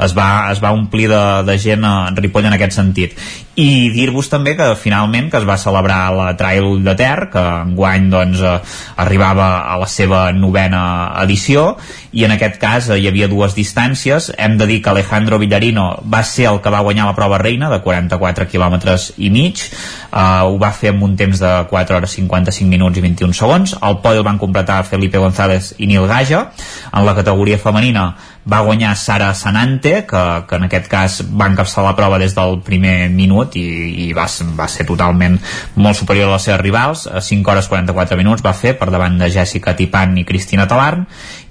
es 0.05 0.16
va, 0.16 0.31
es 0.53 0.62
va 0.62 0.77
omplir 0.77 1.09
de, 1.12 1.24
de 1.48 1.59
gent 1.59 1.85
a 1.89 1.97
Ripoll 2.16 2.48
en 2.51 2.59
aquest 2.59 2.77
sentit 2.77 3.16
i 3.56 3.88
dir-vos 3.88 4.28
també 4.28 4.52
que 4.52 4.66
finalment 4.76 5.30
que 5.32 5.38
es 5.40 5.46
va 5.48 5.56
celebrar 5.56 6.10
la 6.12 6.26
Trail 6.36 6.82
de 6.84 6.92
Ter 6.98 7.30
que 7.32 7.40
enguany 7.40 8.10
doncs 8.12 8.42
eh, 8.44 8.58
arribava 9.00 9.46
a 9.64 9.78
la 9.80 9.88
seva 9.88 10.26
novena 10.36 10.82
edició 11.22 11.70
i 12.12 12.26
en 12.28 12.34
aquest 12.34 12.58
cas 12.60 12.90
hi 12.92 13.08
havia 13.08 13.30
dues 13.32 13.56
distàncies. 13.56 14.28
Hem 14.36 14.58
de 14.60 14.68
dir 14.68 14.82
que 14.84 14.92
Alejandro 14.92 15.40
Villarino 15.40 15.86
va 16.04 16.22
ser 16.24 16.50
el 16.50 16.60
que 16.60 16.72
va 16.72 16.84
guanyar 16.84 17.08
la 17.08 17.16
prova 17.16 17.40
reina 17.40 17.72
de 17.72 17.80
44 17.80 18.48
quilòmetres 18.52 19.14
i 19.16 19.32
mig 19.32 19.64
eh, 19.64 20.20
ho 20.20 20.60
va 20.60 20.72
fer 20.76 20.92
amb 20.92 21.08
un 21.08 21.16
temps 21.16 21.40
de 21.40 21.56
4 21.72 21.96
hores 21.96 22.16
55 22.20 22.68
minuts 22.68 23.00
i 23.00 23.06
21 23.08 23.40
segons. 23.40 23.76
El 23.80 24.00
podi 24.04 24.20
el 24.20 24.28
van 24.28 24.42
completar 24.42 24.82
Felipe 24.84 25.16
González 25.16 25.72
i 25.78 25.88
Nil 25.88 26.04
Gaja. 26.12 26.50
En 26.92 27.08
la 27.08 27.16
categoria 27.16 27.56
femenina 27.56 28.10
va 28.47 28.60
guanyar 28.62 28.94
Sara 28.97 29.32
Sanante 29.35 30.05
que, 30.06 30.23
que 30.47 30.59
en 30.59 30.66
aquest 30.68 30.86
cas 30.90 31.18
va 31.27 31.48
encapçalar 31.51 31.90
la 31.90 31.97
prova 31.98 32.18
des 32.23 32.35
del 32.36 32.60
primer 32.66 33.09
minut 33.10 33.56
i, 33.59 33.66
i 34.06 34.12
va, 34.14 34.28
va 34.59 34.68
ser 34.70 34.86
totalment 34.86 35.39
molt 35.74 35.98
superior 35.98 36.31
a 36.31 36.36
les 36.36 36.47
seves 36.47 36.62
rivals. 36.62 37.06
A 37.10 37.20
5 37.20 37.52
hores 37.52 37.70
44 37.73 38.18
minuts 38.20 38.47
va 38.47 38.55
fer 38.55 38.77
per 38.78 38.93
davant 38.94 39.18
de 39.18 39.31
Jessica 39.35 39.74
Tipan 39.77 40.14
i 40.18 40.24
Cristina 40.28 40.68
Talarn. 40.70 41.06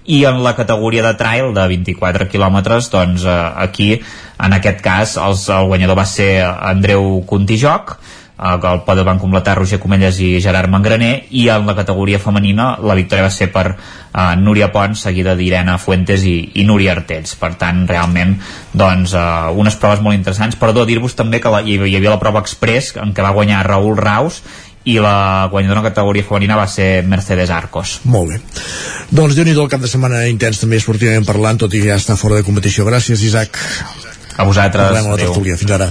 I 0.06 0.24
en 0.30 0.44
la 0.46 0.56
categoria 0.56 1.04
de 1.04 1.16
trail 1.20 1.52
de 1.54 1.68
24 1.68 2.30
quilòmetres 2.32 2.92
doncs 2.94 3.26
eh, 3.26 3.40
aquí 3.68 3.90
en 3.96 4.54
aquest 4.56 4.84
cas 4.86 5.18
els, 5.18 5.50
el 5.50 5.68
guanyador 5.72 5.98
va 6.00 6.06
ser 6.08 6.30
Andreu 6.46 7.26
Contijoc 7.28 7.98
eh, 8.38 8.72
el 8.72 8.82
podi 8.86 9.06
van 9.08 9.20
completar 9.20 9.58
Roger 9.58 9.80
Comelles 9.80 10.20
i 10.20 10.36
Gerard 10.44 10.72
Mangraner 10.72 11.26
i 11.32 11.48
en 11.54 11.66
la 11.68 11.76
categoria 11.78 12.20
femenina 12.20 12.76
la 12.82 12.98
victòria 12.98 13.28
va 13.28 13.34
ser 13.34 13.50
per 13.54 13.66
eh, 13.72 14.36
Núria 14.42 14.72
Pons 14.74 15.06
seguida 15.08 15.36
d'Irena 15.36 15.78
Fuentes 15.78 16.26
i, 16.28 16.36
i 16.62 16.68
Núria 16.68 16.96
Artells 16.96 17.36
per 17.40 17.56
tant 17.62 17.86
realment 17.88 18.38
doncs 18.74 19.16
eh, 19.16 19.26
unes 19.56 19.80
proves 19.82 20.04
molt 20.06 20.18
interessants 20.18 20.60
perdó 20.60 20.86
dir-vos 20.86 21.16
també 21.16 21.42
que 21.42 21.52
la, 21.52 21.64
hi 21.64 21.80
havia 21.80 22.14
la 22.14 22.22
prova 22.22 22.44
express 22.44 22.96
en 23.02 23.14
què 23.16 23.26
va 23.26 23.36
guanyar 23.36 23.66
Raül 23.68 24.00
Raus 24.00 24.44
i 24.86 25.00
la 25.02 25.48
guanyadora 25.52 25.82
en 25.82 25.88
categoria 25.90 26.24
femenina 26.24 26.60
va 26.60 26.68
ser 26.70 27.04
Mercedes 27.10 27.50
Arcos. 27.50 28.00
Molt 28.06 28.36
bé. 28.36 28.40
Doncs 29.10 29.34
déu 29.34 29.48
nhi 29.48 29.58
el 29.58 29.70
cap 29.72 29.82
de 29.82 29.90
setmana 29.90 30.28
intens 30.30 30.62
també 30.62 30.78
esportivament 30.78 31.26
parlant, 31.26 31.58
tot 31.66 31.74
i 31.74 31.82
que 31.82 31.90
ja 31.90 31.98
està 31.98 32.18
fora 32.22 32.38
de 32.38 32.46
competició. 32.46 32.86
Gràcies, 32.86 33.26
Isaac. 33.26 33.58
A 34.38 34.46
vosaltres. 34.46 34.92
Parlem 34.92 35.10
a 35.10 35.16
la 35.16 35.24
tertúlia. 35.26 35.58
Fins 35.58 35.74
ara. 35.74 35.90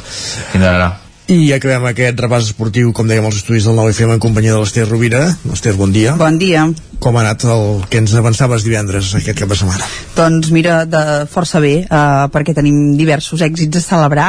Fins 0.52 0.70
ara. 0.70 0.92
I 1.24 1.54
acabem 1.56 1.86
aquest 1.88 2.18
repàs 2.20 2.50
esportiu, 2.50 2.90
com 2.92 3.08
dèiem, 3.08 3.24
els 3.24 3.38
estudis 3.38 3.64
del 3.64 3.78
9FM 3.78 4.18
en 4.18 4.20
companyia 4.20 4.52
de 4.52 4.60
l'Ester 4.60 4.84
Rovira. 4.84 5.22
Esther, 5.54 5.72
bon 5.78 5.92
dia. 5.92 6.18
Bon 6.20 6.36
dia. 6.36 6.66
Com 7.00 7.16
ha 7.16 7.22
anat 7.24 7.46
el 7.48 7.80
que 7.88 7.98
ens 8.00 8.12
avançaves 8.16 8.64
divendres 8.64 9.08
aquest 9.16 9.38
cap 9.38 9.48
de 9.48 9.56
setmana? 9.56 9.86
Doncs 10.14 10.50
mira, 10.54 10.82
de 10.84 11.24
força 11.32 11.62
bé, 11.64 11.72
eh, 11.84 12.24
perquè 12.32 12.54
tenim 12.56 12.94
diversos 12.96 13.40
èxits 13.40 13.80
a 13.80 13.82
celebrar. 13.84 14.26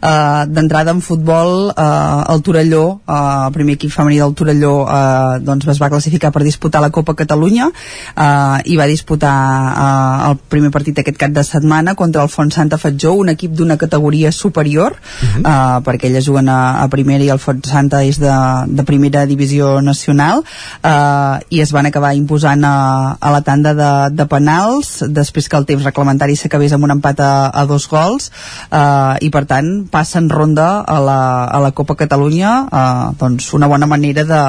Eh, 0.00 0.46
D'entrada 0.46 0.94
en 0.94 1.02
futbol, 1.02 1.72
eh, 1.74 2.32
el 2.32 2.42
Torelló, 2.42 3.00
eh, 3.06 3.46
el 3.46 3.52
primer 3.52 3.74
equip 3.74 3.90
femení 3.90 4.18
del 4.18 4.34
Torelló, 4.34 4.86
eh, 4.86 5.40
doncs 5.42 5.66
es 5.66 5.82
va 5.82 5.90
classificar 5.90 6.30
per 6.32 6.44
disputar 6.44 6.80
la 6.80 6.90
Copa 6.90 7.14
Catalunya 7.14 7.68
eh, 7.68 8.70
i 8.70 8.76
va 8.76 8.86
disputar 8.86 9.34
eh, 9.74 10.30
el 10.30 10.38
primer 10.48 10.70
partit 10.70 10.98
aquest 10.98 11.18
cap 11.18 11.30
de 11.30 11.44
setmana 11.44 11.94
contra 11.94 12.22
el 12.22 12.28
Font 12.28 12.50
Santa 12.54 12.78
Fatjó, 12.78 13.14
un 13.14 13.34
equip 13.34 13.50
d'una 13.50 13.76
categoria 13.76 14.32
superior, 14.32 14.94
uh 14.94 15.26
-huh. 15.26 15.42
eh, 15.42 15.82
perquè 15.82 16.06
elles 16.06 16.35
juguen 16.36 16.48
a, 16.52 16.82
a 16.82 16.88
primera 16.92 17.24
i 17.24 17.30
el 17.32 17.40
Font 17.40 17.62
Santa 17.64 18.02
és 18.04 18.18
de, 18.20 18.32
de 18.68 18.84
primera 18.84 19.24
divisió 19.26 19.80
nacional, 19.80 20.42
eh, 20.84 21.40
i 21.48 21.62
es 21.64 21.72
van 21.72 21.86
acabar 21.88 22.12
imposant 22.14 22.64
a, 22.64 23.16
a 23.16 23.32
la 23.32 23.40
tanda 23.40 23.72
de, 23.74 23.90
de 24.12 24.26
penals 24.28 25.00
després 25.08 25.48
que 25.48 25.56
el 25.56 25.64
temps 25.64 25.84
reglamentari 25.86 26.36
s'acabés 26.36 26.74
amb 26.76 26.84
un 26.84 26.92
empat 26.98 27.22
a, 27.24 27.32
a 27.48 27.64
dos 27.64 27.86
gols 27.88 28.28
eh, 28.68 29.16
i 29.24 29.30
per 29.32 29.46
tant 29.48 29.86
passen 29.88 30.28
ronda 30.28 30.82
a 30.82 30.98
la, 31.00 31.20
a 31.46 31.60
la 31.64 31.72
Copa 31.72 31.96
Catalunya 31.96 32.52
eh, 32.66 33.16
doncs 33.18 33.48
una 33.56 33.70
bona 33.70 33.88
manera 33.88 34.26
de, 34.28 34.42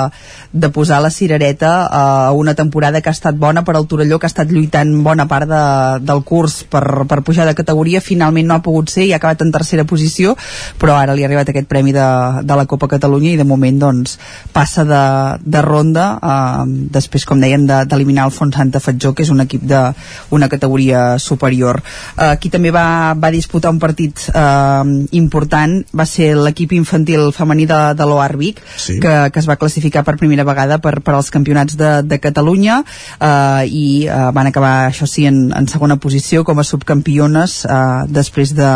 de 0.51 0.69
posar 0.73 0.99
la 1.01 1.11
cirereta 1.11 1.88
a 1.88 2.31
una 2.34 2.55
temporada 2.55 3.01
que 3.01 3.09
ha 3.09 3.15
estat 3.15 3.38
bona 3.39 3.64
per 3.64 3.77
al 3.77 3.88
Torelló 3.88 4.19
que 4.19 4.27
ha 4.27 4.34
estat 4.34 4.51
lluitant 4.51 4.91
bona 5.05 5.27
part 5.31 5.47
de, 5.47 5.64
del 6.03 6.23
curs 6.27 6.64
per, 6.68 6.84
per 7.07 7.22
pujar 7.23 7.47
de 7.47 7.55
categoria. 7.55 8.01
Finalment 8.01 8.47
no 8.49 8.57
ha 8.57 8.65
pogut 8.65 8.91
ser 8.91 9.07
i 9.07 9.14
ha 9.14 9.22
acabat 9.22 9.45
en 9.45 9.53
tercera 9.55 9.88
posició 9.88 10.35
però 10.81 10.97
ara 10.97 11.15
li 11.15 11.23
ha 11.23 11.30
arribat 11.30 11.53
aquest 11.53 11.69
premi 11.69 11.77
de, 11.86 12.08
de 12.44 12.56
la 12.58 12.66
Copa 12.66 12.88
Catalunya 12.88 13.34
i 13.34 13.38
de 13.38 13.45
moment 13.48 13.80
doncs 13.80 14.18
passa 14.54 14.84
de, 14.88 15.04
de 15.44 15.62
ronda 15.62 16.08
eh, 16.18 16.64
després 16.94 17.26
com 17.26 17.40
dèiem 17.40 17.68
d'eliminar 17.68 18.26
de, 18.26 18.32
el 18.32 18.36
Font 18.36 18.54
Santa 18.54 18.82
Fatjó 18.84 19.14
que 19.14 19.24
és 19.24 19.32
un 19.34 19.41
equip 19.44 19.64
d'una 19.68 20.49
categoria 20.49 21.18
superior 21.20 21.82
eh, 21.82 22.36
qui 22.41 22.52
també 22.54 22.72
va, 22.72 23.14
va 23.18 23.32
disputar 23.34 23.72
un 23.74 23.80
partit 23.80 24.28
eh, 24.34 25.06
important 25.20 25.78
va 25.94 26.06
ser 26.10 26.34
l'equip 26.38 26.74
infantil 26.78 27.32
femení 27.36 27.68
de, 27.70 27.80
de 27.98 28.08
l'Oarvic 28.08 28.62
sí. 28.76 28.99
que, 29.04 29.16
que 29.32 29.40
es 29.40 29.49
va 29.49 29.58
classificar 29.60 30.04
per 30.08 30.18
primera 30.18 30.45
vegada 30.48 30.80
per, 30.84 30.98
per 31.02 31.16
als 31.18 31.32
campionats 31.34 31.78
de, 31.78 31.91
de 32.04 32.20
Catalunya 32.24 32.82
eh, 32.84 33.64
i 33.68 33.88
eh, 34.08 34.30
van 34.34 34.52
acabar 34.52 34.74
això 34.88 35.08
sí 35.10 35.28
en, 35.30 35.48
en 35.56 35.68
segona 35.70 35.99
posició 36.02 36.44
com 36.48 36.60
a 36.60 36.68
subcampiones 36.68 37.60
eh, 37.66 37.80
després 38.08 38.54
de, 38.58 38.72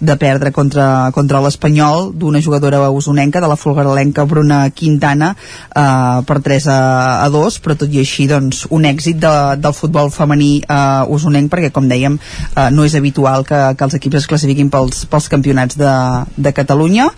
de 0.00 0.16
perdre 0.20 0.52
contra, 0.52 1.10
contra 1.14 1.42
l'Espanyol 1.44 2.12
d'una 2.28 2.42
jugadora 2.44 2.84
usonenca 2.92 3.40
de 3.40 3.48
la 3.50 3.56
folgarolenca 3.56 4.26
Bruna 4.28 4.60
Quintana 4.70 5.32
eh, 5.34 6.20
per 6.28 6.38
3 6.44 6.68
a, 6.68 6.78
a 7.24 7.28
2 7.32 7.58
però 7.64 7.76
tot 7.80 7.92
i 7.92 8.02
així 8.04 8.28
doncs, 8.30 8.66
un 8.74 8.84
èxit 8.88 9.18
de, 9.22 9.34
del 9.58 9.76
futbol 9.76 10.12
femení 10.14 10.50
eh, 10.60 11.02
usonenc 11.08 11.50
perquè 11.52 11.72
com 11.74 11.88
dèiem 11.88 12.18
eh, 12.20 12.68
no 12.74 12.86
és 12.86 12.96
habitual 12.98 13.46
que, 13.48 13.60
que 13.74 13.88
els 13.88 13.98
equips 13.98 14.22
es 14.22 14.30
classifiquin 14.30 14.70
pels, 14.72 15.06
pels 15.10 15.30
campionats 15.32 15.78
de, 15.80 15.94
de 16.36 16.54
Catalunya 16.54 17.08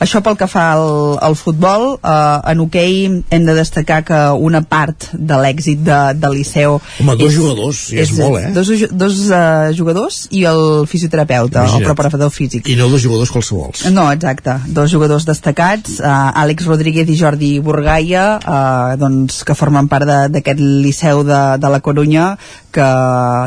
això 0.00 0.22
pel 0.24 0.38
que 0.38 0.48
fa 0.50 0.70
al, 0.76 1.18
al 1.20 1.36
futbol 1.38 1.96
eh, 1.98 2.38
en 2.54 2.64
hoquei 2.64 3.02
hem 3.10 3.46
de 3.46 3.58
destacar 3.58 4.02
que 4.06 4.20
una 4.38 4.62
part 4.62 5.10
de 5.12 5.42
l'èxit 5.42 5.82
de, 5.84 6.00
de 6.16 6.32
Liceu 6.32 6.78
Home, 7.00 7.16
dos 7.16 7.30
és, 7.32 7.36
jugadors, 7.36 7.80
sí, 7.90 7.98
és, 7.98 8.10
és 8.10 8.18
molt, 8.18 8.38
eh? 8.40 8.50
Dos, 8.54 8.70
dos 8.92 9.18
uh, 9.30 9.70
jugadors 9.76 10.22
i 10.36 10.44
el 10.48 10.86
fisioterapeuta, 10.90 11.64
Imagina't. 11.64 11.80
el 11.80 11.88
preparador 11.88 12.32
físic. 12.34 12.68
I 12.68 12.76
no 12.78 12.88
dos 12.92 13.02
jugadors 13.04 13.32
qualsevols. 13.32 13.86
No, 13.94 14.06
exacte. 14.12 14.56
Dos 14.68 14.90
jugadors 14.92 15.26
destacats, 15.28 15.98
uh, 16.00 16.30
Àlex 16.42 16.66
Rodríguez 16.68 17.08
i 17.08 17.16
Jordi 17.18 17.50
Burgaia, 17.64 18.24
uh, 18.38 18.96
doncs, 19.00 19.42
que 19.46 19.56
formen 19.56 19.88
part 19.88 20.08
d'aquest 20.32 20.60
Liceu 20.60 21.24
de, 21.24 21.40
de 21.60 21.72
la 21.72 21.80
Corunya, 21.80 22.34
que 22.72 22.86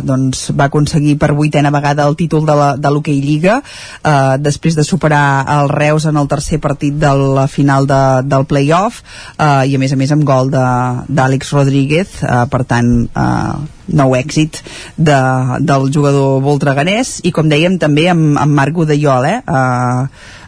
doncs, 0.03 0.49
va 0.57 0.67
aconseguir 0.67 1.15
per 1.19 1.31
vuitena 1.35 1.71
vegada 1.73 2.05
el 2.07 2.17
títol 2.19 2.45
de, 2.45 2.89
l'Hockey 2.93 3.21
Lliga 3.23 3.59
eh, 3.63 4.35
després 4.39 4.75
de 4.75 4.83
superar 4.83 5.45
el 5.57 5.71
Reus 5.71 6.05
en 6.09 6.19
el 6.19 6.27
tercer 6.31 6.59
partit 6.63 6.97
de 6.99 7.13
la 7.37 7.47
final 7.47 7.87
de, 7.87 8.01
del 8.27 8.45
playoff 8.49 9.01
eh, 9.37 9.69
i 9.69 9.75
a 9.75 9.81
més 9.81 9.95
a 9.95 9.99
més 9.99 10.11
amb 10.13 10.27
gol 10.27 10.51
d'Àlex 10.53 11.55
Rodríguez 11.55 12.19
eh, 12.21 12.43
per 12.51 12.63
tant 12.69 12.91
eh, 13.07 13.55
nou 13.93 14.15
èxit 14.15 14.61
de, 14.95 15.19
del 15.59 15.89
jugador 15.91 16.39
voltreganès 16.43 17.17
i 17.27 17.33
com 17.35 17.49
dèiem 17.51 17.79
també 17.79 18.09
amb, 18.11 18.37
amb 18.39 18.59
Marc 18.59 18.77
Godellol 18.83 19.29
eh, 19.31 19.41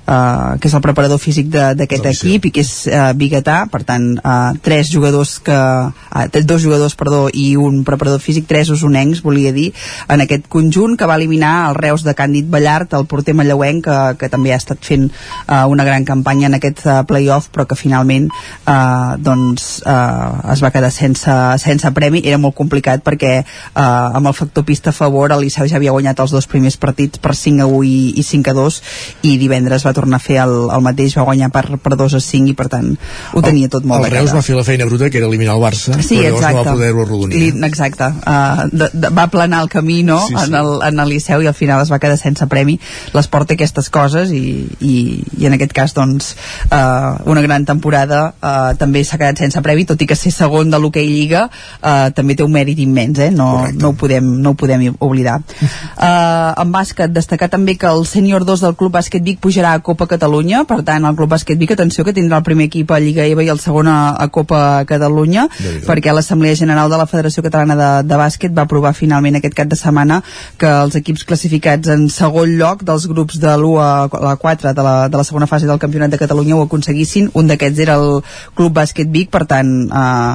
eh 0.08 0.46
que 0.60 0.68
és 0.70 0.74
el 0.74 0.82
preparador 0.82 1.20
físic 1.20 1.50
d'aquest 1.50 2.06
equip 2.10 2.48
i 2.48 2.52
que 2.54 2.64
és 2.64 2.72
uh, 2.88 3.12
biguetà, 3.18 3.66
per 3.72 3.82
tant 3.88 4.06
uh, 4.18 4.54
tres 4.64 4.90
jugadors 4.94 5.38
que 5.44 5.56
uh, 5.56 6.44
dos 6.46 6.62
jugadors 6.62 6.96
perdó 6.96 7.26
i 7.34 7.56
un 7.58 7.84
preparador 7.88 8.22
físic 8.22 8.48
tres 8.48 8.70
usonencs 8.74 9.24
volia 9.26 9.52
dir 9.56 9.72
en 10.10 10.22
aquest 10.22 10.48
conjunt 10.52 10.96
que 10.98 11.08
va 11.10 11.18
eliminar 11.20 11.70
el 11.70 11.76
Reus 11.80 12.06
de 12.06 12.16
Càndid 12.16 12.50
Ballart 12.50 12.94
el 12.94 13.08
porter 13.10 13.36
Mallauenc 13.36 13.86
que, 13.86 13.98
que 14.20 14.30
també 14.30 14.54
ha 14.54 14.60
estat 14.62 14.82
fent 14.86 15.10
uh, 15.10 15.66
una 15.72 15.86
gran 15.88 16.06
campanya 16.06 16.48
en 16.50 16.58
aquest 16.60 16.86
uh, 16.86 17.02
playoff 17.08 17.50
però 17.54 17.66
que 17.70 17.78
finalment 17.78 18.30
uh, 18.30 19.16
doncs 19.22 19.82
uh, 19.86 20.52
es 20.54 20.64
va 20.64 20.72
quedar 20.74 20.92
sense, 20.94 21.32
sense 21.62 21.92
premi. 21.96 22.22
Era 22.26 22.40
molt 22.42 22.56
complicat 22.58 23.04
perquè 23.06 23.34
uh, 23.42 23.82
amb 23.82 24.30
el 24.30 24.38
factor 24.38 24.66
pista 24.68 24.92
a 24.92 24.98
favor 24.98 25.34
el 25.36 25.46
Liceu 25.46 25.68
ja 25.70 25.80
havia 25.80 25.94
guanyat 25.96 26.22
els 26.24 26.36
dos 26.36 26.48
primers 26.50 26.78
partits 26.82 27.22
per 27.22 27.36
5 27.36 27.66
a 27.66 27.70
1 27.70 27.84
i, 27.90 27.98
i 28.22 28.26
5 28.26 28.54
a 28.54 28.58
2 28.58 28.82
i 29.30 29.36
divendres 29.42 29.86
va 29.86 29.95
tornar 29.96 30.20
a 30.20 30.24
fer 30.24 30.40
el, 30.44 30.54
el 30.76 30.84
mateix, 30.86 31.16
va 31.18 31.26
guanyar 31.30 31.50
per, 31.54 31.66
per 31.82 31.96
2 31.98 32.18
a 32.18 32.22
5 32.24 32.52
i 32.52 32.56
per 32.58 32.68
tant 32.72 32.92
ho 33.34 33.44
tenia 33.46 33.72
tot 33.72 33.86
molt 33.88 34.04
el, 34.04 34.10
el 34.10 34.18
Reus 34.20 34.36
va 34.36 34.44
fer 34.46 34.58
la 34.58 34.66
feina 34.68 34.88
bruta 34.90 35.10
que 35.10 35.20
era 35.22 35.30
eliminar 35.30 35.56
el 35.56 35.64
Barça 35.64 35.96
sí, 36.00 36.20
però 36.20 36.36
exacte. 36.36 36.58
no 36.58 36.64
va 36.64 36.76
poder-ho 36.76 37.04
arrodonir 37.06 37.52
exacte, 37.68 38.10
uh, 38.12 38.66
de, 38.72 38.90
de, 38.94 39.12
va 39.16 39.28
planar 39.34 39.64
el 39.66 39.72
camí 39.72 40.02
no? 40.04 40.20
sí, 40.28 40.36
sí. 40.36 40.44
En, 40.46 40.58
el, 40.60 40.72
en 40.90 41.04
el 41.04 41.14
Liceu 41.14 41.44
i 41.46 41.50
al 41.52 41.58
final 41.58 41.84
es 41.84 41.92
va 41.94 42.00
quedar 42.04 42.18
sense 42.20 42.48
premi 42.52 42.78
l'esport 43.16 43.50
té 43.50 43.58
aquestes 43.58 43.90
coses 43.94 44.34
i, 44.36 44.46
i, 44.80 44.96
i 45.40 45.50
en 45.50 45.58
aquest 45.58 45.76
cas 45.76 45.96
doncs 45.96 46.34
uh, 46.70 47.22
una 47.32 47.44
gran 47.46 47.66
temporada 47.68 48.22
uh, 48.36 48.74
també 48.80 49.04
s'ha 49.06 49.20
quedat 49.22 49.42
sense 49.46 49.62
premi 49.66 49.88
tot 49.88 50.02
i 50.02 50.10
que 50.10 50.18
ser 50.20 50.34
segon 50.36 50.74
de 50.74 50.82
l'Hockey 50.82 51.08
Lliga 51.10 51.46
uh, 51.48 52.10
també 52.16 52.36
té 52.36 52.46
un 52.46 52.54
mèrit 52.54 52.80
immens 52.84 53.22
eh? 53.24 53.32
no, 53.32 53.50
no, 53.74 53.94
ho 53.94 53.98
podem, 54.00 54.36
no 54.42 54.54
ho 54.54 54.60
podem 54.60 54.88
oblidar 55.00 55.40
uh, 55.40 56.52
en 56.64 56.74
bàsquet 56.74 57.14
destacar 57.14 57.50
també 57.54 57.78
que 57.80 57.90
el 57.90 58.06
sènior 58.10 58.46
2 58.48 58.66
del 58.66 58.76
Club 58.80 58.96
Bàsquet 58.98 59.24
Vic 59.26 59.42
pujarà 59.44 59.76
a 59.76 59.84
Copa 59.86 60.08
Catalunya, 60.10 60.64
per 60.66 60.80
tant 60.88 61.06
el 61.06 61.16
Club 61.18 61.30
Bàsquet 61.36 61.60
Vic, 61.62 61.76
atenció 61.76 62.04
que 62.06 62.14
tindrà 62.16 62.40
el 62.42 62.48
primer 62.48 62.66
equip 62.72 62.90
a 62.92 63.00
Lliga 63.00 63.26
EVA 63.30 63.46
i 63.46 63.52
el 63.54 63.62
segon 63.62 63.90
a, 63.92 64.16
a 64.18 64.28
Copa 64.34 64.84
Catalunya, 64.90 65.46
perquè 65.86 66.14
l'Assemblea 66.14 66.58
General 66.58 66.90
de 66.90 66.98
la 66.98 67.06
Federació 67.10 67.44
Catalana 67.46 67.78
de, 67.78 67.90
de 68.10 68.20
Bàsquet 68.20 68.56
va 68.56 68.66
aprovar 68.66 68.96
finalment 68.98 69.38
aquest 69.38 69.58
cap 69.58 69.70
de 69.70 69.78
setmana 69.80 70.22
que 70.58 70.72
els 70.86 70.98
equips 70.98 71.26
classificats 71.30 71.92
en 71.94 72.08
segon 72.10 72.56
lloc 72.60 72.82
dels 72.88 73.06
grups 73.12 73.38
de 73.42 73.54
l'1 73.54 73.76
a 73.84 74.24
la 74.26 74.36
4 74.42 74.74
de 74.74 74.86
la, 74.88 74.96
de 75.10 75.22
la 75.22 75.28
segona 75.28 75.50
fase 75.52 75.70
del 75.70 75.82
Campionat 75.82 76.14
de 76.14 76.22
Catalunya 76.22 76.58
ho 76.58 76.66
aconseguissin, 76.66 77.30
un 77.38 77.52
d'aquests 77.52 77.86
era 77.86 78.00
el 78.02 78.24
Club 78.58 78.74
Bàsquet 78.74 79.12
Vic, 79.14 79.30
per 79.30 79.46
tant 79.50 79.72
eh, 79.86 80.34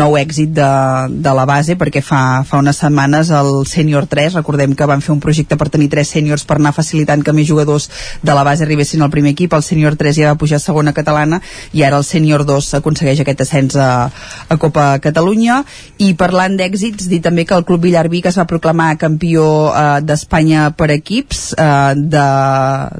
nou 0.00 0.16
èxit 0.18 0.56
de, 0.56 0.70
de 1.12 1.36
la 1.36 1.44
base 1.48 1.76
perquè 1.76 2.00
fa, 2.00 2.22
fa 2.48 2.64
unes 2.64 2.80
setmanes 2.80 3.30
el 3.34 3.52
Sènior 3.68 4.08
3, 4.08 4.40
recordem 4.40 4.74
que 4.74 4.88
van 4.88 5.04
fer 5.04 5.12
un 5.14 5.22
projecte 5.22 5.60
per 5.60 5.68
tenir 5.72 5.90
tres 5.92 6.10
sèniors 6.16 6.46
per 6.48 6.56
anar 6.58 6.74
facilitant 6.76 7.22
que 7.22 7.34
més 7.36 7.48
jugadors 7.48 7.90
de 8.22 8.34
la 8.34 8.44
base 8.46 8.64
arribessin 8.64 8.85
arribessin 8.86 9.02
al 9.02 9.10
primer 9.10 9.32
equip, 9.34 9.52
el 9.52 9.62
sènior 9.62 9.96
3 9.96 10.16
ja 10.16 10.32
va 10.32 10.38
pujar 10.38 10.56
a 10.56 10.62
segona 10.62 10.92
catalana 10.94 11.40
i 11.72 11.82
ara 11.82 11.98
el 11.98 12.04
sènior 12.04 12.44
2 12.46 12.74
aconsegueix 12.78 13.20
aquest 13.20 13.40
ascens 13.42 13.76
a, 13.76 14.08
a 14.48 14.56
Copa 14.56 14.98
Catalunya 15.02 15.64
i 15.98 16.14
parlant 16.14 16.56
d'èxits, 16.56 17.08
dir 17.08 17.20
també 17.22 17.44
que 17.44 17.54
el 17.56 17.64
Club 17.64 17.82
Villarví 17.82 18.22
que 18.22 18.30
es 18.30 18.38
va 18.38 18.46
proclamar 18.46 18.96
campió 18.98 19.72
eh, 19.72 20.00
d'Espanya 20.02 20.70
per 20.76 20.90
equips 20.94 21.54
eh, 21.58 21.94
de, 21.96 22.26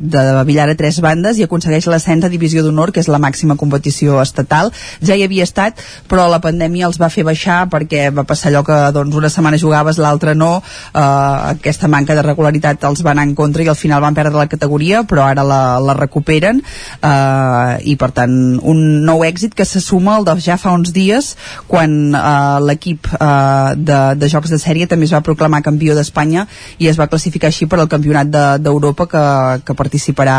de 0.01 0.25
Villar 0.49 0.69
a 0.71 0.77
tres 0.77 1.01
bandes 1.01 1.39
i 1.39 1.47
aconsegueix 1.47 1.87
l'ascens 1.87 2.25
a 2.25 2.33
Divisió 2.33 2.65
d'Honor, 2.65 2.93
que 2.93 3.01
és 3.01 3.11
la 3.13 3.21
màxima 3.23 3.57
competició 3.57 4.21
estatal. 4.23 4.73
Ja 5.01 5.15
hi 5.15 5.25
havia 5.25 5.47
estat, 5.47 5.81
però 6.11 6.27
la 6.31 6.41
pandèmia 6.43 6.89
els 6.89 6.99
va 7.01 7.11
fer 7.13 7.25
baixar 7.27 7.67
perquè 7.71 8.09
va 8.15 8.27
passar 8.27 8.51
allò 8.51 8.65
que 8.67 8.79
doncs, 8.97 9.17
una 9.17 9.31
setmana 9.31 9.61
jugaves, 9.61 10.01
l'altra 10.03 10.35
no, 10.35 10.59
eh, 10.93 11.07
aquesta 11.55 11.89
manca 11.93 12.17
de 12.17 12.25
regularitat 12.27 12.85
els 12.89 13.05
va 13.07 13.15
anar 13.15 13.29
en 13.29 13.37
contra 13.39 13.63
i 13.63 13.71
al 13.71 13.79
final 13.79 14.03
van 14.03 14.17
perdre 14.17 14.37
la 14.37 14.51
categoria, 14.51 15.05
però 15.07 15.27
ara 15.29 15.45
la, 15.47 15.61
la 15.83 15.97
recuperen 15.99 16.63
eh, 16.63 17.73
i 17.85 17.97
per 18.01 18.11
tant 18.17 18.37
un 18.63 18.83
nou 19.07 19.25
èxit 19.27 19.55
que 19.57 19.65
se 19.69 19.81
suma 19.81 20.17
al 20.17 20.27
de 20.27 20.37
ja 20.43 20.59
fa 20.61 20.75
uns 20.77 20.93
dies 20.97 21.35
quan 21.67 22.15
eh, 22.15 22.59
l'equip 22.67 23.09
eh, 23.15 23.75
de, 23.77 24.01
de 24.17 24.31
jocs 24.33 24.53
de 24.53 24.61
sèrie 24.63 24.89
també 24.91 25.09
es 25.09 25.15
va 25.15 25.25
proclamar 25.25 25.63
campió 25.65 25.97
d'Espanya 25.97 26.47
i 26.79 26.91
es 26.91 26.99
va 27.01 27.09
classificar 27.11 27.51
així 27.51 27.67
per 27.67 27.81
al 27.81 27.91
campionat 27.91 28.31
d'Europa 28.63 29.07
de, 29.07 29.11
que, 29.13 29.25
que 29.67 29.79
participarà 29.79 30.37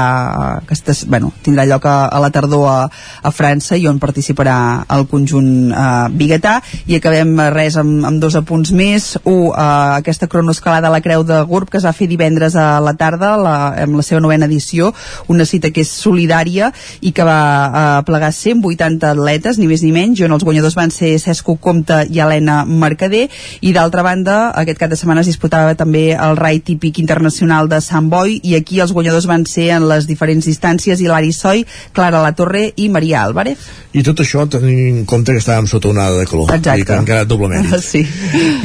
que 0.68 0.74
estes, 0.74 1.06
bueno, 1.08 1.32
tindrà 1.44 1.66
lloc 1.66 1.86
a, 1.86 2.08
a 2.08 2.20
la 2.20 2.30
tardor 2.32 2.68
a, 2.70 2.78
a 3.24 3.32
França 3.32 3.78
i 3.78 3.88
on 3.90 4.00
participarà 4.00 4.58
el 4.94 5.08
conjunt 5.12 5.72
eh, 5.72 6.08
biguetà. 6.18 6.58
I 6.88 6.98
acabem 7.00 7.36
res 7.54 7.78
amb, 7.80 8.06
amb 8.08 8.22
dos 8.22 8.38
apunts 8.40 8.74
més. 8.76 9.14
Un, 9.24 9.48
eh, 9.52 10.00
aquesta 10.02 10.30
cronoescalada 10.32 10.90
a 10.90 10.94
la 10.94 11.02
Creu 11.06 11.26
de 11.28 11.40
Gurb 11.50 11.72
que 11.72 11.80
es 11.82 11.88
va 11.88 11.96
fer 11.96 12.10
divendres 12.10 12.56
a 12.56 12.78
la 12.84 12.96
tarda 13.00 13.36
la, 13.40 13.56
amb 13.84 14.00
la 14.00 14.06
seva 14.06 14.22
novena 14.24 14.48
edició 14.50 14.94
una 15.28 15.45
cita 15.45 15.72
que 15.72 15.84
és 15.86 15.91
solidària 15.91 16.72
i 17.02 17.12
que 17.16 17.26
va 17.28 17.41
eh, 17.68 17.86
plegar 18.08 18.32
180 18.34 19.12
atletes, 19.12 19.60
ni 19.60 19.68
més 19.70 19.84
ni 19.86 19.94
menys, 19.95 20.22
on 20.26 20.36
els 20.36 20.45
guanyadors 20.48 20.78
van 20.78 20.94
ser 20.94 21.16
Cesco 21.22 21.58
Comte 21.62 22.04
i 22.12 22.22
Helena 22.24 22.64
Mercader, 22.66 23.28
i 23.62 23.74
d'altra 23.76 24.04
banda, 24.06 24.38
aquest 24.56 24.82
cap 24.82 24.91
de 24.91 24.99
setmana 24.99 25.24
es 25.24 25.32
disputava 25.32 25.76
també 25.80 26.10
el 26.14 26.38
Rai 26.40 26.62
Típic 26.64 27.02
Internacional 27.04 27.70
de 27.72 27.82
Sant 27.84 28.10
Boi, 28.12 28.40
i 28.44 28.56
aquí 28.58 28.82
els 28.84 28.94
guanyadors 28.95 29.28
van 29.30 29.45
ser 29.49 29.70
en 29.78 29.88
les 29.90 30.08
diferents 30.10 30.45
distàncies 30.45 31.02
Hilari 31.04 31.34
Soy, 31.36 31.66
Clara 31.94 32.22
La 32.24 32.34
Torre 32.38 32.72
i 32.76 32.90
Maria 32.90 33.24
Álvarez. 33.24 33.68
I 33.98 34.04
tot 34.06 34.22
això 34.22 34.45
tenint 34.52 35.02
en 35.02 35.06
compte 35.10 35.34
que 35.34 35.41
estàvem 35.41 35.68
sota 35.70 35.90
onada 35.90 36.20
de 36.20 36.28
calor. 36.30 36.52
Exacte. 36.54 36.84
I 36.84 36.88
que 36.88 36.99
encara 37.02 37.26
doble 37.30 37.49
mèrit. 37.54 37.76
Sí. 37.88 38.04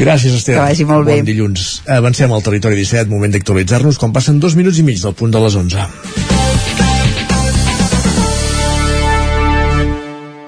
Gràcies, 0.01 0.37
Esther. 0.37 0.59
Que 0.59 0.67
vagi 0.67 0.87
molt 0.89 1.09
bé. 1.09 1.19
Bon 1.21 1.31
dilluns. 1.31 1.71
Avancem 2.01 2.33
al 2.33 2.45
territori 2.45 2.79
17, 2.81 3.11
moment 3.13 3.33
d'actualitzar-nos 3.35 4.01
quan 4.03 4.15
passen 4.15 4.41
dos 4.43 4.59
minuts 4.59 4.83
i 4.83 4.87
mig 4.87 5.03
del 5.03 5.17
punt 5.17 5.35
de 5.35 5.43
les 5.47 5.59
11. 5.65 6.32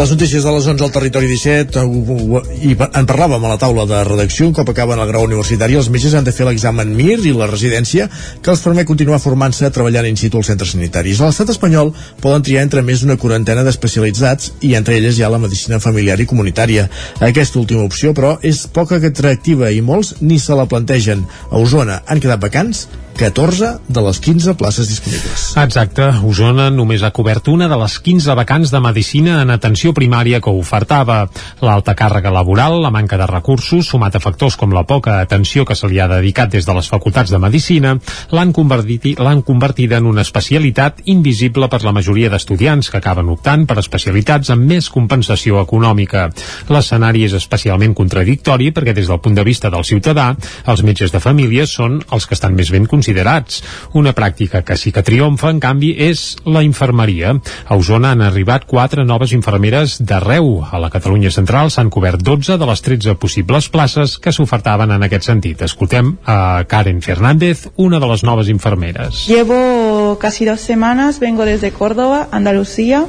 Les 0.00 0.08
notícies 0.08 0.40
de 0.42 0.52
les 0.54 0.66
11 0.66 0.84
al 0.86 0.92
territori 0.94 1.26
17 1.28 1.82
uh, 1.84 2.38
i 2.64 2.70
en 2.72 3.04
parlàvem 3.04 3.42
a 3.44 3.50
la 3.50 3.58
taula 3.60 3.82
de 3.84 3.98
redacció 4.08 4.46
un 4.48 4.54
cop 4.56 4.70
acaben 4.72 4.96
el 4.96 5.10
grau 5.10 5.26
universitari 5.26 5.76
els 5.76 5.90
metges 5.92 6.14
han 6.16 6.24
de 6.24 6.32
fer 6.32 6.46
l'examen 6.48 6.94
MIR 6.96 7.18
i 7.28 7.34
la 7.36 7.48
residència 7.50 8.06
que 8.40 8.48
els 8.54 8.62
permet 8.64 8.88
continuar 8.88 9.18
formant-se 9.20 9.68
treballant 9.68 10.08
in 10.08 10.16
situ 10.16 10.40
als 10.40 10.48
centres 10.48 10.72
sanitaris. 10.72 11.20
A 11.20 11.28
l'estat 11.28 11.52
espanyol 11.52 11.92
poden 12.24 12.46
triar 12.48 12.64
entre 12.64 12.80
més 12.80 13.04
d'una 13.04 13.18
quarantena 13.20 13.66
d'especialitzats 13.66 14.54
i 14.64 14.72
entre 14.80 14.96
elles 14.96 15.20
hi 15.20 15.26
ha 15.26 15.32
la 15.34 15.42
medicina 15.42 15.82
familiar 15.84 16.16
i 16.16 16.28
comunitària. 16.32 16.86
Aquesta 17.20 17.60
última 17.60 17.84
opció, 17.84 18.14
però, 18.16 18.38
és 18.40 18.64
poc 18.72 18.96
atractiva 18.96 19.68
i 19.68 19.84
molts 19.84 20.14
ni 20.24 20.40
se 20.40 20.56
la 20.56 20.64
plantegen. 20.64 21.28
A 21.52 21.60
Osona 21.60 22.00
han 22.06 22.24
quedat 22.24 22.40
vacants 22.40 22.86
14 23.16 23.80
de 23.88 24.00
les 24.00 24.20
15 24.20 24.54
places 24.56 24.88
disponibles. 24.88 25.42
Exacte, 25.60 26.06
Osona 26.24 26.70
només 26.72 27.02
ha 27.04 27.10
cobert 27.14 27.48
una 27.52 27.68
de 27.68 27.76
les 27.80 27.98
15 28.00 28.34
vacants 28.38 28.70
de 28.72 28.80
medicina 28.80 29.40
en 29.42 29.50
atenció 29.52 29.92
primària 29.96 30.40
que 30.40 30.52
ofertava. 30.52 31.20
L'alta 31.60 31.94
càrrega 31.98 32.32
laboral, 32.32 32.78
la 32.82 32.92
manca 32.94 33.18
de 33.20 33.26
recursos, 33.28 33.90
sumat 33.90 34.16
a 34.16 34.22
factors 34.22 34.56
com 34.56 34.72
la 34.72 34.86
poca 34.88 35.18
atenció 35.20 35.66
que 35.68 35.76
se 35.76 35.88
li 35.88 36.00
ha 36.00 36.08
dedicat 36.08 36.50
des 36.52 36.66
de 36.66 36.76
les 36.76 36.88
facultats 36.88 37.30
de 37.30 37.40
medicina, 37.42 37.96
l'han 38.32 38.54
convertit, 38.56 39.20
l'han 39.20 39.42
convertida 39.42 39.98
en 40.00 40.08
una 40.08 40.24
especialitat 40.24 41.02
invisible 41.04 41.68
per 41.68 41.82
la 41.84 41.92
majoria 41.92 42.30
d'estudiants 42.32 42.90
que 42.90 43.00
acaben 43.00 43.28
optant 43.28 43.66
per 43.66 43.78
especialitats 43.82 44.50
amb 44.54 44.64
més 44.70 44.88
compensació 44.90 45.60
econòmica. 45.60 46.28
L'escenari 46.72 47.26
és 47.28 47.36
especialment 47.36 47.94
contradictori 47.94 48.70
perquè 48.72 48.94
des 48.96 49.08
del 49.10 49.20
punt 49.20 49.36
de 49.36 49.44
vista 49.44 49.70
del 49.70 49.84
ciutadà, 49.84 50.30
els 50.66 50.82
metges 50.86 51.12
de 51.12 51.20
família 51.20 51.66
són 51.66 52.00
els 52.10 52.26
que 52.26 52.36
estan 52.38 52.56
més 52.56 52.70
ben 52.72 52.86
considerats. 53.00 53.62
Una 53.96 54.12
pràctica 54.14 54.62
que 54.62 54.76
sí 54.76 54.92
que 54.92 55.02
triomfa, 55.06 55.50
en 55.50 55.60
canvi, 55.62 55.94
és 56.10 56.36
la 56.44 56.62
infermeria. 56.66 57.32
A 57.66 57.78
Osona 57.80 58.12
han 58.12 58.22
arribat 58.24 58.66
quatre 58.68 59.06
noves 59.08 59.32
infermeres 59.32 59.98
d'arreu. 60.04 60.60
A 60.70 60.78
la 60.82 60.92
Catalunya 60.92 61.32
Central 61.32 61.72
s'han 61.72 61.90
cobert 61.90 62.22
12 62.22 62.58
de 62.60 62.68
les 62.68 62.84
13 62.84 63.16
possibles 63.20 63.70
places 63.72 64.18
que 64.20 64.32
s'ofertaven 64.36 64.92
en 64.92 65.06
aquest 65.06 65.30
sentit. 65.30 65.64
Escoltem 65.64 66.16
a 66.26 66.64
Karen 66.68 67.00
Fernández, 67.00 67.68
una 67.76 68.00
de 68.00 68.12
les 68.12 68.24
noves 68.24 68.48
infermeres. 68.52 69.26
Llevo 69.26 70.18
casi 70.20 70.44
dos 70.44 70.60
semanas, 70.60 71.20
vengo 71.20 71.44
desde 71.44 71.72
Córdoba, 71.72 72.28
Andalucía, 72.30 73.06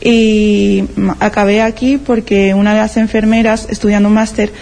y 0.00 0.84
acabé 1.18 1.60
aquí 1.60 1.98
porque 1.98 2.54
una 2.54 2.72
de 2.72 2.80
las 2.80 2.96
enfermeras 2.96 3.66
estudiando 3.68 4.08
un 4.08 4.14
máster 4.14 4.52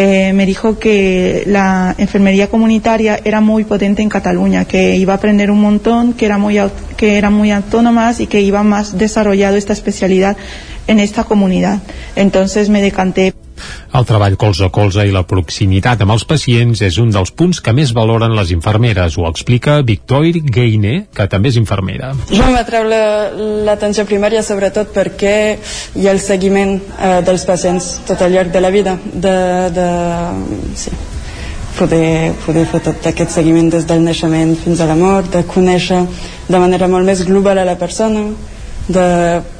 eh, 0.00 0.32
me 0.32 0.46
dijo 0.46 0.78
que 0.78 1.42
la 1.46 1.92
enfermería 1.98 2.46
comunitaria 2.46 3.18
era 3.24 3.40
muy 3.40 3.64
potente 3.64 4.00
en 4.00 4.08
Cataluña, 4.08 4.64
que 4.64 4.94
iba 4.94 5.12
a 5.12 5.16
aprender 5.16 5.50
un 5.50 5.60
montón, 5.60 6.12
que 6.12 6.24
era 6.24 6.38
muy, 6.38 6.56
que 6.96 7.18
eran 7.18 7.32
muy 7.32 7.50
autónomas 7.50 8.20
y 8.20 8.28
que 8.28 8.40
iba 8.40 8.62
más 8.62 8.96
desarrollado 8.96 9.56
esta 9.56 9.72
especialidad 9.72 10.36
en 10.86 11.00
esta 11.00 11.24
comunidad. 11.24 11.80
Entonces 12.14 12.68
me 12.68 12.80
decanté. 12.80 13.34
El 13.98 14.06
treball 14.08 14.36
colze 14.40 14.66
a 14.66 14.72
colze 14.74 15.06
i 15.08 15.12
la 15.14 15.24
proximitat 15.28 16.02
amb 16.04 16.14
els 16.14 16.24
pacients 16.28 16.82
és 16.84 16.98
un 17.02 17.12
dels 17.14 17.32
punts 17.32 17.60
que 17.64 17.74
més 17.76 17.92
valoren 17.96 18.36
les 18.36 18.52
infermeres, 18.54 19.18
ho 19.18 19.26
explica 19.28 19.80
Victoire 19.82 20.42
Gaine, 20.44 20.94
que 21.14 21.28
també 21.30 21.52
és 21.52 21.58
infermera. 21.60 22.12
Jo 22.30 22.48
m'atreu 22.52 22.88
l'atenció 22.88 24.04
la, 24.04 24.08
primària 24.08 24.42
sobretot 24.46 24.92
perquè 24.94 25.36
hi 25.96 26.08
ha 26.08 26.14
el 26.14 26.22
seguiment 26.22 26.78
eh, 26.78 27.20
dels 27.26 27.44
pacients 27.48 27.94
tot 28.08 28.22
al 28.22 28.34
llarg 28.34 28.52
de 28.54 28.64
la 28.64 28.72
vida, 28.74 28.98
de, 29.12 29.36
de, 29.74 29.88
sí, 30.78 30.92
poder, 31.78 32.34
poder 32.44 32.66
fer 32.66 32.82
tot 32.90 33.08
aquest 33.10 33.34
seguiment 33.38 33.70
des 33.72 33.86
del 33.88 34.04
naixement 34.04 34.54
fins 34.58 34.80
a 34.80 34.88
la 34.90 34.96
mort, 34.98 35.30
de 35.32 35.44
conèixer 35.46 36.02
de 36.48 36.58
manera 36.58 36.88
molt 36.90 37.06
més 37.06 37.24
global 37.28 37.62
a 37.62 37.66
la 37.68 37.78
persona, 37.78 38.26
de 38.88 39.06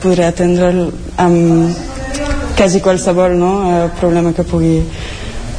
poder 0.02 0.30
atendre'l 0.30 0.88
amb 1.20 1.86
quasi 2.59 2.80
qualsevol 2.82 3.39
no, 3.39 3.52
eh, 3.70 3.90
problema 4.01 4.32
que 4.35 4.43
pugui, 4.43 4.82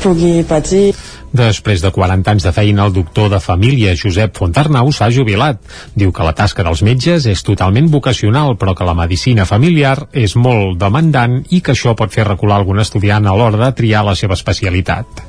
pugui 0.03 0.43
patir. 0.43 0.91
Després 1.31 1.80
de 1.80 1.91
40 1.95 2.34
anys 2.34 2.43
de 2.43 2.51
feina, 2.51 2.88
el 2.89 2.93
doctor 2.93 3.30
de 3.31 3.39
família 3.39 3.93
Josep 3.95 4.35
Fontarnau 4.35 4.91
s'ha 4.91 5.07
jubilat. 5.13 5.61
Diu 5.95 6.11
que 6.11 6.26
la 6.26 6.34
tasca 6.35 6.65
dels 6.65 6.81
metges 6.84 7.27
és 7.30 7.43
totalment 7.45 7.88
vocacional, 7.93 8.57
però 8.59 8.73
que 8.76 8.88
la 8.88 8.97
medicina 8.97 9.45
familiar 9.47 10.09
és 10.11 10.35
molt 10.35 10.76
demandant 10.81 11.39
i 11.55 11.61
que 11.61 11.71
això 11.71 11.95
pot 11.95 12.11
fer 12.11 12.27
recular 12.27 12.59
algun 12.59 12.81
estudiant 12.84 13.30
a 13.30 13.38
l'hora 13.38 13.61
de 13.63 13.71
triar 13.77 14.03
la 14.03 14.17
seva 14.19 14.35
especialitat. 14.35 15.23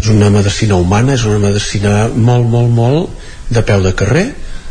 És 0.00 0.08
una 0.08 0.30
medicina 0.32 0.80
humana, 0.80 1.18
és 1.18 1.26
una 1.28 1.42
medicina 1.50 2.08
molt, 2.14 2.48
molt, 2.48 2.72
molt 2.72 3.52
de 3.52 3.60
peu 3.66 3.82
de 3.84 3.92
carrer, 3.92 4.30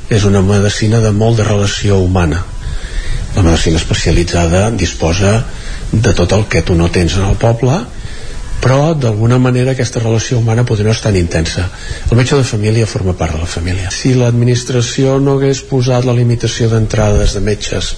és 0.09 0.25
una 0.25 0.41
medicina 0.41 1.03
de 1.03 1.11
molt 1.13 1.37
de 1.37 1.45
relació 1.45 1.99
humana. 2.01 2.41
La 3.35 3.43
medicina 3.45 3.77
especialitzada 3.77 4.71
disposa 4.71 5.43
de 5.91 6.13
tot 6.13 6.31
el 6.37 6.45
que 6.51 6.61
tu 6.61 6.75
no 6.75 6.89
tens 6.93 7.17
en 7.17 7.25
el 7.29 7.39
poble 7.39 7.79
però 8.59 8.93
d'alguna 8.93 9.37
manera 9.39 9.71
aquesta 9.71 10.01
relació 10.01 10.37
humana 10.39 10.65
podria 10.67 10.89
no 10.89 10.91
estar 10.91 11.11
tan 11.11 11.19
intensa. 11.19 11.65
El 12.11 12.17
metge 12.19 12.35
de 12.35 12.43
família 12.43 12.87
forma 12.87 13.13
part 13.15 13.33
de 13.33 13.39
la 13.39 13.47
família. 13.47 13.91
Si 13.91 14.11
l'administració 14.13 15.15
no 15.23 15.37
hagués 15.37 15.61
posat 15.69 16.05
la 16.05 16.15
limitació 16.17 16.67
d'entrades 16.71 17.37
de 17.37 17.43
metges 17.45 17.93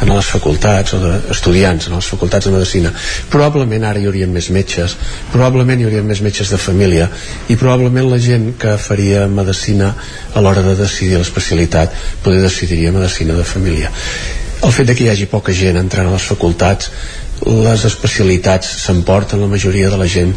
en 0.00 0.12
les 0.14 0.30
facultats 0.32 0.96
o 0.96 1.02
d'estudiants 1.02 1.90
en 1.90 1.98
les 1.98 2.08
facultats 2.08 2.48
de 2.48 2.54
medicina 2.54 2.92
probablement 3.28 3.84
ara 3.84 4.00
hi 4.00 4.08
haurien 4.08 4.32
més 4.32 4.48
metges 4.54 4.96
probablement 5.32 5.80
hi 5.80 5.88
haurien 5.88 6.08
més 6.08 6.22
metges 6.24 6.52
de 6.54 6.60
família 6.62 7.10
i 7.48 7.56
probablement 7.60 8.08
la 8.08 8.20
gent 8.22 8.54
que 8.58 8.76
faria 8.80 9.26
medicina 9.28 9.92
a 10.34 10.40
l'hora 10.40 10.64
de 10.64 10.76
decidir 10.78 11.18
l'especialitat 11.18 11.94
poder 12.24 12.40
decidiria 12.42 12.92
medicina 12.92 13.36
de 13.36 13.44
família. 13.44 13.92
El 14.64 14.72
fet 14.74 14.88
de 14.88 14.94
que 14.96 15.04
hi 15.04 15.12
hagi 15.12 15.28
poca 15.30 15.52
gent 15.54 15.76
entrant 15.78 16.08
a 16.08 16.16
les 16.16 16.24
facultats 16.26 16.90
les 17.46 17.84
especialitats 17.86 18.70
s'emporten 18.84 19.40
la 19.40 19.50
majoria 19.50 19.90
de 19.90 19.98
la 20.00 20.08
gent 20.10 20.34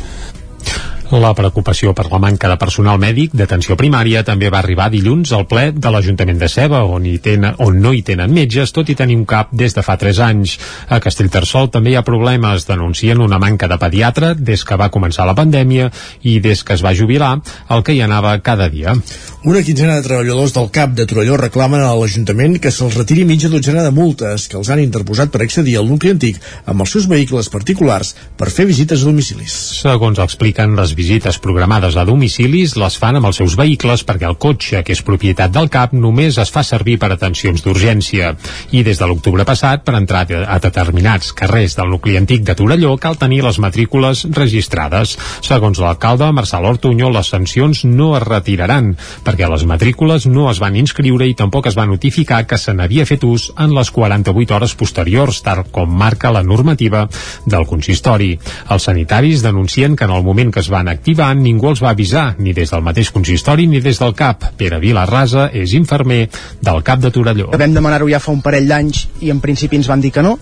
La 1.11 1.33
preocupació 1.35 1.91
per 1.91 2.05
la 2.07 2.21
manca 2.23 2.47
de 2.47 2.55
personal 2.55 2.95
mèdic 2.95 3.33
d'atenció 3.35 3.75
primària 3.75 4.21
també 4.23 4.47
va 4.47 4.61
arribar 4.61 4.85
dilluns 4.93 5.33
al 5.35 5.43
ple 5.43 5.65
de 5.75 5.89
l'Ajuntament 5.91 6.37
de 6.39 6.47
Ceba, 6.47 6.85
on, 6.87 7.03
hi 7.03 7.17
tenen, 7.19 7.57
on 7.59 7.81
no 7.83 7.91
hi 7.91 7.99
tenen 8.07 8.31
metges, 8.31 8.71
tot 8.71 8.87
i 8.87 8.95
tenir 8.95 9.17
un 9.19 9.25
cap 9.27 9.51
des 9.51 9.75
de 9.75 9.83
fa 9.83 9.97
3 9.99 10.21
anys. 10.23 10.53
A 10.87 11.01
Castellterçol 11.03 11.67
també 11.73 11.91
hi 11.91 11.97
ha 11.99 12.05
problemes. 12.07 12.63
Denuncien 12.69 13.19
una 13.19 13.41
manca 13.43 13.67
de 13.67 13.75
pediatre 13.81 14.29
des 14.39 14.63
que 14.63 14.77
va 14.79 14.87
començar 14.87 15.25
la 15.27 15.35
pandèmia 15.35 15.89
i 16.23 16.37
des 16.39 16.63
que 16.63 16.77
es 16.79 16.85
va 16.85 16.95
jubilar, 16.95 17.33
el 17.75 17.83
que 17.83 17.97
hi 17.97 17.99
anava 18.07 18.37
cada 18.39 18.69
dia. 18.71 18.95
Una 19.43 19.65
quinzena 19.65 19.97
de 19.97 20.05
treballadors 20.05 20.55
del 20.55 20.71
CAP 20.71 20.95
de 20.95 21.07
Torelló 21.09 21.35
reclamen 21.41 21.83
a 21.83 21.91
l'Ajuntament 21.97 22.55
que 22.61 22.71
se'ls 22.71 22.95
retiri 22.95 23.27
mitja 23.27 23.51
dotzena 23.51 23.83
de 23.83 23.91
multes 23.91 24.47
que 24.47 24.59
els 24.61 24.71
han 24.71 24.79
interposat 24.79 25.31
per 25.33 25.43
accedir 25.43 25.75
al 25.79 25.91
nucli 25.91 26.15
antic 26.15 26.39
amb 26.63 26.85
els 26.85 26.95
seus 26.95 27.09
vehicles 27.11 27.51
particulars 27.51 28.15
per 28.37 28.51
fer 28.53 28.69
visites 28.69 29.03
a 29.03 29.11
domicilis. 29.11 29.59
Segons 29.81 30.21
expliquen, 30.21 30.77
les 30.79 30.93
visites 31.01 31.39
programades 31.41 31.95
a 31.97 32.03
domicilis 32.05 32.75
les 32.77 32.95
fan 33.01 33.17
amb 33.17 33.29
els 33.29 33.39
seus 33.41 33.55
vehicles 33.57 34.03
perquè 34.05 34.27
el 34.29 34.37
cotxe, 34.41 34.83
que 34.85 34.93
és 34.93 35.01
propietat 35.05 35.53
del 35.53 35.69
CAP, 35.73 35.95
només 35.97 36.37
es 36.41 36.51
fa 36.53 36.61
servir 36.67 36.99
per 37.01 37.09
atencions 37.13 37.63
d'urgència. 37.65 38.35
I 38.77 38.83
des 38.85 39.01
de 39.01 39.07
l'octubre 39.09 39.45
passat, 39.47 39.81
per 39.87 39.95
entrar 39.97 40.27
a 40.29 40.59
determinats 40.61 41.31
carrers 41.37 41.77
del 41.79 41.89
nucli 41.95 42.17
antic 42.19 42.45
de 42.45 42.55
Torelló, 42.59 42.93
cal 43.01 43.17
tenir 43.17 43.41
les 43.45 43.57
matrícules 43.63 44.27
registrades. 44.37 45.15
Segons 45.41 45.81
l'alcalde 45.81 46.29
Marçal 46.37 46.67
Ortuño, 46.69 47.09
les 47.09 47.31
sancions 47.33 47.83
no 47.87 48.11
es 48.19 48.27
retiraran 48.27 48.93
perquè 49.25 49.49
les 49.49 49.65
matrícules 49.65 50.27
no 50.29 50.49
es 50.51 50.61
van 50.61 50.77
inscriure 50.77 51.25
i 51.27 51.37
tampoc 51.37 51.71
es 51.71 51.77
va 51.79 51.87
notificar 51.89 52.43
que 52.45 52.59
se 52.61 52.75
n'havia 52.77 53.07
fet 53.09 53.25
ús 53.25 53.49
en 53.57 53.73
les 53.73 53.89
48 53.89 54.57
hores 54.57 54.77
posteriors, 54.77 55.41
tal 55.41 55.63
com 55.73 55.89
marca 55.89 56.33
la 56.35 56.43
normativa 56.45 57.07
del 57.45 57.65
consistori. 57.69 58.35
Els 58.69 58.85
sanitaris 58.89 59.41
denuncien 59.45 59.95
que 59.95 60.05
en 60.05 60.13
el 60.13 60.23
moment 60.23 60.53
que 60.53 60.61
es 60.61 60.69
van 60.69 60.90
activar 60.91 61.31
ningú 61.37 61.71
els 61.71 61.81
va 61.83 61.91
avisar, 61.95 62.35
ni 62.39 62.53
des 62.53 62.71
del 62.71 62.83
mateix 62.85 63.11
consistori 63.11 63.67
ni 63.67 63.81
des 63.81 63.99
del 64.01 64.13
CAP. 64.17 64.51
Pere 64.59 64.79
Vilarrasa 64.83 65.49
és 65.53 65.73
infermer 65.77 66.25
del 66.61 66.83
CAP 66.83 67.03
de 67.07 67.11
Torelló. 67.15 67.49
Vam 67.57 67.75
demanar-ho 67.75 68.09
ja 68.11 68.21
fa 68.23 68.33
un 68.33 68.43
parell 68.45 68.69
d'anys 68.69 69.07
i 69.21 69.31
en 69.33 69.41
principi 69.43 69.79
ens 69.79 69.89
van 69.91 70.03
dir 70.03 70.13
que 70.15 70.23
no. 70.25 70.37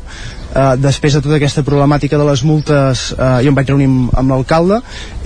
Uh, 0.50 0.74
després 0.82 1.14
de 1.14 1.22
tota 1.22 1.38
aquesta 1.38 1.62
problemàtica 1.66 2.18
de 2.18 2.26
les 2.26 2.44
multes 2.44 3.12
uh, 3.14 3.38
jo 3.44 3.52
em 3.52 3.58
vaig 3.58 3.70
reunir 3.70 3.86
amb, 3.86 4.08
amb 4.18 4.34
l'alcalde 4.34 4.80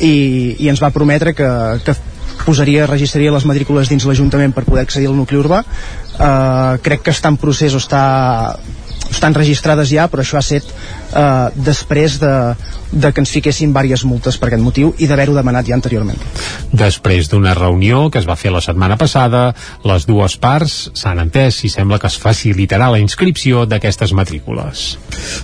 i, 0.04 0.16
i 0.60 0.68
ens 0.68 0.84
va 0.84 0.92
prometre 0.92 1.32
que, 1.38 1.48
que 1.86 1.96
posaria, 2.44 2.88
registraria 2.90 3.32
les 3.32 3.46
matrícules 3.48 3.88
dins 3.88 4.04
l'Ajuntament 4.04 4.52
per 4.52 4.66
poder 4.68 4.84
accedir 4.84 5.08
al 5.08 5.16
nucli 5.16 5.40
urbà 5.40 5.62
uh, 5.64 6.76
crec 6.84 7.06
que 7.06 7.16
està 7.16 7.32
en 7.32 7.40
procés 7.40 7.72
o 7.72 7.80
està 7.80 8.04
estan 9.12 9.36
registrades 9.36 9.90
ja, 9.92 10.08
però 10.12 10.24
això 10.24 10.40
ha 10.40 10.46
set 10.46 10.68
eh, 10.68 11.50
després 11.56 12.18
de, 12.22 12.34
de 12.92 13.12
que 13.12 13.24
ens 13.24 13.32
fiquessin 13.34 13.74
diverses 13.74 14.06
multes 14.08 14.38
per 14.40 14.50
aquest 14.50 14.64
motiu 14.64 14.94
i 14.98 15.08
d'haver-ho 15.10 15.36
demanat 15.36 15.68
ja 15.70 15.76
anteriorment. 15.78 16.20
Després 16.72 17.30
d'una 17.32 17.54
reunió 17.58 18.08
que 18.12 18.22
es 18.22 18.28
va 18.30 18.38
fer 18.40 18.54
la 18.54 18.62
setmana 18.64 18.98
passada, 19.00 19.46
les 19.88 20.08
dues 20.10 20.38
parts 20.42 20.78
s'han 21.00 21.22
entès 21.24 21.64
i 21.68 21.72
sembla 21.72 22.00
que 22.02 22.10
es 22.12 22.18
facilitarà 22.20 22.90
la 22.94 23.02
inscripció 23.02 23.66
d'aquestes 23.70 24.14
matrícules. 24.18 24.86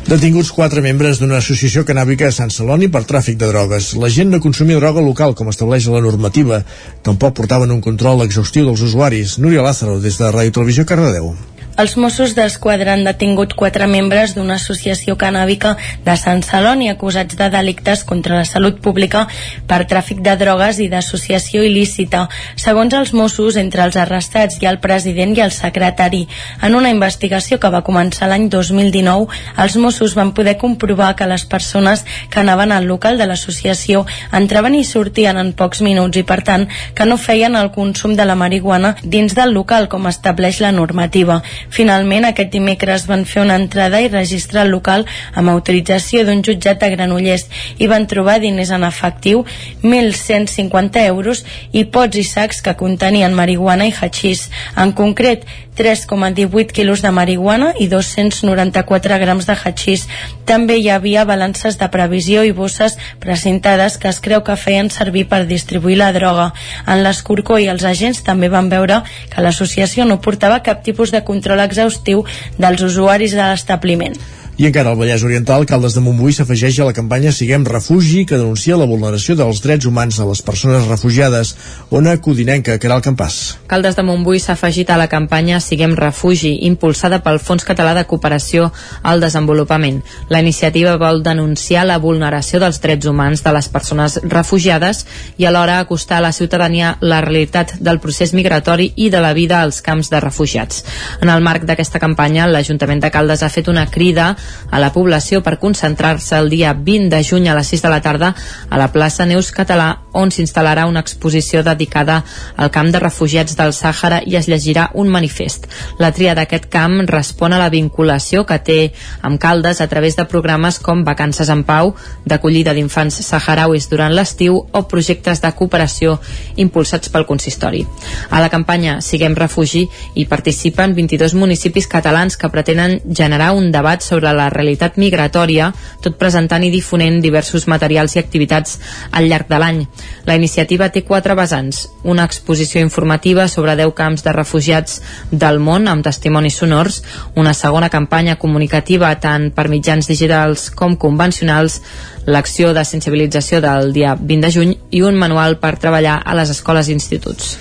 Detinguts 0.08 0.52
quatre 0.56 0.84
membres 0.86 1.22
d'una 1.22 1.40
associació 1.44 1.86
canàbica 1.88 2.30
a 2.30 2.36
Sant 2.36 2.54
Celoni 2.54 2.90
per 2.92 3.06
tràfic 3.10 3.38
de 3.40 3.52
drogues. 3.52 3.94
La 4.00 4.12
gent 4.14 4.34
no 4.34 4.42
consumia 4.44 4.80
droga 4.82 5.04
local, 5.06 5.36
com 5.36 5.52
estableix 5.52 5.88
la 5.92 6.04
normativa. 6.04 6.64
Tampoc 7.06 7.38
portaven 7.40 7.72
un 7.76 7.84
control 7.86 8.26
exhaustiu 8.26 8.68
dels 8.70 8.84
usuaris. 8.86 9.38
Núria 9.40 9.66
Lázaro, 9.66 10.00
des 10.04 10.20
de 10.20 10.34
Ràdio 10.34 10.60
Televisió, 10.60 10.86
Cardedeu. 10.86 11.34
Els 11.80 11.94
Mossos 11.96 12.34
d'Esquadra 12.36 12.92
han 12.92 13.06
detingut 13.08 13.54
quatre 13.56 13.86
membres 13.88 14.34
d'una 14.36 14.58
associació 14.60 15.14
canàbica 15.16 15.78
de 16.04 16.16
Sant 16.20 16.42
Celoni 16.44 16.90
acusats 16.92 17.38
de 17.40 17.46
delictes 17.54 18.02
contra 18.04 18.36
la 18.36 18.48
salut 18.50 18.82
pública 18.84 19.22
per 19.70 19.86
tràfic 19.88 20.20
de 20.26 20.34
drogues 20.42 20.82
i 20.84 20.90
d'associació 20.92 21.62
il·lícita. 21.64 22.26
Segons 22.60 22.98
els 23.00 23.14
Mossos, 23.16 23.56
entre 23.62 23.86
els 23.86 23.96
arrestats 23.96 24.58
hi 24.60 24.68
ha 24.68 24.74
el 24.74 24.82
president 24.84 25.38
i 25.38 25.44
el 25.46 25.54
secretari. 25.56 26.26
En 26.68 26.76
una 26.76 26.92
investigació 26.92 27.62
que 27.64 27.72
va 27.72 27.82
començar 27.88 28.28
l'any 28.28 28.50
2019, 28.52 29.32
els 29.64 29.80
Mossos 29.80 30.18
van 30.20 30.34
poder 30.36 30.58
comprovar 30.60 31.14
que 31.16 31.30
les 31.32 31.48
persones 31.48 32.04
que 32.28 32.44
anaven 32.44 32.76
al 32.76 32.92
local 32.92 33.16
de 33.16 33.30
l'associació 33.32 34.04
entraven 34.42 34.76
i 34.76 34.84
sortien 34.84 35.40
en 35.40 35.54
pocs 35.56 35.80
minuts 35.88 36.20
i, 36.20 36.28
per 36.28 36.42
tant, 36.44 36.68
que 36.92 37.08
no 37.08 37.16
feien 37.16 37.56
el 37.56 37.72
consum 37.72 38.20
de 38.20 38.28
la 38.28 38.36
marihuana 38.36 38.98
dins 39.02 39.32
del 39.32 39.56
local, 39.56 39.88
com 39.88 40.12
estableix 40.12 40.60
la 40.60 40.76
normativa. 40.76 41.40
Finalment, 41.70 42.26
aquest 42.26 42.52
dimecres 42.54 43.06
van 43.10 43.26
fer 43.30 43.44
una 43.44 43.58
entrada 43.60 44.02
i 44.02 44.10
registrar 44.10 44.66
el 44.66 44.74
local 44.74 45.06
amb 45.38 45.54
autorització 45.54 46.26
d'un 46.26 46.44
jutjat 46.46 46.82
de 46.82 46.92
Granollers 46.96 47.48
i 47.78 47.88
van 47.92 48.08
trobar 48.10 48.40
diners 48.42 48.74
en 48.76 48.86
efectiu, 48.88 49.46
1.150 49.84 51.06
euros 51.06 51.46
i 51.72 51.86
pots 51.86 52.18
i 52.18 52.26
sacs 52.26 52.64
que 52.66 52.76
contenien 52.80 53.36
marihuana 53.38 53.88
i 53.90 53.94
hachís. 53.94 54.50
En 54.76 54.94
concret, 54.98 55.46
3,18 55.80 56.74
quilos 56.74 57.02
de 57.02 57.12
marihuana 57.12 57.72
i 57.80 57.88
294 57.88 59.18
grams 59.22 59.46
de 59.48 59.56
hachís. 59.56 60.08
També 60.44 60.76
hi 60.76 60.90
havia 60.92 61.24
balances 61.24 61.78
de 61.80 61.88
previsió 61.88 62.44
i 62.44 62.52
bosses 62.52 62.98
precintades 63.24 63.96
que 63.98 64.10
es 64.12 64.20
creu 64.20 64.44
que 64.44 64.58
feien 64.60 64.90
servir 64.92 65.28
per 65.32 65.46
distribuir 65.48 65.96
la 66.02 66.12
droga. 66.12 66.50
En 66.86 67.00
l'escorcó 67.06 67.62
i 67.64 67.70
els 67.72 67.86
agents 67.88 68.20
també 68.28 68.50
van 68.52 68.68
veure 68.68 69.04
que 69.32 69.46
l'associació 69.46 70.04
no 70.04 70.20
portava 70.20 70.60
cap 70.68 70.84
tipus 70.84 71.16
de 71.16 71.24
control 71.24 71.59
exhaustiu 71.68 72.26
dels 72.58 72.84
usuaris 72.86 73.36
de 73.36 73.44
l'establiment. 73.44 74.16
I 74.60 74.66
encara 74.68 74.90
al 74.92 74.98
Vallès 75.00 75.22
Oriental, 75.24 75.64
Caldes 75.64 75.94
de 75.96 76.02
Montbui 76.04 76.34
s'afegeix 76.36 76.82
a 76.82 76.86
la 76.90 76.92
campanya 76.92 77.32
Siguem 77.32 77.64
Refugi, 77.64 78.26
que 78.28 78.36
denuncia 78.36 78.76
la 78.76 78.84
vulneració 78.90 79.38
dels 79.40 79.62
drets 79.64 79.88
humans 79.88 80.18
de 80.20 80.26
les 80.28 80.42
persones 80.44 80.90
refugiades. 80.90 81.54
Ona 81.96 82.18
Codinenca, 82.20 82.76
Caral 82.76 83.00
Campàs. 83.00 83.38
Caldes 83.72 83.96
de 83.96 84.04
Montbui 84.04 84.42
s'ha 84.44 84.58
afegit 84.58 84.92
a 84.92 84.98
la 85.00 85.08
campanya 85.08 85.62
Siguem 85.64 85.94
Refugi, 85.96 86.52
impulsada 86.68 87.22
pel 87.24 87.40
Fons 87.40 87.64
Català 87.64 87.94
de 87.96 88.04
Cooperació 88.10 88.66
al 89.02 89.24
Desenvolupament. 89.24 90.02
La 90.28 90.44
iniciativa 90.44 90.98
vol 91.00 91.24
denunciar 91.24 91.86
la 91.88 91.96
vulneració 92.04 92.60
dels 92.60 92.82
drets 92.84 93.08
humans 93.08 93.46
de 93.48 93.56
les 93.56 93.72
persones 93.72 94.20
refugiades 94.28 95.06
i 95.38 95.48
alhora 95.48 95.80
acostar 95.80 96.20
a 96.20 96.26
la 96.28 96.34
ciutadania 96.36 96.98
la 97.00 97.22
realitat 97.24 97.78
del 97.80 98.04
procés 98.04 98.36
migratori 98.36 98.92
i 98.98 99.08
de 99.08 99.24
la 99.24 99.32
vida 99.32 99.64
als 99.64 99.80
camps 99.80 100.12
de 100.12 100.20
refugiats. 100.20 100.84
En 101.22 101.32
el 101.32 101.48
marc 101.48 101.64
d'aquesta 101.64 102.04
campanya, 102.04 102.52
l'Ajuntament 102.52 103.08
de 103.08 103.16
Caldes 103.16 103.48
ha 103.48 103.54
fet 103.56 103.72
una 103.72 103.88
crida 103.88 104.34
a 104.72 104.80
la 104.80 104.92
població 104.94 105.44
per 105.44 105.58
concentrar-se 105.60 106.38
el 106.38 106.50
dia 106.50 106.74
20 106.74 107.10
de 107.10 107.24
juny 107.24 107.50
a 107.50 107.56
les 107.58 107.68
6 107.68 107.84
de 107.86 107.90
la 107.90 108.02
tarda 108.02 108.34
a 108.70 108.78
la 108.78 108.92
plaça 108.94 109.26
Neus 109.26 109.52
Català 109.56 109.90
on 110.14 110.32
s'instal·larà 110.34 110.86
una 110.90 111.04
exposició 111.04 111.62
dedicada 111.64 112.24
al 112.58 112.72
camp 112.72 112.90
de 112.92 113.02
refugiats 113.02 113.56
del 113.58 113.74
Sàhara 113.74 114.22
i 114.26 114.36
es 114.40 114.48
llegirà 114.50 114.90
un 114.94 115.10
manifest. 115.12 115.68
La 116.00 116.12
tria 116.16 116.36
d'aquest 116.38 116.70
camp 116.72 117.02
respon 117.10 117.54
a 117.54 117.60
la 117.62 117.70
vinculació 117.70 118.46
que 118.46 118.60
té 118.60 118.80
amb 119.22 119.40
Caldes 119.42 119.82
a 119.82 119.88
través 119.88 120.16
de 120.18 120.26
programes 120.26 120.80
com 120.80 121.04
Vacances 121.06 121.50
en 121.50 121.64
Pau, 121.64 121.94
d'acollida 122.26 122.74
d'infants 122.74 123.22
saharauis 123.26 123.90
durant 123.90 124.14
l'estiu 124.16 124.58
o 124.72 124.84
projectes 124.88 125.42
de 125.42 125.52
cooperació 125.56 126.18
impulsats 126.58 127.10
pel 127.10 127.28
consistori. 127.30 127.86
A 128.30 128.42
la 128.42 128.50
campanya 128.50 129.00
Siguem 129.06 129.36
Refugi 129.38 129.86
hi 130.16 130.26
participen 130.30 130.96
22 130.96 131.36
municipis 131.36 131.88
catalans 131.88 132.38
que 132.38 132.50
pretenen 132.50 133.00
generar 133.06 133.52
un 133.54 133.72
debat 133.72 134.02
sobre 134.02 134.34
la 134.34 134.39
realitat 134.48 134.96
migratòria, 134.96 135.74
tot 136.00 136.16
presentant 136.22 136.64
i 136.64 136.72
difonent 136.72 137.20
diversos 137.20 137.68
materials 137.68 138.16
i 138.16 138.22
activitats 138.22 138.78
al 139.12 139.28
llarg 139.28 139.50
de 139.52 139.60
l'any. 139.60 139.82
La 140.30 140.38
iniciativa 140.40 140.88
té 140.94 141.04
quatre 141.04 141.36
vessants. 141.36 141.82
Una 142.08 142.24
exposició 142.24 142.80
informativa 142.80 143.50
sobre 143.52 143.76
10 143.76 143.92
camps 143.98 144.24
de 144.24 144.36
refugiats 144.38 145.02
del 145.32 145.60
món 145.60 145.92
amb 145.92 146.06
testimonis 146.08 146.62
sonors, 146.64 147.02
una 147.36 147.54
segona 147.54 147.92
campanya 147.92 148.38
comunicativa 148.40 149.12
tant 149.20 149.50
per 149.52 149.68
mitjans 149.68 150.08
digitals 150.08 150.70
com 150.72 150.96
convencionals, 150.96 151.82
l'acció 152.26 152.74
de 152.74 152.84
sensibilització 152.86 153.62
del 153.64 153.94
dia 153.94 154.16
20 154.16 154.46
de 154.46 154.52
juny 154.52 154.76
i 154.92 155.02
un 155.06 155.18
manual 155.20 155.58
per 155.62 155.78
treballar 155.82 156.20
a 156.26 156.36
les 156.38 156.52
escoles 156.54 156.90
i 156.90 156.96
instituts. 156.96 157.56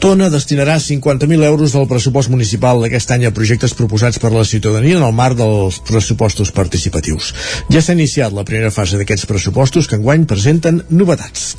Tona 0.00 0.30
destinarà 0.32 0.78
50.000 0.80 1.44
euros 1.44 1.74
del 1.76 1.88
pressupost 1.88 2.30
municipal 2.32 2.80
d'aquest 2.80 3.10
any 3.12 3.26
a 3.28 3.34
projectes 3.36 3.74
proposats 3.76 4.18
per 4.18 4.32
la 4.32 4.44
ciutadania 4.48 4.96
en 4.96 5.04
el 5.04 5.12
marc 5.12 5.36
dels 5.36 5.80
pressupostos 5.86 6.52
participatius. 6.56 7.34
Ja 7.68 7.82
s'ha 7.82 7.96
iniciat 7.96 8.32
la 8.32 8.46
primera 8.48 8.72
fase 8.72 8.96
d'aquests 8.96 9.28
pressupostos 9.28 9.88
que 9.88 9.98
enguany 10.00 10.24
presenten 10.30 10.82
novetats. 10.88 11.54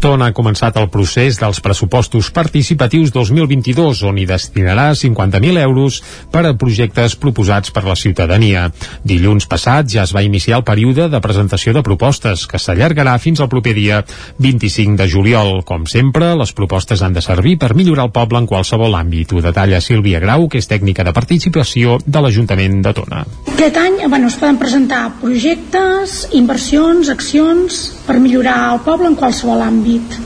Tona 0.00 0.30
ha 0.30 0.36
començat 0.36 0.78
el 0.80 0.88
procés 0.90 1.40
dels 1.40 1.60
pressupostos 1.60 2.30
participatius 2.34 3.12
2022 3.14 4.04
on 4.06 4.18
hi 4.18 4.26
destinarà 4.28 4.90
50.000 4.94 5.64
euros 5.64 6.00
per 6.30 6.44
a 6.46 6.54
projectes 6.54 7.16
proposats 7.18 7.74
per 7.74 7.84
la 7.86 7.98
ciutadania. 7.98 8.68
Dilluns 9.04 9.48
passat 9.50 9.90
ja 9.90 10.06
es 10.06 10.14
va 10.14 10.24
iniciar 10.26 10.60
el 10.60 10.66
període 10.68 11.08
de 11.10 11.20
presentació 11.20 11.74
de 11.74 11.82
propostes 11.90 12.46
que 12.46 12.60
s'allargarà 12.62 13.16
fins 13.18 13.42
al 13.42 13.50
proper 13.50 13.74
dia 13.74 14.00
25 14.38 14.96
de 15.00 15.08
juliol. 15.10 15.60
Com 15.66 15.86
sempre, 15.90 16.32
les 16.38 16.54
propostes 16.54 17.02
han 17.02 17.16
de 17.16 17.24
servir 17.24 17.56
per 17.58 17.74
millorar 17.74 18.06
el 18.06 18.14
poble 18.14 18.38
en 18.38 18.48
qualsevol 18.50 18.94
àmbit. 18.98 19.34
Ho 19.34 19.42
detalla 19.42 19.82
Sílvia 19.82 20.22
Grau, 20.22 20.46
que 20.48 20.62
és 20.62 20.70
tècnica 20.70 21.04
de 21.06 21.14
participació 21.16 21.98
de 22.06 22.22
l'Ajuntament 22.22 22.80
de 22.86 22.94
Tona. 22.94 23.24
Aquest 23.56 23.80
any 23.82 24.00
bueno, 24.06 24.30
es 24.30 24.38
poden 24.38 24.60
presentar 24.60 25.02
projectes, 25.20 26.28
inversions, 26.38 27.10
accions 27.10 27.82
per 28.06 28.20
millorar 28.22 28.58
el 28.74 28.84
poble 28.86 29.10
en 29.10 29.18
qualsevol 29.18 29.62
àmbit. 29.66 30.18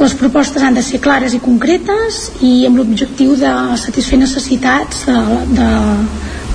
Les 0.00 0.14
propostes 0.18 0.62
han 0.64 0.74
de 0.74 0.82
ser 0.82 1.02
clares 1.04 1.34
i 1.36 1.40
concretes 1.42 2.22
i 2.42 2.64
amb 2.66 2.80
l'objectiu 2.80 3.34
de 3.38 3.52
satisfer 3.78 4.18
necessitats 4.18 5.04
de, 5.06 5.18
de, 5.58 5.68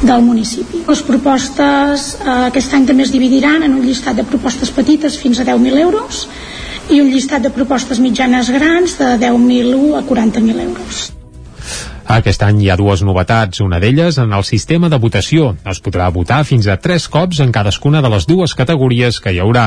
del 0.01 0.21
municipi. 0.21 0.83
Les 0.87 1.01
propostes 1.05 2.07
eh, 2.19 2.29
aquest 2.51 2.77
any 2.77 2.87
també 2.89 3.07
es 3.07 3.13
dividiran 3.13 3.65
en 3.65 3.75
un 3.79 3.85
llistat 3.85 4.19
de 4.19 4.27
propostes 4.27 4.71
petites 4.73 5.17
fins 5.21 5.41
a 5.41 5.47
10.000 5.47 5.83
euros 5.83 6.25
i 6.93 7.01
un 7.01 7.11
llistat 7.11 7.43
de 7.43 7.51
propostes 7.51 7.99
mitjanes 7.99 8.51
grans 8.53 8.97
de 9.01 9.13
10.000 9.27 9.95
a 9.97 10.03
40.000 10.07 10.67
euros. 10.69 11.16
Aquest 12.07 12.43
any 12.45 12.61
hi 12.63 12.69
ha 12.71 12.77
dues 12.79 13.01
novetats, 13.03 13.59
una 13.59 13.81
d'elles 13.83 14.15
en 14.21 14.31
el 14.31 14.45
sistema 14.47 14.87
de 14.87 14.95
votació. 15.03 15.49
Es 15.67 15.81
podrà 15.83 16.05
votar 16.15 16.37
fins 16.47 16.69
a 16.71 16.77
tres 16.79 17.09
cops 17.11 17.41
en 17.43 17.51
cadascuna 17.51 17.99
de 18.01 18.11
les 18.13 18.23
dues 18.29 18.53
categories 18.55 19.19
que 19.19 19.33
hi 19.35 19.41
haurà. 19.43 19.65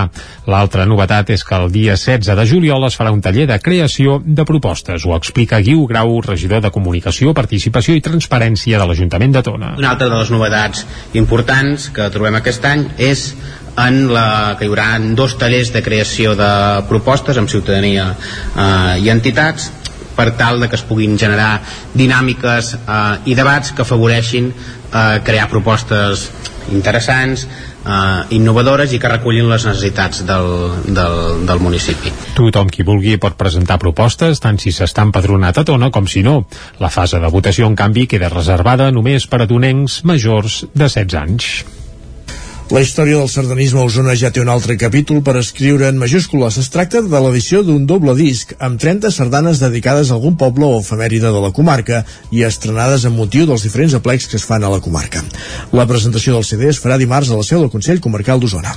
L'altra 0.49 0.87
novetat 0.89 1.35
és 1.37 1.45
que 1.45 1.59
el 1.61 1.69
dia 1.75 1.99
16 2.01 2.33
de 2.39 2.47
juliol 2.49 2.87
es 2.89 2.97
farà 2.97 3.13
un 3.13 3.21
taller 3.21 3.45
de 3.51 3.59
creació 3.61 4.23
de 4.25 4.47
propostes. 4.49 5.05
Ho 5.05 5.13
explica 5.19 5.61
Guiu 5.61 5.85
Grau, 5.91 6.17
regidor 6.25 6.65
de 6.65 6.73
Comunicació, 6.73 7.35
Participació 7.37 7.99
i 7.99 8.05
Transparència 8.09 8.81
de 8.81 8.89
l'Ajuntament 8.89 9.37
de 9.37 9.45
Tona. 9.45 9.75
Una 9.77 9.93
altra 9.93 10.09
de 10.09 10.17
les 10.23 10.33
novetats 10.33 10.87
importants 11.13 11.91
que 11.93 12.09
trobem 12.09 12.41
aquest 12.41 12.65
any 12.65 12.87
és 12.97 13.35
en 13.77 14.07
la, 14.15 14.57
que 14.57 14.65
hi 14.65 14.73
haurà 14.73 14.95
dos 15.17 15.37
tallers 15.39 15.75
de 15.77 15.85
creació 15.85 16.33
de 16.41 16.51
propostes 16.89 17.37
amb 17.37 17.53
ciutadania 17.53 18.15
eh, 18.17 18.97
i 19.05 19.13
entitats 19.13 19.69
per 20.17 20.31
tal 20.39 20.61
de 20.61 20.69
que 20.69 20.79
es 20.79 20.85
puguin 20.87 21.17
generar 21.19 21.61
dinàmiques 21.95 22.75
eh, 22.81 23.31
i 23.31 23.37
debats 23.39 23.73
que 23.73 23.87
afavoreixin 23.87 24.51
eh, 24.51 25.21
crear 25.25 25.49
propostes 25.51 26.29
interessants 26.71 27.47
eh, 27.87 28.37
innovadores 28.37 28.93
i 28.93 29.01
que 29.01 29.11
recullin 29.11 29.49
les 29.51 29.65
necessitats 29.67 30.25
del, 30.29 30.51
del, 30.87 31.19
del 31.49 31.63
municipi. 31.63 32.13
Tothom 32.37 32.71
qui 32.73 32.87
vulgui 32.87 33.17
pot 33.23 33.37
presentar 33.41 33.81
propostes, 33.83 34.43
tant 34.43 34.61
si 34.61 34.75
s'està 34.75 35.07
empadronat 35.07 35.61
a 35.61 35.67
Tona 35.67 35.91
com 35.95 36.09
si 36.11 36.25
no. 36.27 36.45
La 36.81 36.93
fase 36.93 37.21
de 37.21 37.33
votació, 37.33 37.69
en 37.71 37.77
canvi, 37.79 38.07
queda 38.11 38.33
reservada 38.33 38.91
només 38.95 39.29
per 39.31 39.45
a 39.45 39.51
donencs 39.51 40.03
majors 40.09 40.65
de 40.75 40.89
16 40.89 41.21
anys. 41.25 41.53
La 42.71 42.79
història 42.85 43.19
del 43.19 43.27
sardanisme 43.27 43.81
a 43.83 43.85
Osona 43.89 44.13
ja 44.15 44.29
té 44.31 44.39
un 44.39 44.49
altre 44.53 44.77
capítol 44.79 45.25
per 45.27 45.33
escriure 45.41 45.89
en 45.91 45.97
majúscules. 45.99 46.55
Es 46.61 46.69
tracta 46.71 47.01
de 47.03 47.21
l'edició 47.25 47.65
d'un 47.67 47.83
doble 47.83 48.13
disc 48.15 48.53
amb 48.63 48.79
30 48.79 49.11
sardanes 49.11 49.59
dedicades 49.59 50.13
a 50.13 50.15
algun 50.15 50.37
poble 50.39 50.69
o 50.69 50.77
efemèride 50.79 51.33
de 51.35 51.41
la 51.43 51.51
comarca 51.51 52.05
i 52.31 52.45
estrenades 52.47 53.09
amb 53.09 53.19
motiu 53.19 53.49
dels 53.49 53.65
diferents 53.67 53.97
aplecs 53.99 54.29
que 54.31 54.39
es 54.39 54.47
fan 54.47 54.63
a 54.63 54.71
la 54.71 54.79
comarca. 54.79 55.25
La 55.75 55.89
presentació 55.91 56.37
del 56.37 56.47
CD 56.47 56.69
es 56.71 56.79
farà 56.79 56.95
dimarts 57.01 57.33
a 57.33 57.41
la 57.41 57.47
seu 57.49 57.59
del 57.59 57.73
Consell 57.73 57.99
Comarcal 57.99 58.39
d'Osona. 58.39 58.77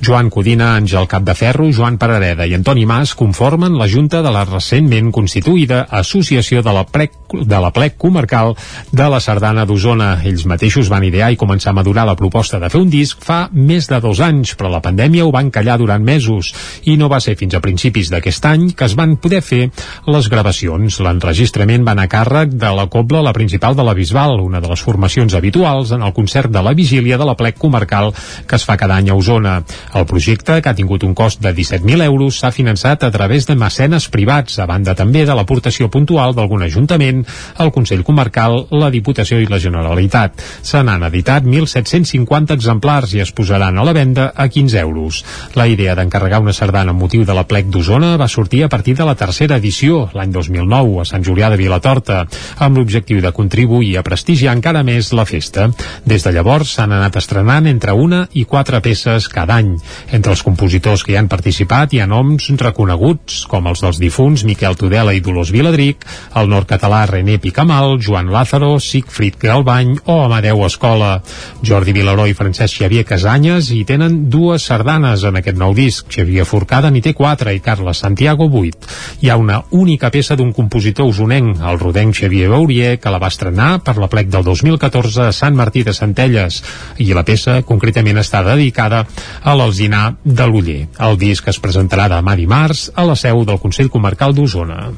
Joan 0.00 0.32
Codina, 0.32 0.70
Àngel 0.80 1.04
Capdeferro, 1.04 1.68
Joan 1.76 2.00
Parareda 2.00 2.48
i 2.48 2.56
Antoni 2.56 2.86
Mas 2.88 3.12
conformen 3.12 3.76
la 3.76 3.90
Junta 3.92 4.24
de 4.24 4.32
la 4.32 4.46
recentment 4.48 5.12
constituïda 5.12 5.82
Associació 6.00 6.64
de 6.64 6.72
la 6.72 6.86
Plec, 6.88 7.12
de 7.36 7.60
la 7.60 7.68
Plec 7.68 8.00
Comarcal 8.00 8.56
de 8.96 9.12
la 9.12 9.20
Sardana 9.20 9.68
d'Osona. 9.68 10.22
Ells 10.24 10.48
mateixos 10.48 10.88
van 10.88 11.04
idear 11.04 11.28
i 11.34 11.36
començar 11.36 11.76
a 11.76 11.80
madurar 11.82 12.08
la 12.08 12.16
proposta 12.16 12.56
de 12.62 12.72
fer 12.72 12.80
un 12.80 12.88
disc 12.88 13.25
fa 13.26 13.38
més 13.52 13.88
de 13.90 13.98
dos 14.02 14.20
anys, 14.22 14.54
però 14.58 14.70
la 14.70 14.82
pandèmia 14.84 15.26
ho 15.26 15.32
van 15.34 15.50
callar 15.50 15.78
durant 15.80 16.04
mesos 16.06 16.52
i 16.86 16.96
no 17.00 17.10
va 17.10 17.20
ser 17.24 17.34
fins 17.38 17.56
a 17.56 17.62
principis 17.64 18.10
d'aquest 18.12 18.46
any 18.46 18.68
que 18.76 18.86
es 18.86 18.94
van 18.98 19.16
poder 19.18 19.42
fer 19.42 19.62
les 20.06 20.30
gravacions. 20.30 21.00
L'enregistrament 21.02 21.84
va 21.86 21.96
anar 21.96 22.06
a 22.06 22.12
càrrec 22.12 22.54
de 22.54 22.70
la 22.76 22.86
Cobla, 22.92 23.24
la 23.26 23.34
principal 23.36 23.76
de 23.76 23.84
la 23.86 23.96
Bisbal, 23.98 24.38
una 24.44 24.62
de 24.62 24.70
les 24.70 24.82
formacions 24.82 25.34
habituals 25.34 25.92
en 25.96 26.06
el 26.06 26.14
concert 26.14 26.52
de 26.52 26.62
la 26.62 26.74
vigília 26.76 27.18
de 27.18 27.26
la 27.26 27.36
plec 27.36 27.58
comarcal 27.58 28.12
que 28.46 28.56
es 28.56 28.64
fa 28.64 28.76
cada 28.78 28.96
any 29.00 29.10
a 29.10 29.18
Osona. 29.18 29.56
El 29.94 30.06
projecte, 30.06 30.60
que 30.62 30.70
ha 30.70 30.76
tingut 30.78 31.04
un 31.04 31.14
cost 31.14 31.42
de 31.42 31.54
17.000 31.54 32.04
euros, 32.06 32.38
s'ha 32.40 32.52
finançat 32.54 33.04
a 33.04 33.10
través 33.10 33.46
de 33.48 33.56
mecenes 33.58 34.08
privats, 34.12 34.58
a 34.62 34.68
banda 34.70 34.94
també 34.94 35.24
de 35.26 35.34
l'aportació 35.34 35.90
puntual 35.90 36.36
d'algun 36.36 36.62
ajuntament, 36.66 37.24
el 37.58 37.72
Consell 37.74 38.04
Comarcal, 38.06 38.66
la 38.70 38.90
Diputació 38.94 39.40
i 39.42 39.50
la 39.50 39.60
Generalitat. 39.62 40.42
Se 40.62 40.82
n'han 40.82 41.06
editat 41.08 41.44
1.750 41.46 42.54
exemplars 42.56 43.15
i 43.16 43.22
es 43.24 43.32
posaran 43.32 43.78
a 43.78 43.84
la 43.84 43.94
venda 43.96 44.30
a 44.34 44.48
15 44.48 44.78
euros. 44.80 45.22
La 45.54 45.66
idea 45.68 45.94
d'encarregar 45.96 46.42
una 46.44 46.52
sardana 46.52 46.92
amb 46.92 47.00
motiu 47.00 47.24
de 47.24 47.34
la 47.34 47.46
plec 47.48 47.70
d'Osona 47.72 48.14
va 48.20 48.28
sortir 48.28 48.62
a 48.64 48.68
partir 48.68 48.96
de 48.96 49.06
la 49.08 49.16
tercera 49.16 49.56
edició, 49.56 50.10
l'any 50.14 50.32
2009, 50.34 51.00
a 51.00 51.08
Sant 51.08 51.24
Julià 51.24 51.50
de 51.50 51.58
Vilatorta, 51.60 52.24
amb 52.60 52.76
l'objectiu 52.78 53.22
de 53.24 53.32
contribuir 53.32 53.96
a 53.96 54.04
prestigiar 54.06 54.54
encara 54.56 54.84
més 54.86 55.12
la 55.16 55.24
festa. 55.24 55.70
Des 56.04 56.24
de 56.26 56.32
llavors 56.36 56.76
s'han 56.76 56.92
anat 56.92 57.16
estrenant 57.16 57.66
entre 57.70 57.96
una 57.96 58.26
i 58.34 58.44
quatre 58.44 58.80
peces 58.84 59.30
cada 59.32 59.56
any. 59.56 59.74
Entre 60.12 60.32
els 60.32 60.44
compositors 60.46 61.04
que 61.04 61.14
hi 61.14 61.18
han 61.20 61.30
participat 61.32 61.94
hi 61.94 62.02
ha 62.02 62.10
noms 62.10 62.50
reconeguts, 62.60 63.44
com 63.50 63.66
els 63.70 63.82
dels 63.84 64.00
difunts 64.02 64.44
Miquel 64.44 64.76
Tudela 64.76 65.14
i 65.16 65.22
Dolors 65.24 65.52
Viladric, 65.54 66.04
el 66.36 66.50
nord-català 66.52 67.04
René 67.08 67.38
Picamal, 67.42 67.96
Joan 68.02 68.30
Lázaro, 68.34 68.76
Siegfried 68.80 69.40
Galbany 69.40 69.96
o 70.04 70.20
Amadeu 70.24 70.64
Escola. 70.66 71.20
Jordi 71.64 71.94
Vilaró 71.96 72.26
i 72.28 72.34
Francesc 72.36 72.82
Xavier 72.82 73.05
Casanyes 73.06 73.70
i 73.72 73.80
tenen 73.88 74.26
dues 74.32 74.66
sardanes 74.68 75.24
en 75.28 75.38
aquest 75.40 75.58
nou 75.58 75.74
disc. 75.76 76.08
Xavier 76.12 76.44
Forcada 76.48 76.90
n'hi 76.92 77.02
té 77.04 77.14
quatre 77.16 77.54
i 77.54 77.62
Carles 77.64 78.02
Santiago 78.04 78.48
vuit. 78.52 78.76
Hi 79.22 79.30
ha 79.30 79.38
una 79.40 79.62
única 79.70 80.10
peça 80.12 80.36
d'un 80.36 80.52
compositor 80.56 81.08
usonenc, 81.08 81.62
el 81.62 81.80
rodenc 81.80 82.18
Xavier 82.18 82.50
Baurier, 82.52 82.96
que 83.00 83.12
la 83.14 83.22
va 83.22 83.32
estrenar 83.32 83.70
per 83.86 83.96
la 84.02 84.10
plec 84.12 84.30
del 84.32 84.44
2014 84.44 85.28
a 85.28 85.32
Sant 85.32 85.56
Martí 85.56 85.86
de 85.86 85.94
Centelles 85.96 86.62
i 87.02 87.12
la 87.16 87.24
peça 87.24 87.60
concretament 87.66 88.20
està 88.20 88.44
dedicada 88.46 89.04
a 89.42 89.56
l'Alzinar 89.56 90.06
de 90.24 90.46
l'Uller. 90.50 90.80
El 91.08 91.18
disc 91.20 91.48
es 91.48 91.62
presentarà 91.62 92.10
demà 92.12 92.36
dimarts 92.36 92.90
a 92.94 93.06
la 93.08 93.16
seu 93.16 93.44
del 93.46 93.62
Consell 93.62 93.92
Comarcal 93.92 94.36
d'Osona. 94.36 94.90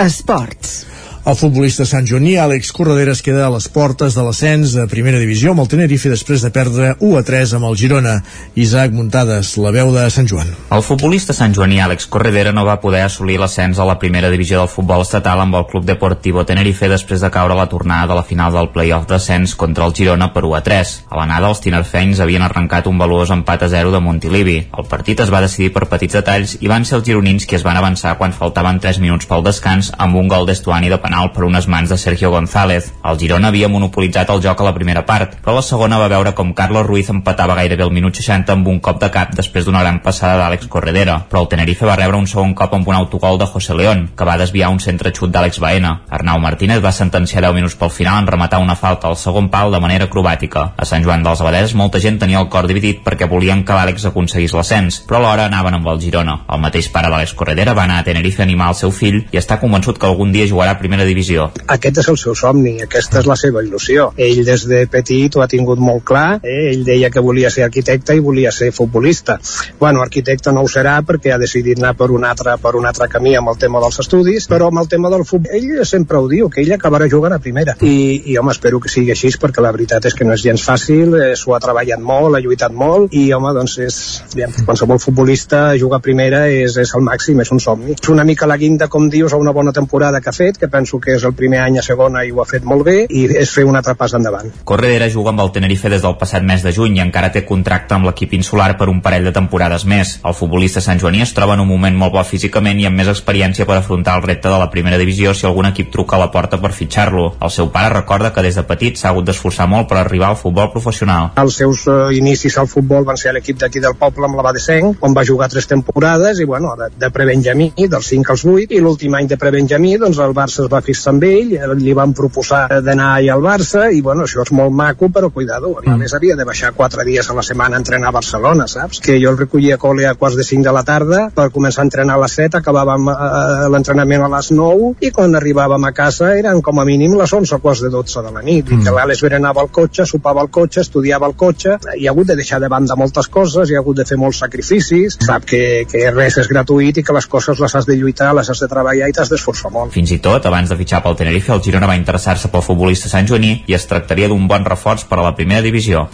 Esports. 0.00 0.89
El 1.30 1.36
futbolista 1.38 1.84
Sant 1.86 2.08
Joaní, 2.10 2.32
Àlex 2.42 2.72
Corredera, 2.74 3.12
es 3.14 3.20
queda 3.22 3.44
a 3.46 3.50
les 3.54 3.68
portes 3.70 4.16
de 4.16 4.22
l'ascens 4.26 4.72
a 4.82 4.88
primera 4.90 5.18
divisió 5.20 5.52
amb 5.52 5.62
el 5.62 5.68
Tenerife 5.70 6.10
després 6.10 6.42
de 6.42 6.48
perdre 6.50 6.88
1 6.98 7.18
a 7.20 7.22
3 7.28 7.52
amb 7.54 7.68
el 7.68 7.76
Girona. 7.78 8.14
Isaac 8.58 8.90
Muntades, 8.90 9.52
la 9.62 9.70
veu 9.70 9.92
de 9.94 10.08
Sant 10.10 10.26
Joan. 10.26 10.50
El 10.74 10.82
futbolista 10.82 11.36
Sant 11.36 11.54
Joaní 11.54 11.78
Àlex 11.84 12.08
Corredera 12.10 12.50
no 12.50 12.64
va 12.66 12.80
poder 12.82 13.04
assolir 13.04 13.36
l'ascens 13.38 13.78
a 13.78 13.86
la 13.86 13.94
primera 14.02 14.32
divisió 14.32 14.58
del 14.58 14.72
futbol 14.72 15.04
estatal 15.04 15.44
amb 15.44 15.54
el 15.60 15.68
Club 15.70 15.86
Deportivo 15.86 16.42
Tenerife 16.48 16.90
després 16.90 17.22
de 17.22 17.30
caure 17.30 17.54
a 17.54 17.60
la 17.60 17.68
tornada 17.70 18.10
de 18.10 18.18
la 18.18 18.26
final 18.26 18.50
del 18.56 18.72
playoff 18.74 19.06
d'ascens 19.06 19.54
contra 19.54 19.86
el 19.86 19.94
Girona 19.94 20.32
per 20.34 20.42
1 20.48 20.58
a 20.58 20.62
3. 20.66 20.96
A 21.14 21.20
l'anada, 21.20 21.52
els 21.54 21.62
tinerfenys 21.62 22.24
havien 22.26 22.42
arrencat 22.42 22.90
un 22.90 22.98
valuós 22.98 23.30
empat 23.30 23.68
a 23.68 23.70
0 23.76 23.94
de 23.94 24.02
Montilivi. 24.02 24.58
El 24.74 24.90
partit 24.90 25.22
es 25.22 25.30
va 25.30 25.44
decidir 25.46 25.70
per 25.78 25.86
petits 25.94 26.18
detalls 26.18 26.58
i 26.58 26.74
van 26.74 26.82
ser 26.82 26.98
els 26.98 27.06
gironins 27.06 27.46
qui 27.46 27.60
es 27.60 27.68
van 27.70 27.78
avançar 27.78 28.18
quan 28.18 28.34
faltaven 28.34 28.82
3 28.82 28.98
minuts 28.98 29.30
pel 29.30 29.46
descans 29.46 29.94
amb 29.96 30.18
un 30.18 30.26
gol 30.26 30.50
d'Estuani 30.50 30.90
de 30.90 30.98
penal 30.98 31.19
per 31.28 31.44
unes 31.44 31.68
mans 31.68 31.90
de 31.92 31.98
Sergio 31.98 32.30
González. 32.32 32.90
El 33.04 33.18
Girona 33.20 33.48
havia 33.52 33.68
monopolitzat 33.68 34.30
el 34.32 34.40
joc 34.40 34.60
a 34.60 34.64
la 34.64 34.72
primera 34.74 35.04
part, 35.06 35.36
però 35.44 35.54
la 35.58 35.62
segona 35.62 35.98
va 36.00 36.08
veure 36.08 36.32
com 36.34 36.54
Carlos 36.56 36.86
Ruiz 36.86 37.10
empatava 37.12 37.54
gairebé 37.58 37.84
al 37.84 37.92
minut 37.92 38.16
60 38.16 38.52
amb 38.56 38.68
un 38.72 38.80
cop 38.80 39.00
de 39.02 39.10
cap 39.12 39.34
després 39.36 39.66
d'una 39.66 39.82
gran 39.84 40.00
passada 40.00 40.38
d'Àlex 40.40 40.68
Corredera, 40.72 41.18
però 41.28 41.44
el 41.44 41.50
Tenerife 41.52 41.86
va 41.86 41.98
rebre 42.00 42.16
un 42.16 42.26
segon 42.26 42.54
cop 42.54 42.74
amb 42.74 42.88
un 42.88 42.96
autogol 42.96 43.38
de 43.38 43.46
José 43.46 43.76
León, 43.76 44.08
que 44.16 44.24
va 44.24 44.38
desviar 44.40 44.70
un 44.72 44.80
centre 44.80 45.12
xut 45.12 45.30
d'Àlex 45.30 45.60
Baena. 45.60 46.00
Arnau 46.08 46.40
Martínez 46.40 46.82
va 46.82 46.92
sentenciar 46.96 47.44
10 47.44 47.58
minuts 47.58 47.76
pel 47.76 47.92
final 47.92 48.22
en 48.22 48.30
rematar 48.30 48.62
una 48.64 48.76
falta 48.76 49.08
al 49.08 49.16
segon 49.20 49.50
pal 49.52 49.72
de 49.72 49.80
manera 49.80 50.08
acrobàtica. 50.08 50.72
A 50.76 50.88
Sant 50.88 51.04
Joan 51.04 51.22
dels 51.26 51.40
Abadeses 51.44 51.76
molta 51.76 52.00
gent 52.00 52.18
tenia 52.18 52.40
el 52.40 52.48
cor 52.48 52.66
dividit 52.70 53.04
perquè 53.04 53.28
volien 53.28 53.64
que 53.64 53.76
l'Àlex 53.76 54.06
aconseguís 54.08 54.54
l'ascens, 54.56 55.02
però 55.06 55.20
alhora 55.20 55.46
anaven 55.50 55.76
amb 55.80 55.90
el 55.92 56.00
Girona. 56.00 56.40
El 56.48 56.62
mateix 56.62 56.88
pare 56.94 57.10
d'Àlex 57.12 57.34
Corredera 57.34 57.74
va 57.76 57.84
anar 57.84 58.00
a 58.00 58.06
Tenerife 58.06 58.42
a 58.42 58.46
animar 58.48 58.70
el 58.72 58.78
seu 58.78 58.92
fill 58.94 59.22
i 59.32 59.40
està 59.40 59.60
convençut 59.60 59.98
que 59.98 60.08
algun 60.08 60.32
dia 60.32 60.48
jugarà 60.48 60.76
a 60.76 60.80
primera 60.80 60.99
divisió 61.08 61.30
il·lusió. 61.30 61.50
Aquest 61.70 62.00
és 62.02 62.08
el 62.10 62.18
seu 62.18 62.34
somni, 62.34 62.74
aquesta 62.82 63.20
és 63.20 63.28
la 63.28 63.36
seva 63.36 63.62
il·lusió. 63.62 64.10
Ell 64.16 64.42
des 64.44 64.66
de 64.68 64.84
petit 64.90 65.36
ho 65.36 65.42
ha 65.42 65.48
tingut 65.48 65.78
molt 65.78 66.04
clar, 66.04 66.40
eh? 66.42 66.70
ell 66.72 66.84
deia 66.84 67.10
que 67.10 67.20
volia 67.20 67.50
ser 67.50 67.64
arquitecte 67.64 68.14
i 68.16 68.20
volia 68.20 68.50
ser 68.52 68.72
futbolista. 68.72 69.38
Bueno, 69.78 70.02
arquitecte 70.02 70.52
no 70.52 70.64
ho 70.64 70.68
serà 70.68 71.00
perquè 71.06 71.34
ha 71.34 71.38
decidit 71.38 71.78
anar 71.78 71.94
per 71.96 72.10
un 72.10 72.24
altre, 72.24 72.56
per 72.62 72.74
un 72.76 72.86
altre 72.86 73.08
camí 73.08 73.36
amb 73.36 73.52
el 73.52 73.58
tema 73.58 73.80
dels 73.80 74.00
estudis, 74.00 74.48
però 74.50 74.68
amb 74.68 74.82
el 74.82 74.88
tema 74.88 75.10
del 75.10 75.24
futbol, 75.24 75.52
ell 75.54 75.84
sempre 75.86 76.18
ho 76.18 76.28
diu, 76.28 76.50
que 76.50 76.62
ell 76.62 76.72
acabarà 76.76 77.08
jugant 77.10 77.34
a 77.34 77.40
primera. 77.42 77.76
I, 77.80 78.22
i 78.32 78.36
home, 78.38 78.52
espero 78.52 78.80
que 78.80 78.90
sigui 78.92 79.14
així 79.14 79.30
perquè 79.40 79.62
la 79.62 79.70
veritat 79.70 80.08
és 80.08 80.16
que 80.16 80.24
no 80.26 80.34
és 80.34 80.42
gens 80.42 80.62
fàcil, 80.66 81.14
eh, 81.14 81.34
s'ho 81.38 81.54
ha 81.54 81.60
treballat 81.62 82.00
molt, 82.02 82.34
ha 82.34 82.40
lluitat 82.42 82.74
molt 82.74 83.14
i 83.14 83.28
home, 83.32 83.52
doncs 83.54 83.76
és, 83.84 83.98
aviam, 84.32 84.54
qualsevol 84.66 84.98
futbolista 84.98 85.76
jugar 85.78 86.00
a 86.00 86.04
primera 86.04 86.42
és, 86.50 86.74
és 86.82 86.94
el 86.98 87.04
màxim, 87.06 87.40
és 87.44 87.52
un 87.54 87.62
somni. 87.62 87.94
És 87.94 88.10
una 88.10 88.24
mica 88.26 88.48
la 88.50 88.58
guinda, 88.58 88.88
com 88.90 89.06
dius, 89.12 89.32
a 89.32 89.40
una 89.40 89.54
bona 89.54 89.72
temporada 89.76 90.20
que 90.20 90.32
ha 90.32 90.36
fet, 90.36 90.58
que 90.58 90.68
penso 90.68 90.89
penso 90.90 91.00
que 91.00 91.14
és 91.14 91.24
el 91.24 91.34
primer 91.34 91.60
any 91.62 91.78
a 91.78 91.82
segona 91.82 92.24
i 92.24 92.32
ho 92.32 92.40
ha 92.42 92.46
fet 92.48 92.64
molt 92.64 92.82
bé 92.84 93.06
i 93.08 93.26
és 93.38 93.50
fer 93.54 93.64
un 93.64 93.76
altre 93.76 93.94
pas 93.94 94.12
endavant. 94.14 94.50
Corredera 94.64 95.08
juga 95.10 95.30
amb 95.30 95.40
el 95.40 95.52
Tenerife 95.52 95.88
des 95.88 96.02
del 96.02 96.16
passat 96.18 96.42
mes 96.42 96.62
de 96.62 96.72
juny 96.72 96.96
i 96.96 97.02
encara 97.02 97.30
té 97.30 97.44
contracte 97.46 97.94
amb 97.94 98.08
l'equip 98.08 98.32
insular 98.34 98.76
per 98.78 98.88
un 98.88 99.00
parell 99.00 99.24
de 99.24 99.32
temporades 99.32 99.84
més. 99.84 100.18
El 100.24 100.34
futbolista 100.34 100.80
Sant 100.80 100.98
Joaní 100.98 101.22
es 101.22 101.34
troba 101.34 101.54
en 101.54 101.60
un 101.60 101.68
moment 101.68 101.96
molt 101.96 102.12
bo 102.12 102.24
físicament 102.24 102.80
i 102.80 102.86
amb 102.86 102.96
més 102.98 103.08
experiència 103.08 103.66
per 103.66 103.76
afrontar 103.76 104.16
el 104.18 104.26
repte 104.26 104.48
de 104.48 104.58
la 104.58 104.70
primera 104.70 104.98
divisió 104.98 105.34
si 105.34 105.46
algun 105.46 105.70
equip 105.70 105.92
truca 105.92 106.16
a 106.16 106.20
la 106.24 106.30
porta 106.32 106.58
per 106.60 106.72
fitxar-lo. 106.72 107.36
El 107.40 107.54
seu 107.54 107.70
pare 107.70 107.94
recorda 107.94 108.32
que 108.34 108.42
des 108.42 108.58
de 108.58 108.66
petit 108.66 108.98
s'ha 108.98 109.10
hagut 109.10 109.28
d'esforçar 109.28 109.68
molt 109.70 109.88
per 109.88 110.00
arribar 110.00 110.30
al 110.30 110.40
futbol 110.40 110.72
professional. 110.72 111.30
Els 111.40 111.60
seus 111.62 111.86
uh, 111.86 112.10
inicis 112.14 112.58
al 112.58 112.68
futbol 112.68 113.06
van 113.06 113.20
ser 113.20 113.30
a 113.30 113.36
l'equip 113.36 113.60
d'aquí 113.60 113.80
del 113.80 113.96
poble 114.00 114.26
amb 114.26 114.38
la 114.38 114.46
Badesenc, 114.48 114.98
on 115.06 115.14
va 115.14 115.26
jugar 115.26 115.50
tres 115.52 115.70
temporades 115.70 116.40
i 116.40 116.48
bueno, 116.48 116.74
de, 116.78 116.90
de 116.98 117.10
prebenjamí, 117.14 117.72
dels 117.90 118.10
5 118.14 118.34
als 118.34 118.44
8 118.44 118.76
i 118.76 118.82
l'últim 118.82 119.14
any 119.14 119.30
de 119.30 119.38
prebenjamí 119.40 119.96
doncs 120.00 120.18
el 120.18 120.34
Barça 120.34 120.64
es 120.64 120.70
va 120.72 120.79
fixar 120.84 121.14
amb 121.14 121.24
ell, 121.28 121.54
eh, 121.56 121.68
li 121.80 121.94
van 121.96 122.14
proposar 122.16 122.80
d'anar 122.84 123.14
ahir 123.16 123.30
al 123.34 123.44
Barça 123.44 123.88
i 123.92 124.00
bueno, 124.04 124.26
això 124.26 124.44
és 124.44 124.52
molt 124.56 124.74
maco 124.74 125.10
però 125.12 125.30
cuidado, 125.34 125.74
a 125.84 125.96
més 125.96 126.14
havia 126.14 126.36
de 126.36 126.46
baixar 126.46 126.72
quatre 126.76 127.04
dies 127.08 127.28
a 127.30 127.36
la 127.36 127.44
setmana 127.46 127.76
a 127.76 127.82
entrenar 127.82 128.10
a 128.10 128.16
Barcelona, 128.18 128.66
saps? 128.68 129.00
Que 129.04 129.18
jo 129.22 129.32
el 129.32 129.38
recollia 129.38 129.76
a 129.76 129.82
col·le 129.82 130.06
a 130.08 130.14
quarts 130.14 130.38
de 130.38 130.46
5 130.46 130.66
de 130.66 130.74
la 130.74 130.84
tarda 130.86 131.22
per 131.34 131.50
començar 131.54 131.82
a 131.84 131.88
entrenar 131.88 132.16
a 132.18 132.24
les 132.24 132.36
7, 132.38 132.60
acabàvem 132.60 133.10
eh, 133.12 133.68
l'entrenament 133.74 134.26
a 134.26 134.30
les 134.36 134.50
9 134.56 134.92
i 135.06 135.12
quan 135.14 135.36
arribàvem 135.38 135.88
a 135.88 135.92
casa 135.96 136.32
eren 136.38 136.62
com 136.62 136.80
a 136.80 136.86
mínim 136.88 137.16
les 137.18 137.32
11 137.32 137.56
o 137.56 137.60
quarts 137.62 137.84
de 137.86 137.92
12 137.92 138.24
de 138.26 138.34
la 138.34 138.44
nit 138.46 138.70
mm. 138.70 138.80
i 138.80 138.84
que 138.84 138.94
l'Àlex 138.94 139.24
berenava 139.26 139.64
al 139.64 139.70
cotxe, 139.74 140.06
sopava 140.06 140.44
al 140.44 140.50
cotxe, 140.52 140.84
estudiava 140.86 141.28
al 141.28 141.36
cotxe, 141.38 141.76
hi 141.96 142.06
ha 142.06 142.14
hagut 142.14 142.30
de 142.30 142.38
deixar 142.40 142.60
de 142.62 142.70
banda 142.72 142.96
moltes 142.96 143.28
coses, 143.28 143.70
hi 143.70 143.76
ha 143.76 143.82
hagut 143.84 144.00
de 144.00 144.06
fer 144.08 144.18
molts 144.20 144.42
sacrificis, 144.44 145.18
sap 145.26 145.46
que, 145.48 145.62
que 145.90 146.06
res 146.14 146.38
és 146.40 146.50
gratuït 146.50 147.00
i 147.00 147.06
que 147.06 147.16
les 147.16 147.26
coses 147.30 147.60
les 147.62 147.74
has 147.76 147.88
de 147.88 147.96
lluitar, 147.98 148.32
les 148.36 148.50
has 148.50 148.62
de 148.62 148.68
treballar 148.70 149.10
i 149.10 149.16
t'has 149.16 149.32
d'esforçar 149.32 149.72
molt. 149.74 149.92
Fins 149.94 150.14
i 150.14 150.20
tot, 150.22 150.46
abans 150.50 150.69
de 150.70 150.78
fitxar 150.80 151.02
pel 151.04 151.18
Tenerife, 151.18 151.52
el 151.52 151.62
Girona 151.64 151.90
va 151.90 151.98
interessar-se 151.98 152.48
pel 152.48 152.64
futbolista 152.64 153.10
Sant 153.12 153.28
Joaní 153.28 153.60
i 153.66 153.76
es 153.76 153.88
tractaria 153.90 154.30
d'un 154.30 154.48
bon 154.48 154.64
reforç 154.66 155.04
per 155.10 155.20
a 155.20 155.26
la 155.26 155.36
primera 155.36 155.66
divisió. 155.66 156.08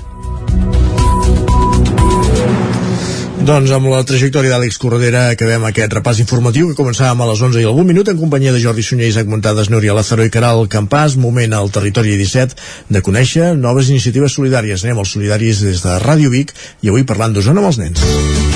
Doncs 3.47 3.71
amb 3.71 3.87
la 3.93 4.01
trajectòria 4.03 4.51
d'Àlex 4.51 4.75
Corredera 4.83 5.21
acabem 5.31 5.63
aquest 5.69 5.93
repàs 5.95 6.19
informatiu 6.19 6.67
que 6.67 6.75
començàvem 6.75 7.21
a 7.23 7.29
les 7.29 7.43
11 7.47 7.63
i 7.63 7.69
algun 7.69 7.87
minut 7.87 8.11
en 8.11 8.19
companyia 8.19 8.51
de 8.51 8.59
Jordi 8.65 8.83
Sunyer, 8.83 9.13
Isaac 9.13 9.31
Montades, 9.31 9.71
Núria 9.71 9.95
Lázaro 9.95 10.27
i 10.27 10.35
Caral 10.35 10.67
Campàs. 10.73 11.15
Moment 11.15 11.55
al 11.55 11.71
territori 11.71 12.17
17 12.19 12.59
de 12.91 13.05
conèixer 13.07 13.53
noves 13.55 13.93
iniciatives 13.95 14.35
solidàries. 14.41 14.83
Anem 14.83 14.99
als 15.05 15.15
solidaris 15.15 15.63
des 15.63 15.87
de 15.87 15.99
Ràdio 16.03 16.35
Vic 16.35 16.57
i 16.83 16.91
avui 16.91 17.07
parlant 17.07 17.39
d'Osona 17.39 17.63
amb 17.63 17.71
els 17.71 17.85
nens. 17.85 18.56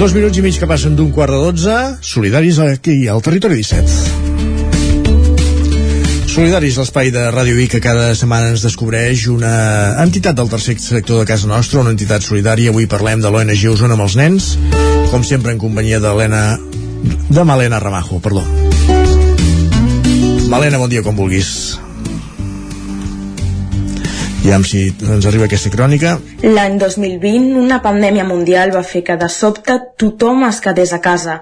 Dos 0.00 0.14
minuts 0.16 0.38
i 0.38 0.40
mig 0.40 0.56
que 0.56 0.64
passen 0.64 0.94
d'un 0.96 1.10
quart 1.12 1.28
de 1.28 1.36
dotze, 1.36 1.72
solidaris 2.00 2.56
aquí 2.64 2.94
al 3.12 3.20
Territori 3.20 3.58
17. 3.60 3.84
Solidaris, 6.30 6.78
l'espai 6.80 7.10
de 7.12 7.26
Ràdio 7.28 7.52
Vic 7.58 7.74
que 7.74 7.82
cada 7.84 8.14
setmana 8.16 8.48
ens 8.54 8.64
descobreix 8.64 9.26
una 9.28 9.50
entitat 10.00 10.38
del 10.38 10.48
tercer 10.48 10.78
sector 10.80 11.20
de 11.20 11.28
casa 11.28 11.50
nostra, 11.52 11.82
una 11.84 11.92
entitat 11.92 12.24
solidària. 12.24 12.72
Avui 12.72 12.88
parlem 12.88 13.20
de 13.20 13.28
l'ONG 13.28 13.66
Osona 13.74 13.92
amb 13.98 14.06
els 14.06 14.16
nens, 14.16 14.56
com 15.12 15.20
sempre 15.20 15.52
en 15.52 15.60
companyia 15.60 16.00
d'Helena 16.00 16.56
de 17.28 17.44
Malena 17.44 17.76
Ramajo, 17.84 18.24
perdó. 18.24 18.40
Malena, 20.48 20.80
bon 20.80 20.88
dia, 20.88 21.04
com 21.04 21.12
vulguis. 21.12 21.76
Aviam 24.40 24.62
si 24.64 24.86
ens 25.04 25.26
arriba 25.28 25.44
aquesta 25.44 25.68
crònica. 25.68 26.14
L'any 26.40 26.78
2020, 26.80 27.58
una 27.60 27.76
pandèmia 27.84 28.22
mundial 28.24 28.70
va 28.72 28.80
fer 28.90 29.02
que 29.04 29.18
de 29.20 29.26
sobte 29.28 29.74
tothom 30.00 30.46
es 30.46 30.62
quedés 30.64 30.94
a 30.96 30.98
casa 31.04 31.34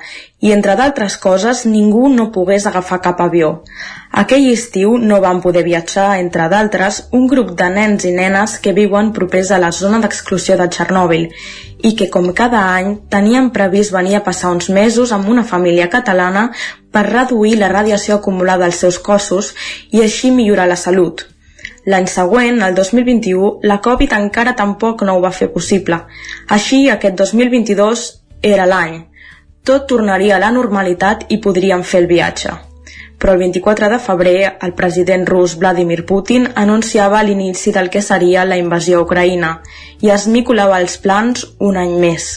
i, 0.42 0.50
entre 0.50 0.74
d'altres 0.80 1.14
coses, 1.22 1.60
ningú 1.70 2.08
no 2.10 2.26
pogués 2.34 2.66
agafar 2.66 2.98
cap 3.04 3.22
avió. 3.22 3.52
Aquell 4.10 4.48
estiu 4.50 4.96
no 4.98 5.20
van 5.22 5.38
poder 5.46 5.62
viatjar, 5.68 6.08
entre 6.24 6.50
d'altres, 6.50 7.04
un 7.14 7.30
grup 7.30 7.54
de 7.62 7.70
nens 7.78 8.08
i 8.10 8.12
nenes 8.18 8.58
que 8.58 8.74
viuen 8.74 9.14
propers 9.14 9.54
a 9.54 9.62
la 9.62 9.70
zona 9.70 10.02
d'exclusió 10.02 10.58
de 10.58 10.66
Txernòbil 10.66 11.30
i 11.78 11.94
que, 11.94 12.10
com 12.10 12.32
cada 12.34 12.66
any, 12.74 12.96
tenien 13.14 13.54
previst 13.54 13.94
venir 13.94 14.18
a 14.18 14.24
passar 14.26 14.50
uns 14.58 14.72
mesos 14.74 15.14
amb 15.14 15.30
una 15.30 15.46
família 15.46 15.86
catalana 15.86 16.48
per 16.90 17.06
reduir 17.12 17.60
la 17.62 17.70
radiació 17.70 18.18
acumulada 18.18 18.66
als 18.66 18.82
seus 18.82 18.98
cossos 18.98 19.54
i 19.94 20.02
així 20.02 20.34
millorar 20.34 20.66
la 20.66 20.82
salut. 20.88 21.28
L'any 21.89 22.07
següent, 22.12 22.58
el 22.60 22.75
2021, 22.76 23.50
la 23.70 23.78
Covid 23.84 24.10
encara 24.12 24.52
tampoc 24.57 25.02
no 25.08 25.15
ho 25.17 25.20
va 25.25 25.31
fer 25.33 25.47
possible. 25.55 25.97
Així, 26.57 26.81
aquest 26.92 27.15
2022 27.17 28.02
era 28.44 28.67
l'any. 28.68 28.99
Tot 29.65 29.86
tornaria 29.89 30.34
a 30.36 30.42
la 30.42 30.50
normalitat 30.52 31.25
i 31.33 31.39
podríem 31.47 31.84
fer 31.92 32.02
el 32.02 32.08
viatge. 32.10 32.52
Però 33.18 33.33
el 33.33 33.41
24 33.41 33.89
de 33.94 34.00
febrer, 34.05 34.34
el 34.67 34.75
president 34.76 35.25
rus 35.31 35.55
Vladimir 35.62 36.05
Putin 36.10 36.44
anunciava 36.65 37.23
l'inici 37.25 37.73
del 37.73 37.89
que 37.94 38.05
seria 38.05 38.44
la 38.44 38.60
invasió 38.60 39.00
a 39.00 39.07
Ucraïna 39.07 39.55
i 40.05 40.12
esmicolava 40.18 40.83
els 40.84 40.99
plans 41.07 41.49
un 41.70 41.81
any 41.81 41.97
més. 42.05 42.28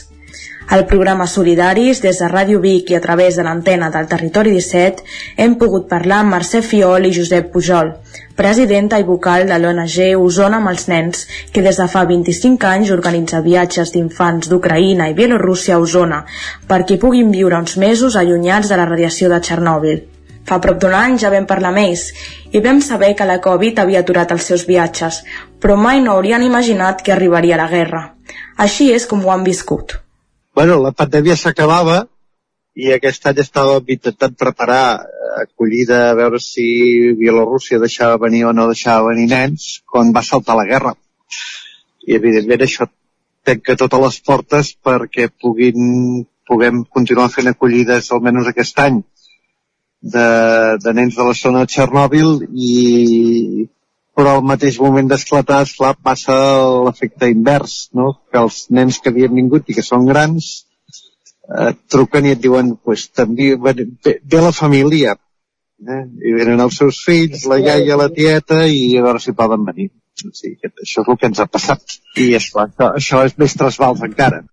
Al 0.71 0.85
programa 0.87 1.27
Solidaris, 1.27 1.99
des 1.99 2.23
de 2.23 2.27
Ràdio 2.31 2.63
Vic 2.63 2.93
i 2.93 2.95
a 2.95 3.03
través 3.03 3.35
de 3.35 3.43
l'antena 3.43 3.89
del 3.91 4.07
Territori 4.07 4.55
17, 4.55 5.03
hem 5.35 5.57
pogut 5.59 5.89
parlar 5.91 6.21
amb 6.23 6.37
Mercè 6.37 6.61
Fiol 6.63 7.09
i 7.09 7.11
Josep 7.17 7.51
Pujol, 7.51 7.91
presidenta 8.35 8.99
i 8.99 9.05
vocal 9.07 9.47
de 9.49 9.57
l'ONG 9.59 9.97
Osona 10.19 10.59
amb 10.61 10.71
els 10.71 10.87
nens, 10.91 11.25
que 11.53 11.63
des 11.65 11.79
de 11.81 11.87
fa 11.91 12.03
25 12.09 12.67
anys 12.69 12.91
organitza 12.95 13.41
viatges 13.45 13.93
d'infants 13.93 14.49
d'Ucraïna 14.51 15.09
i 15.11 15.15
Bielorússia 15.17 15.75
a 15.77 15.81
Osona, 15.83 16.21
perquè 16.67 16.99
puguin 17.01 17.31
viure 17.31 17.59
uns 17.59 17.77
mesos 17.77 18.19
allunyats 18.19 18.69
de 18.69 18.77
la 18.81 18.89
radiació 18.89 19.31
de 19.31 19.39
Txernòbil. 19.39 20.03
Fa 20.45 20.59
prop 20.59 20.79
d'un 20.81 20.95
any 20.97 21.17
ja 21.21 21.29
vam 21.33 21.45
parlar 21.49 21.71
amb 21.71 21.83
ells 21.85 22.07
i 22.51 22.61
vam 22.65 22.81
saber 22.81 23.13
que 23.15 23.27
la 23.29 23.39
Covid 23.41 23.83
havia 23.83 24.01
aturat 24.05 24.31
els 24.31 24.47
seus 24.51 24.67
viatges, 24.67 25.23
però 25.61 25.77
mai 25.77 26.01
no 26.01 26.15
haurien 26.15 26.43
imaginat 26.43 27.05
que 27.05 27.13
arribaria 27.13 27.59
la 27.61 27.69
guerra. 27.69 28.05
Així 28.57 28.91
és 28.93 29.05
com 29.05 29.21
ho 29.25 29.31
han 29.35 29.45
viscut 29.45 30.01
bueno, 30.55 30.79
la 30.83 30.91
pandèmia 30.91 31.37
s'acabava 31.39 32.05
i 32.75 32.91
aquest 32.95 33.25
any 33.27 33.41
estàvem 33.43 33.89
intentant 33.95 34.35
preparar 34.39 34.83
eh, 35.03 35.31
acollida 35.43 35.99
a 36.09 36.15
veure 36.15 36.39
si 36.39 36.65
Bielorússia 37.19 37.79
deixava 37.79 38.19
venir 38.25 38.45
o 38.47 38.53
no 38.55 38.69
deixava 38.69 39.09
venir 39.11 39.27
nens 39.31 39.81
quan 39.91 40.13
va 40.15 40.23
saltar 40.23 40.55
la 40.55 40.67
guerra. 40.69 40.95
I 42.07 42.15
evidentment 42.17 42.63
això 42.63 42.87
tanca 43.45 43.75
totes 43.75 44.03
les 44.05 44.19
portes 44.21 44.71
perquè 44.87 45.27
puguin, 45.41 46.23
puguem 46.47 46.83
continuar 46.85 47.29
fent 47.33 47.51
acollides 47.51 48.11
almenys 48.11 48.47
aquest 48.53 48.79
any 48.79 49.01
de, 50.01 50.25
de 50.81 50.93
nens 50.93 51.17
de 51.17 51.27
la 51.27 51.35
zona 51.37 51.65
de 51.65 51.71
Txernòbil 51.73 52.33
i 52.51 53.67
però 54.15 54.35
al 54.35 54.43
mateix 54.43 54.77
moment 54.79 55.07
d'esclatar, 55.07 55.61
esclar, 55.65 55.93
passa 56.03 56.35
l'efecte 56.85 57.29
invers, 57.31 57.89
no? 57.95 58.11
que 58.31 58.41
els 58.41 58.65
nens 58.69 58.99
que 58.99 59.09
havien 59.09 59.33
vingut 59.33 59.69
i 59.69 59.75
que 59.77 59.85
són 59.85 60.05
grans 60.09 60.51
eh, 61.57 61.73
truquen 61.91 62.27
i 62.27 62.35
et 62.35 62.41
diuen 62.43 62.75
pues, 62.83 63.09
també 63.15 63.53
ve, 63.55 63.75
ve 64.05 64.41
la 64.41 64.53
família 64.55 65.15
eh? 65.15 66.03
i 66.27 66.35
venen 66.37 66.61
els 66.63 66.77
seus 66.81 67.01
fills, 67.05 67.45
la 67.49 67.59
iaia, 67.61 67.97
la 67.99 68.09
tieta 68.13 68.63
i 68.67 68.97
a 68.97 69.05
veure 69.07 69.23
si 69.23 69.35
poden 69.37 69.65
venir. 69.67 69.91
O 70.21 70.33
sigui, 70.35 70.57
això 70.69 71.01
és 71.01 71.07
el 71.07 71.17
que 71.17 71.29
ens 71.31 71.39
ha 71.41 71.47
passat. 71.49 71.97
I 72.19 72.33
esclar, 72.37 72.69
això, 72.69 72.91
això 72.99 73.23
és 73.29 73.37
més 73.41 73.55
trasbals 73.57 74.03
encara. 74.05 74.43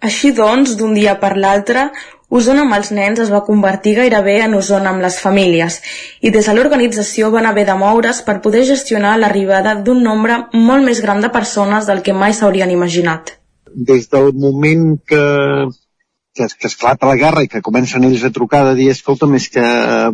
Així 0.00 0.30
doncs, 0.32 0.78
d'un 0.80 0.94
dia 0.96 1.18
per 1.20 1.34
l'altre, 1.36 1.90
Osona 2.30 2.62
amb 2.62 2.76
els 2.76 2.92
nens 2.94 3.18
es 3.18 3.30
va 3.34 3.40
convertir 3.42 3.96
gairebé 3.96 4.36
en 4.44 4.54
Osona 4.54 4.92
amb 4.92 5.02
les 5.02 5.16
famílies. 5.18 5.80
I 6.22 6.30
des 6.30 6.46
de 6.46 6.54
l'organització 6.54 7.32
van 7.34 7.48
haver 7.48 7.64
de 7.66 7.74
moure's 7.74 8.22
per 8.22 8.36
poder 8.44 8.62
gestionar 8.68 9.16
l'arribada 9.18 9.74
d'un 9.88 10.04
nombre 10.06 10.36
molt 10.54 10.86
més 10.86 11.02
gran 11.02 11.20
de 11.24 11.32
persones 11.34 11.90
del 11.90 12.04
que 12.06 12.14
mai 12.14 12.32
s'haurien 12.38 12.70
imaginat. 12.70 13.34
Des 13.90 14.06
del 14.14 14.30
moment 14.32 14.94
que, 15.10 15.24
que, 16.34 16.46
que 16.46 16.68
esclata 16.68 17.08
la 17.10 17.18
guerra 17.18 17.42
i 17.44 17.50
que 17.50 17.62
comencen 17.64 18.06
ells 18.06 18.24
a 18.24 18.32
trucar 18.34 18.62
de 18.68 18.76
dir 18.78 18.90
escolta, 18.92 19.28
més 19.30 19.48
que 19.52 19.64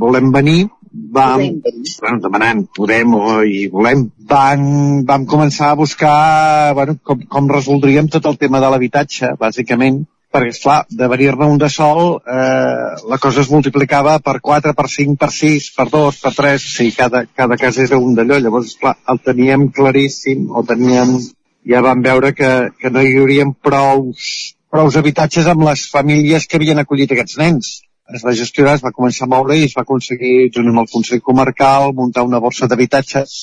volem 0.01 0.33
venir, 0.35 0.67
vam, 1.13 1.45
bueno, 1.61 2.21
demanant 2.25 2.65
podem 2.77 3.15
o 3.19 3.39
i 3.45 3.67
volem, 3.73 4.07
van, 4.31 4.67
vam 5.09 5.27
començar 5.29 5.71
a 5.73 5.79
buscar 5.79 6.75
bueno, 6.75 6.97
com, 7.03 7.25
com 7.29 7.51
resoldríem 7.53 8.09
tot 8.13 8.27
el 8.31 8.39
tema 8.41 8.63
de 8.65 8.71
l'habitatge, 8.73 9.35
bàsicament, 9.41 10.05
perquè, 10.33 10.53
esclar, 10.53 10.81
de 10.91 11.09
venir-ne 11.09 11.49
un 11.53 11.61
de 11.61 11.69
sol, 11.73 12.19
eh, 12.21 12.91
la 13.09 13.19
cosa 13.23 13.43
es 13.43 13.51
multiplicava 13.53 14.19
per 14.25 14.39
4, 14.41 14.75
per 14.77 14.89
5, 14.93 15.17
per 15.21 15.31
6, 15.33 15.71
per 15.77 15.89
2, 15.93 16.21
per 16.25 16.35
3, 16.41 16.67
o 16.67 16.75
sigui, 16.75 16.97
cada, 16.97 17.25
cada 17.43 17.57
cas 17.61 17.79
era 17.85 18.01
un 18.01 18.17
d'allò. 18.17 18.41
Llavors, 18.43 18.75
esclar, 18.75 18.97
el 19.13 19.23
teníem 19.25 19.71
claríssim, 19.73 20.51
o 20.51 20.65
teníem... 20.67 21.19
Ja 21.67 21.81
vam 21.83 21.99
veure 21.99 22.31
que, 22.31 22.49
que 22.79 22.93
no 22.95 23.03
hi 23.03 23.17
haurien 23.19 23.49
prous, 23.51 24.55
prous 24.77 24.97
habitatges 25.01 25.47
amb 25.49 25.63
les 25.65 25.83
famílies 25.89 26.45
que 26.45 26.59
havien 26.59 26.81
acollit 26.83 27.13
aquests 27.15 27.39
nens. 27.41 27.69
Es 28.17 28.25
va 28.27 28.35
gestionar, 28.37 28.75
es 28.77 28.83
va 28.85 28.93
començar 28.97 29.25
a 29.25 29.31
moure 29.33 29.57
i 29.57 29.63
es 29.65 29.75
va 29.77 29.87
aconseguir, 29.87 30.51
junt 30.57 30.69
amb 30.69 30.83
el 30.83 30.91
Consell 30.93 31.23
Comarcal, 31.29 31.95
muntar 32.01 32.25
una 32.27 32.43
borsa 32.45 32.69
d'habitatges 32.69 33.37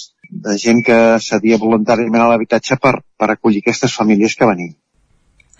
de 0.46 0.54
gent 0.62 0.84
que 0.86 1.00
cedia 1.26 1.58
voluntàriament 1.64 2.22
a 2.22 2.28
l'habitatge 2.30 2.78
per, 2.84 2.94
per 3.18 3.32
acollir 3.34 3.64
aquestes 3.64 3.98
famílies 3.98 4.38
que 4.38 4.52
venien. 4.52 4.76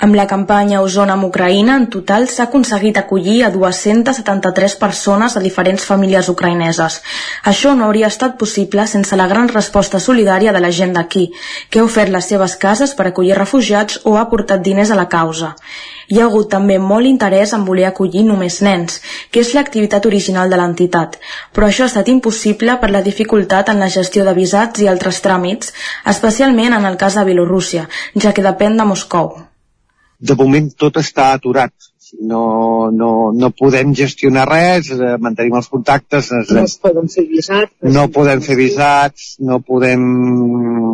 Amb 0.04 0.18
la 0.20 0.26
campanya 0.28 0.82
Osona 0.84 1.14
amb 1.16 1.24
Ucraïna, 1.30 1.78
en 1.80 1.86
total 1.88 2.26
s'ha 2.28 2.44
aconseguit 2.50 2.98
acollir 3.00 3.38
a 3.48 3.50
273 3.52 4.74
persones 4.82 5.36
de 5.38 5.42
diferents 5.46 5.86
famílies 5.88 6.28
ucraïneses. 6.34 6.98
Això 7.52 7.72
no 7.78 7.86
hauria 7.86 8.10
estat 8.12 8.36
possible 8.42 8.84
sense 8.94 9.16
la 9.16 9.30
gran 9.32 9.48
resposta 9.48 10.02
solidària 10.04 10.52
de 10.52 10.60
la 10.60 10.72
gent 10.80 10.92
d'aquí, 10.98 11.30
que 11.70 11.80
ha 11.80 11.86
ofert 11.88 12.12
les 12.12 12.28
seves 12.34 12.58
cases 12.66 12.96
per 12.98 13.06
acollir 13.08 13.38
refugiats 13.38 14.02
o 14.04 14.18
ha 14.20 14.26
portat 14.34 14.66
diners 14.66 14.92
a 14.92 14.98
la 15.00 15.08
causa. 15.14 15.54
Hi 16.12 16.20
ha 16.20 16.28
hagut 16.28 16.52
també 16.52 16.78
molt 16.90 17.08
interès 17.08 17.56
en 17.56 17.64
voler 17.64 17.88
acollir 17.88 18.26
només 18.28 18.60
nens, 18.60 19.00
que 19.32 19.40
és 19.40 19.54
l'activitat 19.56 20.10
original 20.12 20.52
de 20.52 20.60
l'entitat, 20.60 21.16
però 21.56 21.72
això 21.72 21.88
ha 21.88 21.92
estat 21.94 22.12
impossible 22.12 22.76
per 22.84 22.92
la 22.92 23.06
dificultat 23.08 23.72
en 23.72 23.80
la 23.80 23.92
gestió 23.96 24.28
de 24.28 24.36
visats 24.36 24.84
i 24.84 24.92
altres 24.92 25.24
tràmits, 25.24 25.72
especialment 26.18 26.76
en 26.82 26.92
el 26.92 27.00
cas 27.00 27.16
de 27.16 27.24
Bielorússia, 27.32 27.88
ja 28.20 28.36
que 28.36 28.48
depèn 28.52 28.76
de 28.76 28.92
Moscou 28.92 29.53
de 30.24 30.38
moment 30.40 30.70
tot 30.80 31.02
està 31.02 31.34
aturat. 31.38 31.74
No, 32.22 32.92
no, 32.94 33.32
no 33.34 33.50
podem 33.58 33.94
gestionar 33.98 34.44
res, 34.46 34.92
eh, 34.94 35.16
mantenim 35.20 35.56
els 35.58 35.70
contactes. 35.72 36.30
No 36.54 36.62
es 36.62 36.76
poden 36.82 37.10
fer 37.10 37.24
visats. 37.30 37.74
No 37.96 38.06
podem 38.14 38.44
fer 38.46 38.58
visats, 38.60 39.34
no 39.42 39.60
podem... 39.66 40.04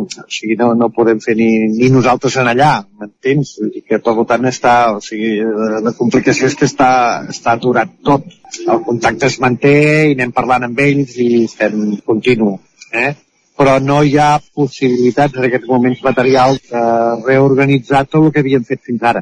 O 0.00 0.26
sigui, 0.32 0.56
no, 0.56 0.72
no 0.78 0.88
podem 0.96 1.20
fer 1.20 1.36
ni, 1.36 1.50
ni 1.74 1.90
nosaltres 1.92 2.38
en 2.40 2.48
allà, 2.54 2.70
m'entens? 2.98 3.58
I 3.68 3.84
que 3.84 4.00
per 4.00 4.16
tant 4.32 4.48
està... 4.48 4.74
O 4.96 5.02
sigui, 5.04 5.36
la 5.84 5.92
complicació 5.98 6.48
és 6.48 6.56
que 6.56 6.68
està, 6.70 6.90
està 7.28 7.58
aturat 7.58 7.92
tot. 8.06 8.24
El 8.64 8.84
contacte 8.86 9.28
es 9.28 9.40
manté 9.44 9.74
i 10.08 10.14
anem 10.16 10.32
parlant 10.34 10.70
amb 10.70 10.80
ells 10.86 11.18
i 11.20 11.44
estem 11.44 11.98
continu. 12.06 12.56
Eh? 12.96 13.12
Però 13.60 13.74
no 13.84 13.98
hi 14.00 14.14
ha 14.16 14.38
possibilitats 14.56 15.36
en 15.36 15.44
aquests 15.46 15.68
moments 15.68 15.98
materials 16.04 16.62
de 16.70 16.84
reorganitzar 17.26 18.06
tot 18.06 18.22
el 18.22 18.30
que 18.32 18.40
havien 18.40 18.64
fet 18.64 18.80
fins 18.86 19.02
ara. 19.10 19.20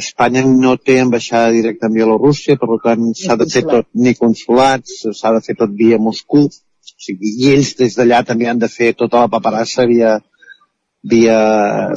Espanya 0.00 0.42
no 0.46 0.72
té 0.76 0.96
ambaixada 1.00 1.52
directa 1.54 1.86
en 1.86 1.94
Bielorússia, 1.94 2.56
per 2.58 2.80
tant 2.82 3.04
s'ha 3.20 3.36
de 3.38 3.46
fer 3.52 3.62
tot, 3.68 3.86
ni 3.94 4.16
consulats, 4.18 4.96
s'ha 5.20 5.32
de 5.36 5.44
fer 5.46 5.54
tot 5.60 5.76
via 5.82 6.00
Moscou, 6.08 6.48
o 6.50 7.04
sigui, 7.06 7.30
i 7.38 7.52
ells 7.52 7.70
des 7.78 7.94
d'allà 8.00 8.24
també 8.26 8.50
han 8.50 8.58
de 8.58 8.68
fer 8.72 8.90
tota 8.98 9.22
la 9.22 9.30
paperassa 9.36 9.86
via, 9.86 10.16
via, 11.14 11.38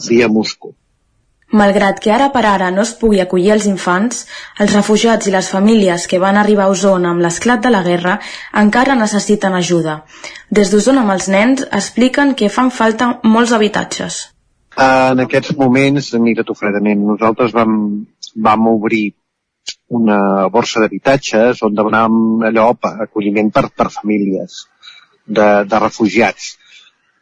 via 0.06 0.30
Moscou. 0.30 0.76
Malgrat 1.52 2.00
que 2.00 2.12
ara 2.16 2.30
per 2.32 2.46
ara 2.48 2.70
no 2.72 2.84
es 2.88 2.94
pugui 2.96 3.20
acollir 3.20 3.52
els 3.56 3.66
infants, 3.68 4.26
els 4.64 4.74
refugiats 4.76 5.28
i 5.28 5.34
les 5.34 5.50
famílies 5.52 6.08
que 6.08 6.20
van 6.24 6.38
arribar 6.40 6.68
a 6.70 6.74
Osona 6.76 7.12
amb 7.12 7.24
l'esclat 7.26 7.64
de 7.66 7.72
la 7.74 7.82
guerra 7.84 8.18
encara 8.62 8.96
necessiten 8.96 9.58
ajuda. 9.58 9.98
Des 10.50 10.72
d'Osona 10.72 11.04
amb 11.04 11.16
els 11.16 11.28
nens 11.28 11.66
expliquen 11.68 12.36
que 12.40 12.50
fan 12.50 12.72
falta 12.72 13.18
molts 13.24 13.52
habitatges. 13.58 14.22
En 14.80 15.20
aquests 15.20 15.58
moments, 15.60 16.14
mira-t'ho 16.16 16.56
fredament, 16.56 17.04
nosaltres 17.04 17.52
vam, 17.52 17.76
vam 18.48 18.68
obrir 18.72 19.10
una 19.92 20.48
borsa 20.48 20.80
d'habitatges 20.80 21.60
on 21.68 21.76
demanàvem 21.76 22.48
allò, 22.48 22.72
acolliment 23.04 23.52
per, 23.52 23.68
per 23.76 23.92
famílies 23.92 24.64
de, 25.28 25.50
de 25.68 25.80
refugiats 25.84 26.56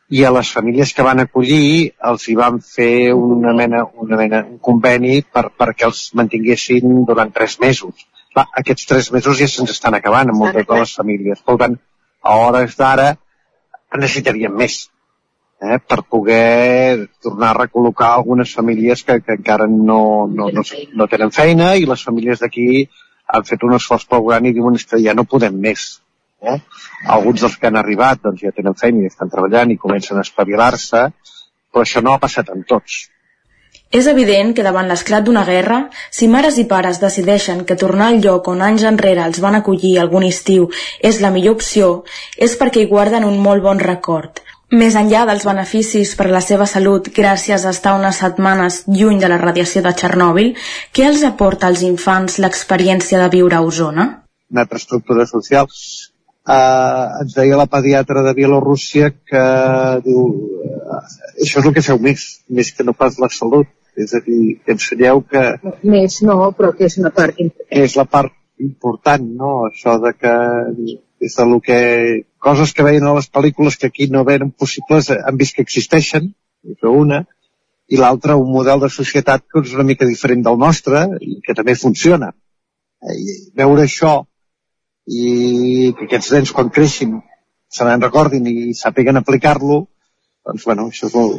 i 0.09 0.23
a 0.25 0.31
les 0.33 0.49
famílies 0.51 0.91
que 0.97 1.05
van 1.05 1.21
acollir 1.21 1.91
els 2.11 2.27
hi 2.29 2.35
van 2.37 2.57
fer 2.65 3.13
una 3.13 3.53
mena, 3.53 3.83
una 4.03 4.17
mena 4.17 4.41
un 4.41 4.57
conveni 4.57 5.19
per, 5.21 5.49
perquè 5.53 5.85
els 5.85 6.07
mantinguessin 6.17 7.03
durant 7.05 7.33
tres 7.33 7.59
mesos. 7.61 8.07
Clar, 8.33 8.47
aquests 8.61 8.89
tres 8.89 9.11
mesos 9.13 9.37
ja 9.37 9.47
se'ns 9.49 9.75
estan 9.75 9.97
acabant 9.97 10.31
amb 10.31 10.41
moltes 10.41 10.65
de 10.69 10.79
les 10.81 10.95
famílies. 10.97 11.43
Per 11.45 11.57
tant, 11.61 11.77
a 12.25 12.37
hores 12.45 12.77
d'ara 12.79 13.11
necessitaríem 13.97 14.57
més 14.57 14.79
eh, 15.61 15.77
per 15.77 16.01
poder 16.09 17.07
tornar 17.21 17.53
a 17.53 17.59
recol·locar 17.61 18.09
algunes 18.15 18.53
famílies 18.57 19.05
que, 19.05 19.19
que 19.21 19.37
encara 19.37 19.69
no, 19.69 20.01
no, 20.25 20.49
no, 20.53 20.65
no 21.01 21.09
tenen 21.13 21.33
feina 21.35 21.75
i 21.75 21.85
les 21.89 22.05
famílies 22.05 22.41
d'aquí 22.41 22.67
han 23.29 23.45
fet 23.45 23.63
un 23.65 23.77
esforç 23.77 24.07
prou 24.09 24.29
gran 24.29 24.45
i 24.49 24.53
diuen 24.57 24.77
que 24.89 25.01
ja 25.05 25.13
no 25.13 25.29
podem 25.29 25.57
més 25.69 25.99
Eh? 26.41 26.57
Alguns 27.15 27.43
dels 27.43 27.57
que 27.59 27.67
han 27.67 27.79
arribat 27.79 28.21
doncs, 28.23 28.43
ja 28.45 28.55
tenen 28.55 28.77
feina 28.79 29.03
i 29.03 29.11
estan 29.11 29.31
treballant 29.31 29.71
i 29.71 29.77
comencen 29.77 30.17
a 30.17 30.25
espavilar-se, 30.25 31.05
però 31.71 31.85
això 31.85 32.03
no 32.03 32.13
ha 32.13 32.21
passat 32.21 32.51
amb 32.53 32.67
tots. 32.67 33.07
És 33.89 34.05
evident 34.05 34.51
que 34.53 34.63
davant 34.65 34.85
l'esclat 34.89 35.23
d'una 35.25 35.43
guerra, 35.47 35.79
si 36.13 36.27
mares 36.29 36.59
i 36.61 36.65
pares 36.69 36.99
decideixen 37.01 37.63
que 37.65 37.77
tornar 37.83 38.11
al 38.11 38.19
lloc 38.21 38.47
on 38.51 38.61
anys 38.61 38.85
enrere 38.85 39.23
els 39.25 39.39
van 39.41 39.57
acollir 39.57 39.95
algun 39.97 40.27
estiu 40.27 40.67
és 41.09 41.17
la 41.23 41.31
millor 41.33 41.57
opció, 41.57 41.89
és 42.37 42.53
perquè 42.59 42.83
hi 42.83 42.89
guarden 42.91 43.25
un 43.25 43.39
molt 43.41 43.65
bon 43.65 43.81
record. 43.81 44.43
Més 44.69 44.93
enllà 44.93 45.23
dels 45.25 45.47
beneficis 45.49 46.11
per 46.13 46.27
a 46.27 46.33
la 46.35 46.43
seva 46.45 46.67
salut 46.69 47.09
gràcies 47.15 47.65
a 47.65 47.73
estar 47.73 47.95
unes 47.97 48.21
setmanes 48.21 48.83
lluny 48.85 49.17
de 49.23 49.31
la 49.31 49.41
radiació 49.41 49.81
de 49.81 49.95
Txernòbil, 49.97 50.53
què 50.93 51.07
els 51.09 51.25
aporta 51.25 51.65
als 51.65 51.81
infants 51.81 52.37
l'experiència 52.37 53.23
de 53.23 53.31
viure 53.33 53.57
a 53.57 53.65
Osona? 53.65 54.05
Una 54.53 54.67
altra 54.67 54.77
estructura 54.77 55.25
social 55.25 55.65
eh, 56.47 57.05
ens 57.23 57.35
deia 57.35 57.57
la 57.59 57.67
pediatra 57.71 58.23
de 58.25 58.33
Bielorússia 58.37 59.11
que 59.11 59.43
diu 60.05 60.23
eh, 60.63 61.03
això 61.43 61.61
és 61.61 61.65
el 61.65 61.75
que 61.75 61.85
feu 61.85 61.99
més, 61.99 62.25
més 62.49 62.71
que 62.75 62.85
no 62.87 62.95
pas 62.97 63.19
la 63.19 63.31
salut. 63.33 63.67
És 63.99 64.13
a 64.15 64.21
dir, 64.23 64.59
que 64.63 64.71
ensenyeu 64.77 65.19
que... 65.27 65.41
Més 65.83 66.21
no, 66.23 66.53
però 66.55 66.69
que 66.71 66.87
és 66.87 66.95
una 67.01 67.09
part 67.11 67.35
important. 67.35 67.81
És 67.83 67.97
la 67.99 68.05
part 68.07 68.31
important, 68.63 69.25
no? 69.41 69.49
Això 69.67 69.97
de 69.99 70.13
que 70.15 70.35
és 71.19 71.35
de 71.35 71.45
lo 71.49 71.59
que... 71.59 71.79
Coses 72.39 72.71
que 72.71 72.85
veien 72.87 73.03
a 73.03 73.17
les 73.17 73.27
pel·lícules 73.27 73.75
que 73.75 73.89
aquí 73.91 74.07
no 74.07 74.23
venen 74.23 74.53
possibles, 74.55 75.09
han 75.11 75.35
vist 75.41 75.57
que 75.57 75.65
existeixen, 75.65 76.29
això 76.63 76.93
una, 76.95 77.25
i 77.89 77.97
l'altra 77.99 78.37
un 78.39 78.51
model 78.53 78.79
de 78.85 78.89
societat 78.93 79.43
que 79.43 79.63
és 79.65 79.73
una 79.75 79.83
mica 79.89 80.07
diferent 80.07 80.45
del 80.45 80.59
nostre 80.61 81.03
i 81.19 81.41
que 81.43 81.55
també 81.57 81.75
funciona. 81.75 82.31
I 83.03 83.35
veure 83.59 83.83
això 83.83 84.13
i 85.09 85.93
que 85.97 86.05
aquests 86.05 86.33
nens 86.35 86.51
quan 86.55 86.69
creixin 86.73 87.17
se 87.69 87.85
n'en 87.85 88.01
recordin 88.01 88.45
i 88.49 88.73
sàpiguen 88.77 89.17
aplicar-lo 89.17 89.85
doncs 90.45 90.65
bueno, 90.65 90.87
això 90.89 91.09
és 91.09 91.15
el, 91.19 91.33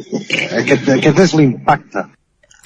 aquest, 0.61 0.89
aquest 0.95 1.23
és 1.25 1.33
l'impacte. 1.35 2.05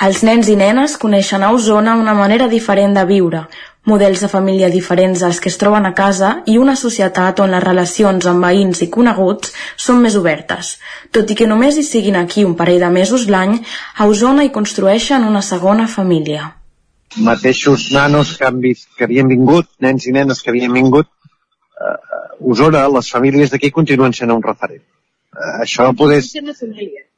Els 0.06 0.26
nens 0.28 0.50
i 0.52 0.58
nenes 0.60 0.98
coneixen 1.00 1.44
a 1.46 1.54
Osona 1.56 1.94
una 1.96 2.14
manera 2.14 2.50
diferent 2.52 2.98
de 2.98 3.06
viure, 3.08 3.46
models 3.88 4.26
de 4.26 4.28
família 4.28 4.70
diferents 4.74 5.24
als 5.24 5.40
que 5.40 5.50
es 5.50 5.58
troben 5.62 5.88
a 5.88 5.94
casa 5.96 6.32
i 6.52 6.58
una 6.60 6.76
societat 6.76 7.40
on 7.40 7.56
les 7.56 7.64
relacions 7.64 8.28
amb 8.28 8.44
veïns 8.44 8.84
i 8.84 8.90
coneguts 8.98 9.56
són 9.88 10.04
més 10.04 10.20
obertes. 10.20 10.76
Tot 11.16 11.32
i 11.32 11.40
que 11.40 11.48
només 11.48 11.80
hi 11.80 11.88
siguin 11.88 12.20
aquí 12.20 12.44
un 12.44 12.58
parell 12.60 12.84
de 12.84 12.92
mesos 13.00 13.30
l'any, 13.32 13.58
a 13.96 14.12
Osona 14.12 14.44
hi 14.44 14.54
construeixen 14.60 15.24
una 15.32 15.46
segona 15.54 15.88
família 15.88 16.52
mateixos 17.18 17.92
nanos 17.92 18.36
que, 18.38 18.46
han 18.46 18.60
vist, 18.64 18.90
que 18.98 19.06
havien 19.08 19.30
vingut, 19.32 19.70
nens 19.84 20.08
i 20.08 20.14
nenes 20.16 20.42
que 20.44 20.52
havien 20.52 20.74
vingut, 20.76 21.08
eh, 21.80 21.96
Osona, 22.52 22.84
les 22.92 23.10
famílies 23.12 23.52
d'aquí 23.52 23.72
continuen 23.72 24.14
sent 24.14 24.34
un 24.34 24.44
referent. 24.44 24.84
Eh, 25.36 25.56
això 25.64 25.88
no 25.88 25.96
poder... 26.00 26.22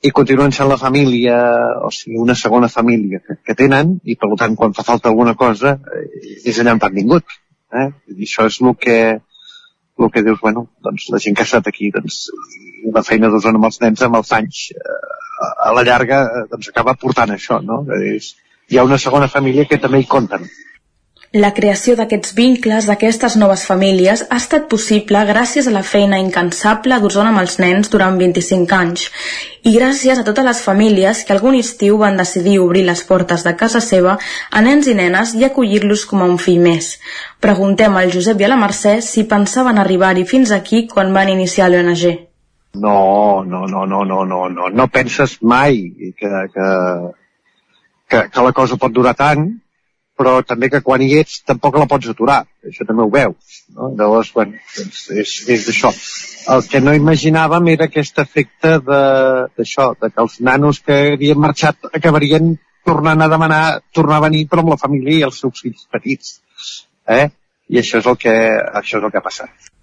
I 0.06 0.12
continuen 0.14 0.54
sent 0.54 0.70
la 0.70 0.78
família, 0.78 1.38
o 1.82 1.90
sigui, 1.94 2.20
una 2.22 2.36
segona 2.38 2.70
família 2.70 3.22
que, 3.26 3.40
que 3.46 3.56
tenen, 3.58 3.98
i 4.06 4.18
per 4.20 4.30
tant, 4.38 4.56
quan 4.60 4.76
fa 4.78 4.86
falta 4.86 5.10
alguna 5.10 5.34
cosa, 5.36 5.78
eh, 5.94 6.06
és 6.46 6.62
allà 6.62 6.78
on 6.78 6.84
han 6.86 6.98
vingut. 6.98 7.38
Eh? 7.74 7.90
I 8.14 8.28
això 8.30 8.48
és 8.48 8.62
el 8.62 8.76
que, 8.80 8.98
el 10.00 10.12
que 10.14 10.24
dius, 10.24 10.40
bueno, 10.42 10.68
doncs 10.86 11.10
la 11.14 11.22
gent 11.24 11.36
que 11.38 11.44
ha 11.46 11.50
estat 11.50 11.70
aquí, 11.70 11.92
doncs, 11.94 12.28
la 12.94 13.04
feina 13.04 13.32
d'Osona 13.34 13.60
amb 13.60 13.70
els 13.70 13.82
nens, 13.84 14.04
amb 14.06 14.20
els 14.22 14.34
anys, 14.38 14.68
eh, 14.78 15.00
a 15.66 15.74
la 15.76 15.86
llarga, 15.88 16.22
eh, 16.26 16.46
doncs 16.52 16.70
acaba 16.72 16.98
portant 17.02 17.34
això, 17.34 17.60
no? 17.66 17.82
És, 18.14 18.36
hi 18.70 18.78
ha 18.78 18.88
una 18.88 18.98
segona 18.98 19.28
família 19.28 19.66
que 19.66 19.80
també 19.82 20.02
hi 20.02 20.10
compten. 20.16 20.48
La 21.36 21.50
creació 21.52 21.98
d'aquests 22.00 22.32
vincles, 22.38 22.86
d'aquestes 22.88 23.34
noves 23.36 23.66
famílies, 23.68 24.22
ha 24.32 24.38
estat 24.40 24.70
possible 24.72 25.20
gràcies 25.28 25.68
a 25.68 25.74
la 25.76 25.82
feina 25.84 26.22
incansable 26.24 27.00
d'Osona 27.04 27.34
amb 27.34 27.42
els 27.42 27.58
nens 27.60 27.92
durant 27.92 28.16
25 28.16 28.76
anys 28.78 29.10
i 29.68 29.74
gràcies 29.76 30.22
a 30.22 30.24
totes 30.24 30.48
les 30.48 30.62
famílies 30.64 31.26
que 31.28 31.36
algun 31.36 31.58
estiu 31.60 32.00
van 32.00 32.16
decidir 32.16 32.56
obrir 32.64 32.86
les 32.88 33.04
portes 33.04 33.44
de 33.44 33.54
casa 33.60 33.84
seva 33.84 34.16
a 34.50 34.64
nens 34.64 34.88
i 34.88 34.96
nenes 34.96 35.36
i 35.36 35.44
acollir-los 35.44 36.06
com 36.08 36.24
a 36.24 36.30
un 36.32 36.40
fill 36.40 36.64
més. 36.64 36.94
Preguntem 37.44 38.00
al 38.00 38.16
Josep 38.16 38.40
i 38.40 38.48
a 38.48 38.54
la 38.54 38.62
Mercè 38.64 39.02
si 39.04 39.28
pensaven 39.28 39.84
arribar-hi 39.84 40.24
fins 40.24 40.56
aquí 40.56 40.86
quan 40.88 41.12
van 41.12 41.36
iniciar 41.36 41.68
l'ONG. 41.70 42.08
No, 42.80 43.44
no, 43.44 43.66
no, 43.68 43.86
no, 43.86 44.04
no, 44.06 44.24
no, 44.24 44.42
no, 44.48 44.70
no 44.72 44.88
penses 44.88 45.42
mai 45.42 45.90
que, 46.16 46.32
que, 46.56 46.68
que, 48.10 48.28
que 48.34 48.44
la 48.44 48.54
cosa 48.56 48.80
pot 48.82 48.94
durar 48.94 49.16
tant, 49.20 49.48
però 50.18 50.40
també 50.42 50.70
que 50.74 50.82
quan 50.82 51.04
hi 51.06 51.12
ets 51.20 51.42
tampoc 51.46 51.78
la 51.78 51.88
pots 51.90 52.10
aturar, 52.10 52.40
això 52.66 52.86
també 52.88 53.06
ho 53.06 53.12
veus. 53.14 53.58
No? 53.76 53.92
Llavors, 54.00 54.32
bueno, 54.34 54.58
doncs 54.76 55.04
és, 55.14 55.34
és 55.54 55.68
això. 55.74 55.92
El 56.56 56.66
que 56.72 56.82
no 56.82 56.96
imaginàvem 56.98 57.70
era 57.76 57.88
aquest 57.92 58.18
efecte 58.24 58.78
d'això, 58.88 59.92
de, 59.94 60.08
de 60.08 60.12
que 60.14 60.24
els 60.26 60.40
nanos 60.50 60.82
que 60.82 60.98
havien 61.14 61.44
marxat 61.44 61.92
acabarien 61.92 62.56
tornant 62.88 63.22
a 63.22 63.30
demanar, 63.30 63.64
tornar 63.94 64.18
a 64.18 64.26
venir 64.30 64.48
però 64.50 64.64
amb 64.64 64.74
la 64.74 64.82
família 64.82 65.20
i 65.20 65.26
els 65.28 65.42
seus 65.44 65.62
fills 65.62 65.86
petits. 65.92 66.38
Eh? 67.20 67.28
I 67.70 67.82
això 67.84 68.02
és 68.02 68.08
el 68.10 68.18
que, 68.20 68.36
això 68.82 68.98
és 68.98 69.04
el 69.04 69.12
que 69.12 69.22
ha 69.22 69.26
passat. 69.26 69.74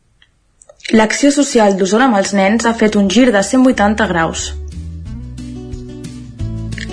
L'acció 0.92 1.30
social 1.32 1.78
d'Osona 1.78 2.10
amb 2.10 2.18
els 2.18 2.34
nens 2.36 2.66
ha 2.68 2.74
fet 2.80 2.96
un 3.00 3.06
gir 3.12 3.30
de 3.32 3.40
180 3.40 4.08
graus. 4.10 4.50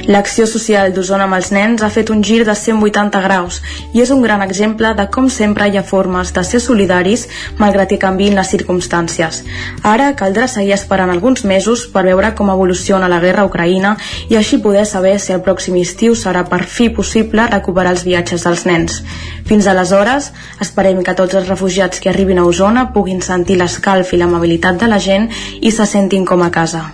L'acció 0.07 0.47
social 0.49 0.93
d'Osona 0.95 1.25
amb 1.27 1.37
els 1.37 1.51
nens 1.53 1.83
ha 1.83 1.89
fet 1.93 2.09
un 2.13 2.23
gir 2.23 2.41
de 2.47 2.55
180 2.57 3.21
graus 3.25 3.59
i 3.93 4.01
és 4.01 4.11
un 4.13 4.21
gran 4.23 4.41
exemple 4.45 4.93
de 4.97 5.05
com 5.13 5.27
sempre 5.29 5.67
hi 5.67 5.77
ha 5.77 5.83
formes 5.83 6.31
de 6.33 6.43
ser 6.47 6.61
solidaris 6.63 7.27
malgrat 7.59 7.91
que 7.91 7.99
canvin 8.01 8.35
les 8.37 8.49
circumstàncies. 8.53 9.41
Ara 9.83 10.11
caldrà 10.17 10.47
seguir 10.47 10.73
esperant 10.77 11.11
alguns 11.13 11.43
mesos 11.45 11.85
per 11.93 12.05
veure 12.07 12.33
com 12.35 12.49
evoluciona 12.53 13.11
la 13.11 13.19
guerra 13.23 13.45
a 13.45 13.49
Ucraïna 13.49 13.95
i 14.29 14.39
així 14.39 14.61
poder 14.63 14.85
saber 14.89 15.17
si 15.19 15.35
el 15.35 15.43
pròxim 15.45 15.77
estiu 15.81 16.15
serà 16.15 16.45
per 16.49 16.63
fi 16.63 16.89
possible 16.89 17.47
recuperar 17.51 17.95
els 17.95 18.05
viatges 18.07 18.47
dels 18.47 18.65
nens. 18.65 19.01
Fins 19.45 19.67
aleshores, 19.67 20.31
esperem 20.63 21.03
que 21.03 21.17
tots 21.17 21.35
els 21.35 21.49
refugiats 21.51 21.99
que 21.99 22.09
arribin 22.09 22.39
a 22.39 22.47
Osona 22.47 22.89
puguin 22.95 23.21
sentir 23.21 23.59
l'escalf 23.59 24.13
i 24.13 24.21
l'amabilitat 24.21 24.79
de 24.81 24.91
la 24.91 24.99
gent 24.99 25.29
i 25.61 25.71
se 25.71 25.85
sentin 25.85 26.25
com 26.25 26.41
a 26.41 26.51
casa. 26.51 26.89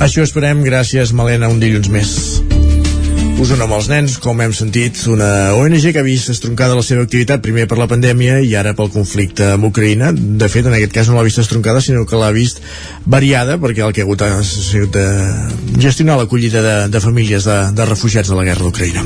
Això 0.00 0.22
esperem, 0.24 0.62
gràcies 0.64 1.10
Malena, 1.12 1.50
un 1.52 1.58
dilluns 1.60 1.90
més. 1.92 2.10
Osona 3.40 3.66
amb 3.66 3.74
els 3.76 3.88
nens, 3.88 4.14
com 4.20 4.40
hem 4.40 4.52
sentit, 4.56 4.96
una 5.12 5.28
ONG 5.56 5.90
que 5.92 6.00
ha 6.00 6.04
vist 6.04 6.32
estroncada 6.32 6.76
la 6.76 6.84
seva 6.84 7.04
activitat 7.04 7.40
primer 7.44 7.66
per 7.68 7.76
la 7.76 7.86
pandèmia 7.88 8.38
i 8.44 8.54
ara 8.56 8.72
pel 8.76 8.88
conflicte 8.92 9.50
amb 9.54 9.68
Ucraïna. 9.68 10.10
De 10.16 10.48
fet, 10.52 10.64
en 10.68 10.76
aquest 10.76 10.96
cas 10.96 11.08
no 11.08 11.18
l'ha 11.18 11.26
vist 11.28 11.40
estroncada, 11.44 11.84
sinó 11.84 12.06
que 12.08 12.20
l'ha 12.20 12.32
vist 12.36 12.64
variada, 13.04 13.58
perquè 13.60 13.84
el 13.84 13.92
que 13.96 14.04
ha 14.04 14.08
hagut 14.08 14.24
ha 14.24 14.32
sigut 14.44 14.96
de 14.96 15.06
gestionar 15.84 16.16
l'acollida 16.20 16.64
de, 16.64 16.76
de 16.92 17.04
famílies 17.04 17.48
de, 17.48 17.60
de 17.76 17.88
refugiats 17.92 18.32
de 18.32 18.40
la 18.40 18.48
guerra 18.48 18.68
d'Ucraïna. 18.68 19.04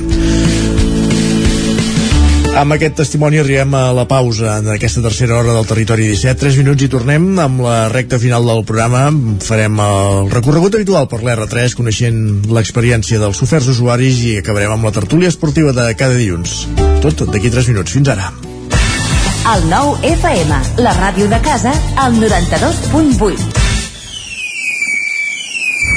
Amb 2.54 2.70
aquest 2.70 2.94
testimoni 3.00 3.40
arribem 3.42 3.72
a 3.74 3.88
la 3.90 4.04
pausa 4.06 4.60
d'aquesta 4.62 5.02
tercera 5.02 5.34
hora 5.40 5.56
del 5.56 5.66
Territori 5.66 6.04
17. 6.06 6.38
3 6.38 6.58
minuts 6.60 6.84
i 6.86 6.88
tornem 6.92 7.26
amb 7.42 7.64
la 7.64 7.88
recta 7.90 8.20
final 8.22 8.46
del 8.46 8.62
programa. 8.68 9.08
Farem 9.42 9.80
el 9.82 10.30
recorregut 10.30 10.78
habitual 10.78 11.08
per 11.10 11.18
l'R3, 11.24 11.74
coneixent 11.74 12.20
l'experiència 12.54 13.18
dels 13.18 13.42
oferts 13.42 13.72
usuaris 13.74 14.22
i 14.22 14.36
acabarem 14.38 14.76
amb 14.76 14.86
la 14.86 14.94
tertúlia 14.94 15.34
esportiva 15.34 15.74
de 15.74 15.90
cada 15.98 16.14
dilluns. 16.14 16.60
Tot 17.02 17.26
d'aquí 17.26 17.50
3 17.50 17.74
minuts. 17.74 17.98
Fins 17.98 18.14
ara. 18.14 18.30
El 19.50 19.66
nou 19.68 19.98
FM, 20.14 20.62
la 20.86 20.94
ràdio 21.02 21.26
de 21.34 21.42
casa, 21.42 21.74
al 22.06 22.14
92.8. 22.22 23.63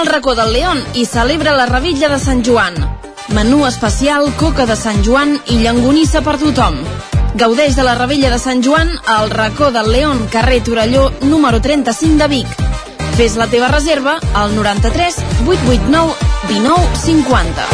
Al 0.00 0.06
racó 0.06 0.34
del 0.34 0.54
León 0.54 0.82
i 0.94 1.04
celebra 1.04 1.52
la 1.52 1.66
rebella 1.66 2.08
de 2.08 2.18
Sant 2.18 2.40
Joan. 2.46 2.72
Menú 3.36 3.66
especial, 3.66 4.30
coca 4.40 4.64
de 4.64 4.72
Sant 4.74 5.02
Joan 5.04 5.34
i 5.52 5.58
llangonissa 5.60 6.22
per 6.24 6.38
tothom. 6.40 6.78
Gaudeix 7.36 7.76
de 7.76 7.84
la 7.84 7.92
rebella 7.98 8.30
de 8.32 8.38
Sant 8.40 8.64
Joan 8.64 8.88
al 9.04 9.28
racó 9.28 9.68
del 9.70 9.92
León, 9.92 10.26
carrer 10.32 10.62
Torelló, 10.64 11.12
número 11.20 11.60
35 11.60 12.16
de 12.16 12.28
Vic. 12.32 12.48
Fes 13.18 13.36
la 13.36 13.46
teva 13.52 13.68
reserva 13.68 14.16
al 14.32 14.56
93 14.56 15.20
889 15.46 16.14
19 16.48 16.96
50. 17.04 17.66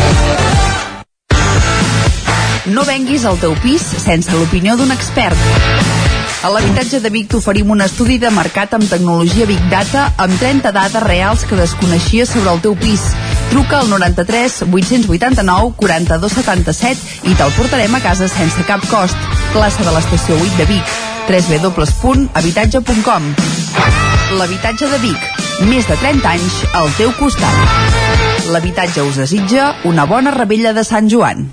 No 2.75 2.83
venguis 2.91 3.25
al 3.25 3.39
teu 3.39 3.55
pis 3.63 3.87
sense 4.03 4.35
l'opinió 4.35 4.75
d'un 4.75 4.91
expert. 4.91 5.96
A 6.45 6.51
l'habitatge 6.53 7.01
de 7.01 7.11
Vic 7.11 7.31
t'oferim 7.33 7.71
un 7.73 7.81
estudi 7.81 8.19
de 8.21 8.31
mercat 8.31 8.75
amb 8.77 8.85
tecnologia 8.91 9.47
Big 9.49 9.63
Data 9.71 10.13
amb 10.23 10.37
30 10.41 10.73
dades 10.75 11.03
reals 11.03 11.45
que 11.49 11.57
desconeixies 11.59 12.29
sobre 12.35 12.53
el 12.53 12.61
teu 12.65 12.75
pis. 12.79 13.03
Truca 13.51 13.81
al 13.81 13.89
93 13.91 14.63
889 14.69 15.73
42 15.81 16.33
77 16.39 17.31
i 17.31 17.35
te'l 17.39 17.53
portarem 17.57 17.95
a 17.97 18.03
casa 18.05 18.29
sense 18.29 18.63
cap 18.69 18.83
cost. 18.91 19.17
Plaça 19.55 19.83
de 19.87 19.93
l'Estació 19.97 20.35
8 20.37 20.57
de 20.61 20.67
Vic. 20.75 20.87
www.habitatge.com 21.27 23.23
L'habitatge 24.39 24.87
de 24.93 24.99
Vic. 25.03 25.21
Més 25.71 25.89
de 25.89 25.97
30 25.97 26.29
anys 26.29 26.55
al 26.77 26.89
teu 27.01 27.11
costat. 27.19 27.57
L'habitatge 28.53 29.03
us 29.03 29.17
desitja 29.25 29.75
una 29.89 30.05
bona 30.07 30.31
rebella 30.37 30.73
de 30.77 30.85
Sant 30.85 31.11
Joan. 31.11 31.49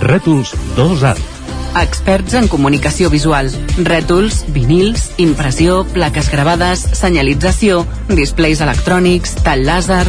Rètols 0.00 0.54
2 0.78 1.04
Art. 1.12 1.29
Experts 1.78 2.34
en 2.34 2.48
comunicació 2.50 3.10
visual. 3.10 3.50
Rètols, 3.86 4.42
vinils, 4.50 5.10
impressió, 5.22 5.84
plaques 5.94 6.30
gravades, 6.32 6.82
senyalització, 6.98 7.84
displays 8.10 8.62
electrònics, 8.64 9.36
tall 9.44 9.62
làser... 9.68 10.06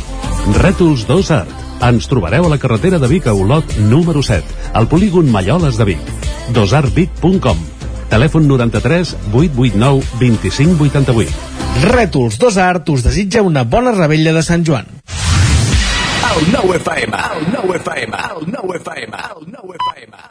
Rètols 0.57 1.05
2 1.09 1.33
Art. 1.37 1.57
Ens 1.85 2.09
trobareu 2.09 2.45
a 2.45 2.53
la 2.53 2.59
carretera 2.61 2.97
de 3.01 3.09
Vic 3.09 3.27
a 3.29 3.33
Olot 3.33 3.77
número 3.89 4.21
7, 4.25 4.73
al 4.77 4.89
polígon 4.89 5.29
Malloles 5.33 5.77
de 5.77 5.93
Vic. 5.93 6.11
dosartvic.com 6.53 7.61
Telèfon 8.11 8.47
93 8.47 9.15
889 9.31 10.03
2588. 10.19 11.31
Rètols 11.87 12.37
2 12.41 12.57
Art 12.57 12.89
us 12.91 13.05
desitja 13.07 13.41
una 13.41 13.63
bona 13.63 13.93
rebella 13.95 14.33
de 14.35 14.43
Sant 14.43 14.67
Joan. 14.67 14.89
El 16.31 16.51
nou 16.51 16.75
FM, 16.75 17.23
el 17.37 17.47
nou 17.55 17.73
FM, 17.79 18.19
el 18.35 18.45
nou 18.51 18.75
FM, 18.75 19.23
el 19.31 19.49
nou 19.55 19.73
FM, 19.79 20.11
el 20.11 20.21
nou 20.27 20.27
FM. 20.27 20.30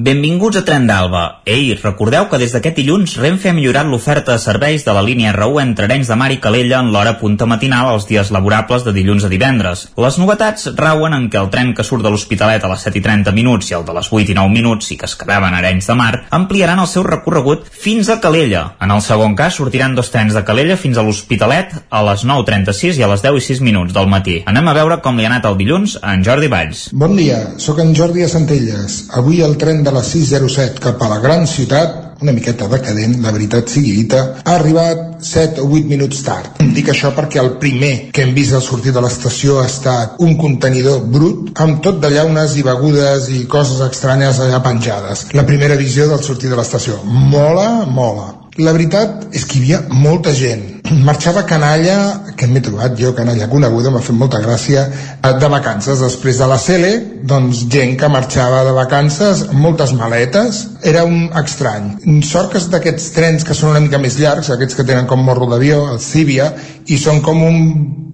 Benvinguts 0.00 0.56
a 0.56 0.62
Tren 0.64 0.86
d'Alba. 0.88 1.42
Ei, 1.44 1.74
recordeu 1.76 2.24
que 2.30 2.38
des 2.40 2.54
d'aquest 2.54 2.78
dilluns 2.78 3.18
Renfe 3.20 3.50
ha 3.50 3.52
millorat 3.52 3.84
l'oferta 3.84 4.32
de 4.32 4.40
serveis 4.40 4.86
de 4.86 4.94
la 4.96 5.02
línia 5.04 5.34
R1 5.34 5.60
entre 5.60 5.84
Arenys 5.84 6.08
de 6.08 6.16
Mar 6.16 6.30
i 6.32 6.38
Calella 6.40 6.78
en 6.80 6.88
l'hora 6.94 7.18
punta 7.20 7.44
matinal 7.44 7.90
els 7.92 8.06
dies 8.08 8.30
laborables 8.32 8.86
de 8.86 8.94
dilluns 8.96 9.26
a 9.26 9.28
divendres. 9.28 9.82
Les 10.00 10.16
novetats 10.16 10.70
rauen 10.78 11.12
en 11.12 11.26
que 11.28 11.36
el 11.36 11.50
tren 11.52 11.74
que 11.76 11.84
surt 11.84 12.06
de 12.06 12.12
l'Hospitalet 12.14 12.64
a 12.64 12.70
les 12.72 12.86
7 12.86 12.96
i 12.96 13.02
30 13.04 13.34
minuts 13.36 13.68
i 13.68 13.76
el 13.76 13.84
de 13.84 13.96
les 13.98 14.08
8 14.08 14.32
i 14.32 14.36
9 14.38 14.54
minuts 14.54 14.88
i 14.94 14.96
que 14.96 15.04
es 15.10 15.16
quedaven 15.20 15.52
a 15.52 15.60
Arenys 15.60 15.90
de 15.92 15.98
Mar 16.00 16.22
ampliaran 16.38 16.80
el 16.80 16.88
seu 16.88 17.04
recorregut 17.04 17.68
fins 17.68 18.08
a 18.08 18.20
Calella. 18.24 18.64
En 18.80 18.96
el 18.96 19.04
segon 19.04 19.36
cas 19.36 19.60
sortiran 19.60 19.98
dos 19.98 20.08
trens 20.14 20.32
de 20.32 20.44
Calella 20.48 20.78
fins 20.80 20.96
a 20.96 21.04
l'Hospitalet 21.04 21.76
a 21.90 22.02
les 22.08 22.24
9.36 22.24 23.02
i 23.02 23.04
a 23.04 23.12
les 23.12 23.26
10 23.26 23.36
i 23.36 23.46
6 23.50 23.62
minuts 23.68 23.92
del 23.92 24.08
matí. 24.08 24.40
Anem 24.48 24.72
a 24.72 24.76
veure 24.80 25.02
com 25.04 25.20
li 25.20 25.28
ha 25.28 25.32
anat 25.34 25.50
el 25.52 25.60
dilluns 25.60 25.98
a 26.00 26.16
en 26.16 26.24
Jordi 26.24 26.48
Valls. 26.48 26.88
Bon 26.96 27.12
dia, 27.20 27.42
sóc 27.60 27.84
en 27.84 27.92
Jordi 27.92 28.24
a 28.24 28.32
Centelles. 28.32 29.02
Avui 29.20 29.44
el 29.44 29.58
tren 29.60 29.84
de 29.84 29.89
de 29.90 29.98
les 29.98 30.14
6.07 30.14 30.78
cap 30.78 31.02
a 31.02 31.08
la 31.10 31.18
gran 31.18 31.46
ciutat, 31.50 31.96
una 32.20 32.32
miqueta 32.36 32.68
decadent, 32.68 33.16
la 33.24 33.32
veritat 33.32 33.70
sigui 33.72 33.92
dita, 33.96 34.20
ha 34.44 34.54
arribat 34.54 35.24
7 35.24 35.62
o 35.64 35.68
8 35.72 35.88
minuts 35.90 36.20
tard. 36.22 36.60
Dic 36.76 36.90
això 36.92 37.10
perquè 37.16 37.40
el 37.42 37.54
primer 37.62 37.92
que 38.14 38.22
hem 38.22 38.34
vist 38.36 38.54
al 38.54 38.62
sortir 38.62 38.92
de 38.94 39.02
l'estació 39.02 39.58
ha 39.60 39.66
estat 39.66 40.20
un 40.22 40.36
contenidor 40.38 41.00
brut 41.14 41.50
amb 41.64 41.80
tot 41.82 42.00
de 42.02 42.12
llaunes 42.12 42.56
i 42.60 42.66
begudes 42.66 43.30
i 43.34 43.46
coses 43.50 43.80
estranyes 43.88 44.38
allà 44.44 44.60
penjades. 44.62 45.30
La 45.34 45.46
primera 45.48 45.80
visió 45.80 46.06
del 46.10 46.22
sortir 46.22 46.52
de 46.52 46.60
l'estació. 46.60 47.00
Mola, 47.04 47.86
mola. 47.88 48.28
La 48.60 48.76
veritat 48.76 49.30
és 49.32 49.46
que 49.46 49.56
hi 49.56 49.64
havia 49.64 49.82
molta 49.88 50.34
gent. 50.36 50.79
Marxava 51.08 51.44
canalla, 51.46 51.96
que 52.36 52.48
m'he 52.50 52.62
trobat 52.64 52.96
jo, 52.98 53.12
canalla 53.16 53.48
coneguda, 53.50 53.92
m'ha 53.92 54.02
fet 54.04 54.16
molta 54.16 54.40
gràcia, 54.42 54.86
eh, 54.90 55.32
de 55.40 55.50
vacances. 55.52 56.00
Després 56.04 56.40
de 56.40 56.48
la 56.50 56.58
Cele, 56.58 56.92
doncs 57.30 57.64
gent 57.72 57.96
que 58.00 58.08
marxava 58.12 58.62
de 58.66 58.74
vacances, 58.76 59.46
moltes 59.52 59.92
maletes, 59.96 60.62
era 60.82 61.04
un 61.04 61.28
estrany. 61.42 61.92
Sort 62.26 62.54
que 62.54 62.64
d'aquests 62.72 63.10
trens 63.16 63.44
que 63.44 63.56
són 63.56 63.74
una 63.74 63.82
mica 63.84 64.00
més 64.02 64.18
llargs, 64.20 64.50
aquests 64.50 64.78
que 64.78 64.86
tenen 64.88 65.10
com 65.10 65.24
morro 65.24 65.50
d'avió, 65.50 65.86
el 65.92 66.00
Cívia, 66.04 66.52
i 66.86 66.98
són 66.98 67.20
com 67.24 67.42
un 67.44 67.60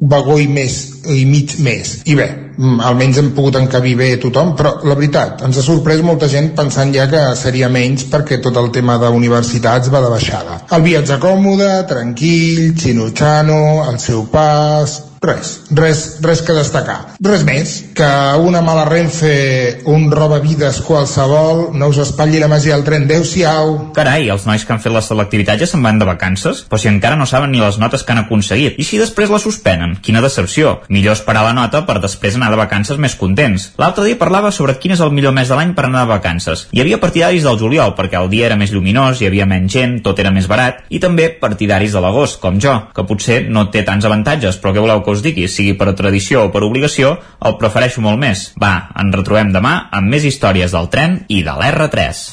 vagó 0.00 0.40
i 0.40 0.48
més, 0.48 0.82
i 1.08 1.24
mig 1.28 1.56
més. 1.62 2.00
I 2.06 2.18
bé, 2.18 2.28
Mm, 2.56 2.80
almenys 2.80 3.18
hem 3.20 3.26
pogut 3.36 3.58
encabir 3.58 3.92
bé 3.98 4.06
tothom, 4.16 4.54
però 4.56 4.70
la 4.88 4.94
veritat, 4.96 5.42
ens 5.44 5.58
ha 5.60 5.64
sorprès 5.64 6.00
molta 6.04 6.28
gent 6.32 6.54
pensant 6.56 6.92
ja 6.94 7.04
que 7.10 7.20
seria 7.36 7.68
menys 7.68 8.06
perquè 8.08 8.38
tot 8.40 8.56
el 8.56 8.70
tema 8.72 8.96
d'universitats 9.02 9.90
va 9.92 10.00
de 10.00 10.12
baixada. 10.12 10.56
El 10.72 10.86
viatge 10.86 11.18
còmode, 11.20 11.68
tranquil, 11.90 12.55
xino-xano, 12.76 13.60
el 13.90 13.98
seu 13.98 14.24
pas, 14.26 15.05
Res, 15.22 15.52
res, 15.70 16.18
res 16.22 16.42
que 16.44 16.54
destacar. 16.56 16.96
Res 17.24 17.44
més, 17.46 17.72
que 17.96 18.08
una 18.42 18.60
mala 18.64 18.84
Renfe, 18.88 19.82
un 19.88 20.10
roba 20.12 20.38
vides 20.44 20.82
qualsevol, 20.84 21.70
no 21.74 21.88
us 21.90 22.00
espatlli 22.04 22.40
la 22.42 22.50
màgia 22.52 22.76
del 22.76 22.84
tren, 22.86 23.06
adeu-siau. 23.08 23.92
Carai, 23.96 24.28
els 24.32 24.46
nois 24.48 24.64
que 24.64 24.74
han 24.74 24.82
fet 24.82 24.92
la 24.92 25.02
selectivitat 25.04 25.60
ja 25.62 25.68
se'n 25.68 25.82
van 25.84 25.98
de 26.00 26.08
vacances? 26.08 26.62
Però 26.68 26.80
si 26.80 26.90
encara 26.90 27.16
no 27.18 27.26
saben 27.26 27.54
ni 27.54 27.62
les 27.62 27.80
notes 27.82 28.04
que 28.04 28.12
han 28.12 28.22
aconseguit. 28.24 28.76
I 28.78 28.84
si 28.86 29.00
després 29.00 29.32
la 29.32 29.40
suspenen? 29.42 29.96
Quina 30.04 30.22
decepció. 30.24 30.80
Millor 30.92 31.16
esperar 31.16 31.46
la 31.46 31.56
nota 31.56 31.82
per 31.88 31.98
després 32.04 32.36
anar 32.36 32.52
de 32.52 32.60
vacances 32.60 33.00
més 33.00 33.16
contents. 33.18 33.70
L'altre 33.80 34.04
dia 34.06 34.20
parlava 34.20 34.52
sobre 34.52 34.76
quin 34.78 34.94
és 34.94 35.02
el 35.02 35.14
millor 35.16 35.34
mes 35.36 35.48
de 35.48 35.58
l'any 35.58 35.74
per 35.74 35.88
anar 35.88 36.04
de 36.04 36.12
vacances. 36.12 36.66
Hi 36.72 36.84
havia 36.84 37.00
partidaris 37.02 37.46
del 37.46 37.58
juliol, 37.58 37.96
perquè 37.98 38.20
el 38.20 38.30
dia 38.32 38.50
era 38.50 38.60
més 38.60 38.72
lluminós, 38.74 39.20
hi 39.20 39.30
havia 39.30 39.48
menys 39.48 39.72
gent, 39.72 39.98
tot 40.04 40.20
era 40.22 40.30
més 40.34 40.46
barat, 40.50 40.84
i 40.90 41.00
també 41.02 41.28
partidaris 41.40 41.96
de 41.96 42.04
l'agost, 42.04 42.38
com 42.42 42.60
jo, 42.62 42.76
que 42.94 43.06
potser 43.08 43.42
no 43.48 43.66
té 43.72 43.82
tants 43.86 44.06
avantatges, 44.06 44.60
però 44.62 44.74
què 44.74 44.84
voleu 44.84 45.02
que 45.02 45.15
us 45.16 45.24
digui, 45.24 45.48
sigui 45.50 45.74
per 45.78 45.94
tradició 45.98 46.46
o 46.46 46.50
per 46.54 46.64
obligació, 46.66 47.16
el 47.42 47.56
prefereixo 47.60 48.04
molt 48.04 48.20
més. 48.22 48.50
Va, 48.60 48.90
ens 49.00 49.16
retrobem 49.16 49.52
demà 49.54 49.76
amb 49.90 50.12
més 50.12 50.26
històries 50.28 50.76
del 50.76 50.90
tren 50.92 51.22
i 51.28 51.42
de 51.46 51.56
l'R3. 51.56 52.26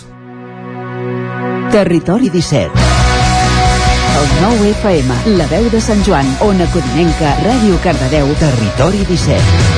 Territori 1.74 2.30
17 2.30 2.84
El 4.20 4.28
9 4.44 4.68
FM, 4.76 5.16
la 5.40 5.48
veu 5.50 5.72
de 5.74 5.82
Sant 5.82 6.04
Joan, 6.06 6.30
Ona 6.46 6.70
Codinenca, 6.76 7.34
Ràdio 7.42 7.80
Cardedeu, 7.82 8.30
Territori 8.44 9.02
17. 9.10 9.73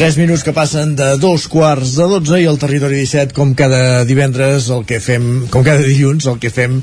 3 0.00 0.16
minuts 0.16 0.40
que 0.40 0.52
passen 0.56 0.94
de 0.96 1.06
dos 1.20 1.42
quarts 1.52 1.90
de 1.98 2.06
12 2.08 2.38
i 2.40 2.46
el 2.48 2.56
territori 2.56 3.02
17, 3.02 3.34
com 3.36 3.50
cada 3.52 4.06
divendres, 4.08 4.70
el 4.72 4.86
que 4.88 4.96
fem, 4.96 5.26
com 5.52 5.60
cada 5.60 5.84
dilluns, 5.84 6.24
el 6.30 6.38
que 6.40 6.48
fem 6.48 6.78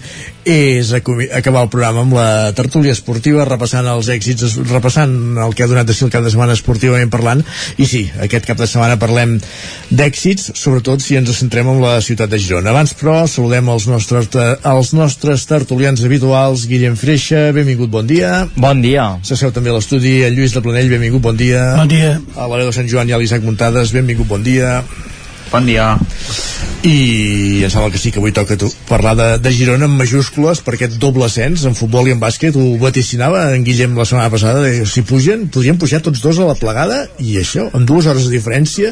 és 0.48 0.94
acabar 0.96 1.66
el 1.66 1.70
programa 1.72 2.06
amb 2.06 2.16
la 2.16 2.28
tertúlia 2.56 2.94
esportiva, 2.96 3.46
repassant 3.48 3.88
els 3.92 4.08
èxits, 4.14 4.56
repassant 4.72 5.12
el 5.44 5.56
que 5.56 5.66
ha 5.66 5.68
donat 5.68 5.90
de 5.90 5.96
si 5.96 6.06
el 6.06 6.12
cap 6.14 6.24
de 6.24 6.32
setmana 6.32 6.56
esportivament 6.56 7.12
parlant, 7.12 7.44
i 7.76 7.88
sí, 7.90 8.06
aquest 8.24 8.48
cap 8.48 8.60
de 8.62 8.68
setmana 8.70 8.96
parlem 9.02 9.36
d'èxits, 9.92 10.54
sobretot 10.56 11.04
si 11.04 11.20
ens 11.20 11.34
centrem 11.36 11.68
en 11.74 11.82
la 11.84 11.98
ciutat 12.06 12.32
de 12.32 12.40
Girona. 12.40 12.72
Abans, 12.72 12.96
però, 12.96 13.18
saludem 13.28 13.74
els 13.74 13.90
nostres, 13.92 14.32
els 14.38 14.94
nostres 14.96 15.44
tertulians 15.50 16.06
habituals, 16.08 16.64
Guillem 16.72 16.96
Freixa, 17.00 17.50
benvingut, 17.56 17.92
bon 17.92 18.08
dia. 18.08 18.48
Bon 18.56 18.82
dia. 18.84 19.10
S'asseu 19.28 19.52
també 19.52 19.74
a 19.74 19.78
l'estudi, 19.78 20.22
el 20.24 20.38
Lluís 20.38 20.56
de 20.56 20.64
Planell, 20.64 20.90
benvingut, 20.96 21.26
bon 21.28 21.38
dia. 21.38 21.74
Bon 21.76 21.92
dia. 21.92 22.16
A 22.40 22.48
la 22.48 22.64
de 22.64 22.72
Sant 22.76 22.88
Joan 22.88 23.12
i 23.12 23.18
a 23.18 23.20
l'Isaac 23.20 23.44
Muntades, 23.44 23.92
benvingut, 23.96 24.32
bon 24.32 24.48
dia. 24.48 24.80
Bon 25.52 25.64
dia. 25.64 25.96
I 26.84 27.64
em 27.64 27.72
sembla 27.72 27.90
que 27.92 28.00
sí 28.00 28.12
que 28.12 28.20
avui 28.20 28.34
toca 28.36 28.58
tu, 28.60 28.68
parlar 28.90 29.14
de, 29.18 29.28
de 29.40 29.52
Girona 29.56 29.88
en 29.88 29.96
majúscules 29.96 30.60
per 30.64 30.76
aquest 30.76 30.98
doble 31.02 31.26
ascens 31.26 31.64
en 31.68 31.76
futbol 31.78 32.10
i 32.10 32.14
en 32.16 32.20
bàsquet. 32.20 32.56
Ho 32.56 32.76
vaticinava 32.82 33.46
en 33.56 33.64
Guillem 33.68 33.96
la 33.98 34.06
setmana 34.08 34.32
passada. 34.34 34.66
De, 34.66 34.84
si 34.90 35.06
pugen, 35.08 35.48
podrien 35.54 35.80
pujar 35.80 36.04
tots 36.04 36.22
dos 36.24 36.42
a 36.44 36.50
la 36.50 36.58
plegada 36.60 37.06
i 37.24 37.38
això, 37.40 37.70
en 37.78 37.88
dues 37.88 38.10
hores 38.12 38.28
de 38.28 38.36
diferència, 38.36 38.92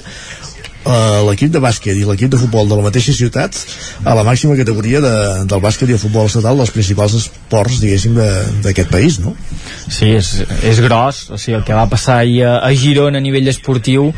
l'equip 0.85 1.53
de 1.53 1.61
bàsquet 1.63 1.97
i 1.97 2.05
l'equip 2.05 2.29
de 2.33 2.39
futbol 2.41 2.69
de 2.69 2.77
la 2.77 2.85
mateixa 2.85 3.13
ciutat 3.15 3.57
a 4.05 4.13
la 4.17 4.25
màxima 4.27 4.57
categoria 4.59 5.01
de, 5.01 5.15
del 5.49 5.63
bàsquet 5.63 5.89
i 5.89 5.97
el 5.97 6.01
futbol 6.01 6.29
estatal 6.29 6.61
dels 6.61 6.73
principals 6.75 7.15
esports, 7.17 7.79
diguéssim, 7.81 8.19
d'aquest 8.65 8.91
país, 8.93 9.19
no? 9.23 9.35
Sí, 9.87 10.11
és, 10.13 10.31
és 10.65 10.81
gros, 10.83 11.25
o 11.31 11.39
sigui, 11.41 11.57
el 11.59 11.65
que 11.65 11.77
va 11.77 11.87
passar 11.89 12.19
ahir 12.21 12.43
a, 12.45 12.59
a 12.65 12.73
Girona 12.77 13.21
a 13.21 13.25
nivell 13.25 13.49
esportiu 13.49 14.11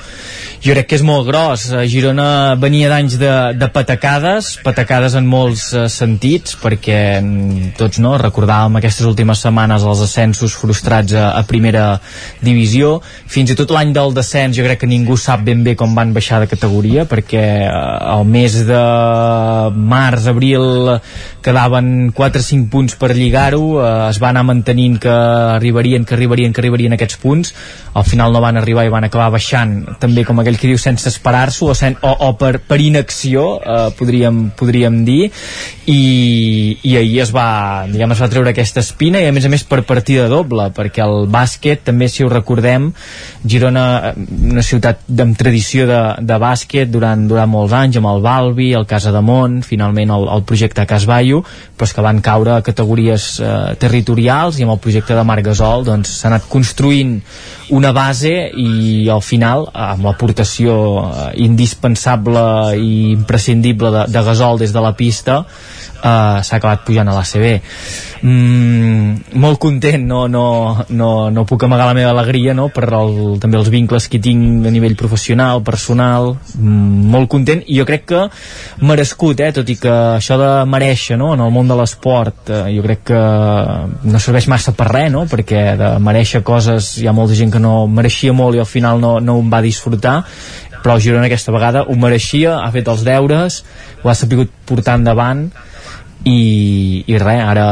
jo 0.64 0.74
crec 0.74 0.88
que 0.90 0.98
és 0.98 1.04
molt 1.06 1.28
gros. 1.28 1.68
Girona 1.90 2.56
venia 2.60 2.90
d'anys 2.90 3.18
de, 3.22 3.32
de 3.58 3.68
patacades, 3.74 4.56
patacades 4.66 5.14
en 5.20 5.28
molts 5.30 5.68
uh, 5.76 5.86
sentits, 5.92 6.56
perquè 6.62 6.98
mm, 7.22 7.74
tots 7.78 8.02
no 8.02 8.16
recordàvem 8.18 8.80
aquestes 8.80 9.06
últimes 9.08 9.44
setmanes 9.46 9.86
els 9.86 10.02
ascensos 10.08 10.56
frustrats 10.58 11.14
a, 11.14 11.30
a 11.38 11.44
primera 11.48 11.86
divisió. 12.42 12.98
Fins 13.30 13.54
i 13.54 13.58
tot 13.60 13.74
l'any 13.76 13.94
del 13.96 14.16
descens 14.18 14.58
jo 14.58 14.66
crec 14.66 14.82
que 14.82 14.90
ningú 14.90 15.18
sap 15.22 15.46
ben 15.46 15.62
bé 15.66 15.78
com 15.78 15.94
van 15.98 16.16
baixar 16.16 16.42
de 16.42 16.50
categoria 16.58 17.06
perquè 17.08 17.46
eh, 17.70 18.24
mes 18.28 18.60
de 18.68 18.84
març, 19.78 20.28
abril 20.28 20.98
quedaven 21.48 22.12
4 22.12 22.42
o 22.42 22.44
5 22.44 22.68
punts 22.68 22.98
per 23.00 23.14
lligar-ho 23.16 23.78
eh, 23.80 24.10
es 24.10 24.20
va 24.20 24.34
anar 24.34 24.44
mantenint 24.48 24.98
que 25.00 25.14
arribarien, 25.14 26.04
que 26.04 26.18
arribarien, 26.18 26.52
que 26.52 26.60
arribarien 26.60 26.98
aquests 26.98 27.22
punts. 27.22 27.54
Al 27.98 28.06
final 28.06 28.34
no 28.34 28.42
van 28.44 28.60
arribar 28.60 28.84
i 28.86 28.92
van 28.94 29.08
acabar 29.08 29.30
baixant 29.34 29.80
també 30.02 30.26
com 30.28 30.42
aquell 30.42 30.60
que 30.60 30.70
diu 30.70 30.82
sense 30.82 31.08
esperar-s'ho 31.10 31.72
o, 31.72 31.78
sen, 31.78 31.96
o, 32.04 32.12
o 32.28 32.34
per, 32.40 32.58
per 32.68 32.82
inacció 32.84 33.48
eh, 33.62 33.88
podríem, 33.98 34.50
podríem 34.58 35.04
dir. 35.08 35.32
I, 35.88 36.02
i 36.84 36.98
ahir 37.00 37.22
es 37.24 37.32
va 37.32 37.86
diguem, 37.88 38.12
es 38.12 38.20
va 38.20 38.28
treure 38.28 38.52
aquesta 38.52 38.84
espina 38.84 39.22
i 39.24 39.30
a 39.30 39.32
més 39.32 39.46
a 39.48 39.52
més 39.54 39.64
per 39.64 39.86
partida 39.88 40.26
doble 40.28 40.68
perquè 40.76 41.06
el 41.06 41.30
bàsquet 41.32 41.86
també 41.88 42.10
si 42.12 42.26
ho 42.26 42.32
recordem 42.34 42.90
Girona, 43.48 43.86
eh, 44.10 44.28
una 44.52 44.66
ciutat 44.66 45.06
amb 45.08 45.38
tradició 45.40 45.88
de, 45.88 46.02
de 46.28 46.40
bàsquet 46.48 46.90
durant, 46.92 47.28
durant 47.30 47.52
molts 47.52 47.76
anys 47.76 48.00
amb 48.00 48.10
el 48.14 48.24
Balbi, 48.24 48.72
el 48.78 48.88
Casa 48.90 49.12
de 49.16 49.22
Mont 49.22 49.60
finalment 49.68 50.16
el, 50.16 50.28
el 50.34 50.46
projecte 50.48 50.88
Casballo 50.90 51.44
però 51.78 51.88
és 51.88 51.94
que 51.94 52.06
van 52.06 52.24
caure 52.26 52.56
a 52.56 52.64
categories 52.66 53.30
eh, 53.44 53.54
territorials 53.80 54.58
i 54.58 54.66
amb 54.66 54.78
el 54.78 54.82
projecte 54.84 55.18
de 55.18 55.26
Marc 55.28 55.46
Gasol 55.52 55.86
doncs 55.88 56.18
s'ha 56.22 56.32
anat 56.32 56.48
construint 56.50 57.18
una 57.78 57.92
base 57.92 58.32
i 58.56 59.10
al 59.12 59.22
final 59.26 59.68
amb 59.74 60.08
l'aportació 60.08 60.78
eh, 61.04 61.32
indispensable 61.46 62.44
i 62.80 63.12
imprescindible 63.14 63.92
de, 63.94 64.06
de 64.14 64.24
Gasol 64.32 64.64
des 64.64 64.74
de 64.74 64.84
la 64.84 64.96
pista 64.98 65.44
uh, 66.04 66.40
s'ha 66.44 66.58
acabat 66.58 66.84
pujant 66.88 67.08
a 67.08 67.16
l'ACB 67.16 67.46
mm, 68.22 69.38
molt 69.42 69.60
content 69.62 70.04
no, 70.08 70.26
no, 70.32 70.46
no, 70.90 71.10
no 71.34 71.46
puc 71.50 71.66
amagar 71.68 71.90
la 71.90 71.98
meva 71.98 72.12
alegria 72.14 72.56
no, 72.58 72.68
per 72.74 72.88
el, 72.98 73.38
també 73.42 73.60
els 73.60 73.72
vincles 73.74 74.10
que 74.12 74.22
tinc 74.24 74.68
a 74.68 74.74
nivell 74.74 74.98
professional, 75.00 75.64
personal 75.68 76.34
mm, 76.36 77.08
molt 77.14 77.32
content 77.32 77.64
i 77.66 77.80
jo 77.80 77.88
crec 77.88 78.08
que 78.12 78.26
merescut, 78.88 79.42
eh, 79.42 79.52
tot 79.56 79.70
i 79.70 79.78
que 79.82 79.94
això 80.18 80.38
de 80.42 80.52
mereixer 80.70 81.18
no, 81.20 81.34
en 81.36 81.46
el 81.46 81.54
món 81.54 81.70
de 81.70 81.78
l'esport 81.80 82.54
eh, 82.54 82.64
jo 82.76 82.86
crec 82.86 83.06
que 83.12 83.24
no 84.12 84.22
serveix 84.24 84.50
massa 84.52 84.76
per 84.78 84.90
res 84.92 85.12
no, 85.14 85.26
perquè 85.30 85.64
de 85.80 85.92
mereixer 86.04 86.44
coses 86.46 86.96
hi 87.02 87.08
ha 87.08 87.16
molta 87.16 87.38
gent 87.38 87.54
que 87.54 87.64
no 87.64 87.86
mereixia 87.88 88.36
molt 88.36 88.58
i 88.58 88.64
al 88.64 88.70
final 88.70 89.02
no, 89.02 89.18
no 89.24 89.40
em 89.42 89.52
va 89.52 89.64
disfrutar 89.66 90.22
però 90.84 90.96
el 90.96 91.02
Girona 91.04 91.28
aquesta 91.28 91.52
vegada 91.52 91.84
ho 91.90 91.96
mereixia, 92.00 92.60
ha 92.62 92.70
fet 92.72 92.88
els 92.88 93.04
deures 93.08 93.64
ho 94.04 94.12
ha 94.12 94.16
sapigut 94.16 94.52
portar 94.70 94.98
endavant 95.00 95.48
i, 96.28 97.04
i 97.08 97.18
res, 97.22 97.42
ara 97.44 97.66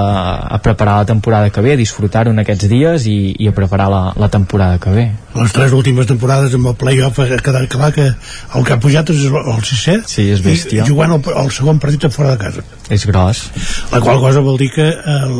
a 0.47 0.59
preparar 0.63 0.99
la 1.01 1.07
temporada 1.09 1.49
que 1.51 1.63
ve, 1.65 1.73
a 1.75 1.79
disfrutar-ho 1.79 2.31
en 2.31 2.41
aquests 2.43 2.69
dies 2.71 3.07
i, 3.11 3.17
i 3.43 3.49
a 3.49 3.55
preparar 3.55 3.89
la, 3.91 4.01
la 4.19 4.29
temporada 4.31 4.79
que 4.81 4.93
ve. 4.95 5.05
Les 5.35 5.55
tres 5.55 5.75
últimes 5.75 6.07
temporades 6.07 6.55
amb 6.55 6.71
el 6.71 6.77
play-off 6.79 7.19
ha 7.19 7.27
quedat 7.43 7.67
clar 7.71 7.91
que 7.95 8.07
el 8.07 8.67
que 8.67 8.75
ha 8.75 8.79
pujat 8.81 9.11
és 9.11 9.25
el 9.27 9.65
sisè 9.67 9.99
sí, 10.07 10.29
és 10.31 10.43
bèstia. 10.45 10.85
i 10.85 10.87
jugant 10.87 11.17
el, 11.17 11.21
el 11.43 11.51
segon 11.55 11.81
partit 11.83 12.07
fora 12.15 12.35
de 12.35 12.41
casa. 12.45 12.63
És 12.93 13.05
gros. 13.09 13.47
La 13.91 13.99
qual 13.99 14.21
cosa 14.23 14.45
vol 14.45 14.59
dir 14.61 14.71
que 14.75 14.87
el, 14.87 15.37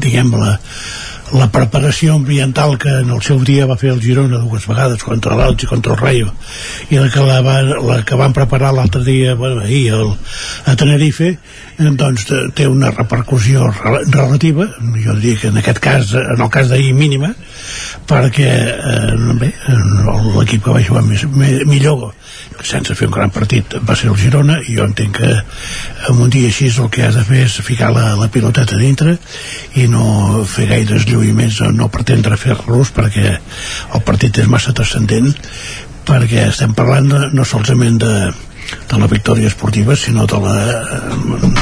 diguem 0.00 0.32
la, 0.38 0.56
la 1.32 1.50
preparació 1.52 2.14
ambiental 2.14 2.78
que 2.78 2.88
en 3.02 3.10
el 3.12 3.20
seu 3.22 3.40
dia 3.44 3.66
va 3.68 3.76
fer 3.80 3.90
el 3.92 4.00
Girona 4.00 4.40
dues 4.40 4.64
vegades 4.68 5.02
contra 5.04 5.36
l'Alts 5.36 5.66
i 5.66 5.68
contra 5.68 5.94
el 5.94 6.00
Rayo 6.00 6.32
i 6.88 7.00
la 7.00 7.08
que, 7.12 7.24
la, 7.24 7.40
va, 7.44 7.60
la 7.62 7.98
que 8.06 8.16
van 8.16 8.32
preparar 8.36 8.72
l'altre 8.74 9.02
dia 9.04 9.34
bueno, 9.36 9.60
ahir 9.60 9.92
el, 9.98 10.14
a 10.64 10.76
Tenerife 10.76 11.28
eh, 11.34 11.38
doncs 11.78 12.24
té 12.58 12.66
una 12.66 12.90
repercussió 12.90 13.68
relativa 13.70 14.66
jo 14.98 15.14
diria 15.14 15.38
que 15.38 15.50
en 15.52 15.60
aquest 15.60 15.78
cas 15.82 16.14
en 16.18 16.40
el 16.42 16.50
cas 16.50 16.70
d'ahir 16.72 16.92
mínima 16.94 17.30
perquè 18.08 18.48
eh, 18.48 19.14
bé, 19.38 19.52
l'equip 20.34 20.64
que 20.64 20.74
va 20.74 20.82
jugar 20.82 21.04
més, 21.06 21.22
millor 21.70 22.10
sense 22.66 22.96
fer 22.98 23.06
un 23.06 23.14
gran 23.14 23.30
partit 23.30 23.78
va 23.86 23.94
ser 23.94 24.10
el 24.10 24.18
Girona 24.18 24.58
i 24.66 24.74
jo 24.78 24.88
entenc 24.88 25.20
que 25.20 25.30
en 26.10 26.22
un 26.24 26.30
dia 26.34 26.50
així 26.50 26.72
el 26.72 26.90
que 26.90 27.04
has 27.06 27.14
de 27.14 27.24
fer 27.28 27.44
és 27.46 27.58
ficar 27.62 27.92
la, 27.94 28.16
la 28.18 28.30
piloteta 28.32 28.78
dintre 28.80 29.14
i 29.78 29.86
no 29.92 30.42
fer 30.48 30.66
gaires 30.72 31.06
lluïments 31.06 31.62
no 31.76 31.92
pretendre 31.94 32.40
fer-los 32.40 32.90
perquè 32.96 33.36
el 33.38 34.02
partit 34.02 34.42
és 34.42 34.50
massa 34.50 34.74
transcendent 34.74 35.30
perquè 36.08 36.48
estem 36.48 36.74
parlant 36.74 37.30
no 37.36 37.44
solament 37.46 38.02
de, 38.02 38.14
de 38.88 38.98
la 38.98 39.06
victòria 39.06 39.48
esportiva 39.48 39.96
sinó 39.96 40.26
de 40.26 40.40
la 40.40 40.54
eh, 40.70 41.52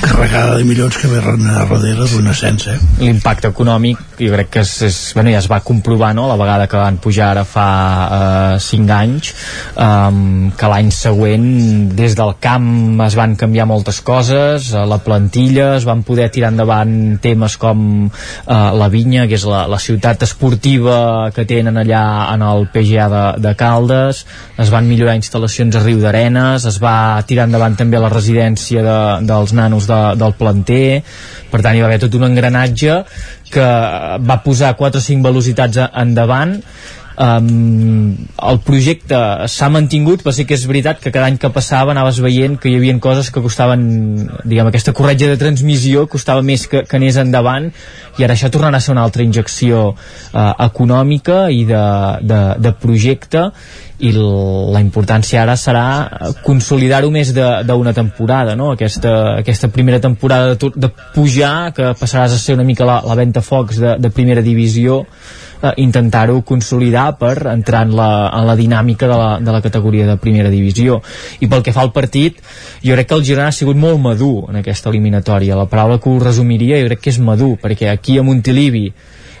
carregada 0.00 0.56
de 0.56 0.64
milions 0.64 0.96
que 0.96 1.08
ve 1.08 1.20
darrere 1.20 2.06
d'un 2.10 2.28
ascens 2.30 2.66
eh? 2.70 2.76
l'impacte 3.00 3.50
econòmic 3.50 3.98
jo 4.18 4.32
crec 4.32 4.50
que 4.54 4.62
és, 4.64 4.72
és, 4.86 4.96
bueno, 5.14 5.30
ja 5.32 5.40
es 5.42 5.48
va 5.50 5.60
comprovar 5.64 6.12
no? 6.16 6.26
la 6.30 6.36
vegada 6.40 6.66
que 6.70 6.78
van 6.80 6.98
pujar 7.02 7.30
ara 7.34 7.44
fa 7.48 7.66
eh, 8.56 8.60
5 8.62 8.94
anys 8.96 9.32
um, 9.74 10.50
que 10.56 10.70
l'any 10.72 10.90
següent 10.94 11.48
des 11.98 12.16
del 12.18 12.34
camp 12.40 13.02
es 13.06 13.16
van 13.18 13.36
canviar 13.36 13.66
moltes 13.68 14.00
coses 14.04 14.72
a 14.74 14.86
la 14.88 14.98
plantilla 15.04 15.74
es 15.76 15.86
van 15.88 16.04
poder 16.06 16.28
tirar 16.34 16.52
endavant 16.54 17.18
temes 17.22 17.58
com 17.60 18.06
eh, 18.06 18.54
la 18.80 18.88
Vinya 18.92 19.26
que 19.26 19.36
és 19.36 19.46
la, 19.48 19.66
la 19.70 19.80
ciutat 19.82 20.22
esportiva 20.26 21.32
que 21.34 21.46
tenen 21.48 21.76
allà 21.82 22.04
en 22.32 22.44
el 22.46 22.68
PGA 22.72 23.08
de, 23.12 23.24
de 23.42 23.54
Caldes 23.58 24.24
es 24.56 24.72
van 24.72 24.88
millorar 24.88 25.18
instal·lacions 25.18 25.76
a 25.76 25.84
Riu 25.84 26.00
d'Arenes 26.00 26.64
es 26.68 26.80
va 26.82 27.20
tirar 27.28 27.48
endavant 27.50 27.76
també 27.76 28.00
la 28.00 28.12
residència 28.12 28.84
de, 28.86 28.98
dels 29.26 29.52
nanos 29.66 29.90
de, 29.90 30.00
del 30.18 30.36
planter. 30.38 31.02
Per 31.52 31.62
tant 31.62 31.76
hi 31.76 31.84
va 31.84 31.90
haver 31.90 32.00
tot 32.06 32.16
un 32.18 32.26
engranatge 32.30 33.00
que 33.52 33.66
va 34.26 34.40
posar 34.46 34.74
4 34.78 35.02
o 35.02 35.08
5 35.12 35.28
velocitats 35.28 35.84
endavant 35.92 36.56
um, 37.18 38.14
el 38.50 38.60
projecte 38.64 39.18
s'ha 39.50 39.68
mantingut 39.72 40.22
però 40.24 40.34
sí 40.34 40.46
que 40.48 40.56
és 40.56 40.66
veritat 40.68 41.00
que 41.02 41.12
cada 41.14 41.28
any 41.30 41.38
que 41.40 41.50
passava 41.54 41.94
anaves 41.94 42.20
veient 42.24 42.58
que 42.60 42.70
hi 42.70 42.76
havia 42.78 42.96
coses 43.00 43.30
que 43.32 43.42
costaven 43.44 43.82
diguem, 44.44 44.68
aquesta 44.68 44.94
corretja 44.96 45.30
de 45.32 45.38
transmissió 45.40 46.06
costava 46.10 46.42
més 46.42 46.66
que, 46.70 46.84
que 46.88 47.00
anés 47.00 47.18
endavant 47.20 47.70
i 48.16 48.24
ara 48.24 48.36
això 48.36 48.50
tornarà 48.52 48.78
a 48.78 48.84
ser 48.84 48.94
una 48.94 49.04
altra 49.04 49.24
injecció 49.24 49.88
uh, 49.92 50.52
econòmica 50.68 51.46
i 51.52 51.64
de, 51.68 51.84
de, 52.22 52.40
de 52.62 52.72
projecte 52.80 53.50
i 54.04 54.10
la 54.12 54.80
importància 54.82 55.40
ara 55.40 55.54
serà 55.56 55.86
consolidar-ho 56.44 57.08
més 57.12 57.32
d'una 57.32 57.94
temporada 57.96 58.56
no? 58.56 58.74
aquesta, 58.74 59.38
aquesta 59.40 59.70
primera 59.72 60.00
temporada 60.04 60.52
de, 60.52 60.70
de 60.76 60.90
pujar 61.14 61.72
que 61.76 61.94
passaràs 61.96 62.36
a 62.36 62.40
ser 62.40 62.58
una 62.58 62.66
mica 62.68 62.84
la, 62.84 63.00
la 63.06 63.16
venta 63.16 63.40
focs 63.40 63.80
de, 63.80 63.96
de 63.96 64.12
primera 64.12 64.44
divisió 64.44 65.02
eh, 65.62 65.72
intentar-ho 65.82 66.40
consolidar 66.46 67.16
per 67.18 67.34
entrar 67.52 67.84
en 67.86 67.96
la, 67.96 68.10
en 68.34 68.46
la 68.46 68.56
dinàmica 68.58 69.08
de 69.08 69.18
la, 69.18 69.30
de 69.40 69.52
la 69.52 69.62
categoria 69.64 70.06
de 70.06 70.16
primera 70.22 70.52
divisió. 70.52 71.00
I 71.40 71.50
pel 71.50 71.64
que 71.66 71.74
fa 71.76 71.84
al 71.84 71.92
partit 71.96 72.40
jo 72.82 72.94
crec 72.94 73.10
que 73.10 73.18
el 73.18 73.26
Girona 73.26 73.50
ha 73.50 73.56
sigut 73.56 73.76
molt 73.76 74.00
madur 74.02 74.50
en 74.50 74.60
aquesta 74.62 74.90
eliminatòria. 74.92 75.58
La 75.58 75.68
paraula 75.70 76.00
que 76.00 76.10
ho 76.10 76.18
resumiria 76.22 76.80
jo 76.82 76.90
crec 76.90 77.06
que 77.06 77.14
és 77.14 77.20
madur 77.22 77.56
perquè 77.62 77.90
aquí 77.92 78.18
a 78.18 78.26
Montilivi 78.26 78.90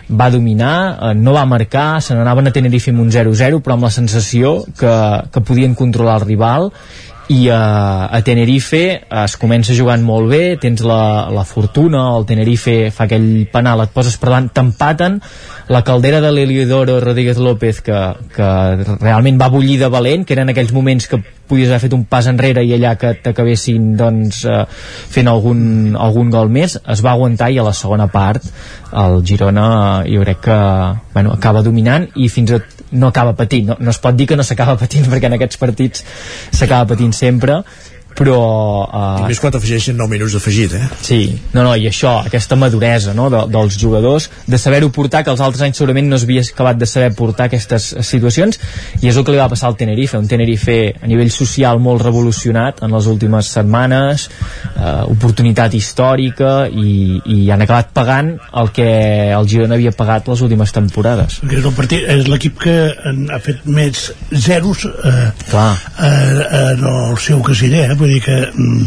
va 0.06 0.30
dominar, 0.30 0.98
eh, 1.02 1.14
no 1.14 1.32
va 1.34 1.44
marcar 1.46 2.00
se 2.00 2.14
n'anaven 2.14 2.46
a 2.46 2.54
Tenerife 2.54 2.92
amb 2.92 3.02
un 3.02 3.10
0-0 3.10 3.60
però 3.60 3.74
amb 3.74 3.88
la 3.88 3.90
sensació 3.90 4.62
que, 4.78 4.94
que 5.32 5.42
podien 5.42 5.74
controlar 5.74 6.20
el 6.20 6.28
rival 6.28 6.70
i 7.28 7.48
a, 7.50 8.06
a 8.06 8.20
Tenerife 8.22 8.82
es 9.02 9.34
comença 9.40 9.74
jugant 9.74 10.02
molt 10.06 10.30
bé, 10.30 10.42
tens 10.62 10.82
la, 10.86 11.26
la 11.34 11.42
fortuna, 11.48 12.04
el 12.14 12.26
Tenerife 12.28 12.92
fa 12.94 13.06
aquell 13.08 13.46
penal, 13.52 13.82
et 13.82 13.94
poses 13.94 14.14
per 14.20 14.30
davant, 14.30 14.46
t'empaten. 14.54 15.18
La 15.74 15.82
caldera 15.82 16.20
de 16.22 16.30
l'Eliodoro 16.30 17.00
Rodríguez 17.02 17.40
López 17.42 17.80
que, 17.82 18.02
que 18.36 18.50
realment 19.00 19.40
va 19.40 19.50
bullir 19.50 19.80
de 19.80 19.90
valent, 19.90 20.22
que 20.22 20.36
eren 20.36 20.52
aquells 20.52 20.70
moments 20.76 21.10
que 21.10 21.18
podies 21.46 21.70
haver 21.70 21.86
fet 21.86 21.96
un 21.96 22.04
pas 22.06 22.26
enrere 22.30 22.62
i 22.66 22.72
allà 22.76 22.94
que 22.98 23.12
t'acabessin 23.22 23.92
doncs, 23.98 24.44
eh, 24.46 24.62
fent 25.14 25.30
algun, 25.30 25.96
algun 25.98 26.30
gol 26.30 26.50
més, 26.52 26.78
es 26.78 27.02
va 27.02 27.14
aguantar 27.14 27.50
i 27.50 27.58
a 27.58 27.66
la 27.66 27.74
segona 27.74 28.06
part 28.10 28.46
el 28.94 29.22
Girona 29.26 29.68
eh, 30.04 30.14
jo 30.14 30.22
crec 30.22 30.42
que 30.46 30.58
bueno, 31.14 31.34
acaba 31.34 31.62
dominant 31.66 32.08
i 32.14 32.30
fins 32.30 32.54
a 32.54 32.60
no 32.92 33.08
acaba 33.08 33.34
patint, 33.36 33.66
no, 33.72 33.76
no 33.80 33.90
es 33.90 33.98
pot 34.02 34.16
dir 34.16 34.28
que 34.30 34.36
no 34.38 34.44
s'acaba 34.46 34.76
patint 34.80 35.08
perquè 35.12 35.30
en 35.30 35.38
aquests 35.38 35.60
partits 35.62 36.06
s'acaba 36.50 36.94
patint 36.94 37.14
sempre 37.16 37.62
però... 38.16 38.38
Uh, 38.86 39.26
més 39.28 39.40
quan 39.42 39.54
t'afegeixen 39.54 39.96
9 39.98 40.12
minuts 40.12 40.36
d'afegit, 40.36 40.76
eh? 40.78 40.88
Sí, 41.04 41.20
no, 41.52 41.62
no, 41.66 41.74
i 41.76 41.88
això, 41.90 42.16
aquesta 42.26 42.58
maduresa 42.58 43.14
no, 43.16 43.28
de, 43.32 43.42
dels 43.52 43.78
jugadors, 43.80 44.30
de 44.46 44.60
saber-ho 44.60 44.90
portar, 44.94 45.22
que 45.26 45.32
els 45.34 45.42
altres 45.44 45.64
anys 45.66 45.80
segurament 45.80 46.08
no 46.10 46.18
s'havia 46.20 46.44
acabat 46.46 46.80
de 46.80 46.88
saber 46.88 47.12
portar 47.18 47.50
aquestes 47.50 47.92
situacions, 48.06 48.60
i 49.02 49.10
és 49.10 49.16
el 49.16 49.26
que 49.26 49.34
li 49.34 49.40
va 49.40 49.50
passar 49.52 49.70
al 49.70 49.78
Tenerife, 49.78 50.18
un 50.18 50.28
Tenerife 50.30 50.78
a 51.00 51.10
nivell 51.10 51.32
social 51.34 51.80
molt 51.82 52.04
revolucionat 52.06 52.82
en 52.86 52.96
les 52.96 53.10
últimes 53.12 53.52
setmanes, 53.58 54.28
uh, 54.74 55.04
oportunitat 55.12 55.74
històrica, 55.76 56.54
i, 56.72 57.20
i 57.36 57.38
han 57.52 57.64
acabat 57.64 57.92
pagant 57.96 58.32
el 58.56 58.72
que 58.76 58.88
el 59.36 59.48
Girona 59.50 59.76
havia 59.76 59.92
pagat 59.96 60.28
les 60.30 60.42
últimes 60.44 60.72
temporades. 60.74 61.40
És 61.46 61.64
el 61.64 61.74
partit, 61.76 62.04
és 62.16 62.28
l'equip 62.30 62.58
que 62.64 62.76
ha 63.32 63.40
fet 63.42 63.64
més 63.68 64.10
zeros 64.32 64.86
eh, 64.86 65.28
Clar. 65.50 65.72
Eh, 66.02 66.46
en 66.72 66.84
el 66.90 67.18
seu 67.22 67.42
casiller, 67.44 67.90
eh? 67.90 67.96
Vull 68.06 68.14
dir 68.14 68.22
que 68.24 68.36
mm, 68.46 68.86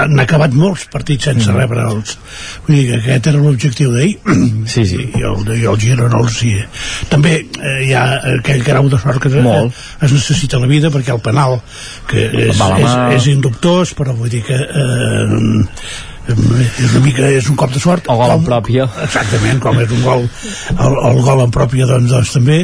han 0.00 0.22
acabat 0.22 0.54
molts 0.56 0.86
partits 0.92 1.28
sense 1.30 1.48
mm. 1.50 1.56
rebre 1.58 1.86
els 1.90 2.16
vull 2.66 2.76
dir 2.76 2.84
que 2.90 2.98
aquest 3.00 3.30
era 3.32 3.42
l'objectiu 3.42 3.94
d'ahir 3.94 4.14
sí, 4.70 4.86
sí. 4.86 5.00
i 5.18 5.24
el, 5.26 5.42
i 5.58 5.66
el 5.70 5.80
Girona 5.82 6.20
els 6.22 6.38
sí. 6.40 6.54
també 7.10 7.36
eh, 7.42 7.76
hi 7.88 7.94
ha 7.98 8.04
aquell 8.36 8.62
grau 8.66 8.90
de 8.92 9.00
sort 9.02 9.22
que 9.22 9.32
Molt. 9.42 9.74
es 10.00 10.14
necessita 10.14 10.58
a 10.58 10.64
la 10.64 10.70
vida 10.70 10.92
perquè 10.94 11.14
el 11.14 11.24
penal 11.24 11.58
que 12.10 12.28
és, 12.46 12.60
és, 12.60 12.94
és 13.18 13.28
indubtós 13.34 13.94
però 13.98 14.14
vull 14.16 14.30
dir 14.32 14.44
que 14.46 14.56
eh, 14.56 15.42
és 16.34 16.92
una 16.94 17.02
mica, 17.04 17.28
és 17.28 17.48
un 17.50 17.58
cop 17.60 17.72
de 17.74 17.82
sort. 17.82 18.08
El 18.12 18.20
gol 18.20 18.34
en 18.34 18.44
pròpia. 18.46 18.86
Exactament, 19.06 19.60
com 19.62 19.80
és 19.82 19.94
un 19.96 20.02
gol 20.04 20.26
el, 20.26 20.98
el 21.10 21.22
gol 21.26 21.44
en 21.44 21.54
pròpia 21.54 21.88
doncs, 21.90 22.10
doncs 22.12 22.34
també. 22.36 22.60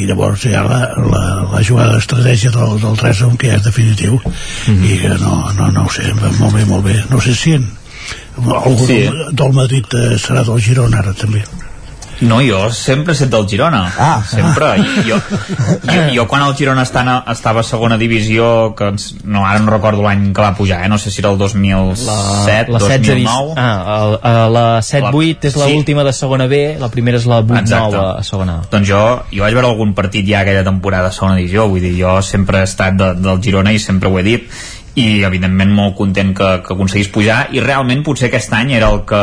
I 0.00 0.06
llavors 0.10 0.44
hi 0.46 0.54
ha 0.54 0.64
la, 0.66 0.80
la, 1.06 1.24
la 1.54 1.62
jugada 1.66 1.96
d'estratègia 1.96 2.52
del, 2.56 2.76
del 2.82 3.00
3 3.00 3.24
1 3.30 3.40
que 3.40 3.52
ja 3.52 3.58
és 3.60 3.66
definitiu. 3.66 4.20
Mm 4.20 4.74
-hmm. 4.74 4.90
i 4.90 4.98
que 4.98 5.14
no, 5.24 5.52
no, 5.58 5.70
no 5.70 5.84
ho 5.86 5.90
sé, 5.90 6.12
molt 6.38 6.54
bé, 6.54 6.64
molt 6.64 6.84
bé. 6.84 7.02
No 7.10 7.20
sé 7.20 7.34
si 7.34 7.52
en, 7.52 7.66
algú 8.36 8.86
sí. 8.86 9.02
del, 9.02 9.26
del 9.32 9.52
Madrid 9.52 9.86
eh, 9.94 10.16
serà 10.18 10.44
del 10.44 10.60
Girona 10.60 10.98
ara 10.98 11.12
també 11.12 11.44
No, 12.20 12.40
jo 12.44 12.68
sempre 12.74 13.14
he 13.14 13.16
set 13.16 13.30
del 13.32 13.46
Girona. 13.48 13.82
Ah. 13.98 14.22
Sempre. 14.26 14.74
I 14.78 15.04
Jo, 15.10 15.16
jo, 15.86 16.00
jo 16.14 16.26
quan 16.28 16.42
el 16.44 16.54
Girona 16.56 16.82
estava, 16.84 17.20
estava 17.32 17.62
a 17.62 17.66
segona 17.66 17.96
divisió, 18.00 18.74
que 18.76 18.90
ens, 18.92 19.06
no, 19.24 19.44
ara 19.46 19.60
no 19.62 19.72
recordo 19.72 20.04
l'any 20.04 20.30
que 20.36 20.42
va 20.44 20.52
pujar, 20.56 20.82
eh? 20.84 20.90
no 20.92 20.98
sé 20.98 21.10
si 21.10 21.22
era 21.22 21.30
el 21.32 21.38
2007, 21.38 22.72
la 22.72 22.78
2009... 22.78 23.54
Ah, 23.56 23.76
el, 24.00 24.16
el, 24.30 24.52
la 24.54 24.66
7-8 24.84 25.50
és 25.50 25.56
l'última 25.60 26.04
sí. 26.04 26.10
de 26.10 26.16
segona 26.16 26.48
B, 26.50 26.60
la 26.80 26.90
primera 26.92 27.20
és 27.20 27.26
la 27.30 27.40
8-9 27.42 28.02
a 28.10 28.26
segona 28.26 28.58
A. 28.60 28.66
Doncs 28.70 28.90
jo, 28.90 29.00
jo 29.32 29.46
vaig 29.46 29.56
veure 29.56 29.72
algun 29.72 29.94
partit 29.96 30.28
ja 30.28 30.44
aquella 30.44 30.66
temporada 30.66 31.08
a 31.10 31.16
segona 31.16 31.38
divisió, 31.40 31.68
vull 31.70 31.84
dir, 31.84 31.94
jo 31.98 32.18
sempre 32.26 32.60
he 32.60 32.68
estat 32.68 33.00
de, 33.00 33.14
del 33.20 33.40
Girona 33.44 33.72
i 33.72 33.80
sempre 33.82 34.10
ho 34.10 34.20
he 34.20 34.26
dit, 34.26 34.50
i 35.00 35.22
evidentment 35.26 35.70
molt 35.72 35.94
content 35.98 36.32
que, 36.36 36.48
que 36.66 36.74
aconseguís 36.74 37.10
pujar 37.14 37.44
i 37.54 37.62
realment 37.62 38.02
potser 38.06 38.28
aquest 38.28 38.52
any 38.56 38.74
era 38.74 38.90
el 38.90 39.04
que, 39.08 39.22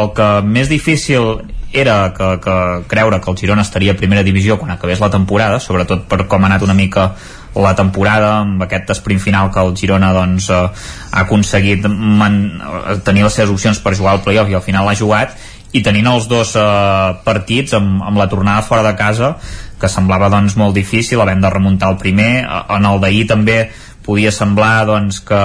el 0.00 0.10
que 0.16 0.28
més 0.44 0.68
difícil 0.68 1.40
era 1.72 2.12
que, 2.14 2.40
que 2.42 2.56
creure 2.88 3.20
que 3.20 3.30
el 3.30 3.38
Girona 3.38 3.62
estaria 3.62 3.92
a 3.92 3.98
primera 3.98 4.24
divisió 4.26 4.58
quan 4.58 4.72
acabés 4.74 5.00
la 5.00 5.10
temporada, 5.10 5.60
sobretot 5.60 6.08
per 6.10 6.26
com 6.26 6.42
ha 6.42 6.50
anat 6.50 6.66
una 6.66 6.74
mica 6.74 7.12
la 7.54 7.74
temporada 7.74 8.40
amb 8.40 8.62
aquest 8.62 8.92
sprint 8.94 9.22
final 9.22 9.50
que 9.50 9.62
el 9.62 9.74
Girona 9.76 10.12
doncs, 10.14 10.50
eh, 10.50 10.66
ha 11.10 11.24
aconseguit 11.24 11.86
man, 11.86 12.60
tenir 13.04 13.24
les 13.26 13.34
seves 13.34 13.54
opcions 13.54 13.80
per 13.82 13.96
jugar 13.98 14.16
al 14.16 14.22
playoff 14.26 14.50
i 14.50 14.58
al 14.58 14.66
final 14.66 14.86
l'ha 14.86 14.98
jugat 14.98 15.34
i 15.72 15.82
tenint 15.86 16.06
els 16.10 16.26
dos 16.30 16.56
eh, 16.58 17.14
partits 17.24 17.74
amb, 17.78 18.02
amb 18.06 18.18
la 18.18 18.28
tornada 18.30 18.66
fora 18.66 18.86
de 18.86 18.94
casa 18.98 19.36
que 19.80 19.88
semblava 19.88 20.30
doncs 20.30 20.58
molt 20.60 20.74
difícil 20.76 21.22
havent 21.22 21.42
de 21.42 21.50
remuntar 21.50 21.90
el 21.94 21.98
primer 21.98 22.44
en 22.44 22.86
el 22.86 23.00
d'ahir 23.00 23.26
també 23.30 23.60
podia 24.04 24.32
semblar 24.34 24.86
doncs, 24.88 25.20
que, 25.22 25.42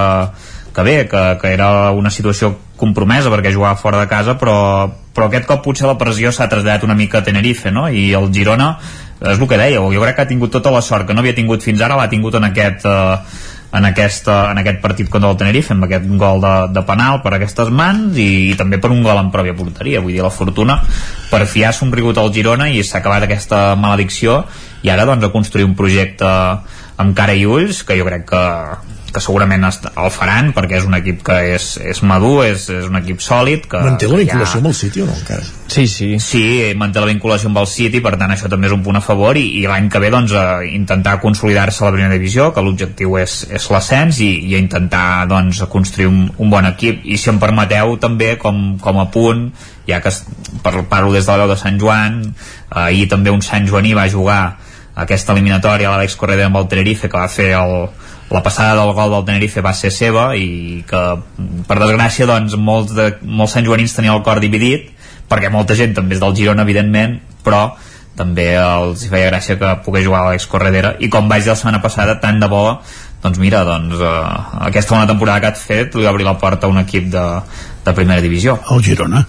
que 0.76 0.84
bé, 0.84 0.98
que, 1.08 1.24
que 1.42 1.54
era 1.54 1.92
una 1.92 2.12
situació 2.12 2.56
compromesa 2.78 3.32
perquè 3.32 3.54
jugava 3.54 3.80
fora 3.80 4.02
de 4.02 4.08
casa 4.12 4.36
però, 4.40 4.58
però 5.16 5.30
aquest 5.30 5.48
cop 5.48 5.64
potser 5.64 5.88
la 5.88 5.98
pressió 6.00 6.32
s'ha 6.32 6.50
traslladat 6.52 6.84
una 6.88 6.98
mica 6.98 7.20
a 7.20 7.26
Tenerife 7.26 7.72
no? 7.72 7.88
i 7.88 8.12
el 8.18 8.32
Girona, 8.36 8.76
és 9.22 9.40
el 9.40 9.48
que 9.48 9.60
dèieu 9.60 9.90
jo 9.94 10.04
crec 10.04 10.18
que 10.18 10.26
ha 10.26 10.32
tingut 10.32 10.52
tota 10.52 10.74
la 10.74 10.84
sort 10.84 11.08
que 11.08 11.16
no 11.16 11.24
havia 11.24 11.36
tingut 11.38 11.64
fins 11.64 11.82
ara 11.82 11.98
l'ha 12.00 12.10
tingut 12.12 12.36
en 12.36 12.50
aquest, 12.50 12.86
eh, 12.86 13.18
en, 13.76 13.86
aquesta, 13.88 14.38
en 14.52 14.60
aquest 14.60 14.82
partit 14.84 15.10
contra 15.12 15.32
el 15.32 15.40
Tenerife 15.40 15.76
amb 15.76 15.88
aquest 15.88 16.08
gol 16.20 16.44
de, 16.44 16.56
de 16.76 16.84
penal 16.88 17.22
per 17.24 17.36
aquestes 17.36 17.72
mans 17.72 18.20
i, 18.20 18.30
i 18.52 18.58
també 18.60 18.80
per 18.84 18.92
un 18.92 19.04
gol 19.06 19.20
en 19.20 19.32
pròpia 19.32 19.56
porteria 19.58 20.04
vull 20.04 20.16
dir, 20.16 20.24
la 20.26 20.34
fortuna 20.34 20.82
per 21.32 21.46
fi 21.48 21.64
ha 21.64 21.74
somrigut 21.76 22.20
al 22.20 22.34
Girona 22.36 22.70
i 22.72 22.84
s'ha 22.84 23.00
acabat 23.00 23.28
aquesta 23.28 23.68
maledicció 23.80 24.44
i 24.84 24.92
ara 24.92 25.08
doncs 25.08 25.26
a 25.26 25.32
construir 25.34 25.68
un 25.68 25.80
projecte 25.80 26.28
amb 27.02 27.16
cara 27.16 27.36
i 27.36 27.48
ulls 27.48 27.84
que 27.88 27.98
jo 28.00 28.08
crec 28.08 28.28
que, 28.30 28.44
que 29.16 29.24
segurament 29.24 29.64
el 29.66 30.10
faran 30.12 30.52
perquè 30.56 30.82
és 30.82 30.88
un 30.88 30.98
equip 30.98 31.22
que 31.26 31.36
és, 31.56 31.70
és 31.80 32.02
madur, 32.04 32.44
és, 32.46 32.68
és 32.74 32.90
un 32.90 33.00
equip 33.00 33.24
sòlid 33.24 33.70
que, 33.72 33.80
Manté 33.86 34.10
la 34.12 34.20
vinculació 34.20 34.58
ja... 34.58 34.64
amb 34.64 34.72
el 34.72 34.76
City 34.76 35.04
o 35.04 35.08
no 35.08 35.16
encara? 35.16 35.46
Sí, 35.72 35.86
sí. 35.90 36.10
Sí, 36.22 36.44
manté 36.78 37.02
la 37.02 37.10
vinculació 37.10 37.50
amb 37.50 37.62
el 37.64 37.70
City, 37.72 38.02
per 38.04 38.16
tant 38.20 38.34
això 38.36 38.52
també 38.52 38.68
és 38.70 38.76
un 38.76 38.84
punt 38.86 39.00
a 39.00 39.04
favor 39.04 39.40
i, 39.40 39.46
i 39.62 39.64
l'any 39.70 39.88
que 39.92 40.02
ve 40.04 40.12
doncs 40.14 40.36
a 40.38 40.46
intentar 40.68 41.16
consolidar-se 41.24 41.84
a 41.84 41.88
la 41.90 41.96
primera 41.96 42.14
divisió, 42.14 42.52
que 42.54 42.64
l'objectiu 42.66 43.16
és, 43.22 43.38
és 43.56 43.70
l'ascens 43.72 44.20
i, 44.24 44.32
i 44.52 44.58
a 44.58 44.62
intentar 44.62 45.08
doncs 45.32 45.64
construir 45.72 46.12
un, 46.12 46.22
un 46.36 46.52
bon 46.52 46.68
equip 46.70 47.08
i 47.08 47.18
si 47.22 47.32
em 47.32 47.40
permeteu 47.42 47.96
també 48.04 48.36
com, 48.42 48.76
com 48.84 49.02
a 49.02 49.08
punt 49.16 49.48
ja 49.88 50.02
que 50.04 50.12
parlo 50.64 51.14
des 51.14 51.26
de 51.26 51.32
la 51.32 51.44
veu 51.44 51.54
de 51.54 51.60
Sant 51.62 51.80
Joan 51.82 52.22
ahir 52.70 53.08
també 53.12 53.32
un 53.32 53.44
Sant 53.46 53.68
Joaní 53.70 53.96
va 53.98 54.10
jugar 54.12 54.42
aquesta 54.96 55.36
eliminatòria 55.36 55.90
a 55.90 55.96
l'Àlex 55.96 56.16
Corredera 56.20 56.50
amb 56.50 56.62
el 56.62 56.68
Tenerife 56.72 57.10
que 57.12 57.20
va 57.20 57.32
fer 57.32 57.52
el, 57.58 57.90
la 58.32 58.42
passada 58.44 58.76
del 58.80 58.94
gol 58.98 59.12
del 59.14 59.26
Tenerife 59.28 59.62
va 59.62 59.74
ser 59.78 59.92
seva 59.94 60.32
i 60.36 60.84
que 60.90 61.02
per 61.68 61.78
desgràcia 61.82 62.28
doncs 62.30 62.58
molts, 62.58 62.96
de, 62.98 63.12
molts 63.22 63.54
Sant 63.58 63.66
Joanins 63.68 63.94
tenien 63.94 64.16
el 64.16 64.24
cor 64.26 64.42
dividit 64.42 64.92
perquè 65.30 65.52
molta 65.54 65.78
gent 65.78 65.94
també 65.98 66.18
és 66.18 66.24
del 66.24 66.36
Girona 66.38 66.66
evidentment 66.66 67.20
però 67.46 67.68
també 68.18 68.54
els 68.58 69.06
feia 69.12 69.30
gràcia 69.30 69.60
que 69.60 69.74
pogués 69.86 70.06
jugar 70.08 70.24
a 70.24 70.30
l'Àlex 70.30 70.48
Corredera 70.50 70.96
i 71.04 71.10
com 71.12 71.30
vaig 71.30 71.44
dir 71.44 71.54
la 71.54 71.60
setmana 71.60 71.84
passada 71.84 72.18
tant 72.24 72.40
de 72.42 72.50
bo 72.50 72.66
doncs 73.26 73.40
mira, 73.42 73.64
doncs, 73.66 73.98
eh, 74.02 74.66
aquesta 74.68 74.96
bona 74.96 75.08
temporada 75.10 75.42
que 75.42 75.48
ha 75.50 75.58
fet 75.58 75.96
li 75.98 76.06
va 76.06 76.14
obrir 76.14 76.28
la 76.28 76.38
porta 76.38 76.68
a 76.68 76.70
un 76.70 76.78
equip 76.78 77.10
de, 77.10 77.24
de 77.86 77.94
primera 77.98 78.22
divisió. 78.22 78.60
El 78.70 78.84
Girona 78.86 79.24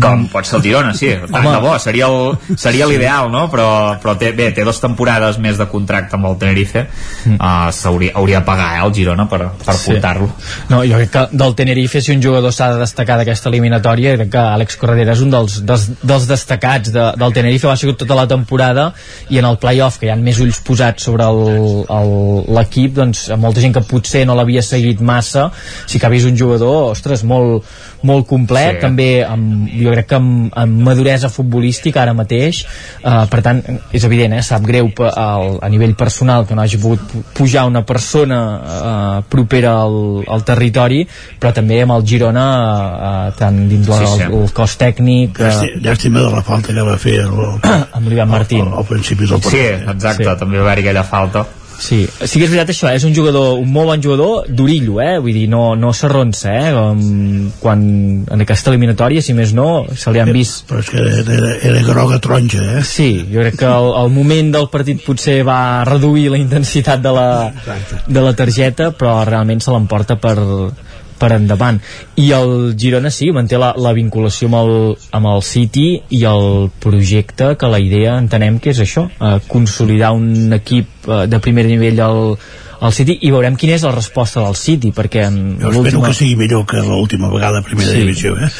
com 0.00 0.26
pot 0.32 0.46
ser 0.48 0.58
el 0.58 0.64
Girona, 0.66 0.92
sí, 0.96 1.10
tant 1.32 1.48
de 1.48 1.60
bo 1.62 1.74
seria 1.80 2.88
l'ideal, 2.88 3.30
no? 3.32 3.46
però, 3.52 3.68
però 4.02 4.16
té, 4.20 4.32
bé, 4.36 4.50
té 4.56 4.64
dues 4.66 4.80
temporades 4.82 5.38
més 5.42 5.58
de 5.60 5.66
contracte 5.70 6.18
amb 6.18 6.28
el 6.30 6.38
Tenerife 6.40 6.84
mm. 6.86 7.36
uh, 7.38 7.90
hauria, 7.90 8.14
hauria 8.20 8.40
de 8.40 8.46
pagar 8.46 8.70
eh, 8.76 8.82
el 8.84 8.94
Girona 8.96 9.26
per, 9.30 9.40
per 9.64 9.76
sí. 9.78 9.92
portar-lo 9.92 10.30
no, 10.70 10.82
jo 10.84 11.00
crec 11.00 11.12
que 11.14 11.24
del 11.32 11.56
Tenerife 11.58 12.02
si 12.04 12.14
un 12.14 12.22
jugador 12.22 12.54
s'ha 12.54 12.72
de 12.74 12.82
destacar 12.82 13.18
d'aquesta 13.20 13.50
eliminatòria 13.52 14.16
crec 14.18 14.32
que 14.34 14.44
Àlex 14.58 14.78
Corredera 14.80 15.16
és 15.16 15.24
un 15.24 15.32
dels, 15.34 15.60
dels, 15.66 15.88
dels 16.02 16.28
destacats 16.30 16.92
de, 16.94 17.06
del 17.20 17.36
Tenerife 17.36 17.70
ha 17.70 17.78
sigut 17.80 18.00
tota 18.02 18.18
la 18.18 18.26
temporada 18.30 18.90
i 19.30 19.40
en 19.40 19.48
el 19.48 19.58
playoff 19.62 20.00
que 20.00 20.08
hi 20.08 20.14
ha 20.14 20.18
més 20.20 20.40
ulls 20.44 20.60
posats 20.66 21.08
sobre 21.08 21.28
l'equip 22.58 22.98
doncs 23.00 23.26
molta 23.40 23.62
gent 23.64 23.76
que 23.76 23.84
potser 23.88 24.24
no 24.28 24.36
l'havia 24.38 24.62
seguit 24.64 25.02
massa 25.04 25.48
sí 25.86 25.98
que 25.98 26.06
ha 26.06 26.12
vist 26.12 26.28
un 26.28 26.38
jugador, 26.38 26.90
ostres, 26.92 27.24
molt, 27.24 27.64
molt 28.06 28.26
complet, 28.28 28.78
sí. 28.78 28.82
també 28.84 29.08
amb, 29.26 29.53
jo 29.70 29.94
crec 29.94 30.08
que 30.10 30.18
amb, 30.18 30.52
amb 30.60 30.82
maduresa 30.86 31.30
futbolística 31.32 32.02
ara 32.02 32.14
mateix, 32.16 32.64
eh, 33.02 33.24
per 33.30 33.42
tant 33.44 33.62
és 33.92 34.04
evident, 34.04 34.36
eh, 34.38 34.42
sap 34.42 34.66
greu 34.66 34.90
a, 35.08 35.26
a 35.60 35.72
nivell 35.72 35.94
personal 35.98 36.46
que 36.46 36.56
no 36.56 36.64
hagi 36.64 36.80
pogut 36.82 37.16
pujar 37.34 37.66
una 37.70 37.84
persona 37.86 38.40
eh, 38.58 39.24
propera 39.30 39.76
al, 39.82 40.24
al 40.28 40.44
territori, 40.44 41.04
però 41.40 41.54
també 41.56 41.80
amb 41.82 41.96
el 41.96 42.06
Girona 42.06 42.46
eh, 43.08 43.34
tant 43.38 43.64
dins 43.70 43.88
sí, 43.88 44.06
sí. 44.06 44.22
El, 44.28 44.38
el 44.42 44.54
cos 44.56 44.76
tècnic 44.80 45.40
eh, 45.40 45.74
llàstima 45.84 46.22
de 46.24 46.30
la 46.34 46.44
falta 46.46 46.74
que 46.74 46.86
va 46.86 46.96
fer 47.00 47.18
el, 47.24 47.34
el, 47.48 47.58
amb 47.98 48.08
l'Ivan 48.08 48.30
Martín 48.30 48.64
al, 48.66 48.80
al 48.80 48.88
principi 48.88 49.28
del 49.28 49.40
partit 49.40 49.60
sí, 49.60 49.92
exacte, 49.94 50.24
sí. 50.24 50.40
també 50.40 50.60
va 50.60 50.70
haver 50.72 50.84
aquella 50.84 51.04
falta 51.08 51.44
Sí, 51.80 52.04
sí 52.06 52.38
que 52.38 52.46
és 52.46 52.52
veritat 52.52 52.70
això, 52.72 52.88
eh? 52.90 52.98
és 52.98 53.04
un 53.06 53.14
jugador, 53.16 53.58
un 53.60 53.70
molt 53.72 53.90
bon 53.90 54.02
jugador 54.04 54.48
d'orillo, 54.48 55.00
eh? 55.02 55.18
vull 55.22 55.36
dir, 55.36 55.46
no, 55.50 55.74
no 55.78 55.92
s'arronsa, 55.96 56.52
eh? 56.54 56.70
Com 56.74 57.02
quan 57.60 57.84
en 58.30 58.44
aquesta 58.44 58.72
eliminatòria, 58.72 59.22
si 59.24 59.34
més 59.36 59.54
no, 59.56 59.84
se 59.96 60.12
li 60.14 60.22
han 60.22 60.32
vist... 60.34 60.64
Però 60.70 60.82
és 60.82 60.90
que 60.92 61.04
era, 61.24 61.52
era 61.70 61.82
groga 61.86 62.20
taronja, 62.22 62.64
eh? 62.78 62.84
Sí, 62.86 63.10
jo 63.30 63.44
crec 63.44 63.58
que 63.62 63.68
el, 63.70 63.90
el 64.04 64.14
moment 64.14 64.52
del 64.54 64.70
partit 64.72 65.02
potser 65.04 65.40
va 65.46 65.84
reduir 65.88 66.30
la 66.32 66.40
intensitat 66.40 67.02
de 67.04 67.14
la, 67.14 67.28
de 68.06 68.24
la 68.24 68.34
targeta, 68.38 68.92
però 68.96 69.22
realment 69.28 69.62
se 69.64 69.74
l'emporta 69.74 70.18
per, 70.20 70.36
per 71.18 71.32
endavant. 71.36 71.80
I 72.20 72.30
el 72.36 72.74
Girona 72.80 73.12
sí, 73.14 73.30
manté 73.34 73.60
la, 73.60 73.72
la 73.78 73.94
vinculació 73.96 74.50
amb 74.50 74.60
el, 74.60 74.74
amb 75.16 75.30
el 75.34 75.44
City 75.46 75.86
i 76.16 76.24
el 76.28 76.68
projecte 76.82 77.54
que 77.60 77.70
la 77.70 77.80
idea 77.82 78.18
entenem 78.20 78.60
que 78.60 78.74
és 78.74 78.82
això, 78.84 79.08
eh, 79.20 79.38
consolidar 79.48 80.12
un 80.16 80.52
equip 80.58 81.08
eh, 81.08 81.24
de 81.30 81.40
primer 81.44 81.66
nivell 81.70 82.02
al, 82.04 82.22
al 82.80 82.92
City 82.92 83.16
i 83.22 83.30
veurem 83.32 83.56
quina 83.60 83.76
és 83.76 83.84
la 83.86 83.92
resposta 83.94 84.42
del 84.44 84.56
City 84.58 84.90
perquè 84.94 85.24
en 85.28 85.38
jo 85.60 85.70
espero 85.72 86.02
que 86.04 86.12
sigui 86.16 86.36
millor 86.38 86.64
que 86.68 86.82
l'última 86.84 87.30
vegada 87.32 87.60
a 87.60 87.66
primera 87.66 87.90
sí. 87.90 88.02
divisió 88.02 88.34
eh? 88.36 88.50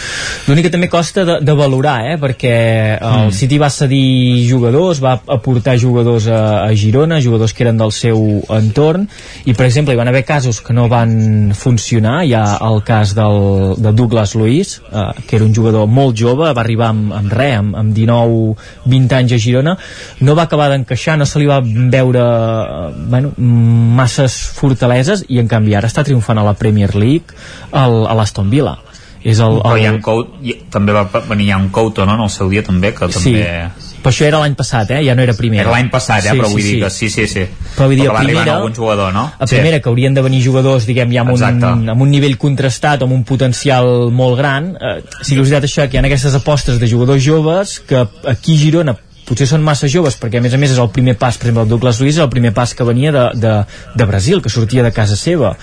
l'únic 0.48 0.68
que 0.68 0.72
també 0.74 0.88
costa 0.92 1.24
de, 1.26 1.38
de 1.44 1.56
valorar 1.58 1.96
eh? 2.12 2.16
perquè 2.22 2.54
el 2.98 3.28
mm. 3.28 3.34
City 3.36 3.58
va 3.60 3.70
cedir 3.74 4.46
jugadors 4.48 5.02
va 5.04 5.16
aportar 5.36 5.76
jugadors 5.80 6.28
a, 6.28 6.40
a 6.64 6.70
Girona 6.78 7.20
jugadors 7.24 7.54
que 7.54 7.66
eren 7.66 7.80
del 7.80 7.92
seu 7.94 8.42
entorn 8.54 9.08
i 9.44 9.54
per 9.54 9.68
exemple 9.68 9.94
hi 9.94 10.00
van 10.00 10.10
haver 10.12 10.24
casos 10.28 10.62
que 10.64 10.76
no 10.76 10.88
van 10.92 11.52
funcionar 11.58 12.22
hi 12.24 12.34
ha 12.38 12.44
el 12.64 12.82
cas 12.86 13.14
del, 13.18 13.74
de 13.82 13.92
Douglas 13.92 14.34
Luiz 14.38 14.78
eh, 14.90 15.06
que 15.26 15.36
era 15.40 15.44
un 15.44 15.54
jugador 15.54 15.88
molt 15.90 16.16
jove 16.18 16.52
va 16.54 16.64
arribar 16.64 16.92
amb, 16.94 17.12
amb 17.16 17.32
res, 17.34 17.58
amb, 17.58 17.76
amb 17.82 17.96
19-20 17.96 19.18
anys 19.20 19.36
a 19.36 19.42
Girona 19.42 19.76
no 20.24 20.38
va 20.38 20.48
acabar 20.48 20.70
d'encaixar 20.72 21.18
no 21.20 21.28
se 21.28 21.42
li 21.42 21.50
va 21.50 21.60
veure 21.64 22.24
eh, 22.24 22.90
bueno, 23.10 23.34
massa 23.38 24.03
masses 24.04 24.36
fortaleses 24.58 25.24
i 25.28 25.40
en 25.42 25.50
canvi 25.50 25.74
ara 25.74 25.90
està 25.90 26.04
triomfant 26.06 26.40
a 26.40 26.46
la 26.46 26.54
Premier 26.58 26.92
League 26.94 27.34
al, 27.72 28.04
a 28.06 28.14
l'Aston 28.20 28.52
Villa 28.52 28.76
és 29.24 29.40
el, 29.40 29.56
el... 29.64 29.80
Però 29.80 30.00
Couto, 30.04 30.54
també 30.70 30.92
va 30.92 31.06
venir 31.30 31.54
un 31.56 31.70
Couto 31.72 32.04
no, 32.04 32.18
en 32.18 32.26
el 32.26 32.32
seu 32.32 32.52
dia 32.52 32.62
també 32.66 32.92
que 32.92 33.08
sí. 33.08 33.32
també 33.32 33.92
però 34.04 34.12
això 34.12 34.26
era 34.26 34.38
l'any 34.42 34.52
passat, 34.52 34.90
eh? 34.92 34.98
ja 35.06 35.14
no 35.16 35.22
era 35.24 35.32
primera. 35.32 35.62
Era 35.62 35.72
l'any 35.72 35.86
passat, 35.88 36.26
eh? 36.26 36.34
Sí, 36.34 36.36
però 36.36 36.50
vull 36.52 36.60
sí, 36.60 36.72
dir 36.74 36.80
que 36.82 36.90
sí, 36.92 37.06
sí, 37.08 37.24
sí. 37.24 37.44
Però 37.72 37.86
vull 37.88 37.96
dir, 37.96 38.10
a 38.12 38.16
primera, 38.18 38.58
algun 38.58 38.74
jugador, 38.76 39.14
no? 39.16 39.22
A 39.32 39.48
primera, 39.48 39.78
sí. 39.78 39.82
que 39.82 39.88
haurien 39.88 40.18
de 40.18 40.24
venir 40.26 40.42
jugadors, 40.44 40.84
diguem, 40.84 41.14
ja 41.16 41.22
amb 41.22 41.32
un, 41.32 41.88
amb 41.94 42.04
un 42.04 42.12
nivell 42.12 42.36
contrastat, 42.42 43.06
amb 43.06 43.16
un 43.16 43.22
potencial 43.24 44.10
molt 44.12 44.36
gran. 44.42 44.74
Eh, 44.76 44.98
sí 45.22 45.32
que 45.32 45.40
és 45.40 45.48
veritat 45.48 45.68
això, 45.70 45.88
que 45.88 45.96
hi 45.96 46.02
ha 46.02 46.04
aquestes 46.04 46.36
apostes 46.36 46.76
de 46.82 46.90
jugadors 46.90 47.24
joves 47.24 47.78
que 47.88 48.04
aquí 48.28 48.58
a 48.58 48.60
Girona 48.60 48.96
potser 49.28 49.48
són 49.48 49.64
massa 49.64 49.88
joves 49.90 50.18
perquè 50.20 50.40
a 50.40 50.44
més 50.44 50.54
a 50.54 50.60
més 50.60 50.74
és 50.74 50.80
el 50.80 50.90
primer 50.94 51.16
pas, 51.20 51.36
per 51.38 51.48
exemple 51.48 51.64
el 51.64 51.72
Douglas 51.72 52.00
Luiz 52.02 52.16
és 52.16 52.22
el 52.24 52.30
primer 52.32 52.52
pas 52.56 52.74
que 52.76 52.86
venia 52.86 53.12
de, 53.14 53.24
de, 53.40 53.54
de 53.96 54.08
Brasil 54.08 54.42
que 54.42 54.52
sortia 54.52 54.84
de 54.84 54.92
casa 54.92 55.16
seva. 55.16 55.54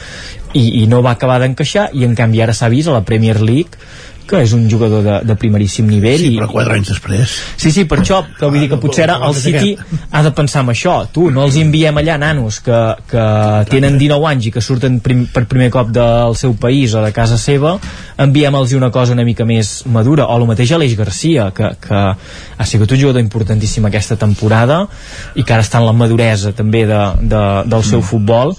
I, 0.51 0.83
i 0.83 0.87
no 0.91 0.99
va 1.05 1.13
acabar 1.15 1.37
d'encaixar 1.39 1.89
i 1.95 2.03
en 2.03 2.15
canvi 2.17 2.41
ara 2.43 2.55
s'ha 2.57 2.67
vist 2.73 2.91
a 2.91 2.97
la 2.97 3.05
Premier 3.07 3.37
League 3.39 3.79
que 4.31 4.39
és 4.45 4.53
un 4.55 4.63
jugador 4.71 5.03
de, 5.03 5.15
de 5.27 5.35
primeríssim 5.39 5.89
nivell 5.91 6.21
Sí, 6.21 6.29
i, 6.33 6.39
però 6.39 6.47
quatre 6.53 6.77
anys 6.79 6.93
després. 6.93 7.33
Sí, 7.59 7.73
sí, 7.75 7.83
per 7.89 7.99
això, 7.99 8.21
que 8.37 8.47
vull 8.47 8.63
dir 8.63 8.69
que 8.71 8.79
potser 8.81 9.05
ara 9.07 9.17
el 9.27 9.35
City 9.35 9.75
ha 10.09 10.23
de 10.23 10.31
pensar 10.37 10.63
en 10.63 10.71
això. 10.71 10.95
Tu, 11.11 11.27
no 11.35 11.43
els 11.47 11.57
enviem 11.59 11.99
allà 11.99 12.17
nanos 12.21 12.61
que, 12.63 12.79
que 13.11 13.25
tenen 13.71 13.99
19 13.99 14.29
anys 14.31 14.47
i 14.47 14.53
que 14.55 14.63
surten 14.63 15.01
prim, 15.03 15.25
per 15.33 15.45
primer 15.51 15.69
cop 15.73 15.91
del 15.93 16.37
seu 16.39 16.55
país 16.59 16.95
o 16.95 17.03
de 17.03 17.11
casa 17.15 17.39
seva, 17.41 17.75
enviem-los 18.21 18.75
una 18.79 18.91
cosa 18.93 19.15
una 19.17 19.27
mica 19.27 19.47
més 19.47 19.81
madura. 19.91 20.29
O 20.31 20.39
el 20.39 20.47
mateix 20.49 20.71
Aleix 20.77 20.95
Garcia, 20.99 21.49
que, 21.55 21.73
que 21.81 22.01
ha 22.01 22.69
sigut 22.69 22.95
un 22.95 23.01
jugador 23.03 23.23
importantíssim 23.23 23.87
aquesta 23.89 24.15
temporada 24.19 24.85
i 25.35 25.43
que 25.43 25.55
ara 25.55 25.65
està 25.65 25.81
en 25.81 25.89
la 25.89 25.97
maduresa 25.97 26.55
també 26.55 26.85
de, 26.87 27.01
de, 27.21 27.47
del 27.67 27.83
seu 27.87 28.05
futbol 28.05 28.55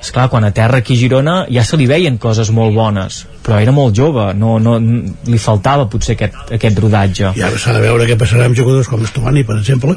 és 0.00 0.12
clar, 0.12 0.28
quan 0.32 0.44
a 0.44 0.52
terra 0.54 0.82
aquí 0.82 0.94
a 0.94 1.00
Girona 1.00 1.36
ja 1.50 1.64
se 1.64 1.78
li 1.80 1.86
veien 1.88 2.18
coses 2.22 2.50
molt 2.54 2.74
bones 2.76 3.24
però 3.46 3.60
era 3.62 3.72
molt 3.72 3.94
jove, 3.96 4.32
no, 4.34 4.56
no, 4.62 4.76
li 5.30 5.38
faltava 5.40 5.86
potser 5.90 6.16
aquest, 6.16 6.36
aquest 6.58 6.82
rodatge 6.82 7.32
I 7.38 7.44
ara 7.46 7.60
s'ha 7.60 7.74
de 7.76 7.84
veure 7.84 8.08
què 8.08 8.18
passarà 8.18 8.48
amb 8.50 8.58
jugadors 8.58 8.90
com 8.90 9.04
Estovani, 9.06 9.44
per 9.46 9.58
exemple, 9.60 9.96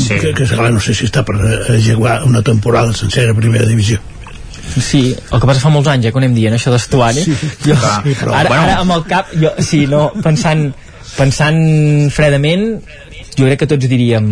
sí. 0.00 0.18
que, 0.18 0.32
que 0.32 0.48
clar, 0.48 0.70
no 0.72 0.82
sé 0.82 0.96
si 0.96 1.08
està 1.08 1.24
per 1.26 1.36
eh, 1.40 1.78
jugar 1.84 2.22
una 2.28 2.42
temporada 2.46 2.94
sencera 2.96 3.34
a 3.34 3.38
primera 3.38 3.68
divisió. 3.68 4.00
Sí, 4.64 5.12
el 5.14 5.40
que 5.40 5.46
passa 5.46 5.62
fa 5.62 5.72
molts 5.72 5.90
anys, 5.92 6.08
eh, 6.08 6.12
que 6.12 6.18
ho 6.18 6.22
anem 6.22 6.34
dient, 6.36 6.56
això 6.56 6.72
d'estuari. 6.72 7.24
Sí, 7.26 7.34
jo, 7.68 7.76
sí, 7.76 8.14
però, 8.16 8.32
ara, 8.34 8.48
bueno. 8.48 8.62
ara 8.62 8.78
amb 8.80 8.96
el 8.96 9.04
cap, 9.10 9.34
jo, 9.38 9.52
sí, 9.62 9.84
no, 9.90 10.06
pensant, 10.24 10.66
pensant 11.14 11.60
fredament, 12.14 12.66
jo 13.34 13.46
crec 13.46 13.64
que 13.64 13.70
tots 13.70 13.90
diríem 13.90 14.26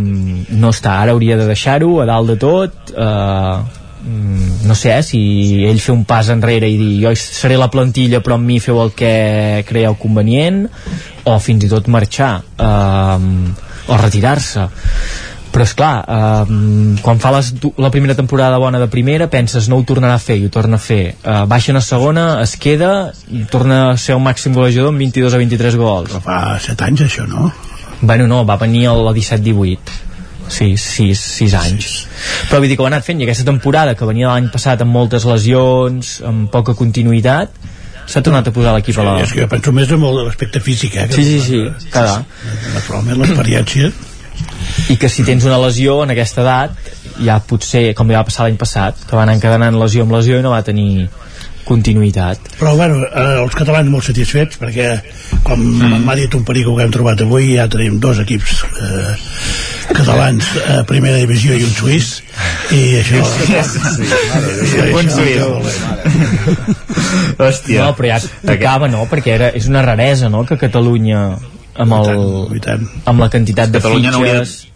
no 0.57 0.73
està, 0.73 0.97
ara 1.02 1.15
hauria 1.15 1.36
de 1.39 1.47
deixar-ho 1.51 2.01
a 2.02 2.09
dalt 2.09 2.33
de 2.33 2.39
tot 2.41 2.94
eh, 2.94 3.82
no 4.05 4.74
sé, 4.74 4.97
eh, 4.97 5.02
si 5.02 5.20
ell 5.68 5.81
fer 5.81 5.94
un 5.94 6.05
pas 6.08 6.28
enrere 6.32 6.68
i 6.70 6.78
dir 6.78 6.92
jo 7.05 7.12
seré 7.18 7.58
la 7.60 7.70
plantilla 7.70 8.22
però 8.22 8.39
amb 8.39 8.48
mi 8.48 8.58
feu 8.62 8.81
el 8.82 8.94
que 8.98 9.64
creieu 9.68 9.98
convenient 10.00 10.64
o 11.28 11.36
fins 11.42 11.66
i 11.66 11.70
tot 11.70 11.90
marxar 11.92 12.32
eh, 12.58 13.28
o 13.89 14.00
retirar-se. 14.00 14.66
Però 15.52 15.66
és 15.66 15.74
clar, 15.76 15.94
eh, 16.08 16.55
quan 17.05 17.18
fa 17.20 17.34
les, 17.36 17.52
la 17.76 17.90
primera 17.92 18.16
temporada 18.16 18.60
bona 18.62 18.81
de 18.81 18.89
primera 18.89 19.28
penses 19.31 19.68
no 19.68 19.78
ho 19.78 19.84
tornarà 19.86 20.16
a 20.16 20.22
fer 20.22 20.39
i 20.40 20.47
ho 20.47 20.52
torna 20.55 20.81
a 20.81 20.82
fer. 20.82 21.02
Eh, 21.12 21.42
baixen 21.50 21.76
a 21.76 21.84
segona, 21.84 22.26
es 22.42 22.56
queda 22.56 23.12
i 23.28 23.44
torna 23.52 23.82
a 23.90 23.98
ser 24.00 24.16
el 24.16 24.24
màxim 24.24 24.56
golejador 24.56 24.94
amb 24.94 25.05
22 25.05 25.36
a 25.36 25.42
23 25.44 25.76
gols. 25.76 26.14
Però 26.14 26.24
fa 26.24 26.40
7 26.70 26.89
anys 26.89 27.05
això, 27.10 27.28
no? 27.28 27.52
bueno, 28.02 28.26
no, 28.26 28.44
va 28.44 28.56
venir 28.58 28.89
a 28.90 28.97
la 28.98 29.12
17-18 29.14 30.11
sí, 30.52 30.72
6, 30.76 31.26
6 31.42 31.56
anys. 31.58 31.92
Però 32.50 32.60
vull 32.60 32.70
dir 32.70 32.78
que 32.78 32.84
ho 32.84 32.89
ha 32.89 32.92
anat 32.92 33.06
fent 33.06 33.20
i 33.22 33.26
aquesta 33.26 33.47
temporada 33.48 33.97
que 33.98 34.08
venia 34.08 34.31
l'any 34.32 34.50
passat 34.52 34.84
amb 34.84 34.94
moltes 34.94 35.26
lesions 35.28 36.18
amb 36.28 36.50
poca 36.52 36.76
continuïtat 36.78 37.62
s'ha 38.06 38.22
tornat 38.24 38.48
a 38.48 38.52
posar 38.55 38.74
l'equip 38.76 38.97
sí, 38.97 39.00
a 39.00 39.05
la... 39.06 39.18
és 39.22 39.32
que 39.32 39.44
jo 39.44 39.50
penso 39.50 39.72
més 39.74 39.90
en 39.94 40.02
l'aspecte 40.02 40.60
físic 40.60 40.97
eh, 40.98 41.06
sí, 41.12 41.24
sí, 41.24 41.39
sí, 41.47 41.90
cada. 41.92 42.22
naturalment 42.74 43.22
l'experiència. 43.22 43.92
I 44.90 44.97
que 44.98 45.08
si 45.12 45.24
tens 45.24 45.44
una 45.47 45.58
lesió 45.60 46.00
en 46.02 46.14
aquesta 46.14 46.42
edat 46.42 46.92
ja 47.22 47.36
potser, 47.47 47.92
com 47.94 48.08
li 48.08 48.16
va 48.16 48.24
passar 48.26 48.47
l'any 48.47 48.58
passat 48.60 49.05
que 49.06 49.16
va 49.16 49.26
anar 49.26 49.36
encadenant 49.36 49.78
lesió 49.78 50.06
amb 50.06 50.16
lesió 50.16 50.40
i 50.40 50.44
no 50.44 50.55
va 50.55 50.62
tenir 50.66 51.08
continuïtat 51.66 52.56
però 52.58 52.74
bueno, 52.76 53.02
eh, 53.06 53.38
els 53.42 53.54
catalans 53.56 53.90
molt 53.92 54.08
satisfets 54.08 54.58
perquè 54.60 54.88
com 55.46 55.60
mm. 55.60 56.02
m'ha 56.06 56.16
dit 56.18 56.34
un 56.38 56.44
perico 56.48 56.74
que 56.76 56.86
hem 56.86 56.94
trobat 56.94 57.22
avui 57.24 57.54
ja 57.56 57.68
tenim 57.70 58.00
dos 58.02 58.20
equips 58.22 58.62
eh, 58.82 59.14
catalans 59.92 60.48
a 60.62 60.80
eh, 60.80 60.82
primera 60.88 61.20
divisió 61.20 61.56
i 61.58 61.64
un 61.66 61.74
suís 61.76 62.10
i 62.74 62.82
això 63.00 63.22
sí, 63.28 63.46
sí, 64.72 64.82
un 64.90 65.10
suís 65.12 65.80
hòstia 67.38 67.86
no, 67.86 67.94
però 67.98 68.12
ja 68.12 68.20
tocava, 68.42 68.90
no? 68.90 69.06
perquè 69.10 69.36
era, 69.38 69.52
és 69.56 69.70
una 69.70 69.84
raresa 69.86 70.30
no? 70.32 70.44
que 70.48 70.58
Catalunya 70.62 71.22
amb, 71.72 71.96
el, 71.96 72.60
amb 73.08 73.22
la 73.22 73.30
quantitat 73.32 73.72
de 73.72 73.80
Catalunya 73.80 74.12
fitxes 74.18 74.72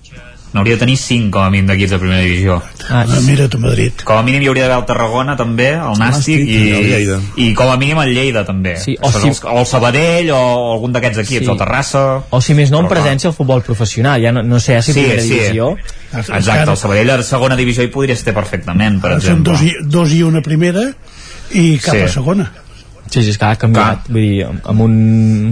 n'hauria 0.56 0.74
de 0.74 0.80
tenir 0.80 0.96
5 0.96 1.30
com 1.36 1.44
a 1.44 1.50
mínim 1.52 1.66
d'equips 1.68 1.92
de 1.94 1.98
primera 2.00 2.22
divisió. 2.24 2.56
Ah, 2.88 3.04
mira 3.26 3.46
tu 3.52 3.58
Madrid. 3.60 3.92
Com 4.04 4.16
a 4.18 4.22
mínim 4.26 4.42
hi 4.42 4.48
hauria 4.48 4.64
d'haver 4.66 4.78
el 4.82 4.86
Tarragona 4.88 5.36
també 5.36 5.68
el 5.76 5.98
Nàstic 6.00 6.40
i, 6.40 6.58
el 6.96 7.12
i 7.44 7.52
com 7.58 7.70
a 7.70 7.76
mínim 7.76 7.98
el 8.02 8.14
Lleida 8.14 8.44
també. 8.48 8.76
Sí, 8.80 8.96
o 9.00 9.10
si- 9.12 9.28
els, 9.28 9.42
o 9.44 9.58
el 9.60 9.66
Sabadell 9.66 10.30
o 10.34 10.40
algun 10.74 10.92
d'aquests 10.96 11.18
equips 11.26 11.46
Sí. 11.46 11.52
o 11.52 11.56
Terrassa. 11.60 12.04
O 12.30 12.40
si 12.40 12.54
més 12.54 12.70
no 12.72 12.80
en 12.80 12.88
presència 12.88 13.28
al 13.30 13.34
futbol 13.36 13.62
professional 13.62 14.20
ja 14.22 14.32
no, 14.32 14.42
no 14.42 14.58
sé 14.60 14.80
si 14.82 14.92
Sí, 14.92 15.00
primera 15.02 15.22
sí. 15.22 15.28
divisió. 15.34 15.76
Exacte, 16.16 16.70
el 16.70 16.76
Sabadell 16.76 17.10
a 17.10 17.22
segona 17.22 17.56
divisió 17.56 17.82
hi 17.84 17.88
podria 17.92 18.14
estar 18.14 18.32
perfectament 18.34 19.00
per 19.02 19.12
Ara 19.12 19.20
són 19.20 19.42
exemple. 19.42 19.52
dos 19.52 19.62
i, 19.62 19.74
dos 19.82 20.12
i 20.12 20.22
una 20.22 20.40
primera 20.42 20.88
i 21.52 21.78
cap 21.78 21.94
Sí. 21.94 22.00
a 22.02 22.08
segona 22.08 22.52
Sí, 23.10 23.22
sí, 23.22 23.30
és 23.30 23.38
que 23.38 23.46
ha 23.46 23.56
canviat, 23.56 24.08
vull 24.10 24.20
dir, 24.24 24.46
en 24.46 24.80
un 24.82 24.96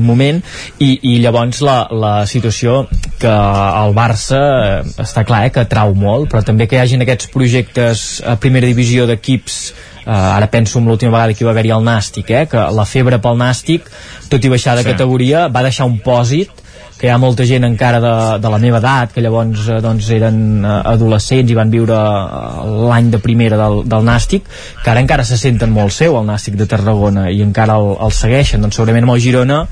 moment, 0.04 0.40
i, 0.82 0.98
i 1.02 1.18
llavors 1.22 1.60
la, 1.64 1.76
la 1.90 2.14
situació 2.26 2.84
que 3.22 3.30
el 3.30 3.94
Barça 3.96 4.40
eh, 4.82 4.94
està 5.04 5.24
clar 5.24 5.44
eh, 5.46 5.52
que 5.54 5.64
trau 5.70 5.94
molt, 5.94 6.28
però 6.32 6.42
també 6.44 6.66
que 6.66 6.76
hi 6.76 6.82
hagin 6.82 7.04
aquests 7.06 7.30
projectes 7.32 8.04
a 8.26 8.36
primera 8.42 8.66
divisió 8.66 9.06
d'equips 9.06 9.60
eh, 10.04 10.10
ara 10.10 10.50
penso 10.50 10.78
en 10.78 10.90
l'última 10.90 11.12
vegada 11.14 11.32
que 11.34 11.44
hi 11.44 11.48
va 11.48 11.54
haver-hi 11.54 11.72
el 11.76 11.86
Nàstic, 11.86 12.30
eh, 12.34 12.44
que 12.50 12.66
la 12.80 12.84
febre 12.84 13.20
pel 13.22 13.38
Nàstic, 13.40 13.88
tot 14.28 14.44
i 14.44 14.52
baixar 14.52 14.76
de 14.76 14.82
Sí. 14.84 14.90
categoria, 14.90 15.46
va 15.48 15.62
deixar 15.62 15.86
un 15.86 15.98
pòsit 16.04 16.50
que 16.98 17.08
hi 17.08 17.10
ha 17.10 17.18
molta 17.18 17.44
gent 17.48 17.66
encara 17.66 17.98
de, 18.02 18.14
de 18.42 18.50
la 18.52 18.60
meva 18.62 18.78
edat 18.78 19.14
que 19.14 19.22
llavors 19.24 19.66
eh, 19.68 19.80
doncs, 19.82 20.10
eren 20.14 20.38
eh, 20.62 20.74
adolescents 20.94 21.50
i 21.50 21.58
van 21.58 21.72
viure 21.72 21.96
eh, 21.98 22.70
l'any 22.90 23.10
de 23.14 23.20
primera 23.24 23.58
del, 23.60 23.82
del 23.90 24.06
Nàstic 24.06 24.46
que 24.82 24.92
ara 24.92 25.02
encara 25.02 25.26
se 25.26 25.38
senten 25.40 25.74
molt 25.74 25.94
seu 25.96 26.18
el 26.20 26.28
Nàstic 26.28 26.58
de 26.60 26.68
Tarragona 26.70 27.28
i 27.30 27.42
encara 27.42 27.78
el, 27.80 27.94
el 28.06 28.14
segueixen. 28.14 28.62
Doncs 28.62 28.78
segurament 28.78 29.08
amb 29.08 29.16
el 29.16 29.22
Girona 29.24 29.64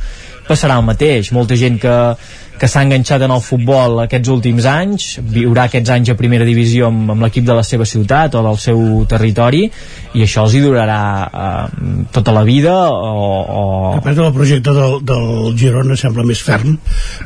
passarà 0.48 0.76
el 0.80 0.86
mateix, 0.86 1.30
molta 1.32 1.56
gent 1.58 1.78
que, 1.82 1.96
que 2.62 2.68
s'ha 2.70 2.84
enganxat 2.86 3.24
en 3.26 3.32
el 3.34 3.40
futbol 3.42 3.96
aquests 4.04 4.30
últims 4.30 4.66
anys, 4.70 5.06
viurà 5.34 5.64
aquests 5.66 5.90
anys 5.90 6.12
a 6.12 6.14
primera 6.14 6.44
divisió 6.46 6.86
amb, 6.92 7.10
amb 7.10 7.24
l'equip 7.26 7.42
de 7.48 7.56
la 7.58 7.64
seva 7.66 7.82
ciutat 7.90 8.36
o 8.38 8.42
del 8.46 8.58
seu 8.62 8.78
territori 9.10 9.64
i 10.14 10.22
això 10.22 10.44
els 10.46 10.54
hi 10.54 10.60
durarà 10.62 10.98
eh, 11.26 12.06
tota 12.14 12.30
la 12.36 12.44
vida 12.46 12.76
o, 12.92 13.26
o... 13.42 13.64
a 13.96 14.00
part 14.04 14.14
del 14.20 14.30
projecte 14.36 14.70
del, 14.76 14.94
del 15.10 15.56
Girona 15.58 15.96
sembla 15.98 16.22
més 16.28 16.38
ferm 16.46 16.76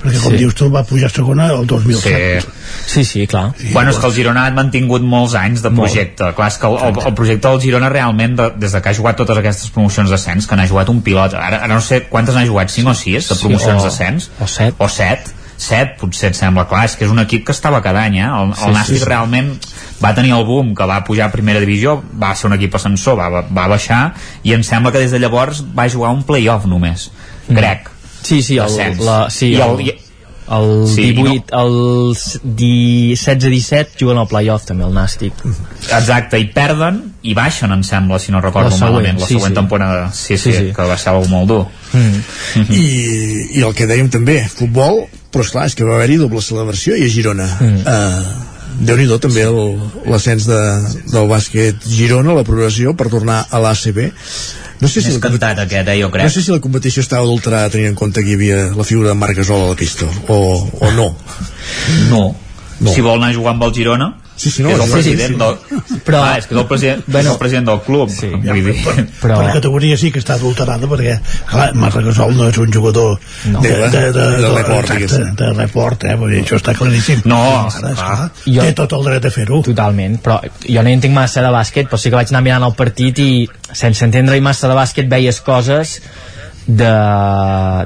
perquè 0.00 0.22
com 0.24 0.32
Sí. 0.32 0.40
dius 0.40 0.56
tu 0.56 0.70
va 0.72 0.82
pujar 0.88 1.10
a 1.12 1.14
segona 1.18 1.50
el 1.52 1.66
2007 1.68 2.46
Sí, 2.86 3.04
sí, 3.04 3.26
clar. 3.26 3.52
Bueno, 3.72 3.90
és 3.92 3.98
que 4.00 4.06
el 4.08 4.12
Girona 4.16 4.46
ha 4.48 4.50
mantingut 4.56 5.02
molts 5.06 5.34
anys 5.38 5.60
de 5.62 5.70
projecte. 5.74 6.30
Clar, 6.36 6.48
és 6.50 6.56
que 6.58 6.66
el, 6.70 6.76
el, 6.88 6.98
el 7.10 7.14
projecte 7.18 7.48
del 7.48 7.60
Girona 7.62 7.88
realment, 7.92 8.34
de, 8.38 8.46
des 8.62 8.72
de 8.74 8.80
que 8.82 8.90
ha 8.90 8.94
jugat 8.96 9.16
totes 9.20 9.38
aquestes 9.40 9.70
promocions 9.74 10.10
d'ascens, 10.10 10.46
que 10.48 10.56
n'ha 10.58 10.66
jugat 10.70 10.90
un 10.92 11.00
pilot, 11.06 11.34
ara, 11.38 11.60
ara 11.66 11.70
no 11.74 11.80
sé 11.84 12.02
quantes 12.10 12.34
n'ha 12.34 12.44
jugat, 12.48 12.70
5 12.74 12.90
o 12.90 12.94
6 12.98 13.28
de 13.32 13.38
promocions 13.42 13.82
o- 13.82 13.86
d'ascens? 13.86 14.30
o 14.40 14.48
set. 14.50 14.74
O 14.82 14.88
7. 14.88 15.25
7 15.56 15.96
potser 16.00 16.30
et 16.30 16.36
sembla 16.36 16.66
clar, 16.68 16.84
és 16.84 16.96
que 16.96 17.04
és 17.06 17.10
un 17.10 17.18
equip 17.22 17.46
que 17.46 17.52
estava 17.52 17.80
cada 17.82 18.02
any 18.04 18.18
eh? 18.20 18.26
el, 18.28 18.54
Sí, 18.54 18.64
el 18.68 18.74
Nàstic 18.76 18.98
sí, 18.98 19.02
sí. 19.02 19.08
realment 19.08 19.52
va 20.04 20.14
tenir 20.14 20.32
el 20.36 20.44
boom 20.44 20.74
que 20.76 20.84
va 20.86 21.02
pujar 21.04 21.28
a 21.28 21.32
primera 21.32 21.60
divisió 21.60 22.02
va 22.22 22.34
ser 22.36 22.50
un 22.50 22.56
equip 22.58 22.74
ascensor, 22.76 23.16
va, 23.18 23.28
va, 23.42 23.68
baixar 23.68 24.14
i 24.44 24.52
em 24.52 24.62
sembla 24.62 24.92
que 24.92 24.98
des 25.00 25.10
de 25.16 25.18
llavors 25.22 25.62
va 25.78 25.88
jugar 25.88 26.10
un 26.12 26.22
playoff 26.28 26.66
només, 26.66 27.10
crec 27.48 27.88
Sí, 28.26 28.42
sí, 28.42 28.56
el, 28.58 28.74
la, 29.06 29.30
sí, 29.30 29.52
I 29.54 29.60
el, 29.62 29.70
el- 29.70 29.80
i- 29.86 29.94
el 30.50 30.86
Sí, 30.86 31.08
i 31.08 31.12
18, 31.12 31.44
el 31.58 32.16
16-17 32.56 33.96
juguen 34.00 34.18
al 34.18 34.28
playoff 34.30 34.64
també, 34.68 34.84
el 34.86 34.92
Nàstic. 34.94 35.32
Exacte, 35.90 36.38
i 36.38 36.46
perden 36.54 37.00
i 37.26 37.34
baixen, 37.34 37.72
em 37.74 37.82
sembla, 37.86 38.18
si 38.22 38.32
no 38.34 38.40
recordo 38.44 38.70
La 38.70 38.76
següent, 38.76 38.94
malament, 38.96 39.20
la 39.20 39.26
sí, 39.26 39.34
següent 39.34 39.54
sí. 39.54 39.58
temporada. 39.60 40.04
Sí, 40.12 40.36
sí, 40.38 40.52
Sí, 40.52 40.58
sí. 40.58 40.72
que 40.76 40.82
va 40.90 40.96
ser 40.98 41.14
molt 41.30 41.48
dur. 41.50 41.66
Mm. 41.92 42.66
I, 42.72 42.84
i 43.58 43.62
el 43.66 43.74
que 43.74 43.86
dèiem 43.90 44.10
també, 44.10 44.40
futbol 44.48 45.04
però 45.36 45.46
esclar, 45.46 45.68
és 45.68 45.76
que 45.76 45.86
va 45.86 45.98
haver-hi 46.00 46.20
doble 46.22 46.42
celebració 46.44 46.96
i 46.96 47.06
a 47.06 47.12
Girona 47.12 47.46
mm. 47.60 47.82
uh, 47.84 48.54
déu 48.88 48.98
nhi 48.98 49.08
també 49.20 49.44
l'ascens 50.08 50.48
de, 50.48 50.60
del 51.12 51.28
bàsquet 51.30 51.84
Girona, 51.88 52.34
la 52.36 52.44
progressió 52.48 52.96
per 52.96 53.10
tornar 53.12 53.44
a 53.50 53.60
l'ACB 53.62 54.00
no 54.80 54.88
sé 54.92 55.00
si 55.00 55.12
Més 55.14 55.20
la, 55.20 55.28
cantat 55.28 55.62
aquest, 55.64 55.88
eh, 55.88 56.00
jo 56.02 56.10
crec. 56.12 56.26
no 56.26 56.32
sé 56.32 56.42
si 56.44 56.52
la 56.52 56.60
competició 56.64 57.04
estava 57.04 57.24
adulterada 57.24 57.72
tenint 57.72 57.94
en 57.94 58.00
compte 58.00 58.24
que 58.24 58.34
hi 58.34 58.40
havia 58.40 58.58
la 58.76 58.84
figura 58.84 59.12
de 59.12 59.20
Marc 59.20 59.38
Gasol 59.38 59.64
a 59.64 59.70
la 59.70 59.78
pista 59.78 60.08
o, 60.28 60.40
o 60.80 60.90
no 60.96 61.12
No. 62.10 62.24
No. 62.76 62.92
Si 62.92 63.00
vol 63.00 63.16
anar 63.16 63.30
a 63.32 63.36
jugar 63.36 63.54
amb 63.54 63.64
el 63.64 63.72
Girona, 63.72 64.10
Sí, 64.36 64.50
sí, 64.50 64.62
no, 64.62 64.68
que 64.68 64.74
és 64.74 64.80
el 64.82 64.86
sí, 64.86 64.92
president 64.92 65.32
sí. 65.32 65.38
del... 65.40 66.00
Però- 66.04 66.18
Ah, 66.22 66.36
és 66.38 66.46
que 66.46 66.54
és 66.54 66.60
el 66.60 66.66
president, 66.68 67.02
Bueno. 67.06 67.20
és 67.30 67.32
el 67.32 67.38
president 67.40 67.66
del 67.70 67.80
club. 67.86 68.10
Sí, 68.12 68.28
ja, 68.44 68.52
vull 68.52 68.64
dir... 68.66 68.74
per, 68.84 68.94
Però- 69.22 69.38
per 69.40 69.52
categoria 69.54 69.96
sí 69.96 70.10
que 70.12 70.20
està 70.20 70.34
adulterada 70.36 70.86
perquè 70.90 71.14
clar, 71.48 71.70
Marc 71.74 71.96
Gasol 72.04 72.36
no 72.36 72.48
és 72.50 72.58
un 72.60 72.72
jugador 72.72 73.18
No. 73.46 73.60
de, 73.64 73.70
de, 73.70 73.88
de, 73.88 74.02
de, 74.12 74.26
De 74.42 74.50
report, 74.58 74.90
exacte, 74.90 75.32
de 75.40 75.52
report 75.54 76.04
eh? 76.04 76.14
Vull 76.20 76.34
dir, 76.36 76.42
això 76.44 76.60
està 76.60 76.74
claríssim 76.76 77.22
No, 77.24 77.40
Ara, 77.40 77.70
clar. 77.80 77.92
esclar, 77.92 78.30
Jo- 78.44 78.62
té 78.68 78.72
tot 78.82 78.92
el 78.98 79.04
dret 79.08 79.24
a 79.24 79.30
fer-ho 79.30 79.62
Totalment, 79.66 80.20
però 80.22 80.38
jo 80.68 80.82
no 80.84 80.88
hi 80.92 80.98
entenc 81.00 81.14
massa 81.16 81.40
de 81.42 81.50
bàsquet, 81.56 81.88
però 81.88 81.96
sí 81.98 82.10
que 82.12 82.16
vaig 82.20 82.28
anar 82.34 82.42
mirant 82.44 82.68
el 82.68 82.74
partit 82.76 83.18
i 83.24 83.30
sense 83.72 84.04
entendre-hi 84.04 84.40
massa 84.44 84.68
de 84.68 84.74
bàsquet 84.76 85.08
veies 85.08 85.40
coses 85.40 86.00
de, 86.66 86.92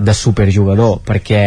de 0.00 0.15
superjugador 0.17 1.00
perquè 1.07 1.41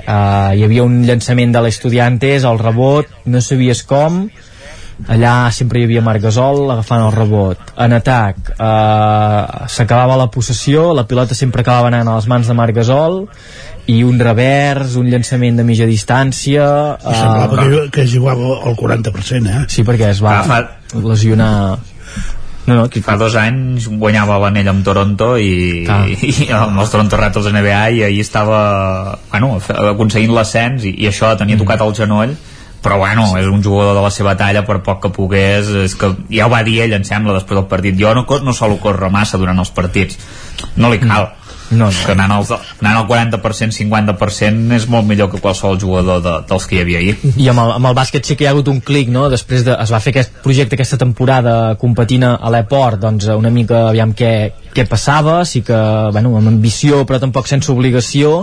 eh, 0.00 0.56
hi 0.58 0.64
havia 0.66 0.84
un 0.84 1.02
llançament 1.08 1.54
de 1.54 1.62
l'Estudiantes, 1.64 2.44
el 2.44 2.58
rebot 2.60 3.08
no 3.26 3.40
sabies 3.40 3.82
com 3.88 4.26
allà 5.10 5.50
sempre 5.50 5.80
hi 5.80 5.88
havia 5.88 6.02
Marc 6.06 6.22
Gasol 6.22 6.68
agafant 6.70 7.02
el 7.08 7.12
rebot. 7.16 7.58
En 7.82 7.96
atac 7.96 8.52
eh, 8.54 9.66
s'acabava 9.74 10.14
la 10.20 10.28
possessió 10.30 10.92
la 10.94 11.06
pilota 11.10 11.34
sempre 11.34 11.64
acabava 11.64 11.90
anant 11.90 12.08
a 12.12 12.18
les 12.20 12.28
mans 12.30 12.46
de 12.46 12.54
Marc 12.54 12.76
Gasol 12.76 13.24
i 13.90 13.98
un 14.06 14.20
revers, 14.22 14.94
un 14.96 15.10
llançament 15.12 15.58
de 15.58 15.64
mitja 15.66 15.84
distància 15.84 16.68
I 17.02 17.16
semblava 17.18 17.66
que, 17.66 17.82
que 17.98 18.06
jugava 18.08 18.54
el 18.70 18.78
40%, 18.78 19.50
eh? 19.50 19.64
Sí, 19.68 19.84
perquè 19.84 20.08
es 20.14 20.22
va 20.24 20.38
Ah, 20.44 20.62
lesionar 20.94 21.50
no, 22.66 22.74
no. 22.78 22.86
Fa 23.04 23.16
dos 23.20 23.36
anys 23.36 23.88
guanyava 23.88 24.38
l'anell 24.42 24.70
amb 24.72 24.84
Toronto 24.86 25.34
i, 25.36 25.84
Ah. 25.88 26.04
i 26.32 26.48
amb 26.54 26.80
els 26.80 26.90
Toronto 26.92 27.20
Raptors 27.20 27.50
NBA 27.52 27.84
i 27.98 28.02
ahir 28.08 28.24
estava 28.24 29.18
bueno, 29.30 29.58
aconseguint 29.92 30.34
l'ascens 30.34 30.88
i, 30.88 30.94
i 31.04 31.08
això 31.10 31.34
tenia 31.38 31.60
tocat 31.60 31.84
el 31.84 31.94
genoll 31.96 32.34
però 32.84 32.98
bueno, 33.00 33.30
és 33.40 33.46
un 33.48 33.62
jugador 33.64 33.96
de 33.96 34.02
la 34.04 34.10
seva 34.12 34.34
talla 34.36 34.60
per 34.68 34.82
poc 34.84 34.98
que 35.00 35.08
pogués, 35.08 35.70
és 35.86 35.94
que 35.96 36.10
ja 36.28 36.44
ho 36.44 36.52
va 36.52 36.60
dir 36.66 36.82
ell 36.84 36.92
em 36.92 37.06
sembla 37.08 37.32
després 37.38 37.56
del 37.56 37.68
partit, 37.70 37.96
jo 37.96 38.12
no, 38.12 38.26
no 38.44 38.52
solo 38.52 38.76
córrer 38.76 39.08
massa 39.08 39.40
durant 39.40 39.58
els 39.62 39.72
partits 39.72 40.18
no 40.76 40.90
li 40.92 41.00
cal 41.00 41.30
no, 41.70 41.86
no. 41.86 41.90
que 41.90 42.12
anant 42.12 42.32
al, 42.32 42.44
anant 42.82 42.98
al 42.98 43.06
40% 43.08 43.76
50% 43.78 44.76
és 44.76 44.86
molt 44.90 45.06
millor 45.08 45.30
que 45.32 45.40
qualsevol 45.42 45.78
jugador 45.80 46.20
de, 46.24 46.34
dels 46.48 46.66
que 46.68 46.78
hi 46.78 46.82
havia 46.84 47.00
ahir 47.00 47.14
i 47.40 47.48
amb 47.52 47.62
el, 47.64 47.72
amb 47.78 47.90
el 47.90 47.96
bàsquet 47.96 48.26
sí 48.26 48.36
que 48.36 48.44
hi 48.44 48.48
ha 48.50 48.54
hagut 48.54 48.68
un 48.72 48.82
clic 48.84 49.10
no? 49.12 49.26
després 49.32 49.64
de, 49.66 49.76
es 49.80 49.92
va 49.92 50.00
fer 50.04 50.12
aquest 50.14 50.36
projecte 50.44 50.76
aquesta 50.76 51.00
temporada 51.00 51.74
competint 51.80 52.26
a 52.28 52.52
l'Eport 52.52 53.00
doncs 53.06 53.30
una 53.34 53.52
mica 53.54 53.86
aviam 53.88 54.12
què, 54.16 54.34
què 54.74 54.86
passava 54.90 55.40
sí 55.48 55.64
que, 55.66 55.78
bueno, 56.12 56.34
amb 56.38 56.52
ambició 56.52 57.04
però 57.08 57.20
tampoc 57.22 57.48
sense 57.50 57.72
obligació 57.72 58.42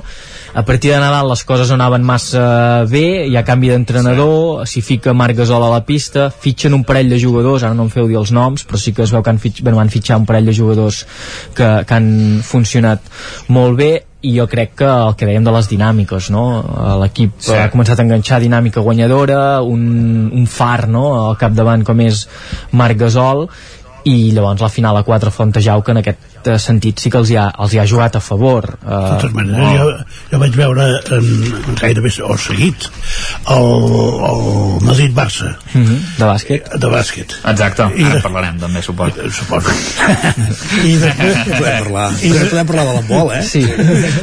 a 0.54 0.66
partir 0.68 0.92
de 0.92 1.00
Nadal 1.00 1.30
les 1.32 1.46
coses 1.48 1.70
no 1.70 1.78
anaven 1.78 2.04
massa 2.08 2.44
bé 2.90 3.28
hi 3.30 3.38
ha 3.38 3.46
canvi 3.48 3.72
d'entrenador 3.72 4.66
s'hi 4.68 4.84
fica 4.86 5.14
Marc 5.14 5.38
Gasol 5.38 5.64
a 5.64 5.72
la 5.72 5.84
pista 5.86 6.30
fitxen 6.32 6.74
un 6.76 6.84
parell 6.88 7.12
de 7.14 7.20
jugadors, 7.22 7.64
ara 7.64 7.78
no 7.78 7.86
em 7.88 7.94
feu 7.94 8.10
dir 8.10 8.20
els 8.20 8.34
noms 8.36 8.66
però 8.68 8.82
sí 8.82 8.96
que 8.98 9.06
es 9.06 9.14
veu 9.14 9.24
que 9.24 9.32
han, 9.32 9.40
fitx, 9.40 9.62
bueno, 9.62 9.80
van 9.80 9.94
fitxar 9.94 10.18
un 10.20 10.26
parell 10.26 10.50
de 10.50 10.56
jugadors 10.58 11.06
que, 11.56 11.70
que 11.88 11.96
han 11.96 12.42
funcionat 12.44 13.11
molt 13.48 13.78
bé 13.78 13.92
i 14.22 14.36
jo 14.38 14.46
crec 14.48 14.76
que 14.78 14.86
el 14.86 15.16
que 15.18 15.26
dèiem 15.26 15.44
de 15.44 15.52
les 15.56 15.68
dinàmiques 15.72 16.30
no? 16.30 16.44
l'equip 17.02 17.40
Sí. 17.42 17.56
ha 17.58 17.72
començat 17.74 18.00
a 18.00 18.04
enganxar 18.06 18.40
dinàmica 18.44 18.84
guanyadora 18.86 19.62
un, 19.66 20.30
un 20.34 20.46
far 20.46 20.88
no? 20.88 21.08
al 21.30 21.38
capdavant 21.42 21.84
com 21.88 22.00
és 22.06 22.28
Marc 22.72 22.98
Gasol 23.02 23.48
i 24.10 24.32
llavors 24.34 24.62
la 24.62 24.70
final 24.70 24.98
a 24.98 25.04
4 25.04 25.30
Fontejau 25.32 25.84
que 25.86 25.92
en 25.92 25.98
aquest 26.02 26.48
eh, 26.48 26.58
sentit 26.60 26.98
sí 27.00 27.10
que 27.14 27.20
els 27.20 27.30
hi 27.30 27.36
ha, 27.38 27.44
els 27.62 27.74
hi 27.76 27.80
ha 27.82 27.86
jugat 27.86 28.16
a 28.18 28.22
favor 28.24 28.66
De 28.82 28.88
uh, 28.88 29.12
totes 29.14 29.34
maneres, 29.36 29.76
jo, 29.78 29.92
jo 30.32 30.40
vaig 30.42 30.56
veure 30.58 30.88
en, 31.18 31.28
gairebé 31.82 32.10
o 32.26 32.38
seguit 32.38 32.88
el, 33.52 33.70
el 34.32 34.42
Madrid-Barça. 34.88 35.52
Uh 35.76 35.82
-huh, 35.82 36.00
de 36.18 36.26
bàsquet? 36.26 36.72
De 36.82 36.88
bàsquet. 36.90 37.36
Exacte, 37.52 37.84
I 37.96 38.04
ara 38.04 38.16
de- 38.16 38.22
parlarem 38.22 38.58
també 38.60 38.82
suposo. 38.82 39.30
Suposo. 39.32 39.70
I 40.90 40.96
després 40.98 41.38
podem 41.58 41.84
parlar, 41.84 42.12
I 42.22 42.30
de- 42.32 42.46
podem 42.50 42.68
parlar 42.68 42.86
de 42.86 42.94
l'handbol 42.94 43.32
eh? 43.36 43.44
sí. 43.44 43.62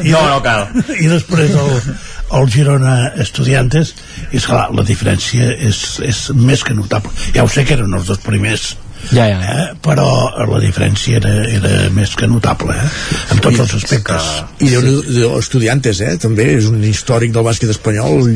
I 0.05 0.10
no, 0.10 0.28
no 0.28 0.42
cal. 0.42 0.66
I 0.98 1.07
després 1.07 1.50
el, 1.50 1.94
el 2.40 2.50
Girona 2.50 3.12
Estudiantes. 3.16 3.94
És 4.32 4.47
clar, 4.47 4.68
la 4.74 4.82
diferència 4.82 5.52
és, 5.55 6.00
és 6.05 6.31
més 6.34 6.65
que 6.65 6.74
notable. 6.74 7.10
Ja 7.34 7.44
ho 7.44 7.48
sé 7.48 7.65
que 7.65 7.74
eren 7.78 7.94
els 7.94 8.07
dos 8.07 8.18
primers 8.18 8.76
ja, 9.12 9.27
ja. 9.31 9.39
Eh? 9.39 9.67
però 9.85 10.07
la 10.49 10.60
diferència 10.62 11.18
era, 11.20 11.33
era 11.47 11.91
més 11.94 12.15
que 12.18 12.28
notable 12.31 12.75
eh? 12.75 12.89
en 13.35 13.43
tots 13.44 13.62
els 13.65 13.75
aspectes 13.78 14.28
i 14.65 14.70
de, 14.73 14.83
de 15.07 15.31
estudiantes, 15.39 16.01
eh? 16.05 16.17
també 16.20 16.49
és 16.59 16.68
un 16.70 16.83
històric 16.85 17.33
del 17.35 17.47
bàsquet 17.47 17.73
espanyol 17.75 18.27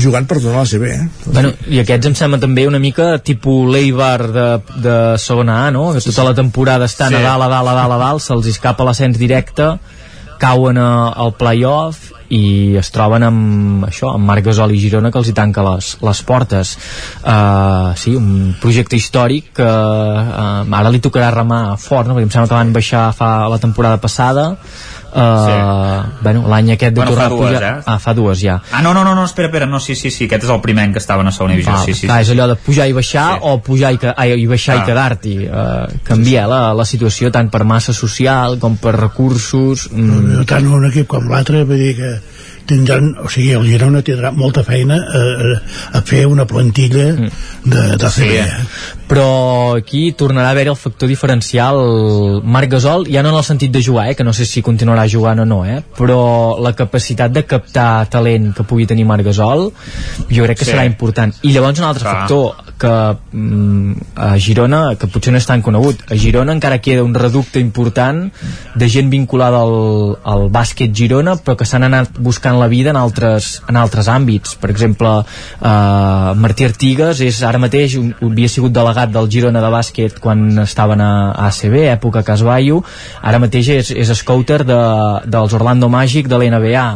jugant 0.00 0.28
per 0.28 0.40
donar 0.42 0.64
la 0.64 0.68
CB 0.70 0.90
eh? 0.92 1.00
Bueno, 1.26 1.52
i 1.70 1.80
aquests 1.82 2.10
em 2.10 2.18
sembla 2.18 2.40
també 2.42 2.66
una 2.68 2.80
mica 2.82 3.14
tipus 3.24 3.68
l'Eibar 3.72 4.18
de, 4.34 4.48
de 4.84 4.96
segona 5.22 5.62
A, 5.66 5.70
no? 5.74 5.90
Que 5.94 6.02
tota 6.04 6.26
la 6.30 6.34
temporada 6.36 6.88
estan 6.90 7.14
Sí. 7.14 7.16
a 7.16 7.22
dalt, 7.24 7.46
a 7.46 7.48
dalt, 7.48 7.68
a 7.68 7.74
dalt, 7.78 7.94
a 7.94 7.98
dalt, 8.02 8.22
se'ls 8.24 8.46
escapa 8.50 8.84
l'ascens 8.84 9.16
directe, 9.18 9.72
cauen 10.40 10.78
a, 10.80 10.90
al 11.12 11.34
playoff 11.38 12.12
i 12.34 12.76
es 12.76 12.90
troben 12.92 13.24
amb 13.24 13.86
això, 13.88 14.10
amb 14.12 14.28
Marc 14.28 14.44
Gasol 14.50 14.74
i 14.76 14.80
Girona 14.82 15.10
que 15.12 15.20
els 15.20 15.30
hi 15.30 15.34
tanca 15.36 15.64
les, 15.64 15.94
les 16.04 16.20
portes 16.28 16.74
uh, 17.22 17.94
sí, 17.96 18.12
un 18.18 18.52
projecte 18.60 18.98
històric 19.00 19.54
que 19.56 19.68
uh, 19.68 20.76
ara 20.80 20.92
li 20.92 21.00
tocarà 21.04 21.30
remar 21.32 21.78
fort 21.80 22.08
no? 22.08 22.16
perquè 22.16 22.28
em 22.28 22.34
sembla 22.34 22.50
que 22.50 22.58
van 22.60 22.76
baixar 22.76 23.06
fa 23.16 23.32
la 23.48 23.60
temporada 23.62 24.00
passada 24.02 24.50
uh, 25.12 26.04
sí. 26.04 26.18
bueno, 26.22 26.44
l'any 26.48 26.72
aquest 26.74 26.94
de 26.94 27.00
Bueno, 27.00 27.12
tornar 27.12 27.28
fa 27.28 27.34
a 27.34 27.36
dues, 27.36 27.52
pujar 27.52 27.62
eh? 27.68 27.82
ah, 27.86 27.98
fa 27.98 28.14
dues 28.14 28.40
ja 28.42 28.58
Ah, 28.72 28.82
no, 28.82 28.92
no, 28.94 29.04
no, 29.04 29.14
no, 29.14 29.24
espera, 29.24 29.48
espera, 29.48 29.66
no, 29.66 29.80
sí, 29.80 29.94
sí, 29.96 30.10
sí, 30.10 30.24
aquest 30.28 30.44
és 30.44 30.50
el 30.50 30.60
primer 30.60 30.84
any 30.84 30.92
que 30.92 30.98
estaven 31.02 31.26
a 31.26 31.32
segona 31.32 31.54
divisió, 31.54 31.72
Val, 31.72 31.84
sí, 31.86 31.94
sí, 31.94 32.06
clar, 32.06 32.18
sí. 32.24 32.30
és 32.30 32.34
allò 32.36 32.48
de 32.52 32.56
pujar 32.56 32.88
i 32.88 32.92
baixar 32.96 33.28
sí. 33.34 33.40
o 33.42 33.58
pujar 33.62 33.92
i, 33.94 33.98
que, 33.98 34.12
ai, 34.16 34.32
i 34.42 34.46
baixar 34.46 34.76
Ah. 34.78 34.82
i 34.82 34.86
quedar-t'hi 34.90 35.36
uh, 35.48 36.00
canvia 36.04 36.46
la, 36.50 36.60
la 36.74 36.84
situació 36.84 37.30
tant 37.32 37.48
per 37.50 37.64
massa 37.64 37.92
social 37.96 38.58
com 38.58 38.76
per 38.76 38.94
recursos 39.00 39.88
mm, 39.92 40.44
tant 40.46 40.66
un 40.68 40.84
equip 40.90 41.08
com 41.08 41.28
l'altre 41.30 41.64
vull 41.64 41.78
dir 41.80 41.94
que 41.96 42.12
tindran, 42.68 43.14
o 43.24 43.30
sigui, 43.32 43.54
el 43.56 43.64
Girona 43.64 44.02
tindrà 44.04 44.28
molta 44.36 44.60
feina 44.62 44.98
a, 45.00 45.22
a 45.96 46.02
fer 46.04 46.26
una 46.28 46.44
plantilla 46.44 47.06
de, 47.16 47.84
de 47.96 48.10
Sí, 48.12 48.26
CB. 48.26 48.34
eh? 48.42 48.97
Però 49.08 49.76
aquí 49.78 50.12
tornarà 50.12 50.48
a 50.50 50.52
haver 50.52 50.66
el 50.68 50.76
factor 50.76 51.08
diferencial 51.08 51.78
Marc 52.44 52.70
Gasol, 52.74 53.06
ja 53.08 53.22
no 53.24 53.30
en 53.32 53.38
el 53.40 53.44
sentit 53.46 53.72
de 53.72 53.82
jugar 53.82 54.10
eh, 54.10 54.14
que 54.14 54.24
no 54.24 54.34
sé 54.36 54.44
si 54.44 54.60
continuarà 54.62 55.06
jugant 55.08 55.40
o 55.40 55.46
no 55.48 55.62
eh, 55.64 55.80
però 55.96 56.58
la 56.60 56.74
capacitat 56.76 57.32
de 57.32 57.46
captar 57.48 58.06
talent 58.12 58.50
que 58.54 58.66
pugui 58.68 58.86
tenir 58.86 59.06
Marc 59.08 59.24
Gasol 59.24 59.70
jo 60.28 60.44
crec 60.44 60.58
que 60.58 60.64
Sí. 60.68 60.72
serà 60.74 60.84
important 60.84 61.32
i 61.42 61.52
llavors 61.54 61.78
un 61.80 61.86
altre 61.88 62.04
Clar. 62.04 62.16
factor 62.28 62.64
que 62.78 62.92
mm, 63.32 63.92
a 64.14 64.36
Girona, 64.38 64.82
que 65.00 65.08
potser 65.08 65.32
no 65.32 65.38
és 65.40 65.46
tan 65.48 65.62
conegut 65.62 66.04
a 66.12 66.14
Girona 66.20 66.52
encara 66.52 66.78
queda 66.84 67.02
un 67.02 67.14
reducte 67.14 67.58
important 67.58 68.28
de 68.76 68.88
gent 68.88 69.08
vinculada 69.10 69.62
al, 69.64 70.18
al 70.22 70.48
bàsquet 70.52 70.92
Girona 70.94 71.36
però 71.40 71.56
que 71.56 71.64
s'han 71.64 71.88
anat 71.88 72.20
buscant 72.20 72.58
la 72.60 72.68
vida 72.68 72.90
en 72.90 73.00
altres, 73.00 73.62
en 73.68 73.76
altres 73.80 74.06
àmbits 74.12 74.54
per 74.60 74.70
exemple 74.70 75.08
eh, 75.24 76.34
Martí 76.44 76.68
Artigas 76.68 77.20
és 77.24 77.40
ara 77.42 77.58
mateix 77.58 77.96
un, 77.96 78.12
havia 78.20 78.48
sigut 78.52 78.72
delegat 78.76 78.97
del 79.06 79.30
Girona 79.30 79.62
de 79.62 79.70
bàsquet 79.72 80.18
quan 80.20 80.58
estaven 80.64 81.00
a, 81.00 81.12
ACB, 81.46 81.76
època 81.94 82.24
Casballo 82.26 82.82
ara 83.22 83.38
mateix 83.38 83.70
és, 83.76 83.90
és 83.94 84.12
scouter 84.18 84.64
de, 84.66 84.78
dels 85.26 85.54
Orlando 85.54 85.88
Magic 85.88 86.28
de 86.28 86.38
l'NBA 86.40 86.86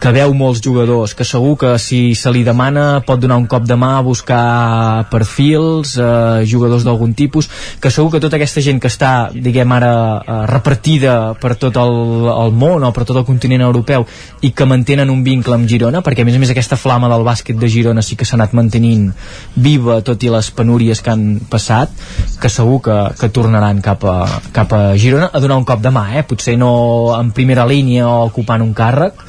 que 0.00 0.10
veu 0.16 0.32
molts 0.32 0.62
jugadors, 0.64 1.12
que 1.14 1.26
segur 1.28 1.58
que 1.60 1.74
si 1.78 2.14
se 2.16 2.30
li 2.32 2.40
demana 2.40 3.02
pot 3.04 3.20
donar 3.20 3.36
un 3.36 3.44
cop 3.50 3.66
de 3.68 3.76
mà 3.76 3.98
a 3.98 4.04
buscar 4.04 5.04
perfils, 5.12 5.92
eh, 6.00 6.46
jugadors 6.48 6.86
d'algun 6.88 7.12
tipus, 7.14 7.50
que 7.80 7.90
segur 7.92 8.10
que 8.14 8.20
tota 8.24 8.38
aquesta 8.40 8.62
gent 8.64 8.80
que 8.80 8.88
està, 8.88 9.28
diguem 9.34 9.72
ara, 9.76 9.92
eh, 10.24 10.38
repartida 10.48 11.34
per 11.40 11.52
tot 11.60 11.76
el, 11.76 11.92
el 12.32 12.56
món 12.56 12.86
o 12.88 12.92
per 12.96 13.04
tot 13.04 13.20
el 13.20 13.26
continent 13.28 13.60
europeu 13.66 14.06
i 14.40 14.52
que 14.56 14.64
mantenen 14.64 15.12
un 15.12 15.20
vincle 15.22 15.54
amb 15.54 15.68
Girona, 15.68 16.00
perquè 16.00 16.24
a 16.24 16.28
més 16.28 16.38
a 16.38 16.40
més 16.40 16.54
aquesta 16.54 16.80
flama 16.80 17.12
del 17.12 17.26
bàsquet 17.26 17.60
de 17.60 17.68
Girona 17.68 18.00
sí 18.00 18.16
que 18.16 18.24
s'ha 18.24 18.38
anat 18.40 18.56
mantenint 18.56 19.10
viva 19.54 20.00
tot 20.00 20.24
i 20.24 20.32
les 20.32 20.50
penúries 20.50 21.04
que 21.04 21.12
han 21.12 21.26
passat, 21.52 21.92
que 22.40 22.48
segur 22.48 22.80
que, 22.88 22.98
que 23.20 23.28
tornaran 23.28 23.84
cap 23.84 24.08
a, 24.08 24.16
cap 24.56 24.72
a 24.72 24.82
Girona 24.96 25.28
a 25.28 25.44
donar 25.44 25.60
un 25.60 25.68
cop 25.68 25.84
de 25.84 25.92
mà, 25.92 26.08
eh? 26.16 26.24
potser 26.24 26.56
no 26.56 26.72
en 27.18 27.34
primera 27.36 27.68
línia 27.68 28.08
o 28.08 28.24
ocupant 28.30 28.64
un 28.64 28.72
càrrec, 28.72 29.28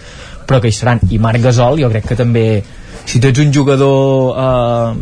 però 0.51 0.59
que 0.59 0.71
hi 0.71 0.75
seran. 0.75 0.99
I 1.09 1.19
Marc 1.23 1.43
Gasol 1.47 1.79
jo 1.79 1.89
crec 1.93 2.11
que 2.11 2.19
també 2.19 2.45
si 3.05 3.19
tu 3.19 3.31
ets 3.31 3.39
un 3.41 3.53
jugador 3.55 4.35
eh, 4.35 4.93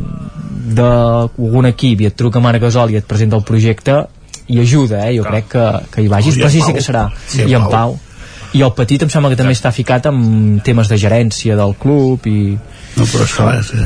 d'algun 0.78 1.70
equip 1.72 2.06
i 2.06 2.10
et 2.12 2.18
truca 2.18 2.42
Marc 2.44 2.62
Gasol 2.62 2.94
i 2.94 3.00
et 3.02 3.08
presenta 3.10 3.40
el 3.40 3.46
projecte 3.48 4.04
i 4.50 4.60
ajuda, 4.62 5.04
eh? 5.08 5.18
jo 5.18 5.26
crec 5.26 5.50
que, 5.52 5.66
que 5.94 6.06
hi 6.06 6.12
vagis 6.12 6.38
però 6.38 6.50
sí, 6.54 6.62
sí 6.62 6.74
que 6.74 6.86
serà. 6.86 7.08
En 7.38 7.50
i 7.50 7.58
en 7.58 7.66
Pau. 7.66 7.98
Pau. 7.98 7.98
I 8.58 8.64
el 8.66 8.72
petit 8.74 9.04
em 9.06 9.10
sembla 9.14 9.30
que 9.30 9.38
també 9.38 9.54
està 9.54 9.70
ficat 9.74 10.08
amb 10.10 10.62
temes 10.66 10.90
de 10.90 10.98
gerència 10.98 11.58
del 11.58 11.76
club 11.78 12.26
i 12.30 12.40
No, 12.98 13.06
però 13.06 13.24
esclar, 13.24 13.60
si, 13.64 13.78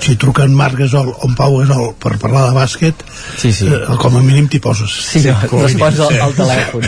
si 0.00 0.14
truquen 0.16 0.54
Marc 0.56 0.78
Gasol 0.78 1.10
o 1.12 1.28
en 1.28 1.34
Pau 1.36 1.58
Gasol 1.58 1.90
per 2.00 2.14
parlar 2.22 2.46
de 2.48 2.54
bàsquet, 2.56 3.02
sí, 3.36 3.50
sí. 3.52 3.66
Eh, 3.68 3.96
com 4.00 4.16
a 4.16 4.22
mínim 4.24 4.46
t'hi 4.48 4.60
poses. 4.62 4.92
Sí, 5.10 5.24
no, 5.26 5.34
a 5.36 5.42
mínim. 5.50 5.66
respons 5.66 6.00
al, 6.06 6.20
al 6.28 6.36
telèfon. 6.38 6.86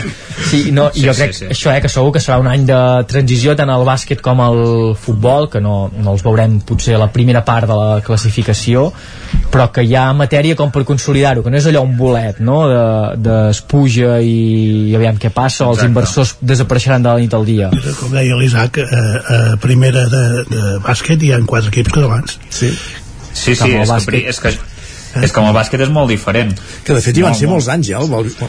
Sí, 0.49 0.71
no, 0.75 0.89
Sí, 0.95 1.03
jo 1.05 1.13
sí, 1.13 1.19
crec 1.21 1.35
sí. 1.35 1.45
això, 1.51 1.73
eh, 1.75 1.81
que 1.83 1.89
segur 1.91 2.11
que 2.15 2.21
serà 2.23 2.39
un 2.41 2.47
any 2.51 2.65
de 2.67 2.79
transició 3.09 3.55
tant 3.55 3.69
al 3.71 3.85
bàsquet 3.87 4.21
com 4.23 4.41
al 4.41 4.59
futbol, 4.99 5.49
que 5.51 5.61
no, 5.61 5.89
no 5.95 6.15
els 6.15 6.23
veurem 6.25 6.59
potser 6.65 6.95
a 6.97 7.01
la 7.03 7.09
primera 7.13 7.43
part 7.45 7.69
de 7.69 7.77
la 7.77 8.01
classificació, 8.05 8.87
però 9.51 9.69
que 9.71 9.83
hi 9.85 9.93
ha 9.95 10.07
matèria 10.17 10.55
com 10.57 10.71
per 10.73 10.83
consolidar-ho, 10.87 11.43
que 11.45 11.51
no 11.53 11.59
és 11.59 11.67
allò 11.69 11.83
un 11.85 11.95
bolet, 11.99 12.39
no?, 12.43 12.57
de, 12.71 12.81
de 13.23 13.37
es 13.51 13.61
puja 13.61 14.17
i, 14.23 14.89
i 14.91 14.95
aviam 14.97 15.19
què 15.21 15.29
passa, 15.33 15.65
o 15.65 15.73
els 15.73 15.79
Exacte. 15.79 15.91
inversors 15.91 16.35
desapareixeran 16.41 17.03
de 17.05 17.13
la 17.13 17.21
nit 17.23 17.33
al 17.37 17.45
dia. 17.47 17.69
Com 17.99 18.11
deia 18.15 18.35
l'Isaac, 18.39 18.81
eh, 18.81 19.15
a 19.37 19.57
primera 19.61 20.05
de, 20.11 20.23
de 20.49 20.63
bàsquet 20.85 21.21
hi 21.23 21.31
ha 21.35 21.39
quatre 21.45 21.64
equips 21.71 21.91
catalans. 21.93 22.39
Sí. 22.49 22.71
Sí, 23.35 23.53
sí, 23.55 23.71
és 23.75 23.89
que, 24.07 24.21
és 24.29 24.39
que, 24.39 24.51
és 25.21 25.31
que 25.31 25.39
amb 25.41 25.49
el 25.49 25.55
bàsquet 25.55 25.81
és 25.83 25.89
molt 25.91 26.09
diferent. 26.09 26.53
que 26.85 26.93
de 26.93 27.01
fet 27.01 27.17
hi 27.17 27.21
van 27.23 27.31
Molt, 27.31 27.39
ser 27.39 27.47
molt. 27.47 27.55
molts 27.55 27.67
anys 27.73 27.87
ja, 27.87 27.99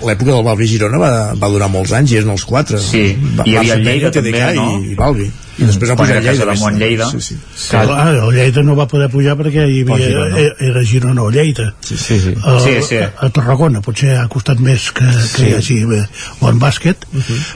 l'època 0.07 0.31
del 0.33 0.45
Balbi 0.47 0.67
Girona 0.71 0.99
va, 0.99 1.11
va 1.35 1.49
durar 1.51 1.69
molts 1.71 1.93
anys 1.93 2.13
i 2.13 2.17
eren 2.21 2.31
els 2.31 2.45
quatre 2.45 2.79
Sí, 2.79 3.17
Va- 3.39 3.45
hi 3.47 3.57
havia 3.57 3.77
Lleida 3.77 4.11
TDK 4.11 4.39
també, 4.39 4.55
no? 4.55 4.69
i, 4.81 4.93
i 4.93 4.95
Balbi 4.95 5.31
i 5.59 5.65
després 5.65 5.91
va 5.91 5.97
pujar 5.97 6.17
era 6.19 6.33
Lleida, 6.33 6.45
de 6.45 6.59
Mont 6.61 6.79
Lleida. 6.79 7.07
sí, 7.11 7.21
sí. 7.21 7.37
Clar, 7.71 8.09
el 8.15 8.35
Lleida 8.35 8.63
no 8.63 8.75
va 8.77 8.87
poder 8.87 9.09
pujar 9.11 9.37
perquè 9.39 9.65
hi 9.69 9.81
havia, 9.83 9.97
Girona. 10.07 10.39
era, 10.39 10.55
era 10.61 10.83
Girona 10.85 11.23
o 11.23 11.31
Lleida. 11.31 11.75
Sí, 11.81 11.97
sí. 11.97 12.19
sí. 12.21 12.35
A, 12.45 12.59
Sí, 12.61 12.75
sí. 12.83 12.97
a 12.99 13.31
Tarragona 13.31 13.81
potser 13.81 14.17
ha 14.19 14.27
costat 14.29 14.59
més 14.61 14.91
que, 14.93 15.05
que 15.05 15.27
Sí. 15.27 15.45
hi 15.47 15.55
hagi 15.55 15.79
eh, 15.99 16.05
bon 16.41 16.59
bàsquet, 16.61 17.07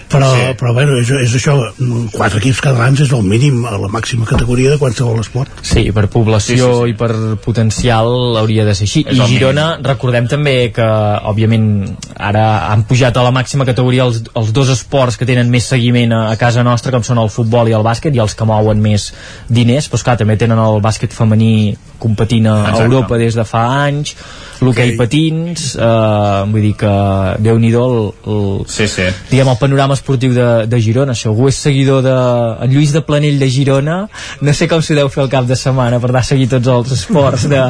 però, 0.08 0.30
Sí. 0.34 0.46
però 0.58 0.72
bueno, 0.72 0.96
és, 1.00 1.10
és 1.10 1.34
això, 1.34 1.58
quatre 2.12 2.38
equips 2.38 2.60
catalans 2.60 3.00
és 3.00 3.12
el 3.12 3.22
mínim 3.22 3.64
a 3.66 3.76
la 3.78 3.88
màxima 3.88 4.24
categoria 4.24 4.70
de 4.70 4.78
qualsevol 4.78 5.20
esport. 5.20 5.50
Sí, 5.62 5.90
per 5.92 6.08
població 6.08 6.56
Sí, 6.56 6.62
sí, 6.62 6.84
sí. 6.84 6.90
i 6.90 6.94
per 6.94 7.36
potencial 7.44 8.36
hauria 8.40 8.64
de 8.64 8.74
ser 8.74 8.84
així. 8.88 9.04
És 9.08 9.18
I 9.18 9.26
Girona, 9.34 9.78
recordem 9.82 10.26
també 10.30 10.70
que, 10.72 10.82
òbviament, 11.30 11.96
ara 12.16 12.70
han 12.72 12.84
pujat 12.88 13.16
a 13.16 13.22
la 13.26 13.30
màxima 13.34 13.66
categoria 13.68 14.04
els, 14.08 14.22
els 14.34 14.52
dos 14.56 14.68
esports 14.72 15.16
que 15.20 15.26
tenen 15.28 15.50
més 15.50 15.64
seguiment 15.68 16.12
a, 16.16 16.30
a 16.32 16.36
casa 16.40 16.62
nostra, 16.64 16.92
com 16.92 17.02
són 17.04 17.18
el 17.18 17.28
futbol 17.28 17.68
i 17.68 17.72
el 17.72 17.82
bàsquet, 17.82 17.89
i 18.16 18.22
els 18.22 18.36
que 18.38 18.48
mouen 18.48 18.80
més 18.82 19.10
diners, 19.48 19.90
però 19.90 20.00
esclar, 20.00 20.18
també 20.20 20.38
tenen 20.40 20.60
el 20.62 20.80
bàsquet 20.84 21.14
femení 21.16 21.76
competint 22.00 22.46
a 22.50 22.56
Exacte. 22.70 22.84
Europa 22.88 23.18
des 23.20 23.36
de 23.38 23.44
fa 23.44 23.62
anys, 23.84 24.14
l'hoquei 24.60 24.90
Ok. 24.92 24.96
patins, 24.98 25.76
eh, 25.76 26.42
vull 26.50 26.60
dir 26.66 26.74
que 26.76 26.90
Déu-n'hi-do 27.40 27.84
el, 27.86 28.00
el, 28.32 28.64
Sí, 28.68 28.88
sí. 28.88 29.06
diguem, 29.30 29.48
el 29.48 29.56
panorama 29.60 29.94
esportiu 29.94 30.34
de, 30.34 30.48
de 30.66 30.80
Girona. 30.82 31.14
Si 31.14 31.28
algú 31.28 31.48
és 31.48 31.56
seguidor 31.56 32.02
de 32.04 32.16
en 32.64 32.72
Lluís 32.74 32.92
de 32.92 33.00
Planell 33.06 33.38
de 33.40 33.48
Girona, 33.50 34.08
no 34.40 34.52
sé 34.56 34.68
com 34.68 34.82
s'ho 34.82 34.94
deu 34.98 35.08
fer 35.08 35.22
el 35.24 35.30
cap 35.32 35.46
de 35.48 35.56
setmana 35.56 36.00
per 36.00 36.10
anar 36.10 36.20
a 36.24 36.28
seguir 36.28 36.48
tots 36.48 36.68
els 36.68 36.92
esports 36.98 37.46
de, 37.48 37.62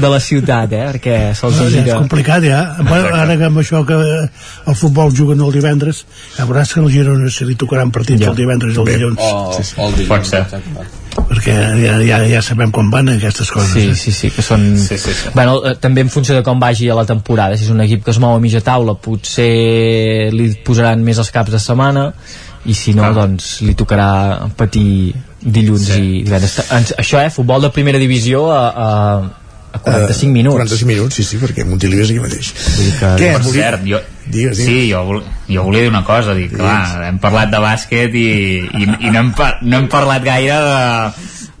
de 0.00 0.08
la 0.12 0.20
ciutat, 0.20 0.72
eh? 0.72 0.84
perquè 0.92 1.16
se'ls 1.34 1.56
Ja 1.72 1.84
és 1.84 1.94
complicat, 1.94 2.42
ja. 2.44 2.76
Bueno, 2.82 3.14
ara 3.14 3.36
que 3.36 3.44
amb 3.48 3.58
això 3.62 3.84
que 3.86 3.96
el 3.96 4.74
futbol 4.76 5.12
juguen 5.16 5.40
el 5.40 5.52
divendres, 5.52 6.04
ja 6.36 6.44
veuràs 6.44 6.74
que 6.74 6.80
el 6.80 6.90
Girona 6.92 7.30
se 7.30 7.44
li 7.48 7.54
tocaran 7.56 7.90
partits 7.90 8.20
Ja. 8.22 8.30
el 8.30 8.36
divendres 8.36 8.76
i 8.76 8.80
el 8.80 8.86
dilluns, 8.86 9.18
O, 9.20 9.52
Sí, 9.56 9.62
sí. 9.64 9.74
o 9.78 9.88
el 9.88 9.94
dilluns, 9.94 10.08
Pot 10.08 10.24
ser. 10.26 10.40
exacte. 10.42 11.05
Perquè 11.16 11.54
ja, 11.80 11.94
ja, 12.04 12.18
ja 12.28 12.40
sabem 12.44 12.72
com 12.74 12.90
van 12.92 13.08
aquestes 13.14 13.50
coses. 13.52 13.72
Sí, 13.72 13.88
eh? 13.90 13.94
sí, 13.98 14.12
sí, 14.12 14.30
que 14.34 14.44
són... 14.44 14.66
Sí, 14.78 14.98
sí, 14.98 15.14
sí. 15.14 15.32
Bueno, 15.34 15.58
eh, 15.66 15.76
també 15.80 16.04
en 16.04 16.10
funció 16.12 16.36
de 16.36 16.42
com 16.46 16.60
vagi 16.62 16.90
a 16.92 16.96
la 16.98 17.06
temporada. 17.08 17.56
Si 17.56 17.66
és 17.66 17.72
un 17.72 17.80
equip 17.84 18.04
que 18.04 18.12
es 18.14 18.20
mou 18.22 18.36
a 18.36 18.42
mitja 18.42 18.62
taula, 18.64 18.96
potser 19.00 20.28
li 20.34 20.50
posaran 20.66 21.02
més 21.06 21.18
els 21.22 21.32
caps 21.34 21.54
de 21.54 21.62
setmana 21.62 22.10
i 22.66 22.74
si 22.74 22.94
no, 22.96 23.04
Clar. 23.06 23.14
doncs 23.14 23.60
li 23.62 23.74
tocarà 23.78 24.48
patir 24.58 25.14
dilluns 25.40 25.86
Sí. 25.86 26.00
i 26.00 26.22
divendres. 26.26 26.58
Això, 26.98 27.20
eh? 27.22 27.30
Futbol 27.30 27.62
de 27.62 27.70
primera 27.70 27.98
divisió 28.02 28.48
a, 28.50 28.62
a, 28.70 28.88
a 29.72 29.78
45 29.84 30.32
minuts. 30.34 30.56
45 30.58 30.90
minuts, 30.90 31.14
sí, 31.14 31.24
sí, 31.24 31.38
perquè 31.38 31.64
Montilivi 31.68 32.02
és 32.02 32.10
aquí 32.10 32.20
mateix. 32.24 32.52
Vull 32.74 32.84
dir 32.90 32.94
que... 32.98 33.12
Què? 33.22 33.32
Per 33.38 33.54
cert, 33.54 33.86
jo, 33.86 34.02
Digues, 34.26 34.58
digues. 34.58 34.66
sí, 34.66 34.90
jo, 34.90 35.04
vol, 35.06 35.22
jo 35.46 35.62
volia 35.62 35.84
dir 35.86 35.92
una 35.92 36.02
cosa, 36.04 36.34
dic, 36.34 36.56
clar, 36.56 37.04
hem 37.06 37.20
parlat 37.22 37.52
de 37.52 37.60
bàsquet 37.62 38.14
i, 38.18 38.28
i, 38.66 38.82
i 38.82 39.12
no, 39.14 39.20
hem, 39.22 39.32
no 39.62 39.78
hem 39.78 39.88
parlat 39.92 40.26
gaire 40.26 40.56
de, 40.64 40.80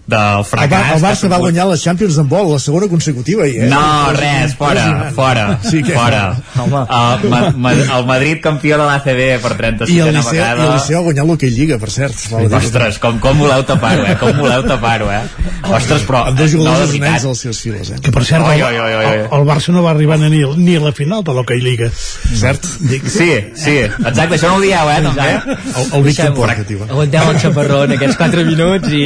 del 0.06 0.38
El, 0.38 0.44
fracàs. 0.46 0.70
Bar 0.70 0.80
el 0.80 0.86
que 0.86 0.94
ha 0.94 1.10
Barça 1.10 1.28
va 1.32 1.38
guanyar 1.42 1.64
la 1.66 1.76
Champions 1.76 2.16
en 2.22 2.28
vol, 2.30 2.52
la 2.52 2.58
segona 2.62 2.86
consecutiva. 2.88 3.46
I, 3.48 3.56
eh? 3.64 3.68
No, 3.70 4.12
res, 4.14 4.54
fora, 4.54 5.10
fora, 5.14 5.58
Sí 5.66 5.82
que- 5.82 5.94
fora. 5.96 6.36
Home. 6.62 6.82
El, 6.86 7.28
ma, 7.30 7.40
ma, 7.56 7.72
el 7.72 8.06
Madrid 8.06 8.38
campió 8.42 8.78
de 8.78 8.84
l'ACB 8.86 9.40
per 9.42 9.52
36a 9.58 9.90
I 9.90 9.98
el 10.00 10.14
Liceu, 10.14 10.34
i 10.34 10.38
vegada. 10.38 10.64
el 10.68 10.72
Liceu 10.76 10.98
ha 10.98 11.02
guanyat 11.08 11.26
l'Hockey 11.26 11.50
Lliga, 11.50 11.78
per 11.82 11.90
cert. 11.90 12.14
Ostres, 12.60 12.98
com, 13.02 13.18
com 13.18 13.38
voleu 13.42 13.64
tapar-ho, 13.66 14.04
eh? 14.06 14.16
Com 14.20 14.38
voleu 14.38 14.62
tapar-ho, 14.66 15.10
eh? 15.10 15.22
Ostres, 15.66 16.04
però... 16.06 16.22
Amb 16.30 16.38
dos 16.38 16.50
jugadors 16.54 16.92
de 16.92 17.00
no, 17.00 17.04
nens 17.10 17.24
als 17.26 17.40
seus 17.42 17.60
files, 17.60 17.90
eh? 17.90 17.98
Que 18.02 18.12
per 18.14 18.22
cert, 18.24 18.46
Oi, 18.46 18.60
el, 18.60 18.64
oi, 18.68 18.78
oi, 18.78 18.94
oi. 18.94 19.06
el, 19.16 19.26
el 19.40 19.46
Barça 19.48 19.74
no 19.74 19.82
va 19.82 19.90
arribar 19.90 20.18
ni, 20.22 20.30
ni 20.56 20.76
a 20.76 20.80
la 20.86 20.92
final 20.94 21.24
de 21.26 21.34
l'Hockey 21.34 21.60
Lliga. 21.60 21.90
Cert? 21.90 22.62
Dic, 22.86 23.08
Sí, 23.10 23.30
sí, 23.56 23.76
exacte, 23.82 24.36
això 24.36 24.48
no 24.52 24.56
ho 24.58 24.62
dieu, 24.62 24.90
eh, 24.92 25.02
també? 25.02 25.56
El, 25.56 25.90
el 25.98 26.02
Víctor 26.06 26.32
Porca, 26.36 26.62
tio. 26.68 26.84
Aguantem 26.86 27.30
el 27.32 27.38
xaparrón 27.42 27.92
aquests 27.96 28.16
4 28.22 28.44
minuts 28.46 28.92
i... 28.94 29.04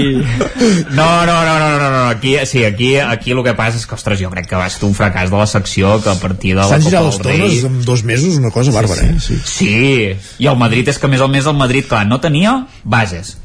No, 0.97 1.27
no, 1.27 1.37
no, 1.45 1.59
no, 1.59 1.79
no, 1.79 1.91
no. 1.91 2.09
Aquí, 2.09 2.35
sí, 2.47 2.65
aquí, 2.65 2.97
aquí 2.97 3.33
el 3.33 3.43
que 3.47 3.55
passa 3.59 3.79
és 3.79 3.87
que, 3.87 3.95
ostres, 3.95 4.21
jo 4.21 4.31
crec 4.33 4.49
que 4.51 4.59
va 4.59 4.69
ser 4.73 4.85
un 4.89 4.95
fracàs 4.97 5.31
de 5.33 5.41
la 5.41 5.47
secció 5.51 5.97
que 6.03 6.11
a 6.13 6.19
partir 6.21 6.55
de 6.57 6.61
la 6.63 6.69
S'han 6.69 6.85
Copa 6.85 6.91
girat 6.91 7.03
del 7.03 7.11
les 7.11 7.21
Rei... 7.27 7.39
tornes 7.39 7.65
en 7.65 7.85
dos 7.87 8.05
mesos, 8.05 8.39
una 8.43 8.53
cosa 8.55 8.75
bàrbara, 8.75 9.09
eh? 9.09 9.19
Sí. 9.23 9.41
Sí, 9.45 9.73
i 10.43 10.51
el 10.51 10.61
Madrid 10.61 10.89
és 10.93 10.99
que 10.99 11.11
més 11.11 11.23
a 11.23 11.29
més 11.31 11.47
el 11.47 11.59
Madrid, 11.59 11.87
clar, 11.89 12.07
no 12.09 12.21
tenia 12.21 12.65
bases. 12.85 13.37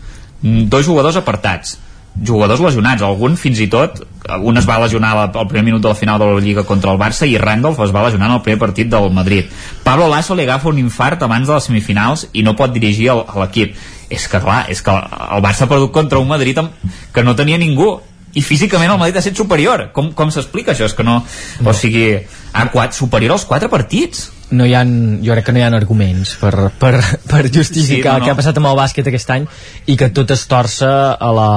Mm, 0.42 0.70
Dos 0.74 0.86
jugadors 0.90 1.22
apartats 1.22 1.78
jugadors 2.16 2.62
lesionats, 2.64 3.04
algun 3.04 3.36
fins 3.36 3.60
i 3.60 3.68
tot 3.68 4.00
un 4.40 4.58
es 4.58 4.68
va 4.68 4.78
lesionar 4.80 5.12
al 5.26 5.48
primer 5.50 5.66
minut 5.66 5.82
de 5.84 5.90
la 5.92 5.98
final 6.00 6.20
de 6.20 6.30
la 6.30 6.40
Lliga 6.40 6.64
contra 6.64 6.94
el 6.94 7.00
Barça 7.00 7.28
i 7.28 7.38
Randolph 7.38 7.82
es 7.84 7.92
va 7.94 8.06
lesionar 8.06 8.30
en 8.30 8.38
el 8.38 8.42
primer 8.42 8.60
partit 8.60 8.88
del 8.90 9.10
Madrid 9.12 9.52
Pablo 9.84 10.08
Lasso 10.08 10.36
li 10.36 10.46
agafa 10.48 10.70
un 10.70 10.80
infart 10.80 11.24
abans 11.28 11.48
de 11.48 11.54
les 11.54 11.68
semifinals 11.68 12.28
i 12.34 12.44
no 12.44 12.56
pot 12.56 12.72
dirigir 12.74 13.12
l'equip 13.12 13.76
és 14.16 14.28
que 14.32 14.42
clar, 14.42 14.66
és 14.72 14.82
que 14.84 14.96
el 14.96 15.44
Barça 15.46 15.66
ha 15.66 15.72
perdut 15.72 15.94
contra 15.96 16.22
un 16.22 16.30
Madrid 16.30 16.60
amb, 16.62 16.76
que 17.14 17.24
no 17.24 17.36
tenia 17.38 17.60
ningú 17.62 17.94
i 18.36 18.44
físicament 18.44 18.92
el 18.92 19.00
Madrid 19.00 19.16
ha 19.16 19.24
estat 19.24 19.38
superior 19.40 19.90
com, 19.96 20.12
com 20.16 20.32
s'explica 20.34 20.74
això? 20.74 20.90
És 20.90 20.96
que 20.96 21.06
no, 21.08 21.22
no. 21.24 21.70
o 21.72 21.76
sigui, 21.76 22.10
ha 22.56 22.66
quat, 22.74 22.96
superior 22.98 23.36
als 23.38 23.46
quatre 23.48 23.70
partits 23.72 24.30
no 24.56 24.68
hi 24.68 24.76
ha, 24.78 24.84
jo 24.86 25.34
crec 25.34 25.48
que 25.48 25.54
no 25.56 25.62
hi 25.62 25.64
ha 25.66 25.70
arguments 25.74 26.36
per, 26.42 26.52
per, 26.80 26.94
per 27.32 27.46
justificar 27.48 27.96
Sí, 27.96 28.02
no, 28.04 28.18
el 28.18 28.20
no. 28.22 28.26
que 28.28 28.34
ha 28.36 28.38
passat 28.42 28.60
amb 28.62 28.70
el 28.70 28.78
bàsquet 28.78 29.08
aquest 29.10 29.32
any 29.38 29.48
i 29.90 29.96
que 30.00 30.12
tot 30.16 30.36
es 30.36 30.44
torça 30.52 30.92
a 31.16 31.32
la, 31.40 31.48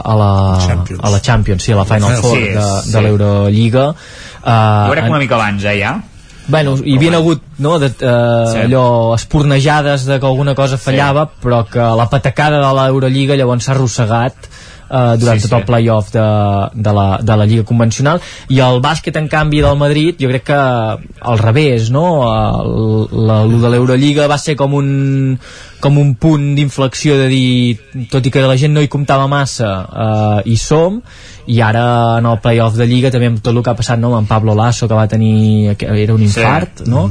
a 0.00 0.16
la, 0.18 0.32
Champions. 0.64 1.04
a 1.04 1.12
la 1.14 1.20
Champions, 1.28 1.68
sí, 1.68 1.76
a 1.76 1.78
la 1.78 1.86
Final 1.88 2.16
Sí, 2.16 2.24
Four 2.24 2.40
sí. 2.40 2.48
de, 2.56 2.66
de 2.96 3.04
l'Eurolliga 3.06 3.86
uh, 3.92 4.48
jo 4.48 4.96
crec 4.96 5.06
que 5.06 5.14
una 5.14 5.22
mica 5.22 5.38
abans, 5.38 5.68
eh, 5.68 5.78
ja 5.78 5.94
Bueno, 6.46 6.76
hi 6.84 6.96
havia 6.98 7.16
hagut 7.16 7.40
no, 7.58 7.78
de, 7.78 7.88
uh, 7.88 8.50
Sí. 8.52 8.58
allò 8.66 9.14
espornejades 9.14 10.04
de 10.04 10.18
que 10.20 10.26
alguna 10.26 10.54
cosa 10.54 10.76
fallava, 10.76 11.26
sí. 11.30 11.40
però 11.46 11.64
que 11.64 11.80
la 11.80 12.08
patacada 12.10 12.60
de 12.60 12.72
l'Eurolliga 12.76 13.36
llavors 13.36 13.64
s'ha 13.64 13.72
arrossegat 13.72 14.34
uh, 14.90 15.16
durant 15.16 15.40
Sí, 15.40 15.46
sí, 15.46 15.48
tot 15.48 15.56
sí. 15.56 15.60
el 15.62 15.64
playoff 15.64 16.12
de, 16.12 16.26
de, 16.74 16.92
la, 16.92 17.06
de 17.22 17.36
la 17.40 17.46
Lliga 17.48 17.64
convencional 17.64 18.20
i 18.52 18.60
el 18.60 18.80
bàsquet 18.84 19.16
en 19.16 19.28
canvi 19.32 19.62
del 19.64 19.78
Madrid 19.80 20.20
jo 20.20 20.28
crec 20.28 20.44
que 20.50 20.60
al 21.32 21.38
revés 21.40 21.88
no? 21.90 22.04
el, 22.28 23.26
la, 23.26 23.40
el 23.48 23.60
de 23.62 23.70
l'Eurolliga 23.72 24.28
va 24.28 24.36
ser 24.38 24.54
com 24.56 24.74
un 24.76 25.38
com 25.84 25.98
un 26.00 26.14
punt 26.16 26.54
d'inflexió 26.56 27.18
de 27.20 27.28
dir 27.28 28.06
tot 28.10 28.24
i 28.24 28.32
que 28.32 28.40
la 28.48 28.56
gent 28.60 28.72
no 28.72 28.80
hi 28.84 28.88
comptava 28.88 29.26
massa 29.28 29.70
uh, 29.84 30.40
hi 30.48 30.56
som 30.60 31.02
i 31.52 31.58
ara 31.60 31.82
en 32.22 32.24
el 32.30 32.38
playoff 32.40 32.78
de 32.80 32.86
Lliga 32.88 33.10
també 33.12 33.28
amb 33.28 33.42
tot 33.44 33.52
el 33.52 33.60
que 33.62 33.68
ha 33.68 33.76
passat 33.76 34.00
no? 34.00 34.14
amb 34.14 34.22
en 34.22 34.28
Pablo 34.30 34.54
Lasso 34.56 34.88
que 34.88 34.96
va 34.96 35.04
tenir 35.12 35.74
que 35.76 35.90
era 36.02 36.14
un 36.16 36.22
Sí. 36.24 36.30
infart 36.30 36.86
no? 36.88 37.02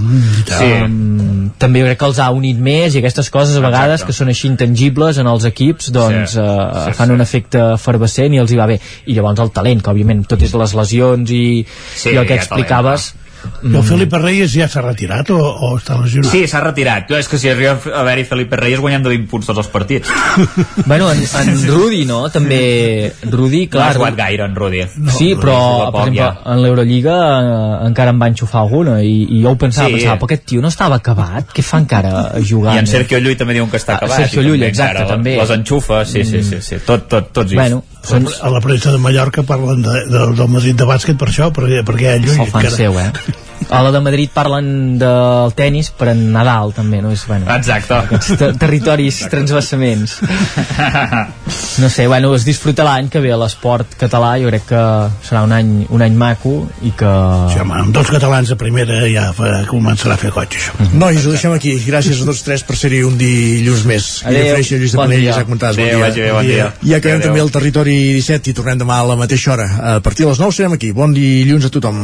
Sí. 0.49 0.71
um, 0.87 1.51
també 1.61 1.83
jo 1.83 1.85
crec 1.91 1.99
que 2.01 2.09
els 2.09 2.19
ha 2.23 2.31
unit 2.33 2.57
més 2.57 2.95
i 2.95 3.03
aquestes 3.03 3.29
coses 3.29 3.55
a 3.55 3.61
vegades 3.61 4.01
Exacte. 4.01 4.09
que 4.09 4.17
són 4.17 4.33
així 4.33 4.47
intangibles 4.49 5.19
en 5.21 5.29
els 5.29 5.45
equips 5.45 5.91
doncs 5.93 6.33
Sí. 6.33 6.39
uh, 6.41 6.87
Sí, 6.87 6.97
fan 6.97 7.11
sí. 7.13 7.13
un 7.19 7.21
efecte 7.21 7.61
efervescent 7.75 8.33
i 8.33 8.41
els 8.41 8.51
hi 8.51 8.57
va 8.57 8.65
bé 8.73 8.79
i 9.05 9.13
llavors 9.13 9.39
el 9.45 9.51
talent, 9.53 9.83
que 9.85 9.91
òbviament 9.93 10.25
tot 10.25 10.41
és 10.41 10.53
les 10.57 10.73
lesions 10.81 11.29
i, 11.29 11.43
Sí, 11.95 12.09
i 12.09 12.17
el 12.17 12.25
que 12.25 12.33
hi 12.33 12.39
ha 12.39 12.41
explicaves 12.41 13.13
I 13.63 13.75
el 13.75 13.83
Felipe 13.87 14.19
Reyes 14.19 14.51
ja 14.53 14.67
s'ha 14.71 14.81
retirat 14.83 15.29
o, 15.33 15.37
o 15.39 15.69
està 15.77 15.97
lesionat? 16.01 16.31
Sí, 16.31 16.43
s'ha 16.47 16.61
retirat. 16.63 17.05
Jo, 17.09 17.17
és 17.19 17.27
que 17.31 17.37
si 17.39 17.49
arriba 17.51 17.75
a 17.77 18.01
haver-hi 18.01 18.23
Felipe 18.29 18.57
Reyes 18.59 18.79
guanyant 18.83 19.03
de 19.05 19.11
20 19.13 19.27
punts 19.31 19.47
tots 19.49 19.61
els 19.63 19.69
partits. 19.73 20.09
bueno, 20.85 21.11
en, 21.11 21.21
en 21.23 21.63
Rudi 21.67 22.03
no? 22.09 22.21
també 22.33 22.59
Rudi, 23.29 23.67
Clar, 23.67 23.79
no 23.79 23.85
ha 23.85 23.91
clar 23.91 23.99
jugat 23.99 24.17
gaire 24.19 24.45
en 24.47 24.55
Rudi. 24.55 24.83
Sí, 25.15 25.33
però, 25.39 25.57
juga 25.57 25.85
per 25.85 25.91
poc, 25.91 26.07
exemple, 26.07 26.29
ja. 26.43 26.53
en 26.53 26.61
l'Eurolliga 26.63 27.17
eh, 27.39 27.87
encara 27.89 28.13
en 28.15 28.21
va 28.21 28.29
enxufar 28.33 28.61
alguna 28.65 28.99
i, 29.03 29.15
i 29.37 29.41
jo 29.43 29.53
ho 29.53 29.59
pensava, 29.59 29.89
Sí. 29.89 29.99
pensava, 29.99 30.17
però 30.21 30.29
aquest 30.31 30.45
tio 30.53 30.61
no 30.63 30.71
estava 30.73 30.99
acabat? 31.01 31.51
Què 31.55 31.63
fa 31.65 31.81
encara 31.83 32.13
jugant? 32.41 32.75
I 32.75 32.83
en 32.83 32.87
Sergio 32.87 33.19
Llull 33.23 33.37
també 33.39 33.57
diuen 33.59 33.69
que 33.71 33.79
està 33.81 33.97
Ah, 33.97 34.03
acabat. 34.03 34.23
Sergio 34.25 34.41
i 34.43 34.47
Llull, 34.47 34.63
exacte, 34.67 35.03
també. 35.09 35.35
Les 35.39 35.51
enxufa, 35.57 36.03
sí, 36.09 36.23
sí, 36.25 36.43
sí. 36.43 36.61
sí. 36.61 36.79
Tot, 36.85 37.07
tot, 37.11 37.31
tots. 37.35 37.53
Bueno, 37.53 37.83
són, 38.03 38.27
A 38.43 38.51
la 38.51 38.61
premsa 38.63 38.91
de 38.91 38.99
Mallorca 39.01 39.45
parlen 39.47 39.83
de, 39.85 40.03
de, 40.11 40.25
del 40.35 40.51
Madrid 40.51 40.77
de 40.79 40.87
bàsquet 40.89 41.19
per 41.19 41.31
això, 41.31 41.49
perquè, 41.55 41.83
perquè 41.87 42.17
ell 42.17 42.29
se'l 42.33 42.51
fan 42.51 42.69
seu, 42.73 42.99
eh? 42.99 43.09
A 43.73 43.79
la 43.81 43.89
de 43.89 43.99
Madrid 44.05 44.29
parlen 44.29 44.99
del 45.01 45.53
tennis, 45.57 45.87
però 45.97 46.11
en 46.13 46.27
Nadal 46.31 46.75
també, 46.77 46.99
no? 47.01 47.09
És, 47.11 47.23
bueno, 47.25 47.47
Exacte. 47.55 47.95
aquests 48.05 48.35
te 48.37 48.51
territoris 48.61 49.23
transvassaments. 49.31 50.19
No 51.81 51.89
sé, 51.89 52.05
bueno, 52.07 52.33
es 52.35 52.45
disfruta 52.45 52.83
l'any 52.85 53.07
que 53.09 53.19
ve 53.21 53.31
a 53.33 53.37
l'esport 53.37 53.95
català, 53.97 54.35
jo 54.41 54.49
crec 54.51 54.67
que 54.69 54.81
serà 55.25 55.41
un 55.45 55.51
any, 55.55 55.71
un 55.89 56.03
any 56.05 56.13
maco 56.17 56.51
i 56.85 56.91
que... 56.97 57.09
Sí, 57.49 57.59
home, 57.63 57.73
amb 57.81 57.93
dos 57.95 58.11
catalans 58.13 58.51
a 58.53 58.57
primera 58.61 58.99
ja 59.09 59.25
fa, 59.33 59.49
començarà 59.69 60.13
a 60.13 60.21
fer 60.21 60.29
goig, 60.35 60.53
això. 60.59 60.87
Nois, 60.93 61.25
ho 61.25 61.33
deixem 61.33 61.55
aquí. 61.57 61.73
Gràcies 61.87 62.21
a 62.21 62.29
tots 62.29 62.45
tres 62.45 62.65
per 62.67 62.77
ser-hi 62.77 63.01
un 63.07 63.17
dilluns 63.17 63.85
més. 63.89 64.09
Adéu. 64.21 64.37
Guillem 64.37 64.55
Freixa, 64.59 64.79
Lluís 64.83 64.93
de 64.95 65.01
Bon 65.01 65.13
dia. 65.17 65.33
Isaac 65.33 65.49
Montàs. 65.49 65.75
Adéu, 65.81 65.99
vagi 66.05 66.25
bé, 66.27 66.31
bon 66.37 66.49
dia. 66.53 66.71
I 66.85 66.97
acabem 66.99 67.19
Adéu. 67.19 67.27
també 67.31 67.45
el 67.47 67.53
Territori 67.57 67.99
17 68.21 68.53
i 68.53 68.57
tornem 68.61 68.85
demà 68.85 69.01
a 69.01 69.09
la 69.13 69.17
mateixa 69.19 69.55
hora. 69.57 69.69
A 69.97 69.99
partir 70.05 70.27
de 70.27 70.31
les 70.33 70.41
9 70.45 70.53
serem 70.61 70.77
aquí. 70.77 70.93
Bon 70.93 71.13
dilluns 71.13 71.65
a 71.69 71.73
tothom. 71.73 72.03